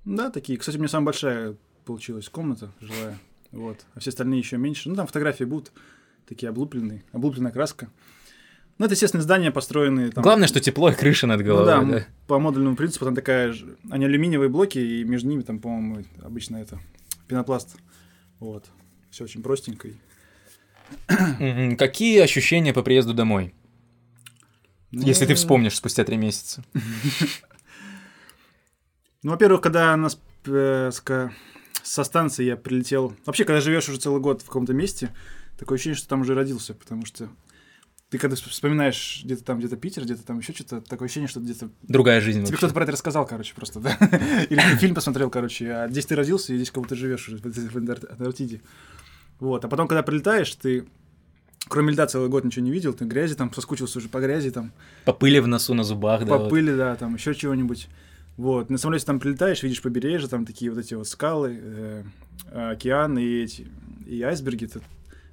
Да, 0.04 0.30
такие. 0.30 0.58
Кстати, 0.58 0.76
у 0.76 0.80
меня 0.80 0.88
самая 0.88 1.06
большая 1.06 1.56
получилась 1.84 2.28
комната 2.28 2.72
жилая. 2.80 3.18
Вот. 3.56 3.86
А 3.94 4.00
все 4.00 4.10
остальные 4.10 4.40
еще 4.40 4.58
меньше. 4.58 4.88
Ну, 4.88 4.96
там 4.96 5.06
фотографии 5.06 5.44
будут 5.44 5.72
такие 6.28 6.50
облупленные, 6.50 7.04
облупленная 7.12 7.52
краска. 7.52 7.88
Ну, 8.78 8.84
это, 8.84 8.92
естественно, 8.92 9.22
здания 9.22 9.50
построенные. 9.50 10.10
Там... 10.10 10.22
Главное, 10.22 10.46
что 10.46 10.60
тепло 10.60 10.90
и 10.90 10.94
крыша 10.94 11.26
над 11.26 11.42
головой. 11.42 11.86
Ну, 11.86 11.92
да, 11.92 11.98
да, 12.00 12.06
по 12.26 12.38
модульному 12.38 12.76
принципу 12.76 13.06
там 13.06 13.14
такая 13.14 13.52
же... 13.52 13.78
Они 13.90 14.04
алюминиевые 14.04 14.50
блоки, 14.50 14.78
и 14.78 15.04
между 15.04 15.28
ними 15.30 15.40
там, 15.40 15.58
по-моему, 15.58 16.04
обычно 16.22 16.58
это 16.58 16.78
пенопласт. 17.26 17.76
Вот. 18.38 18.66
Все 19.10 19.24
очень 19.24 19.42
простенько. 19.42 19.88
Какие 21.78 22.20
ощущения 22.20 22.74
по 22.74 22.82
приезду 22.82 23.14
домой? 23.14 23.54
Ну... 24.90 25.06
Если 25.06 25.24
ты 25.24 25.34
вспомнишь 25.34 25.76
спустя 25.76 26.04
три 26.04 26.16
месяца. 26.16 26.62
Ну, 29.22 29.32
во-первых, 29.32 29.60
когда 29.60 29.96
нас 29.96 30.20
со 31.86 32.04
станции 32.04 32.44
я 32.44 32.56
прилетел. 32.56 33.14
Вообще, 33.24 33.44
когда 33.44 33.60
живешь 33.60 33.88
уже 33.88 33.98
целый 33.98 34.20
год 34.20 34.42
в 34.42 34.46
каком-то 34.46 34.72
месте, 34.72 35.14
такое 35.58 35.76
ощущение, 35.76 35.96
что 35.96 36.08
там 36.08 36.22
уже 36.22 36.34
родился, 36.34 36.74
потому 36.74 37.06
что 37.06 37.28
ты 38.10 38.18
когда 38.18 38.36
вспоминаешь 38.36 39.22
где-то 39.24 39.44
там, 39.44 39.58
где-то 39.58 39.76
Питер, 39.76 40.04
где-то 40.04 40.24
там 40.24 40.38
еще 40.38 40.52
что-то, 40.52 40.80
такое 40.80 41.06
ощущение, 41.06 41.28
что 41.28 41.40
где-то... 41.40 41.70
Другая 41.82 42.20
жизнь 42.20 42.44
Тебе 42.44 42.56
кто-то 42.56 42.74
про 42.74 42.82
это 42.82 42.92
рассказал, 42.92 43.26
короче, 43.26 43.54
просто, 43.54 43.80
да? 43.80 43.96
Или 44.50 44.60
фильм 44.76 44.94
посмотрел, 44.94 45.30
короче, 45.30 45.72
а 45.72 45.88
здесь 45.88 46.06
ты 46.06 46.16
родился, 46.16 46.52
и 46.52 46.56
здесь 46.56 46.70
кого 46.70 46.86
то 46.86 46.96
живешь 46.96 47.28
уже, 47.28 47.38
в 47.38 47.76
Антарктиде. 47.76 48.62
Вот, 49.38 49.64
а 49.64 49.68
потом, 49.68 49.86
когда 49.86 50.02
прилетаешь, 50.02 50.52
ты 50.54 50.86
кроме 51.68 51.92
льда 51.92 52.06
целый 52.06 52.28
год 52.28 52.44
ничего 52.44 52.64
не 52.64 52.70
видел, 52.70 52.94
ты 52.94 53.04
грязи 53.04 53.34
там, 53.34 53.52
соскучился 53.52 53.98
уже 53.98 54.08
по 54.08 54.20
грязи 54.20 54.50
там. 54.50 54.72
По 55.04 55.12
пыли 55.12 55.40
в 55.40 55.46
носу, 55.46 55.74
на 55.74 55.84
зубах, 55.84 56.24
да. 56.24 56.38
По 56.38 56.48
пыли, 56.48 56.74
да, 56.74 56.94
там 56.96 57.14
еще 57.14 57.34
чего-нибудь. 57.34 57.88
Вот, 58.36 58.68
на 58.68 58.78
самолете 58.78 59.06
там 59.06 59.18
прилетаешь, 59.18 59.62
видишь 59.62 59.80
побережье, 59.80 60.28
там 60.28 60.44
такие 60.44 60.70
вот 60.70 60.78
эти 60.78 60.94
вот 60.94 61.08
скалы, 61.08 61.58
э, 61.58 62.02
океан 62.52 63.18
и 63.18 63.42
эти, 63.42 63.66
и 64.06 64.20
айсберги. 64.22 64.66
Это, 64.66 64.80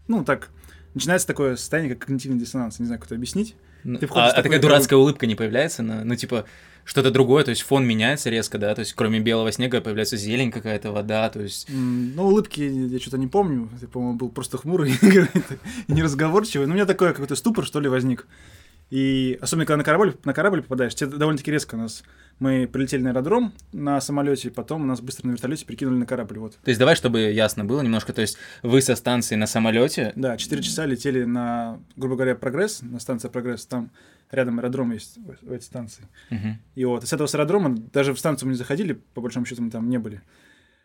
ну, 0.08 0.24
так, 0.24 0.50
начинается 0.94 1.28
такое 1.28 1.56
состояние, 1.58 1.96
как 1.96 2.06
когнитивный 2.06 2.40
диссонанс, 2.40 2.80
не 2.80 2.86
знаю, 2.86 3.00
как 3.00 3.08
это 3.08 3.16
объяснить. 3.16 3.56
Ну, 3.84 4.00
Ты 4.00 4.08
а, 4.12 4.30
а 4.30 4.42
такая 4.42 4.62
дурацкая 4.62 4.98
улыбка 4.98 5.28
не 5.28 5.36
появляется? 5.36 5.84
На, 5.84 6.06
ну, 6.06 6.16
типа, 6.16 6.46
что-то 6.86 7.12
другое, 7.12 7.44
то 7.44 7.50
есть 7.50 7.64
фон 7.64 7.86
меняется 7.86 8.30
резко, 8.30 8.58
да? 8.58 8.74
То 8.76 8.80
есть 8.80 8.94
кроме 8.94 9.20
белого 9.20 9.52
снега 9.52 9.82
появляется 9.82 10.16
зелень 10.16 10.52
какая-то, 10.52 10.92
вода, 10.92 11.30
то 11.30 11.42
есть... 11.42 11.70
М, 11.70 12.16
Ну, 12.16 12.28
улыбки 12.28 12.62
я 12.62 13.00
что-то 13.00 13.18
не 13.18 13.28
помню. 13.28 13.70
Я, 13.82 13.88
по-моему, 13.88 14.18
был 14.18 14.30
просто 14.30 14.58
хмурый 14.58 14.94
и 15.02 15.92
неразговорчивый. 15.92 16.68
Ну, 16.68 16.74
у 16.74 16.76
меня 16.76 16.86
такой 16.86 17.12
какой-то 17.12 17.36
ступор, 17.36 17.66
что 17.66 17.82
ли, 17.82 17.90
возник. 17.90 18.28
И 18.94 19.40
особенно, 19.42 19.66
когда 19.66 19.78
на 19.78 19.84
корабль, 19.84 20.16
на 20.24 20.34
корабль 20.36 20.62
попадаешь, 20.62 20.94
тебе 20.94 21.18
довольно-таки 21.18 21.50
резко 21.50 21.76
нас... 21.76 22.04
Мы 22.38 22.68
прилетели 22.68 23.02
на 23.02 23.10
аэродром 23.10 23.52
на 23.72 24.00
самолете, 24.02 24.52
потом 24.52 24.86
нас 24.86 25.02
быстро 25.02 25.28
на 25.28 25.32
вертолете 25.32 25.66
перекинули 25.66 25.96
на 25.98 26.06
корабль, 26.06 26.38
вот. 26.38 26.60
То 26.64 26.70
есть 26.70 26.80
давай, 26.80 26.96
чтобы 26.96 27.22
ясно 27.22 27.66
было 27.66 27.82
немножко, 27.82 28.14
то 28.14 28.22
есть 28.22 28.38
вы 28.62 28.82
со 28.82 28.96
станции 28.96 29.36
на 29.36 29.48
самолете, 29.48 30.14
Да, 30.16 30.38
4 30.38 30.62
часа 30.62 30.86
летели 30.86 31.24
на, 31.24 31.80
грубо 31.96 32.16
говоря, 32.16 32.36
Прогресс, 32.36 32.84
на 32.84 33.00
станция 33.00 33.32
Прогресс, 33.32 33.66
там 33.66 33.90
рядом 34.30 34.60
аэродром 34.60 34.92
есть 34.92 35.18
в 35.42 35.52
этой 35.52 35.64
станции. 35.64 36.06
Мгм. 36.30 36.60
И 36.76 36.86
вот 36.86 37.08
с 37.08 37.14
этого 37.14 37.26
с 37.26 37.34
аэродрома, 37.34 37.76
даже 37.92 38.14
в 38.14 38.20
станцию 38.20 38.48
мы 38.48 38.54
не 38.54 38.58
заходили, 38.60 38.94
по 38.94 39.22
большому 39.22 39.48
счету 39.48 39.64
мы 39.64 39.72
там 39.72 39.90
не 39.90 39.98
были. 39.98 40.22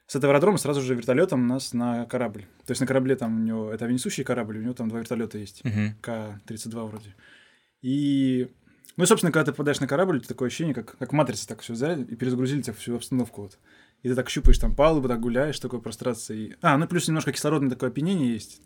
С 0.06 0.16
этого 0.16 0.32
аэродрома 0.32 0.56
сразу 0.56 0.80
же 0.80 0.94
вертолетом 0.94 1.46
нас 1.46 1.74
на 1.74 2.06
корабль. 2.06 2.46
То 2.64 2.70
есть 2.70 2.80
на 2.80 2.86
корабле 2.86 3.16
там 3.16 3.36
у 3.36 3.44
него, 3.44 3.70
это 3.70 3.84
венесущий 3.84 4.24
корабль, 4.24 4.58
у 4.58 4.62
него 4.62 4.72
там 4.72 4.88
два 4.88 5.00
вертолета 5.00 5.36
есть. 5.36 5.62
Мгм. 5.62 5.96
К-32 6.00 6.86
вроде. 6.86 7.14
И, 7.82 8.48
ну 8.96 9.04
и, 9.04 9.06
собственно, 9.06 9.32
когда 9.32 9.46
ты 9.46 9.52
попадаешь 9.52 9.80
на 9.80 9.86
корабль, 9.86 10.18
это 10.18 10.28
такое 10.28 10.48
ощущение, 10.48 10.74
как, 10.74 10.96
как 10.98 11.12
матрица 11.12 11.46
так 11.48 11.60
все 11.60 11.72
взяли 11.72 12.02
и 12.04 12.16
перезагрузили 12.16 12.62
тебя 12.62 12.74
всю 12.74 12.96
обстановку 12.96 13.42
вот. 13.42 13.58
И 14.02 14.08
ты 14.08 14.14
так 14.14 14.28
щупаешь 14.30 14.58
там 14.58 14.74
палубы, 14.74 15.08
так 15.08 15.20
гуляешь, 15.20 15.58
такой 15.58 15.80
прострации. 15.80 16.56
А, 16.62 16.76
ну 16.78 16.86
плюс 16.86 17.08
немножко 17.08 17.32
кислородное 17.32 17.70
такое 17.70 17.90
опьянение 17.90 18.32
есть. 18.32 18.60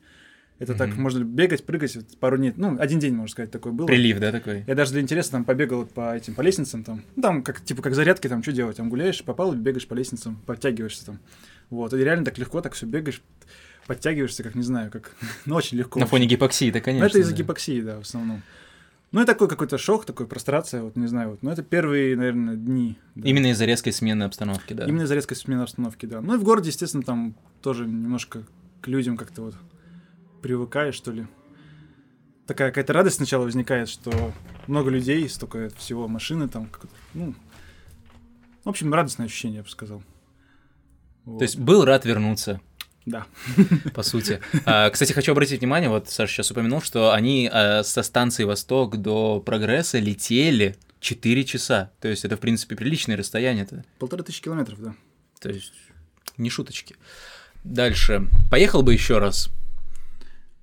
Это 0.59 0.74
так, 0.74 0.90
Мгм. 0.90 1.02
можно 1.02 1.24
бегать, 1.24 1.64
прыгать 1.64 1.97
вот 1.97 2.18
пару 2.20 2.36
дней, 2.36 2.52
ну, 2.56 2.76
один 2.78 3.01
день, 3.01 3.14
можно 3.14 3.32
сказать, 3.32 3.51
такой 3.51 3.72
был. 3.72 3.86
прилив, 3.86 4.20
да, 4.20 4.30
такой? 4.30 4.62
Я 4.66 4.74
даже 4.76 4.93
для 4.93 5.01
интереса 5.01 5.32
там 5.32 5.44
побегал 5.44 5.86
по 5.86 6.14
этим, 6.14 6.34
по 6.34 6.43
лестницам 6.43 6.84
там. 6.84 7.02
Ну, 7.16 7.22
там, 7.22 7.43
как, 7.43 7.64
типа, 7.64 7.82
как 7.82 7.94
зарядки, 7.94 8.28
там, 8.28 8.43
что 8.43 8.52
делать? 8.52 8.76
Там 8.76 8.89
гуляешь, 8.89 9.24
по 9.24 9.34
палубе, 9.34 9.59
бегаешь 9.60 9.89
по 9.89 9.94
лестницам, 9.94 10.36
подтягиваешься 10.47 11.06
там. 11.06 11.18
Вот, 11.70 11.93
и 11.94 11.97
реально 11.97 12.24
так 12.24 12.39
легко, 12.39 12.60
так 12.60 12.74
все 12.74 12.86
бегаешь, 12.86 13.22
подтягиваешься, 13.89 14.43
как, 14.44 14.55
не 14.55 14.62
знаю, 14.62 14.90
как, 14.93 15.16
ну, 15.47 15.56
очень 15.56 15.78
легко. 15.78 15.98
На 15.98 16.06
фоне 16.06 16.26
гипоксии, 16.26 16.70
да, 16.70 16.78
Ну, 16.78 16.84
конечно. 16.84 17.06
это 17.06 17.18
из-за 17.18 17.32
да. 17.32 17.39
гипоксии, 17.39 17.80
да, 17.80 17.97
в 17.98 18.02
основном. 18.02 18.43
Ну, 19.12 19.22
и 19.22 19.26
такой 19.26 19.47
какой-то 19.47 19.76
шок, 19.76 20.06
такой 20.06 20.26
прострация, 20.26 20.82
вот, 20.82 20.97
не 20.97 21.06
знаю, 21.06 21.30
вот. 21.30 21.43
Но 21.43 21.52
это 21.52 21.62
первые, 21.62 22.16
наверное, 22.16 22.56
дни. 22.56 22.98
да. 23.14 23.28
Именно 23.28 23.51
из-за 23.52 23.66
резкой 23.66 23.93
смены 23.93 24.22
обстановки, 24.22 24.72
да. 24.72 24.86
Именно 24.86 25.02
из-за 25.02 25.14
резкой 25.14 25.36
смены 25.36 25.60
обстановки, 25.60 26.06
да. 26.06 26.22
Ну, 26.22 26.34
и 26.34 26.39
в 26.39 26.43
городе, 26.43 26.70
естественно, 26.70 27.02
там 27.02 27.34
тоже 27.60 27.86
немножко 27.86 28.43
к 28.80 28.89
людям 28.89 29.18
как-то 29.18 29.43
вот 29.43 29.55
привыкаешь, 30.40 30.94
что 30.94 31.12
ли. 31.12 31.26
Такая 32.47 32.70
какая-то 32.70 32.94
радость 32.94 33.16
сначала 33.16 33.44
возникает, 33.44 33.89
что 33.90 34.32
много 34.66 34.90
людей, 34.90 35.28
столько 35.28 35.68
всего 35.76 36.09
машины 36.09 36.48
там, 36.48 36.68
ну, 37.12 37.34
в 38.64 38.68
общем, 38.68 38.93
радостное 38.94 39.26
ощущение, 39.26 39.59
я 39.59 39.62
бы 39.62 39.68
сказал. 39.68 40.02
Вот. 41.24 41.39
То 41.39 41.43
есть 41.43 41.59
был 41.59 41.84
рад 41.84 42.05
вернуться, 42.05 42.60
Да. 43.04 43.26
по 43.94 44.02
сути. 44.02 44.40
А, 44.64 44.90
Кстати, 44.90 45.12
хочу 45.12 45.32
обратить 45.32 45.60
внимание, 45.60 45.90
вот 45.90 46.08
Саша 46.08 46.32
сейчас 46.32 46.50
упомянул, 46.50 46.80
что 46.80 47.12
они 47.12 47.48
а, 47.52 47.82
со 47.82 48.02
станции 48.02 48.44
Восток 48.44 48.96
до 48.96 49.40
Прогресса 49.40 49.98
летели 49.98 50.76
4 51.00 51.44
часа. 51.44 51.90
То 52.00 52.08
есть 52.08 52.24
это, 52.24 52.36
в 52.36 52.40
принципе, 52.40 52.76
приличное 52.76 53.16
расстояние-то. 53.16 53.84
Полторы 53.98 54.22
тысячи 54.22 54.42
километров, 54.42 54.80
да. 54.80 54.94
То 55.40 55.48
есть 55.48 55.72
не 56.36 56.48
шуточки. 56.48 56.96
Дальше. 57.64 58.28
Поехал 58.50 58.82
бы 58.82 58.92
еще 58.92 59.18
раз. 59.18 59.50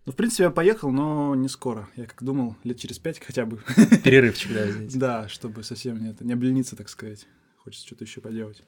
Ну, 0.05 0.13
в 0.13 0.15
принципе, 0.15 0.45
я 0.45 0.49
поехал, 0.49 0.91
но 0.91 1.35
не 1.35 1.49
скоро. 1.49 1.87
Я 1.95 2.05
как 2.05 2.23
думал, 2.23 2.55
лет 2.63 2.79
через 2.79 2.97
пять 2.97 3.19
хотя 3.23 3.45
бы. 3.45 3.59
Перерывчик, 4.03 4.53
да, 4.53 4.67
здесь. 4.71 4.93
Да, 4.95 5.29
чтобы 5.29 5.63
совсем 5.63 6.01
не, 6.01 6.11
это, 6.11 6.25
не 6.25 6.33
облениться, 6.33 6.75
так 6.75 6.89
сказать. 6.89 7.27
Хочется 7.57 7.85
что-то 7.85 8.05
еще 8.05 8.21
поделать. 8.21 8.63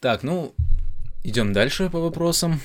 Так, 0.00 0.22
ну, 0.22 0.54
идем 1.24 1.52
дальше 1.52 1.90
по 1.90 1.98
вопросам. 1.98 2.60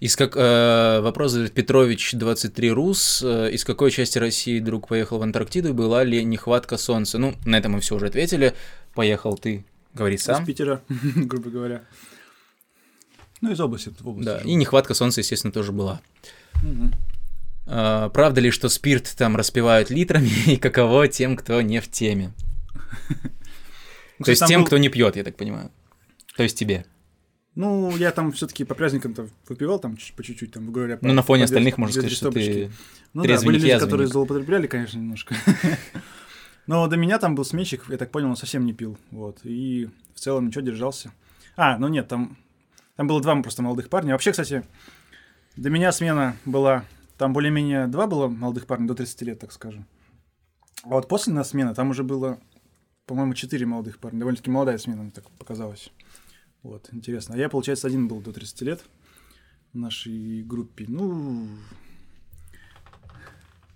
Из 0.00 0.14
как 0.14 0.36
э, 0.36 1.00
вопрос 1.00 1.32
задает 1.32 1.52
Петрович 1.52 2.12
23 2.12 2.70
Рус. 2.70 3.20
Э, 3.24 3.50
из 3.50 3.64
какой 3.64 3.90
части 3.90 4.18
России 4.18 4.60
друг 4.60 4.88
поехал 4.88 5.18
в 5.18 5.22
Антарктиду? 5.22 5.74
Была 5.74 6.04
ли 6.04 6.22
нехватка 6.24 6.76
солнца? 6.76 7.18
Ну, 7.18 7.34
на 7.44 7.56
это 7.56 7.68
мы 7.68 7.80
все 7.80 7.96
уже 7.96 8.06
ответили. 8.06 8.54
Поехал 8.94 9.36
ты, 9.36 9.64
говори 9.94 10.16
сам. 10.16 10.42
Из 10.42 10.46
Питера, 10.46 10.82
грубо 10.88 11.50
говоря. 11.50 11.82
Ну, 13.40 13.50
из 13.50 13.60
области, 13.60 13.92
в 13.98 14.06
области. 14.08 14.26
Да, 14.26 14.38
живу. 14.38 14.50
и 14.50 14.54
нехватка 14.54 14.94
солнца, 14.94 15.20
естественно, 15.20 15.52
тоже 15.52 15.72
была. 15.72 16.00
Мгм. 16.62 16.94
А, 17.66 18.08
правда 18.10 18.40
ли, 18.40 18.50
что 18.50 18.68
спирт 18.68 19.14
там 19.16 19.36
распивают 19.36 19.90
литрами, 19.90 20.30
и 20.46 20.56
каково 20.56 21.08
тем, 21.08 21.36
кто 21.36 21.60
не 21.60 21.80
в 21.80 21.90
теме? 21.90 22.32
Ну, 24.20 24.24
То 24.24 24.32
есть 24.32 24.44
тем, 24.46 24.62
был- 24.62 24.66
кто 24.66 24.78
не 24.78 24.88
пьет, 24.88 25.14
я 25.14 25.22
так 25.22 25.36
понимаю. 25.36 25.70
То 26.36 26.42
есть 26.42 26.58
тебе. 26.58 26.84
Ну, 27.58 27.96
я 27.96 28.12
там 28.12 28.30
все-таки 28.30 28.62
по 28.62 28.76
праздникам-то 28.76 29.26
выпивал 29.48 29.80
там 29.80 29.96
по 30.14 30.22
чуть-чуть, 30.22 30.52
там, 30.52 30.70
говоря, 30.70 30.96
по- 30.96 31.04
Ну, 31.08 31.12
на 31.12 31.22
фоне 31.22 31.40
по 31.40 31.44
остальных 31.46 31.76
можно 31.76 31.92
сказать, 31.92 32.12
что 32.12 32.30
ты... 32.30 32.70
Ну 33.14 33.24
да, 33.24 33.40
были 33.42 33.58
люди, 33.58 33.76
которые 33.80 34.06
злоупотребляли, 34.06 34.68
конечно, 34.68 34.96
немножко. 34.96 35.34
Но 36.68 36.86
до 36.86 36.96
меня 36.96 37.18
там 37.18 37.34
был 37.34 37.44
сменщик, 37.44 37.86
я 37.88 37.96
так 37.96 38.12
понял, 38.12 38.28
он 38.28 38.36
совсем 38.36 38.64
не 38.64 38.74
пил, 38.74 38.96
вот, 39.10 39.40
и 39.42 39.88
в 40.14 40.20
целом 40.20 40.46
ничего, 40.46 40.60
держался. 40.60 41.12
А, 41.56 41.78
ну 41.78 41.88
нет, 41.88 42.06
там, 42.06 42.36
там 42.94 43.08
было 43.08 43.20
два 43.20 43.34
просто 43.42 43.60
молодых 43.62 43.88
парня. 43.88 44.12
Вообще, 44.12 44.30
кстати, 44.30 44.62
до 45.56 45.68
меня 45.68 45.90
смена 45.90 46.36
была, 46.44 46.84
там 47.16 47.32
более-менее 47.32 47.88
два 47.88 48.06
было 48.06 48.28
молодых 48.28 48.66
парня, 48.66 48.86
до 48.86 48.94
30 48.94 49.22
лет, 49.22 49.40
так 49.40 49.50
скажем. 49.50 49.84
А 50.84 50.90
вот 50.90 51.08
после 51.08 51.32
нас 51.32 51.50
смены 51.50 51.74
там 51.74 51.90
уже 51.90 52.04
было, 52.04 52.38
по-моему, 53.06 53.34
четыре 53.34 53.66
молодых 53.66 53.98
парня, 53.98 54.20
довольно-таки 54.20 54.48
молодая 54.48 54.78
смена, 54.78 55.02
мне 55.02 55.10
так 55.10 55.28
показалось. 55.30 55.90
Вот, 56.62 56.88
интересно. 56.92 57.34
А 57.34 57.38
я, 57.38 57.48
получается, 57.48 57.86
один 57.86 58.08
был 58.08 58.20
до 58.20 58.32
30 58.32 58.62
лет 58.62 58.84
в 59.72 59.78
нашей 59.78 60.42
группе. 60.42 60.86
Ну, 60.88 61.48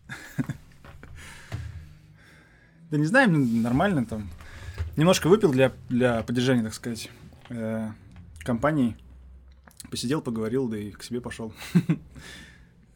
Да 2.91 2.99
не 2.99 3.07
знаю, 3.07 3.31
ну, 3.31 3.39
нормально 3.63 4.05
там. 4.05 4.29
Немножко 4.97 5.29
выпил 5.29 5.51
для, 5.51 5.73
для 5.89 6.23
поддержания, 6.23 6.63
так 6.63 6.75
сказать, 6.75 7.09
э, 7.49 7.89
компании. 8.41 8.97
Посидел, 9.91 10.21
поговорил, 10.21 10.69
да 10.69 10.77
и 10.77 10.91
к 10.91 11.03
себе 11.03 11.23
пошел. 11.23 11.55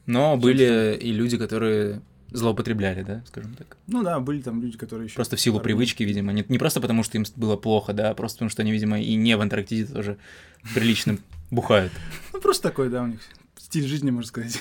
Но 0.06 0.36
были 0.36 0.98
и 1.00 1.12
люди, 1.12 1.38
которые 1.38 2.02
злоупотребляли, 2.30 3.02
да, 3.02 3.22
скажем 3.26 3.54
так. 3.54 3.76
Ну 3.86 4.02
да, 4.02 4.20
были 4.20 4.42
там 4.42 4.60
люди, 4.62 4.76
которые 4.76 5.06
еще... 5.06 5.14
Просто 5.14 5.36
в 5.36 5.40
силу 5.40 5.60
привычки, 5.60 6.02
видимо. 6.02 6.32
Не, 6.32 6.44
не 6.48 6.58
просто 6.58 6.80
потому, 6.80 7.02
что 7.02 7.18
им 7.18 7.24
было 7.36 7.56
плохо, 7.56 7.92
да, 7.92 8.10
а 8.10 8.14
просто 8.14 8.36
потому, 8.38 8.50
что 8.50 8.62
они, 8.62 8.72
видимо, 8.72 9.00
и 9.00 9.14
не 9.14 9.36
в 9.36 9.40
Антарктиде 9.40 9.86
тоже 9.86 10.18
прилично 10.74 11.18
бухают. 11.50 11.92
Ну 12.32 12.40
просто 12.40 12.64
такой, 12.64 12.90
да, 12.90 13.02
у 13.02 13.06
них 13.06 13.20
стиль 13.58 13.86
жизни, 13.86 14.10
можно 14.10 14.28
сказать. 14.28 14.60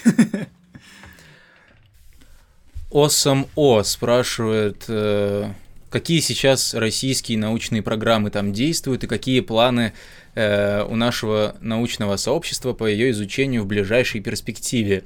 Осом 2.91 3.47
О 3.55 3.83
спрашивает, 3.83 4.85
э, 4.87 5.51
какие 5.89 6.19
сейчас 6.21 6.73
российские 6.73 7.37
научные 7.37 7.81
программы 7.81 8.29
там 8.29 8.53
действуют 8.53 9.03
и 9.03 9.07
какие 9.07 9.41
планы 9.41 9.93
э, 10.33 10.83
у 10.83 10.95
нашего 10.95 11.57
научного 11.59 12.15
сообщества 12.15 12.73
по 12.73 12.87
ее 12.87 13.11
изучению 13.11 13.63
в 13.63 13.67
ближайшей 13.67 14.21
перспективе 14.21 15.03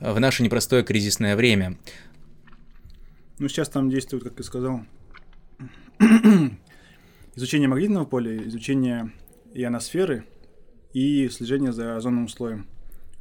в 0.00 0.18
наше 0.20 0.42
непростое 0.42 0.82
кризисное 0.84 1.36
время. 1.36 1.78
Ну 3.38 3.48
сейчас 3.48 3.68
там 3.68 3.90
действует, 3.90 4.22
как 4.24 4.34
ты 4.34 4.42
сказал, 4.42 4.82
изучение 7.36 7.68
магнитного 7.68 8.04
поля, 8.04 8.36
изучение 8.46 9.12
ионосферы 9.54 10.24
и 10.92 11.28
слежение 11.28 11.72
за 11.72 11.96
озоновым 11.96 12.28
слоем. 12.28 12.66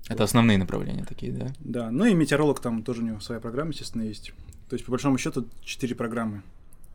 Это 0.09 0.23
основные 0.23 0.57
направления 0.57 1.05
такие, 1.05 1.31
да? 1.31 1.47
Да, 1.59 1.91
ну 1.91 2.05
и 2.05 2.13
метеоролог 2.13 2.59
там 2.59 2.83
тоже 2.83 3.01
у 3.01 3.05
него 3.05 3.19
своя 3.21 3.39
программа, 3.39 3.71
естественно, 3.71 4.01
есть. 4.03 4.33
То 4.69 4.75
есть, 4.75 4.85
по 4.85 4.91
большому 4.91 5.17
счету, 5.17 5.47
четыре 5.63 5.95
программы, 5.95 6.43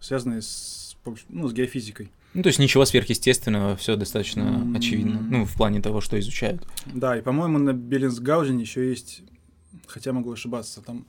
связанные 0.01 0.43
с, 0.43 0.97
ну, 1.29 1.49
с 1.49 1.53
геофизикой. 1.53 2.11
Ну, 2.35 2.43
то 2.43 2.49
есть 2.49 2.59
ничего 2.59 2.85
сверхъестественного, 2.85 3.77
все 3.77 3.97
достаточно 3.97 4.43
М. 4.43 4.77
очевидно. 4.77 5.21
Ну, 5.21 5.45
в 5.47 5.55
плане 5.55 5.81
того, 5.81 6.01
что 6.03 6.19
изучают. 6.21 6.67
Да, 6.87 7.17
и, 7.17 7.23
по-моему, 7.23 7.59
на 7.59 7.73
Беллинсгаузене 7.73 8.63
еще 8.63 8.89
есть, 8.89 9.23
хотя 9.87 10.13
могу 10.13 10.33
ошибаться, 10.33 10.83
там... 10.83 11.07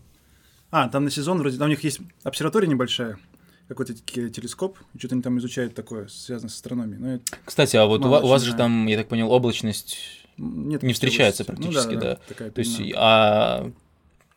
А, 0.72 0.88
там 0.88 1.04
на 1.04 1.10
сезон 1.12 1.40
вроде, 1.40 1.58
там 1.58 1.68
у 1.68 1.70
них 1.70 1.84
есть 1.84 2.00
обсерватория 2.24 2.70
небольшая, 2.70 3.18
какой-то 3.68 3.94
те- 3.96 4.30
телескоп, 4.30 4.78
что-то 4.98 5.16
они 5.16 5.22
там 5.24 5.38
изучают 5.40 5.74
такое, 5.74 6.08
связанное 6.08 6.50
с 6.50 6.56
астрономией. 6.56 7.00
Но 7.00 7.20
Кстати, 7.46 7.76
а 7.76 7.86
вот 7.86 8.02
у, 8.02 8.04
Мало 8.04 8.20
ва- 8.22 8.26
у 8.26 8.28
вас 8.30 8.44
же 8.44 8.54
там, 8.56 8.86
я 8.86 8.98
так 8.98 9.08
понял, 9.08 9.32
облачность, 9.32 9.98
нет 10.38 10.84
Не 10.84 10.94
встречается 10.94 11.44
области. 11.44 11.62
практически, 11.64 11.96
да. 11.96 12.16
Такая 12.28 12.52
то 12.52 12.60
есть, 12.60 12.80
а 12.96 13.72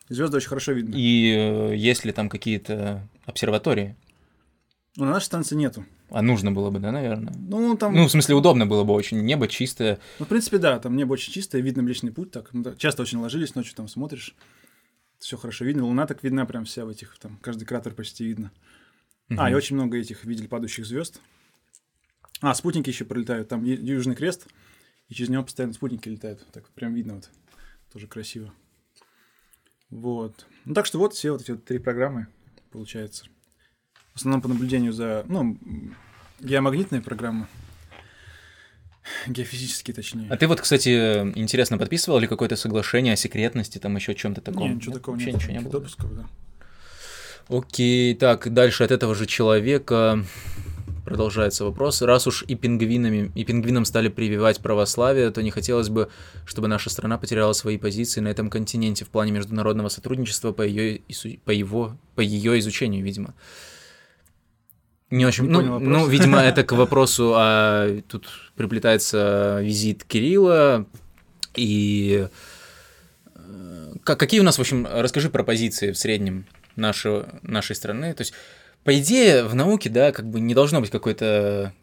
Звезды 0.09 0.37
очень 0.37 0.49
хорошо 0.49 0.71
видно. 0.73 0.95
и 0.95 1.33
э, 1.71 1.75
есть 1.75 2.03
ли 2.03 2.11
там 2.11 2.29
какие-то 2.29 3.07
обсерватории? 3.25 3.95
Ну, 4.97 5.05
на 5.05 5.11
нашей 5.11 5.25
станции 5.25 5.55
нету. 5.55 5.85
А 6.09 6.21
нужно 6.21 6.51
было 6.51 6.69
бы, 6.69 6.79
да, 6.79 6.91
наверное? 6.91 7.33
Ну, 7.37 7.75
там... 7.75 7.95
Ну, 7.95 8.07
в 8.07 8.11
смысле, 8.11 8.35
удобно 8.35 8.65
было 8.67 8.83
бы 8.83 8.93
очень, 8.93 9.21
небо 9.21 9.47
чистое. 9.47 9.99
Ну, 10.19 10.25
в 10.25 10.27
принципе, 10.27 10.57
да, 10.59 10.79
там 10.79 10.95
небо 10.95 11.13
очень 11.13 11.33
чистое, 11.33 11.61
видно 11.61 11.81
Млечный 11.81 12.11
Путь, 12.11 12.31
так, 12.31 12.49
ну, 12.53 12.75
часто 12.75 13.01
очень 13.01 13.17
ложились 13.17 13.55
ночью, 13.55 13.75
там 13.75 13.87
смотришь, 13.87 14.35
все 15.17 15.37
хорошо 15.37 15.65
видно. 15.65 15.85
Луна 15.85 16.05
так 16.05 16.23
видна 16.23 16.45
прям 16.45 16.65
вся 16.65 16.85
в 16.85 16.89
этих, 16.89 17.17
там, 17.17 17.37
каждый 17.41 17.65
кратер 17.65 17.93
почти 17.93 18.25
видно. 18.25 18.51
А, 19.37 19.49
и 19.49 19.53
очень 19.53 19.75
много 19.75 19.97
этих 19.97 20.25
видели 20.25 20.47
падающих 20.47 20.85
звезд. 20.85 21.21
А, 22.41 22.53
спутники 22.53 22.89
еще 22.89 23.05
пролетают. 23.05 23.47
Там 23.47 23.63
Южный 23.63 24.15
Крест, 24.15 24.47
и 25.07 25.13
через 25.13 25.29
него 25.29 25.43
постоянно 25.43 25.73
спутники 25.73 26.09
летают. 26.09 26.45
Так 26.51 26.69
прям 26.71 26.93
видно 26.93 27.15
вот. 27.15 27.29
Тоже 27.91 28.07
красиво. 28.07 28.53
Вот. 29.89 30.45
Ну, 30.65 30.73
так 30.73 30.85
что 30.85 30.99
вот 30.99 31.13
все 31.13 31.31
вот 31.31 31.41
эти 31.41 31.51
вот 31.51 31.63
три 31.63 31.79
программы, 31.79 32.27
получается. 32.71 33.25
В 34.13 34.17
основном 34.17 34.41
по 34.41 34.47
наблюдению 34.47 34.93
за, 34.93 35.25
ну, 35.27 35.57
геомагнитные 36.39 37.01
программы. 37.01 37.47
Геофизические, 39.27 39.93
точнее. 39.93 40.27
А 40.29 40.37
ты 40.37 40.47
вот, 40.47 40.61
кстати, 40.61 41.31
интересно, 41.35 41.77
подписывал 41.77 42.19
ли 42.19 42.27
какое-то 42.27 42.55
соглашение 42.55 43.13
о 43.13 43.17
секретности, 43.17 43.77
там 43.77 43.95
еще 43.95 44.15
чем-то 44.15 44.41
таком? 44.41 44.67
Нет, 44.67 44.75
ничего 44.77 44.93
такого 44.93 45.15
Вообще 45.15 45.31
нет. 45.31 45.41
ничего 45.41 45.53
не 45.53 45.59
было? 45.59 45.71
Допусков, 45.71 46.15
да. 46.15 46.25
Окей, 47.49 48.15
так, 48.15 48.53
дальше 48.53 48.83
от 48.83 48.91
этого 48.91 49.13
же 49.15 49.25
человека 49.25 50.23
продолжается 51.03 51.65
вопрос. 51.65 52.01
Раз 52.01 52.27
уж 52.27 52.43
и 52.47 52.55
пингвинами, 52.55 53.31
и 53.35 53.43
пингвинам 53.43 53.83
стали 53.83 54.07
прививать 54.07 54.59
православие, 54.59 55.29
то 55.31 55.43
не 55.43 55.51
хотелось 55.51 55.89
бы, 55.89 56.09
чтобы 56.45 56.69
наша 56.69 56.89
страна 56.89 57.17
потеряла 57.17 57.53
свои 57.53 57.77
позиции 57.77 58.21
на 58.21 58.29
этом 58.29 58.49
континенте 58.49 59.03
в 59.03 59.09
плане 59.09 59.33
международного 59.33 59.89
сотрудничества 59.89 60.53
по 60.53 60.61
ее, 60.61 61.01
по 61.43 61.51
его, 61.51 61.97
по 62.15 62.21
ее 62.21 62.57
изучению, 62.59 63.03
видимо. 63.03 63.33
Не 65.13 65.25
очень, 65.27 65.43
ну, 65.45 65.59
понял 65.59 65.71
вопрос. 65.73 65.89
ну, 65.89 66.07
видимо, 66.07 66.39
это 66.39 66.63
к 66.63 66.71
вопросу, 66.75 67.33
а 67.35 67.99
тут 68.07 68.27
приплетается 68.55 69.59
визит 69.61 70.03
Кирилла 70.05 70.87
и 71.55 72.27
э, 73.35 73.93
как- 74.03 74.19
какие 74.19 74.39
у 74.39 74.43
нас, 74.43 74.57
в 74.57 74.61
общем, 74.61 74.87
расскажи 74.91 75.29
про 75.29 75.43
позиции 75.43 75.91
в 75.91 75.97
среднем 75.97 76.45
нашей, 76.75 77.25
нашей 77.43 77.75
страны. 77.75 78.13
То 78.13 78.21
есть, 78.21 78.33
по 78.83 78.97
идее, 78.97 79.43
в 79.43 79.53
науке, 79.53 79.89
да, 79.89 80.11
как 80.11 80.27
бы 80.27 80.39
не 80.39 80.55
должно 80.55 80.81
быть 80.81 80.89
какой-то 80.89 81.73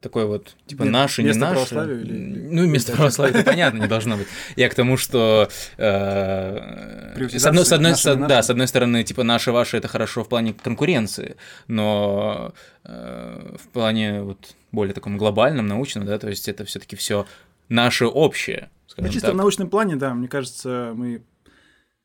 такой 0.00 0.26
вот, 0.26 0.54
типа, 0.66 0.84
Ме- 0.84 0.90
наши, 0.90 1.22
не 1.22 1.32
наши. 1.32 1.74
или- 1.74 2.48
Ну, 2.52 2.66
место 2.66 2.92
православия, 2.92 3.42
понятно, 3.44 3.78
не 3.80 3.86
должно 3.88 4.16
быть. 4.16 4.26
Я 4.56 4.68
к 4.68 4.74
тому, 4.74 4.96
что 4.96 5.48
э, 5.76 7.38
с 7.38 7.44
одной, 7.46 7.64
с 7.66 7.72
одной, 7.72 7.94
с- 7.94 8.16
да, 8.16 8.42
с 8.42 8.50
одной 8.50 8.66
стороны, 8.68 9.04
типа, 9.04 9.22
наши, 9.24 9.52
ваши, 9.52 9.76
это 9.76 9.88
хорошо 9.88 10.24
в 10.24 10.28
плане 10.28 10.54
конкуренции, 10.54 11.36
но 11.68 12.52
э, 12.84 13.56
в 13.62 13.68
плане 13.68 14.22
вот 14.22 14.54
более 14.72 14.94
таком 14.94 15.18
глобальном, 15.18 15.66
научном, 15.66 16.06
да, 16.06 16.18
то 16.18 16.28
есть 16.28 16.48
это 16.48 16.64
все-таки 16.64 16.96
все 16.96 17.26
наше 17.68 18.06
общее, 18.06 18.70
Ну, 18.96 19.08
чисто 19.08 19.28
так. 19.28 19.34
в 19.34 19.38
научном 19.38 19.68
плане, 19.70 19.96
да, 19.96 20.14
мне 20.14 20.28
кажется, 20.28 20.92
мы 20.94 21.22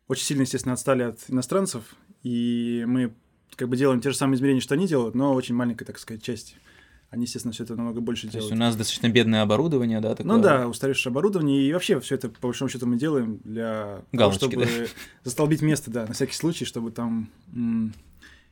очень 0.07 0.25
сильно, 0.25 0.41
естественно, 0.41 0.73
отстали 0.73 1.03
от 1.03 1.19
иностранцев, 1.29 1.83
и 2.23 2.83
мы 2.87 3.11
как 3.55 3.69
бы 3.69 3.77
делаем 3.77 4.01
те 4.01 4.11
же 4.11 4.17
самые 4.17 4.35
измерения, 4.37 4.61
что 4.61 4.73
они 4.75 4.87
делают, 4.87 5.15
но 5.15 5.33
очень 5.33 5.55
маленькой, 5.55 5.85
так 5.85 5.97
сказать, 5.97 6.21
части. 6.23 6.55
Они, 7.15 7.23
естественно, 7.23 7.53
все 7.53 7.63
это 7.63 7.77
намного 7.77 8.01
больше 8.01 8.23
То 8.23 8.37
есть 8.37 8.49
делают. 8.49 8.51
у 8.51 8.55
нас 8.57 8.75
достаточно 8.75 9.07
бедное 9.07 9.41
оборудование, 9.41 10.01
да, 10.01 10.15
такое. 10.15 10.35
Ну 10.35 10.43
да, 10.43 10.67
устаревшее 10.67 11.11
оборудование, 11.11 11.63
и 11.63 11.71
вообще 11.71 12.01
все 12.01 12.15
это, 12.15 12.27
по 12.27 12.47
большому 12.47 12.67
счету, 12.67 12.87
мы 12.87 12.97
делаем 12.97 13.39
для 13.45 14.01
Галочки, 14.11 14.49
того, 14.49 14.65
чтобы 14.65 14.89
застолбить 15.23 15.61
место, 15.61 15.89
да, 15.89 16.05
на 16.05 16.13
всякий 16.13 16.33
случай, 16.33 16.65
чтобы 16.65 16.91
там, 16.91 17.29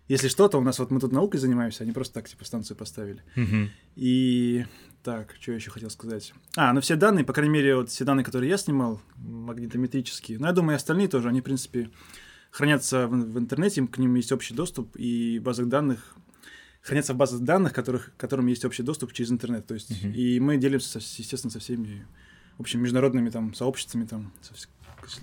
если 0.08 0.30
что-то, 0.30 0.60
у 0.60 0.62
нас 0.62 0.80
вот 0.80 0.92
мы 0.92 1.02
тут 1.02 1.12
наукой 1.12 1.42
занимаемся, 1.42 1.84
они 1.84 1.92
просто 1.92 2.14
так, 2.14 2.30
типа, 2.30 2.46
станцию 2.46 2.78
поставили. 2.78 3.22
Мгм. 3.36 3.70
И 3.98 4.66
так, 5.04 5.36
что 5.42 5.52
я 5.52 5.58
еще 5.58 5.70
хотел 5.70 5.90
сказать? 5.90 6.34
А, 6.56 6.72
ну 6.72 6.80
все 6.80 6.96
данные, 6.96 7.26
по 7.26 7.34
крайней 7.34 7.54
мере, 7.54 7.76
вот 7.76 7.90
все 7.90 8.06
данные, 8.06 8.24
которые 8.24 8.50
я 8.50 8.58
снимал, 8.58 9.02
магнитометрические, 9.18 10.40
ну 10.40 10.48
я 10.48 10.54
думаю, 10.54 10.76
и 10.76 10.78
остальные 10.78 11.10
тоже, 11.10 11.28
они, 11.28 11.42
в 11.42 11.44
принципе, 11.44 11.90
хранятся 12.50 13.08
в, 13.08 13.12
в 13.12 13.38
интернете, 13.38 13.86
к 13.86 13.98
ним 13.98 14.16
есть 14.16 14.32
общий 14.32 14.54
доступ, 14.54 14.96
и 14.96 15.40
базах 15.40 15.68
данных 15.68 16.16
хранятся 16.84 17.14
в 17.14 17.18
базах 17.18 17.40
данных, 17.42 17.74
которых, 17.74 18.12
к 18.16 18.20
которым 18.20 18.46
есть 18.48 18.64
общий 18.66 18.84
доступ 18.84 19.14
через 19.14 19.32
интернет. 19.32 19.66
То 19.66 19.74
есть, 19.74 20.04
Мгм. 20.04 20.14
и 20.14 20.40
мы 20.40 20.58
делимся, 20.58 21.00
естественно, 21.00 21.50
со 21.50 21.60
всеми, 21.60 22.06
в 22.58 22.62
общем, 22.62 22.82
международными 22.82 23.30
там 23.30 23.54
сообществами, 23.56 24.06
там, 24.06 24.32
со 24.42 24.54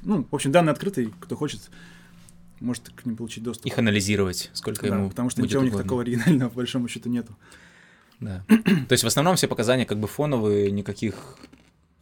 ну, 0.02 0.26
в 0.30 0.34
общем, 0.34 0.52
данные 0.52 0.72
открытые, 0.72 1.10
кто 1.20 1.36
хочет, 1.36 1.70
может 2.60 2.88
к 2.90 3.06
ним 3.06 3.16
получить 3.16 3.42
доступ. 3.44 3.66
Их 3.66 3.78
анализировать, 3.78 4.50
сколько 4.52 4.88
Да, 4.88 4.96
ему 4.96 5.08
потому 5.10 5.30
что 5.30 5.40
ничего 5.42 5.60
у 5.60 5.64
них 5.64 5.72
угодно. 5.72 5.84
такого 5.84 6.02
оригинального, 6.02 6.48
по 6.50 6.56
большому 6.56 6.88
счету, 6.88 7.08
нету. 7.08 7.36
Да. 8.20 8.44
То 8.48 8.92
есть 8.92 9.04
в 9.04 9.06
основном 9.06 9.36
все 9.36 9.48
показания 9.48 9.86
как 9.86 9.98
бы 9.98 10.06
фоновые, 10.08 10.70
никаких 10.70 11.36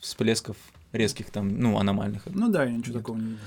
всплесков 0.01 0.56
резких 0.93 1.30
там, 1.30 1.59
ну, 1.60 1.78
аномальных. 1.78 2.22
Ну 2.26 2.48
да, 2.48 2.64
я 2.64 2.70
ничего 2.72 2.94
Нет. 2.94 3.02
такого 3.02 3.16
не 3.18 3.24
видел. 3.24 3.39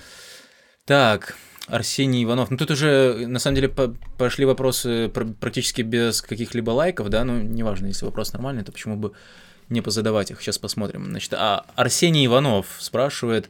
Так, 0.86 1.36
Арсений 1.68 2.24
Иванов. 2.24 2.50
Ну, 2.52 2.58
тут 2.58 2.72
уже, 2.72 3.26
на 3.28 3.40
самом 3.40 3.56
деле, 3.56 3.70
по- 3.70 3.96
пошли 4.18 4.46
вопросы 4.46 5.10
пр- 5.10 5.34
практически 5.40 5.82
без 5.82 6.22
каких-либо 6.22 6.72
лайков, 6.72 7.10
да, 7.10 7.24
ну, 7.24 7.42
неважно, 7.42 7.88
если 7.88 8.06
вопрос 8.06 8.34
нормальный, 8.34 8.64
то 8.64 8.72
почему 8.72 8.96
бы 8.98 9.14
не 9.70 9.82
позадавать 9.82 10.32
их. 10.32 10.42
Сейчас 10.42 10.58
посмотрим. 10.58 11.06
Значит, 11.06 11.34
а 11.34 11.66
Арсений 11.76 12.26
Иванов 12.26 12.66
спрашивает, 12.80 13.50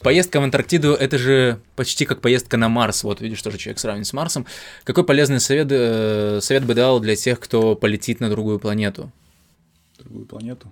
Поездка 0.00 0.38
в 0.38 0.42
Антарктиду– 0.44 0.92
это 1.00 1.16
же 1.16 1.60
почти 1.76 2.04
как 2.04 2.20
поездка 2.20 2.58
на 2.58 2.68
Марс. 2.68 3.04
Вот 3.04 3.22
видишь, 3.22 3.40
тоже 3.40 3.56
человек 3.56 3.78
сравнен 3.78 4.04
с 4.04 4.12
Марсом. 4.12 4.44
Какой 4.82 5.02
полезный 5.02 5.40
совет, 5.40 5.68
э, 5.70 6.40
совет 6.42 6.64
бы 6.66 6.74
дал 6.74 7.00
для 7.00 7.16
тех, 7.16 7.40
кто 7.40 7.74
полетит 7.74 8.20
на 8.20 8.28
другую 8.28 8.58
планету? 8.58 9.10
Другую 9.98 10.26
планету. 10.26 10.70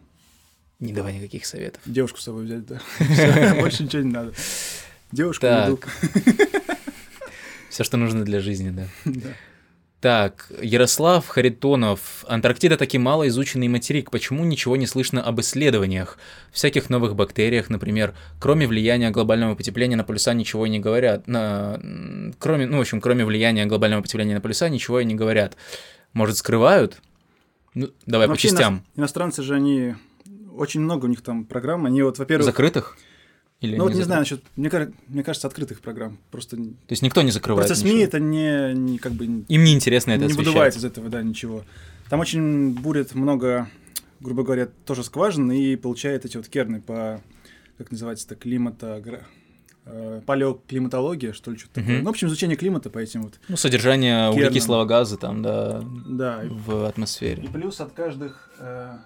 Не 0.80 0.92
давай 0.92 1.14
никаких 1.14 1.46
советов. 1.46 1.80
Девушку 1.86 2.18
с 2.18 2.24
собой 2.24 2.44
взять, 2.44 2.66
да. 2.66 2.80
Больше 3.58 3.84
ничего 3.84 4.02
не 4.02 4.10
надо. 4.12 4.32
Девушку, 5.12 5.46
еду. 5.46 5.76
Так. 5.76 5.88
Все, 7.68 7.84
что 7.84 7.96
нужно 7.96 8.24
для 8.24 8.40
жизни, 8.40 8.70
да. 8.70 8.86
Да. 9.04 9.28
Так, 10.00 10.50
Ярослав 10.60 11.28
Харитонов. 11.28 12.24
Антарктида 12.26 12.76
таки 12.76 12.98
мало 12.98 13.28
изученный 13.28 13.68
материк. 13.68 14.10
Почему 14.10 14.44
ничего 14.44 14.76
не 14.76 14.88
слышно 14.88 15.22
об 15.22 15.40
исследованиях? 15.40 16.18
Всяких 16.50 16.90
новых 16.90 17.14
бактериях, 17.14 17.70
например. 17.70 18.12
Кроме 18.40 18.66
влияния 18.66 19.10
глобального 19.10 19.54
потепления 19.54 19.94
на 19.94 20.02
полюса 20.02 20.34
ничего 20.34 20.66
не 20.66 20.80
говорят. 20.80 21.28
На... 21.28 21.80
Кроме, 22.40 22.66
ну, 22.66 22.78
в 22.78 22.80
общем, 22.80 23.00
кроме 23.00 23.24
влияния 23.24 23.64
глобального 23.66 24.02
потепления 24.02 24.34
на 24.34 24.40
полюса 24.40 24.68
ничего 24.68 24.98
и 24.98 25.04
не 25.04 25.14
говорят. 25.14 25.56
Может, 26.14 26.36
скрывают? 26.38 27.00
Ну, 27.74 27.90
давай 28.04 28.26
по 28.26 28.32
Вообще 28.32 28.48
частям. 28.48 28.74
ино- 28.96 29.02
Иностранцы 29.02 29.42
же, 29.42 29.54
они... 29.54 29.94
Очень 30.52 30.80
много 30.80 31.04
у 31.04 31.08
них 31.08 31.22
там 31.22 31.44
программ. 31.44 31.86
Они 31.86 32.02
вот, 32.02 32.18
во-первых... 32.18 32.44
Закрытых? 32.44 32.98
Или 33.62 33.76
Ну 33.76 33.84
вот 33.84 33.94
не 33.94 34.02
знаю 34.02 34.20
насчет... 34.20 34.42
Мне, 34.56 34.68
кажется- 34.68 34.94
мне 35.08 35.22
кажется, 35.24 35.46
открытых 35.48 35.80
программ. 35.80 36.18
Просто 36.30 36.56
То 36.56 36.62
есть 36.90 37.00
никто 37.02 37.22
не 37.22 37.30
закрывает 37.30 37.66
процесс 37.68 37.80
СМИ 37.82 37.92
ничего? 37.92 38.04
это 38.04 38.20
не, 38.20 38.74
не 38.74 38.98
как 38.98 39.12
бы... 39.12 39.24
Им 39.24 39.44
не 39.64 39.72
интересно 39.72 40.10
это 40.10 40.20
не 40.20 40.26
освещать. 40.26 40.46
выдувает 40.46 40.76
из 40.76 40.84
этого, 40.84 41.08
да, 41.08 41.22
ничего. 41.22 41.64
Там 42.10 42.20
очень 42.20 42.72
будет 42.74 43.14
много, 43.14 43.68
грубо 44.20 44.42
говоря, 44.42 44.66
тоже 44.84 45.02
скважин, 45.04 45.50
и 45.52 45.76
получает 45.76 46.24
эти 46.26 46.36
вот 46.36 46.48
керны 46.48 46.80
по, 46.82 47.22
как 47.78 47.90
называется-то, 47.92 48.34
климата, 48.34 49.00
гра- 49.02 49.26
э, 49.86 50.20
палеоклиматология, 50.26 51.32
что 51.32 51.52
ли, 51.52 51.56
что-то 51.58 51.74
такое. 51.76 51.94
Мгм. 51.94 52.02
Ну, 52.02 52.10
в 52.10 52.10
общем, 52.10 52.28
изучение 52.28 52.56
климата 52.56 52.90
по 52.90 52.98
этим 52.98 53.22
вот. 53.22 53.38
Ну, 53.48 53.56
содержание 53.56 54.30
Керном. 54.32 54.48
углекислого 54.48 54.84
газа 54.84 55.16
там, 55.16 55.40
да, 55.42 55.82
Да, 56.06 56.42
и 56.44 56.48
в 56.48 56.84
атмосфере. 56.84 57.44
И 57.44 57.46
плюс 57.48 57.80
от 57.80 57.92
каждых... 57.92 58.50
э, 58.58 58.96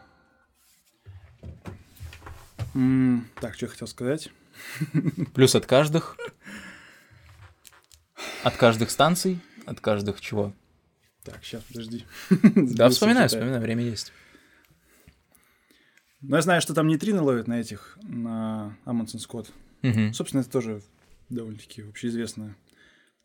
м, 2.75 3.27
Так, 3.41 3.55
что 3.55 3.67
я 3.67 3.71
хотел 3.71 3.87
сказать? 3.87 4.31
Плюс 5.35 5.55
от 5.55 5.67
каждых. 5.67 6.17
От 8.43 8.57
каждых 8.57 8.91
станций, 8.91 9.41
от 9.67 9.81
каждых 9.81 10.21
чего. 10.21 10.53
Так, 11.25 11.45
сейчас, 11.45 11.63
подожди. 11.65 12.05
Да, 12.55 12.89
вспоминаю, 12.89 13.29
вспоминаю, 13.29 13.61
время 13.61 13.83
есть. 13.83 14.13
Ну, 16.21 16.37
я 16.37 16.43
знаю, 16.43 16.61
что 16.61 16.75
там 16.75 16.87
нейтрино 16.87 17.23
ловят 17.23 17.47
на 17.47 17.61
этих, 17.61 17.99
на 18.03 18.77
Амундсен 18.85 19.21
Скотт. 19.21 19.53
Собственно, 20.13 20.41
это 20.41 20.51
тоже 20.51 20.83
довольно-таки 21.29 21.83
общеизвестное. 21.83 22.57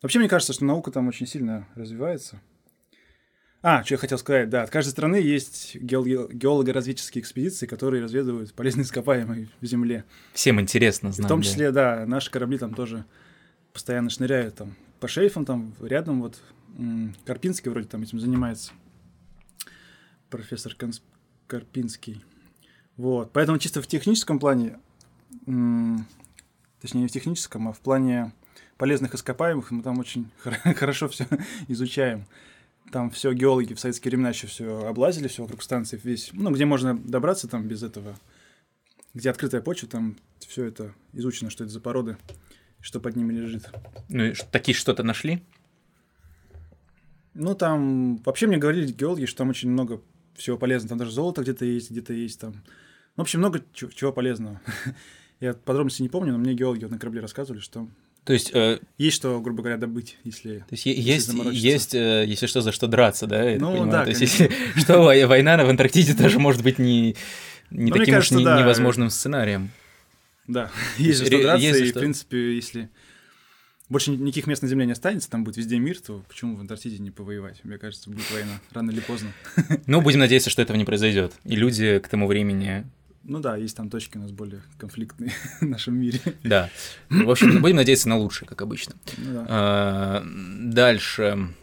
Вообще, 0.02 0.18
мне 0.18 0.28
кажется, 0.28 0.52
что 0.52 0.64
наука 0.64 0.90
там 0.90 1.08
очень 1.08 1.26
сильно 1.26 1.68
развивается. 1.74 2.40
А, 3.62 3.84
что 3.84 3.94
я 3.94 3.98
хотел 3.98 4.18
сказать, 4.18 4.48
да, 4.50 4.64
от 4.64 4.70
каждой 4.70 4.90
страны 4.90 5.16
есть 5.16 5.76
геол- 5.76 6.28
геолого-разведческие 6.32 7.22
экспедиции, 7.22 7.66
которые 7.66 8.02
разведывают 8.02 8.52
полезные 8.54 8.84
ископаемые 8.84 9.48
в 9.60 9.64
Земле. 9.66 10.04
Всем 10.32 10.60
интересно 10.60 11.12
знать. 11.12 11.26
в 11.26 11.28
том 11.28 11.42
числе, 11.42 11.70
да, 11.70 12.04
наши 12.06 12.30
корабли 12.30 12.58
там 12.58 12.74
тоже 12.74 13.04
постоянно 13.72 14.10
шныряют 14.10 14.56
там 14.56 14.74
по 14.98 15.06
шейфам, 15.06 15.44
там 15.44 15.74
рядом 15.80 16.22
вот 16.22 16.40
Карпинский 17.24 17.70
вроде 17.70 17.86
там 17.86 18.02
этим 18.02 18.18
занимается. 18.18 18.72
Профессор 20.28 20.74
Конс- 20.76 21.02
Карпинский. 21.46 22.24
Вот, 22.96 23.32
поэтому 23.32 23.58
чисто 23.58 23.80
в 23.80 23.86
техническом 23.86 24.38
плане, 24.40 24.78
точнее 25.46 27.02
не 27.02 27.06
в 27.08 27.12
техническом, 27.12 27.68
а 27.68 27.72
в 27.72 27.80
плане 27.80 28.32
полезных 28.76 29.14
ископаемых 29.14 29.70
мы 29.70 29.82
там 29.82 29.98
очень 29.98 30.30
хор- 30.42 30.54
хорошо 30.74 31.08
все 31.08 31.26
изучаем. 31.68 32.24
Там 32.90 33.10
все 33.10 33.32
геологи 33.32 33.74
в 33.74 33.80
советские 33.80 34.10
времена 34.10 34.30
еще 34.30 34.46
все 34.46 34.86
облазили, 34.86 35.28
все 35.28 35.42
вокруг 35.42 35.62
станции, 35.62 36.00
весь, 36.02 36.30
ну, 36.32 36.50
где 36.50 36.64
можно 36.64 36.98
добраться 36.98 37.48
там 37.48 37.66
без 37.66 37.82
этого, 37.82 38.18
где 39.14 39.30
открытая 39.30 39.62
почва, 39.62 39.88
там 39.88 40.16
все 40.40 40.64
это 40.64 40.94
изучено, 41.12 41.50
что 41.50 41.64
это 41.64 41.72
за 41.72 41.80
породы. 41.80 42.18
что 42.82 43.00
под 43.00 43.16
ними 43.16 43.32
лежит. 43.32 43.70
Ну, 44.08 44.24
и 44.24 44.34
такие 44.50 44.74
что-то 44.74 45.02
нашли? 45.02 45.42
Ну, 47.34 47.54
там, 47.54 48.16
вообще 48.18 48.46
мне 48.46 48.58
говорили 48.58 48.92
геологи, 48.92 49.24
что 49.24 49.38
там 49.38 49.50
очень 49.50 49.70
много 49.70 50.02
всего 50.34 50.58
полезного. 50.58 50.90
Там 50.90 50.98
даже 50.98 51.12
золото 51.12 51.42
где-то 51.42 51.64
есть, 51.64 51.90
где-то 51.90 52.12
есть 52.12 52.40
там. 52.40 52.52
Ну, 52.52 52.60
в 53.16 53.20
общем, 53.22 53.38
много 53.38 53.62
чего, 53.72 53.90
чего 53.90 54.12
полезного. 54.12 54.60
Я 55.40 55.54
подробности 55.54 56.02
не 56.02 56.08
помню, 56.08 56.32
но 56.32 56.38
мне 56.38 56.54
геологи 56.54 56.84
вот 56.84 56.90
на 56.90 56.98
корабле 56.98 57.20
рассказывали, 57.20 57.60
что 57.60 57.88
То 58.24 58.32
есть, 58.32 58.50
э, 58.54 58.78
есть 58.98 59.16
что, 59.16 59.40
грубо 59.40 59.62
говоря, 59.62 59.78
добыть, 59.78 60.16
если... 60.22 60.58
то 60.58 60.66
есть 60.70 60.86
есть, 60.86 61.32
есть 61.52 61.94
э, 61.94 62.24
если 62.26 62.46
что, 62.46 62.60
за 62.60 62.70
что 62.70 62.86
драться, 62.86 63.26
да? 63.26 63.50
я 63.50 63.58
Ну, 63.58 63.84
да, 63.90 64.04
То 64.04 64.10
есть, 64.10 64.20
если 64.20 64.50
что, 64.76 64.98
вой- 65.02 65.26
война 65.26 65.56
в 65.64 65.68
Антарктиде 65.68 66.14
тоже 66.14 66.38
может 66.38 66.62
быть 66.62 66.78
не, 66.78 67.16
не 67.70 67.90
Ну, 67.90 67.96
таким 67.96 68.14
кажется, 68.14 68.34
уж 68.36 68.38
не- 68.38 68.44
да. 68.44 68.60
невозможным 68.60 69.10
сценарием. 69.10 69.70
Да, 70.46 70.70
есть 70.98 71.18
за 71.18 71.26
что 71.26 71.42
драться, 71.42 71.66
и, 71.66 71.90
в 71.90 71.94
принципе, 71.94 72.54
если 72.54 72.90
больше 73.88 74.12
ни- 74.12 74.16
никаких 74.16 74.46
мест 74.46 74.62
на 74.62 74.68
Земле 74.68 74.86
не 74.86 74.92
останется, 74.92 75.28
там 75.28 75.42
будет 75.42 75.56
везде 75.56 75.78
мир, 75.80 75.98
то 76.00 76.22
почему 76.28 76.56
в 76.56 76.60
Антарктиде 76.60 76.98
не 76.98 77.10
повоевать? 77.10 77.60
Мне 77.64 77.76
кажется, 77.76 78.08
будет 78.08 78.30
война, 78.30 78.60
рано 78.72 78.92
или 78.92 79.00
поздно. 79.00 79.32
Ну, 79.86 80.00
будем 80.02 80.20
надеяться, 80.20 80.48
что 80.48 80.62
этого 80.62 80.76
не 80.76 80.84
произойдет. 80.84 81.32
И 81.44 81.56
люди 81.56 81.98
к 81.98 82.06
тому 82.08 82.28
времени 82.28 82.86
Ну 83.24 83.38
да, 83.38 83.56
есть 83.56 83.76
там 83.76 83.88
точки 83.88 84.16
у 84.16 84.20
нас 84.20 84.32
более 84.32 84.62
конфликтные 84.78 85.32
в 85.60 85.66
нашем 85.66 85.94
мире. 85.94 86.20
Да. 86.42 86.70
В 87.08 87.30
общем, 87.30 87.60
будем 87.62 87.76
надеяться 87.76 88.08
на 88.08 88.16
лучшее, 88.16 88.48
как 88.48 88.62
обычно. 88.62 88.94
Ну 89.18 89.32
да. 89.34 89.46
А, 89.48 90.24
Дальше. 90.24 91.54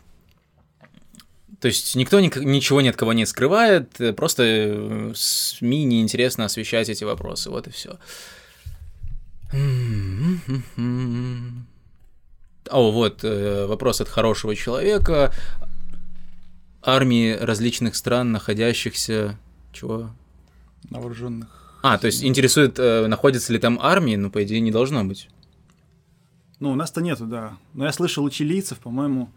То 1.59 1.67
есть 1.67 1.95
никто 1.95 2.19
ник- 2.21 2.37
ничего 2.37 2.79
ни 2.79 2.87
от 2.87 2.95
кого 2.95 3.11
не 3.11 3.25
скрывает, 3.25 3.97
просто 4.15 4.43
э, 4.45 5.11
СМИ 5.13 5.83
неинтересно 5.83 6.45
освещать 6.45 6.87
эти 6.87 7.03
вопросы, 7.03 7.49
вот 7.49 7.67
и 7.67 7.71
все. 7.71 7.99
О, 12.69 12.91
вот 12.91 13.23
э, 13.23 13.65
вопрос 13.65 13.99
от 13.99 14.07
хорошего 14.07 14.55
человека. 14.55 15.33
Армии 16.81 17.33
различных 17.33 17.95
стран, 17.95 18.31
находящихся... 18.31 19.37
Чего? 19.73 20.11
На 20.89 20.99
вооруженных. 20.99 21.79
А, 21.81 21.97
то 21.97 22.07
есть 22.07 22.23
интересует, 22.23 22.77
э, 22.79 23.07
находятся 23.07 23.53
ли 23.53 23.59
там 23.59 23.79
армии? 23.81 24.15
Ну, 24.15 24.29
по 24.29 24.43
идее, 24.43 24.59
не 24.59 24.71
должно 24.71 25.03
быть. 25.05 25.29
Ну, 26.59 26.71
у 26.71 26.75
нас-то 26.75 27.01
нету, 27.01 27.25
да. 27.25 27.57
Но 27.73 27.85
я 27.85 27.91
слышал, 27.93 28.23
у 28.25 28.29
чилийцев, 28.29 28.79
по-моему, 28.79 29.31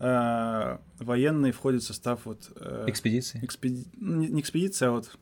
э, 0.00 0.78
военные 0.98 1.52
входят 1.52 1.82
в 1.82 1.86
состав 1.86 2.20
вот... 2.24 2.50
э, 2.56 2.84
Экспедиции? 2.88 3.40
экспеди- 3.42 3.86
ну, 3.96 4.16
Не 4.16 4.28
не 4.28 4.40
экспедиция, 4.40 4.88
а 4.88 4.92
вот... 4.92 5.16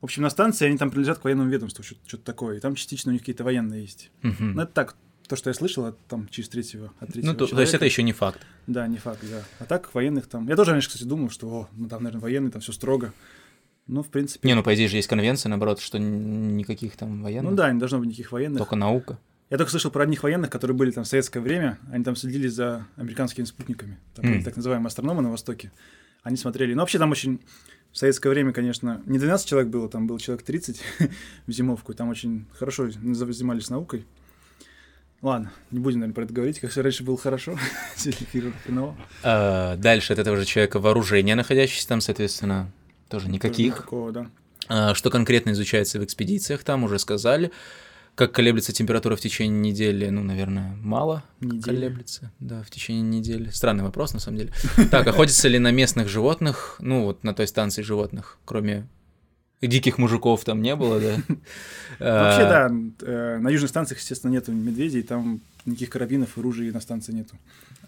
В 0.00 0.04
общем, 0.04 0.22
на 0.22 0.30
станции 0.30 0.66
они 0.66 0.76
там 0.78 0.90
принадлежат 0.90 1.18
к 1.18 1.24
военному 1.24 1.50
ведомству, 1.50 1.82
что- 1.82 1.96
что-то 2.06 2.22
такое. 2.24 2.58
И 2.58 2.60
там 2.60 2.74
частично 2.74 3.10
у 3.10 3.12
них 3.12 3.22
какие-то 3.22 3.42
военные 3.44 3.82
есть. 3.82 4.10
Мгм. 4.22 4.54
Ну, 4.54 4.62
это 4.62 4.72
так, 4.72 4.94
то, 5.26 5.36
что 5.36 5.50
я 5.50 5.54
слышал, 5.54 5.92
там, 6.08 6.28
через 6.28 6.48
третьего, 6.50 6.92
от 7.00 7.12
третьего 7.12 7.32
Ну, 7.32 7.38
то, 7.38 7.46
то 7.46 7.60
есть 7.60 7.74
это 7.74 7.84
еще 7.84 8.02
не 8.02 8.12
факт. 8.12 8.40
Да, 8.66 8.86
не 8.86 8.98
факт, 8.98 9.20
да. 9.28 9.42
А 9.58 9.64
так 9.64 9.92
военных 9.94 10.26
там... 10.28 10.46
Я 10.48 10.54
тоже 10.56 10.72
раньше, 10.72 10.88
кстати, 10.88 11.04
думал, 11.04 11.30
что, 11.30 11.48
о, 11.48 11.68
ну 11.72 11.88
там, 11.88 12.02
наверное, 12.02 12.20
военные, 12.22 12.50
там 12.52 12.60
все 12.60 12.72
строго. 12.72 13.12
Ну, 13.88 14.02
в 14.02 14.08
принципе... 14.08 14.46
Не, 14.46 14.54
ну 14.54 14.62
по 14.62 14.74
идее 14.74 14.86
же 14.88 14.96
есть 14.96 15.08
конвенция, 15.08 15.48
наоборот, 15.50 15.80
что 15.80 15.98
никаких 15.98 16.96
там 16.96 17.22
военных, 17.22 17.50
ну 17.50 17.56
да, 17.56 17.72
не 17.72 17.78
должно 17.78 17.98
быть 17.98 18.08
никаких 18.08 18.32
военных. 18.32 18.58
только 18.58 18.76
наука. 18.76 19.18
Я 19.50 19.56
только 19.56 19.70
слышал 19.70 19.90
про 19.90 20.02
одних 20.02 20.22
военных, 20.22 20.50
которые 20.50 20.76
были 20.76 20.90
там 20.90 21.04
в 21.04 21.08
советское 21.08 21.40
время. 21.40 21.78
Они 21.90 22.04
там 22.04 22.14
следили 22.16 22.48
за 22.48 22.86
американскими 22.96 23.46
спутниками. 23.46 23.98
Там 24.14 24.26
были 24.26 24.36
М. 24.36 24.44
так 24.44 24.56
называемые 24.56 24.88
астрономы 24.88 25.22
на 25.22 25.30
Востоке. 25.30 25.72
Они 26.22 26.36
смотрели. 26.36 26.74
Ну, 26.74 26.80
вообще 26.80 26.98
там 26.98 27.10
очень... 27.10 27.40
В 27.90 27.96
советское 27.96 28.28
время, 28.28 28.52
конечно, 28.52 29.00
не 29.06 29.18
12 29.18 29.48
человек 29.48 29.70
было, 29.70 29.88
там 29.88 30.06
было 30.06 30.20
человек 30.20 30.44
30 30.44 30.82
в 31.46 31.50
зимовку. 31.50 31.92
И 31.92 31.94
там 31.96 32.10
очень 32.10 32.44
хорошо 32.52 32.90
занимались 32.90 33.70
наукой. 33.70 34.04
Ладно, 35.22 35.50
не 35.70 35.80
будем, 35.80 36.00
наверное, 36.00 36.14
про 36.14 36.24
это 36.24 36.34
говорить. 36.34 36.60
Как 36.60 36.70
все 36.70 36.82
раньше 36.82 37.02
было 37.02 37.16
хорошо, 37.16 37.58
сегодня 37.96 38.52
хреново. 38.62 38.96
А, 39.22 39.76
дальше 39.76 40.12
от 40.12 40.18
этого 40.18 40.36
же 40.36 40.44
человека 40.44 40.78
вооружение, 40.78 41.34
находящееся 41.34 41.88
там, 41.88 42.02
соответственно, 42.02 42.70
тоже 43.08 43.28
никаких. 43.28 43.74
Никакого, 43.74 44.12
да. 44.12 44.26
А, 44.68 44.94
что 44.94 45.10
конкретно 45.10 45.50
изучается 45.50 45.98
в 45.98 46.04
экспедициях, 46.04 46.62
там 46.64 46.84
уже 46.84 46.98
сказали. 46.98 47.50
Как 48.14 48.32
колеблется 48.32 48.72
температура 48.72 49.14
в 49.14 49.20
течение 49.20 49.60
недели? 49.70 50.08
Ну, 50.08 50.24
наверное, 50.24 50.74
мало 50.82 51.22
Недели. 51.40 51.62
колеблется. 51.62 52.32
Да, 52.40 52.62
в 52.64 52.70
течение 52.70 53.02
недели. 53.02 53.48
Странный 53.50 53.84
вопрос, 53.84 54.12
на 54.12 54.18
самом 54.18 54.38
деле. 54.38 54.52
Так, 54.90 55.06
охотятся 55.06 55.46
ли 55.46 55.60
на 55.60 55.70
местных 55.70 56.08
животных? 56.08 56.76
Ну, 56.80 57.04
вот 57.04 57.22
на 57.22 57.32
той 57.32 57.46
станции 57.46 57.82
животных, 57.82 58.38
кроме 58.44 58.88
диких 59.62 59.98
мужиков 59.98 60.44
там 60.44 60.62
не 60.62 60.74
было, 60.74 60.98
да? 61.00 61.14
Вообще, 62.00 62.42
А, 62.42 62.68
да, 62.68 63.06
э, 63.06 63.38
на 63.38 63.50
южных 63.50 63.70
станциях, 63.70 64.00
естественно, 64.00 64.32
нету 64.32 64.50
медведей, 64.50 65.02
там 65.02 65.40
никаких 65.68 65.90
карабинов 65.90 66.36
и 66.36 66.40
ружей 66.40 66.70
на 66.70 66.80
станции 66.80 67.12
нету. 67.12 67.36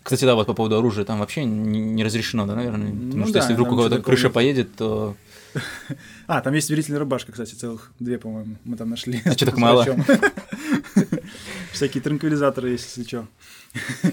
Кстати, 0.02 0.24
да, 0.24 0.35
вот 0.35 0.47
по 0.47 0.55
поводу 0.55 0.78
оружия, 0.78 1.05
там 1.05 1.19
вообще 1.19 1.44
не, 1.44 1.81
не 1.81 2.05
разрешено, 2.05 2.47
да, 2.47 2.55
наверное? 2.55 2.90
Потому 2.90 3.16
Ну 3.16 3.24
что 3.24 3.35
да, 3.35 3.40
если 3.40 3.52
вдруг 3.52 3.69
у 3.73 3.77
кого-то 3.77 4.01
крыша 4.01 4.24
нет. 4.24 4.32
поедет, 4.32 4.74
то... 4.77 5.16
А, 6.27 6.40
там 6.40 6.55
есть 6.55 6.70
верительная 6.70 7.01
рубашка, 7.01 7.32
кстати, 7.32 7.55
целых 7.55 7.93
две, 7.98 8.19
по-моему, 8.19 8.57
мы 8.65 8.77
там 8.77 8.89
нашли. 8.89 9.20
А 9.24 9.35
чё 9.35 9.47
так 9.47 9.59
мало? 9.59 9.85
Всякие 11.73 12.02
транквилизаторы 12.02 12.70
есть, 12.70 12.97
если 12.97 13.09
что. 13.09 13.27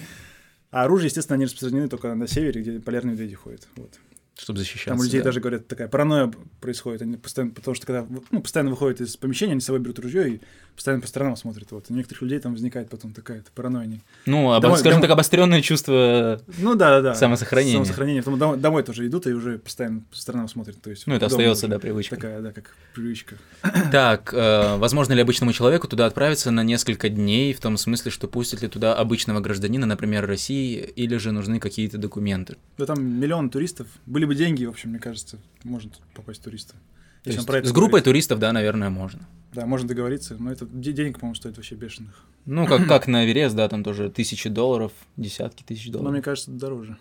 А 0.70 0.84
оружие, 0.84 1.08
естественно, 1.08 1.36
они 1.36 1.46
распространены 1.46 1.88
только 1.88 2.14
на 2.14 2.28
севере, 2.28 2.62
где 2.62 2.80
полярные 2.80 3.14
медведи 3.14 3.36
ходят. 3.36 3.66
Вот. 3.78 3.94
Чтобы 4.38 4.60
защищаться. 4.60 4.90
Там 4.90 5.00
у 5.00 5.04
людей 5.04 5.20
да. 5.20 5.26
даже, 5.26 5.40
говорят, 5.40 5.68
такая 5.68 5.88
паранойя 5.88 6.32
происходит. 6.62 7.02
Они 7.02 7.18
постоянно, 7.18 7.54
потому 7.54 7.76
что 7.76 7.88
когда 7.88 8.06
ну, 8.32 8.42
постоянно 8.42 8.70
выходят 8.70 9.02
из 9.02 9.18
помещения, 9.18 9.54
они 9.54 9.62
с 9.62 9.66
собой 9.66 9.80
берут 9.80 10.00
ружье 10.00 10.36
и 10.36 10.42
постоянно 10.76 11.02
по 11.02 11.08
сторонам 11.08 11.36
смотрят. 11.36 11.72
Вот. 11.72 11.86
У 11.90 11.94
некоторых 11.94 12.22
людей 12.22 12.40
там 12.40 12.54
возникает 12.54 12.90
потом 12.90 13.12
такая 13.14 13.44
паранойя. 13.56 14.00
Ну, 14.28 14.54
обо- 14.54 14.62
Домой- 14.62 14.78
скажем 14.78 14.98
домой. 14.98 15.08
так, 15.08 15.12
обостренное 15.16 15.62
чувство... 15.64 16.40
Ну 16.60 16.76
да, 16.76 16.90
да, 16.90 17.02
да. 17.02 17.16
Самосохранение. 17.16 17.78
Самосохранение. 17.78 18.22
Потом 18.22 18.38
домой, 18.38 18.58
домой 18.58 18.84
тоже 18.84 19.08
идут 19.08 19.26
и 19.26 19.34
уже 19.34 19.58
постоянно 19.58 20.02
по 20.12 20.16
сторонам 20.16 20.48
смотрят. 20.48 20.80
То 20.80 20.92
есть 20.92 21.08
Ну, 21.08 21.16
это 21.16 21.26
остается, 21.26 21.68
да, 21.68 21.80
привычка. 21.80 22.16
Такая, 22.16 22.42
да, 22.42 22.52
как 22.52 22.76
привычка. 22.94 23.36
Так, 23.92 24.34
э, 24.34 24.78
возможно 24.78 25.14
ли 25.14 25.22
обычному 25.22 25.52
человеку 25.52 25.88
туда 25.88 26.06
отправиться 26.06 26.52
на 26.52 26.64
несколько 26.64 27.10
дней, 27.10 27.54
в 27.54 27.60
том 27.60 27.78
смысле, 27.78 28.12
что 28.12 28.28
пустят 28.28 28.62
ли 28.62 28.68
туда 28.68 28.94
обычного 28.94 29.40
гражданина, 29.40 29.88
например, 29.88 30.28
России, 30.28 30.78
или 30.96 31.18
же 31.18 31.32
нужны 31.32 31.60
какие-то 31.60 31.98
документы? 31.98 32.58
Да 32.78 32.86
там 32.86 33.04
миллион 33.04 33.50
туристов. 33.50 33.88
Были 34.06 34.27
бы 34.28 34.36
деньги, 34.36 34.66
в 34.66 34.70
общем, 34.70 34.90
мне 34.92 35.00
кажется, 35.00 35.40
можно 35.64 35.92
попасть 36.14 36.44
туристом. 36.44 36.78
То 37.24 37.32
есть 37.32 37.46
про 37.46 37.58
это 37.58 37.68
с 37.68 37.72
группой 37.72 37.90
говорит. 37.90 38.06
туристов, 38.06 38.40
да, 38.40 38.54
наверное, 38.54 38.90
можно. 38.90 39.28
Да, 39.54 39.66
можно 39.66 39.88
договориться, 39.88 40.36
но 40.40 40.52
это 40.52 40.66
де- 40.66 40.92
денег, 40.94 41.20
по-моему, 41.20 41.36
стоит 41.36 41.58
вообще 41.58 41.76
бешеных. 41.76 42.24
Ну, 42.46 42.66
как, 42.68 42.88
как 42.88 43.08
на 43.08 43.26
Эверест, 43.26 43.56
да, 43.56 43.68
там 43.68 43.84
тоже 43.84 44.10
тысячи 44.10 44.50
долларов, 44.50 44.92
десятки 45.18 45.64
тысяч 45.64 45.88
Но 45.88 45.94
долларов. 45.94 46.12
мне 46.14 46.22
кажется, 46.22 46.52
дороже. 46.52 46.98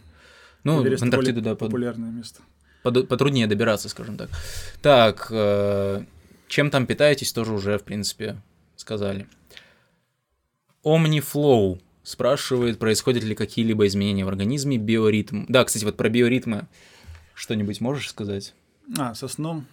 ну, 0.64 0.82
Эверест 0.82 1.02
в 1.02 1.04
Антарктиду, 1.04 1.42
да, 1.42 1.50
под- 1.50 1.68
популярное 1.68 2.10
место. 2.10 2.40
под- 2.82 3.08
потруднее 3.08 3.46
добираться, 3.46 3.88
скажем 3.88 4.16
так. 4.16 4.30
Так, 4.82 5.28
э, 5.30 6.04
чем 6.48 6.70
там 6.70 6.86
питаетесь, 6.86 7.32
тоже 7.32 7.52
уже, 7.52 7.78
в 7.78 7.84
принципе, 7.84 8.40
сказали. 8.76 9.28
Omniflow 10.84 11.80
спрашивает, 12.02 12.78
происходят 12.78 13.24
ли 13.24 13.34
какие-либо 13.34 13.86
изменения 13.86 14.24
в 14.24 14.28
организме, 14.28 14.78
биоритм. 14.78 15.44
Да, 15.48 15.64
кстати, 15.64 15.84
вот 15.84 15.96
про 15.96 16.08
биоритмы 16.08 16.68
что-нибудь 17.36 17.80
можешь 17.80 18.08
сказать? 18.08 18.54
А, 18.98 19.14
со 19.14 19.28
сном. 19.28 19.66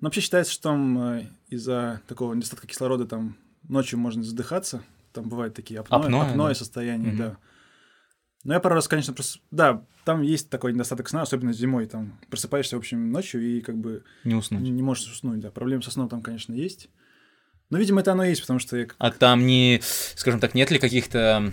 Ну, 0.00 0.06
вообще 0.06 0.20
считается, 0.20 0.52
что 0.52 0.64
там 0.64 0.98
э, 0.98 1.26
из-за 1.48 2.00
такого 2.08 2.34
недостатка 2.34 2.66
кислорода 2.66 3.06
там 3.06 3.36
ночью 3.68 3.98
можно 3.98 4.22
задыхаться. 4.22 4.82
Там 5.12 5.28
бывают 5.28 5.54
такие 5.54 5.80
апноэ, 5.80 5.98
Апноэ, 6.06 6.30
апноэ 6.30 6.48
да. 6.50 6.54
состояния, 6.54 7.08
Мгм. 7.08 7.16
да. 7.18 7.36
Но 8.42 8.54
я 8.54 8.60
пару 8.60 8.74
раз, 8.74 8.88
конечно, 8.88 9.12
просто... 9.12 9.38
Да, 9.50 9.84
там 10.06 10.22
есть 10.22 10.48
такой 10.48 10.72
недостаток 10.72 11.08
сна, 11.10 11.22
особенно 11.22 11.52
зимой. 11.52 11.86
Там 11.86 12.18
просыпаешься, 12.30 12.76
в 12.76 12.78
общем, 12.78 13.12
ночью 13.12 13.42
и 13.42 13.60
как 13.60 13.76
бы 13.76 14.02
Не 14.24 14.32
не, 14.32 14.38
уснуть. 14.38 14.62
не 14.62 14.82
можешь 14.82 15.12
уснуть, 15.12 15.40
да. 15.40 15.50
Проблем 15.50 15.82
со 15.82 15.90
сном 15.90 16.08
там, 16.08 16.22
конечно, 16.22 16.54
есть. 16.54 16.88
Но, 17.68 17.76
видимо, 17.78 18.00
это 18.00 18.12
оно 18.12 18.24
и 18.24 18.30
есть, 18.30 18.40
потому 18.40 18.58
что 18.58 18.76
я 18.78 18.86
А 18.98 19.10
там 19.10 19.46
не, 19.46 19.80
скажем 19.82 20.40
так, 20.40 20.54
нет 20.54 20.70
ли 20.70 20.78
каких-то 20.78 21.52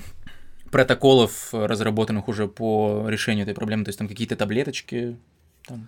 протоколов, 0.72 1.50
э, 1.54 1.66
разработанных 1.66 2.28
уже 2.28 2.48
по 2.48 3.06
решению 3.08 3.44
этой 3.44 3.54
проблемы? 3.56 3.84
То 3.86 3.90
есть 3.90 4.00
там 4.00 4.08
какие-то 4.08 4.36
таблеточки, 4.36 5.18
там 5.68 5.88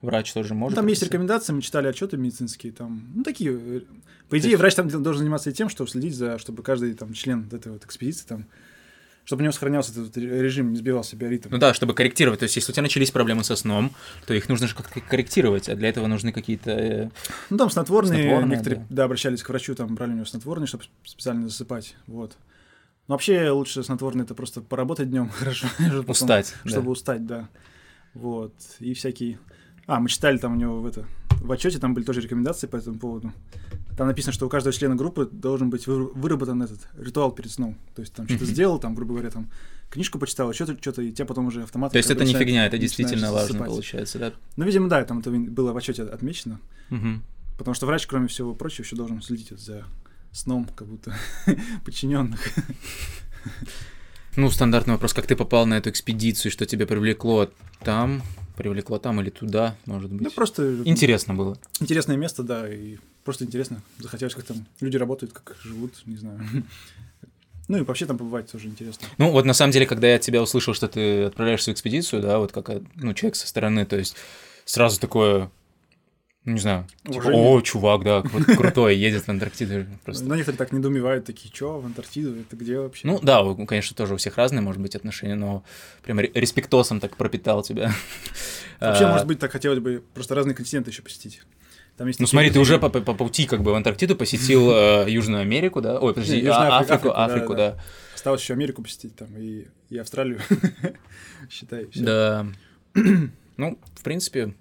врач 0.00 0.32
тоже 0.32 0.54
Ну, 0.54 0.60
может? 0.60 0.76
там 0.76 0.86
есть 0.86 1.02
рекомендации, 1.02 1.52
мы 1.52 1.62
читали 1.62 1.88
отчеты 1.88 2.16
медицинские, 2.16 2.72
там, 2.72 3.08
ну, 3.14 3.22
такие. 3.24 3.52
э, 3.52 3.80
По 4.28 4.38
идее, 4.38 4.50
есть- 4.50 4.60
врач 4.60 4.74
там 4.74 4.88
должен 4.88 5.18
заниматься 5.20 5.50
и 5.50 5.52
тем, 5.52 5.68
чтобы 5.68 5.90
следить 5.90 6.14
за, 6.14 6.38
чтобы 6.38 6.62
каждый 6.62 6.94
там 6.94 7.12
член 7.14 7.48
этой 7.50 7.72
вот 7.72 7.84
экспедиции 7.84 8.26
там, 8.26 8.46
чтобы 9.24 9.40
у 9.40 9.42
него 9.42 9.52
сохранялся 9.52 9.92
этот 9.92 10.16
режим, 10.16 10.70
не 10.70 10.76
сбивался 10.76 11.14
биоритм. 11.16 11.48
Ну 11.50 11.58
да, 11.58 11.74
чтобы 11.74 11.92
корректировать. 11.94 12.38
То 12.40 12.44
есть, 12.44 12.56
если 12.56 12.72
у 12.72 12.74
тебя 12.74 12.82
начались 12.82 13.10
проблемы 13.10 13.44
со 13.44 13.56
сном, 13.56 13.90
то 14.26 14.32
их 14.32 14.48
нужно 14.48 14.66
же 14.68 14.74
как-то 14.74 15.00
корректировать, 15.02 15.68
а 15.68 15.74
для 15.76 15.88
этого 15.90 16.06
нужны 16.06 16.32
какие-то... 16.32 16.70
э, 16.70 17.10
Ну, 17.50 17.58
там 17.58 17.68
снотворные, 17.68 18.22
Снотворное, 18.22 18.50
некоторые, 18.50 18.86
да. 18.88 19.04
обращались 19.04 19.42
к 19.42 19.48
врачу, 19.50 19.74
там, 19.74 19.94
брали 19.96 20.12
у 20.12 20.14
него 20.14 20.24
снотворные, 20.24 20.66
чтобы 20.66 20.84
специально 21.04 21.46
засыпать, 21.48 21.94
вот. 22.06 22.36
Но 23.08 23.14
вообще 23.14 23.50
лучше 23.50 23.82
снотворные 23.82 24.24
это 24.24 24.34
просто 24.34 24.60
поработать 24.60 25.10
днем 25.10 25.28
хорошо, 25.30 25.66
потом- 25.78 26.10
Устать. 26.10 26.54
да. 26.64 26.70
чтобы 26.70 26.90
устать, 26.90 27.26
да. 27.26 27.48
Вот. 28.14 28.52
И 28.80 28.94
всякие... 28.94 29.38
А, 29.86 29.98
мы 30.00 30.08
читали 30.08 30.36
там 30.38 30.52
у 30.52 30.56
него 30.56 30.80
в 30.80 30.86
это... 30.86 31.06
В 31.40 31.50
отчете 31.52 31.78
там 31.78 31.94
были 31.94 32.04
тоже 32.04 32.20
рекомендации 32.20 32.66
по 32.66 32.76
этому 32.76 32.98
поводу. 32.98 33.32
там 33.96 34.08
написано, 34.08 34.32
что 34.32 34.44
у 34.46 34.48
каждого 34.48 34.72
члена 34.72 34.96
группы 34.96 35.28
должен 35.30 35.70
быть 35.70 35.86
вы- 35.86 36.08
выработан 36.12 36.60
этот 36.62 36.80
ритуал 36.98 37.30
перед 37.32 37.50
сном. 37.50 37.78
То 37.94 38.02
есть 38.02 38.12
там 38.12 38.28
что-то 38.28 38.44
сделал, 38.44 38.78
там, 38.78 38.94
грубо 38.94 39.12
говоря, 39.14 39.30
там 39.30 39.48
книжку 39.88 40.18
почитал, 40.18 40.52
что-то, 40.52 40.76
что-то, 40.78 41.00
и 41.00 41.12
тебя 41.12 41.24
потом 41.26 41.46
уже 41.46 41.62
автоматом... 41.62 41.92
То 41.92 41.98
есть 41.98 42.10
это 42.10 42.24
не 42.24 42.34
фигня, 42.34 42.66
это 42.66 42.76
действительно 42.76 43.32
важно 43.32 43.46
засыпать. 43.48 43.68
получается, 43.68 44.18
да? 44.18 44.32
Ну, 44.56 44.64
видимо, 44.64 44.88
да, 44.88 45.02
там 45.04 45.20
это 45.20 45.30
было 45.30 45.72
в 45.72 45.76
отчете 45.76 46.02
отмечено. 46.02 46.60
Мгм. 46.90 47.22
Потому 47.56 47.74
что 47.74 47.86
врач, 47.86 48.06
кроме 48.06 48.26
всего 48.28 48.54
прочего, 48.54 48.84
еще 48.84 48.96
должен 48.96 49.22
следить 49.22 49.50
за 49.58 49.84
сном, 50.38 50.68
как 50.74 50.88
будто 50.88 51.14
подчиненных. 51.84 52.40
Ну, 54.36 54.50
стандартный 54.50 54.94
вопрос, 54.94 55.12
как 55.14 55.26
ты 55.26 55.34
попал 55.34 55.66
на 55.66 55.74
эту 55.74 55.90
экспедицию, 55.90 56.52
что 56.52 56.64
тебя 56.64 56.86
привлекло 56.86 57.50
там, 57.80 58.22
привлекло 58.56 58.98
там 58.98 59.20
или 59.20 59.30
туда, 59.30 59.76
может 59.86 60.12
быть? 60.12 60.22
Ну, 60.22 60.30
просто 60.30 60.82
Интересно 60.84 61.34
было. 61.34 61.58
интересное 61.80 62.16
место, 62.16 62.42
да, 62.42 62.72
и 62.72 62.98
просто 63.24 63.44
интересно. 63.44 63.82
Захотелось, 63.98 64.34
как 64.34 64.44
там 64.44 64.64
люди 64.80 64.96
работают, 64.96 65.32
как 65.32 65.56
живут, 65.62 65.94
не 66.06 66.16
знаю. 66.16 66.40
Ну 67.66 67.78
и 67.78 67.82
вообще 67.82 68.06
там 68.06 68.16
побывать 68.16 68.50
тоже 68.50 68.68
интересно. 68.68 69.06
Ну, 69.18 69.30
вот 69.30 69.44
на 69.44 69.52
самом 69.52 69.72
деле, 69.72 69.86
когда 69.86 70.08
я 70.08 70.16
от 70.16 70.22
тебя 70.22 70.40
услышал, 70.40 70.72
что 70.72 70.88
ты 70.88 71.24
отправляешься 71.24 71.70
в 71.70 71.74
экспедицию, 71.74 72.22
да, 72.22 72.38
вот 72.38 72.52
как 72.52 72.70
ну, 72.94 73.12
человек 73.12 73.36
со 73.36 73.46
стороны, 73.46 73.84
то 73.84 73.96
есть 73.96 74.16
сразу 74.64 74.98
такое, 75.00 75.50
не 76.54 76.60
знаю, 76.60 76.86
типа, 77.04 77.28
о, 77.28 77.60
чувак, 77.60 78.04
да, 78.04 78.22
крутой, 78.56 78.96
едет 78.96 79.24
в 79.24 79.28
Антарктиду. 79.28 79.86
Просто. 80.04 80.24
Но 80.24 80.34
некоторые 80.34 80.58
так 80.58 80.72
недоумевают, 80.72 81.24
такие, 81.24 81.50
чё, 81.52 81.78
в 81.78 81.86
Антарктиду, 81.86 82.40
это 82.40 82.56
где 82.56 82.78
вообще? 82.78 83.06
Ну 83.06 83.18
да, 83.22 83.42
конечно, 83.66 83.96
тоже 83.96 84.14
у 84.14 84.16
всех 84.16 84.36
разные, 84.36 84.60
может 84.62 84.80
быть, 84.80 84.94
отношения, 84.96 85.34
но 85.34 85.64
прям 86.02 86.20
ре- 86.20 86.30
респектосом 86.34 87.00
так 87.00 87.16
пропитал 87.16 87.62
тебя. 87.62 87.92
Вообще, 88.80 89.04
А, 89.04 89.12
может 89.12 89.26
быть, 89.26 89.38
так 89.40 89.50
хотелось 89.50 89.80
бы 89.80 90.02
просто 90.14 90.34
разные 90.34 90.54
континенты 90.54 90.90
еще 90.90 91.02
посетить. 91.02 91.42
Там 91.96 92.06
есть 92.06 92.20
Ну 92.20 92.26
смотри, 92.28 92.50
ты 92.50 92.60
уже 92.60 92.78
по, 92.78 92.88
по- 92.90 93.00
по 93.00 93.12
пути 93.14 93.46
как 93.46 93.62
бы 93.62 93.72
в 93.72 93.74
Антарктиду 93.74 94.14
посетил 94.14 94.70
э, 94.72 95.06
Южную 95.08 95.42
Америку, 95.42 95.80
да? 95.80 95.98
Ой, 95.98 96.14
подожди, 96.14 96.36
Южную 96.36 96.72
а, 96.72 96.78
Африку, 96.78 97.10
Африку, 97.10 97.54
да, 97.54 97.72
да. 97.72 97.82
Осталось 98.14 98.40
еще 98.40 98.52
Америку 98.52 98.82
посетить 98.82 99.16
там 99.16 99.28
и, 99.36 99.66
и 99.90 99.98
Австралию. 99.98 100.40
Считай. 101.50 101.88
Да. 101.94 102.46
Ну, 103.56 103.76
в 103.96 104.04
принципе, 104.04 104.54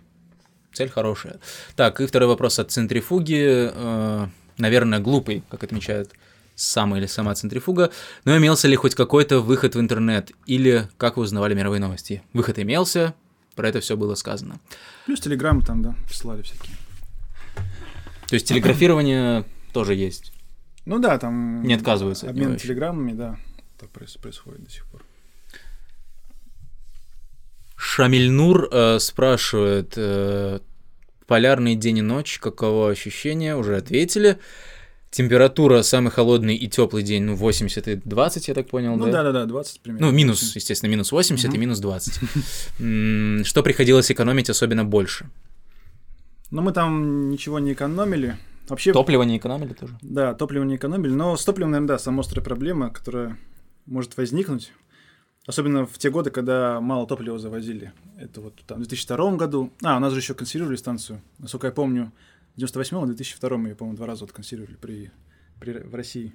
цель 0.77 0.89
хорошая. 0.89 1.39
Так, 1.75 1.99
и 2.01 2.05
второй 2.05 2.27
вопрос 2.29 2.59
от 2.59 2.71
центрифуги. 2.71 3.71
э, 3.73 4.27
Наверное, 4.57 4.99
глупый, 4.99 5.43
как 5.51 5.63
отмечают 5.63 6.11
сам 6.55 6.95
или 6.95 7.05
сама 7.05 7.35
центрифуга. 7.35 7.91
Но 8.25 8.35
имелся 8.37 8.67
ли 8.67 8.75
хоть 8.75 8.95
какой-то 8.95 9.39
выход 9.39 9.75
в 9.75 9.79
интернет? 9.79 10.31
Или 10.47 10.89
как 10.97 11.17
вы 11.17 11.23
узнавали 11.23 11.53
мировые 11.53 11.79
новости? 11.79 12.23
Выход 12.33 12.57
имелся, 12.59 13.13
про 13.55 13.69
это 13.69 13.79
все 13.79 13.95
было 13.95 14.15
сказано. 14.15 14.59
Плюс 15.05 15.19
телеграммы 15.19 15.61
там, 15.61 15.81
да, 15.83 15.95
присылали 16.07 16.41
всякие. 16.41 16.75
То 18.27 18.33
есть 18.35 18.47
телеграфирование 18.47 19.45
тоже 19.73 19.93
есть. 19.93 20.33
Ну 20.85 20.99
да, 20.99 21.17
там... 21.17 21.61
Не 21.63 21.75
отказываются 21.75 22.29
Обмен 22.29 22.57
телеграммами, 22.57 23.13
да, 23.13 23.37
проис- 23.93 24.19
происходит 24.19 24.63
до 24.63 24.71
сих 24.71 24.85
пор. 24.85 25.03
Шамильнур 27.75 28.67
э, 28.71 28.99
спрашивает, 28.99 29.93
э, 29.97 30.59
полярный 31.27 31.75
день 31.75 31.97
и 31.99 32.01
ночь, 32.01 32.39
каково 32.39 32.89
ощущение? 32.89 33.55
Уже 33.55 33.77
ответили. 33.77 34.37
Температура 35.09 35.83
самый 35.83 36.09
холодный 36.11 36.55
и 36.55 36.67
теплый 36.67 37.01
день, 37.01 37.23
ну, 37.23 37.35
80 37.35 37.87
и 37.87 37.95
20, 37.95 38.47
я 38.49 38.53
так 38.53 38.67
понял, 38.67 38.95
Ну 38.97 39.05
да? 39.05 39.11
да-да-да, 39.23 39.45
20 39.45 39.79
примерно. 39.81 40.07
Ну, 40.07 40.11
минус, 40.13 40.55
естественно, 40.55 40.89
минус 40.89 41.11
80 41.11 41.45
и 41.45 41.49
Мгм. 41.49 41.59
минус 41.61 41.79
20. 41.79 42.19
М, 42.79 43.43
Что 43.45 43.63
приходилось 43.63 44.11
экономить 44.11 44.49
особенно 44.49 44.83
больше? 44.83 45.29
Но 46.51 46.61
мы 46.61 46.71
там 46.73 47.29
ничего 47.29 47.59
не 47.59 47.73
экономили. 47.73 48.37
Вообще, 48.67 48.91
Топливо 48.91 49.23
не 49.23 49.37
экономили 49.37 49.73
тоже? 49.73 49.97
да, 50.01 50.33
топливо 50.33 50.63
не 50.65 50.75
экономили, 50.75 51.11
но 51.13 51.37
с 51.37 51.45
топливом, 51.45 51.71
наверное, 51.71 51.87
да, 51.95 51.99
самая 51.99 52.21
острая 52.21 52.43
проблема, 52.43 52.89
которая 52.89 53.37
может 53.85 54.17
возникнуть. 54.17 54.73
Особенно 55.47 55.85
в 55.85 55.97
те 55.97 56.09
годы, 56.11 56.29
когда 56.29 56.81
мало 56.81 57.07
топлива 57.07 57.39
завозили. 57.39 57.93
Это 58.17 58.41
вот 58.41 58.61
там 58.67 58.77
в 58.77 58.81
2002 58.81 59.37
году. 59.37 59.71
А, 59.81 59.95
у 59.97 59.99
нас 59.99 60.11
же 60.13 60.19
еще 60.19 60.33
консервировали 60.33 60.75
станцию. 60.75 61.21
Насколько 61.39 61.67
я 61.67 61.73
помню, 61.73 62.11
в 62.55 62.57
98 62.59 63.03
и 63.03 63.05
2002 63.07 63.57
ее, 63.69 63.75
по-моему, 63.75 63.95
два 63.95 64.07
раза 64.07 64.25
вот 64.25 64.33
консервировали 64.33 64.75
при, 64.75 65.11
при, 65.59 65.71
в 65.79 65.95
России. 65.95 66.33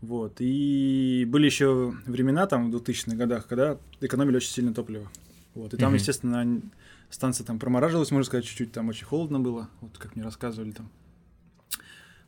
Вот. 0.00 0.36
И 0.38 1.26
были 1.28 1.46
еще 1.46 1.94
времена 2.06 2.46
там 2.46 2.70
в 2.70 2.76
2000-х 2.76 3.16
годах, 3.16 3.48
когда 3.48 3.76
экономили 4.00 4.36
очень 4.36 4.50
сильно 4.50 4.72
топливо. 4.72 5.10
Вот. 5.54 5.74
И 5.74 5.76
там, 5.76 5.88
Мгм. 5.90 5.96
естественно, 5.96 6.62
станция 7.10 7.44
там 7.44 7.58
промораживалась, 7.58 8.12
можно 8.12 8.24
сказать, 8.26 8.44
чуть-чуть, 8.44 8.72
там 8.72 8.88
очень 8.88 9.04
холодно 9.04 9.40
было, 9.40 9.68
вот 9.80 9.98
как 9.98 10.14
мне 10.14 10.24
рассказывали 10.24 10.70
там. 10.70 10.88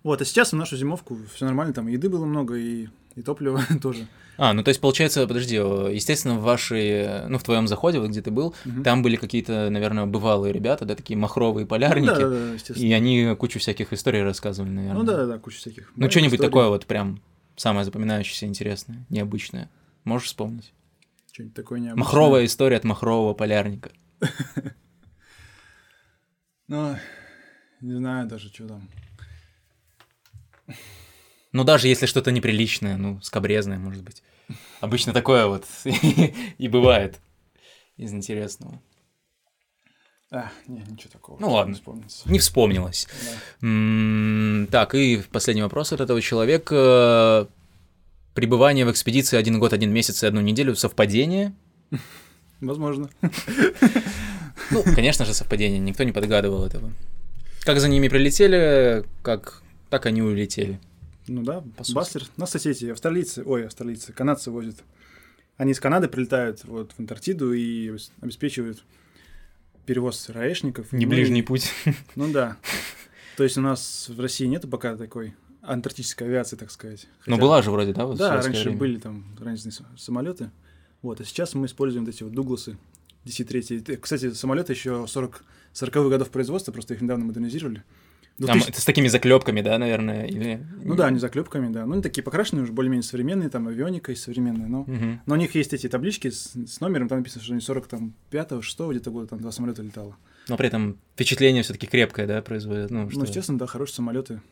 Вот, 0.05 0.20
а 0.20 0.24
сейчас 0.24 0.52
в 0.52 0.56
нашу 0.56 0.76
зимовку 0.76 1.18
все 1.35 1.47
нормально, 1.47 1.72
там 1.74 1.89
еды 1.89 2.09
было 2.09 2.24
много, 2.26 2.55
и, 2.55 2.89
и 3.16 3.22
топлива 3.22 3.62
тоже. 3.82 4.06
А, 4.36 4.52
ну 4.52 4.62
то 4.62 4.68
есть 4.68 4.81
получается, 4.81 5.26
подожди, 5.26 5.55
естественно, 5.56 6.35
в 6.39 6.43
вашей, 6.43 7.26
ну 7.28 7.39
в 7.39 7.43
твоем 7.44 7.66
заходе, 7.68 8.01
вот 8.01 8.10
где 8.10 8.20
ты 8.20 8.31
был, 8.31 8.55
Мгм. 8.64 8.82
там 8.82 9.02
были 9.02 9.16
какие-то, 9.16 9.70
наверное, 9.70 10.06
бывалые 10.06 10.52
ребята, 10.52 10.85
да, 10.85 10.94
такие 10.94 11.16
махровые 11.16 11.66
полярники, 11.66 12.10
Ну, 12.10 12.14
да, 12.14 12.28
да, 12.28 12.47
да, 12.47 12.52
естественно. 12.52 12.86
и 12.86 12.93
они 12.93 13.35
кучу 13.36 13.59
всяких 13.59 13.93
историй 13.93 14.22
рассказывали, 14.22 14.70
наверное. 14.70 14.98
Ну 15.01 15.05
да, 15.06 15.16
да, 15.16 15.26
да, 15.26 15.39
куча 15.39 15.56
всяких. 15.59 15.90
Ну, 15.97 16.10
что-нибудь 16.10 16.40
такое 16.40 16.68
вот 16.68 16.85
прям 16.86 17.20
самое 17.56 17.85
запоминающееся, 17.85 18.47
интересное, 18.47 19.06
необычное. 19.09 19.70
Можешь 20.05 20.26
вспомнить? 20.28 20.72
Что-нибудь 21.32 21.55
такое 21.55 21.78
необычное. 21.81 22.05
Махровая 22.05 22.44
история 22.44 22.76
от 22.76 22.85
махрового 22.85 23.32
полярника. 23.35 23.90
Ну, 26.66 26.97
не 27.82 27.94
знаю 27.94 28.26
даже, 28.26 28.48
что 28.48 28.66
там. 28.66 28.89
Ну, 31.53 31.65
даже 31.65 31.89
если 31.89 32.07
что-то 32.07 32.32
неприличное, 32.32 32.97
ну, 32.97 33.20
скобрезное, 33.23 33.78
может 33.78 34.03
быть. 34.03 34.23
Обычно 34.81 35.12
такое 35.12 35.47
вот 35.47 35.65
и 36.59 36.69
бывает 36.69 37.20
из 37.97 38.12
интересного. 38.12 38.81
А, 40.31 40.51
не, 40.66 40.81
ничего 40.81 41.11
такого. 41.12 41.39
Ну, 41.41 41.53
ладно. 41.53 41.77
Не 42.27 42.39
вспомнилось. 42.41 43.07
Да. 43.61 43.66
М, 43.69 44.66
Так, 44.70 44.95
и 44.97 45.23
последний 45.31 45.62
вопрос 45.62 45.93
от 45.93 46.01
этого 46.01 46.20
человека. 46.20 47.49
Пребывание 48.35 48.85
в 48.85 48.91
экспедиции 48.91 49.36
один 49.39 49.61
год, 49.61 49.73
один 49.73 49.93
месяц 49.93 50.24
и 50.24 50.27
одну 50.27 50.41
неделю 50.41 50.74
совпадение? 50.74 51.55
Возможно. 52.61 53.09
Ну, 54.70 54.82
конечно 54.82 55.24
же, 55.24 55.35
совпадение, 55.35 55.78
никто 55.78 56.03
не 56.03 56.11
подгадывал 56.12 56.65
этого. 56.65 56.91
Как 57.62 57.78
за 57.78 57.89
ними 57.89 58.09
прилетели, 58.09 59.05
как 59.23 59.62
так 59.95 60.07
они 60.07 60.23
улетели. 60.23 60.81
Ну 61.29 61.43
да, 61.45 61.62
По 61.77 61.85
сути. 61.85 61.95
Баслер. 61.95 62.25
Нас, 62.37 62.55
эти 62.57 62.87
австралийцы, 62.91 63.43
ой, 63.47 63.66
австралийцы, 63.66 64.12
канадцы 64.12 64.51
возят. 64.51 64.77
Они 65.57 65.71
из 65.71 65.79
Канады 65.79 66.09
прилетают 66.09 66.65
вот 66.65 66.91
в 66.93 66.99
Антарктиду 67.01 67.53
и 67.53 67.89
обес- 67.91 68.11
обеспечивают 68.21 68.83
перевоз 69.87 70.29
раешников. 70.31 70.93
Не 70.93 71.07
Ну 71.07 71.11
ближний 71.12 71.43
путь. 71.43 71.71
Ну 72.16 72.33
да. 72.33 72.57
То 73.37 73.45
есть 73.45 73.57
у 73.57 73.61
нас 73.61 74.09
в 74.09 74.21
России 74.21 74.47
нету 74.47 74.66
пока 74.66 74.97
такой 74.97 75.35
антарктической 75.62 76.27
авиации, 76.27 76.57
так 76.57 76.73
сказать. 76.73 77.07
Ну, 77.27 77.37
Хотя- 77.37 77.43
была 77.43 77.62
же 77.62 77.71
вроде, 77.71 77.93
да? 77.93 78.05
вот 78.07 78.19
Да, 78.19 78.43
раньше 78.43 78.65
время? 78.65 78.77
были 78.79 78.99
там 78.99 79.25
разные 79.41 79.71
с- 79.73 79.83
самолеты. 79.97 80.51
Вот, 81.03 81.21
а 81.21 81.25
сейчас 81.25 81.55
мы 81.55 81.66
используем 81.66 82.05
вот 82.05 82.12
эти 82.15 82.25
вот 82.25 82.33
Дугласы 82.33 82.77
DC-3. 83.25 83.93
Э, 83.93 83.97
Кстати, 83.97 84.33
самолеты 84.33 84.73
еще 84.73 85.07
40 85.07 85.45
40-х 85.73 86.09
годов 86.09 86.31
производства, 86.31 86.73
просто 86.73 86.95
их 86.95 87.01
недавно 87.01 87.25
модернизировали. 87.25 87.83
В 88.39 88.47
Там 88.47 88.59
2000 88.59 88.70
это 88.70 88.81
с 88.81 88.85
такими 88.85 89.06
заклепками, 89.06 89.61
да, 89.61 89.78
наверное? 89.78 90.27
Или... 90.27 90.66
Ну 90.82 90.97
да, 90.97 91.06
они 91.06 91.20
заклепками, 91.20 91.73
да. 91.73 91.86
Ну, 91.86 91.93
они 91.93 92.02
такие 92.02 92.24
покрашенные, 92.24 92.65
уже 92.65 92.73
более-менее 92.73 93.05
современные, 93.05 93.48
там 93.48 93.69
авионика 93.69 94.15
современная, 94.16 94.66
но... 94.66 94.82
Мгм. 94.82 95.20
Но 95.24 95.35
у 95.35 95.36
них 95.36 95.55
есть 95.55 95.73
эти 95.73 95.89
таблички 95.89 96.31
с, 96.31 96.52
с 96.52 96.81
номером, 96.81 97.09
там 97.09 97.19
написано, 97.19 97.44
что 97.44 97.52
они 97.52 97.61
45-го, 97.61 98.61
6 98.61 98.81
где-то 98.90 99.11
года, 99.12 99.28
там 99.28 99.40
два 99.40 99.52
самолета 99.52 99.82
летало. 99.82 100.16
Но 100.48 100.56
при 100.56 100.66
этом 100.66 100.98
впечатление 101.15 101.62
все-таки 101.62 101.86
крепкое, 101.86 102.27
да, 102.27 102.43
производит. 102.43 102.90
Ну, 102.90 103.09
что... 103.09 103.20
Ну, 103.20 103.24
естественно, 103.24 103.59
да, 103.59 103.66
хорошие 103.66 103.97
самолеты. 103.97 104.43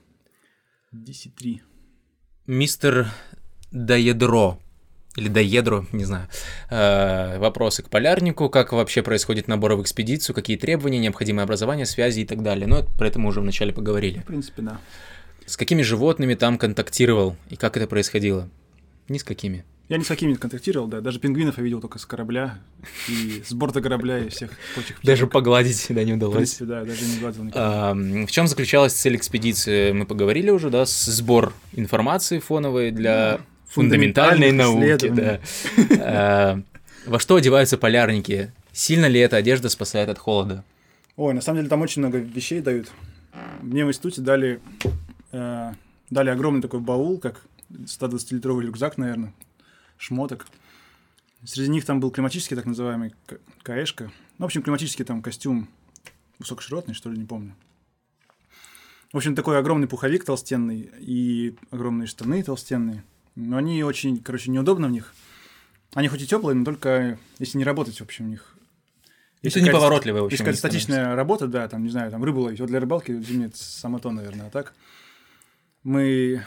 DC-3. 0.95 1.61
Мистер 2.47 3.09
Доедро, 3.73 4.61
или 5.17 5.29
Доедро, 5.29 5.87
не 5.93 6.05
знаю, 6.05 6.29
э, 6.71 7.39
вопросы 7.39 7.83
к 7.83 7.89
полярнику, 7.91 8.49
как 8.49 8.73
вообще 8.73 9.03
происходит 9.03 9.47
набор 9.49 9.75
в 9.75 9.83
экспедицию, 9.83 10.35
какие 10.35 10.57
требования, 10.57 10.99
необходимое 10.99 11.45
образование, 11.45 11.85
связи 11.87 12.21
и 12.21 12.25
так 12.25 12.43
далее. 12.43 12.67
Ну, 12.67 12.77
это- 12.77 12.89
про 12.97 13.09
это 13.09 13.19
мы 13.19 13.29
уже 13.29 13.41
вначале 13.41 13.73
поговорили. 13.73 14.21
В 14.21 14.25
принципе, 14.25 14.63
да. 14.63 14.79
С 15.47 15.57
какими 15.57 15.83
животными 15.83 16.35
там 16.35 16.57
контактировал 16.57 17.37
и 17.51 17.57
как 17.57 17.77
это 17.77 17.87
происходило? 17.87 18.49
Ни 19.09 19.19
с 19.19 19.25
какими. 19.25 19.65
Я 19.89 19.99
ни 19.99 20.05
с 20.05 20.07
какими 20.09 20.31
не 20.31 20.37
контактировал, 20.37 20.87
да. 20.87 21.01
Даже 21.03 21.19
пингвинов 21.19 21.59
я 21.59 21.65
видел 21.65 21.81
только 21.83 21.99
с 21.99 22.07
корабля 22.07 22.59
и 23.09 23.43
с 23.45 23.53
борта 23.53 23.83
корабля 23.83 24.21
и 24.21 24.29
всех 24.31 24.51
прочих 24.75 24.99
Даже 25.03 25.27
погладить, 25.27 25.85
да, 25.91 26.03
не 26.05 26.13
В 26.13 26.17
удалось. 26.17 26.37
принципе, 26.37 26.65
да, 26.65 26.85
даже 26.85 27.05
не 27.05 27.19
гладил 27.19 27.45
никогда. 27.45 27.91
Ам, 27.91 28.27
В 28.27 28.31
чем 28.31 28.47
заключалась 28.47 28.95
цель 28.95 29.17
экспедиции? 29.17 29.93
Мы 29.93 30.07
поговорили 30.07 30.49
уже, 30.49 30.71
да, 30.71 30.85
сбор 30.87 31.53
информации 31.73 32.39
фоновой 32.39 32.91
для 32.93 33.39
Да. 33.39 33.41
Фундаментальной 33.73 34.53
науки, 34.53 35.09
да. 35.09 35.41
А, 36.01 36.63
Во 37.07 37.19
что 37.19 37.37
одеваются 37.37 37.79
полярники? 37.79 38.53
Сильно 38.73 39.07
ли 39.07 39.21
эта 39.21 39.37
одежда 39.37 39.69
спасает 39.69 40.09
от 40.09 40.19
холода? 40.19 40.65
Ой, 41.17 41.35
на 41.35 41.41
самом 41.41 41.59
деле 41.59 41.69
там 41.69 41.83
очень 41.83 42.01
много 42.01 42.19
вещей 42.19 42.61
дают. 42.61 42.91
Мне 43.61 43.85
в 43.85 43.89
институте 43.89 44.21
дали 44.21 44.61
Э, 45.33 45.73
Дали 46.11 46.29
огромный 46.29 46.61
такой 46.61 46.81
баул, 46.81 47.19
как 47.19 47.43
120-литровый 47.71 48.67
рюкзак, 48.67 48.99
наверное, 48.99 49.33
шмоток. 49.97 50.47
Среди 51.43 51.71
них 51.71 51.87
там 51.87 52.01
был 52.01 52.11
климатический, 52.11 52.55
так 52.55 52.67
называемый, 52.67 53.15
каэшка. 53.63 54.13
Ну, 54.37 54.45
в 54.45 54.45
общем, 54.45 54.63
климатический 54.63 55.07
там 55.07 55.23
костюм 55.23 55.69
высокоширотный, 56.39 56.93
что 56.93 57.11
ли, 57.11 57.17
не 57.17 57.25
помню. 57.25 57.55
В 59.11 59.17
общем, 59.17 59.35
такой 59.35 59.59
огромный 59.59 59.89
пуховик 59.89 60.25
толстенный 60.25 60.91
и 60.99 61.57
огромные 61.71 62.07
штаны 62.07 62.43
толстенные. 62.43 63.05
Но 63.35 63.57
они 63.57 63.83
очень, 63.83 64.23
короче, 64.23 64.51
неудобно 64.51 64.89
в 64.89 64.91
них. 64.91 65.15
Они 65.95 66.09
хоть 66.09 66.23
и 66.23 66.27
теплые, 66.27 66.55
но 66.55 66.65
только 66.65 67.19
если 67.39 67.59
не 67.59 67.65
работать, 67.65 67.97
в 67.99 68.03
общем, 68.03 68.27
в 68.27 68.29
них. 68.29 68.57
Если 69.43 69.59
какая-то- 69.61 69.79
неповоротливая, 69.79 70.23
в 70.23 70.25
общем, 70.27 70.47
Если 70.47 70.53
статичная 70.59 71.15
работа, 71.17 71.47
да, 71.49 71.67
там, 71.69 71.83
не 71.83 71.91
знаю, 71.91 72.11
там 72.11 72.23
рыбу 72.23 72.41
ловить. 72.43 72.61
Вот 72.61 72.69
для 72.69 72.79
рыбалки 72.81 73.21
зимний 73.21 73.47
это 73.47 73.57
само 73.59 73.99
то, 73.99 74.11
наверное, 74.11 74.47
а 74.47 74.51
так. 74.51 74.75
Мы 75.83 76.45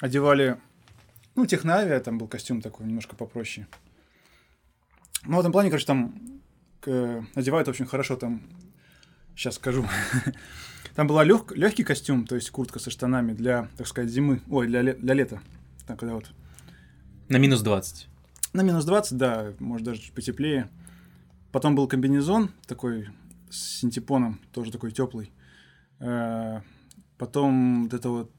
одевали, 0.00 0.58
ну, 1.34 1.46
техноавиа, 1.46 2.00
там 2.00 2.18
был 2.18 2.28
костюм 2.28 2.60
такой 2.60 2.86
немножко 2.86 3.16
попроще. 3.16 3.66
Ну, 5.24 5.36
в 5.36 5.40
этом 5.40 5.52
плане, 5.52 5.70
короче, 5.70 5.86
там 5.86 6.14
к- 6.80 7.24
одевают 7.34 7.68
очень 7.68 7.86
хорошо, 7.86 8.16
там, 8.16 8.42
сейчас 9.36 9.54
скажу. 9.56 9.86
Там 10.96 11.06
был 11.06 11.20
легкий 11.22 11.84
костюм, 11.84 12.26
то 12.26 12.34
есть 12.34 12.50
куртка 12.50 12.78
со 12.80 12.90
штанами 12.90 13.32
для, 13.32 13.68
так 13.78 13.86
сказать, 13.86 14.10
зимы, 14.10 14.42
ой, 14.50 14.66
для, 14.66 14.82
для 14.82 15.14
лета. 15.14 15.40
Так, 15.90 15.98
когда 15.98 16.14
вот 16.14 16.30
На 17.28 17.38
минус 17.38 17.62
20. 17.62 18.06
на 18.52 18.60
минус 18.62 18.84
20, 18.84 19.16
да, 19.18 19.52
может 19.58 19.84
даже 19.84 20.00
чуть 20.00 20.12
потеплее. 20.12 20.68
Потом 21.50 21.74
был 21.74 21.88
комбинезон 21.88 22.52
такой 22.68 23.08
с 23.50 23.80
синтепоном, 23.80 24.38
тоже 24.52 24.70
такой 24.70 24.92
теплый. 24.92 25.32
Э, 25.98 26.60
Потом 27.18 27.82
вот 27.84 27.92
это 27.94 28.08
вот 28.08 28.30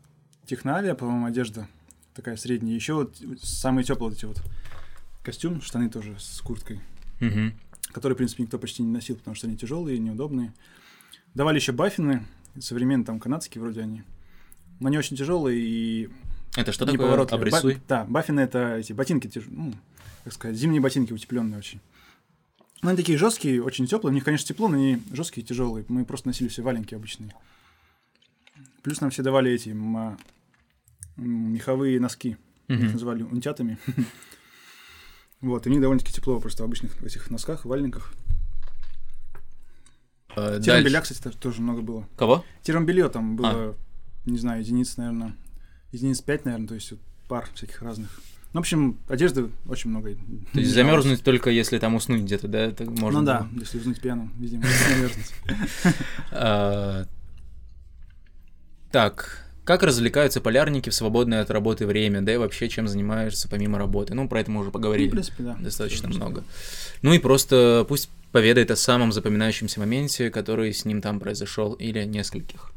техноавиа, 0.45 0.95
по-моему, 0.95 1.25
одежда 1.25 1.67
такая 2.15 2.37
средняя. 2.37 2.73
Еще 2.73 2.93
вот 2.93 3.17
самые 3.43 3.83
теплые 3.83 4.11
вот 4.11 4.17
эти 4.17 4.25
вот 4.25 4.41
костюм, 5.23 5.61
штаны 5.61 5.89
тоже 5.89 6.15
с 6.17 6.39
курткой, 6.39 6.79
Мгм. 7.19 7.53
которые, 7.91 8.15
в 8.15 8.17
принципе, 8.17 8.43
никто 8.43 8.57
почти 8.59 8.81
не 8.81 8.91
носил, 8.91 9.17
потому 9.17 9.35
что 9.35 9.47
они 9.47 9.57
тяжелые, 9.57 9.99
неудобные. 9.99 10.53
Давали 11.35 11.57
еще 11.57 11.73
баффины, 11.73 12.25
современные 12.59 13.05
там 13.05 13.19
канадские 13.19 13.61
вроде 13.61 13.81
они. 13.81 14.03
Но 14.79 14.87
они 14.87 14.97
очень 14.97 15.17
тяжелые 15.17 15.59
и 15.59 16.09
Это 16.55 16.71
что 16.71 16.85
такое? 16.85 17.13
Обрисуй. 17.21 17.75
Ба- 17.75 17.81
да, 17.87 18.05
баффины 18.05 18.41
это 18.41 18.75
эти 18.77 18.93
ботинки, 18.93 19.27
тяж- 19.27 19.47
ну, 19.49 19.73
как 20.23 20.33
сказать, 20.33 20.57
зимние 20.57 20.81
ботинки 20.81 21.13
утепленные 21.13 21.59
очень. 21.59 21.79
Ну, 22.81 22.89
они 22.89 22.97
такие 22.97 23.17
жесткие, 23.17 23.63
очень 23.63 23.85
теплые. 23.87 24.11
В 24.11 24.15
них, 24.15 24.23
конечно, 24.25 24.47
тепло, 24.47 24.67
но 24.67 24.75
они 24.75 25.01
жесткие 25.13 25.43
и 25.43 25.47
тяжелые. 25.47 25.85
Мы 25.87 26.03
просто 26.03 26.27
носили 26.27 26.47
все 26.49 26.61
валенки 26.63 26.95
обычные. 26.95 27.33
Плюс 28.81 28.99
нам 29.01 29.11
все 29.11 29.21
давали 29.23 29.51
эти 29.51 29.69
м, 29.69 29.95
м, 31.17 31.53
меховые 31.53 31.99
носки. 31.99 32.37
Их 32.67 32.79
Мгм. 32.79 32.91
называли 32.93 33.23
унтятами. 33.23 33.77
Вот, 35.41 35.65
и 35.65 35.69
у 35.69 35.71
них 35.71 35.81
довольно-таки 35.81 36.13
тепло 36.13 36.39
просто 36.39 36.61
в 36.61 36.65
обычных 36.67 37.01
этих 37.01 37.31
носках, 37.31 37.65
валенках. 37.65 38.13
Э, 40.35 40.59
кстати, 41.01 41.35
тоже- 41.37 41.61
много 41.63 41.81
было. 41.81 42.07
Кого? 42.15 42.45
Термобелье 42.61 43.09
там 43.09 43.31
А. 43.33 43.35
было, 43.35 43.75
не 44.25 44.37
знаю, 44.37 44.61
единиц, 44.61 44.97
наверное, 44.97 45.35
единиц 45.91 46.21
5, 46.21 46.45
наверное, 46.45 46.67
то 46.67 46.73
есть 46.75 46.93
пар 47.27 47.47
всяких 47.53 47.81
разных. 47.81 48.09
Ну, 48.53 48.59
в 48.59 48.61
общем, 48.61 48.97
одежды 49.07 49.49
очень 49.67 49.89
много. 49.91 50.13
То 50.53 50.59
есть 50.59 50.73
замерзнуть 50.73 51.23
только 51.23 51.49
если 51.49 51.79
там 51.79 51.95
уснуть 51.95 52.21
где-то, 52.23 52.47
да? 52.49 52.59
Это 52.59 52.83
можно 52.83 53.19
Ну 53.21 53.25
да, 53.25 53.41
было. 53.43 53.59
если 53.61 53.79
уснуть 53.79 54.01
пьяным, 54.01 54.33
видимо, 54.37 54.63
замерзнуть. 54.89 55.31
А, 56.31 57.05
Так, 58.91 59.45
как 59.63 59.83
развлекаются 59.83 60.41
полярники 60.41 60.89
в 60.89 60.93
свободное 60.93 61.41
от 61.41 61.49
работы 61.51 61.85
время, 61.85 62.21
да 62.21 62.33
и 62.33 62.37
вообще 62.37 62.67
чем 62.67 62.87
занимаешься 62.89 63.47
помимо 63.47 63.77
работы? 63.77 64.13
Ну, 64.13 64.27
про 64.27 64.41
это 64.41 64.51
мы 64.51 64.59
уже 64.59 64.67
Ну, 64.67 64.71
поговорили. 64.73 65.07
в 65.07 65.11
принципе, 65.11 65.43
да. 65.43 65.55
достаточно 65.59 66.09
много. 66.09 66.43
Ну 67.01 67.13
и 67.13 67.19
просто 67.19 67.85
пусть 67.87 68.09
поведает 68.33 68.69
о 68.71 68.75
самом 68.75 69.11
запоминающемся 69.13 69.79
моменте, 69.79 70.29
который 70.29 70.73
с 70.73 70.83
ним 70.83 71.01
там 71.01 71.19
произошел, 71.21 71.73
или 71.73 72.03
нескольких. 72.03 72.71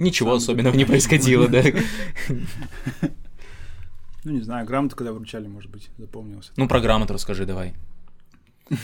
Ничего 0.00 0.32
особенного 0.32 0.74
не 0.74 0.84
происходило, 0.84 1.46
да. 1.48 1.62
Ну, 4.22 4.32
не 4.32 4.42
знаю, 4.42 4.66
грамоту 4.66 4.96
когда 4.96 5.14
вручали, 5.14 5.46
может 5.46 5.70
быть, 5.70 5.88
запомнилось. 5.96 6.52
Ну, 6.56 6.68
про 6.68 6.80
грамоту 6.80 7.14
расскажи 7.14 7.46
давай. 7.46 7.74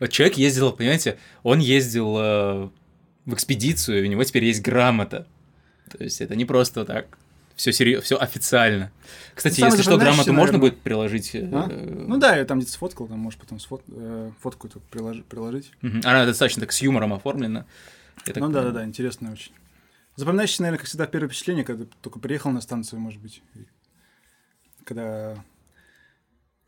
Вот 0.00 0.10
человек 0.10 0.38
ездил, 0.38 0.72
понимаете, 0.72 1.18
он 1.42 1.58
ездил 1.58 2.16
э, 2.18 2.70
в 3.26 3.34
экспедицию, 3.34 4.04
у 4.04 4.06
него 4.06 4.24
теперь 4.24 4.44
есть 4.46 4.62
грамота. 4.62 5.26
То 5.90 6.02
есть 6.02 6.22
это 6.22 6.34
не 6.36 6.46
просто 6.46 6.86
так. 6.86 7.18
Все 7.60 7.72
серьезно, 7.74 8.02
все 8.02 8.16
официально. 8.16 8.90
Кстати, 9.34 9.60
Ну, 9.60 9.66
если 9.66 9.82
что, 9.82 9.98
грамоту 9.98 10.32
можно 10.32 10.52
наверное. 10.56 10.60
будет 10.60 10.80
приложить. 10.80 11.34
э, 11.34 11.46
А? 11.52 11.66
Ну 11.68 12.16
да, 12.16 12.34
я 12.36 12.46
там 12.46 12.58
где-то 12.58 12.72
сфоткал, 12.72 13.06
там 13.06 13.18
можешь 13.18 13.38
потом 13.38 13.58
сфот- 13.58 13.84
э, 13.88 14.30
фотку 14.40 14.68
эту 14.68 14.80
приложи- 14.90 15.22
приложить. 15.24 15.70
мгм. 15.82 16.00
Она 16.04 16.24
достаточно 16.24 16.60
так 16.60 16.72
с 16.72 16.80
юмором 16.80 17.12
оформлена. 17.12 17.66
Я 18.24 18.32
так 18.32 18.42
Ну 18.42 18.48
да, 18.48 18.62
да, 18.62 18.70
да, 18.70 18.84
интересно 18.86 19.30
очень. 19.32 19.52
Запоминающийся, 20.16 20.62
наверное, 20.62 20.78
как 20.78 20.86
всегда, 20.88 21.06
первое 21.06 21.28
впечатление, 21.28 21.62
когда 21.66 21.84
ты 21.84 21.90
только 22.00 22.18
приехал 22.18 22.50
на 22.50 22.62
станцию, 22.62 22.98
может 22.98 23.20
быть. 23.20 23.42
Когда 24.84 25.44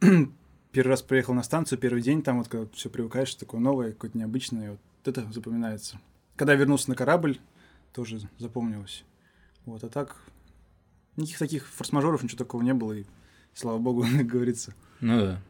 первый 0.72 0.90
раз 0.90 1.00
приехал 1.00 1.32
на 1.32 1.42
станцию, 1.42 1.78
первый 1.78 2.02
день, 2.02 2.22
там 2.22 2.36
вот 2.36 2.48
когда 2.48 2.66
все 2.74 2.90
привыкаешь, 2.90 3.34
такое 3.34 3.60
новое, 3.62 3.92
какое-то 3.92 4.18
необычное, 4.18 4.72
вот 4.72 4.80
это 5.06 5.26
запоминается. 5.32 5.98
Когда 6.36 6.54
вернулся 6.54 6.90
на 6.90 6.96
корабль, 6.96 7.38
тоже 7.94 8.20
запомнилось. 8.38 9.04
Вот, 9.64 9.82
а 9.84 9.88
так, 9.88 10.16
никаких 11.16 11.38
таких 11.38 11.68
форс-мажоров, 11.68 12.22
ничего 12.22 12.38
такого 12.38 12.62
не 12.62 12.74
было, 12.74 12.92
и 12.92 13.04
слава 13.54 13.78
богу, 13.78 14.02
как 14.16 14.26
говорится. 14.26 14.74
Ну 15.00 15.20
да. 15.20 15.40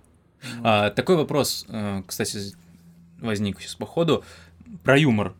Вот. 0.56 0.60
А, 0.64 0.90
такой 0.90 1.16
вопрос, 1.16 1.66
э, 1.68 2.02
кстати, 2.06 2.38
возник 3.20 3.60
сейчас 3.60 3.74
по 3.76 3.86
ходу, 3.86 4.24
про 4.82 4.98
юмор. 4.98 5.34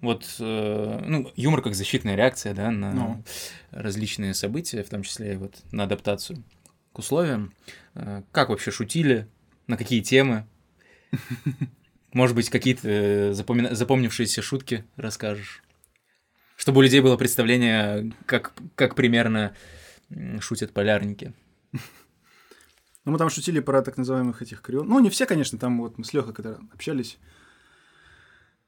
Вот, 0.00 0.24
э, 0.38 1.02
ну, 1.06 1.30
юмор 1.36 1.62
как 1.62 1.74
защитная 1.74 2.14
реакция, 2.16 2.54
да, 2.54 2.70
на 2.70 2.92
Ну. 2.92 3.22
различные 3.70 4.34
события, 4.34 4.82
в 4.82 4.88
том 4.88 5.02
числе 5.02 5.34
и 5.34 5.36
вот 5.36 5.56
на 5.72 5.84
адаптацию 5.84 6.42
к 6.92 6.98
условиям. 6.98 7.52
Э, 7.94 8.22
Как 8.32 8.48
вообще 8.50 8.70
шутили? 8.70 9.26
На 9.66 9.76
какие 9.76 10.00
темы? 10.00 10.46
Может 12.12 12.34
быть, 12.36 12.48
какие-то 12.50 13.32
запомина- 13.32 13.74
запомнившиеся 13.74 14.40
шутки 14.42 14.84
расскажешь? 14.96 15.62
Чтобы 16.66 16.80
у 16.80 16.82
людей 16.82 16.98
было 16.98 17.16
представление, 17.16 18.12
как, 18.26 18.52
как 18.74 18.96
примерно 18.96 19.54
шутят 20.40 20.72
полярники. 20.72 21.32
Ну, 21.70 23.12
мы 23.12 23.18
там 23.18 23.30
шутили 23.30 23.60
про 23.60 23.82
так 23.82 23.96
называемых 23.96 24.42
этих 24.42 24.62
крион. 24.62 24.88
Ну, 24.88 24.98
не 24.98 25.08
все, 25.08 25.26
конечно, 25.26 25.60
там 25.60 25.80
вот 25.80 25.96
мы 25.96 26.04
с 26.04 26.12
Лехой, 26.12 26.34
когда 26.34 26.58
общались, 26.72 27.18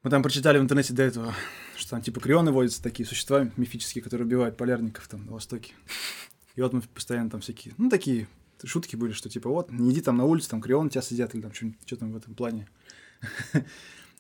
мы 0.05 0.11
там 0.11 0.23
прочитали 0.23 0.59
в 0.59 0.63
интернете 0.63 0.95
до 0.95 1.03
этого, 1.03 1.35
что 1.77 1.91
там 1.91 2.01
типа 2.01 2.21
крионы 2.21 2.53
водятся, 2.53 2.81
такие 2.85 3.05
существа 3.05 3.51
мифические, 3.57 4.05
которые 4.05 4.29
убивают 4.29 4.57
полярников 4.57 5.09
там 5.09 5.27
на 5.27 5.33
Востоке. 5.33 5.73
И 6.55 6.63
вот 6.63 6.73
мы 6.73 6.83
постоянно 6.83 7.31
там 7.31 7.41
всякие, 7.41 7.75
ну, 7.79 7.91
такие 7.91 8.29
шутки 8.63 8.95
были, 8.95 9.11
что 9.11 9.29
типа 9.29 9.51
вот, 9.51 9.73
не 9.73 9.91
иди 9.91 10.03
там 10.03 10.19
на 10.19 10.25
улицу, 10.25 10.51
там 10.51 10.63
крионы 10.63 10.89
тебя 10.89 11.03
сидят, 11.03 11.35
или 11.35 11.43
там 11.43 11.53
что 11.53 11.97
там 11.97 12.13
в 12.13 12.17
этом 12.17 12.37
плане. 12.37 12.69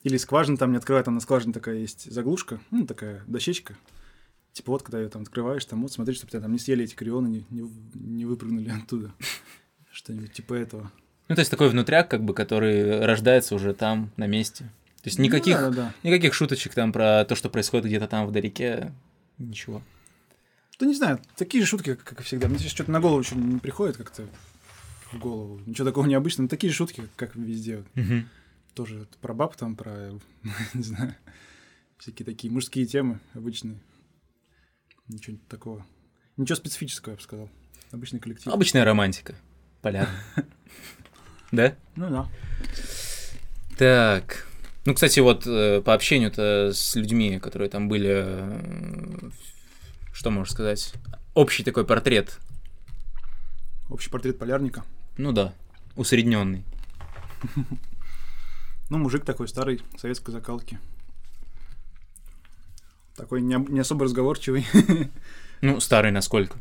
Или 0.04 0.16
скважина 0.16 0.56
там 0.56 0.70
не 0.70 0.78
открывай, 0.78 1.02
там 1.02 1.14
на 1.14 1.20
скважине 1.20 1.52
такая 1.52 1.76
есть 1.76 2.10
заглушка, 2.10 2.60
ну, 2.70 2.86
такая 2.86 3.24
дощечка. 3.26 3.76
Типа 4.52 4.72
вот, 4.72 4.82
когда 4.82 5.00
ее 5.00 5.08
там 5.08 5.22
открываешь, 5.22 5.64
там 5.64 5.82
вот 5.82 5.92
смотри, 5.92 6.14
чтобы 6.14 6.30
тебя 6.30 6.40
там 6.40 6.52
не 6.52 6.58
съели 6.58 6.84
эти 6.84 6.94
крионы, 6.94 7.28
не, 7.28 7.46
не, 7.50 7.70
не 7.94 8.24
выпрыгнули 8.24 8.70
оттуда. 8.70 9.12
Что-нибудь 9.92 10.32
типа 10.32 10.54
этого. 10.54 10.90
Ну, 11.28 11.34
то 11.34 11.40
есть 11.40 11.50
такой 11.50 11.68
внутряк, 11.68 12.08
как 12.08 12.24
бы, 12.24 12.32
который 12.32 13.04
рождается 13.04 13.54
уже 13.54 13.74
там, 13.74 14.10
на 14.16 14.26
месте. 14.26 14.64
То 15.02 15.08
есть 15.08 15.18
никаких, 15.18 15.60
Ну, 15.60 15.70
да, 15.70 15.70
да, 15.70 15.76
да. 15.76 15.94
никаких 16.02 16.34
шуточек 16.34 16.74
там 16.74 16.92
про 16.92 17.24
то, 17.24 17.34
что 17.34 17.50
происходит 17.50 17.86
где-то 17.86 18.08
там 18.08 18.26
вдалеке, 18.26 18.92
ничего. 19.36 19.82
Да 20.80 20.86
не 20.86 20.94
знаю, 20.94 21.20
такие 21.36 21.62
же 21.62 21.68
шутки, 21.68 21.96
как, 21.96 22.20
и 22.20 22.22
всегда. 22.22 22.48
Мне 22.48 22.58
сейчас 22.58 22.70
что-то 22.72 22.90
на 22.90 23.00
голову 23.00 23.20
еще 23.20 23.34
не 23.34 23.58
приходит 23.58 23.96
как-то 23.96 24.24
в 25.12 25.18
голову. 25.18 25.60
Ничего 25.66 25.86
такого 25.86 26.06
необычного. 26.06 26.44
Но 26.44 26.48
такие 26.48 26.70
же 26.70 26.76
шутки, 26.76 27.02
как 27.16 27.34
везде. 27.34 27.82
Тоже 28.78 29.08
про 29.20 29.34
баб 29.34 29.56
там, 29.56 29.74
про, 29.74 30.12
не 30.74 30.84
знаю, 30.84 31.12
всякие 31.98 32.24
такие 32.24 32.52
мужские 32.52 32.86
темы 32.86 33.18
обычные. 33.34 33.80
Ничего 35.08 35.36
такого. 35.48 35.84
Ничего 36.36 36.54
специфического, 36.54 37.14
я 37.14 37.16
бы 37.16 37.22
сказал. 37.22 37.50
Обычный 37.90 38.20
коллектив. 38.20 38.52
Обычная 38.52 38.84
романтика. 38.84 39.34
Полярная. 39.82 40.14
Да? 41.50 41.74
Ну 41.96 42.08
да. 42.08 42.28
Так. 43.76 44.46
Ну, 44.84 44.94
кстати, 44.94 45.18
вот 45.18 45.44
э, 45.44 45.82
по 45.82 45.94
общению-то 45.94 46.70
с 46.72 46.94
людьми, 46.94 47.40
которые 47.40 47.70
там 47.70 47.88
были, 47.88 48.10
э, 48.12 49.30
что 50.12 50.30
можно 50.30 50.54
сказать? 50.54 50.92
Общий 51.34 51.64
такой 51.64 51.84
портрет. 51.84 52.38
Общий 53.90 54.08
портрет 54.08 54.38
полярника. 54.38 54.84
Ну 55.16 55.32
да, 55.32 55.52
усредненный. 55.96 56.62
Ну, 58.90 58.98
мужик 58.98 59.24
такой 59.24 59.48
старый, 59.48 59.82
советской 59.96 60.30
закалки. 60.30 60.78
Такой 63.16 63.42
не, 63.42 63.56
не 63.68 63.80
особо 63.80 64.04
разговорчивый. 64.04 64.66
Ну, 65.60 65.80
старый 65.80 66.12
насколько? 66.12 66.56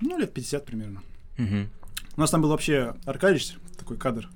Ну, 0.00 0.16
лет 0.16 0.32
50 0.32 0.64
примерно. 0.64 1.02
Угу. 1.36 1.68
У 2.16 2.20
нас 2.20 2.30
там 2.30 2.40
был 2.40 2.50
вообще 2.50 2.94
Аркадьевич, 3.06 3.56
такой 3.76 3.96
кадр. 3.96 4.30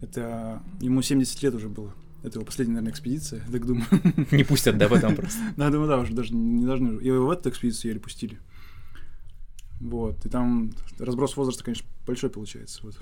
Это 0.00 0.60
ему 0.80 1.00
70 1.00 1.40
лет 1.40 1.54
уже 1.54 1.68
было. 1.68 1.94
Это 2.22 2.38
его 2.38 2.44
последняя, 2.44 2.74
наверное, 2.74 2.92
экспедиция, 2.92 3.44
я 3.46 3.52
так 3.52 3.64
думаю. 3.64 3.86
Не 4.32 4.42
пустят, 4.44 4.76
да, 4.76 4.88
потом 4.88 5.14
просто. 5.14 5.38
Да, 5.56 5.70
думаю, 5.70 5.88
да, 5.88 5.98
уже 5.98 6.12
даже 6.12 6.34
не 6.34 6.66
должны. 6.66 7.00
Его 7.00 7.26
в 7.26 7.30
эту 7.30 7.48
экспедицию 7.48 7.92
еле 7.92 8.00
пустили. 8.00 8.38
Вот. 9.80 10.26
И 10.26 10.28
там 10.28 10.72
разброс 10.98 11.36
возраста, 11.36 11.64
конечно, 11.64 11.86
большой 12.06 12.28
получается. 12.28 12.80
Вот. 12.82 13.00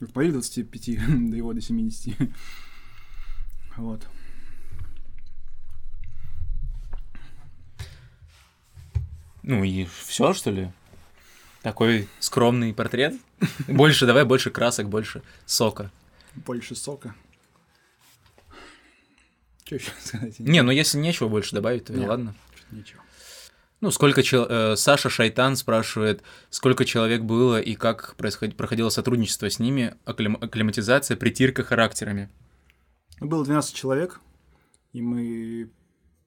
От 0.00 0.14
моих 0.14 0.32
25 0.32 1.30
до 1.30 1.36
его 1.36 1.52
до 1.52 1.60
70. 1.60 2.14
Вот. 3.76 4.06
Ну 9.42 9.62
и 9.64 9.84
все, 9.84 10.32
что 10.32 10.50
ли? 10.50 10.70
Такой 11.62 12.08
скромный 12.20 12.74
портрет? 12.74 13.14
Больше, 13.68 14.06
давай, 14.06 14.24
больше 14.24 14.50
красок, 14.50 14.88
больше 14.88 15.22
сока. 15.44 15.90
Больше 16.34 16.74
сока. 16.74 17.14
Что 19.64 19.74
еще 19.76 19.90
сказать? 20.04 20.38
Не, 20.38 20.62
ну 20.62 20.70
если 20.72 20.98
нечего 20.98 21.28
больше 21.28 21.54
добавить, 21.54 21.84
то 21.84 21.92
и 21.92 21.98
Не. 21.98 22.06
ладно. 22.06 22.34
Ничего. 22.70 23.02
Ну, 23.80 23.90
сколько 23.90 24.22
чел... 24.22 24.46
э, 24.48 24.76
Саша 24.76 25.10
Шайтан 25.10 25.56
спрашивает, 25.56 26.22
сколько 26.50 26.84
человек 26.84 27.22
было 27.22 27.60
и 27.60 27.74
как 27.74 28.14
происход... 28.16 28.56
проходило 28.56 28.88
сотрудничество 28.88 29.50
с 29.50 29.58
ними, 29.58 29.96
акклим... 30.04 30.38
акклиматизация, 30.40 31.16
притирка 31.16 31.62
характерами. 31.62 32.30
Было 33.20 33.44
12 33.44 33.74
человек, 33.74 34.20
и 34.92 35.02
мы 35.02 35.70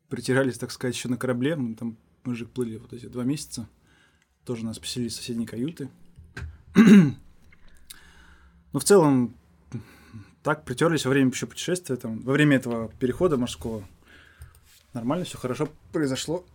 притирались, 0.09 0.57
так 0.57 0.71
сказать, 0.71 0.95
еще 0.95 1.09
на 1.09 1.17
корабле. 1.17 1.55
Мы 1.55 1.75
там 1.75 1.97
мы 2.23 2.35
же 2.35 2.45
плыли 2.45 2.77
вот 2.77 2.93
эти 2.93 3.07
два 3.07 3.23
месяца. 3.23 3.67
Тоже 4.45 4.65
нас 4.65 4.77
поселили 4.77 5.09
в 5.09 5.13
соседние 5.13 5.47
каюты. 5.47 5.89
Но 6.75 7.15
в 8.79 8.83
целом 8.83 9.35
так 10.43 10.65
притерлись 10.65 11.05
во 11.05 11.11
время 11.11 11.31
еще 11.31 11.47
путешествия, 11.47 11.95
там, 11.95 12.21
во 12.21 12.33
время 12.33 12.57
этого 12.57 12.91
перехода 12.99 13.37
морского. 13.37 13.87
Нормально, 14.93 15.25
все 15.25 15.37
хорошо 15.37 15.69
произошло. 15.91 16.45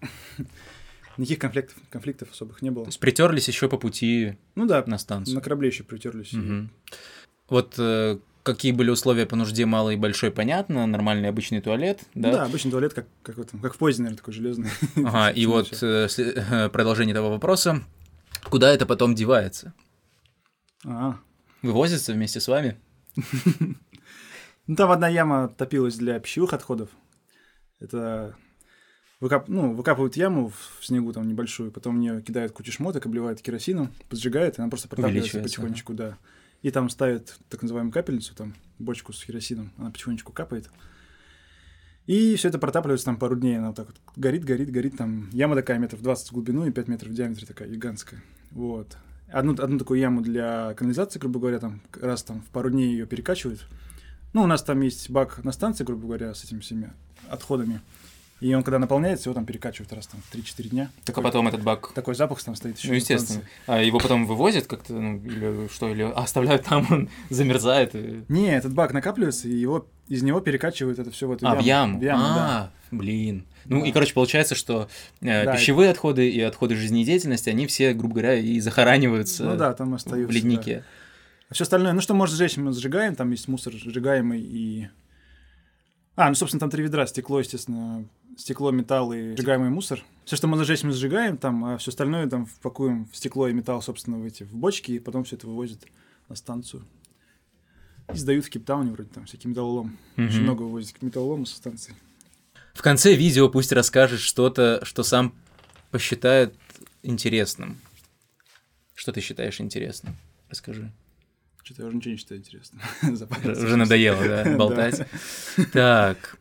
Никаких 1.16 1.38
конфликтов, 1.38 1.76
конфликтов 1.90 2.30
особых 2.32 2.60
не 2.62 2.70
было. 2.70 2.84
То 2.84 2.88
есть 2.88 3.00
притерлись 3.00 3.48
еще 3.48 3.68
по 3.68 3.78
пути 3.78 4.36
Ну 4.54 4.66
да, 4.66 4.84
на 4.86 4.98
станцию. 4.98 5.34
на 5.34 5.40
корабле 5.40 5.68
еще 5.68 5.82
притерлись. 5.82 6.32
Мгм. 6.34 6.70
Вот 7.48 7.74
э, 7.78 8.18
какие 8.42 8.72
были 8.72 8.90
условия 8.90 9.24
по 9.24 9.34
нужде 9.34 9.64
малый 9.64 9.94
и 9.94 9.98
большой, 9.98 10.30
понятно, 10.30 10.86
нормальный 10.86 11.28
обычный 11.30 11.60
туалет, 11.62 12.02
Да, 12.14 12.32
да? 12.32 12.44
обычный 12.44 12.70
туалет, 12.70 12.92
как, 12.92 13.06
как, 13.22 13.38
в 13.38 13.40
этом, 13.40 13.60
как 13.60 13.74
в 13.74 13.78
поезде, 13.78 14.02
наверное, 14.02 14.18
такой 14.18 14.34
железный. 14.34 14.68
Ага, 14.96 15.30
и 15.30 15.46
вот 15.46 15.78
э, 15.82 16.06
э, 16.18 16.68
продолжение 16.68 17.12
этого 17.12 17.30
вопроса. 17.30 17.82
Куда 18.44 18.70
это 18.72 18.84
потом 18.84 19.14
девается? 19.14 19.72
А, 20.84 21.18
Вывозится 21.62 22.12
вместе 22.12 22.40
с 22.40 22.48
вами? 22.48 22.76
Ну, 24.68 24.74
там 24.74 24.90
одна 24.90 25.06
яма 25.06 25.46
топилась 25.46 25.94
для 25.94 26.18
пищевых 26.18 26.52
отходов. 26.52 26.88
Это 27.78 28.34
выкап... 29.20 29.48
ну, 29.48 29.74
выкапывают 29.74 30.16
яму 30.16 30.48
в 30.48 30.84
снегу 30.84 31.12
там 31.12 31.28
небольшую, 31.28 31.72
потом 31.72 31.96
в 31.96 31.98
нее 31.98 32.22
кидают 32.22 32.52
кучу 32.52 32.72
шмоток, 32.72 33.06
обливают 33.06 33.40
керосином, 33.40 33.92
поджигают, 34.08 34.58
и 34.58 34.60
она 34.60 34.70
просто 34.70 34.88
протапливается 34.88 35.40
потихонечку, 35.40 35.94
да. 35.94 36.16
И 36.62 36.70
там 36.70 36.88
ставят 36.88 37.38
так 37.48 37.62
называемую 37.62 37.92
капельницу, 37.92 38.34
там 38.34 38.54
бочку 38.78 39.12
с 39.12 39.24
керосином, 39.24 39.72
она 39.76 39.90
потихонечку 39.90 40.32
капает. 40.32 40.68
И 42.06 42.36
все 42.36 42.48
это 42.48 42.58
протапливается 42.58 43.06
там 43.06 43.18
пару 43.18 43.36
дней, 43.36 43.58
она 43.58 43.68
вот 43.68 43.76
так 43.76 43.86
вот 43.86 43.96
горит, 44.14 44.44
горит, 44.44 44.70
горит, 44.70 44.96
там 44.96 45.28
яма 45.32 45.56
такая 45.56 45.78
метров 45.78 46.02
20 46.02 46.28
в 46.28 46.32
глубину 46.32 46.64
и 46.64 46.70
5 46.70 46.88
метров 46.88 47.10
в 47.10 47.14
диаметре 47.14 47.46
такая 47.46 47.68
гигантская. 47.68 48.22
Вот. 48.52 48.96
Одну, 49.28 49.54
одну 49.54 49.76
такую 49.76 49.98
яму 49.98 50.20
для 50.20 50.74
канализации, 50.74 51.18
грубо 51.18 51.40
говоря, 51.40 51.58
там 51.58 51.80
раз 52.00 52.22
там 52.22 52.42
в 52.42 52.46
пару 52.46 52.70
дней 52.70 52.92
ее 52.92 53.06
перекачивают. 53.06 53.66
Ну, 54.32 54.42
у 54.42 54.46
нас 54.46 54.62
там 54.62 54.80
есть 54.82 55.10
бак 55.10 55.42
на 55.42 55.50
станции, 55.50 55.82
грубо 55.82 56.06
говоря, 56.06 56.32
с 56.32 56.44
этими 56.44 56.60
всеми 56.60 56.92
отходами. 57.28 57.80
И 58.40 58.52
он, 58.54 58.62
когда 58.62 58.78
наполняется, 58.78 59.28
его 59.30 59.34
там 59.34 59.46
перекачивают 59.46 59.90
раз 59.94 60.08
там 60.08 60.20
в 60.20 60.34
3-4 60.34 60.68
дня. 60.68 60.84
Так 60.84 61.02
а 61.02 61.06
Такой, 61.06 61.22
потом 61.24 61.48
этот 61.48 61.62
бак 61.62 61.92
такой 61.94 62.14
запах 62.14 62.42
там 62.42 62.54
стоит 62.54 62.76
еще. 62.78 62.88
Ну, 62.88 62.94
естественно. 62.94 63.42
А 63.66 63.80
его 63.82 63.98
потом 63.98 64.26
вывозят 64.26 64.66
как-то, 64.66 64.92
ну, 64.92 65.16
или 65.24 65.68
что, 65.72 65.88
или 65.88 66.02
оставляют 66.14 66.64
там, 66.64 66.86
он 66.90 67.08
замерзает. 67.30 67.94
И... 67.94 68.24
Не, 68.28 68.54
этот 68.54 68.74
бак 68.74 68.92
накапливается, 68.92 69.48
и 69.48 69.54
его 69.54 69.86
из 70.08 70.22
него 70.22 70.40
перекачивают 70.40 70.98
это 70.98 71.10
все 71.10 71.26
в 71.28 71.32
эту 71.32 71.46
А, 71.46 71.50
яму. 71.52 71.62
в 71.62 71.64
яму. 71.64 71.98
В 71.98 72.02
яму, 72.02 72.22
да. 72.24 72.36
а, 72.36 72.70
блин. 72.90 73.46
Ну, 73.64 73.80
Да. 73.80 73.86
и, 73.88 73.92
короче, 73.92 74.12
получается, 74.12 74.54
что 74.54 74.88
э, 75.22 75.44
Да, 75.44 75.56
пищевые 75.56 75.90
отходы 75.90 76.28
и 76.28 76.40
отходы 76.42 76.76
жизнедеятельности, 76.76 77.48
они 77.48 77.66
все, 77.66 77.94
грубо 77.94 78.14
говоря, 78.16 78.34
и 78.34 78.60
захораниваются 78.60 79.44
Ну 79.44 79.56
да, 79.56 79.72
там 79.72 79.94
остаются. 79.94 80.30
в 80.30 80.34
леднике. 80.34 80.84
А 81.48 81.54
все 81.54 81.62
остальное, 81.62 81.92
ну 81.94 82.00
что 82.02 82.12
можно 82.12 82.36
сжечь, 82.36 82.56
мы 82.58 82.72
сжигаем, 82.72 83.14
там 83.14 83.30
есть 83.30 83.48
мусор 83.48 83.72
сжигаемый 83.72 84.40
и... 84.40 84.88
А, 86.16 86.28
ну, 86.28 86.34
собственно, 86.34 86.60
там 86.60 86.70
три 86.70 86.82
ведра, 86.82 87.06
стекло, 87.06 87.40
естественно, 87.40 88.04
стекло, 88.36 88.70
металл 88.70 89.12
и 89.12 89.34
сжигаемый 89.36 89.70
мусор. 89.70 90.02
Все, 90.24 90.36
что 90.36 90.46
можно 90.48 90.64
сжечь, 90.64 90.82
мы 90.82 90.92
сжигаем 90.92 91.36
там, 91.36 91.64
а 91.64 91.78
все 91.78 91.90
остальное 91.90 92.26
там 92.26 92.46
впакуем 92.46 93.06
в 93.12 93.16
стекло 93.16 93.48
и 93.48 93.52
металл, 93.52 93.80
собственно, 93.82 94.18
в 94.18 94.24
эти 94.24 94.42
в 94.42 94.52
бочки, 94.54 94.92
и 94.92 94.98
потом 94.98 95.24
все 95.24 95.36
это 95.36 95.46
вывозят 95.46 95.84
на 96.28 96.34
станцию. 96.36 96.84
И 98.12 98.16
сдают 98.16 98.44
в 98.44 98.50
Кейптауне 98.50 98.92
вроде 98.92 99.08
там 99.10 99.24
всякий 99.26 99.48
металлолом. 99.48 99.96
Очень 100.16 100.36
Мгм. 100.36 100.42
много 100.42 100.62
вывозят 100.62 101.00
металлолома 101.02 101.46
со 101.46 101.56
станции. 101.56 101.94
В 102.74 102.82
конце 102.82 103.14
видео 103.14 103.48
пусть 103.48 103.72
расскажет 103.72 104.20
что-то, 104.20 104.84
что 104.84 105.02
сам 105.02 105.32
посчитает 105.90 106.54
интересным. 107.02 107.78
Что 108.94 109.12
ты 109.12 109.20
считаешь 109.20 109.60
интересным? 109.60 110.16
Расскажи. 110.48 110.92
Что-то 111.62 111.82
я 111.82 111.88
уже 111.88 111.96
ничего 111.96 112.12
не 112.12 112.18
считаю 112.18 112.40
интересным. 112.40 112.80
Уже 113.44 113.76
надоело, 113.76 114.22
да, 114.24 114.44
болтать. 114.56 115.06
Так. 115.72 116.38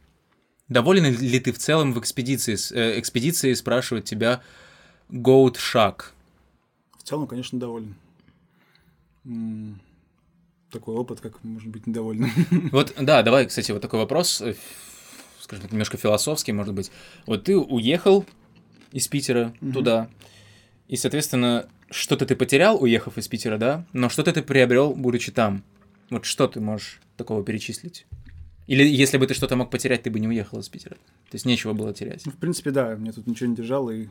Доволен 0.69 1.05
ли 1.05 1.39
ты 1.39 1.51
в 1.51 1.57
целом 1.59 1.93
в 1.93 1.99
экспедиции? 1.99 2.55
Э, 2.75 2.99
Экспедиции 2.99 3.53
спрашивает 3.53 4.05
тебя 4.05 4.41
Goat 5.09 5.55
Shack. 5.57 6.05
В 6.97 7.03
целом, 7.03 7.27
конечно, 7.27 7.59
доволен. 7.59 7.95
Такой 10.71 10.95
опыт, 10.95 11.21
как 11.21 11.43
может 11.43 11.69
быть 11.69 11.87
недовольным. 11.87 12.31
Вот, 12.71 12.93
да, 12.99 13.21
давай, 13.21 13.45
кстати, 13.45 13.71
вот 13.71 13.81
такой 13.81 13.99
вопрос, 13.99 14.41
э, 14.41 14.55
скажем 15.39 15.63
так, 15.63 15.71
немножко 15.71 15.97
философский, 15.97 16.51
может 16.51 16.73
быть. 16.73 16.91
Вот 17.25 17.43
ты 17.43 17.55
уехал 17.57 18.25
из 18.91 19.07
Питера 19.07 19.53
Мгм. 19.61 19.73
туда, 19.73 20.09
и, 20.87 20.95
соответственно, 20.97 21.67
что-то 21.91 22.25
ты 22.25 22.35
потерял, 22.35 22.81
уехав 22.81 23.17
из 23.17 23.27
Питера, 23.27 23.57
да, 23.57 23.85
но 23.93 24.09
что-то 24.09 24.33
ты 24.33 24.41
приобрел, 24.41 24.93
будучи 24.93 25.31
там. 25.31 25.63
Вот 26.09 26.25
что 26.25 26.47
ты 26.47 26.59
можешь 26.59 26.99
такого 27.17 27.43
перечислить? 27.43 28.05
Или 28.67 28.83
если 28.83 29.17
бы 29.17 29.27
ты 29.27 29.33
что-то 29.33 29.55
мог 29.55 29.69
потерять, 29.69 30.03
ты 30.03 30.09
бы 30.09 30.19
не 30.19 30.27
уехал 30.27 30.59
из 30.59 30.69
Питера. 30.69 30.95
То 30.95 31.33
есть 31.33 31.45
нечего 31.45 31.73
было 31.73 31.93
терять. 31.93 32.25
Ну, 32.25 32.31
в 32.31 32.37
принципе, 32.37 32.71
да, 32.71 32.95
мне 32.95 33.11
тут 33.11 33.27
ничего 33.27 33.49
не 33.49 33.55
держало 33.55 33.91
и, 33.91 34.07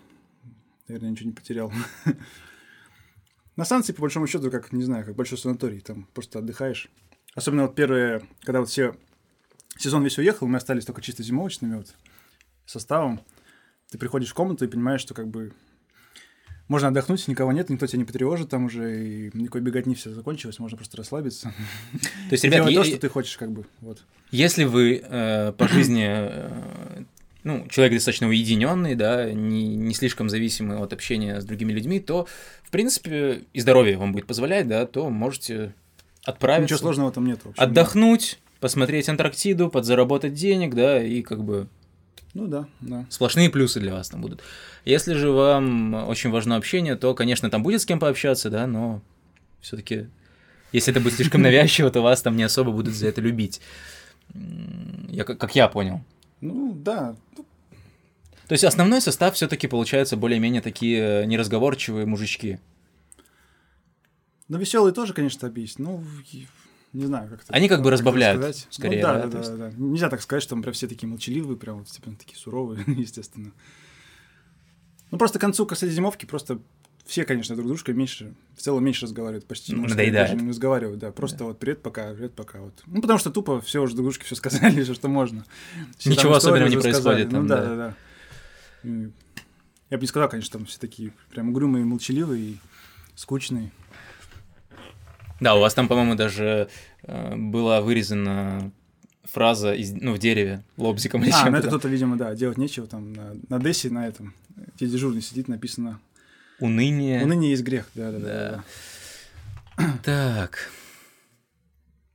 наверное, 0.86 1.10
ничего 1.10 1.30
не 1.30 1.34
потерял. 1.34 1.72
На 3.56 3.64
станции, 3.64 3.92
по 3.92 4.02
большому 4.02 4.26
счету, 4.26 4.50
как, 4.50 4.72
не 4.72 4.84
знаю, 4.84 5.04
как 5.04 5.16
большой 5.16 5.38
санаторий, 5.38 5.80
там 5.80 6.08
просто 6.12 6.38
отдыхаешь. 6.38 6.88
Особенно 7.34 7.62
вот 7.62 7.74
первые, 7.74 8.22
когда 8.42 8.60
вот 8.60 8.68
все, 8.68 8.96
сезон 9.76 10.04
весь 10.04 10.18
уехал, 10.18 10.46
мы 10.46 10.56
остались 10.56 10.84
только 10.84 11.02
чисто 11.02 11.22
зимовочными 11.22 11.76
вот 11.76 11.94
составом. 12.64 13.20
Ты 13.90 13.98
приходишь 13.98 14.30
в 14.30 14.34
комнату 14.34 14.64
и 14.64 14.68
понимаешь, 14.68 15.00
что 15.00 15.14
как 15.14 15.28
бы 15.28 15.52
можно 16.68 16.88
отдохнуть, 16.88 17.26
никого 17.28 17.52
нет, 17.52 17.68
никто 17.68 17.86
тебя 17.86 17.98
не 17.98 18.04
потревожит 18.04 18.48
там 18.48 18.66
уже, 18.66 19.06
и 19.06 19.30
никакой 19.34 19.60
бегать 19.60 19.86
не 19.86 19.94
все 19.94 20.10
закончилось, 20.10 20.58
можно 20.58 20.76
просто 20.76 20.96
расслабиться. 20.96 21.54
То 21.92 22.32
есть, 22.32 22.44
ребят, 22.44 22.60
Делать 22.60 22.74
то, 22.74 22.84
что 22.84 22.98
ты 22.98 23.08
хочешь, 23.08 23.36
как 23.36 23.52
бы, 23.52 23.66
вот. 23.80 24.02
Если 24.30 24.64
вы 24.64 25.02
э, 25.04 25.52
по 25.52 25.68
жизни, 25.68 26.06
э, 26.08 27.04
ну, 27.42 27.66
человек 27.68 27.94
достаточно 27.94 28.28
уединенный, 28.28 28.94
да, 28.94 29.30
не, 29.30 29.76
не 29.76 29.94
слишком 29.94 30.30
зависимый 30.30 30.78
от 30.78 30.92
общения 30.92 31.40
с 31.40 31.44
другими 31.44 31.72
людьми, 31.72 32.00
то, 32.00 32.26
в 32.62 32.70
принципе, 32.70 33.42
и 33.52 33.60
здоровье 33.60 33.98
вам 33.98 34.12
будет 34.12 34.26
позволять, 34.26 34.66
да, 34.66 34.86
то 34.86 35.10
можете 35.10 35.74
отправиться, 36.24 36.74
Ничего 36.74 36.78
сложного 36.78 37.12
там 37.12 37.26
нет. 37.26 37.40
в 37.44 37.50
общем. 37.50 37.62
отдохнуть, 37.62 38.38
посмотреть 38.60 39.10
Антарктиду, 39.10 39.68
подзаработать 39.68 40.32
денег, 40.32 40.74
да, 40.74 41.02
и 41.02 41.20
как 41.20 41.44
бы 41.44 41.68
Ну 42.34 42.48
да, 42.48 42.66
да. 42.80 43.06
сплошные 43.10 43.48
плюсы 43.48 43.78
для 43.78 43.92
вас 43.92 44.08
там 44.08 44.20
будут. 44.20 44.42
Если 44.84 45.14
же 45.14 45.30
вам 45.30 45.94
очень 46.08 46.30
важно 46.30 46.56
общение, 46.56 46.96
то, 46.96 47.14
конечно, 47.14 47.48
там 47.48 47.62
будет 47.62 47.80
с 47.80 47.86
кем 47.86 48.00
пообщаться, 48.00 48.50
да, 48.50 48.66
но 48.66 49.02
все-таки, 49.60 50.08
если 50.72 50.90
это 50.90 51.00
будет 51.00 51.14
слишком 51.14 51.42
навязчиво, 51.42 51.90
то 51.90 52.00
вас 52.00 52.22
там 52.22 52.36
не 52.36 52.42
особо 52.42 52.72
будут 52.72 52.94
за 52.94 53.06
это 53.06 53.20
любить. 53.20 53.60
Я, 55.08 55.22
как 55.22 55.54
я 55.54 55.68
понял. 55.68 56.02
Ну 56.40 56.74
да, 56.74 57.14
То 57.36 58.52
есть 58.52 58.64
основной 58.64 59.00
состав 59.00 59.34
все-таки 59.34 59.68
получается 59.68 60.16
более-менее 60.16 60.60
такие 60.60 61.26
неразговорчивые 61.26 62.04
мужички. 62.04 62.58
Ну, 64.48 64.58
веселые 64.58 64.92
тоже, 64.92 65.14
конечно, 65.14 65.50
есть. 65.54 65.78
Ну, 65.78 66.04
не 66.94 67.06
знаю, 67.06 67.28
как 67.28 67.42
это. 67.42 67.52
Они 67.52 67.68
как 67.68 67.82
бы 67.82 67.90
разбавляют, 67.90 68.40
сказать. 68.40 68.66
скорее, 68.70 69.02
Ну, 69.02 69.02
да, 69.02 69.18
да, 69.18 69.26
да, 69.26 69.42
да, 69.48 69.56
да. 69.56 69.70
Нельзя 69.76 70.08
так 70.08 70.22
сказать, 70.22 70.42
что 70.42 70.50
там 70.50 70.62
прям 70.62 70.72
все 70.72 70.86
такие 70.88 71.08
молчаливые, 71.08 71.56
прям 71.58 71.78
вот 71.78 71.88
типа, 71.88 72.10
такие 72.18 72.38
суровые, 72.38 72.82
естественно. 72.86 73.52
Ну, 75.10 75.18
просто 75.18 75.38
к 75.38 75.42
концу, 75.42 75.66
к 75.66 75.74
зимовки, 75.76 76.24
просто 76.26 76.60
все, 77.04 77.24
конечно, 77.24 77.54
друг 77.54 77.68
дружкой 77.68 77.94
меньше, 77.94 78.34
в 78.56 78.62
целом 78.62 78.82
меньше 78.82 79.04
разговаривают, 79.04 79.46
почти 79.46 79.74
Ну, 79.74 79.82
надоедает. 79.82 80.30
даже 80.30 80.42
не 80.42 80.48
разговаривают, 80.48 80.98
да, 81.00 81.12
просто 81.12 81.44
вот 81.44 81.58
привет, 81.58 81.82
пока, 81.82 82.14
привет, 82.14 82.34
пока, 82.34 82.60
вот. 82.60 82.82
Ну, 82.86 83.02
потому 83.02 83.18
что 83.18 83.30
тупо 83.30 83.60
все 83.60 83.82
уже 83.82 83.94
друг 83.94 84.06
дружке 84.06 84.24
все 84.24 84.34
сказали, 84.36 84.82
всё, 84.84 84.94
что 84.94 85.08
можно. 85.08 85.44
Все 85.98 86.10
Ничего 86.10 86.34
особенного 86.34 86.68
не 86.68 86.78
происходит 86.78 87.30
там, 87.30 87.42
Ну, 87.42 87.48
да, 87.48 87.60
да. 87.62 87.76
да, 87.76 87.94
да. 88.84 89.10
Я 89.90 89.98
бы 89.98 90.00
не 90.00 90.06
сказал, 90.06 90.28
конечно, 90.30 90.58
там 90.58 90.66
все 90.66 90.78
такие 90.78 91.12
прям 91.30 91.50
угрюмые, 91.50 91.84
молчаливые 91.84 92.42
и 92.42 92.56
скучные. 93.14 93.70
Да, 95.40 95.54
у 95.54 95.60
вас 95.60 95.74
там, 95.74 95.88
по-моему, 95.88 96.14
даже 96.14 96.68
э, 97.02 97.36
была 97.36 97.80
вырезана 97.80 98.72
фраза 99.24 99.74
из, 99.74 99.92
ну, 99.92 100.14
в 100.14 100.18
дереве, 100.18 100.62
лобзиком 100.76 101.22
или 101.22 101.30
А, 101.32 101.50
ну 101.50 101.56
это 101.56 101.68
кто-то, 101.68 101.88
видимо, 101.88 102.16
да, 102.16 102.34
делать 102.34 102.58
нечего, 102.58 102.86
там 102.86 103.12
на, 103.12 103.34
на 103.48 103.58
Дессе, 103.58 103.90
на 103.90 104.06
этом, 104.06 104.34
где 104.76 104.86
дежурный 104.86 105.22
сидит, 105.22 105.48
написано 105.48 105.98
Уныние. 106.60 107.24
«Уныние 107.24 107.50
есть 107.50 107.64
грех», 107.64 107.86
да, 107.94 108.12
да, 108.12 108.18
да. 108.18 108.26
Да. 108.26 108.64
да. 109.76 109.98
Так. 110.02 110.70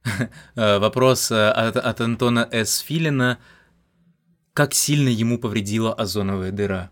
Э, 0.55 0.79
Вопрос 0.79 1.29
э, 1.29 1.49
от, 1.49 1.75
от 1.75 2.01
Антона 2.01 2.47
С. 2.51 2.79
Филина. 2.79 3.37
Как 4.53 4.73
сильно 4.73 5.09
ему 5.09 5.37
повредила 5.37 5.93
озоновая 5.93 6.51
дыра? 6.51 6.89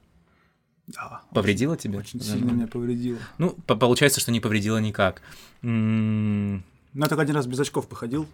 Да, 0.87 1.21
Повредила 1.33 1.75
тебе? 1.77 1.99
очень 1.99 2.19
озоновая 2.19 2.37
сильно 2.39 2.47
дыра? 2.51 2.57
меня 2.57 2.67
повредило. 2.67 3.19
Ну, 3.37 3.51
по- 3.65 3.75
получается, 3.75 4.19
что 4.21 4.31
не 4.31 4.39
повредила 4.39 4.77
никак. 4.77 5.21
М, 5.61 6.57
Ну, 6.93 7.03
я 7.03 7.07
только 7.07 7.21
один 7.21 7.35
раз 7.35 7.45
без 7.45 7.59
очков 7.59 7.87
походил, 7.89 8.25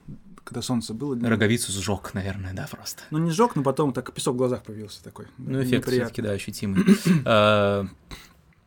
когда 0.44 0.62
солнце 0.62 0.94
было. 0.94 1.16
днём. 1.16 1.30
Роговицу 1.30 1.72
сжег, 1.72 2.14
наверное, 2.14 2.54
да, 2.54 2.68
просто. 2.70 3.02
Ну, 3.12 3.18
не 3.18 3.32
сжег, 3.32 3.56
но 3.56 3.64
потом 3.64 3.92
так 3.92 4.14
песок 4.14 4.36
в 4.36 4.38
глазах 4.38 4.64
появился 4.64 5.04
такой. 5.04 5.26
Ну, 5.40 5.64
эффект 5.64 5.88
все-таки, 5.90 6.22
да, 6.22 6.32
ощутимый. 6.32 6.84
Э, 7.26 7.86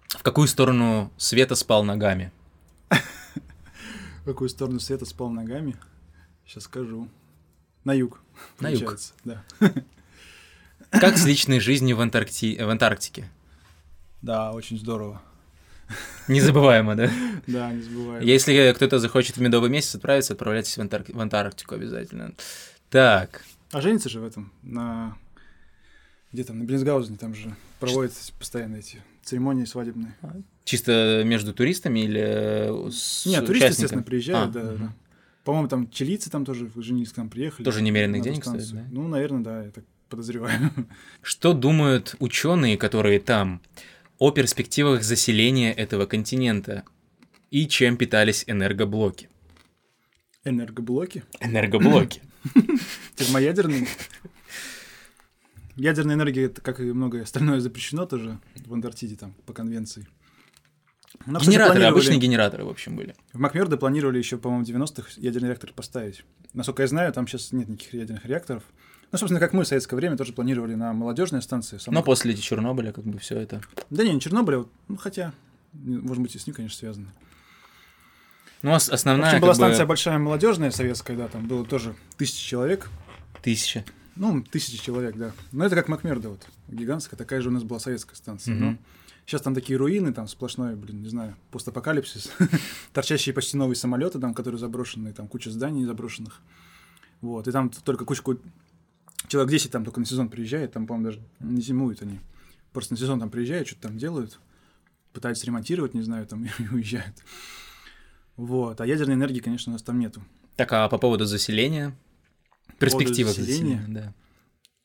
В 0.09 0.23
какую 0.23 0.49
сторону 0.49 1.13
света 1.17 1.55
спал 1.55 1.85
ногами? 1.85 2.33
В 2.91 4.25
какую 4.25 4.49
сторону 4.49 4.81
света 4.81 5.05
спал 5.05 5.31
ногами? 5.31 5.77
Сейчас 6.47 6.65
скажу. 6.65 7.09
На 7.85 7.93
юг. 7.93 8.21
На 8.61 8.69
юг. 8.69 8.97
Да. 9.25 9.45
Как 10.91 11.17
с 11.19 11.25
личной 11.27 11.61
жизнью 11.61 11.97
в, 11.97 12.01
Антаркти- 12.01 12.65
в 12.65 12.69
Антарктике? 12.69 13.29
Да, 14.23 14.53
очень 14.53 14.79
здорово. 14.79 15.23
Незабываемо, 16.29 16.97
да? 16.97 17.11
Да, 17.47 17.73
не 17.73 17.83
забываем. 17.83 18.25
Если 18.25 18.73
кто-то 18.75 18.99
захочет 18.99 19.37
в 19.37 19.41
медовый 19.41 19.71
месяц 19.71 19.95
отправиться, 19.95 20.33
отправляйтесь 20.33 20.77
в, 20.77 20.81
Антарк- 20.81 21.13
в 21.13 21.21
Антарктику 21.21 21.75
обязательно. 21.77 22.33
Так, 22.91 23.43
А 23.73 23.81
женится 23.81 24.09
же 24.09 24.21
в 24.21 24.25
этом, 24.25 24.53
на... 24.63 25.17
Где 26.33 26.43
там, 26.45 26.59
на 26.59 26.65
Беллинсгаузене, 26.65 27.17
там 27.19 27.35
же 27.35 27.55
проводят 27.79 28.13
постоянно 28.39 28.77
эти 28.77 29.01
церемонии 29.23 29.65
свадебные. 29.65 30.15
чисто 30.65 31.23
между 31.25 31.55
туристами 31.55 32.01
или 32.01 32.21
э, 32.21 32.91
с 32.91 33.25
Нет, 33.27 33.47
туристы, 33.47 33.69
естественно, 33.69 34.03
приезжают, 34.03 34.55
А, 34.57 34.61
да, 34.61 34.73
да. 34.73 34.93
По-моему, 35.45 35.69
там 35.69 35.89
чилийцы 35.91 36.29
там 36.31 36.45
тоже 36.45 36.69
женились 36.77 37.13
к 37.13 37.17
нам 37.17 37.31
приехали. 37.31 37.65
Тоже 37.65 37.81
немеренных 37.81 38.23
денег 38.23 38.45
стоит, 38.45 38.69
да? 38.73 38.85
Ну, 38.91 39.07
наверное, 39.07 39.43
да, 39.45 39.63
я 39.65 39.71
так 39.71 39.85
подозреваю. 40.09 40.73
Что 41.23 41.53
думают 41.53 42.17
ученые, 42.19 42.77
которые 42.77 43.21
там, 43.21 43.63
о 44.19 44.31
перспективах 44.31 45.03
заселения 45.03 45.73
этого 45.73 46.07
континента 46.07 46.85
и 47.51 47.67
чем 47.69 47.97
питались 47.97 48.45
энергоблоки? 48.47 49.29
Энергоблоки, 50.45 51.25
Энергоблоки. 51.41 52.23
термоядерные. 53.17 53.87
Ядерная 55.75 56.15
энергия, 56.15 56.49
как 56.49 56.81
и 56.81 56.85
многое 56.85 57.23
остальное, 57.25 57.61
запрещено 57.61 58.07
тоже 58.07 58.39
в 58.65 58.73
Антарктиде 58.73 59.17
там 59.17 59.35
по 59.45 59.53
конвенции. 59.53 60.07
Но, 61.27 61.39
кстати, 61.39 61.55
Генераторы, 61.55 61.81
планировали- 61.81 61.93
обычные 61.93 62.19
генераторы, 62.19 62.65
в 62.65 62.69
общем, 62.69 62.97
были. 62.97 63.15
В 63.33 63.39
Макмердо 63.39 63.77
планировали 63.77 64.19
еще, 64.19 64.39
по-моему, 64.39 64.65
в 64.65 64.69
90-х 64.69 65.11
ядерный 65.17 65.49
реактор 65.49 65.73
поставить. 65.73 66.25
Насколько 66.53 66.83
я 66.83 66.89
знаю, 66.89 67.13
там 67.13 67.27
сейчас 67.27 67.53
нет 67.53 67.69
никаких 67.69 67.95
ядерных 67.95 68.25
реакторов. 68.27 68.63
Ну, 69.13 69.19
собственно, 69.19 69.41
как 69.41 69.53
мы 69.53 69.65
в 69.65 69.69
советское 69.69 69.97
время 69.97 70.17
тоже 70.17 70.33
планировали 70.33 70.75
на 70.75 70.93
молодежной 70.93 71.41
станции. 71.43 71.79
Но 71.87 72.03
после 72.03 72.35
Чернобыля, 72.37 72.93
как 72.93 73.05
бы, 73.05 73.19
все 73.19 73.39
это. 73.39 73.61
Да 73.91 74.05
не, 74.05 74.13
не 74.13 74.21
Чернобыля, 74.21 74.65
ну, 74.89 74.97
хотя, 74.97 75.33
может 75.73 76.23
быть, 76.23 76.35
и 76.35 76.39
с 76.39 76.47
ним, 76.47 76.55
конечно, 76.57 76.77
связано. 76.79 77.07
Ну, 78.63 78.73
ос- 78.73 78.89
В 78.89 78.93
основная, 78.93 79.29
общем, 79.31 79.41
была 79.41 79.53
как 79.53 79.61
бы, 79.61 79.65
станция 79.67 79.87
большая 79.87 80.19
молодежная 80.19 80.71
советская, 80.71 81.17
да, 81.17 81.29
там 81.29 81.47
было 81.47 81.65
тоже 81.65 81.95
тысячи 82.17 82.45
человек. 82.47 82.89
тысяча. 83.43 83.85
Ну, 84.17 84.43
тысячи 84.43 84.83
человек, 84.83 85.15
да. 85.17 85.33
Но 85.53 85.65
это 85.67 85.77
как 85.77 85.89
Макмердо, 85.89 86.31
вот, 86.31 86.47
гигантская, 86.69 87.19
такая 87.19 87.41
же 87.43 87.51
у 87.51 87.53
нас 87.53 87.63
была 87.65 87.79
советская 87.79 88.17
станция. 88.17 88.55
Мгм. 88.55 88.65
Но 88.65 88.79
сейчас 89.27 89.43
там 89.43 89.55
такие 89.55 89.79
руины, 89.79 90.13
там 90.13 90.27
сплошной, 90.27 90.75
блин, 90.75 91.03
не 91.03 91.09
знаю, 91.11 91.37
постапокалипсис. 91.51 92.33
Торчащие 92.95 93.35
почти 93.35 93.57
новые 93.59 93.77
самолеты, 93.77 94.19
там, 94.19 94.33
которые 94.35 94.59
заброшенные, 94.59 95.13
там 95.13 95.29
куча 95.29 95.51
зданий 95.51 95.85
заброшенных. 95.85 96.41
Вот, 97.21 97.47
и 97.47 97.53
там 97.53 97.71
только 97.71 98.05
кучку... 98.05 98.39
Человек 99.29 99.51
10 99.51 99.71
там 99.71 99.85
только 99.85 100.01
на 100.01 100.07
сезон 100.07 100.29
приезжает, 100.29 100.73
там, 100.73 100.87
по-моему, 100.87 101.07
даже 101.11 101.21
не 101.41 101.61
зимуют 101.63 102.03
они. 102.03 102.21
Просто 102.73 102.95
на 102.95 102.99
сезон 102.99 103.19
там 103.21 103.31
приезжают, 103.31 103.67
что-то 103.69 103.83
там 103.89 103.99
делают, 103.99 104.39
пытаются 105.13 105.47
ремонтировать, 105.47 105.95
не 105.95 106.03
знаю, 106.03 106.27
там, 106.27 106.45
и 106.59 106.69
уезжают. 106.73 107.17
Вот, 108.37 108.81
а 108.81 108.87
ядерной 108.87 109.15
энергии, 109.15 109.41
конечно, 109.41 109.71
у 109.71 109.75
нас 109.75 109.83
там 109.83 109.99
нету. 109.99 110.23
Так, 110.57 110.73
а 110.73 110.89
по 110.89 110.99
поводу 110.99 111.25
заселения? 111.25 111.97
Перспектива 112.79 113.31
заселения? 113.33 113.79
заселения, 113.79 113.87
да. 113.89 114.15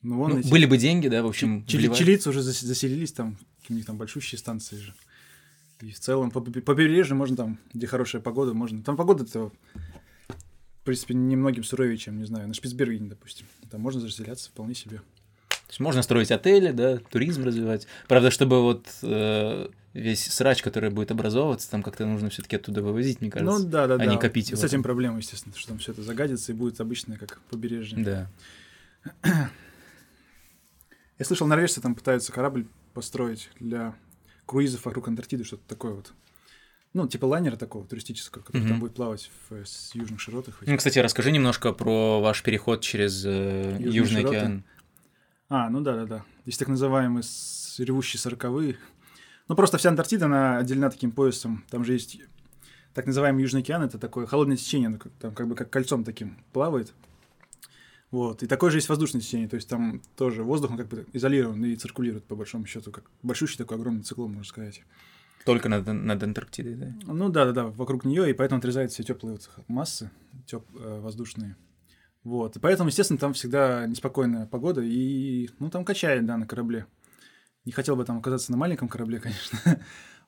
Ну, 0.02 0.18
вон 0.18 0.32
Ну, 0.32 0.40
эти- 0.40 0.50
были 0.50 0.66
бы 0.66 0.78
деньги, 0.78 1.08
да, 1.10 1.22
в 1.22 1.28
общем, 1.28 1.66
Чили- 1.66 1.94
чилийцы 1.94 2.30
уже 2.30 2.40
зас- 2.40 2.66
заселились 2.66 3.12
там, 3.12 3.38
у 3.70 3.74
них 3.74 3.86
там 3.86 3.98
большущие 3.98 4.40
станции 4.40 4.78
же. 4.78 4.94
И 5.82 5.92
в 5.92 6.00
целом 6.00 6.32
по 6.32 6.40
побе- 6.40 6.62
побережью 6.62 7.16
можно 7.18 7.36
там, 7.36 7.60
где 7.74 7.88
хорошая 7.88 8.22
погода, 8.22 8.54
можно. 8.54 8.82
Там 8.84 8.96
погода-то, 8.96 9.52
в 10.82 10.84
принципе, 10.84 11.14
немногим 11.14 11.64
суровее, 11.64 11.96
чем, 11.98 12.18
не 12.18 12.26
знаю, 12.26 12.48
на 12.48 12.56
Шпицбергене, 12.56 13.08
допустим. 13.08 13.46
Там 13.70 13.82
можно 13.82 14.02
заселяться 14.02 14.50
вполне 14.50 14.74
себе. 14.74 14.98
То 14.98 15.70
есть 15.70 15.80
можно 15.80 16.02
строить 16.02 16.32
отели, 16.32 16.72
да, 16.72 16.98
туризм 16.98 17.44
развивать. 17.44 17.86
Правда, 18.08 18.32
чтобы 18.32 18.64
вот 18.64 18.88
э, 19.04 19.68
весь 19.94 20.26
срач, 20.26 20.64
который 20.64 20.90
будет 20.90 21.12
образовываться, 21.12 21.70
там 21.70 21.84
как-то 21.84 22.08
нужно 22.08 22.32
все-таки 22.32 22.56
оттуда 22.56 22.82
вывозить, 22.82 23.22
мне 23.22 23.30
кажется. 23.30 23.60
ну 23.60 23.70
да, 23.70 23.86
да, 23.86 23.98
да. 23.98 24.04
а 24.04 24.08
не 24.08 24.18
копить 24.18 24.50
его 24.50 24.60
С 24.60 24.64
этим 24.64 24.82
проблема, 24.82 25.18
естественно, 25.18 25.56
что 25.56 25.68
там 25.70 25.78
все 25.78 25.92
это 25.92 26.02
загадится 26.02 26.52
и 26.52 26.56
будет 26.56 26.82
обычное, 26.82 27.18
как 27.18 27.40
побережье. 27.52 28.00
Да. 28.04 28.28
Я 31.20 31.26
слышал, 31.26 31.46
норвежцы 31.46 31.80
там 31.80 31.94
пытаются 31.94 32.32
корабль 32.32 32.66
построить 32.96 33.52
для 33.60 33.94
круизов 34.48 34.86
вокруг 34.86 35.08
Антарктиды, 35.10 35.44
что-то 35.44 35.62
такое 35.68 35.94
вот. 35.94 36.12
Ну, 36.94 37.08
типа 37.08 37.26
лайнера 37.26 37.56
такого 37.56 37.86
туристического, 37.88 38.44
который 38.44 38.62
Мгм. 38.64 38.70
там 38.70 38.80
будет 38.82 38.94
плавать 38.96 39.32
в, 39.50 39.66
с 39.66 39.96
южных 39.96 40.20
широтах. 40.20 40.62
Ну, 40.66 40.78
кстати, 40.78 41.00
расскажи 41.00 41.32
немножко 41.32 41.72
про 41.72 42.20
ваш 42.20 42.44
переход 42.44 42.82
через 42.82 43.24
э, 43.26 43.78
Южные 43.80 43.96
Южный 43.96 44.22
широты. 44.22 44.38
океан. 44.38 44.64
А, 45.50 45.70
ну 45.70 45.82
да, 45.82 45.96
да, 45.96 46.06
да. 46.06 46.26
Есть 46.46 46.60
так 46.60 46.68
называемые 46.68 47.24
ревущие 47.78 48.20
сороковые. 48.20 48.78
Ну, 49.48 49.56
просто 49.56 49.78
вся 49.78 49.90
Антарктида, 49.90 50.26
она 50.26 50.58
отделена 50.58 50.90
таким 50.90 51.12
поясом. 51.12 51.64
Там 51.70 51.84
же 51.86 51.94
есть 51.94 52.20
так 52.94 53.06
называемый 53.06 53.42
Южный 53.42 53.62
океан, 53.62 53.84
это 53.84 53.98
такое 53.98 54.26
холодное 54.26 54.58
течение, 54.58 54.88
оно 54.88 55.00
там 55.20 55.34
как 55.34 55.48
бы 55.48 55.56
как 55.56 55.70
кольцом 55.70 56.04
таким 56.04 56.38
плавает. 56.52 56.94
Вот. 58.12 58.44
И 58.44 58.48
такое 58.48 58.70
же 58.72 58.78
есть 58.78 58.90
воздушное 58.90 59.22
течение, 59.22 59.48
то 59.48 59.56
есть 59.56 59.70
там 59.70 60.02
тоже 60.18 60.44
воздух, 60.44 60.72
он 60.72 60.78
как 60.78 60.90
бы 60.90 61.06
изолирован 61.14 61.64
и 61.64 61.76
циркулирует, 61.78 62.26
по 62.26 62.36
большому 62.36 62.66
счету, 62.66 62.92
как 62.92 63.06
большущий 63.24 63.58
такой 63.58 63.78
огромный 63.78 64.04
циклон, 64.04 64.32
можно 64.32 64.44
сказать. 64.44 64.82
Только 65.46 65.70
над, 65.70 65.88
над 65.88 66.22
Антарктидой, 66.22 66.76
да? 66.76 66.96
Ну 67.04 67.30
да, 67.30 67.46
да, 67.46 67.52
да, 67.52 67.66
вокруг 67.68 68.06
нее, 68.06 68.30
и 68.30 68.34
поэтому 68.34 68.60
отрезают 68.60 68.92
все 68.92 69.04
теплые 69.04 69.34
вот 69.34 69.50
массы, 69.68 70.12
теп, 70.46 70.64
э, 70.76 71.00
воздушные. 71.00 71.56
Вот. 72.24 72.56
И 72.56 72.60
поэтому, 72.60 72.90
естественно, 72.90 73.18
там 73.18 73.34
всегда 73.34 73.88
неспокойная 73.88 74.46
погода, 74.46 74.82
и 74.82 75.50
ну 75.60 75.70
там 75.70 75.84
качает, 75.84 76.26
да, 76.26 76.38
на 76.38 76.46
корабле. 76.46 76.86
Не 77.66 77.72
хотел 77.72 77.96
бы 77.96 78.06
там 78.06 78.18
оказаться 78.18 78.52
на 78.52 78.58
маленьком 78.58 78.88
корабле, 78.88 79.20
конечно. 79.22 79.80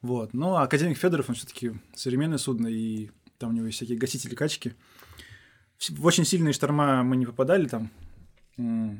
вот. 0.01 0.33
Но 0.33 0.57
академик 0.57 0.97
Федоров, 0.97 1.29
он 1.29 1.35
все-таки 1.35 1.73
современное 1.93 2.37
судно, 2.37 2.67
и 2.67 3.11
там 3.37 3.51
у 3.51 3.53
него 3.53 3.67
есть 3.67 3.77
всякие 3.77 3.97
гасители 3.97 4.35
качки. 4.35 4.73
В 5.89 6.05
очень 6.05 6.25
сильные 6.25 6.53
шторма 6.53 7.03
мы 7.03 7.17
не 7.17 7.25
попадали 7.25 7.67
там. 7.67 7.91
Ну, 8.57 8.97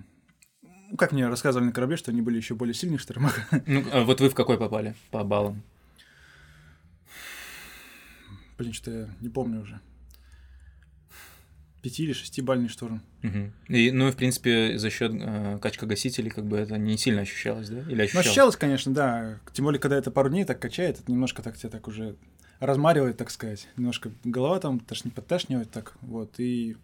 как 0.97 1.11
мне 1.11 1.27
рассказывали 1.27 1.67
на 1.67 1.71
корабле, 1.71 1.97
что 1.97 2.11
они 2.11 2.21
были 2.21 2.37
еще 2.37 2.55
более 2.55 2.73
сильных 2.73 2.99
штормах. 2.99 3.39
Ну, 3.65 3.83
а 3.91 4.03
вот 4.03 4.19
вы 4.19 4.29
в 4.29 4.35
какой 4.35 4.57
попали 4.57 4.95
по 5.11 5.23
баллам? 5.23 5.63
Блин, 8.57 8.73
что 8.73 8.91
я 8.91 9.09
не 9.21 9.29
помню 9.29 9.61
уже. 9.61 9.79
Пяти 11.81 12.03
или 12.03 12.13
шестибальный 12.13 12.69
шторм. 12.69 13.01
Мгм. 13.23 13.51
И, 13.67 13.91
ну, 13.91 14.07
и, 14.07 14.11
в 14.11 14.15
принципе, 14.15 14.77
за 14.77 14.89
счет 14.89 15.11
э, 15.13 15.59
качка-гасителей, 15.61 16.29
как 16.29 16.45
бы 16.45 16.57
это 16.57 16.77
не 16.77 16.97
сильно 16.97 17.21
ощущалось, 17.21 17.67
да? 17.69 17.81
Или 17.81 17.95
Ну, 17.95 18.03
ощущалось? 18.03 18.25
ощущалось, 18.27 18.55
конечно, 18.55 18.93
да. 18.93 19.39
Тем 19.51 19.65
более, 19.65 19.81
когда 19.81 19.97
это 19.97 20.09
пару 20.09 20.29
дней 20.29 20.45
так 20.45 20.59
качает, 20.61 20.99
это 21.01 21.11
немножко 21.11 21.41
так 21.41 21.57
тебя 21.57 21.69
так 21.69 21.89
уже 21.89 22.15
размаривает, 22.61 23.17
так 23.17 23.29
сказать. 23.31 23.67
Немножко 23.75 24.11
голова 24.23 24.59
там 24.61 24.79
тошни, 24.79 25.09
подташнивает 25.09 25.71
так, 25.71 25.97
вот, 26.01 26.39
и, 26.39 26.77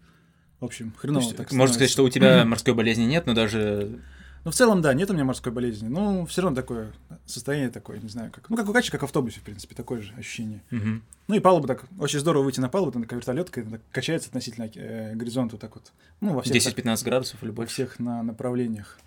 в 0.60 0.66
общем, 0.66 0.92
хреново 0.98 1.24
есть, 1.24 1.38
так 1.38 1.50
Можно 1.54 1.74
сказать, 1.76 1.92
становится. 1.92 1.94
что 1.94 2.04
у 2.04 2.10
тебя 2.10 2.44
морской 2.46 2.74
болезни 2.74 3.04
нет, 3.04 3.26
но 3.26 3.34
даже 3.34 4.02
Ну, 4.46 4.52
в 4.52 4.56
целом, 4.56 4.82
да, 4.82 4.94
нет 4.94 5.10
у 5.10 5.14
меня 5.14 5.26
морской 5.26 5.52
болезни, 5.52 5.88
но 5.88 6.26
все 6.26 6.42
равно 6.42 6.56
такое 6.56 6.94
состояние 7.26 7.70
такое, 7.70 8.00
не 8.00 8.10
знаю, 8.10 8.32
как, 8.32 8.50
ну, 8.50 8.56
как 8.56 8.70
у 8.70 8.74
качки, 8.74 8.92
как 8.92 9.02
в 9.02 9.06
автобусе, 9.06 9.40
в 9.40 9.44
принципе, 9.44 9.76
такое 9.76 10.02
же 10.02 10.14
ощущение. 10.16 10.64
Мгм. 10.72 11.04
Ну 11.28 11.36
и 11.36 11.40
палуба 11.40 11.68
так, 11.68 11.86
очень 12.00 12.20
здорово 12.20 12.44
выйти 12.44 12.60
на 12.60 12.70
палубу, 12.70 12.92
там 12.92 13.04
такая 13.04 13.20
вертолетка, 13.20 13.64
так 13.64 13.82
качается 13.92 14.30
относительно 14.30 14.70
э, 14.74 15.14
горизонта 15.16 15.56
вот 15.56 15.62
так 15.62 15.76
вот. 15.76 15.92
Ну, 16.22 16.34
во 16.34 16.42
всех, 16.42 16.56
10-15 16.56 17.04
градусов 17.04 17.44
или 17.44 17.52
во 17.52 17.66
всех 17.66 18.00
на 18.00 18.24
направлениях. 18.24 18.98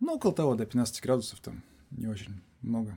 Ну, 0.00 0.14
около 0.14 0.34
того, 0.34 0.54
до 0.54 0.66
15 0.66 1.02
градусов 1.02 1.40
там 1.40 1.62
не 1.90 2.06
очень 2.06 2.40
много. 2.60 2.96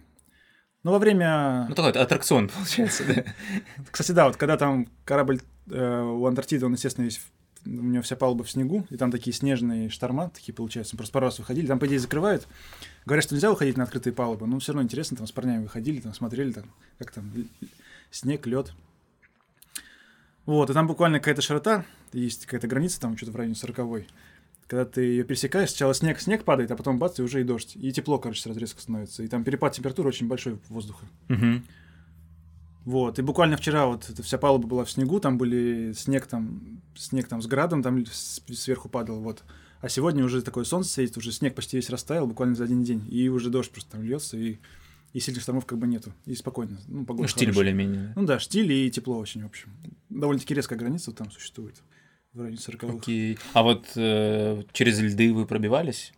Но 0.84 0.92
во 0.92 1.00
время... 1.00 1.66
Ну, 1.70 1.74
такой 1.76 1.92
аттракцион 1.92 2.50
получается, 2.50 3.04
да. 3.08 3.24
Кстати, 3.92 4.12
да, 4.12 4.28
вот 4.28 4.38
когда 4.38 4.56
там 4.58 4.88
корабль 5.04 5.40
э, 5.72 6.02
у 6.02 6.26
Антарктиды, 6.28 6.66
он, 6.66 6.74
естественно, 6.74 7.06
весь, 7.06 7.18
в- 7.18 7.32
у 7.66 7.70
него 7.70 8.04
вся 8.04 8.16
палуба 8.16 8.44
в 8.44 8.52
снегу, 8.52 8.86
и 8.90 8.98
там 8.98 9.12
такие 9.12 9.34
снежные 9.34 9.90
шторма, 9.90 10.30
такие 10.30 10.54
получаются, 10.54 10.96
мы 10.96 10.98
просто 10.98 11.14
пару 11.14 11.26
раз 11.26 11.40
выходили, 11.40 11.68
там, 11.68 11.80
по 11.80 11.88
идее, 11.88 12.00
закрывают. 12.00 12.48
Говорят, 13.06 13.26
что 13.26 13.36
нельзя 13.36 13.50
выходить 13.50 13.78
на 13.78 13.84
открытые 13.84 14.14
палубы, 14.14 14.48
но 14.48 14.60
все 14.60 14.72
равно 14.72 14.84
интересно, 14.84 15.18
там 15.18 15.28
с 15.28 15.32
парнями 15.32 15.64
выходили, 15.64 16.00
там 16.00 16.14
смотрели, 16.14 16.52
там, 16.52 16.66
как 17.00 17.12
там, 17.12 17.32
снег, 18.12 18.46
лед. 18.48 18.74
Вот, 20.46 20.70
и 20.70 20.74
там 20.74 20.88
буквально 20.88 21.20
какая-то 21.20 21.42
широта, 21.42 21.86
есть 22.14 22.46
какая-то 22.46 22.68
граница, 22.68 23.02
там 23.02 23.18
что-то 23.18 23.32
в 23.32 23.36
районе 23.36 23.56
40 23.56 24.06
когда 24.68 24.86
ты 24.86 25.02
ее 25.02 25.24
пересекаешь, 25.24 25.70
сначала 25.70 25.94
снег, 25.94 26.20
снег 26.20 26.44
падает, 26.44 26.72
а 26.72 26.76
потом 26.76 26.98
бац, 26.98 27.20
и 27.20 27.22
уже 27.22 27.42
и 27.42 27.44
дождь. 27.44 27.76
И 27.76 27.92
тепло, 27.92 28.18
короче, 28.18 28.42
сразу 28.42 28.60
резко 28.60 28.82
становится. 28.82 29.22
И 29.22 29.28
там 29.28 29.44
перепад 29.44 29.74
температуры 29.74 30.10
очень 30.10 30.28
большой 30.28 30.58
воздуха. 30.70 31.06
Мгм. 31.28 31.66
Вот, 32.86 33.18
и 33.18 33.24
буквально 33.24 33.58
вчера 33.58 33.88
вот 33.88 34.08
эта 34.10 34.22
вся 34.22 34.38
палуба 34.38 34.68
была 34.68 34.86
в 34.86 34.92
снегу, 34.92 35.20
там 35.20 35.40
были 35.40 35.92
снег 35.94 36.28
там, 36.28 36.82
снег 36.96 37.28
там 37.28 37.42
с 37.42 37.48
градом 37.48 37.82
там 37.82 38.06
сверху 38.06 38.90
падал, 38.90 39.22
вот. 39.22 39.44
А 39.82 39.90
сегодня 39.90 40.24
уже 40.24 40.42
такое 40.44 40.64
солнце 40.64 40.92
светит, 40.92 41.18
уже 41.18 41.32
снег 41.32 41.56
почти 41.56 41.78
весь 41.78 41.90
растаял, 41.90 42.28
буквально 42.28 42.56
за 42.56 42.64
один 42.64 42.84
день, 42.84 43.04
и 43.10 43.28
уже 43.28 43.50
дождь 43.50 43.72
просто 43.72 43.94
там 43.94 44.04
льется, 44.04 44.38
и, 44.38 44.60
и 45.14 45.20
сильных 45.20 45.42
штормов 45.42 45.66
как 45.66 45.80
бы 45.80 45.88
нету, 45.88 46.14
и 46.26 46.36
спокойно. 46.36 46.80
Ну, 46.88 47.06
погода 47.06 47.24
Ну, 47.24 47.28
штиль 47.28 47.52
более-менее. 47.52 48.14
Ну 48.16 48.24
да, 48.26 48.40
штиль 48.40 48.72
и 48.72 48.92
тепло 48.92 49.18
очень, 49.18 49.42
в 49.42 49.48
общем. 49.48 49.72
Довольно-таки 50.10 50.54
резкая 50.54 50.78
граница 50.78 51.12
там 51.12 51.32
существует, 51.32 51.82
в 52.34 52.40
районе 52.40 52.58
40 52.58 52.84
Окей. 52.84 53.40
А 53.54 53.64
вот 53.64 53.88
э, 53.96 54.64
через 54.74 55.00
льды 55.00 55.34
вы 55.34 55.48
пробивались? 55.48 56.14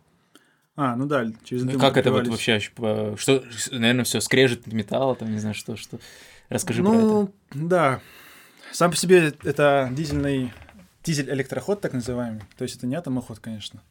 А, 0.80 0.94
ну 0.94 1.06
да, 1.06 1.26
через 1.42 1.64
льды 1.64 1.72
мы 1.72 1.80
как 1.80 1.96
это 1.96 2.12
вот 2.12 2.28
вообще, 2.28 2.58
ощущ- 2.58 3.16
что, 3.18 3.44
наверное, 3.72 4.04
все 4.04 4.20
скрежет 4.20 4.68
металла, 4.68 5.16
там, 5.16 5.32
не 5.32 5.38
знаю, 5.38 5.56
что, 5.56 5.74
что. 5.74 5.98
Расскажи 6.50 6.84
про 6.84 6.94
это. 6.94 7.02
ну, 7.04 7.34
да. 7.52 8.00
Сам 8.70 8.92
по 8.92 8.96
себе 8.96 9.34
это 9.42 9.88
дизельный 9.90 10.52
дизель-электроход, 11.02 11.80
так 11.80 11.94
называемый. 11.94 12.42
То 12.56 12.62
есть 12.62 12.76
это 12.76 12.86
не 12.86 12.94
атомоход, 12.94 13.40
конечно. 13.40 13.82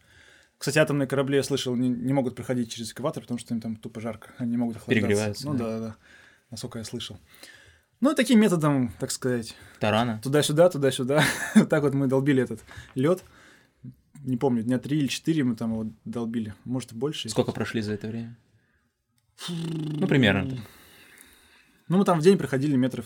Кстати, 0.57 0.79
атомные 0.79 1.07
корабли, 1.07 1.35
я 1.35 1.43
слышал, 1.43 1.75
не, 1.75 1.89
не 1.89 2.13
могут 2.13 2.35
проходить 2.35 2.71
через 2.71 2.93
экватор, 2.93 3.21
потому 3.21 3.37
что 3.37 3.53
им 3.53 3.59
там 3.59 3.75
тупо 3.75 3.99
жарко. 3.99 4.29
Они 4.37 4.51
не 4.51 4.57
могут 4.57 4.77
охлаждаться. 4.77 5.07
Перегреваются, 5.07 5.45
Ну 5.45 5.53
да. 5.55 5.65
да, 5.65 5.79
да. 5.79 5.95
Насколько 6.51 6.79
я 6.79 6.85
слышал. 6.85 7.19
Ну, 7.99 8.15
таким 8.15 8.39
методом, 8.39 8.93
так 8.99 9.11
сказать, 9.11 9.55
Тарана. 9.81 10.21
туда-сюда, 10.23 10.69
туда-сюда. 10.69 11.21
так 11.69 11.81
вот 11.83 11.93
мы 11.93 12.07
долбили 12.07 12.43
этот 12.43 12.61
лед. 12.95 13.23
Не 14.23 14.37
помню, 14.37 14.63
дня 14.63 14.79
три 14.79 14.97
или 14.99 15.07
четыре 15.07 15.43
мы 15.43 15.55
там 15.55 15.71
его 15.71 15.91
долбили. 16.05 16.53
Может, 16.65 16.91
и 16.93 16.95
больше. 16.95 17.29
Сколько 17.29 17.51
прошли 17.51 17.81
за 17.81 17.93
это 17.93 18.07
время? 18.07 18.37
Ну, 19.49 20.07
примерно. 20.07 20.57
Ну, 21.87 21.97
мы 21.97 22.05
там 22.05 22.19
в 22.19 22.23
день 22.23 22.37
проходили 22.37 22.75
метров 22.75 23.05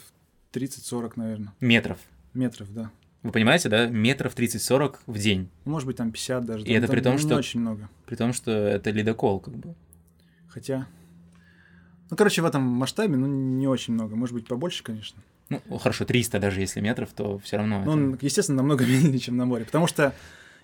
30-40, 0.54 1.14
наверное. 1.16 1.54
Метров. 1.60 2.00
Метров, 2.34 2.74
да. 2.74 2.92
Вы 3.24 3.32
понимаете, 3.32 3.70
да? 3.70 3.86
Метров 3.88 4.36
30-40 4.36 5.00
в 5.06 5.18
день. 5.20 5.50
Ну, 5.66 5.72
Может 5.74 5.86
быть, 5.88 5.98
там 5.98 6.12
50 6.12 6.46
даже. 6.46 6.64
И 6.66 6.68
там- 6.74 6.76
это 6.84 6.88
при 6.92 7.02
том, 7.02 7.14
ну, 7.14 7.20
что- 7.20 7.30
Не 7.30 7.36
очень 7.36 7.60
много. 7.60 7.90
При 8.08 8.16
том, 8.16 8.34
что 8.34 8.52
это 8.52 8.90
ледокол, 8.90 9.40
как 9.40 9.56
бы. 9.56 9.76
Хотя... 10.48 10.88
Ну, 12.10 12.18
короче, 12.18 12.42
в 12.42 12.46
этом 12.46 12.64
масштабе, 12.64 13.16
ну, 13.18 13.28
не 13.28 13.68
очень 13.68 13.94
много. 13.94 14.16
Может 14.16 14.34
быть, 14.34 14.48
побольше, 14.48 14.84
конечно. 14.84 15.22
Ну, 15.50 15.62
хорошо, 15.78 16.06
300 16.06 16.40
даже 16.40 16.62
если 16.62 16.80
метров, 16.82 17.12
то 17.14 17.38
все 17.40 17.58
равно. 17.58 17.78
Но 17.78 17.82
это- 17.84 17.92
он, 17.92 18.18
естественно, 18.22 18.58
намного 18.58 18.86
медленнее, 18.88 19.20
чем 19.20 19.38
на 19.38 19.46
море. 19.46 19.66
Потому 19.66 19.86
что 19.86 20.16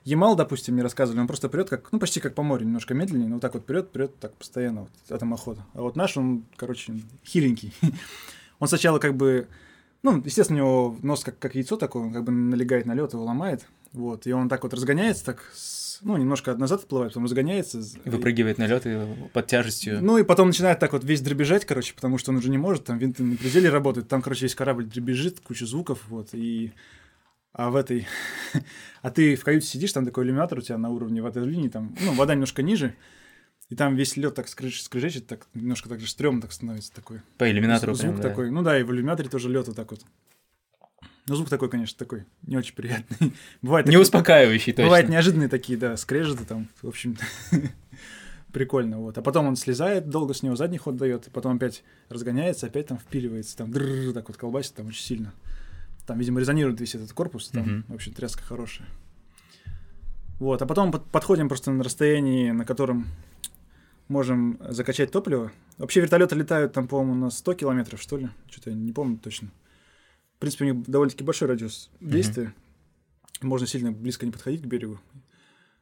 Ямал, 0.07 0.37
допустим, 0.37 0.75
мне 0.75 0.83
рассказывали, 0.83 1.19
он 1.19 1.27
просто 1.27 1.49
прет 1.49 1.69
как, 1.69 1.91
ну, 1.91 1.99
почти 1.99 2.21
как 2.21 2.33
по 2.33 2.41
морю, 2.41 2.63
немножко 2.63 2.93
медленнее, 2.93 3.27
но 3.27 3.35
вот 3.35 3.41
так 3.41 3.55
вот 3.55 3.65
прет, 3.65 3.91
прет 3.91 4.17
так 4.19 4.33
постоянно, 4.35 4.83
вот, 4.83 4.89
атомохода. 5.09 5.65
А 5.73 5.81
вот 5.81 5.97
наш, 5.97 6.15
он, 6.15 6.45
короче, 6.55 6.93
хиленький. 7.25 7.73
Он 8.59 8.69
сначала 8.69 8.99
как 8.99 9.15
бы, 9.15 9.47
ну, 10.03 10.19
естественно, 10.23 10.63
у 10.63 10.63
него 10.63 10.97
нос 11.03 11.25
как, 11.25 11.37
как 11.37 11.55
яйцо 11.55 11.75
такое, 11.75 12.03
он 12.03 12.13
как 12.13 12.23
бы 12.23 12.31
налегает 12.31 12.87
на 12.87 12.95
лед, 12.95 13.13
его 13.13 13.23
ломает, 13.23 13.67
вот, 13.93 14.25
и 14.25 14.31
он 14.31 14.49
так 14.49 14.63
вот 14.63 14.73
разгоняется, 14.73 15.25
так, 15.25 15.43
ну, 16.01 16.17
немножко 16.17 16.55
назад 16.55 16.79
отплывает, 16.79 17.11
потом 17.11 17.25
разгоняется. 17.25 17.83
И 18.03 18.09
выпрыгивает 18.09 18.57
на 18.57 18.65
лед 18.65 18.87
и 18.87 18.97
под 19.31 19.45
тяжестью. 19.45 19.99
Ну 20.01 20.17
и 20.17 20.23
потом 20.23 20.47
начинает 20.47 20.79
так 20.79 20.93
вот 20.93 21.03
весь 21.03 21.21
дребезжать, 21.21 21.65
короче, 21.65 21.93
потому 21.93 22.17
что 22.17 22.31
он 22.31 22.37
уже 22.37 22.49
не 22.49 22.57
может, 22.57 22.85
там 22.85 22.97
винты 22.97 23.21
на 23.23 23.35
пределе 23.35 23.69
работают, 23.69 24.07
там, 24.07 24.23
короче, 24.23 24.45
весь 24.45 24.55
корабль 24.55 24.85
дребезжит, 24.85 25.41
куча 25.41 25.65
звуков, 25.65 25.99
вот, 26.07 26.29
и... 26.31 26.71
А 27.57 27.71
в 27.71 27.75
этой... 27.75 28.07
а 29.01 29.09
ты 29.09 29.35
в 29.35 29.43
каюте 29.43 29.65
сидишь, 29.65 29.91
там 29.91 30.05
такой 30.05 30.25
иллюминатор 30.25 30.59
у 30.59 30.61
тебя 30.61 30.77
на 30.77 30.91
уровне 30.91 31.23
воды 31.23 31.39
линии, 31.39 31.69
там, 31.69 31.95
ну, 31.99 32.13
вода 32.13 32.35
немножко 32.35 32.61
ниже, 32.61 32.93
и 33.69 33.75
там 33.75 33.95
весь 33.95 34.15
лед 34.15 34.35
так 34.35 34.45
скрыж- 34.45 34.79
скрежещет, 34.79 35.25
так 35.25 35.47
немножко 35.55 35.89
так 35.89 35.99
же 35.99 36.07
стрёмно 36.07 36.39
так 36.39 36.51
становится 36.53 36.93
такой. 36.93 37.21
По 37.39 37.49
иллюминатору 37.49 37.95
звук 37.95 38.11
прям, 38.11 38.21
да. 38.21 38.29
такой. 38.29 38.51
Ну 38.51 38.61
да, 38.61 38.79
и 38.79 38.83
в 38.83 38.91
иллюминаторе 38.91 39.27
тоже 39.27 39.49
лед 39.49 39.67
вот 39.67 39.75
так 39.75 39.89
вот. 39.89 40.01
Ну, 41.25 41.35
звук 41.35 41.49
такой, 41.49 41.67
конечно, 41.67 41.97
такой, 41.97 42.25
не 42.43 42.57
очень 42.57 42.75
приятный. 42.75 43.33
Бывает 43.63 43.87
Не 43.87 43.93
такие- 43.93 44.01
успокаивающий 44.03 44.73
точно. 44.73 44.83
Бывают 44.85 45.09
неожиданные 45.09 45.49
такие, 45.49 45.79
да, 45.79 45.97
скрежеты 45.97 46.45
там, 46.45 46.67
в 46.83 46.87
общем, 46.87 47.17
прикольно, 48.53 48.99
вот. 48.99 49.17
А 49.17 49.23
потом 49.23 49.47
он 49.47 49.55
слезает, 49.55 50.09
долго 50.09 50.35
с 50.35 50.43
него 50.43 50.55
задний 50.55 50.77
ход 50.77 50.95
дает, 50.95 51.27
потом 51.33 51.55
опять 51.55 51.83
разгоняется, 52.09 52.67
опять 52.67 52.85
там 52.85 52.99
впиливается, 52.99 53.57
там 53.57 53.73
так 53.73 54.27
вот 54.27 54.37
колбасит 54.37 54.75
там 54.75 54.85
очень 54.89 55.03
сильно. 55.03 55.33
Там, 56.07 56.17
видимо, 56.19 56.39
резонирует 56.39 56.79
весь 56.79 56.95
этот 56.95 57.11
корпус, 57.13 57.49
там, 57.49 57.63
Мгм. 57.63 57.85
в 57.89 57.93
общем, 57.93 58.13
тряска 58.13 58.41
хорошая. 58.41 58.87
Вот, 60.39 60.61
а 60.61 60.65
потом 60.65 60.91
под- 60.91 61.05
подходим 61.11 61.49
просто 61.49 61.71
на 61.71 61.83
расстоянии, 61.83 62.51
на 62.51 62.63
котором 62.65 63.07
можем 64.07 64.57
закачать 64.69 65.11
топливо. 65.11 65.51
Вообще 65.77 65.99
вертолеты 66.01 66.35
летают 66.35 66.73
там, 66.73 66.87
по-моему, 66.87 67.15
на 67.15 67.29
100 67.29 67.53
километров, 67.55 68.01
что 68.01 68.17
ли? 68.17 68.29
Что-то 68.49 68.69
я 68.69 68.75
не 68.75 68.93
помню 68.93 69.17
точно. 69.17 69.49
В 70.37 70.39
принципе, 70.39 70.65
у 70.65 70.73
них 70.73 70.89
довольно-таки 70.89 71.23
большой 71.23 71.49
радиус 71.49 71.89
действия. 71.99 72.53
Можно 73.41 73.67
сильно 73.67 73.91
близко 73.91 74.25
не 74.25 74.31
подходить 74.31 74.61
к 74.61 74.65
берегу. 74.65 74.99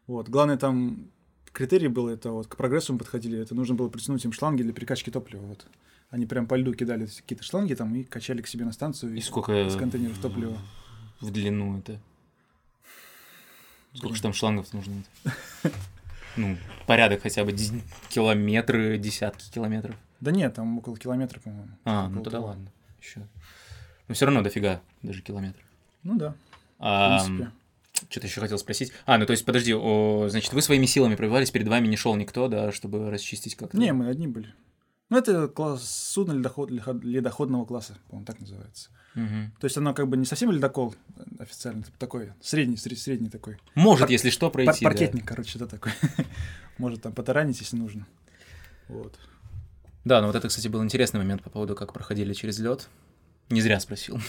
Вот. 0.08 0.28
Главное 0.30 0.58
там 0.58 1.08
критерий 1.52 1.88
был, 1.88 2.08
это 2.08 2.32
вот 2.32 2.48
к 2.48 2.56
прогрессу 2.56 2.94
мы 2.94 3.00
подходили, 3.00 3.38
это 3.40 3.54
нужно 3.56 3.76
было 3.76 3.90
притянуть 3.90 4.26
им 4.26 4.32
шланги 4.32 4.64
для 4.64 4.74
прикачки 4.74 5.12
топлива. 5.12 5.46
Вот. 5.46 5.68
Они 6.12 6.26
прям 6.26 6.48
по 6.48 6.56
льду 6.56 6.74
кидали 6.74 7.06
какие-то 7.08 7.44
шланги 7.44 7.74
там 7.74 7.94
и 7.96 8.04
качали 8.04 8.42
к 8.42 8.48
себе 8.48 8.64
на 8.66 8.72
станцию 8.72 9.16
И 9.16 9.22
сколько 9.22 9.68
из 9.68 9.76
контейнеров 9.76 10.18
топлива. 10.20 10.58
в 11.20 11.32
длину 11.32 11.78
это? 11.80 12.00
Сколько 13.94 14.16
же 14.16 14.22
там 14.22 14.34
шлангов 14.34 14.74
нужно? 14.74 15.04
Ну, 16.38 16.58
порядок 16.86 17.22
хотя 17.22 17.46
бы 17.46 17.54
километры, 18.10 18.98
десятки 18.98 19.50
километров. 19.50 19.96
Да 20.20 20.32
нет, 20.32 20.54
там 20.54 20.78
около 20.78 20.98
километра, 20.98 21.40
по-моему. 21.40 21.70
А, 21.86 22.10
ну 22.10 22.22
тогда 22.24 22.42
ладно. 22.42 22.70
Еще. 23.02 23.26
Но 24.10 24.16
все 24.16 24.26
равно 24.26 24.42
дофига, 24.42 24.82
даже 25.02 25.22
километр. 25.22 25.62
Ну 26.04 26.18
да, 26.18 26.32
в 26.32 26.36
А, 26.80 27.24
принципе. 27.26 27.52
что-то 28.10 28.28
еще 28.28 28.42
хотел 28.42 28.58
спросить. 28.58 28.92
А, 29.06 29.18
ну 29.18 29.26
то 29.26 29.32
есть, 29.32 29.46
подожди, 29.46 29.74
о, 29.74 30.28
значит, 30.28 30.52
вы 30.52 30.62
своими 30.62 30.86
силами 30.86 31.16
пробивались, 31.16 31.52
перед 31.52 31.70
вами 31.70 31.88
не 31.88 31.96
шел 31.96 32.14
никто, 32.18 32.50
да, 32.50 32.74
чтобы 32.74 33.10
расчистить 33.10 33.56
как-то? 33.56 33.78
Не, 33.78 33.94
мы 33.94 34.10
одни 34.10 34.28
были. 34.28 34.54
Ну, 35.10 35.18
это 35.18 35.48
класс 35.48 35.88
судно 35.88 36.34
ледоход, 36.34 36.72
ледоход- 36.72 37.04
ледоходного 37.04 37.66
класса, 37.66 37.98
по-моему, 38.08 38.26
так 38.26 38.40
называется. 38.40 38.90
Мгм. 39.14 39.54
То 39.60 39.66
есть 39.66 39.78
оно 39.78 39.94
как 39.94 40.08
бы 40.08 40.18
не 40.18 40.26
совсем 40.26 40.52
ледокол 40.52 40.96
э, 41.16 41.22
официально, 41.40 41.82
это 41.82 41.92
такой 42.00 42.34
средний, 42.42 42.76
сред- 42.76 42.98
средний 42.98 43.30
такой. 43.30 43.58
Может, 43.76 44.02
Пар- 44.02 44.12
если 44.12 44.30
что, 44.32 44.48
Пар- 44.50 44.64
пройти. 44.66 44.84
да. 44.84 44.90
паркетник, 44.90 45.26
короче, 45.26 45.60
да, 45.60 45.68
такой. 45.68 45.92
Может 46.78 47.04
там 47.04 47.14
потаранить, 47.14 47.60
если 47.62 47.78
нужно. 47.78 48.06
Вот. 48.88 49.18
Да, 50.04 50.22
ну 50.22 50.28
вот 50.28 50.36
это, 50.36 50.48
кстати, 50.48 50.68
был 50.68 50.84
интересный 50.84 51.20
момент 51.20 51.44
по 51.44 51.50
поводу, 51.50 51.76
как 51.76 51.94
проходили 51.94 52.34
через 52.34 52.60
лед. 52.60 52.90
Не 53.50 53.62
зря 53.62 53.80
спросил. 53.80 54.20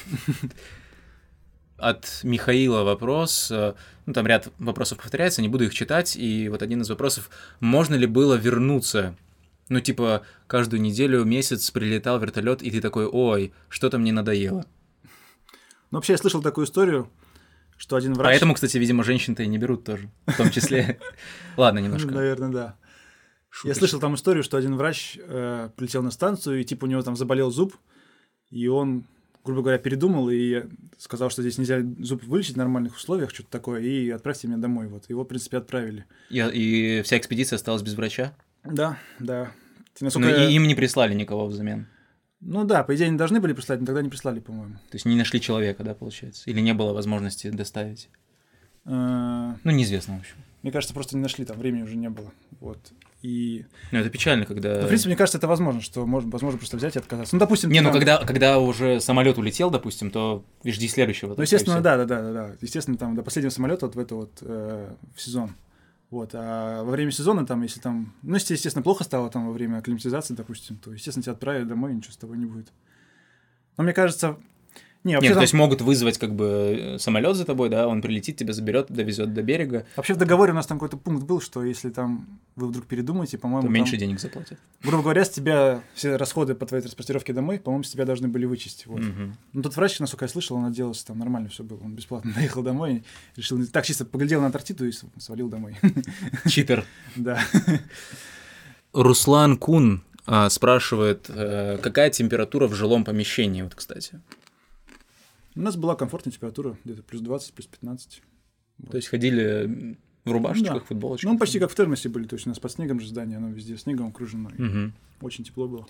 От 1.79 2.21
Михаила 2.23 2.85
вопрос. 2.85 3.51
э, 3.51 3.75
Ну, 4.07 4.13
там 4.13 4.27
ряд 4.27 4.49
вопросов 4.59 4.99
повторяется, 4.99 5.43
не 5.43 5.49
буду 5.49 5.65
их 5.65 5.75
читать. 5.75 6.17
И 6.17 6.49
вот 6.49 6.63
один 6.63 6.81
из 6.83 6.89
вопросов. 6.89 7.29
Можно 7.61 7.95
ли 7.97 8.07
было 8.07 8.35
вернуться? 8.35 9.15
Ну, 9.69 9.81
типа, 9.81 10.25
каждую 10.47 10.81
неделю, 10.81 11.25
месяц 11.25 11.71
прилетал 11.71 12.21
вертолет, 12.21 12.63
и 12.63 12.71
ты 12.71 12.81
такой, 12.81 13.07
ой, 13.07 13.53
что-то 13.69 13.99
мне 13.99 14.13
надоело. 14.13 14.65
Ну, 15.91 15.99
вообще, 15.99 16.13
я 16.13 16.19
слышал 16.19 16.41
такую 16.41 16.67
историю, 16.67 17.11
что 17.77 17.97
один 17.97 18.15
врач... 18.15 18.33
Поэтому, 18.33 18.55
кстати, 18.55 18.79
видимо, 18.79 19.03
женщин-то 19.03 19.43
и 19.43 19.47
не 19.47 19.59
берут 19.59 19.85
тоже, 19.85 20.09
в 20.27 20.37
том 20.37 20.51
числе. 20.51 20.99
Ладно, 21.57 21.81
немножко. 21.81 22.11
Наверное, 22.11 22.49
да. 22.49 22.77
Я 23.65 23.75
слышал 23.75 24.01
там 24.01 24.15
историю, 24.15 24.45
что 24.45 24.57
один 24.57 24.77
врач 24.77 25.19
э, 25.19 25.71
прилетел 25.77 26.03
на 26.03 26.11
станцию, 26.11 26.61
и 26.61 26.65
типа 26.65 26.85
у 26.85 26.89
него 26.89 27.03
там 27.03 27.17
заболел 27.17 27.51
зуб, 27.51 27.75
И 28.51 28.69
он, 28.69 29.07
грубо 29.45 29.63
говоря, 29.63 29.79
передумал 29.79 30.29
и 30.31 30.65
сказал, 30.99 31.31
что 31.31 31.43
здесь 31.43 31.57
нельзя 31.59 31.81
зуб 32.01 32.23
вылечить 32.25 32.55
в 32.55 32.59
нормальных 32.59 32.97
условиях, 32.97 33.31
что-то 33.31 33.51
такое, 33.51 33.81
и 33.81 34.11
отправьте 34.11 34.47
меня 34.47 34.59
домой. 34.59 34.89
Вот. 34.89 35.09
Его, 35.09 35.25
в 35.25 35.27
принципе, 35.27 35.57
отправили. 35.57 36.05
И, 36.29 36.39
и 36.39 37.03
вся 37.03 37.17
экспедиция 37.17 37.57
осталась 37.57 37.83
без 37.83 37.95
врача? 37.95 38.37
Да, 38.71 38.99
да. 39.19 39.53
Насколько... 40.01 40.29
Ну, 40.29 40.49
и 40.49 40.53
им 40.53 40.67
не 40.67 40.75
прислали 40.75 41.15
никого 41.15 41.47
взамен? 41.47 41.89
Ну 42.41 42.65
да, 42.65 42.85
по 42.85 42.95
идее, 42.95 43.07
они 43.07 43.17
должны 43.17 43.41
были 43.41 43.55
прислать, 43.55 43.81
но 43.81 43.87
тогда 43.87 44.03
не 44.03 44.11
прислали, 44.11 44.41
по-моему. 44.41 44.75
То 44.75 44.95
есть 44.95 45.07
не 45.07 45.17
нашли 45.17 45.41
человека, 45.41 45.83
да, 45.83 45.95
получается? 45.95 46.49
Или 46.49 46.61
не 46.61 46.75
было 46.75 46.93
возможности 46.93 47.49
доставить? 47.51 48.09
А, 48.85 49.57
ну, 49.65 49.71
неизвестно, 49.73 50.17
в 50.17 50.21
общем. 50.21 50.37
Мне 50.63 50.73
кажется, 50.73 50.95
просто 50.95 51.17
не 51.17 51.23
нашли, 51.23 51.45
там 51.45 51.59
времени 51.59 51.83
уже 51.83 51.97
не 51.97 52.09
было. 52.11 52.33
Вот. 52.61 52.79
И... 53.23 53.65
Ну, 53.91 53.99
это 53.99 54.11
печально, 54.11 54.45
когда... 54.45 54.81
Ну, 54.81 54.85
в 54.85 54.89
принципе, 54.89 55.09
мне 55.09 55.17
кажется, 55.17 55.39
это 55.39 55.49
возможно, 55.49 55.81
что 55.81 56.07
можно, 56.07 56.31
возможно 56.31 56.59
просто 56.59 56.77
взять 56.77 56.97
и 56.97 56.99
отказаться. 56.99 57.35
Ну, 57.35 57.41
допустим... 57.41 57.71
Не, 57.71 57.81
ну, 57.81 57.91
там... 57.91 57.99
когда, 57.99 58.19
когда 58.19 58.59
уже 58.59 59.01
самолет 59.01 59.39
улетел, 59.39 59.71
допустим, 59.71 60.11
то 60.11 60.45
жди 60.65 60.89
следующего. 60.89 61.35
Ну, 61.37 61.43
естественно, 61.43 61.81
да, 61.81 61.97
да, 61.97 62.05
да, 62.05 62.23
да, 62.23 62.33
да. 62.33 62.57
Естественно, 62.61 62.97
там 62.97 63.17
до 63.17 63.23
последнего 63.23 63.51
самолета 63.51 63.87
вот 63.87 63.97
в 63.97 63.99
это 63.99 64.15
вот 64.15 64.39
э, 64.43 64.95
в 65.15 65.21
сезон. 65.21 65.55
Вот, 66.11 66.31
а 66.35 66.85
во 66.85 66.91
время 66.93 67.11
сезона, 67.11 67.45
там, 67.45 67.63
если 67.63 67.81
там, 67.81 68.15
ну, 68.23 68.35
если, 68.35 68.55
естественно, 68.55 68.83
плохо 68.83 69.03
стало 69.03 69.29
там 69.29 69.47
во 69.47 69.53
время 69.53 69.79
акклиматизации, 69.79 70.35
допустим, 70.35 70.77
то, 70.77 70.93
естественно, 70.93 71.23
тебя 71.23 71.33
отправят 71.33 71.67
домой, 71.67 71.95
ничего 71.95 72.13
с 72.13 72.17
тобой 72.17 72.39
не 72.39 72.47
будет. 72.47 72.73
Но 73.77 73.85
мне 73.85 73.93
кажется, 73.93 74.39
не, 75.07 75.15
вообще 75.15 75.29
Нет, 75.29 75.35
там... 75.35 75.41
то 75.41 75.45
есть 75.45 75.55
могут 75.55 75.83
вызвать 75.83 76.19
как 76.19 76.35
бы 76.35 76.95
э, 76.97 76.99
самолет 76.99 77.37
за 77.37 77.45
тобой, 77.45 77.69
да, 77.69 77.87
он 77.87 78.03
прилетит, 78.03 78.37
тебя 78.37 78.53
заберет, 78.53 78.91
довезет 78.91 79.33
до 79.33 79.43
берега. 79.43 79.87
Вообще 79.95 80.15
в 80.15 80.17
договоре 80.17 80.51
у 80.51 80.57
нас 80.57 80.67
там 80.67 80.79
какой-то 80.79 80.97
пункт 80.97 81.25
был, 81.25 81.41
что 81.41 81.63
если 81.63 81.91
там 81.91 82.41
вы 82.57 82.67
вдруг 82.67 82.87
передумаете, 82.87 83.39
по-моему... 83.39 83.69
То 83.69 83.73
меньше 83.73 83.93
там, 83.93 84.01
денег 84.01 84.19
заплатят. 84.19 84.59
Грубо 84.83 85.05
говоря, 85.05 85.25
с 85.25 85.31
тебя 85.31 85.81
все 85.95 86.17
расходы 86.17 86.57
по 86.57 86.67
твоей 86.67 86.83
транспортировке 86.83 87.33
домой, 87.33 87.61
по-моему, 87.61 87.85
с 87.85 87.91
тебя 87.91 88.05
должны 88.05 88.27
были 88.27 88.47
вычесть. 88.47 88.87
Вот. 88.87 88.99
Угу. 88.99 89.33
Ну, 89.53 89.63
тот 89.63 89.77
врач, 89.77 90.01
насколько 90.01 90.25
я 90.25 90.29
слышал, 90.29 90.57
он 90.57 90.65
отделался, 90.65 91.07
там 91.07 91.21
нормально 91.21 91.51
все 91.51 91.63
было. 91.63 91.79
Он 91.85 91.95
бесплатно 91.95 92.33
доехал 92.35 92.65
домой, 92.65 93.05
решил... 93.37 93.65
Так, 93.69 93.85
чисто 93.85 94.05
поглядел 94.05 94.41
на 94.41 94.47
Антарктиду 94.47 94.89
и 94.89 94.93
свалил 95.19 95.49
домой. 95.49 95.77
Читер. 96.49 96.85
Да. 97.15 97.39
Руслан 98.93 99.57
Кун 99.57 100.03
а, 100.27 100.51
спрашивает, 100.51 101.27
э, 101.29 101.79
какая 101.81 102.11
температура 102.11 102.67
в 102.67 102.75
жилом 102.75 103.05
помещении, 103.05 103.63
вот, 103.63 103.77
кстати. 103.77 104.21
У 105.57 105.61
нас 105.61 105.77
была 105.77 105.97
комфортная 105.97 106.33
температура, 106.33 106.77
где-то 106.85 107.03
плюс 107.03 107.23
20, 107.23 107.55
плюс 107.55 107.67
15. 107.67 108.23
Вот. 108.79 108.91
То 108.91 108.97
есть 108.99 109.09
ходили 109.09 109.97
в 110.25 110.33
рубашечках, 110.33 110.75
да. 110.75 110.81
футболочках? 110.81 111.33
Ну, 111.33 111.39
почти 111.39 111.59
как 111.59 111.71
в 111.71 111.75
термосе 111.75 112.11
были, 112.11 112.27
то 112.27 112.37
есть 112.37 112.47
у 112.47 112.51
нас 112.51 112.59
под 112.59 112.73
снегом 112.73 113.01
же 113.01 113.09
здание, 113.09 113.39
оно 113.39 113.49
везде 113.49 113.77
снегом 113.79 114.09
окружено. 114.09 114.51
Угу. 114.51 114.93
Очень 115.23 115.45
тепло 115.45 115.67
было. 115.67 115.87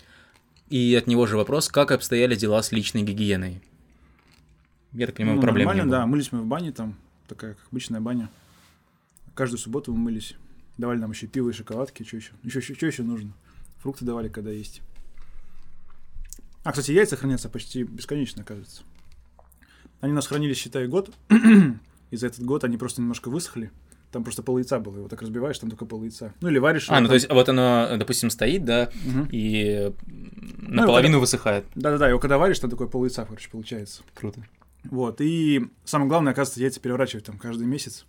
И 0.70 0.94
от 0.94 1.09
него 1.09 1.26
же 1.26 1.36
вопрос, 1.36 1.68
как 1.68 1.90
обстояли 1.90 2.36
дела 2.36 2.62
с 2.62 2.70
личной 2.70 3.02
гигиеной? 3.02 3.60
Я 4.93 5.06
так 5.06 5.16
понимаю, 5.16 5.36
ну, 5.36 5.43
проблем 5.43 5.66
нормально, 5.66 5.82
не 5.82 5.90
было. 5.90 5.98
да, 5.98 6.06
мылись 6.06 6.32
мы 6.32 6.43
в 6.43 6.47
бане 6.47 6.72
там, 6.72 6.97
такая 7.26 7.55
как 7.55 7.66
обычная 7.70 8.01
баня. 8.01 8.30
Каждую 9.34 9.59
субботу 9.59 9.93
мы 9.93 9.98
мылись. 9.98 10.34
Давали 10.78 10.98
нам 10.98 11.10
еще 11.10 11.26
пиво 11.26 11.51
и 11.51 11.52
шоколадки, 11.52 12.02
что 12.05 12.16
еще? 12.16 12.32
Еще, 12.43 12.60
еще, 12.60 12.74
что 12.74 12.86
еще 12.86 13.02
нужно? 13.02 13.32
Фрукты 13.78 14.05
давали, 14.05 14.28
когда 14.28 14.51
есть. 14.51 14.80
А, 16.62 16.70
кстати, 16.70 16.93
яйца 16.93 17.16
хранятся 17.16 17.48
почти 17.48 17.82
бесконечно, 17.82 18.43
оказывается. 18.43 18.82
Они 20.01 20.12
нас 20.12 20.27
хранились, 20.27 20.59
считай, 20.59 20.86
год, 20.86 21.10
и 22.10 22.16
за 22.16 22.27
этот 22.27 22.44
год 22.44 22.64
они 22.64 22.77
просто 22.77 23.01
немножко 23.01 23.28
высохли. 23.28 23.70
Там 24.12 24.23
просто 24.23 24.43
пол 24.43 24.59
яйца 24.59 24.78
было, 24.78 24.98
его 24.98 25.09
так 25.09 25.20
разбиваешь, 25.20 25.59
там 25.59 25.68
только 25.68 25.85
пол 25.85 26.02
яйца. 26.02 26.32
Ну 26.40 26.48
или 26.48 26.59
варишь. 26.59 26.86
А, 26.89 26.94
ну 26.94 27.01
там... 27.01 27.09
то 27.09 27.14
есть 27.14 27.31
вот 27.31 27.48
оно, 27.48 27.97
допустим, 27.98 28.31
стоит, 28.31 28.64
да, 28.64 28.90
угу. 29.05 29.28
и 29.31 29.93
ну, 30.06 30.74
наполовину 30.74 31.14
ну, 31.14 31.20
высыхает. 31.20 31.64
Да-да-да, 31.74 32.09
его 32.09 32.18
когда 32.18 32.39
варишь, 32.39 32.59
там 32.59 32.70
такое 32.70 32.86
пол 32.86 33.05
яйца, 33.05 33.24
короче, 33.24 33.51
получается. 33.51 34.02
Круто. 34.14 34.47
Вот, 34.85 35.20
и 35.20 35.66
самое 35.85 36.09
главное, 36.09 36.32
оказывается, 36.32 36.60
яйца 36.60 36.81
переворачивать 36.81 37.24
там 37.24 37.39
каждый 37.39 37.66
месяц. 37.66 38.06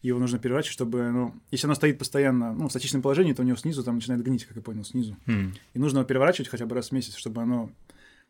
Его 0.00 0.20
нужно 0.20 0.38
переворачивать, 0.38 0.74
чтобы, 0.74 1.10
ну, 1.10 1.34
если 1.50 1.66
оно 1.66 1.74
стоит 1.74 1.98
постоянно, 1.98 2.52
ну, 2.52 2.68
в 2.68 2.70
статичном 2.70 3.02
положении, 3.02 3.32
то 3.32 3.42
у 3.42 3.44
него 3.44 3.56
снизу 3.56 3.82
там 3.82 3.96
начинает 3.96 4.22
гнить, 4.22 4.44
как 4.44 4.56
я 4.56 4.62
понял, 4.62 4.84
снизу. 4.84 5.16
Mm. 5.26 5.54
И 5.74 5.78
нужно 5.80 5.98
его 5.98 6.06
переворачивать 6.06 6.48
хотя 6.48 6.66
бы 6.66 6.76
раз 6.76 6.90
в 6.90 6.92
месяц, 6.92 7.16
чтобы 7.16 7.42
оно 7.42 7.70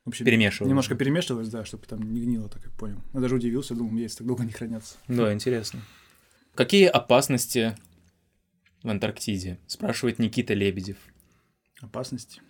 Вообще 0.08 0.24
перемешивалось. 0.24 0.70
Немножко 0.70 0.94
перемешивалось, 0.94 1.50
да, 1.50 1.66
чтобы 1.66 1.84
там 1.84 2.00
не 2.00 2.22
гнило, 2.22 2.48
так 2.48 2.64
я 2.64 2.70
понял. 2.70 2.96
Я 3.12 3.20
даже 3.20 3.34
удивился, 3.34 3.74
думал, 3.74 3.94
яйца 3.98 4.16
так 4.18 4.26
долго 4.26 4.42
не 4.42 4.52
хранятся. 4.52 4.96
Да, 5.06 5.30
интересно. 5.34 5.82
Какие 6.54 6.86
опасности 6.86 7.76
в 8.82 8.88
Антарктиде? 8.88 9.58
Спрашивает 9.66 10.18
Никита 10.18 10.54
Лебедев. 10.54 10.96
Опасности? 11.82 12.40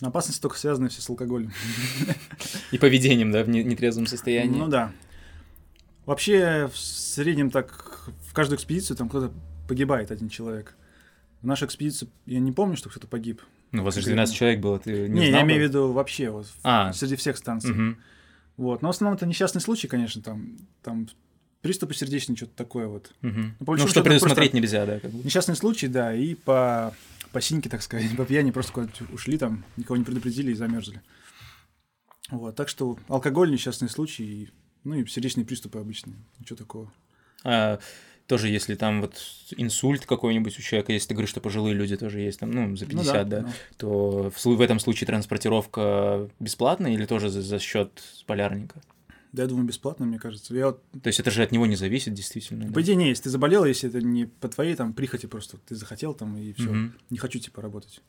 Опасности 0.00 0.40
только 0.40 0.56
связаны 0.56 0.88
все 0.88 1.02
с 1.02 1.10
алкоголем. 1.10 1.52
И 2.70 2.78
поведением, 2.78 3.32
да, 3.32 3.44
в 3.44 3.50
нетрезвом 3.50 4.06
состоянии. 4.06 4.56
Ну 4.56 4.68
да. 4.68 4.94
Вообще, 6.06 6.70
в 6.72 6.78
среднем 6.78 7.50
так, 7.50 8.08
в 8.28 8.32
каждую 8.32 8.56
экспедицию 8.56 8.96
там 8.96 9.10
кто-то 9.10 9.30
погибает 9.68 10.10
один 10.10 10.30
человек. 10.30 10.74
В 11.42 11.46
нашу 11.46 11.66
экспедицию 11.66 12.08
я 12.24 12.40
не 12.40 12.50
помню, 12.50 12.78
что 12.78 12.88
кто-то 12.88 13.06
погиб. 13.08 13.42
Ну, 13.72 13.82
у 13.82 13.84
вас 13.86 13.94
же 13.94 14.02
12 14.02 14.34
человек 14.34 14.60
было, 14.60 14.78
ты 14.78 15.08
не 15.08 15.20
Не, 15.20 15.28
знал, 15.28 15.40
я 15.40 15.46
имею 15.46 15.60
в 15.60 15.64
виду 15.64 15.92
вообще, 15.92 16.30
вот, 16.30 16.46
а. 16.62 16.92
среди 16.92 17.16
всех 17.16 17.38
станций. 17.38 17.70
Угу. 17.70 17.96
Вот, 18.58 18.82
но 18.82 18.88
в 18.88 18.90
основном 18.90 19.16
это 19.16 19.26
несчастный 19.26 19.62
случай, 19.62 19.88
конечно, 19.88 20.22
там, 20.22 20.58
там 20.82 21.08
приступы 21.62 21.94
сердечные, 21.94 22.36
что-то 22.36 22.52
такое 22.54 22.86
вот. 22.86 23.12
Угу. 23.22 23.40
Ну, 23.60 23.76
ну 23.76 23.88
что 23.88 24.02
предусмотреть 24.02 24.52
нельзя, 24.52 24.84
да? 24.84 25.00
Как 25.00 25.10
бы. 25.10 25.24
Несчастный 25.24 25.56
случай, 25.56 25.88
да, 25.88 26.14
и 26.14 26.34
по, 26.34 26.94
по 27.32 27.40
синьке, 27.40 27.70
так 27.70 27.82
сказать, 27.82 28.14
по 28.16 28.26
пьяни 28.26 28.50
просто 28.50 28.72
куда-то 28.72 29.04
ушли 29.12 29.38
там, 29.38 29.64
никого 29.78 29.96
не 29.96 30.04
предупредили 30.04 30.52
и 30.52 30.54
замерзли. 30.54 31.00
Вот, 32.30 32.54
так 32.54 32.68
что 32.68 32.98
алкоголь, 33.08 33.50
несчастный 33.50 33.88
случай, 33.88 34.24
и, 34.24 34.50
ну 34.84 34.96
и 34.96 35.06
сердечные 35.06 35.46
приступы 35.46 35.78
обычные, 35.78 36.16
ничего 36.38 36.56
такого. 36.56 36.92
А, 37.44 37.78
тоже 38.32 38.48
если 38.48 38.76
там 38.76 39.02
вот 39.02 39.14
инсульт 39.58 40.06
какой-нибудь 40.06 40.58
у 40.58 40.62
человека, 40.62 40.94
если 40.94 41.08
ты 41.08 41.12
говоришь, 41.12 41.28
что 41.28 41.42
пожилые 41.42 41.74
люди 41.74 41.98
тоже 41.98 42.20
есть, 42.20 42.40
там, 42.40 42.50
ну, 42.50 42.74
за 42.74 42.86
50, 42.86 43.04
ну, 43.04 43.12
да, 43.12 43.24
да, 43.24 43.40
да, 43.42 43.52
то 43.76 44.30
в, 44.34 44.46
в 44.46 44.60
этом 44.62 44.80
случае 44.80 45.06
транспортировка 45.06 46.30
бесплатная 46.40 46.94
или 46.94 47.04
тоже 47.04 47.28
за, 47.28 47.42
за 47.42 47.58
счет 47.58 48.02
полярника? 48.26 48.80
Да, 49.32 49.42
я 49.42 49.48
думаю, 49.50 49.66
бесплатно, 49.66 50.06
мне 50.06 50.18
кажется. 50.18 50.54
Я 50.54 50.68
вот... 50.68 50.82
То 51.02 51.08
есть 51.08 51.20
это 51.20 51.30
же 51.30 51.42
от 51.42 51.52
него 51.52 51.66
не 51.66 51.76
зависит, 51.76 52.14
действительно. 52.14 52.68
По 52.68 52.72
да? 52.72 52.80
идее, 52.80 52.96
не, 52.96 53.10
если 53.10 53.24
ты 53.24 53.28
заболел, 53.28 53.66
если 53.66 53.90
это 53.90 54.00
не 54.00 54.24
по 54.24 54.48
твоей 54.48 54.76
там 54.76 54.94
прихоти 54.94 55.26
просто, 55.26 55.58
ты 55.58 55.74
захотел 55.74 56.14
там 56.14 56.34
и 56.38 56.54
все, 56.54 56.70
угу. 56.70 56.92
не 57.10 57.18
хочу 57.18 57.38
типа 57.38 57.60
работать. 57.60 58.00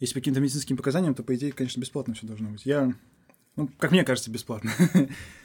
Если 0.00 0.14
по 0.14 0.20
каким-то 0.20 0.40
медицинским 0.40 0.78
показаниям, 0.78 1.14
то 1.14 1.22
по 1.22 1.34
идее, 1.34 1.52
конечно, 1.52 1.78
бесплатно 1.78 2.14
все 2.14 2.26
должно 2.26 2.48
быть. 2.48 2.64
Я, 2.64 2.94
ну, 3.56 3.68
как 3.78 3.90
мне 3.90 4.02
кажется, 4.02 4.30
бесплатно. 4.30 4.72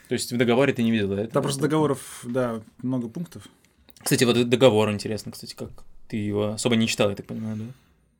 То 0.07 0.13
есть 0.13 0.31
в 0.31 0.37
договоре 0.37 0.71
ты 0.71 0.81
не 0.81 0.91
видел, 0.91 1.09
да? 1.09 1.27
Там 1.27 1.43
просто 1.43 1.63
договоров, 1.63 2.21
да, 2.23 2.63
много 2.81 3.09
пунктов. 3.09 3.49
Кстати, 3.99 4.23
вот 4.23 4.37
этот 4.37 4.49
договор 4.49 4.91
интересно, 4.91 5.31
кстати, 5.31 5.53
как 5.55 5.69
ты 6.07 6.17
его 6.17 6.49
особо 6.49 6.75
не 6.75 6.87
читал, 6.87 7.09
я 7.09 7.15
так 7.15 7.25
понимаю, 7.25 7.57
да? 7.57 7.65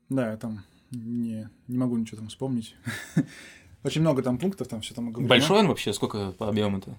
Да, 0.09 0.31
я 0.31 0.37
там 0.37 0.63
не, 0.91 1.49
не 1.67 1.77
могу 1.77 1.97
ничего 1.97 2.17
там 2.17 2.29
вспомнить. 2.29 2.75
Очень 3.83 4.01
много 4.01 4.23
там 4.23 4.37
пунктов, 4.37 4.67
там 4.67 4.81
все 4.81 4.93
там 4.93 5.09
оговорено. 5.09 5.29
Большой 5.29 5.59
он 5.59 5.67
вообще? 5.67 5.93
Сколько 5.93 6.31
по 6.31 6.49
объему-то? 6.49 6.97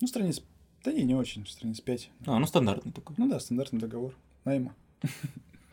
Ну, 0.00 0.06
страниц... 0.06 0.42
Да 0.84 0.92
не, 0.92 1.02
не 1.02 1.14
очень, 1.14 1.46
страниц 1.46 1.80
5. 1.80 2.10
А, 2.26 2.38
ну 2.38 2.46
стандартный 2.46 2.92
такой. 2.92 3.16
Ну 3.18 3.28
да, 3.28 3.40
стандартный 3.40 3.80
договор. 3.80 4.14
Найма. 4.44 4.74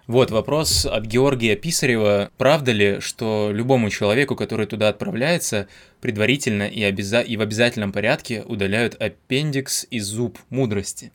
Вот 0.06 0.32
вопрос 0.32 0.86
от 0.86 1.06
Георгия 1.06 1.56
Писарева. 1.56 2.30
Правда 2.38 2.74
ли, 2.74 3.00
что 3.00 3.52
любому 3.54 3.90
человеку, 3.90 4.36
который 4.36 4.66
туда 4.66 4.90
отправляется, 4.90 5.70
предварительно 6.02 6.64
и, 6.64 6.84
обяза... 6.84 7.22
и 7.22 7.38
в 7.38 7.42
обязательном 7.42 7.94
порядке 7.94 8.44
удаляют 8.44 9.02
аппендикс 9.02 9.88
и 9.90 10.02
зуб 10.02 10.38
мудрости? 10.50 11.14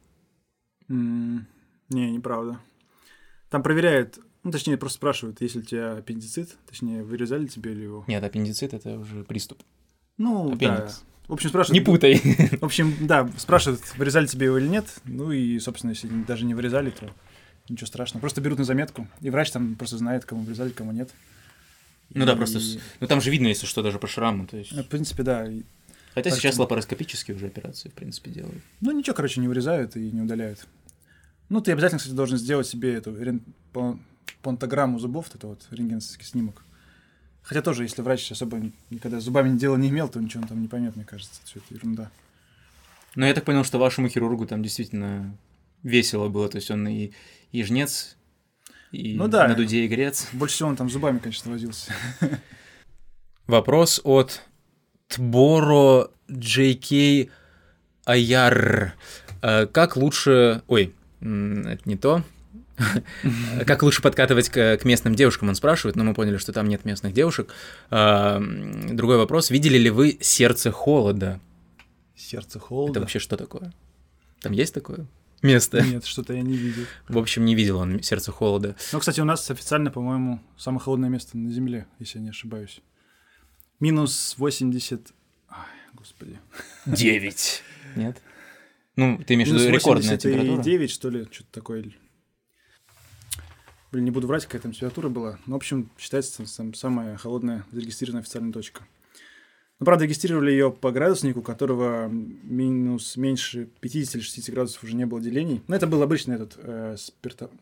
Не, 0.89 2.10
неправда. 2.10 2.60
Там 3.51 3.62
проверяют, 3.62 4.19
ну, 4.43 4.51
точнее, 4.51 4.77
просто 4.77 4.97
спрашивают, 4.97 5.40
есть 5.40 5.55
ли 5.55 5.62
у 5.62 5.65
тебя 5.65 5.93
аппендицит, 5.93 6.56
точнее, 6.66 7.02
вырезали 7.02 7.47
тебе 7.47 7.73
или 7.73 7.82
его. 7.82 8.05
Нет, 8.06 8.23
аппендицит– 8.23 8.73
это 8.74 8.98
уже 8.98 9.24
приступ. 9.24 9.62
Ну, 10.19 10.52
Аппендикс. 10.52 10.98
да. 10.98 11.05
В 11.28 11.32
общем, 11.35 11.51
спрашивают... 11.51 11.78
Не 11.78 11.85
путай. 11.85 12.15
В 12.60 12.65
общем, 12.65 12.94
да, 13.01 13.31
спрашивают, 13.36 13.82
вырезали 13.97 14.27
тебе 14.27 14.47
его 14.47 14.59
или 14.59 14.66
нет. 14.66 14.86
Ну 15.05 15.31
и, 15.31 15.59
собственно, 15.59 15.90
если 15.90 16.09
даже 16.09 16.44
не 16.44 16.55
вырезали, 16.55 16.90
то 16.90 17.10
ничего 17.69 17.86
страшного. 17.86 18.20
Просто 18.20 18.40
берут 18.40 18.59
на 18.59 18.65
заметку, 18.65 19.06
и 19.20 19.31
врач 19.31 19.51
там 19.51 19.74
просто 19.74 19.98
знает, 19.98 20.24
кому 20.24 20.43
вырезали, 20.43 20.70
кому 20.70 20.93
нет. 20.93 21.10
Ну 22.15 22.24
и... 22.24 22.27
да, 22.27 22.35
просто... 22.35 22.60
Ну 23.01 23.06
там 23.06 23.20
же 23.20 23.31
видно, 23.31 23.48
если 23.48 23.66
что, 23.66 23.82
даже 23.82 23.98
по 23.98 24.06
шраму, 24.06 24.47
то 24.47 24.56
есть... 24.56 24.73
В 24.73 24.85
принципе, 24.85 25.23
да. 25.23 25.47
Хотя 26.15 26.31
так 26.31 26.39
сейчас 26.39 26.55
что... 26.55 26.62
лапароскопические 26.62 27.36
уже 27.36 27.47
операции, 27.47 27.90
в 27.90 27.93
принципе, 27.93 28.31
делают. 28.31 28.62
Ну 28.81 28.93
ничего, 28.93 29.15
короче, 29.15 29.40
не 29.40 29.48
вырезают 29.48 29.97
и 29.97 30.10
не 30.10 30.23
удаляют. 30.23 30.66
Ну, 31.48 31.60
ты 31.60 31.72
обязательно, 31.72 31.98
кстати, 31.98 32.14
должен 32.14 32.38
сделать 32.38 32.66
себе 32.66 32.94
эту 32.94 33.16
рен... 33.16 33.42
понтограмму 34.42 34.98
зубов, 34.98 35.34
это 35.34 35.46
вот 35.46 35.66
рентгенский 35.70 36.24
снимок. 36.24 36.64
Хотя 37.42 37.62
тоже, 37.62 37.84
если 37.84 38.02
врач 38.02 38.30
особо 38.30 38.60
никогда 38.90 39.20
зубами 39.20 39.56
дела 39.56 39.76
не 39.76 39.88
имел, 39.88 40.08
то 40.08 40.20
ничего 40.20 40.42
он 40.42 40.48
там 40.48 40.60
не 40.60 40.68
поймет, 40.68 40.96
мне 40.96 41.06
кажется. 41.06 41.40
Все 41.44 41.60
это 41.60 41.74
ерунда. 41.74 42.10
Но 43.14 43.26
я 43.26 43.32
так 43.32 43.44
понял, 43.44 43.64
что 43.64 43.78
вашему 43.78 44.08
хирургу 44.08 44.46
там 44.46 44.62
действительно 44.62 45.34
весело 45.82 46.28
было. 46.28 46.48
То 46.50 46.56
есть 46.56 46.70
он 46.70 46.86
и, 46.86 47.12
и 47.52 47.62
жнец, 47.62 48.18
и 48.92 49.16
ну, 49.16 49.28
да. 49.28 49.48
на 49.48 49.54
дуде 49.54 49.84
и 49.84 49.88
грец. 49.88 50.28
Больше 50.32 50.56
всего 50.56 50.68
он 50.68 50.76
там 50.76 50.90
зубами, 50.90 51.18
конечно, 51.18 51.50
возился. 51.50 51.92
Вопрос 53.46 54.00
от 54.04 54.42
Тборо 55.08 56.10
JK 56.28 57.30
Аяр. 58.04 58.94
Э, 59.42 59.66
Как 59.66 59.96
лучше... 59.96 60.62
Ой, 60.68 60.94
это 61.20 61.80
не 61.84 61.96
то. 61.96 62.22
Как 63.66 63.82
лучше 63.82 64.02
подкатывать 64.02 64.48
к, 64.48 64.80
местным 64.84 65.14
девушкам, 65.14 65.48
он 65.48 65.54
спрашивает, 65.54 65.96
но 65.96 66.04
мы 66.04 66.14
поняли, 66.14 66.36
что 66.36 66.52
там 66.52 66.68
нет 66.68 66.84
местных 66.84 67.12
девушек. 67.12 67.52
А, 67.90 68.40
Другой 68.90 69.16
вопрос. 69.16 69.50
Видели 69.50 69.78
ли 69.78 69.90
вы 69.90 70.18
«Сердце 70.20 70.70
холода»? 70.70 71.40
Сердце 72.16 72.58
Это 72.58 72.60
холода. 72.60 73.00
вообще 73.00 73.18
что 73.18 73.36
такое? 73.36 73.72
Там 74.40 74.52
есть 74.52 74.74
такое 74.74 75.06
место? 75.42 75.80
Нет, 75.82 76.04
что-то 76.04 76.32
я 76.34 76.42
не 76.42 76.56
видел. 76.56 76.84
В 77.08 77.18
общем, 77.18 77.44
не 77.44 77.54
видел 77.54 77.78
он 77.78 78.02
«Сердце 78.02 78.32
холода». 78.32 78.76
Ну, 78.92 78.98
кстати, 79.00 79.20
у 79.20 79.24
нас 79.24 79.50
официально, 79.50 79.90
по-моему, 79.90 80.40
самое 80.56 80.80
холодное 80.80 81.10
место 81.10 81.36
на 81.36 81.50
Земле, 81.50 81.86
если 81.98 82.18
я 82.18 82.24
не 82.24 82.30
ошибаюсь. 82.30 82.80
Минус 83.80 84.34
80... 84.38 85.12
Ай, 85.50 85.66
господи. 85.94 86.38
Девять. 86.86 87.62
Нет? 87.96 88.20
Ну, 88.98 89.16
ты 89.24 89.34
имеешь 89.34 89.48
в 89.48 89.52
виду 89.52 89.70
рекордная 89.70 90.16
80 90.16 90.24
и 90.24 90.28
температура? 90.28 90.62
9, 90.64 90.90
что 90.90 91.08
ли, 91.08 91.28
что-то 91.30 91.52
такое. 91.52 91.84
Блин, 93.92 94.04
не 94.04 94.10
буду 94.10 94.26
врать, 94.26 94.44
какая 94.44 94.60
там 94.60 94.72
температура 94.72 95.08
была. 95.08 95.38
Ну, 95.46 95.52
в 95.52 95.56
общем, 95.56 95.88
считается 95.96 96.42
там 96.56 96.74
самая 96.74 97.16
холодная 97.16 97.64
зарегистрированная 97.70 98.22
официальная 98.22 98.52
точка. 98.52 98.82
Ну, 99.78 99.86
правда, 99.86 100.04
регистрировали 100.04 100.50
ее 100.50 100.72
по 100.72 100.90
градуснику, 100.90 101.38
у 101.38 101.42
которого 101.44 102.08
минус 102.08 103.16
меньше 103.16 103.68
50 103.78 104.16
или 104.16 104.22
60 104.22 104.52
градусов 104.52 104.82
уже 104.82 104.96
не 104.96 105.06
было 105.06 105.20
делений. 105.20 105.62
Ну, 105.68 105.76
это 105.76 105.86
был 105.86 106.02
обычный 106.02 106.34
этот 106.34 106.54
э, 106.56 106.96
спирто... 106.98 107.52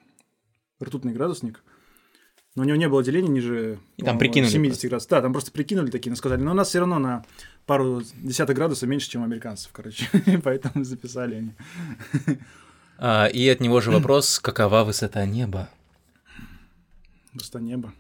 ртутный 0.83 1.13
градусник. 1.13 1.63
Но 2.57 2.63
у 2.63 2.65
него 2.65 2.77
не 2.77 2.89
было 2.89 3.05
делений 3.05 3.29
ниже 3.29 3.79
И 3.99 4.03
там 4.03 4.19
прикинули 4.19 4.51
70 4.51 4.73
просто. 4.73 4.89
градусов. 4.89 5.11
Да, 5.11 5.21
там 5.21 5.33
просто 5.33 5.53
прикинули 5.53 5.91
такие, 5.91 6.11
но 6.11 6.17
сказали, 6.17 6.41
но 6.41 6.53
у 6.53 6.55
нас 6.55 6.69
все 6.69 6.81
равно 6.81 6.99
на 6.99 7.25
пару 7.67 8.03
десятых 8.17 8.57
градусов 8.57 8.89
меньше, 8.89 9.11
чем 9.11 9.21
у 9.21 9.25
американцев, 9.25 9.71
короче. 9.73 10.09
Поэтому 10.43 10.83
записали 10.83 11.35
они. 11.35 12.39
А, 12.99 13.27
и 13.27 13.47
от 13.47 13.61
него 13.61 13.83
же 13.83 13.91
вопрос, 13.91 14.39
какова 14.43 14.85
высота 14.85 15.27
неба? 15.27 15.69
Высота 17.35 17.61
неба. 17.61 17.93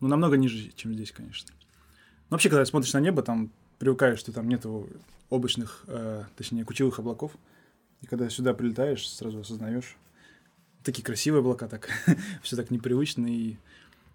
Ну, 0.00 0.08
намного 0.08 0.36
ниже, 0.36 0.70
чем 0.76 0.92
здесь, 0.92 1.10
конечно. 1.10 1.50
Но 2.28 2.34
вообще, 2.34 2.50
когда 2.50 2.66
смотришь 2.66 2.92
на 2.92 3.00
небо, 3.00 3.22
там 3.22 3.50
привыкаешь, 3.78 4.18
что 4.18 4.32
там 4.32 4.50
нету 4.50 4.86
облачных, 5.30 5.84
э, 5.86 6.24
точнее, 6.36 6.66
кучевых 6.66 6.98
облаков. 6.98 7.32
И 8.02 8.06
когда 8.06 8.28
сюда 8.28 8.52
прилетаешь, 8.52 9.08
сразу 9.08 9.40
осознаешь. 9.40 9.96
Такие 10.82 11.02
красивые 11.02 11.40
облака, 11.40 11.68
так 11.68 11.88
все 12.42 12.56
так 12.56 12.70
непривычно. 12.70 13.26
И... 13.28 13.56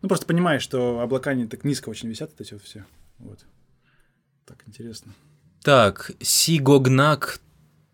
Ну, 0.01 0.07
просто 0.07 0.25
понимаешь, 0.25 0.61
что 0.61 0.99
облака 1.01 1.33
не 1.33 1.47
так 1.47 1.63
низко 1.63 1.89
очень 1.89 2.09
висят, 2.09 2.31
вот 2.31 2.41
эти 2.41 2.53
вот 2.53 2.63
все. 2.63 2.85
Вот. 3.17 3.45
Так 4.45 4.63
интересно. 4.65 5.13
Так, 5.61 6.11
Сигогнак 6.21 7.39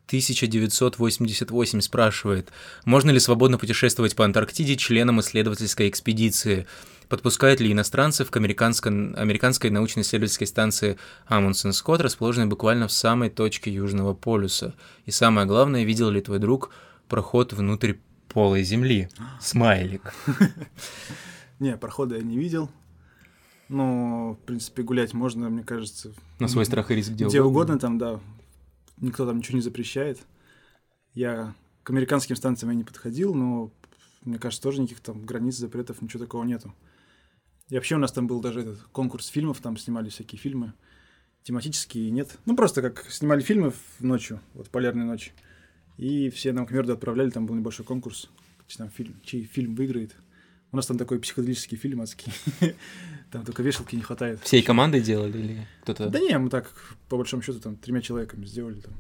1988 0.07 1.82
спрашивает, 1.82 2.52
можно 2.86 3.10
ли 3.10 3.19
свободно 3.19 3.57
путешествовать 3.57 4.15
по 4.15 4.23
Антарктиде 4.23 4.76
членам 4.76 5.19
исследовательской 5.19 5.90
экспедиции? 5.90 6.68
Подпускают 7.10 7.60
ли 7.60 7.72
иностранцев 7.72 8.30
к 8.32 8.38
американско- 8.38 9.15
американской 9.15 9.69
научно-исследовательской 9.72 10.48
станции 10.48 10.98
Амундсен 11.27 11.73
Скотт, 11.73 12.02
расположенной 12.02 12.48
буквально 12.48 12.88
в 12.88 12.91
самой 12.91 13.30
точке 13.30 13.72
Южного 13.72 14.14
полюса? 14.14 14.76
И 15.06 15.11
самое 15.11 15.48
главное, 15.48 15.84
видел 15.84 16.10
ли 16.10 16.22
твой 16.22 16.40
друг 16.40 16.72
проход 17.07 17.53
внутрь 17.53 17.94
полой 18.27 18.64
Земли? 18.64 19.10
Смайлик. 19.40 20.14
Не, 21.60 21.77
прохода 21.77 22.18
я 22.18 22.23
не 22.23 22.38
видел. 22.38 22.69
Но, 23.68 24.34
в 24.34 24.45
принципе, 24.45 24.84
гулять 24.84 25.14
можно, 25.14 25.49
мне 25.49 25.64
кажется, 25.64 26.14
На 26.40 26.48
свой 26.48 26.65
страх 26.65 26.91
и 26.91 26.95
риск 26.95 27.11
где, 27.11 27.26
где 27.26 27.41
угодно 27.41 27.80
там, 27.80 27.98
да. 27.98 28.19
Никто 28.98 29.26
там 29.26 29.38
ничего 29.38 29.56
не 29.57 29.61
запрещает. 29.61 30.19
Я 31.14 31.56
к 31.84 31.90
американским 31.90 32.36
станциям 32.36 32.72
я 32.72 32.76
не 32.76 32.84
подходил, 32.84 33.34
но 33.34 33.72
мне 34.23 34.38
кажется, 34.38 34.61
тоже 34.61 34.82
никаких 34.82 35.02
там 35.02 35.26
границ, 35.26 35.56
запретов, 35.56 36.02
ничего 36.02 36.23
такого 36.23 36.44
нету. 36.44 36.73
И 37.69 37.76
вообще 37.76 37.95
у 37.95 37.99
нас 37.99 38.11
там 38.11 38.27
был 38.27 38.41
даже 38.41 38.61
этот 38.61 38.82
конкурс 38.91 39.27
фильмов, 39.27 39.60
там 39.60 39.77
снимали 39.77 40.10
всякие 40.10 40.40
фильмы, 40.40 40.73
тематические 41.44 42.11
нет. 42.11 42.38
Ну, 42.45 42.56
просто 42.56 42.82
как 42.82 43.06
снимали 43.10 43.41
фильмы 43.41 43.73
ночью, 43.99 44.40
вот 44.53 44.69
«Полярная 44.69 45.06
ночь». 45.06 45.34
И 45.98 46.30
все 46.30 46.52
нам 46.53 46.68
к 46.68 46.72
Мерду 46.72 46.94
отправляли, 46.94 47.30
там 47.30 47.45
был 47.45 47.56
небольшой 47.56 47.86
конкурс, 47.86 48.30
там 48.77 48.90
фильм, 48.90 49.19
чей 49.23 49.45
фильм 49.45 49.76
выиграет. 49.76 50.15
У 50.76 50.77
нас 50.77 50.88
там 50.88 50.97
такой 50.97 51.19
психоделический 51.19 51.77
фильм 51.77 52.02
адский. 52.02 52.34
Там 53.31 53.45
только 53.45 53.64
вешалки 53.64 53.95
не 53.95 54.02
хватает. 54.02 54.41
Всей 54.43 54.61
командой 54.61 54.99
делали 54.99 55.38
или 55.38 55.68
кто-то? 55.84 56.10
Да 56.10 56.19
не, 56.19 56.38
мы 56.38 56.49
так, 56.49 56.69
по 57.07 57.15
большому 57.15 57.41
счету, 57.41 57.60
там, 57.60 57.77
тремя 57.77 58.02
человеками 58.02 58.45
сделали 58.45 58.81
там. 58.81 58.93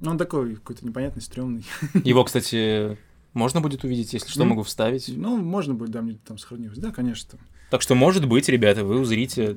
Ну, 0.00 0.10
он 0.10 0.18
такой 0.18 0.56
какой-то 0.56 0.84
непонятный, 0.84 1.22
стрёмный. 1.22 1.64
Его, 2.04 2.24
кстати, 2.24 2.98
можно 3.32 3.60
будет 3.60 3.84
увидеть, 3.84 4.12
если 4.12 4.28
что, 4.28 4.42
М? 4.42 4.48
могу 4.48 4.64
вставить. 4.64 5.06
Ну, 5.08 5.36
можно 5.36 5.74
будет, 5.74 5.90
да, 5.90 6.02
мне 6.02 6.18
там 6.26 6.36
сохранилось. 6.36 6.78
Да, 6.78 6.90
конечно. 6.90 7.38
Так 7.70 7.80
что, 7.80 7.94
может 7.94 8.26
быть, 8.26 8.48
ребята, 8.48 8.84
вы 8.84 8.98
узрите 8.98 9.56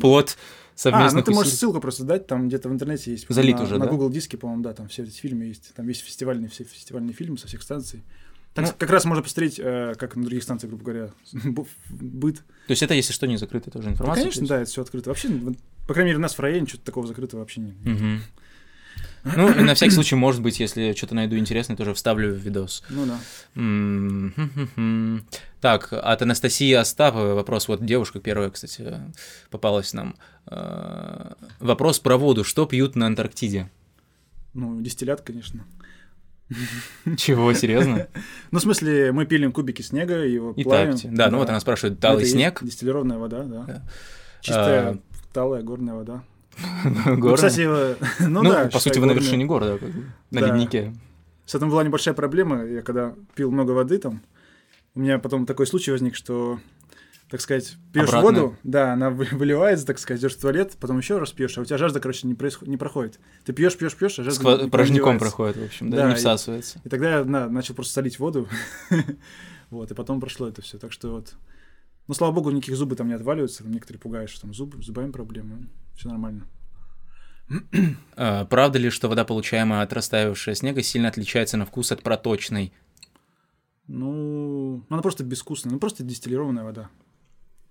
плод 0.00 0.36
А, 0.36 0.78
совместных 0.78 1.24
ну 1.24 1.26
ты 1.26 1.30
можешь 1.30 1.46
усилий. 1.52 1.58
ссылку 1.60 1.80
просто 1.80 2.02
дать, 2.02 2.26
там 2.26 2.48
где-то 2.48 2.68
в 2.68 2.72
интернете 2.72 3.12
есть. 3.12 3.26
Залит 3.28 3.56
на, 3.56 3.62
уже, 3.62 3.78
На 3.78 3.84
да? 3.84 3.90
Google 3.92 4.10
диске, 4.10 4.36
по-моему, 4.36 4.64
да, 4.64 4.74
там 4.74 4.88
все 4.88 5.04
эти 5.04 5.16
фильмы 5.20 5.44
есть. 5.44 5.74
Там 5.76 5.86
есть 5.86 6.00
фестивальные, 6.02 6.48
все 6.48 6.64
фестивальные 6.64 7.12
фильмы 7.14 7.38
со 7.38 7.46
всех 7.46 7.62
станций. 7.62 8.02
Так 8.54 8.66
Ну- 8.66 8.72
как 8.78 8.90
раз 8.90 9.04
можно 9.04 9.22
посмотреть, 9.22 9.58
э, 9.58 9.94
как 9.98 10.14
на 10.16 10.22
других 10.24 10.42
станциях, 10.42 10.70
грубо 10.72 10.84
говоря, 10.84 11.10
быт. 11.90 12.36
То 12.36 12.70
есть 12.70 12.82
это, 12.82 12.94
если 12.94 13.12
что, 13.12 13.26
не 13.26 13.36
закрытая 13.36 13.72
тоже 13.72 13.88
информация? 13.90 14.22
конечно, 14.22 14.46
да, 14.46 14.60
это 14.60 14.70
все 14.70 14.82
открыто. 14.82 15.10
Вообще, 15.10 15.28
вот, 15.28 15.56
по 15.86 15.92
крайней 15.94 16.10
мере, 16.10 16.18
у 16.18 16.22
нас 16.22 16.34
в 16.36 16.40
районе 16.40 16.66
что-то 16.66 16.84
такого 16.84 17.06
закрытого 17.06 17.40
вообще 17.40 17.60
нет. 17.60 17.74
Мгм. 17.84 18.22
Ну, 19.36 19.50
и 19.50 19.62
на 19.62 19.74
всякий 19.74 19.90
случай, 19.92 20.14
может 20.14 20.40
быть, 20.42 20.60
если 20.60 20.92
что-то 20.92 21.14
найду 21.14 21.36
интересное, 21.36 21.76
тоже 21.76 21.94
вставлю 21.94 22.32
в 22.32 22.36
видос. 22.36 22.84
Ну 22.90 23.06
да. 23.06 23.18
Так, 25.60 25.92
от 25.92 26.22
Анастасии 26.22 26.72
Остаповой 26.74 27.34
вопрос. 27.34 27.66
Вот 27.68 27.84
девушка 27.84 28.20
первая, 28.20 28.50
кстати, 28.50 29.00
попалась 29.50 29.92
нам. 29.94 30.14
Э, 30.46 31.32
Вопрос 31.58 31.98
про 32.00 32.18
воду. 32.18 32.44
Что 32.44 32.66
пьют 32.66 32.96
на 32.96 33.06
Антарктиде? 33.06 33.70
Ну, 34.52 34.80
дистиллят, 34.82 35.22
конечно. 35.22 35.64
Чего, 37.16 37.52
серьезно? 37.52 38.08
Ну, 38.50 38.58
в 38.58 38.62
смысле, 38.62 39.12
мы 39.12 39.26
пилим 39.26 39.52
кубики 39.52 39.82
снега, 39.82 40.24
его 40.24 40.52
И 40.56 40.62
плавим. 40.64 40.96
Да, 41.14 41.30
ну 41.30 41.38
вот 41.38 41.48
она 41.48 41.60
спрашивает, 41.60 41.98
талый 41.98 42.24
снег? 42.24 42.60
Дистиллированная 42.62 43.18
вода, 43.18 43.42
да. 43.44 43.82
Чистая, 44.40 44.90
А, 44.90 44.98
талая 45.32 45.62
горная 45.62 45.94
вода. 45.94 46.22
Ну, 46.84 47.16
горная? 47.16 47.36
кстати, 47.36 47.62
э, 47.66 47.96
ну, 48.20 48.42
Ну, 48.42 48.50
да, 48.50 48.66
по 48.66 48.78
сути, 48.78 48.98
вы 48.98 49.06
на 49.06 49.12
вершине 49.12 49.44
города, 49.44 49.78
на 50.30 50.38
леднике. 50.38 50.94
С 51.46 51.54
этим 51.54 51.68
была 51.68 51.82
небольшая 51.84 52.14
проблема. 52.14 52.64
Я 52.64 52.82
когда 52.82 53.14
пил 53.34 53.50
много 53.50 53.72
воды 53.72 53.98
там, 53.98 54.22
у 54.94 55.00
меня 55.00 55.18
потом 55.18 55.46
такой 55.46 55.66
случай 55.66 55.90
возник, 55.90 56.14
что, 56.14 56.58
так 57.30 57.40
сказать, 57.40 57.76
пьешь 57.92 58.08
Обратно? 58.08 58.30
воду, 58.42 58.56
да, 58.62 58.92
она 58.92 59.10
вы- 59.10 59.28
выливается, 59.32 59.86
так 59.86 59.98
сказать, 59.98 60.20
идешь 60.20 60.36
в 60.36 60.40
туалет, 60.40 60.76
потом 60.78 60.98
еще 60.98 61.18
раз 61.18 61.32
пьешь, 61.32 61.56
а 61.58 61.62
у 61.62 61.64
тебя 61.64 61.78
жажда, 61.78 61.98
короче, 62.00 62.26
не, 62.26 62.34
происход- 62.34 62.68
не 62.68 62.76
проходит. 62.76 63.18
Ты 63.44 63.52
пьешь, 63.52 63.76
пьешь, 63.76 63.96
пьешь, 63.96 64.18
а 64.18 64.22
жажда 64.22 64.40
ква- 64.42 64.50
никуда 64.52 64.64
не 64.64 64.70
порожняком 64.70 65.18
проходит, 65.18 65.56
в 65.56 65.64
общем, 65.64 65.90
да, 65.90 65.96
Да, 65.98 66.08
не 66.08 66.12
и- 66.14 66.16
всасывается. 66.16 66.80
И 66.84 66.88
тогда 66.88 67.18
я 67.18 67.24
на- 67.24 67.48
начал 67.48 67.74
просто 67.74 67.94
солить 67.94 68.18
воду. 68.18 68.48
вот, 69.70 69.90
и 69.90 69.94
потом 69.94 70.20
прошло 70.20 70.48
это 70.48 70.62
все. 70.62 70.78
Так 70.78 70.92
что 70.92 71.10
вот. 71.12 71.34
Ну, 72.06 72.12
слава 72.14 72.32
богу, 72.32 72.50
никаких 72.50 72.76
зубы 72.76 72.96
там 72.96 73.08
не 73.08 73.14
отваливаются. 73.14 73.62
Там 73.62 73.72
некоторые 73.72 73.98
пугают, 74.00 74.30
что 74.30 74.42
там 74.42 74.52
зубы, 74.54 74.82
зубами 74.82 75.10
проблемы. 75.10 75.68
Все 75.96 76.08
нормально. 76.08 76.46
А, 78.16 78.44
Правда 78.44 78.78
ли, 78.78 78.90
что 78.90 79.08
вода, 79.08 79.24
получаемая 79.24 79.82
от 79.82 79.92
растаявшего 79.92 80.54
снега, 80.54 80.82
сильно 80.82 81.08
отличается 81.08 81.56
на 81.56 81.64
вкус 81.66 81.90
от 81.92 82.02
проточной? 82.02 82.72
Ну, 83.86 84.84
она 84.88 85.02
просто 85.02 85.24
безвкусная. 85.24 85.72
Ну, 85.72 85.78
просто 85.78 86.02
дистиллированная 86.04 86.64
вода. 86.64 86.90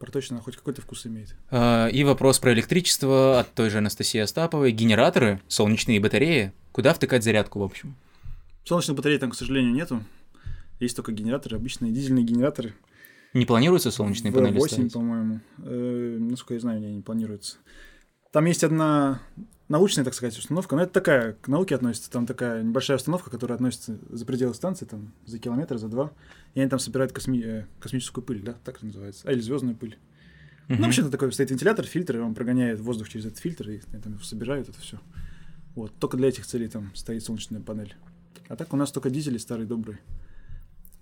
Проточно 0.04 0.42
хоть 0.42 0.58
какой-то 0.58 0.82
вкус 0.82 1.06
имеет. 1.06 1.34
А, 1.50 1.88
И 1.88 2.04
вопрос 2.04 2.38
про 2.38 2.52
электричество 2.52 3.40
от 3.40 3.54
той 3.54 3.70
же 3.70 3.78
Анастасии 3.78 4.20
Остаповой. 4.20 4.74
Генераторы, 4.74 5.40
солнечные 5.48 6.02
батареи, 6.02 6.52
куда 6.74 6.94
втыкать 6.94 7.24
зарядку, 7.24 7.60
в 7.60 7.64
общем? 7.64 7.96
Солнечных 8.66 8.98
батарей 8.98 9.18
там, 9.18 9.32
к 9.32 9.36
сожалению, 9.36 9.72
нету. 9.72 10.04
Есть 10.82 10.98
только 10.98 11.14
генераторы, 11.14 11.56
обычные 11.56 11.94
дизельные 11.94 12.26
генераторы. 12.26 12.74
Не 13.34 13.46
планируется 13.46 13.92
солнечные 13.92 14.34
панели 14.34 14.58
V8, 14.58 14.68
ставить? 14.68 14.92
по-моему. 14.92 15.40
Э, 15.60 16.18
насколько 16.20 16.56
я 16.56 16.60
знаю, 16.60 16.82
не, 16.82 16.96
не 16.96 17.02
планируется. 17.02 17.56
Там 18.34 18.44
есть 18.44 18.66
одна 18.66 19.22
научная, 19.74 20.06
так 20.06 20.14
сказать, 20.14 20.38
установка, 20.38 20.76
но 20.76 20.84
это 20.84 20.94
такая, 20.94 21.34
к 21.34 21.48
науке 21.48 21.74
относится, 21.74 22.12
там 22.12 22.28
такая 22.28 22.62
небольшая 22.62 22.98
установка, 22.98 23.32
которая 23.32 23.56
относится 23.56 23.98
за 24.08 24.24
пределы 24.24 24.54
станции, 24.54 24.86
там, 24.86 25.12
за 25.26 25.40
километр, 25.40 25.78
за 25.78 25.88
два, 25.88 26.12
и 26.54 26.62
они 26.62 26.70
там 26.70 26.78
собирают 26.78 27.12
косми- 27.12 27.44
э, 27.44 27.66
космическую 27.80 28.24
пыль, 28.24 28.44
да, 28.44 28.54
так 28.64 28.78
это 28.78 28.86
называется, 28.86 29.28
а, 29.28 29.32
или 29.32 29.42
звездную 29.42 29.76
пыль. 29.76 29.98
Мгм. 30.68 30.80
Ну, 30.80 30.86
вообще-то 30.86 31.10
такой 31.10 31.34
стоит 31.34 31.50
вентилятор, 31.50 31.86
фильтр, 31.86 32.18
и 32.18 32.20
он 32.20 32.36
прогоняет 32.36 32.80
воздух 32.80 33.10
через 33.10 33.26
этот 33.26 33.40
фильтр, 33.40 33.72
и 33.72 33.82
они 33.92 34.02
там 34.02 34.22
собирают 34.22 34.70
это 34.70 34.80
все. 34.80 35.00
Вот, 35.74 35.92
только 36.00 36.18
для 36.18 36.30
этих 36.30 36.46
целей 36.46 36.68
там 36.68 36.94
стоит 36.94 37.24
солнечная 37.24 37.60
панель. 37.60 37.96
А 38.50 38.56
так 38.56 38.74
у 38.74 38.78
нас 38.78 38.92
только 38.92 39.10
дизели 39.10 39.40
старые, 39.40 39.66
добрые. 39.66 40.00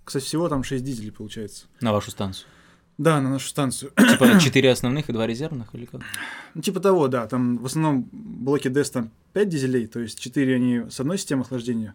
Кстати, 0.04 0.24
всего 0.24 0.48
там 0.48 0.64
6 0.64 0.82
дизелей 0.82 1.12
получается. 1.12 1.66
На 1.80 1.92
вашу 1.92 2.10
станцию. 2.10 2.48
Да, 2.98 3.20
на 3.20 3.30
нашу 3.30 3.48
станцию. 3.48 3.92
Типа 3.96 4.38
четыре 4.40 4.70
основных 4.70 5.08
и 5.08 5.12
два 5.12 5.26
резервных 5.26 5.74
или 5.74 5.86
как? 5.86 6.02
Ну, 6.54 6.62
типа 6.62 6.80
того, 6.80 7.08
да. 7.08 7.26
Там 7.26 7.58
в 7.58 7.66
основном 7.66 8.08
блоки 8.12 8.68
DES 8.68 8.92
там 8.92 9.10
5 9.32 9.48
дизелей, 9.48 9.86
то 9.86 10.00
есть 10.00 10.20
4 10.20 10.54
они 10.54 10.82
с 10.90 11.00
одной 11.00 11.18
системой 11.18 11.42
охлаждения, 11.42 11.94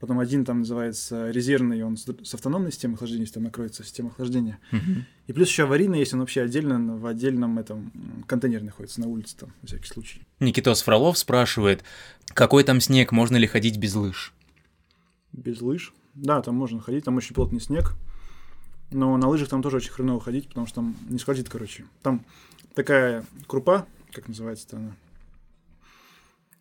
потом 0.00 0.18
один 0.18 0.44
там 0.44 0.60
называется 0.60 1.30
резервный, 1.30 1.82
он 1.82 1.96
с, 1.96 2.34
автономной 2.34 2.72
системой 2.72 2.94
охлаждения, 2.94 3.24
если 3.24 3.34
там 3.34 3.42
накроется 3.44 3.84
система 3.84 4.08
охлаждения. 4.08 4.58
Мгм. 4.72 5.04
И 5.26 5.32
плюс 5.32 5.48
еще 5.48 5.64
аварийный 5.64 5.98
есть, 5.98 6.14
он 6.14 6.20
вообще 6.20 6.42
отдельно 6.42 6.96
в 6.96 7.06
отдельном 7.06 7.58
этом 7.58 7.92
контейнере 8.26 8.64
находится 8.64 9.00
на 9.00 9.08
улице 9.08 9.36
там, 9.36 9.52
на 9.60 9.68
всякий 9.68 9.88
случай. 9.88 10.22
Никитос 10.40 10.82
Фролов 10.82 11.18
спрашивает, 11.18 11.84
какой 12.28 12.64
там 12.64 12.80
снег, 12.80 13.12
можно 13.12 13.36
ли 13.36 13.46
ходить 13.46 13.76
без 13.76 13.94
лыж? 13.94 14.32
Без 15.32 15.60
лыж. 15.60 15.92
Да, 16.14 16.40
там 16.40 16.54
можно 16.54 16.80
ходить, 16.80 17.04
там 17.04 17.16
очень 17.16 17.34
плотный 17.34 17.60
снег. 17.60 17.94
Но 18.90 19.16
на 19.16 19.28
лыжах 19.28 19.48
там 19.48 19.62
тоже 19.62 19.76
очень 19.76 19.90
хреново 19.90 20.20
ходить, 20.20 20.48
потому 20.48 20.66
что 20.66 20.76
там 20.76 20.96
не 21.08 21.18
скользит, 21.18 21.48
короче. 21.48 21.84
Там 22.02 22.24
такая 22.74 23.24
крупа, 23.46 23.86
как 24.12 24.28
называется-то 24.28 24.76
она. 24.76 24.96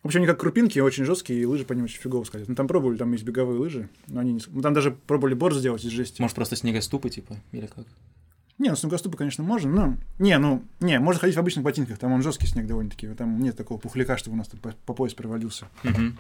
В 0.04 0.08
общем, 0.08 0.20
они 0.20 0.28
как 0.28 0.40
крупинки, 0.40 0.80
очень 0.80 1.06
жесткие, 1.06 1.42
и 1.42 1.46
лыжи 1.46 1.66
по 1.66 1.74
ним 1.74 1.86
очень 1.86 2.00
фигово 2.00 2.24
скользят. 2.24 2.48
Мы 2.48 2.56
там 2.56 2.68
пробовали, 2.68 2.98
там 2.98 3.12
есть 3.12 3.24
беговые 3.24 3.60
лыжи, 3.60 3.90
но 4.08 4.22
они 4.22 4.34
не... 4.34 4.42
Мы 4.48 4.62
там 4.62 4.74
даже 4.74 4.92
пробовали 4.92 5.34
борт 5.34 5.56
сделать 5.56 5.84
из 5.84 5.92
жести. 5.92 6.22
Может, 6.22 6.36
просто 6.36 6.56
снегоступы, 6.56 7.10
типа, 7.10 7.36
или 7.52 7.66
как? 7.66 7.86
Не, 8.60 8.70
ну 8.70 8.76
снегоступы, 8.76 9.18
конечно, 9.18 9.44
можно, 9.44 9.70
но... 9.70 9.98
Не, 10.18 10.40
ну, 10.40 10.64
не, 10.80 11.00
можно 11.00 11.20
ходить 11.20 11.36
в 11.36 11.40
обычных 11.40 11.64
ботинках, 11.64 12.00
там 12.00 12.12
он 12.12 12.24
жесткий 12.24 12.48
снег 12.48 12.66
довольно-таки, 12.66 13.08
там 13.10 13.40
нет 13.40 13.56
такого 13.56 13.78
пухляка, 13.78 14.18
чтобы 14.18 14.34
у 14.34 14.38
нас 14.38 14.48
тут 14.48 14.62
по, 14.62 14.72
по 14.72 14.94
пояс 14.96 15.14
провалился. 15.14 15.68
Мгм. 15.84 16.18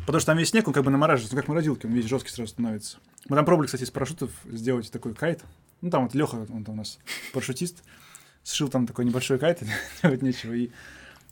Потому 0.00 0.20
что 0.20 0.26
там 0.26 0.38
весь 0.38 0.50
снег, 0.50 0.68
он 0.68 0.74
как 0.74 0.84
бы 0.84 0.90
намораживается, 0.90 1.34
ну, 1.34 1.40
как 1.40 1.48
морозилки, 1.48 1.86
он 1.86 1.92
весь 1.92 2.04
жесткий 2.04 2.30
сразу 2.30 2.50
становится. 2.50 2.98
Мы 3.26 3.36
там 3.36 3.46
пробовали, 3.46 3.66
кстати, 3.66 3.84
из 3.84 3.90
парашютов 3.90 4.30
сделать 4.44 4.90
такой 4.92 5.14
кайт. 5.14 5.42
Ну, 5.80 5.88
там 5.90 6.04
вот 6.04 6.14
Леха, 6.14 6.46
он 6.50 6.62
там 6.64 6.74
у 6.74 6.78
нас 6.78 6.98
парашютист, 7.32 7.82
сшил 8.44 8.68
там 8.68 8.86
такой 8.86 9.06
небольшой 9.06 9.38
кайт, 9.38 9.62
делать 10.02 10.20
нечего. 10.20 10.52
И, 10.52 10.70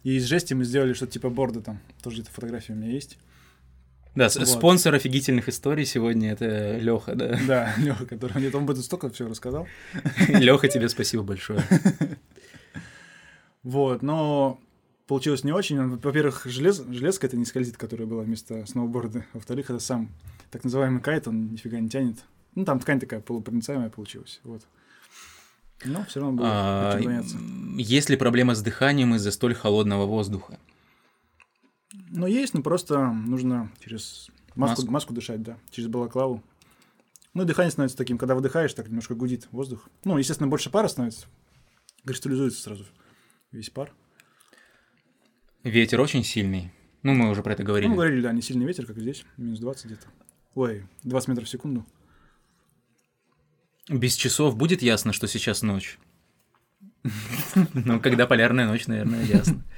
и 0.04 0.16
из 0.16 0.24
жести 0.24 0.54
мы 0.54 0.64
сделали 0.64 0.94
что-то 0.94 1.12
типа 1.12 1.28
борда 1.28 1.60
там. 1.60 1.80
Тоже 2.02 2.16
где-то 2.16 2.32
фотография 2.32 2.72
у 2.72 2.76
меня 2.76 2.92
есть. 2.92 3.18
Да, 4.15 4.24
Вот. 4.24 4.49
спонсор 4.49 4.95
офигительных 4.95 5.49
историй 5.49 5.85
сегодня 5.85 6.32
это 6.32 6.77
Леха, 6.78 7.15
да. 7.15 7.39
Да, 7.47 7.74
Леха, 7.78 8.07
который 8.07 8.37
мне 8.39 8.51
там 8.51 8.65
этом 8.69 8.82
столько 8.82 9.09
все 9.11 9.28
рассказал. 9.28 9.66
Леха, 10.28 10.69
тебе 10.69 10.89
спасибо 10.89 11.23
большое. 11.23 11.62
Вот, 13.62 14.01
но 14.03 14.59
получилось 15.07 15.45
не 15.45 15.53
очень. 15.53 15.97
Во-первых, 15.99 16.47
желез, 16.47 16.82
железка 16.89 17.27
это 17.27 17.37
не 17.37 17.45
скользит, 17.45 17.77
которая 17.77 18.07
была 18.07 18.23
вместо 18.23 18.65
сноуборда. 18.66 19.27
Во-вторых, 19.35 19.69
это 19.70 19.78
сам 19.81 20.09
так 20.51 20.65
называемый 20.65 21.03
кайт, 21.03 21.28
он 21.28 21.49
нифига 21.53 21.78
не 21.78 21.89
тянет. 21.91 22.16
Ну, 22.55 22.65
там 22.65 22.81
ткань 22.81 22.99
такая 23.01 23.20
полупроницаемая 23.20 23.91
получилась. 23.91 24.41
Вот. 24.45 24.62
Но 25.85 26.05
все 26.07 26.20
равно 26.20 26.37
было 26.37 26.49
А, 26.51 26.95
этим 26.99 27.05
заняться. 27.05 27.37
м, 27.37 27.77
Есть 27.78 28.11
ли 28.11 28.16
проблема 28.16 28.55
с 28.55 28.62
дыханием 28.62 29.15
из-за 29.15 29.31
столь 29.31 29.55
холодного 29.55 30.07
воздуха? 30.07 30.59
Ну, 32.11 32.27
есть, 32.27 32.55
но 32.55 32.62
просто 32.62 33.11
нужно 33.12 33.70
через 33.85 34.28
маску, 34.55 34.82
Маску. 34.82 34.91
маску. 34.93 35.15
дышать, 35.15 35.43
да, 35.43 35.59
через 35.70 35.89
балаклаву. 35.89 36.43
Ну, 37.35 37.43
и 37.45 37.47
дыхание 37.47 37.70
становится 37.70 37.97
таким, 37.97 38.19
когда 38.19 38.35
выдыхаешь, 38.35 38.74
так 38.74 38.89
немножко 38.89 39.15
гудит 39.15 39.47
воздух. 39.53 39.89
Ну, 40.05 40.19
естественно, 40.19 40.49
больше 40.49 40.70
пара 40.70 40.89
становится. 40.89 41.27
Кристаллизуется 42.05 42.61
сразу 42.61 42.85
весь 43.53 43.70
пар. 43.70 43.93
Ветер 45.62 46.01
очень 46.01 46.24
сильный. 46.24 46.73
Ну, 47.03 47.15
мы 47.15 47.31
уже 47.31 47.43
про 47.43 47.53
это 47.53 47.62
Ну, 47.62 47.69
говорили. 47.69 47.89
мы 47.89 47.95
говорили, 47.95 48.20
да, 48.23 48.32
не 48.32 48.43
сильный 48.43 48.66
ветер, 48.66 48.87
как 48.87 48.99
здесь, 48.99 49.24
минус 49.37 49.61
20 49.61 49.87
где-то. 49.87 50.07
Ой, 50.55 50.87
20 51.05 51.28
метров 51.28 51.47
в 51.47 51.51
секунду. 51.51 51.87
Без 53.89 54.15
часов 54.15 54.57
будет 54.57 54.82
ясно, 54.82 55.12
что 55.12 55.27
сейчас 55.28 55.62
ночь. 55.62 55.99
Ну, 57.74 58.01
когда 58.01 58.27
полярная 58.27 58.66
ночь, 58.66 58.87
наверное, 58.87 59.24
ясно. 59.24 59.62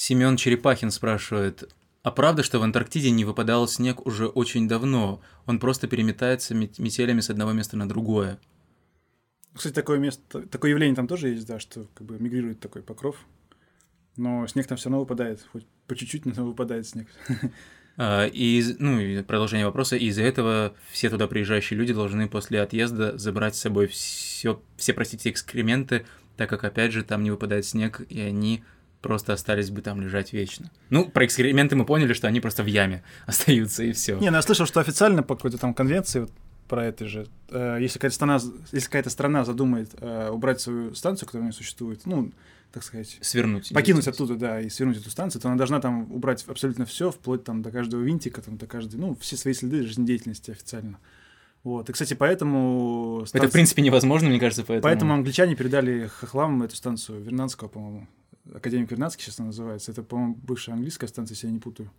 Семен 0.00 0.36
Черепахин 0.36 0.92
спрашивает, 0.92 1.74
а 2.04 2.12
правда, 2.12 2.44
что 2.44 2.60
в 2.60 2.62
Антарктиде 2.62 3.10
не 3.10 3.24
выпадал 3.24 3.66
снег 3.66 4.06
уже 4.06 4.28
очень 4.28 4.68
давно? 4.68 5.20
Он 5.44 5.58
просто 5.58 5.88
переметается 5.88 6.54
мет- 6.54 6.78
метелями 6.78 7.18
с 7.18 7.30
одного 7.30 7.50
места 7.50 7.76
на 7.76 7.88
другое. 7.88 8.38
Кстати, 9.52 9.74
такое 9.74 9.98
место, 9.98 10.42
такое 10.42 10.70
явление 10.70 10.94
там 10.94 11.08
тоже 11.08 11.30
есть, 11.30 11.48
да, 11.48 11.58
что 11.58 11.88
как 11.94 12.06
бы 12.06 12.16
мигрирует 12.16 12.60
такой 12.60 12.82
покров. 12.82 13.16
Но 14.16 14.46
снег 14.46 14.68
там 14.68 14.78
все 14.78 14.88
равно 14.88 15.00
выпадает, 15.00 15.44
хоть 15.50 15.66
по 15.88 15.96
чуть-чуть, 15.96 16.26
но 16.26 16.46
выпадает 16.46 16.86
снег. 16.86 17.08
А, 17.96 18.26
И, 18.26 18.62
ну, 18.78 19.00
и 19.00 19.20
продолжение 19.24 19.66
вопроса. 19.66 19.96
Из-за 19.96 20.22
этого 20.22 20.76
все 20.92 21.10
туда 21.10 21.26
приезжающие 21.26 21.76
люди 21.76 21.92
должны 21.92 22.28
после 22.28 22.62
отъезда 22.62 23.18
забрать 23.18 23.56
с 23.56 23.62
собой 23.62 23.88
все, 23.88 24.62
все, 24.76 24.92
простите, 24.92 25.30
экскременты, 25.30 26.06
так 26.36 26.48
как, 26.48 26.62
опять 26.62 26.92
же, 26.92 27.02
там 27.02 27.24
не 27.24 27.32
выпадает 27.32 27.66
снег, 27.66 28.00
и 28.08 28.20
они 28.20 28.62
просто 29.00 29.32
остались 29.32 29.70
бы 29.70 29.82
там 29.82 30.00
лежать 30.00 30.32
вечно. 30.32 30.70
Ну, 30.90 31.08
про 31.08 31.24
экскременты 31.24 31.76
мы 31.76 31.84
поняли, 31.84 32.12
что 32.12 32.28
они 32.28 32.40
просто 32.40 32.62
в 32.62 32.66
яме 32.66 33.02
остаются, 33.26 33.84
и 33.84 33.92
все. 33.92 34.18
Не, 34.18 34.30
ну 34.30 34.36
я 34.36 34.42
слышал, 34.42 34.66
что 34.66 34.80
официально 34.80 35.22
по 35.22 35.36
какой-то 35.36 35.58
там 35.58 35.74
конвенции 35.74 36.20
вот 36.20 36.32
про 36.68 36.84
это 36.84 37.06
же, 37.06 37.26
э, 37.48 37.78
если 37.80 37.94
какая-то 37.94 38.14
страна, 38.14 38.40
если 38.72 38.86
какая-то 38.86 39.10
страна 39.10 39.44
задумает 39.44 39.90
э, 40.00 40.28
убрать 40.30 40.60
свою 40.60 40.94
станцию, 40.94 41.26
которая 41.26 41.44
у 41.44 41.46
нее 41.46 41.54
существует, 41.54 42.04
ну, 42.04 42.30
так 42.72 42.84
сказать, 42.84 43.18
Свернуть. 43.22 43.72
покинуть 43.72 44.06
оттуда, 44.06 44.36
да, 44.36 44.60
и 44.60 44.68
свернуть 44.68 44.98
эту 44.98 45.10
станцию, 45.10 45.40
то 45.40 45.48
она 45.48 45.56
должна 45.56 45.80
там 45.80 46.12
убрать 46.12 46.44
абсолютно 46.46 46.84
все, 46.84 47.10
вплоть 47.10 47.42
там 47.44 47.62
до 47.62 47.70
каждого 47.70 48.02
винтика, 48.02 48.42
там, 48.42 48.58
до 48.58 48.66
каждой, 48.66 48.96
ну, 48.96 49.16
все 49.20 49.36
свои 49.36 49.54
следы 49.54 49.82
жизнедеятельности 49.84 50.50
официально. 50.50 50.98
Вот. 51.64 51.88
И, 51.88 51.92
кстати, 51.92 52.14
поэтому... 52.14 53.20
Это, 53.22 53.24
в 53.24 53.28
станция- 53.28 53.52
принципе, 53.52 53.82
невозможно, 53.82 54.28
мне 54.28 54.38
кажется, 54.38 54.62
поэтому... 54.62 54.82
Поэтому 54.82 55.14
англичане 55.14 55.56
передали 55.56 56.06
хохлам 56.06 56.62
эту 56.62 56.76
станцию 56.76 57.22
Вернадского, 57.22 57.68
по-моему. 57.68 58.06
Академик 58.54 58.90
Вернадский 58.90 59.24
сейчас 59.24 59.38
она 59.40 59.46
называется. 59.46 59.90
Это, 59.90 60.02
по-моему, 60.02 60.34
бывшая 60.34 60.72
английская 60.72 61.08
станция, 61.08 61.34
если 61.34 61.46
я 61.46 61.52
не 61.52 61.58
путаю. 61.58 61.90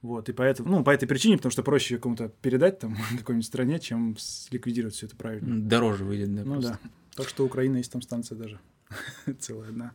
Вот, 0.00 0.28
и 0.28 0.32
поэтому, 0.32 0.70
ну, 0.70 0.84
по 0.84 0.90
этой 0.90 1.06
причине, 1.06 1.36
потому 1.36 1.50
что 1.50 1.64
проще 1.64 1.94
ее 1.94 2.00
кому-то 2.00 2.28
передать 2.28 2.78
там 2.78 2.96
какой-нибудь 3.18 3.46
стране, 3.46 3.80
чем 3.80 4.16
ликвидировать 4.50 4.94
все 4.94 5.06
это 5.06 5.16
правильно. 5.16 5.60
Дороже 5.60 6.04
выйдет, 6.04 6.34
да. 6.34 6.44
ну 6.44 6.52
просто. 6.52 6.78
да. 6.82 6.90
Так 7.16 7.28
что 7.28 7.44
Украина 7.44 7.78
есть 7.78 7.90
там 7.90 8.02
станция 8.02 8.36
даже. 8.36 8.60
Целая 9.40 9.70
одна. 9.70 9.92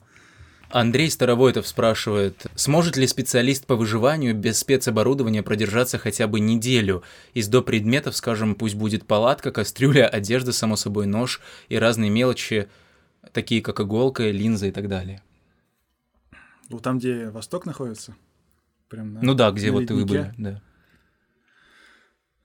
Андрей 0.70 1.10
Старовойтов 1.12 1.68
спрашивает, 1.68 2.48
сможет 2.56 2.98
ли 2.98 3.06
специалист 3.06 3.66
по 3.68 3.76
выживанию 3.76 4.36
без 4.36 4.58
спецоборудования 4.58 5.44
продержаться 5.44 6.00
хотя 6.00 6.28
бы 6.28 6.40
неделю? 6.40 7.04
Из 7.36 7.48
до 7.48 7.62
предметов, 7.62 8.16
скажем, 8.16 8.56
пусть 8.56 8.74
будет 8.74 9.06
палатка, 9.06 9.52
кастрюля, 9.52 10.08
одежда, 10.08 10.52
само 10.52 10.76
собой, 10.76 11.06
нож 11.06 11.42
и 11.70 11.78
разные 11.78 12.10
мелочи, 12.10 12.70
такие 13.34 13.62
как 13.62 13.82
иголка, 13.82 14.32
линза 14.32 14.66
и 14.66 14.72
так 14.72 14.90
далее. 14.90 15.22
Вот 16.74 16.84
там, 16.84 16.98
где 17.00 17.30
Восток 17.30 17.66
находится. 17.66 18.16
Прям 18.90 19.14
на- 19.14 19.22
Ну 19.22 19.34
да, 19.34 19.52
где 19.52 19.72
вот 19.72 19.90
вы 19.90 20.00
леднике. 20.00 20.06
были, 20.06 20.34
да. 20.38 20.62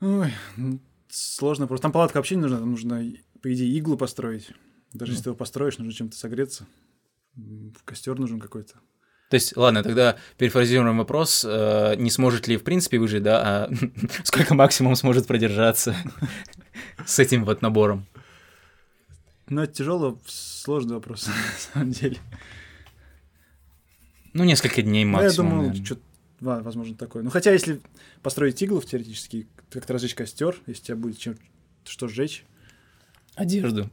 Ой, 0.00 0.32
ну, 0.56 0.80
сложно 1.08 1.66
просто. 1.66 1.82
Там 1.82 1.92
палатка 1.92 2.16
вообще 2.18 2.36
не 2.36 2.42
нужна, 2.42 2.58
там 2.58 2.70
нужно, 2.70 3.02
по 3.42 3.52
идее, 3.52 3.76
иглу 3.78 3.96
построить. 3.96 4.52
Даже 4.92 5.10
Ну. 5.12 5.14
если 5.14 5.24
ты 5.24 5.28
его 5.30 5.36
построишь, 5.36 5.78
нужно 5.78 5.92
чем-то 5.92 6.16
согреться. 6.16 6.66
Костер 7.84 8.18
нужен 8.18 8.40
какой-то. 8.40 8.74
То 9.30 9.34
есть, 9.34 9.56
ладно, 9.56 9.82
тогда 9.82 10.16
перефразируем 10.38 10.96
вопрос, 10.96 11.44
э, 11.46 11.96
не 11.98 12.10
сможет 12.10 12.48
ли 12.48 12.56
в 12.56 12.64
принципе 12.64 12.98
выжить, 12.98 13.22
да, 13.22 13.42
а 13.66 13.70
сколько 14.24 14.54
максимум 14.54 14.94
сможет 14.96 15.26
продержаться 15.26 15.94
с 17.06 17.18
этим 17.18 17.44
вот 17.44 17.60
набором? 17.60 18.06
Ну, 19.48 19.62
это 19.62 19.72
тяжело, 19.74 20.18
сложный 20.26 20.94
вопрос, 20.94 21.26
на 21.26 21.32
самом 21.72 21.90
деле. 21.92 22.18
Ну, 24.38 24.44
несколько 24.44 24.82
дней 24.82 25.04
Ну, 25.04 25.10
я 25.18 25.24
максимум. 25.24 25.50
думаю, 25.50 25.66
наверное. 25.68 25.84
что 25.86 25.98
возможно 26.40 26.94
такое. 26.96 27.22
Ну, 27.24 27.30
хотя, 27.30 27.50
если 27.52 27.80
построить 28.22 28.62
иглу 28.62 28.80
теоретически, 28.80 29.48
как-то 29.70 29.92
разжечь 29.94 30.14
костер, 30.14 30.56
если 30.66 30.80
у 30.82 30.84
тебя 30.86 30.96
будет 30.96 31.18
чем 31.18 31.36
что 31.84 32.06
сжечь. 32.06 32.44
Одежду. 33.34 33.90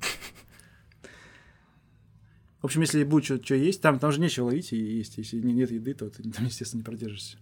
В 2.62 2.66
общем, 2.66 2.82
если 2.82 3.04
будет 3.04 3.26
что, 3.42 3.56
есть, 3.56 3.82
там, 3.82 4.00
там 4.00 4.12
же 4.12 4.20
нечего 4.20 4.46
ловить 4.46 4.74
и 4.74 4.78
есть. 4.78 5.18
Если 5.18 5.40
не- 5.40 5.54
нет 5.54 5.72
еды, 5.72 5.94
то 5.94 6.10
ты 6.10 6.24
там, 6.30 6.46
естественно, 6.46 6.80
не 6.80 6.84
продержишься. 6.84 7.38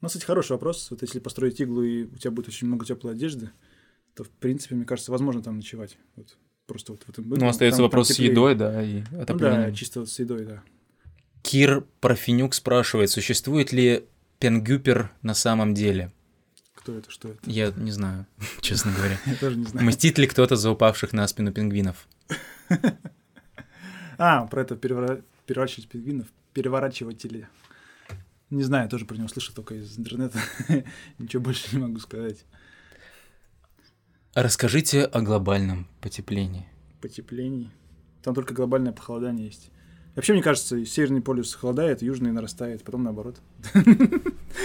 Ну, 0.00 0.06
кстати, 0.08 0.24
хороший 0.24 0.52
вопрос. 0.52 0.88
Вот 0.90 1.02
если 1.02 1.18
построить 1.18 1.60
иглу, 1.60 1.82
и 1.82 2.04
у 2.04 2.16
тебя 2.16 2.30
будет 2.30 2.48
очень 2.48 2.68
много 2.68 2.86
теплой 2.86 3.12
одежды, 3.12 3.50
то, 4.14 4.22
в 4.24 4.30
принципе, 4.30 4.76
мне 4.76 4.84
кажется, 4.84 5.10
возможно 5.12 5.42
там 5.42 5.56
ночевать. 5.56 5.96
Вот. 6.16 6.36
Просто 6.66 6.92
вот 6.92 7.02
в 7.04 7.08
этом 7.08 7.28
Ну, 7.28 7.46
остается 7.48 7.82
вопрос 7.82 8.08
с 8.08 8.18
едой, 8.18 8.54
да, 8.54 8.82
и 8.82 9.02
Ну, 9.10 9.20
отоплением. 9.20 9.62
да, 9.70 9.72
чисто 9.72 10.00
вот 10.00 10.10
с 10.10 10.18
едой, 10.18 10.44
да. 10.44 10.62
Кир 11.48 11.86
Парфенюк 12.00 12.52
спрашивает, 12.52 13.08
существует 13.08 13.72
ли 13.72 14.04
пенгюпер 14.38 15.10
на 15.22 15.32
самом 15.32 15.72
деле? 15.72 16.12
Кто 16.74 16.92
это, 16.92 17.10
что 17.10 17.28
это? 17.28 17.38
Я 17.50 17.72
не 17.74 17.90
знаю, 17.90 18.26
честно 18.60 18.92
говоря. 18.92 19.18
Я 19.26 19.34
тоже 19.34 19.56
не 19.56 19.64
знаю. 19.64 19.86
Мстит 19.86 20.18
ли 20.18 20.26
кто-то 20.26 20.56
за 20.56 20.70
упавших 20.70 21.14
на 21.14 21.26
спину 21.26 21.50
пингвинов? 21.52 22.06
А, 24.18 24.46
про 24.48 24.62
это 24.62 24.74
перевора- 24.74 25.22
переворачивать 25.46 25.88
пингвинов, 25.88 26.26
переворачиватели. 26.52 27.48
Не 28.50 28.64
знаю, 28.64 28.90
тоже 28.90 29.06
про 29.06 29.16
него 29.16 29.28
слышал 29.28 29.54
только 29.54 29.76
из 29.76 29.98
интернета. 29.98 30.38
Ничего 31.18 31.44
больше 31.44 31.74
не 31.74 31.80
могу 31.80 31.98
сказать. 32.00 32.44
Расскажите 34.34 35.04
о 35.04 35.22
глобальном 35.22 35.86
потеплении. 36.02 36.66
Потеплений. 37.00 37.70
Там 38.22 38.34
только 38.34 38.52
глобальное 38.52 38.92
похолодание 38.92 39.46
есть. 39.46 39.70
Вообще, 40.18 40.32
мне 40.32 40.42
кажется, 40.42 40.84
северный 40.84 41.20
полюс 41.20 41.54
холодает, 41.54 42.02
южный 42.02 42.32
нарастает, 42.32 42.82
потом 42.82 43.04
наоборот. 43.04 43.36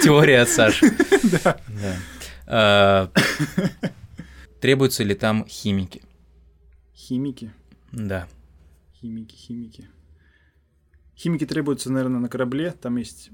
Теория 0.04 0.42
от 0.42 0.50
Саши. 0.50 0.88
Да. 1.32 1.60
А, 2.48 3.12
требуются 4.60 5.04
ли 5.04 5.14
там 5.14 5.46
химики? 5.48 6.02
Химики? 6.96 7.54
Да. 7.92 8.28
Химики, 9.00 9.36
химики. 9.36 9.88
Химики 11.16 11.46
требуются, 11.46 11.92
наверное, 11.92 12.20
на 12.20 12.30
корабле. 12.30 12.72
Там 12.72 12.98
есть 12.98 13.30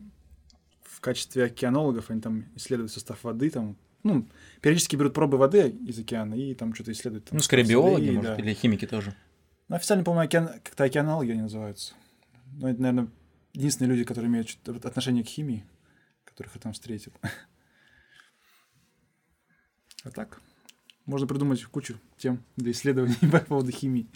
в 0.84 1.00
качестве 1.00 1.46
океанологов, 1.46 2.10
они 2.10 2.20
там 2.20 2.48
исследуют 2.58 2.92
состав 2.92 3.24
воды, 3.24 3.50
там, 3.50 3.78
ну, 4.04 4.28
периодически 4.60 4.98
берут 4.98 5.14
пробы 5.14 5.38
воды 5.38 5.70
из 5.70 5.98
океана 5.98 6.34
и 6.34 6.54
там 6.54 6.76
что-то 6.76 6.92
исследуют. 6.92 7.30
Там, 7.30 7.38
ну, 7.38 7.42
скорее 7.42 7.64
биологи, 7.64 8.10
может, 8.10 8.36
да. 8.36 8.44
или 8.44 8.54
химики 8.54 8.86
тоже. 8.86 9.16
Ну, 9.70 9.78
официально, 9.78 10.04
по-моему, 10.04 10.26
океан... 10.26 10.48
как-то 10.66 10.84
океанологи 10.84 11.32
они 11.32 11.44
называются. 11.44 11.94
Но 12.54 12.70
это, 12.70 12.82
наверное, 12.82 13.12
единственные 13.54 13.92
люди, 13.92 14.04
которые 14.04 14.30
имеют 14.30 14.58
отношение 14.68 15.24
к 15.24 15.28
химии, 15.28 15.66
которых 16.26 16.56
я 16.56 16.62
там 16.62 16.74
встретил. 16.74 17.14
А 20.06 20.12
так, 20.12 20.40
можно 21.06 21.28
придумать 21.28 21.62
кучу 21.66 22.00
тем 22.18 22.42
для 22.56 22.72
исследований 22.72 23.18
по 23.32 23.40
поводу 23.40 23.70
химии. 23.70 24.08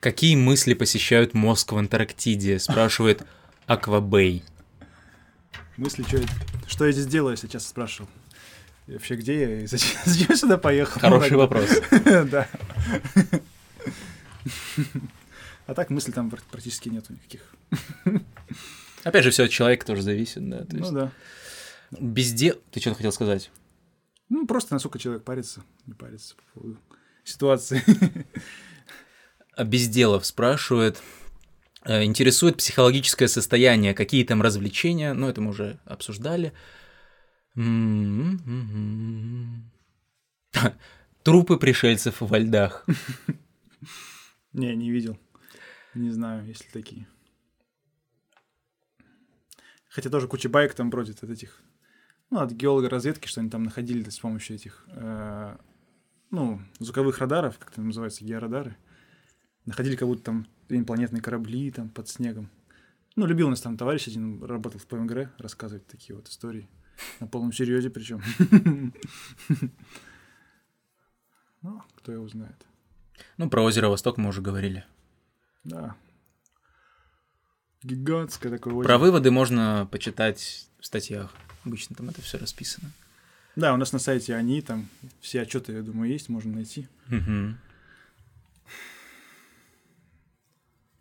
Какие 0.00 0.34
мысли 0.34 0.74
посещают 0.74 1.32
мозг 1.32 1.70
в 1.70 1.76
Антарктиде? 1.76 2.58
Спрашивает 2.58 3.24
Аквабей. 3.66 4.42
Мысли, 5.76 6.02
что, 6.02 6.20
что 6.66 6.86
я 6.86 6.92
здесь 6.92 7.06
делаю, 7.06 7.32
если 7.32 7.46
часто 7.46 7.68
спрашивал. 7.68 8.10
И 8.88 8.92
вообще, 8.94 9.14
где 9.14 9.40
я 9.40 9.60
и 9.60 9.66
зачем, 9.66 10.00
зачем 10.06 10.36
сюда 10.36 10.58
поехал? 10.58 11.00
Хороший 11.00 11.36
вопрос. 11.36 11.70
Да. 12.04 12.48
А 15.70 15.74
так 15.74 15.88
мыслей 15.88 16.12
там 16.12 16.28
практически 16.50 16.88
нету 16.88 17.12
никаких. 17.12 17.54
Опять 19.04 19.22
же, 19.22 19.30
все 19.30 19.44
от 19.44 19.50
человека 19.50 19.86
тоже 19.86 20.02
зависит, 20.02 20.50
да. 20.50 20.66
Ну 20.68 20.90
да. 20.90 21.12
Без 21.92 22.32
дел... 22.32 22.56
Ты 22.72 22.80
что-то 22.80 22.96
хотел 22.96 23.12
сказать? 23.12 23.52
Ну, 24.28 24.48
просто 24.48 24.74
насколько 24.74 24.98
человек 24.98 25.22
парится, 25.22 25.62
не 25.86 25.94
парится 25.94 26.34
по 26.34 26.42
поводу 26.54 26.80
ситуации. 27.22 27.84
А 29.54 29.62
Безделов 29.62 30.26
спрашивает, 30.26 31.00
э, 31.84 32.02
интересует 32.02 32.56
психологическое 32.56 33.28
состояние, 33.28 33.94
какие 33.94 34.24
там 34.24 34.42
развлечения, 34.42 35.12
ну, 35.12 35.28
это 35.28 35.40
мы 35.40 35.50
уже 35.50 35.78
обсуждали. 35.84 36.52
Трупы 41.22 41.58
пришельцев 41.58 42.16
во 42.20 42.38
льдах. 42.38 42.84
Не, 44.52 44.74
не 44.74 44.90
видел. 44.90 45.16
Не 45.94 46.10
знаю, 46.10 46.46
есть 46.46 46.64
ли 46.64 46.70
такие. 46.72 47.06
Хотя 49.88 50.08
тоже 50.08 50.28
куча 50.28 50.48
байк 50.48 50.74
там 50.74 50.88
бродит 50.88 51.22
от 51.24 51.30
этих, 51.30 51.62
ну, 52.30 52.38
от 52.38 52.52
геолога 52.52 52.88
разведки, 52.88 53.26
что 53.26 53.40
они 53.40 53.50
там 53.50 53.64
находили 53.64 54.08
с 54.08 54.20
помощью 54.20 54.54
этих, 54.56 54.84
э, 54.88 55.56
ну, 56.30 56.60
звуковых 56.78 57.18
радаров, 57.18 57.58
как 57.58 57.72
это 57.72 57.80
называется, 57.80 58.24
георадары. 58.24 58.76
Находили 59.66 59.96
как 59.96 60.06
будто 60.06 60.22
там 60.22 60.46
инопланетные 60.68 61.20
корабли 61.20 61.70
там 61.72 61.90
под 61.90 62.08
снегом. 62.08 62.50
Ну, 63.16 63.26
любил 63.26 63.48
у 63.48 63.50
нас 63.50 63.60
там 63.60 63.76
товарищ 63.76 64.06
один, 64.06 64.42
работал 64.44 64.78
в 64.78 64.86
ПМГР, 64.86 65.32
рассказывать 65.38 65.86
такие 65.88 66.14
вот 66.14 66.28
истории. 66.28 66.68
На 67.18 67.26
полном 67.26 67.52
серьезе 67.52 67.90
причем. 67.90 68.22
Ну, 71.62 71.82
кто 71.94 72.10
его 72.10 72.26
знает. 72.26 72.66
Ну, 73.36 73.50
про 73.50 73.62
озеро 73.62 73.88
Восток 73.88 74.16
мы 74.16 74.30
уже 74.30 74.40
говорили. 74.40 74.86
Да. 75.64 75.96
Гигантское 77.82 78.52
такое. 78.52 78.84
Про 78.84 78.98
выводы 78.98 79.30
можно 79.30 79.88
почитать 79.90 80.68
в 80.78 80.86
статьях. 80.86 81.34
Обычно 81.64 81.96
там 81.96 82.08
это 82.08 82.20
все 82.22 82.38
расписано. 82.38 82.90
Да, 83.56 83.74
у 83.74 83.76
нас 83.76 83.92
на 83.92 83.98
сайте 83.98 84.34
они, 84.34 84.62
там 84.62 84.88
все 85.20 85.42
отчеты, 85.42 85.72
я 85.72 85.82
думаю, 85.82 86.10
есть, 86.10 86.28
можно 86.28 86.52
найти. 86.52 86.88
Угу. 87.08 87.56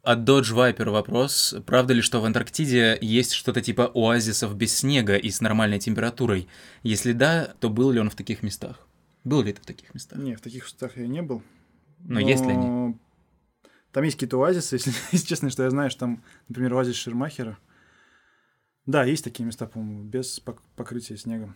От 0.02 0.20
Dodge 0.20 0.54
Viper 0.56 0.90
вопрос. 0.90 1.56
Правда 1.66 1.94
ли, 1.94 2.02
что 2.02 2.22
в 2.22 2.26
Антарктиде 2.26 2.98
есть 3.02 3.34
что-то 3.34 3.62
типа 3.62 3.92
оазисов 3.94 4.56
без 4.56 4.76
снега 4.76 5.18
и 5.18 5.30
с 5.30 5.42
нормальной 5.42 5.80
температурой? 5.80 6.48
Если 6.84 7.12
да, 7.12 7.54
то 7.60 7.70
был 7.70 7.92
ли 7.92 8.00
он 8.00 8.10
в 8.10 8.16
таких 8.16 8.42
местах? 8.42 8.88
Был 9.24 9.44
ли 9.44 9.54
ты 9.54 9.62
в 9.62 9.66
таких 9.66 9.94
местах? 9.94 10.18
Не, 10.18 10.36
в 10.36 10.42
таких 10.42 10.64
местах 10.64 10.98
я 10.98 11.06
не 11.06 11.22
был. 11.22 11.44
Но, 12.00 12.16
но 12.16 12.20
есть 12.22 12.44
ли 12.44 12.52
они? 12.52 12.98
Там 13.92 14.04
есть 14.04 14.18
какие-то 14.18 14.38
оазисы, 14.38 14.76
если, 14.78 14.94
если 15.12 15.28
честно, 15.28 15.50
что 15.50 15.64
я 15.64 15.70
знаю, 15.70 15.90
что 15.90 16.02
там, 16.02 16.24
например, 16.48 16.74
оазис 16.74 16.96
Шермахера. 16.96 17.58
Да, 18.86 19.04
есть 19.04 19.24
такие 19.24 19.46
места, 19.46 19.68
по-моему, 19.68 20.04
без 20.04 20.40
покрытия 20.76 21.18
снегом. 21.18 21.56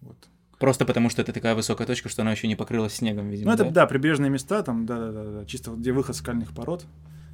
Вот. 0.00 0.28
Просто 0.58 0.84
потому, 0.86 1.10
что 1.10 1.22
это 1.22 1.32
такая 1.32 1.54
высокая 1.54 1.86
точка, 1.86 2.08
что 2.08 2.22
она 2.22 2.32
еще 2.32 2.48
не 2.48 2.56
покрылась 2.56 2.94
снегом, 2.94 3.28
видимо. 3.28 3.48
Ну, 3.48 3.54
это, 3.54 3.64
да, 3.64 3.70
да 3.70 3.86
прибрежные 3.86 4.30
места, 4.30 4.62
там, 4.62 4.86
да, 4.86 4.98
да, 4.98 5.12
да, 5.12 5.24
да, 5.24 5.46
чисто 5.46 5.72
где 5.72 5.92
выход 5.92 6.16
скальных 6.16 6.54
пород. 6.54 6.86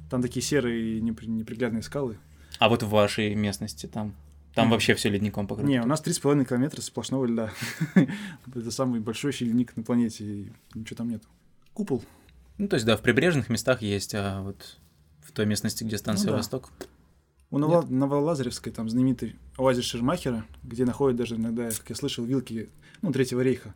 Там 0.09 0.21
такие 0.21 0.41
серые 0.41 1.01
неприглядные 1.01 1.81
скалы. 1.81 2.17
А 2.59 2.69
вот 2.69 2.83
в 2.83 2.89
вашей 2.89 3.33
местности 3.35 3.85
там? 3.85 4.13
Там 4.53 4.67
mm. 4.67 4.71
вообще 4.71 4.93
все 4.93 5.09
ледником 5.09 5.47
покрыто? 5.47 5.67
Не, 5.67 5.81
у 5.81 5.87
нас 5.87 6.03
3,5 6.03 6.45
километра 6.45 6.81
сплошного 6.81 7.25
льда. 7.25 7.51
это 7.95 8.71
самый 8.71 8.99
большой 8.99 9.33
ледник 9.39 9.75
на 9.75 9.83
планете, 9.83 10.23
и 10.23 10.51
ничего 10.75 10.97
там 10.97 11.09
нет. 11.09 11.23
Купол. 11.73 12.03
Ну, 12.57 12.67
то 12.67 12.75
есть, 12.75 12.85
да, 12.85 12.95
в 12.97 13.01
прибрежных 13.01 13.49
местах 13.49 13.81
есть, 13.81 14.13
а 14.15 14.41
вот 14.41 14.79
в 15.21 15.31
той 15.31 15.45
местности, 15.45 15.83
где 15.83 15.97
станция 15.97 16.27
ну, 16.27 16.31
да. 16.31 16.37
Восток. 16.37 16.71
У 17.49 17.57
Ново- 17.57 17.85
Новолазаревской 17.87 18.71
там 18.71 18.89
знаменитый 18.89 19.35
оазис 19.57 19.85
Шермахера, 19.85 20.45
где 20.63 20.85
находят 20.85 21.17
даже 21.17 21.35
иногда, 21.35 21.69
как 21.69 21.89
я 21.89 21.95
слышал, 21.95 22.25
вилки, 22.25 22.69
ну, 23.01 23.11
Третьего 23.11 23.41
рейха. 23.41 23.75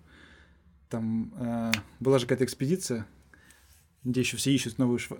Там 0.90 1.34
э, 1.38 1.72
была 2.00 2.18
же 2.18 2.26
какая-то 2.26 2.46
экспедиция, 2.46 3.06
где 4.04 4.22
еще 4.22 4.38
все 4.38 4.52
ищут 4.52 4.78
новую 4.78 5.00
шва... 5.00 5.18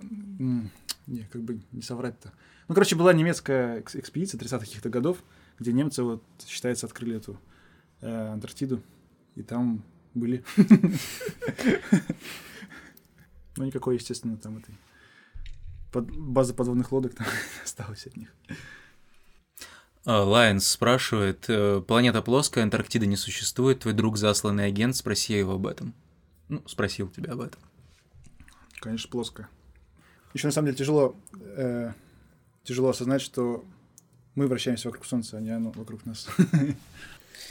Не, 1.06 1.22
как 1.30 1.42
бы 1.42 1.60
не 1.72 1.82
соврать-то. 1.82 2.32
Ну, 2.68 2.74
короче, 2.74 2.96
была 2.96 3.12
немецкая 3.12 3.80
экспедиция 3.80 4.38
30-х 4.38 4.58
каких-то 4.58 4.90
годов, 4.90 5.22
где 5.58 5.72
немцы, 5.72 6.02
вот, 6.02 6.22
считается, 6.46 6.86
открыли 6.86 7.16
эту 7.16 7.38
э, 8.00 8.32
Антарктиду, 8.32 8.82
и 9.36 9.42
там 9.42 9.84
были. 10.14 10.44
Ну, 13.58 13.64
никакой, 13.64 13.96
естественно, 13.96 14.36
там 14.36 14.58
этой 14.58 14.74
под, 15.92 16.10
базы 16.10 16.54
подводных 16.54 16.92
лодок 16.92 17.14
там 17.14 17.26
осталось 17.64 18.06
от 18.06 18.16
них. 18.16 18.34
А, 20.04 20.22
Лайонс 20.22 20.66
спрашивает, 20.66 21.44
э, 21.48 21.82
планета 21.86 22.22
плоская, 22.22 22.64
Антарктида 22.64 23.06
не 23.06 23.16
существует, 23.16 23.80
твой 23.80 23.94
друг 23.94 24.16
засланный 24.16 24.66
агент, 24.66 24.96
спроси 24.96 25.34
его 25.34 25.54
об 25.54 25.66
этом. 25.66 25.94
Ну, 26.48 26.62
спросил 26.66 27.08
тебя 27.08 27.32
об 27.32 27.40
этом. 27.40 27.60
Конечно, 28.80 29.10
плоская. 29.10 29.48
Еще 30.34 30.46
на 30.46 30.52
самом 30.52 30.66
деле 30.66 30.78
тяжело, 30.78 31.16
э, 31.40 31.92
тяжело 32.64 32.90
осознать, 32.90 33.20
что 33.20 33.64
мы 34.34 34.46
вращаемся 34.46 34.88
вокруг 34.88 35.04
Солнца, 35.04 35.36
а 35.36 35.40
не 35.40 35.50
оно 35.50 35.70
вокруг 35.72 36.06
нас. 36.06 36.28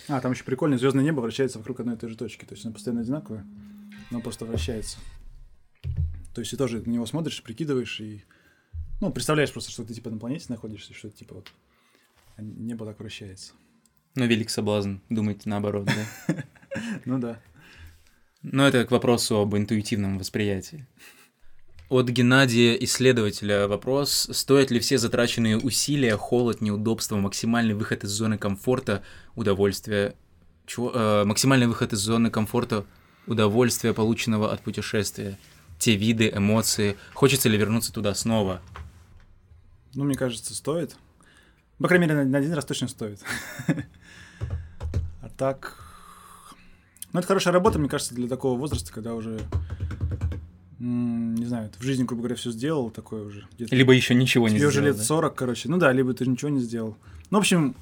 А, 0.10 0.22
там 0.22 0.32
еще 0.32 0.46
прикольно, 0.46 0.78
звездное 0.78 1.04
небо 1.04 1.20
вращается 1.20 1.58
вокруг 1.58 1.82
одной 1.82 1.96
и 1.96 1.98
той 1.98 2.10
же 2.10 2.16
точки. 2.16 2.46
То 2.46 2.54
есть 2.54 2.64
оно 2.64 2.74
постоянно 2.74 3.02
одинаковое, 3.02 3.46
но 4.10 4.22
просто 4.22 4.46
вращается. 4.46 4.98
То 6.38 6.42
есть 6.42 6.52
ты 6.52 6.58
тоже 6.58 6.84
на 6.86 6.92
него 6.92 7.08
смотришь, 7.08 7.42
прикидываешь 7.42 8.00
и 8.00 8.24
ну, 9.02 9.12
представляешь 9.12 9.52
просто, 9.52 9.72
что 9.72 9.84
ты 9.84 9.96
типа 9.96 10.12
на 10.12 10.20
планете 10.20 10.46
находишься, 10.50 10.94
что 10.94 11.10
типа 11.10 11.34
вот 11.34 11.52
небо 12.38 12.86
так 12.86 13.00
вращается. 13.00 13.54
Ну, 14.14 14.28
велик 14.28 14.52
соблазн 14.52 14.98
думать 15.10 15.48
наоборот, 15.48 15.86
да? 15.88 16.44
Ну 17.06 17.18
да. 17.18 17.42
Но 18.44 18.68
это 18.68 18.86
к 18.86 18.92
вопросу 18.92 19.38
об 19.38 19.58
интуитивном 19.58 20.20
восприятии. 20.20 20.86
От 21.90 22.08
Геннадия, 22.08 22.76
исследователя, 22.84 23.68
вопрос. 23.68 24.30
Стоят 24.32 24.70
ли 24.70 24.80
все 24.80 25.00
затраченные 25.00 25.58
усилия, 25.58 26.18
холод, 26.18 26.62
неудобства, 26.62 27.16
максимальный 27.16 27.74
выход 27.74 28.04
из 28.04 28.12
зоны 28.12 28.38
комфорта, 28.38 29.02
удовольствия... 29.36 30.14
Чего? 30.68 30.92
Э, 30.94 31.24
максимальный 31.24 31.66
выход 31.66 31.94
из 31.94 31.98
зоны 31.98 32.30
комфорта, 32.30 32.86
удовольствия, 33.26 33.92
полученного 33.96 34.54
от 34.54 34.62
путешествия? 34.62 35.40
Те 35.80 35.96
виды, 35.96 36.32
эмоции? 36.34 36.98
Хочется 37.14 37.50
ли 37.50 37.58
вернуться 37.58 37.94
туда 37.94 38.14
снова? 38.16 38.62
Ну, 39.94 40.04
мне 40.04 40.16
кажется, 40.16 40.54
стоит. 40.54 40.96
По 41.80 41.88
крайней 41.88 42.08
мере, 42.08 42.24
на 42.24 42.38
один 42.38 42.54
раз 42.54 42.66
точно 42.66 42.88
стоит. 42.88 43.20
А 45.22 45.30
так... 45.30 45.84
Ну, 47.12 47.20
это 47.20 47.28
хорошая 47.28 47.54
работа, 47.54 47.80
мне 47.80 47.90
кажется, 47.90 48.14
для 48.14 48.28
такого 48.28 48.58
возраста, 48.58 48.94
когда 48.94 49.14
уже 49.14 49.40
не 50.80 51.46
знаю, 51.46 51.72
в 51.78 51.84
жизни, 51.84 52.04
грубо 52.04 52.22
говоря, 52.24 52.36
все 52.36 52.52
сделал, 52.52 52.92
такое 52.92 53.24
уже. 53.24 53.48
Либо 53.58 53.94
еще 53.94 54.14
ничего 54.14 54.48
не 54.48 54.58
сделал. 54.58 54.70
уже 54.70 54.84
лет 54.84 54.98
да? 54.98 55.04
40, 55.04 55.36
короче. 55.36 55.70
Ну 55.70 55.78
да, 55.78 55.92
либо 55.92 56.14
ты 56.14 56.28
ничего 56.28 56.50
не 56.50 56.60
сделал. 56.60 56.98
Ну, 57.32 57.40
в 57.40 57.42
общем, 57.42 57.76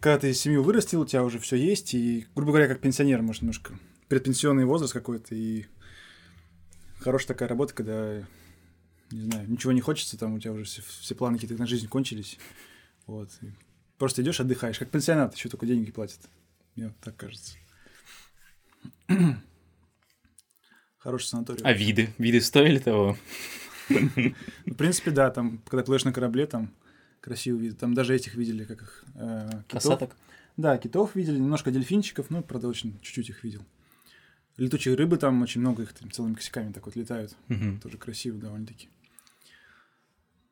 когда 0.00 0.18
ты 0.18 0.32
семью 0.32 0.62
вырастил, 0.62 1.02
у 1.02 1.06
тебя 1.06 1.22
уже 1.22 1.38
все 1.38 1.56
есть, 1.56 1.94
и, 1.94 2.26
грубо 2.34 2.52
говоря, 2.52 2.68
как 2.68 2.80
пенсионер, 2.80 3.20
может, 3.20 3.42
немножко 3.42 3.74
предпенсионный 4.08 4.64
возраст 4.64 4.92
какой-то, 4.92 5.34
и 5.34 5.66
хорошая 7.02 7.28
такая 7.28 7.48
работа, 7.48 7.74
когда, 7.74 8.24
не 9.10 9.22
знаю, 9.22 9.50
ничего 9.50 9.72
не 9.72 9.80
хочется, 9.80 10.18
там 10.18 10.34
у 10.34 10.38
тебя 10.38 10.52
уже 10.52 10.64
все, 10.64 10.82
все 10.82 11.14
планы 11.14 11.38
какие-то 11.38 11.60
на 11.60 11.66
жизнь 11.66 11.88
кончились. 11.88 12.38
Вот. 13.06 13.30
И 13.42 13.52
просто 13.98 14.22
идешь, 14.22 14.40
отдыхаешь, 14.40 14.78
как 14.78 14.90
пенсионат, 14.90 15.34
еще 15.34 15.48
только 15.48 15.66
деньги 15.66 15.90
платят. 15.90 16.20
Мне 16.76 16.94
так 17.02 17.16
кажется. 17.16 17.56
Хороший 20.98 21.26
санаторий. 21.26 21.62
А 21.64 21.72
виды? 21.72 22.10
Виды 22.18 22.40
стоили 22.40 22.78
того? 22.78 23.18
В 23.88 24.74
принципе, 24.74 25.10
да, 25.10 25.30
там, 25.30 25.58
когда 25.68 25.82
плывешь 25.84 26.04
на 26.04 26.12
корабле, 26.12 26.46
там 26.46 26.72
красивые 27.20 27.64
виды. 27.64 27.76
Там 27.76 27.94
даже 27.94 28.14
этих 28.14 28.34
видели, 28.34 28.64
как 28.64 28.82
их... 28.82 29.04
Э, 29.14 29.48
китов. 29.66 29.68
Касаток? 29.68 30.16
Да, 30.56 30.78
китов 30.78 31.14
видели, 31.14 31.38
немножко 31.38 31.70
дельфинчиков, 31.70 32.30
ну, 32.30 32.42
правда, 32.42 32.68
очень 32.68 32.98
чуть-чуть 33.00 33.30
их 33.30 33.42
видел. 33.42 33.62
Летучие 34.58 34.94
рыбы 34.94 35.16
там 35.16 35.42
очень 35.42 35.60
много, 35.60 35.82
их 35.82 35.92
там 35.92 36.10
целыми 36.10 36.34
косяками 36.34 36.72
так 36.72 36.84
вот 36.86 36.94
летают. 36.96 37.34
Мгм. 37.48 37.80
Тоже 37.80 37.96
красиво 37.96 38.38
довольно-таки. 38.38 38.88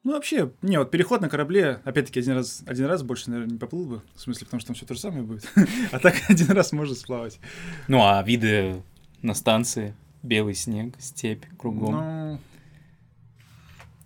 Ну, 0.03 0.13
вообще, 0.13 0.51
не, 0.63 0.79
вот 0.79 0.91
переход 0.91 1.21
на 1.21 1.29
корабле, 1.29 1.81
опять-таки, 1.85 2.21
один 2.21 2.33
раз, 2.33 2.63
один 2.67 2.87
раз 2.87 3.03
больше, 3.03 3.29
наверное, 3.29 3.53
не 3.53 3.59
поплыл 3.59 3.85
бы. 3.85 4.03
В 4.15 4.21
смысле, 4.21 4.47
потому 4.47 4.61
что 4.61 4.69
там 4.69 4.75
все 4.77 4.87
то 4.87 4.95
же 4.95 5.01
самое 5.01 5.23
будет. 5.23 5.47
А 5.93 5.99
так 5.99 6.15
один 6.29 6.51
раз 6.53 6.73
можно 6.73 6.95
сплавать. 6.95 7.39
Ну, 7.87 7.99
а 8.03 8.23
виды 8.23 8.83
на 9.21 9.35
станции? 9.35 9.95
Белый 10.23 10.55
снег, 10.55 10.95
степь 10.99 11.45
кругом. 11.59 11.93
Ну, 11.93 12.41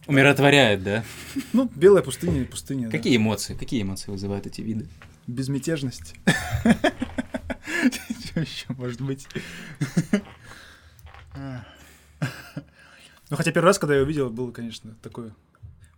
Умиротворяет, 0.07 0.83
да? 0.83 1.05
ну, 1.53 1.71
белая 1.75 2.03
пустыня 2.03 2.45
пустыня. 2.45 2.87
да. 2.87 2.91
Какие 2.91 3.17
эмоции? 3.17 3.55
Какие 3.55 3.83
эмоции 3.83 4.11
вызывают 4.11 4.47
эти 4.47 4.61
виды? 4.61 4.89
Безмятежность. 5.27 6.15
Что 8.35 8.41
еще 8.41 8.67
может 8.71 9.01
быть? 9.01 9.29
Ну, 13.31 13.37
хотя 13.37 13.53
первый 13.53 13.67
раз, 13.67 13.79
когда 13.79 13.95
я 13.95 14.03
увидел, 14.03 14.29
было, 14.29 14.51
конечно, 14.51 14.97
такое 15.03 15.35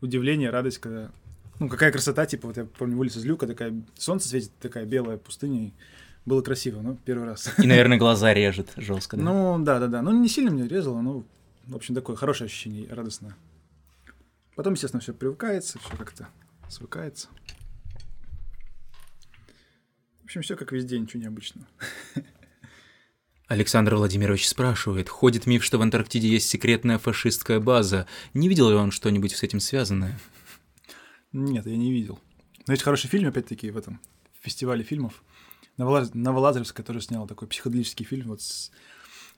удивление, 0.01 0.51
радость, 0.51 0.79
когда... 0.79 1.11
Ну, 1.59 1.69
какая 1.69 1.91
красота, 1.91 2.27
типа, 2.27 2.49
вот 2.49 2.57
я 2.57 2.65
помню, 2.65 3.03
из 3.05 3.25
люка, 3.25 3.47
такая... 3.47 3.75
Солнце 3.97 4.29
светит, 4.29 4.53
такая 4.61 4.85
белая 4.85 5.17
пустыня, 5.17 5.69
и 5.69 5.73
было 6.25 6.43
красиво, 6.43 6.83
ну, 6.83 6.99
первый 7.05 7.27
раз. 7.27 7.53
И, 7.59 7.67
наверное, 7.67 7.99
глаза 7.99 8.33
режет 8.35 8.73
жестко, 8.77 9.17
да? 9.17 9.23
Ну, 9.23 9.59
да-да-да. 9.59 10.03
Ну, 10.03 10.13
не 10.13 10.29
сильно 10.29 10.51
меня 10.51 10.69
резало, 10.69 11.01
но, 11.01 11.25
в 11.67 11.75
общем, 11.75 11.95
такое 11.95 12.17
хорошее 12.17 12.47
ощущение, 12.47 12.87
радостное. 12.93 13.35
Потом, 14.55 14.75
естественно, 14.75 15.01
все 15.01 15.13
привыкается, 15.13 15.79
все 15.79 15.97
как-то 15.97 16.29
свыкается. 16.69 17.29
В 20.27 20.29
общем, 20.29 20.43
все 20.43 20.57
как 20.57 20.73
везде, 20.73 20.99
ничего 20.99 21.23
необычного. 21.23 21.69
Александр 23.47 23.95
Владимирович 23.95 24.49
спрашивает, 24.49 25.09
ходит 25.09 25.47
миф, 25.47 25.63
что 25.63 25.79
в 25.79 25.83
Антарктиде 25.83 26.27
есть 26.27 26.49
секретная 26.49 26.99
фашистская 26.99 27.61
база. 27.61 28.09
Не 28.35 28.49
видел 28.49 28.69
ли 28.69 28.75
он 28.75 28.91
что-нибудь 28.91 29.37
с 29.37 29.45
этим 29.45 29.61
связанное? 29.61 30.19
Нет, 31.33 31.65
я 31.67 31.77
не 31.77 31.93
видел. 31.93 32.19
Но 32.67 32.73
есть 32.73 32.83
хороший 32.83 33.07
фильм, 33.07 33.29
опять-таки, 33.29 33.71
в 33.71 33.77
этом 33.77 34.01
фестивале 34.43 34.83
фильмов. 34.83 35.23
Новолаз- 35.79 36.11
Новолазаревск, 36.13 36.75
который 36.75 37.03
снял 37.03 37.29
такой 37.29 37.47
психоделический 37.47 38.05
фильм 38.05 38.27
вот 38.27 38.43
с... 38.43 38.73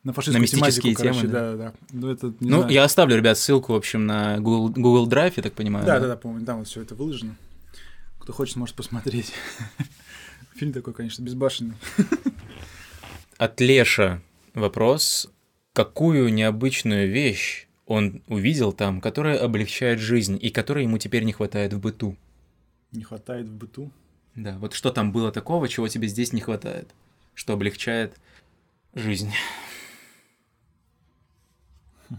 на 0.05 0.15
фашистскую 0.15 0.41
На 0.41 0.43
мистические 0.43 0.95
тематику, 0.95 1.03
короче, 1.03 1.21
темы, 1.21 1.33
да, 1.35 1.57
да. 1.57 1.75
Ну, 1.91 2.11
это, 2.11 2.35
ну, 2.41 2.61
знаю. 2.61 2.73
я 2.73 2.85
оставлю, 2.85 3.15
ребят, 3.15 3.37
ссылку, 3.37 3.75
в 3.75 3.77
общем, 3.77 4.07
на 4.07 4.39
Google, 4.39 4.71
Google 4.71 5.07
Drive, 5.07 5.35
я 5.37 5.43
так 5.43 5.53
понимаю. 5.53 5.85
Да, 5.85 6.01
да, 6.01 6.07
да, 6.07 6.17
по-моему, 6.17 6.47
там 6.47 6.61
вот 6.61 6.67
все 6.67 6.81
это 6.81 6.95
выложено. 6.95 7.37
Кто 8.21 8.33
хочет, 8.33 8.57
может 8.57 8.75
посмотреть. 8.75 9.35
Фильм 10.59 10.73
такой, 10.73 10.93
конечно, 10.93 11.23
безбашенный. 11.23 11.77
От 13.39 13.61
Леша 13.61 14.21
вопрос. 14.55 15.31
Какую 15.73 16.35
необычную 16.35 17.09
вещь 17.09 17.69
он 17.87 18.25
увидел 18.27 18.73
там, 18.73 19.01
которая 19.01 19.39
облегчает 19.39 20.01
жизнь 20.01 20.37
и 20.43 20.51
которой 20.51 20.83
ему 20.83 20.99
теперь 20.99 21.23
не 21.23 21.33
хватает 21.33 21.73
в 21.75 21.79
быту? 21.79 22.17
Не 22.91 23.05
хватает 23.05 23.47
в 23.47 23.55
быту. 23.55 23.93
Да, 24.35 24.59
вот 24.59 24.73
что 24.73 24.91
там 24.91 25.13
было 25.13 25.31
такого, 25.31 25.69
чего 25.69 25.87
тебе 25.87 26.09
здесь 26.09 26.33
не 26.33 26.41
хватает, 26.41 26.93
что 27.35 27.53
облегчает 27.53 28.19
жизнь? 28.95 29.31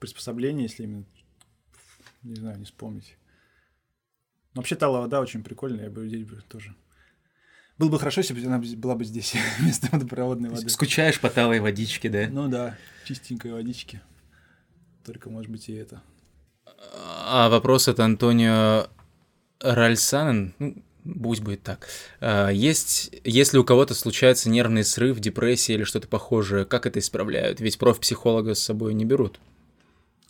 Приспособление, 0.00 0.64
если 0.64 0.82
именно, 0.82 1.04
не 2.24 2.34
знаю, 2.34 2.58
не 2.58 2.64
вспомнить. 2.64 3.16
Но 4.54 4.60
вообще 4.60 4.76
талая 4.76 5.02
вода 5.02 5.20
очень 5.20 5.42
прикольная, 5.42 5.84
я 5.84 5.90
бы 5.90 6.06
здесь 6.08 6.24
бы 6.24 6.42
тоже. 6.48 6.74
Было 7.76 7.88
бы 7.88 7.98
хорошо, 7.98 8.20
если 8.20 8.34
бы 8.34 8.46
она 8.46 8.62
была 8.76 8.94
бы 8.94 9.04
здесь 9.04 9.34
вместо 9.58 9.88
водопроводной 9.90 10.50
воды. 10.50 10.68
Скучаешь 10.68 11.20
по 11.20 11.28
талой 11.28 11.60
водичке, 11.60 12.08
да? 12.08 12.28
Ну 12.30 12.48
да, 12.48 12.76
чистенькой 13.04 13.52
водички. 13.52 14.00
Только, 15.04 15.28
может 15.28 15.50
быть, 15.50 15.68
и 15.68 15.74
это. 15.74 16.02
А 17.26 17.48
вопрос 17.48 17.88
от 17.88 17.98
Антонио 17.98 18.86
Ральсанен, 19.60 20.54
ну, 20.58 20.82
пусть 21.22 21.42
будет 21.42 21.62
так. 21.62 21.88
А, 22.20 22.48
Есть, 22.50 23.10
если 23.24 23.58
у 23.58 23.64
кого-то 23.64 23.94
случается 23.94 24.50
нервный 24.50 24.84
срыв, 24.84 25.18
депрессия 25.18 25.74
или 25.74 25.84
что-то 25.84 26.06
похожее, 26.06 26.64
как 26.64 26.86
это 26.86 27.00
исправляют? 27.00 27.60
Ведь 27.60 27.78
профпсихолога 27.78 28.54
с 28.54 28.62
собой 28.62 28.94
не 28.94 29.04
берут. 29.04 29.40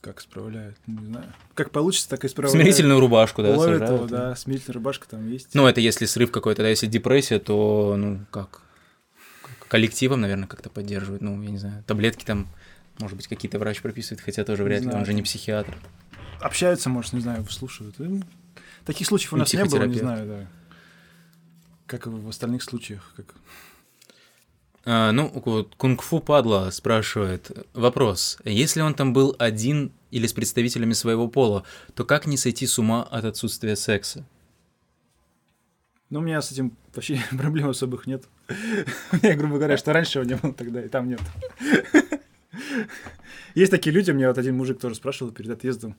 Как 0.05 0.21
справляют, 0.21 0.77
не 0.87 1.07
знаю. 1.07 1.33
Как 1.55 1.71
получится, 1.71 2.11
так 2.11 2.27
и 2.27 2.29
справляют. 2.29 2.61
Смирительную 2.61 3.01
рубашку, 3.01 3.43
да, 3.43 3.57
Ловят 3.57 3.81
сажают, 3.81 4.01
его, 4.01 4.07
да, 4.07 4.37
смирительная 4.37 4.75
рубашка 4.75 5.09
там 5.09 5.27
есть. 5.31 5.55
Ну, 5.55 5.67
это 5.67 5.81
если 5.81 6.05
срыв 6.05 6.31
какой-то, 6.31 6.61
да, 6.61 6.69
если 6.69 6.87
депрессия, 6.87 7.39
то, 7.39 7.95
ну, 7.97 8.21
как? 8.31 8.61
Коллективом, 9.67 10.21
наверное, 10.21 10.47
как-то 10.47 10.69
поддерживают, 10.69 11.23
ну, 11.23 11.43
я 11.43 11.49
не 11.49 11.57
знаю, 11.57 11.83
таблетки 11.87 12.23
там, 12.23 12.49
может 12.99 13.17
быть, 13.17 13.29
какие-то 13.29 13.59
врач 13.59 13.81
прописывает, 13.81 14.21
хотя 14.21 14.45
тоже 14.45 14.63
вряд 14.63 14.83
ли, 14.83 14.91
он 14.91 15.07
же 15.07 15.15
не 15.15 15.23
психиатр. 15.23 15.75
Общаются, 16.39 16.91
может, 16.91 17.15
не 17.15 17.21
знаю, 17.21 17.43
выслушивают. 17.43 17.99
И 17.99 18.23
Таких 18.85 19.07
случаев 19.07 19.33
у 19.33 19.37
И 19.37 19.39
нас 19.39 19.55
не 19.55 19.65
было, 19.65 19.85
не 19.85 19.99
знаю, 19.99 20.27
да. 20.27 20.47
Как 21.87 22.07
и 22.07 22.11
в 22.11 22.29
остальных 22.29 22.63
случаях. 22.63 23.11
Как... 23.17 23.35
А, 24.87 25.13
ну, 25.13 25.31
вот 25.45 25.75
кунг-фу 25.77 26.21
падла 26.21 26.71
спрашивает. 26.71 27.51
Вопрос. 27.73 28.39
Если 28.45 28.81
он 28.81 28.95
там 28.95 29.13
был 29.13 29.35
один 29.39 29.93
или 30.11 30.27
с 30.27 30.33
представителями 30.33 30.93
своего 30.93 31.29
пола, 31.29 31.65
то 31.95 32.05
как 32.05 32.27
не 32.27 32.37
сойти 32.37 32.67
с 32.67 32.79
ума 32.79 33.03
от 33.03 33.25
отсутствия 33.25 33.77
секса? 33.77 34.27
Ну, 36.11 36.21
у 36.21 36.23
меня 36.23 36.43
с 36.43 36.53
этим 36.53 36.77
вообще 36.95 37.21
проблем 37.31 37.71
особых 37.71 38.07
нет. 38.07 38.25
У 38.49 39.17
меня, 39.17 39.35
грубо 39.37 39.57
говоря, 39.57 39.77
что 39.77 39.93
раньше 39.93 40.19
его 40.19 40.29
не 40.29 40.37
было, 40.37 40.53
тогда 40.53 40.85
и 40.85 40.89
там 40.89 41.09
нет. 41.09 41.21
Есть 43.55 43.71
такие 43.71 43.93
люди, 43.93 44.11
мне 44.11 44.29
вот 44.29 44.39
один 44.39 44.57
мужик 44.57 44.79
тоже 44.79 44.97
спрашивал 44.97 45.33
перед 45.33 45.51
отъездом, 45.51 45.97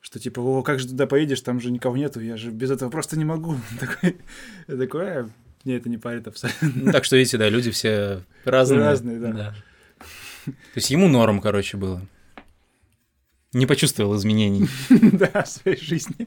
что 0.00 0.18
типа, 0.20 0.40
о, 0.40 0.62
как 0.62 0.78
же 0.78 0.88
туда 0.88 1.06
поедешь, 1.06 1.40
там 1.40 1.60
же 1.60 1.70
никого 1.70 1.96
нету, 1.96 2.20
я 2.20 2.36
же 2.36 2.50
без 2.50 2.70
этого 2.70 2.88
просто 2.88 3.18
не 3.18 3.24
могу. 3.24 3.56
Такой, 3.80 4.16
я 4.68 4.76
такой, 4.76 5.10
«А, 5.10 5.28
мне 5.64 5.76
это 5.76 5.88
не 5.88 5.98
парит 5.98 6.28
абсолютно. 6.28 6.70
Ну, 6.74 6.92
так 6.92 7.04
что, 7.04 7.16
видите, 7.16 7.38
да, 7.38 7.48
люди 7.48 7.70
все 7.70 8.22
разные. 8.44 8.80
Разные, 8.80 9.18
да. 9.18 9.54
То 10.44 10.52
есть 10.76 10.90
ему 10.90 11.08
норм, 11.08 11.40
короче, 11.40 11.76
было. 11.76 12.06
Не 13.52 13.66
почувствовал 13.66 14.16
изменений. 14.16 14.68
Да, 15.12 15.42
в 15.42 15.48
своей 15.48 15.80
жизни. 15.80 16.26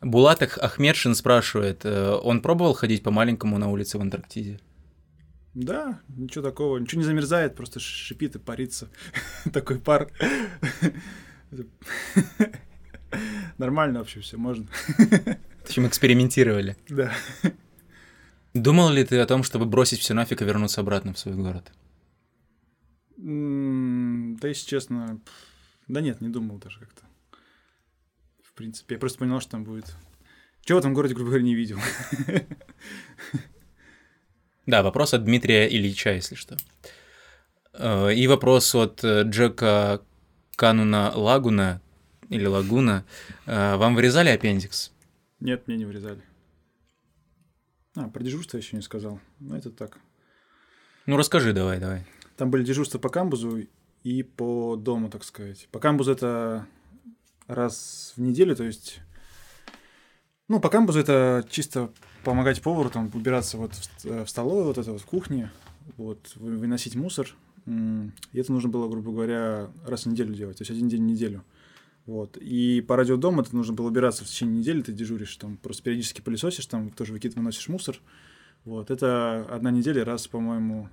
Булат 0.00 0.42
Ах- 0.42 0.58
Ахмедшин 0.58 1.14
спрашивает, 1.14 1.84
э, 1.84 2.12
он 2.22 2.40
пробовал 2.40 2.72
ходить 2.72 3.02
по 3.02 3.10
маленькому 3.10 3.58
на 3.58 3.68
улице 3.68 3.98
в 3.98 4.00
Антарктиде? 4.00 4.58
Да, 5.52 6.00
ничего 6.08 6.42
такого, 6.42 6.78
ничего 6.78 7.02
не 7.02 7.06
замерзает, 7.06 7.54
просто 7.54 7.80
шипит 7.80 8.36
и 8.36 8.38
парится. 8.38 8.88
Такой 9.52 9.78
пар. 9.78 10.10
Нормально 13.58 13.98
вообще 13.98 14.20
все, 14.20 14.38
можно. 14.38 14.66
В 15.70 15.72
общем, 15.72 15.86
экспериментировали. 15.86 16.76
Да. 16.88 17.12
Думал 18.54 18.90
ли 18.90 19.04
ты 19.04 19.20
о 19.20 19.26
том, 19.26 19.44
чтобы 19.44 19.66
бросить 19.66 20.00
все 20.00 20.14
нафиг 20.14 20.42
и 20.42 20.44
вернуться 20.44 20.80
обратно 20.80 21.12
в 21.14 21.18
свой 21.20 21.36
город? 21.36 21.70
Да, 23.16 24.48
если 24.48 24.66
честно, 24.66 25.20
да 25.86 26.00
нет, 26.00 26.20
не 26.20 26.28
думал 26.28 26.58
даже 26.58 26.80
как-то. 26.80 27.02
В 28.42 28.52
принципе, 28.54 28.96
я 28.96 28.98
просто 28.98 29.18
понял, 29.20 29.38
что 29.38 29.52
там 29.52 29.62
будет. 29.62 29.94
Чего 30.64 30.78
в 30.78 30.80
этом 30.80 30.92
городе, 30.92 31.14
грубо 31.14 31.28
говоря, 31.30 31.44
не 31.44 31.54
видел. 31.54 31.78
Да, 34.66 34.82
вопрос 34.82 35.14
от 35.14 35.22
Дмитрия 35.24 35.68
Ильича, 35.68 36.10
если 36.10 36.34
что. 36.34 36.56
Э, 37.74 38.12
И 38.12 38.26
вопрос 38.26 38.74
от 38.74 39.04
э, 39.04 39.22
Джека 39.22 40.02
Кануна 40.56 41.12
Лагуна, 41.14 41.80
или 42.28 42.46
Лагуна. 42.46 43.04
Э, 43.46 43.76
Вам 43.76 43.94
вырезали 43.94 44.30
аппендикс? 44.30 44.90
Нет, 45.40 45.66
мне 45.66 45.76
не 45.76 45.84
вырезали. 45.84 46.22
А, 47.96 48.08
про 48.08 48.22
дежурство 48.22 48.56
я 48.56 48.62
еще 48.62 48.76
не 48.76 48.82
сказал. 48.82 49.20
Ну, 49.40 49.56
это 49.56 49.70
так. 49.70 49.98
Ну, 51.06 51.16
расскажи 51.16 51.52
давай, 51.52 51.80
давай. 51.80 52.06
Там 52.36 52.50
были 52.50 52.62
дежурства 52.62 52.98
по 52.98 53.08
камбузу, 53.08 53.66
и 54.02 54.22
по 54.22 54.76
дому, 54.76 55.10
так 55.10 55.24
сказать. 55.24 55.68
По 55.72 55.78
камбузу 55.78 56.12
это 56.12 56.66
раз 57.46 58.12
в 58.16 58.20
неделю, 58.20 58.56
то 58.56 58.64
есть... 58.64 59.00
Ну, 60.48 60.60
по 60.60 60.68
камбузу 60.68 60.98
это 61.00 61.46
чисто 61.50 61.92
помогать 62.24 62.60
повару, 62.60 62.90
там, 62.90 63.10
убираться 63.14 63.56
вот 63.56 63.74
в, 63.74 64.24
в 64.24 64.28
столовой, 64.28 64.64
вот 64.64 64.78
это 64.78 64.92
вот 64.92 65.00
в 65.00 65.06
кухне, 65.06 65.50
вот, 65.96 66.32
выносить 66.36 66.96
мусор. 66.96 67.34
И 67.66 68.38
это 68.38 68.52
нужно 68.52 68.68
было, 68.68 68.88
грубо 68.88 69.12
говоря, 69.12 69.70
раз 69.86 70.04
в 70.04 70.06
неделю 70.06 70.34
делать, 70.34 70.58
то 70.58 70.62
есть 70.62 70.70
один 70.70 70.88
день 70.88 71.02
в 71.02 71.06
неделю. 71.06 71.44
Вот. 72.06 72.36
И 72.36 72.80
по 72.80 72.96
радиодому 72.96 73.42
это 73.42 73.54
нужно 73.54 73.74
было 73.74 73.88
убираться 73.88 74.24
в 74.24 74.28
течение 74.28 74.58
недели, 74.58 74.82
ты 74.82 74.92
дежуришь, 74.92 75.36
там 75.36 75.56
просто 75.56 75.82
периодически 75.82 76.20
пылесосишь, 76.20 76.66
там 76.66 76.90
тоже 76.90 77.12
выкид 77.12 77.34
выносишь 77.34 77.68
мусор. 77.68 78.00
Вот. 78.64 78.90
Это 78.90 79.46
одна 79.50 79.70
неделя, 79.70 80.04
раз, 80.04 80.26
по-моему, 80.26 80.88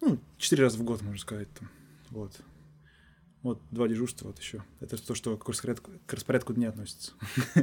ну, 0.00 0.18
четыре 0.38 0.64
раза 0.64 0.78
в 0.78 0.82
год, 0.82 1.02
можно 1.02 1.20
сказать. 1.20 1.48
Там. 1.54 1.68
Вот. 2.10 2.32
Вот 3.42 3.60
два 3.70 3.88
дежурства, 3.88 4.28
вот 4.28 4.38
еще. 4.38 4.62
Это 4.80 4.96
то, 5.04 5.14
что 5.14 5.36
к 5.36 5.48
распорядку, 5.48 5.90
к 6.06 6.12
распорядку 6.12 6.54
дня 6.54 6.68
относится. 6.68 7.12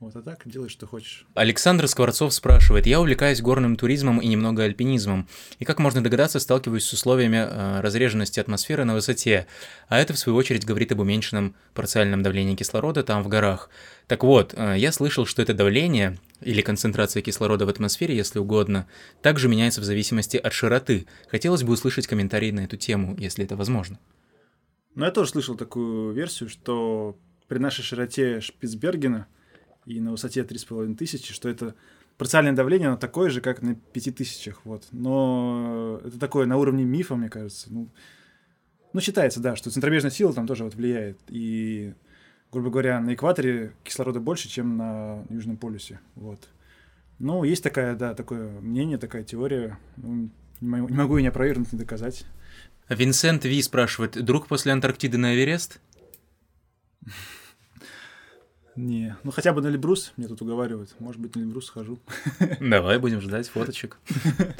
Вот, 0.00 0.14
а 0.14 0.22
так 0.22 0.42
делай, 0.44 0.68
что 0.68 0.86
хочешь. 0.86 1.26
Александр 1.34 1.88
Скворцов 1.88 2.32
спрашивает, 2.32 2.86
я 2.86 3.00
увлекаюсь 3.00 3.42
горным 3.42 3.74
туризмом 3.74 4.20
и 4.20 4.28
немного 4.28 4.62
альпинизмом, 4.62 5.26
и, 5.58 5.64
как 5.64 5.80
можно 5.80 6.04
догадаться, 6.04 6.38
сталкиваюсь 6.38 6.84
с 6.84 6.92
условиями 6.92 7.38
э, 7.38 7.80
разреженности 7.80 8.38
атмосферы 8.38 8.84
на 8.84 8.94
высоте, 8.94 9.48
а 9.88 9.98
это, 9.98 10.12
в 10.12 10.18
свою 10.18 10.38
очередь, 10.38 10.64
говорит 10.64 10.92
об 10.92 11.00
уменьшенном 11.00 11.56
парциальном 11.74 12.22
давлении 12.22 12.54
кислорода 12.54 13.02
там, 13.02 13.24
в 13.24 13.28
горах. 13.28 13.70
Так 14.06 14.22
вот, 14.22 14.54
э, 14.56 14.76
я 14.78 14.92
слышал, 14.92 15.26
что 15.26 15.42
это 15.42 15.52
давление, 15.52 16.16
или 16.42 16.62
концентрация 16.62 17.20
кислорода 17.20 17.66
в 17.66 17.68
атмосфере, 17.68 18.16
если 18.16 18.38
угодно, 18.38 18.86
также 19.20 19.48
меняется 19.48 19.80
в 19.80 19.84
зависимости 19.84 20.36
от 20.36 20.52
широты. 20.52 21.08
Хотелось 21.28 21.64
бы 21.64 21.72
услышать 21.72 22.06
комментарии 22.06 22.52
на 22.52 22.60
эту 22.60 22.76
тему, 22.76 23.16
если 23.18 23.44
это 23.44 23.56
возможно. 23.56 23.98
Ну, 24.94 25.04
я 25.04 25.10
тоже 25.10 25.30
слышал 25.30 25.56
такую 25.56 26.12
версию, 26.12 26.50
что 26.50 27.18
при 27.48 27.58
нашей 27.58 27.82
широте 27.82 28.40
Шпицбергена– 28.40 29.26
и 29.88 30.00
на 30.00 30.10
высоте 30.10 30.42
3,5 30.42 30.94
тысячи, 30.96 31.32
что 31.32 31.48
это 31.48 31.74
парциальное 32.18 32.52
давление, 32.52 32.88
оно 32.88 32.96
такое 32.98 33.30
же, 33.30 33.40
как 33.40 33.62
на 33.62 33.74
5 33.74 34.14
тысячах, 34.14 34.60
вот. 34.64 34.86
Но 34.92 36.00
это 36.04 36.18
такое 36.18 36.46
на 36.46 36.58
уровне 36.58 36.84
мифа, 36.84 37.16
мне 37.16 37.30
кажется. 37.30 37.72
Ну, 37.72 37.88
ну, 38.92 39.00
считается, 39.00 39.40
да, 39.40 39.56
что 39.56 39.70
центробежная 39.70 40.10
сила 40.10 40.32
там 40.34 40.46
тоже 40.46 40.64
вот 40.64 40.74
влияет. 40.74 41.18
И, 41.28 41.94
грубо 42.52 42.70
говоря, 42.70 43.00
на 43.00 43.14
экваторе 43.14 43.72
кислорода 43.82 44.20
больше, 44.20 44.48
чем 44.48 44.76
на 44.76 45.24
Южном 45.30 45.56
полюсе, 45.56 46.00
вот. 46.14 46.48
Ну, 47.18 47.44
есть 47.44 47.64
такая, 47.64 47.96
да, 47.96 48.14
такое 48.14 48.60
мнение, 48.60 48.98
такая 48.98 49.24
теория. 49.24 49.78
Ну, 49.96 50.30
не 50.60 50.68
могу, 50.68 50.88
не 50.88 50.96
могу 50.96 51.16
ее 51.16 51.22
не 51.22 51.28
опровергнуть, 51.28 51.72
не 51.72 51.78
доказать. 51.78 52.26
Винсент 52.88 53.44
Ви 53.44 53.62
спрашивает, 53.62 54.22
друг 54.22 54.48
после 54.48 54.72
Антарктиды 54.72 55.18
на 55.18 55.34
Эверест? 55.34 55.80
Не, 58.78 59.16
ну 59.24 59.32
хотя 59.32 59.52
бы 59.52 59.60
на 59.60 59.66
Эльбрус 59.66 60.12
мне 60.16 60.28
тут 60.28 60.40
уговаривают. 60.40 60.94
Может 61.00 61.20
быть, 61.20 61.34
на 61.34 61.40
Эльбрус 61.40 61.66
схожу. 61.66 61.98
Давай 62.60 62.98
будем 62.98 63.20
ждать 63.20 63.48
фоточек. 63.48 63.98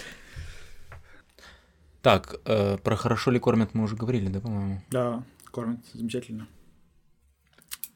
Так, 2.00 2.36
э, 2.44 2.78
про 2.78 2.96
хорошо 2.96 3.32
ли 3.32 3.40
кормят 3.40 3.74
мы 3.74 3.82
уже 3.82 3.96
говорили, 3.96 4.28
да, 4.28 4.40
по-моему? 4.40 4.80
Да, 4.88 5.24
кормят 5.50 5.80
замечательно. 5.92 6.46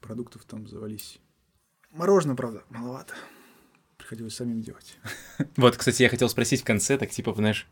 Продуктов 0.00 0.44
там 0.44 0.66
завались. 0.66 1.20
Мороженое, 1.92 2.34
правда, 2.34 2.64
маловато. 2.68 3.14
Приходилось 3.96 4.34
самим 4.34 4.60
делать. 4.60 4.98
Вот, 5.56 5.76
кстати, 5.76 6.02
я 6.02 6.08
хотел 6.08 6.28
спросить 6.28 6.62
в 6.62 6.64
конце, 6.64 6.98
так 6.98 7.10
типа, 7.10 7.32
знаешь, 7.32 7.68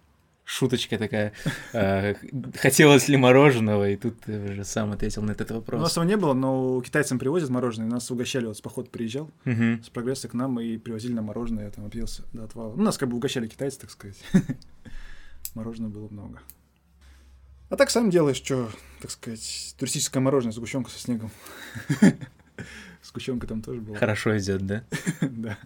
шуточка 0.50 0.98
такая. 0.98 1.32
Э, 1.72 2.14
хотелось 2.56 3.08
ли 3.08 3.16
мороженого, 3.16 3.90
и 3.90 3.96
тут 3.96 4.20
ты 4.20 4.52
уже 4.52 4.64
сам 4.64 4.90
ответил 4.90 5.22
на 5.22 5.32
этот 5.32 5.50
вопрос. 5.52 5.78
У 5.78 5.82
нас 5.82 5.96
его 5.96 6.04
не 6.04 6.16
было, 6.16 6.34
но 6.34 6.80
китайцам 6.80 7.18
привозят 7.18 7.48
мороженое, 7.48 7.88
нас 7.88 8.10
угощали, 8.10 8.46
вот 8.46 8.56
с 8.56 8.60
поход 8.60 8.90
приезжал, 8.90 9.30
с 9.44 9.88
прогресса 9.88 10.28
к 10.28 10.34
нам, 10.34 10.58
и 10.58 10.76
привозили 10.78 11.12
на 11.12 11.22
мороженое, 11.22 11.64
я 11.64 11.70
там 11.70 11.86
опился 11.86 12.24
до 12.32 12.44
отвала. 12.44 12.74
Ну, 12.74 12.82
нас 12.82 12.98
как 12.98 13.08
бы 13.08 13.16
угощали 13.16 13.46
китайцы, 13.46 13.80
так 13.80 13.90
сказать. 13.90 14.18
Мороженого 15.54 15.92
было 15.92 16.08
много. 16.08 16.40
А 17.68 17.76
так 17.76 17.90
сам 17.90 18.10
делаешь, 18.10 18.36
что, 18.36 18.68
так 19.00 19.12
сказать, 19.12 19.74
туристическое 19.78 20.20
мороженое, 20.20 20.52
сгущенка 20.52 20.90
со 20.90 20.98
снегом. 20.98 21.30
Сгущенка 23.02 23.46
там 23.46 23.62
тоже 23.62 23.80
была. 23.80 23.96
Хорошо 23.96 24.36
идет, 24.36 24.66
да? 24.66 24.84
Да. 25.20 25.56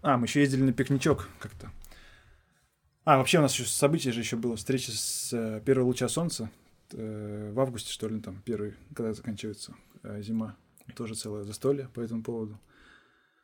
А, 0.00 0.16
мы 0.16 0.26
еще 0.26 0.40
ездили 0.40 0.62
на 0.62 0.72
пикничок 0.72 1.28
как-то. 1.38 1.70
А, 3.08 3.16
вообще 3.16 3.38
у 3.38 3.40
нас 3.40 3.54
еще 3.54 3.64
событие 3.64 4.12
же 4.12 4.20
еще 4.20 4.36
было. 4.36 4.54
Встреча 4.56 4.92
с 4.92 5.30
э, 5.32 5.62
первого 5.64 5.86
луча 5.86 6.06
солнца 6.08 6.50
э, 6.92 7.52
в 7.54 7.58
августе, 7.58 7.90
что 7.90 8.06
ли, 8.06 8.20
там, 8.20 8.42
первый, 8.44 8.74
когда 8.94 9.14
заканчивается 9.14 9.74
э, 10.02 10.20
зима. 10.20 10.56
Тоже 10.94 11.14
целое 11.14 11.44
застолье 11.44 11.88
по 11.94 12.00
этому 12.00 12.22
поводу. 12.22 12.60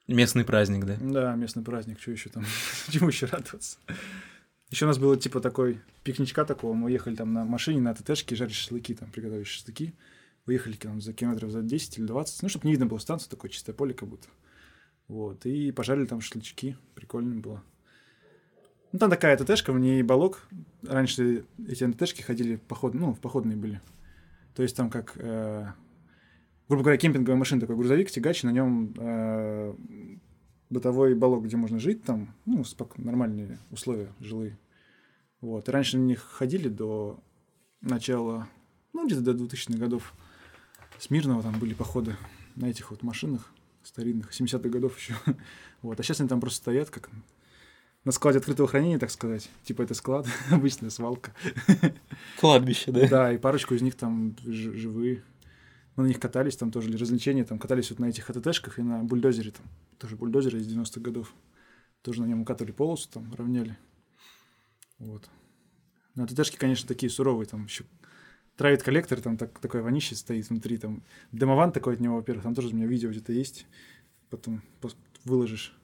Местный 0.06 0.44
праздник, 0.44 0.84
да? 0.84 0.98
Да, 1.00 1.34
местный 1.34 1.62
праздник. 1.62 1.98
Что 1.98 2.10
еще 2.10 2.28
там? 2.28 2.44
Чему 2.90 3.08
еще 3.08 3.24
радоваться? 3.24 3.78
Еще 4.68 4.84
у 4.84 4.88
нас 4.88 4.98
было 4.98 5.16
типа 5.16 5.40
такой 5.40 5.80
пикничка 6.02 6.44
такого. 6.44 6.74
Мы 6.74 6.90
ехали 6.90 7.14
там 7.14 7.32
на 7.32 7.46
машине, 7.46 7.80
на 7.80 7.94
ТТшке, 7.94 8.36
жарить 8.36 8.54
шашлыки, 8.54 8.94
там, 8.94 9.10
приготовить 9.10 9.46
шашлыки. 9.46 9.94
Выехали 10.44 10.74
там 10.74 11.00
за 11.00 11.14
километров 11.14 11.50
за 11.50 11.62
10 11.62 12.00
или 12.00 12.06
20, 12.06 12.42
ну, 12.42 12.48
чтобы 12.50 12.66
не 12.66 12.72
видно 12.72 12.84
было 12.84 12.98
станцию, 12.98 13.30
такое 13.30 13.50
чистое 13.50 13.74
поле 13.74 13.94
как 13.94 14.10
будто. 14.10 14.28
Вот, 15.08 15.46
и 15.46 15.72
пожарили 15.72 16.04
там 16.04 16.20
шашлычки. 16.20 16.76
Прикольно 16.94 17.40
было. 17.40 17.62
Ну, 18.94 19.00
там 19.00 19.10
такая 19.10 19.36
ТТшка, 19.36 19.72
в 19.72 19.80
ней 19.80 20.04
балок. 20.04 20.46
Раньше 20.84 21.44
эти 21.66 21.90
ТТшки 21.90 22.22
ходили 22.22 22.54
поход, 22.54 22.94
ну, 22.94 23.12
в 23.12 23.18
походные 23.18 23.56
были. 23.56 23.80
То 24.54 24.62
есть 24.62 24.76
там 24.76 24.88
как, 24.88 25.14
э, 25.16 25.66
грубо 26.68 26.84
говоря, 26.84 26.96
кемпинговая 26.96 27.36
машина, 27.36 27.60
такой 27.60 27.74
грузовик, 27.74 28.08
тягач, 28.08 28.44
на 28.44 28.52
нем 28.52 28.94
э, 28.96 29.74
бытовой 30.70 31.16
балок, 31.16 31.44
где 31.44 31.56
можно 31.56 31.80
жить, 31.80 32.04
там, 32.04 32.36
ну, 32.46 32.62
спок- 32.62 32.96
нормальные 32.96 33.58
условия 33.72 34.12
жилые. 34.20 34.56
Вот. 35.40 35.68
И 35.68 35.72
раньше 35.72 35.98
на 35.98 36.04
них 36.04 36.20
ходили 36.20 36.68
до 36.68 37.18
начала, 37.80 38.46
ну, 38.92 39.08
где-то 39.08 39.22
до 39.22 39.32
2000-х 39.32 39.76
годов. 39.76 40.14
Мирного 41.10 41.42
там 41.42 41.58
были 41.58 41.74
походы 41.74 42.16
на 42.54 42.66
этих 42.66 42.92
вот 42.92 43.02
машинах 43.02 43.52
старинных, 43.82 44.30
70-х 44.30 44.68
годов 44.68 44.96
еще. 44.96 45.16
вот. 45.82 45.98
А 45.98 46.02
сейчас 46.04 46.20
они 46.20 46.28
там 46.28 46.40
просто 46.40 46.58
стоят, 46.58 46.90
как 46.90 47.10
на 48.04 48.12
складе 48.12 48.38
открытого 48.38 48.68
хранения, 48.68 48.98
так 48.98 49.10
сказать. 49.10 49.50
Типа 49.64 49.82
это 49.82 49.94
склад, 49.94 50.26
обычная 50.50 50.90
свалка. 50.90 51.32
Кладбище, 52.38 52.92
да? 52.92 53.08
Да, 53.08 53.32
и 53.32 53.38
парочку 53.38 53.74
из 53.74 53.82
них 53.82 53.94
там 53.94 54.36
живые. 54.44 55.22
Мы 55.96 56.04
на 56.04 56.08
них 56.08 56.20
катались, 56.20 56.56
там 56.56 56.70
тоже 56.70 56.88
для 56.88 56.98
развлечения, 56.98 57.44
там 57.44 57.58
катались 57.58 57.90
вот 57.90 58.00
на 58.00 58.06
этих 58.06 58.28
АТТшках 58.28 58.78
и 58.78 58.82
на 58.82 59.02
бульдозере 59.04 59.52
там. 59.52 59.64
Тоже 59.98 60.16
бульдозер 60.16 60.56
из 60.56 60.66
90-х 60.66 61.00
годов. 61.00 61.32
Тоже 62.02 62.20
на 62.20 62.26
нем 62.26 62.42
укатывали 62.42 62.72
полосу, 62.72 63.08
там 63.10 63.32
равняли. 63.34 63.78
Вот. 64.98 65.28
На 66.14 66.24
АТТшке, 66.24 66.58
конечно, 66.58 66.86
такие 66.86 67.10
суровые, 67.10 67.46
там 67.46 67.64
еще 67.64 67.84
травит 68.56 68.82
коллектор, 68.82 69.20
там 69.20 69.36
так, 69.36 69.58
такое 69.58 69.82
вонище 69.82 70.14
стоит 70.14 70.48
внутри, 70.48 70.78
там 70.78 71.02
дымован 71.32 71.72
такой 71.72 71.94
от 71.94 72.00
него, 72.00 72.16
во-первых, 72.16 72.44
там 72.44 72.54
тоже 72.54 72.68
у 72.68 72.74
меня 72.74 72.86
видео 72.86 73.10
где-то 73.10 73.32
есть, 73.32 73.66
потом 74.30 74.62
выложишь. 75.24 75.76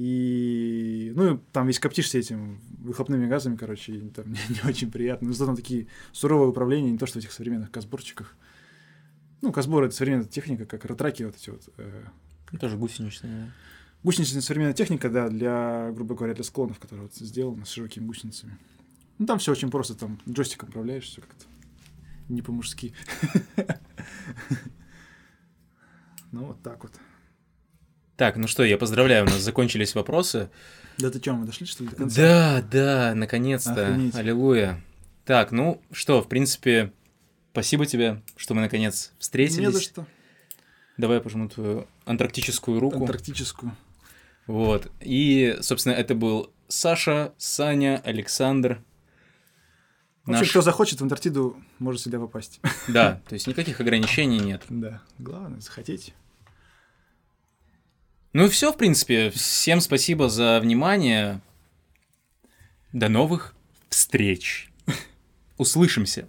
И, 0.00 1.12
ну, 1.16 1.38
там 1.50 1.66
весь 1.66 1.80
коптишься 1.80 2.18
этим 2.18 2.60
выхлопными 2.78 3.26
газами, 3.26 3.56
короче, 3.56 3.96
и 3.96 4.08
там 4.10 4.26
не, 4.32 4.38
не 4.48 4.68
очень 4.68 4.92
приятно. 4.92 5.26
Но 5.26 5.34
зато 5.34 5.46
там 5.46 5.56
такие 5.56 5.88
суровые 6.12 6.50
управления, 6.50 6.92
не 6.92 6.98
то, 6.98 7.06
что 7.06 7.18
в 7.18 7.22
этих 7.22 7.32
современных 7.32 7.72
казборчиках. 7.72 8.36
Ну, 9.40 9.50
казбор— 9.50 9.82
это 9.84 9.96
современная 9.96 10.28
техника, 10.28 10.66
как 10.66 10.84
ратраки 10.84 11.24
вот 11.24 11.34
эти 11.34 11.50
вот. 11.50 11.68
Э... 11.78 12.04
Тоже 12.60 12.76
гусеничные, 12.76 13.32
да. 13.32 13.52
Гусеничная 14.04 14.40
современная 14.40 14.72
техника, 14.72 15.10
да, 15.10 15.28
для, 15.28 15.90
грубо 15.90 16.14
говоря, 16.14 16.32
для 16.32 16.44
склонов, 16.44 16.78
которые 16.78 17.08
вот 17.08 17.16
сделаны 17.16 17.66
с 17.66 17.70
широкими 17.70 18.06
гусеницами. 18.06 18.56
Ну, 19.18 19.26
там 19.26 19.40
все 19.40 19.50
очень 19.50 19.68
просто, 19.68 19.96
там 19.96 20.20
джойстиком 20.28 20.68
управляешь, 20.68 21.06
все 21.06 21.22
как-то 21.22 21.44
не 22.28 22.40
по-мужски. 22.40 22.94
Ну, 26.30 26.44
вот 26.44 26.62
так 26.62 26.82
вот. 26.82 26.92
Так, 28.18 28.36
ну 28.36 28.48
что, 28.48 28.64
я 28.64 28.76
поздравляю, 28.76 29.26
у 29.26 29.28
нас 29.28 29.40
закончились 29.40 29.94
вопросы. 29.94 30.50
Да 30.98 31.08
ты 31.08 31.20
что, 31.20 31.34
мы 31.34 31.46
дошли, 31.46 31.66
что 31.66 31.84
ли, 31.84 31.90
до 31.90 31.94
конца? 31.94 32.16
Да, 32.20 32.62
да, 32.62 33.14
наконец-то. 33.14 33.96
Аллилуйя. 34.12 34.82
Так, 35.24 35.52
ну 35.52 35.80
что, 35.92 36.20
в 36.20 36.28
принципе, 36.28 36.92
спасибо 37.52 37.86
тебе, 37.86 38.20
что 38.36 38.54
мы 38.54 38.60
наконец 38.60 39.12
встретились. 39.20 39.68
Не 39.68 39.72
за 39.72 39.80
что. 39.80 40.06
Давай 40.96 41.18
я 41.18 41.22
пожму 41.22 41.48
твою 41.48 41.86
антарктическую 42.06 42.80
руку. 42.80 43.02
Антарктическую. 43.02 43.76
Вот. 44.48 44.90
И, 44.98 45.56
собственно, 45.60 45.92
это 45.92 46.16
был 46.16 46.52
Саша, 46.66 47.34
Саня, 47.38 48.02
Александр. 48.04 48.82
Наш... 50.26 50.50
кто 50.50 50.60
захочет 50.60 50.98
в 50.98 51.04
Антарктиду, 51.04 51.56
может 51.78 52.00
сюда 52.00 52.18
попасть. 52.18 52.60
Да, 52.88 53.22
то 53.28 53.34
есть 53.34 53.46
никаких 53.46 53.80
ограничений 53.80 54.40
нет. 54.40 54.64
Да, 54.68 55.02
главное, 55.20 55.60
захотите. 55.60 56.14
Ну 58.38 58.46
и 58.46 58.48
все, 58.48 58.72
в 58.72 58.76
принципе. 58.76 59.30
Всем 59.30 59.80
спасибо 59.80 60.28
за 60.28 60.60
внимание. 60.60 61.40
До 62.92 63.08
новых 63.08 63.52
встреч. 63.88 64.70
услышимся. 65.58 66.28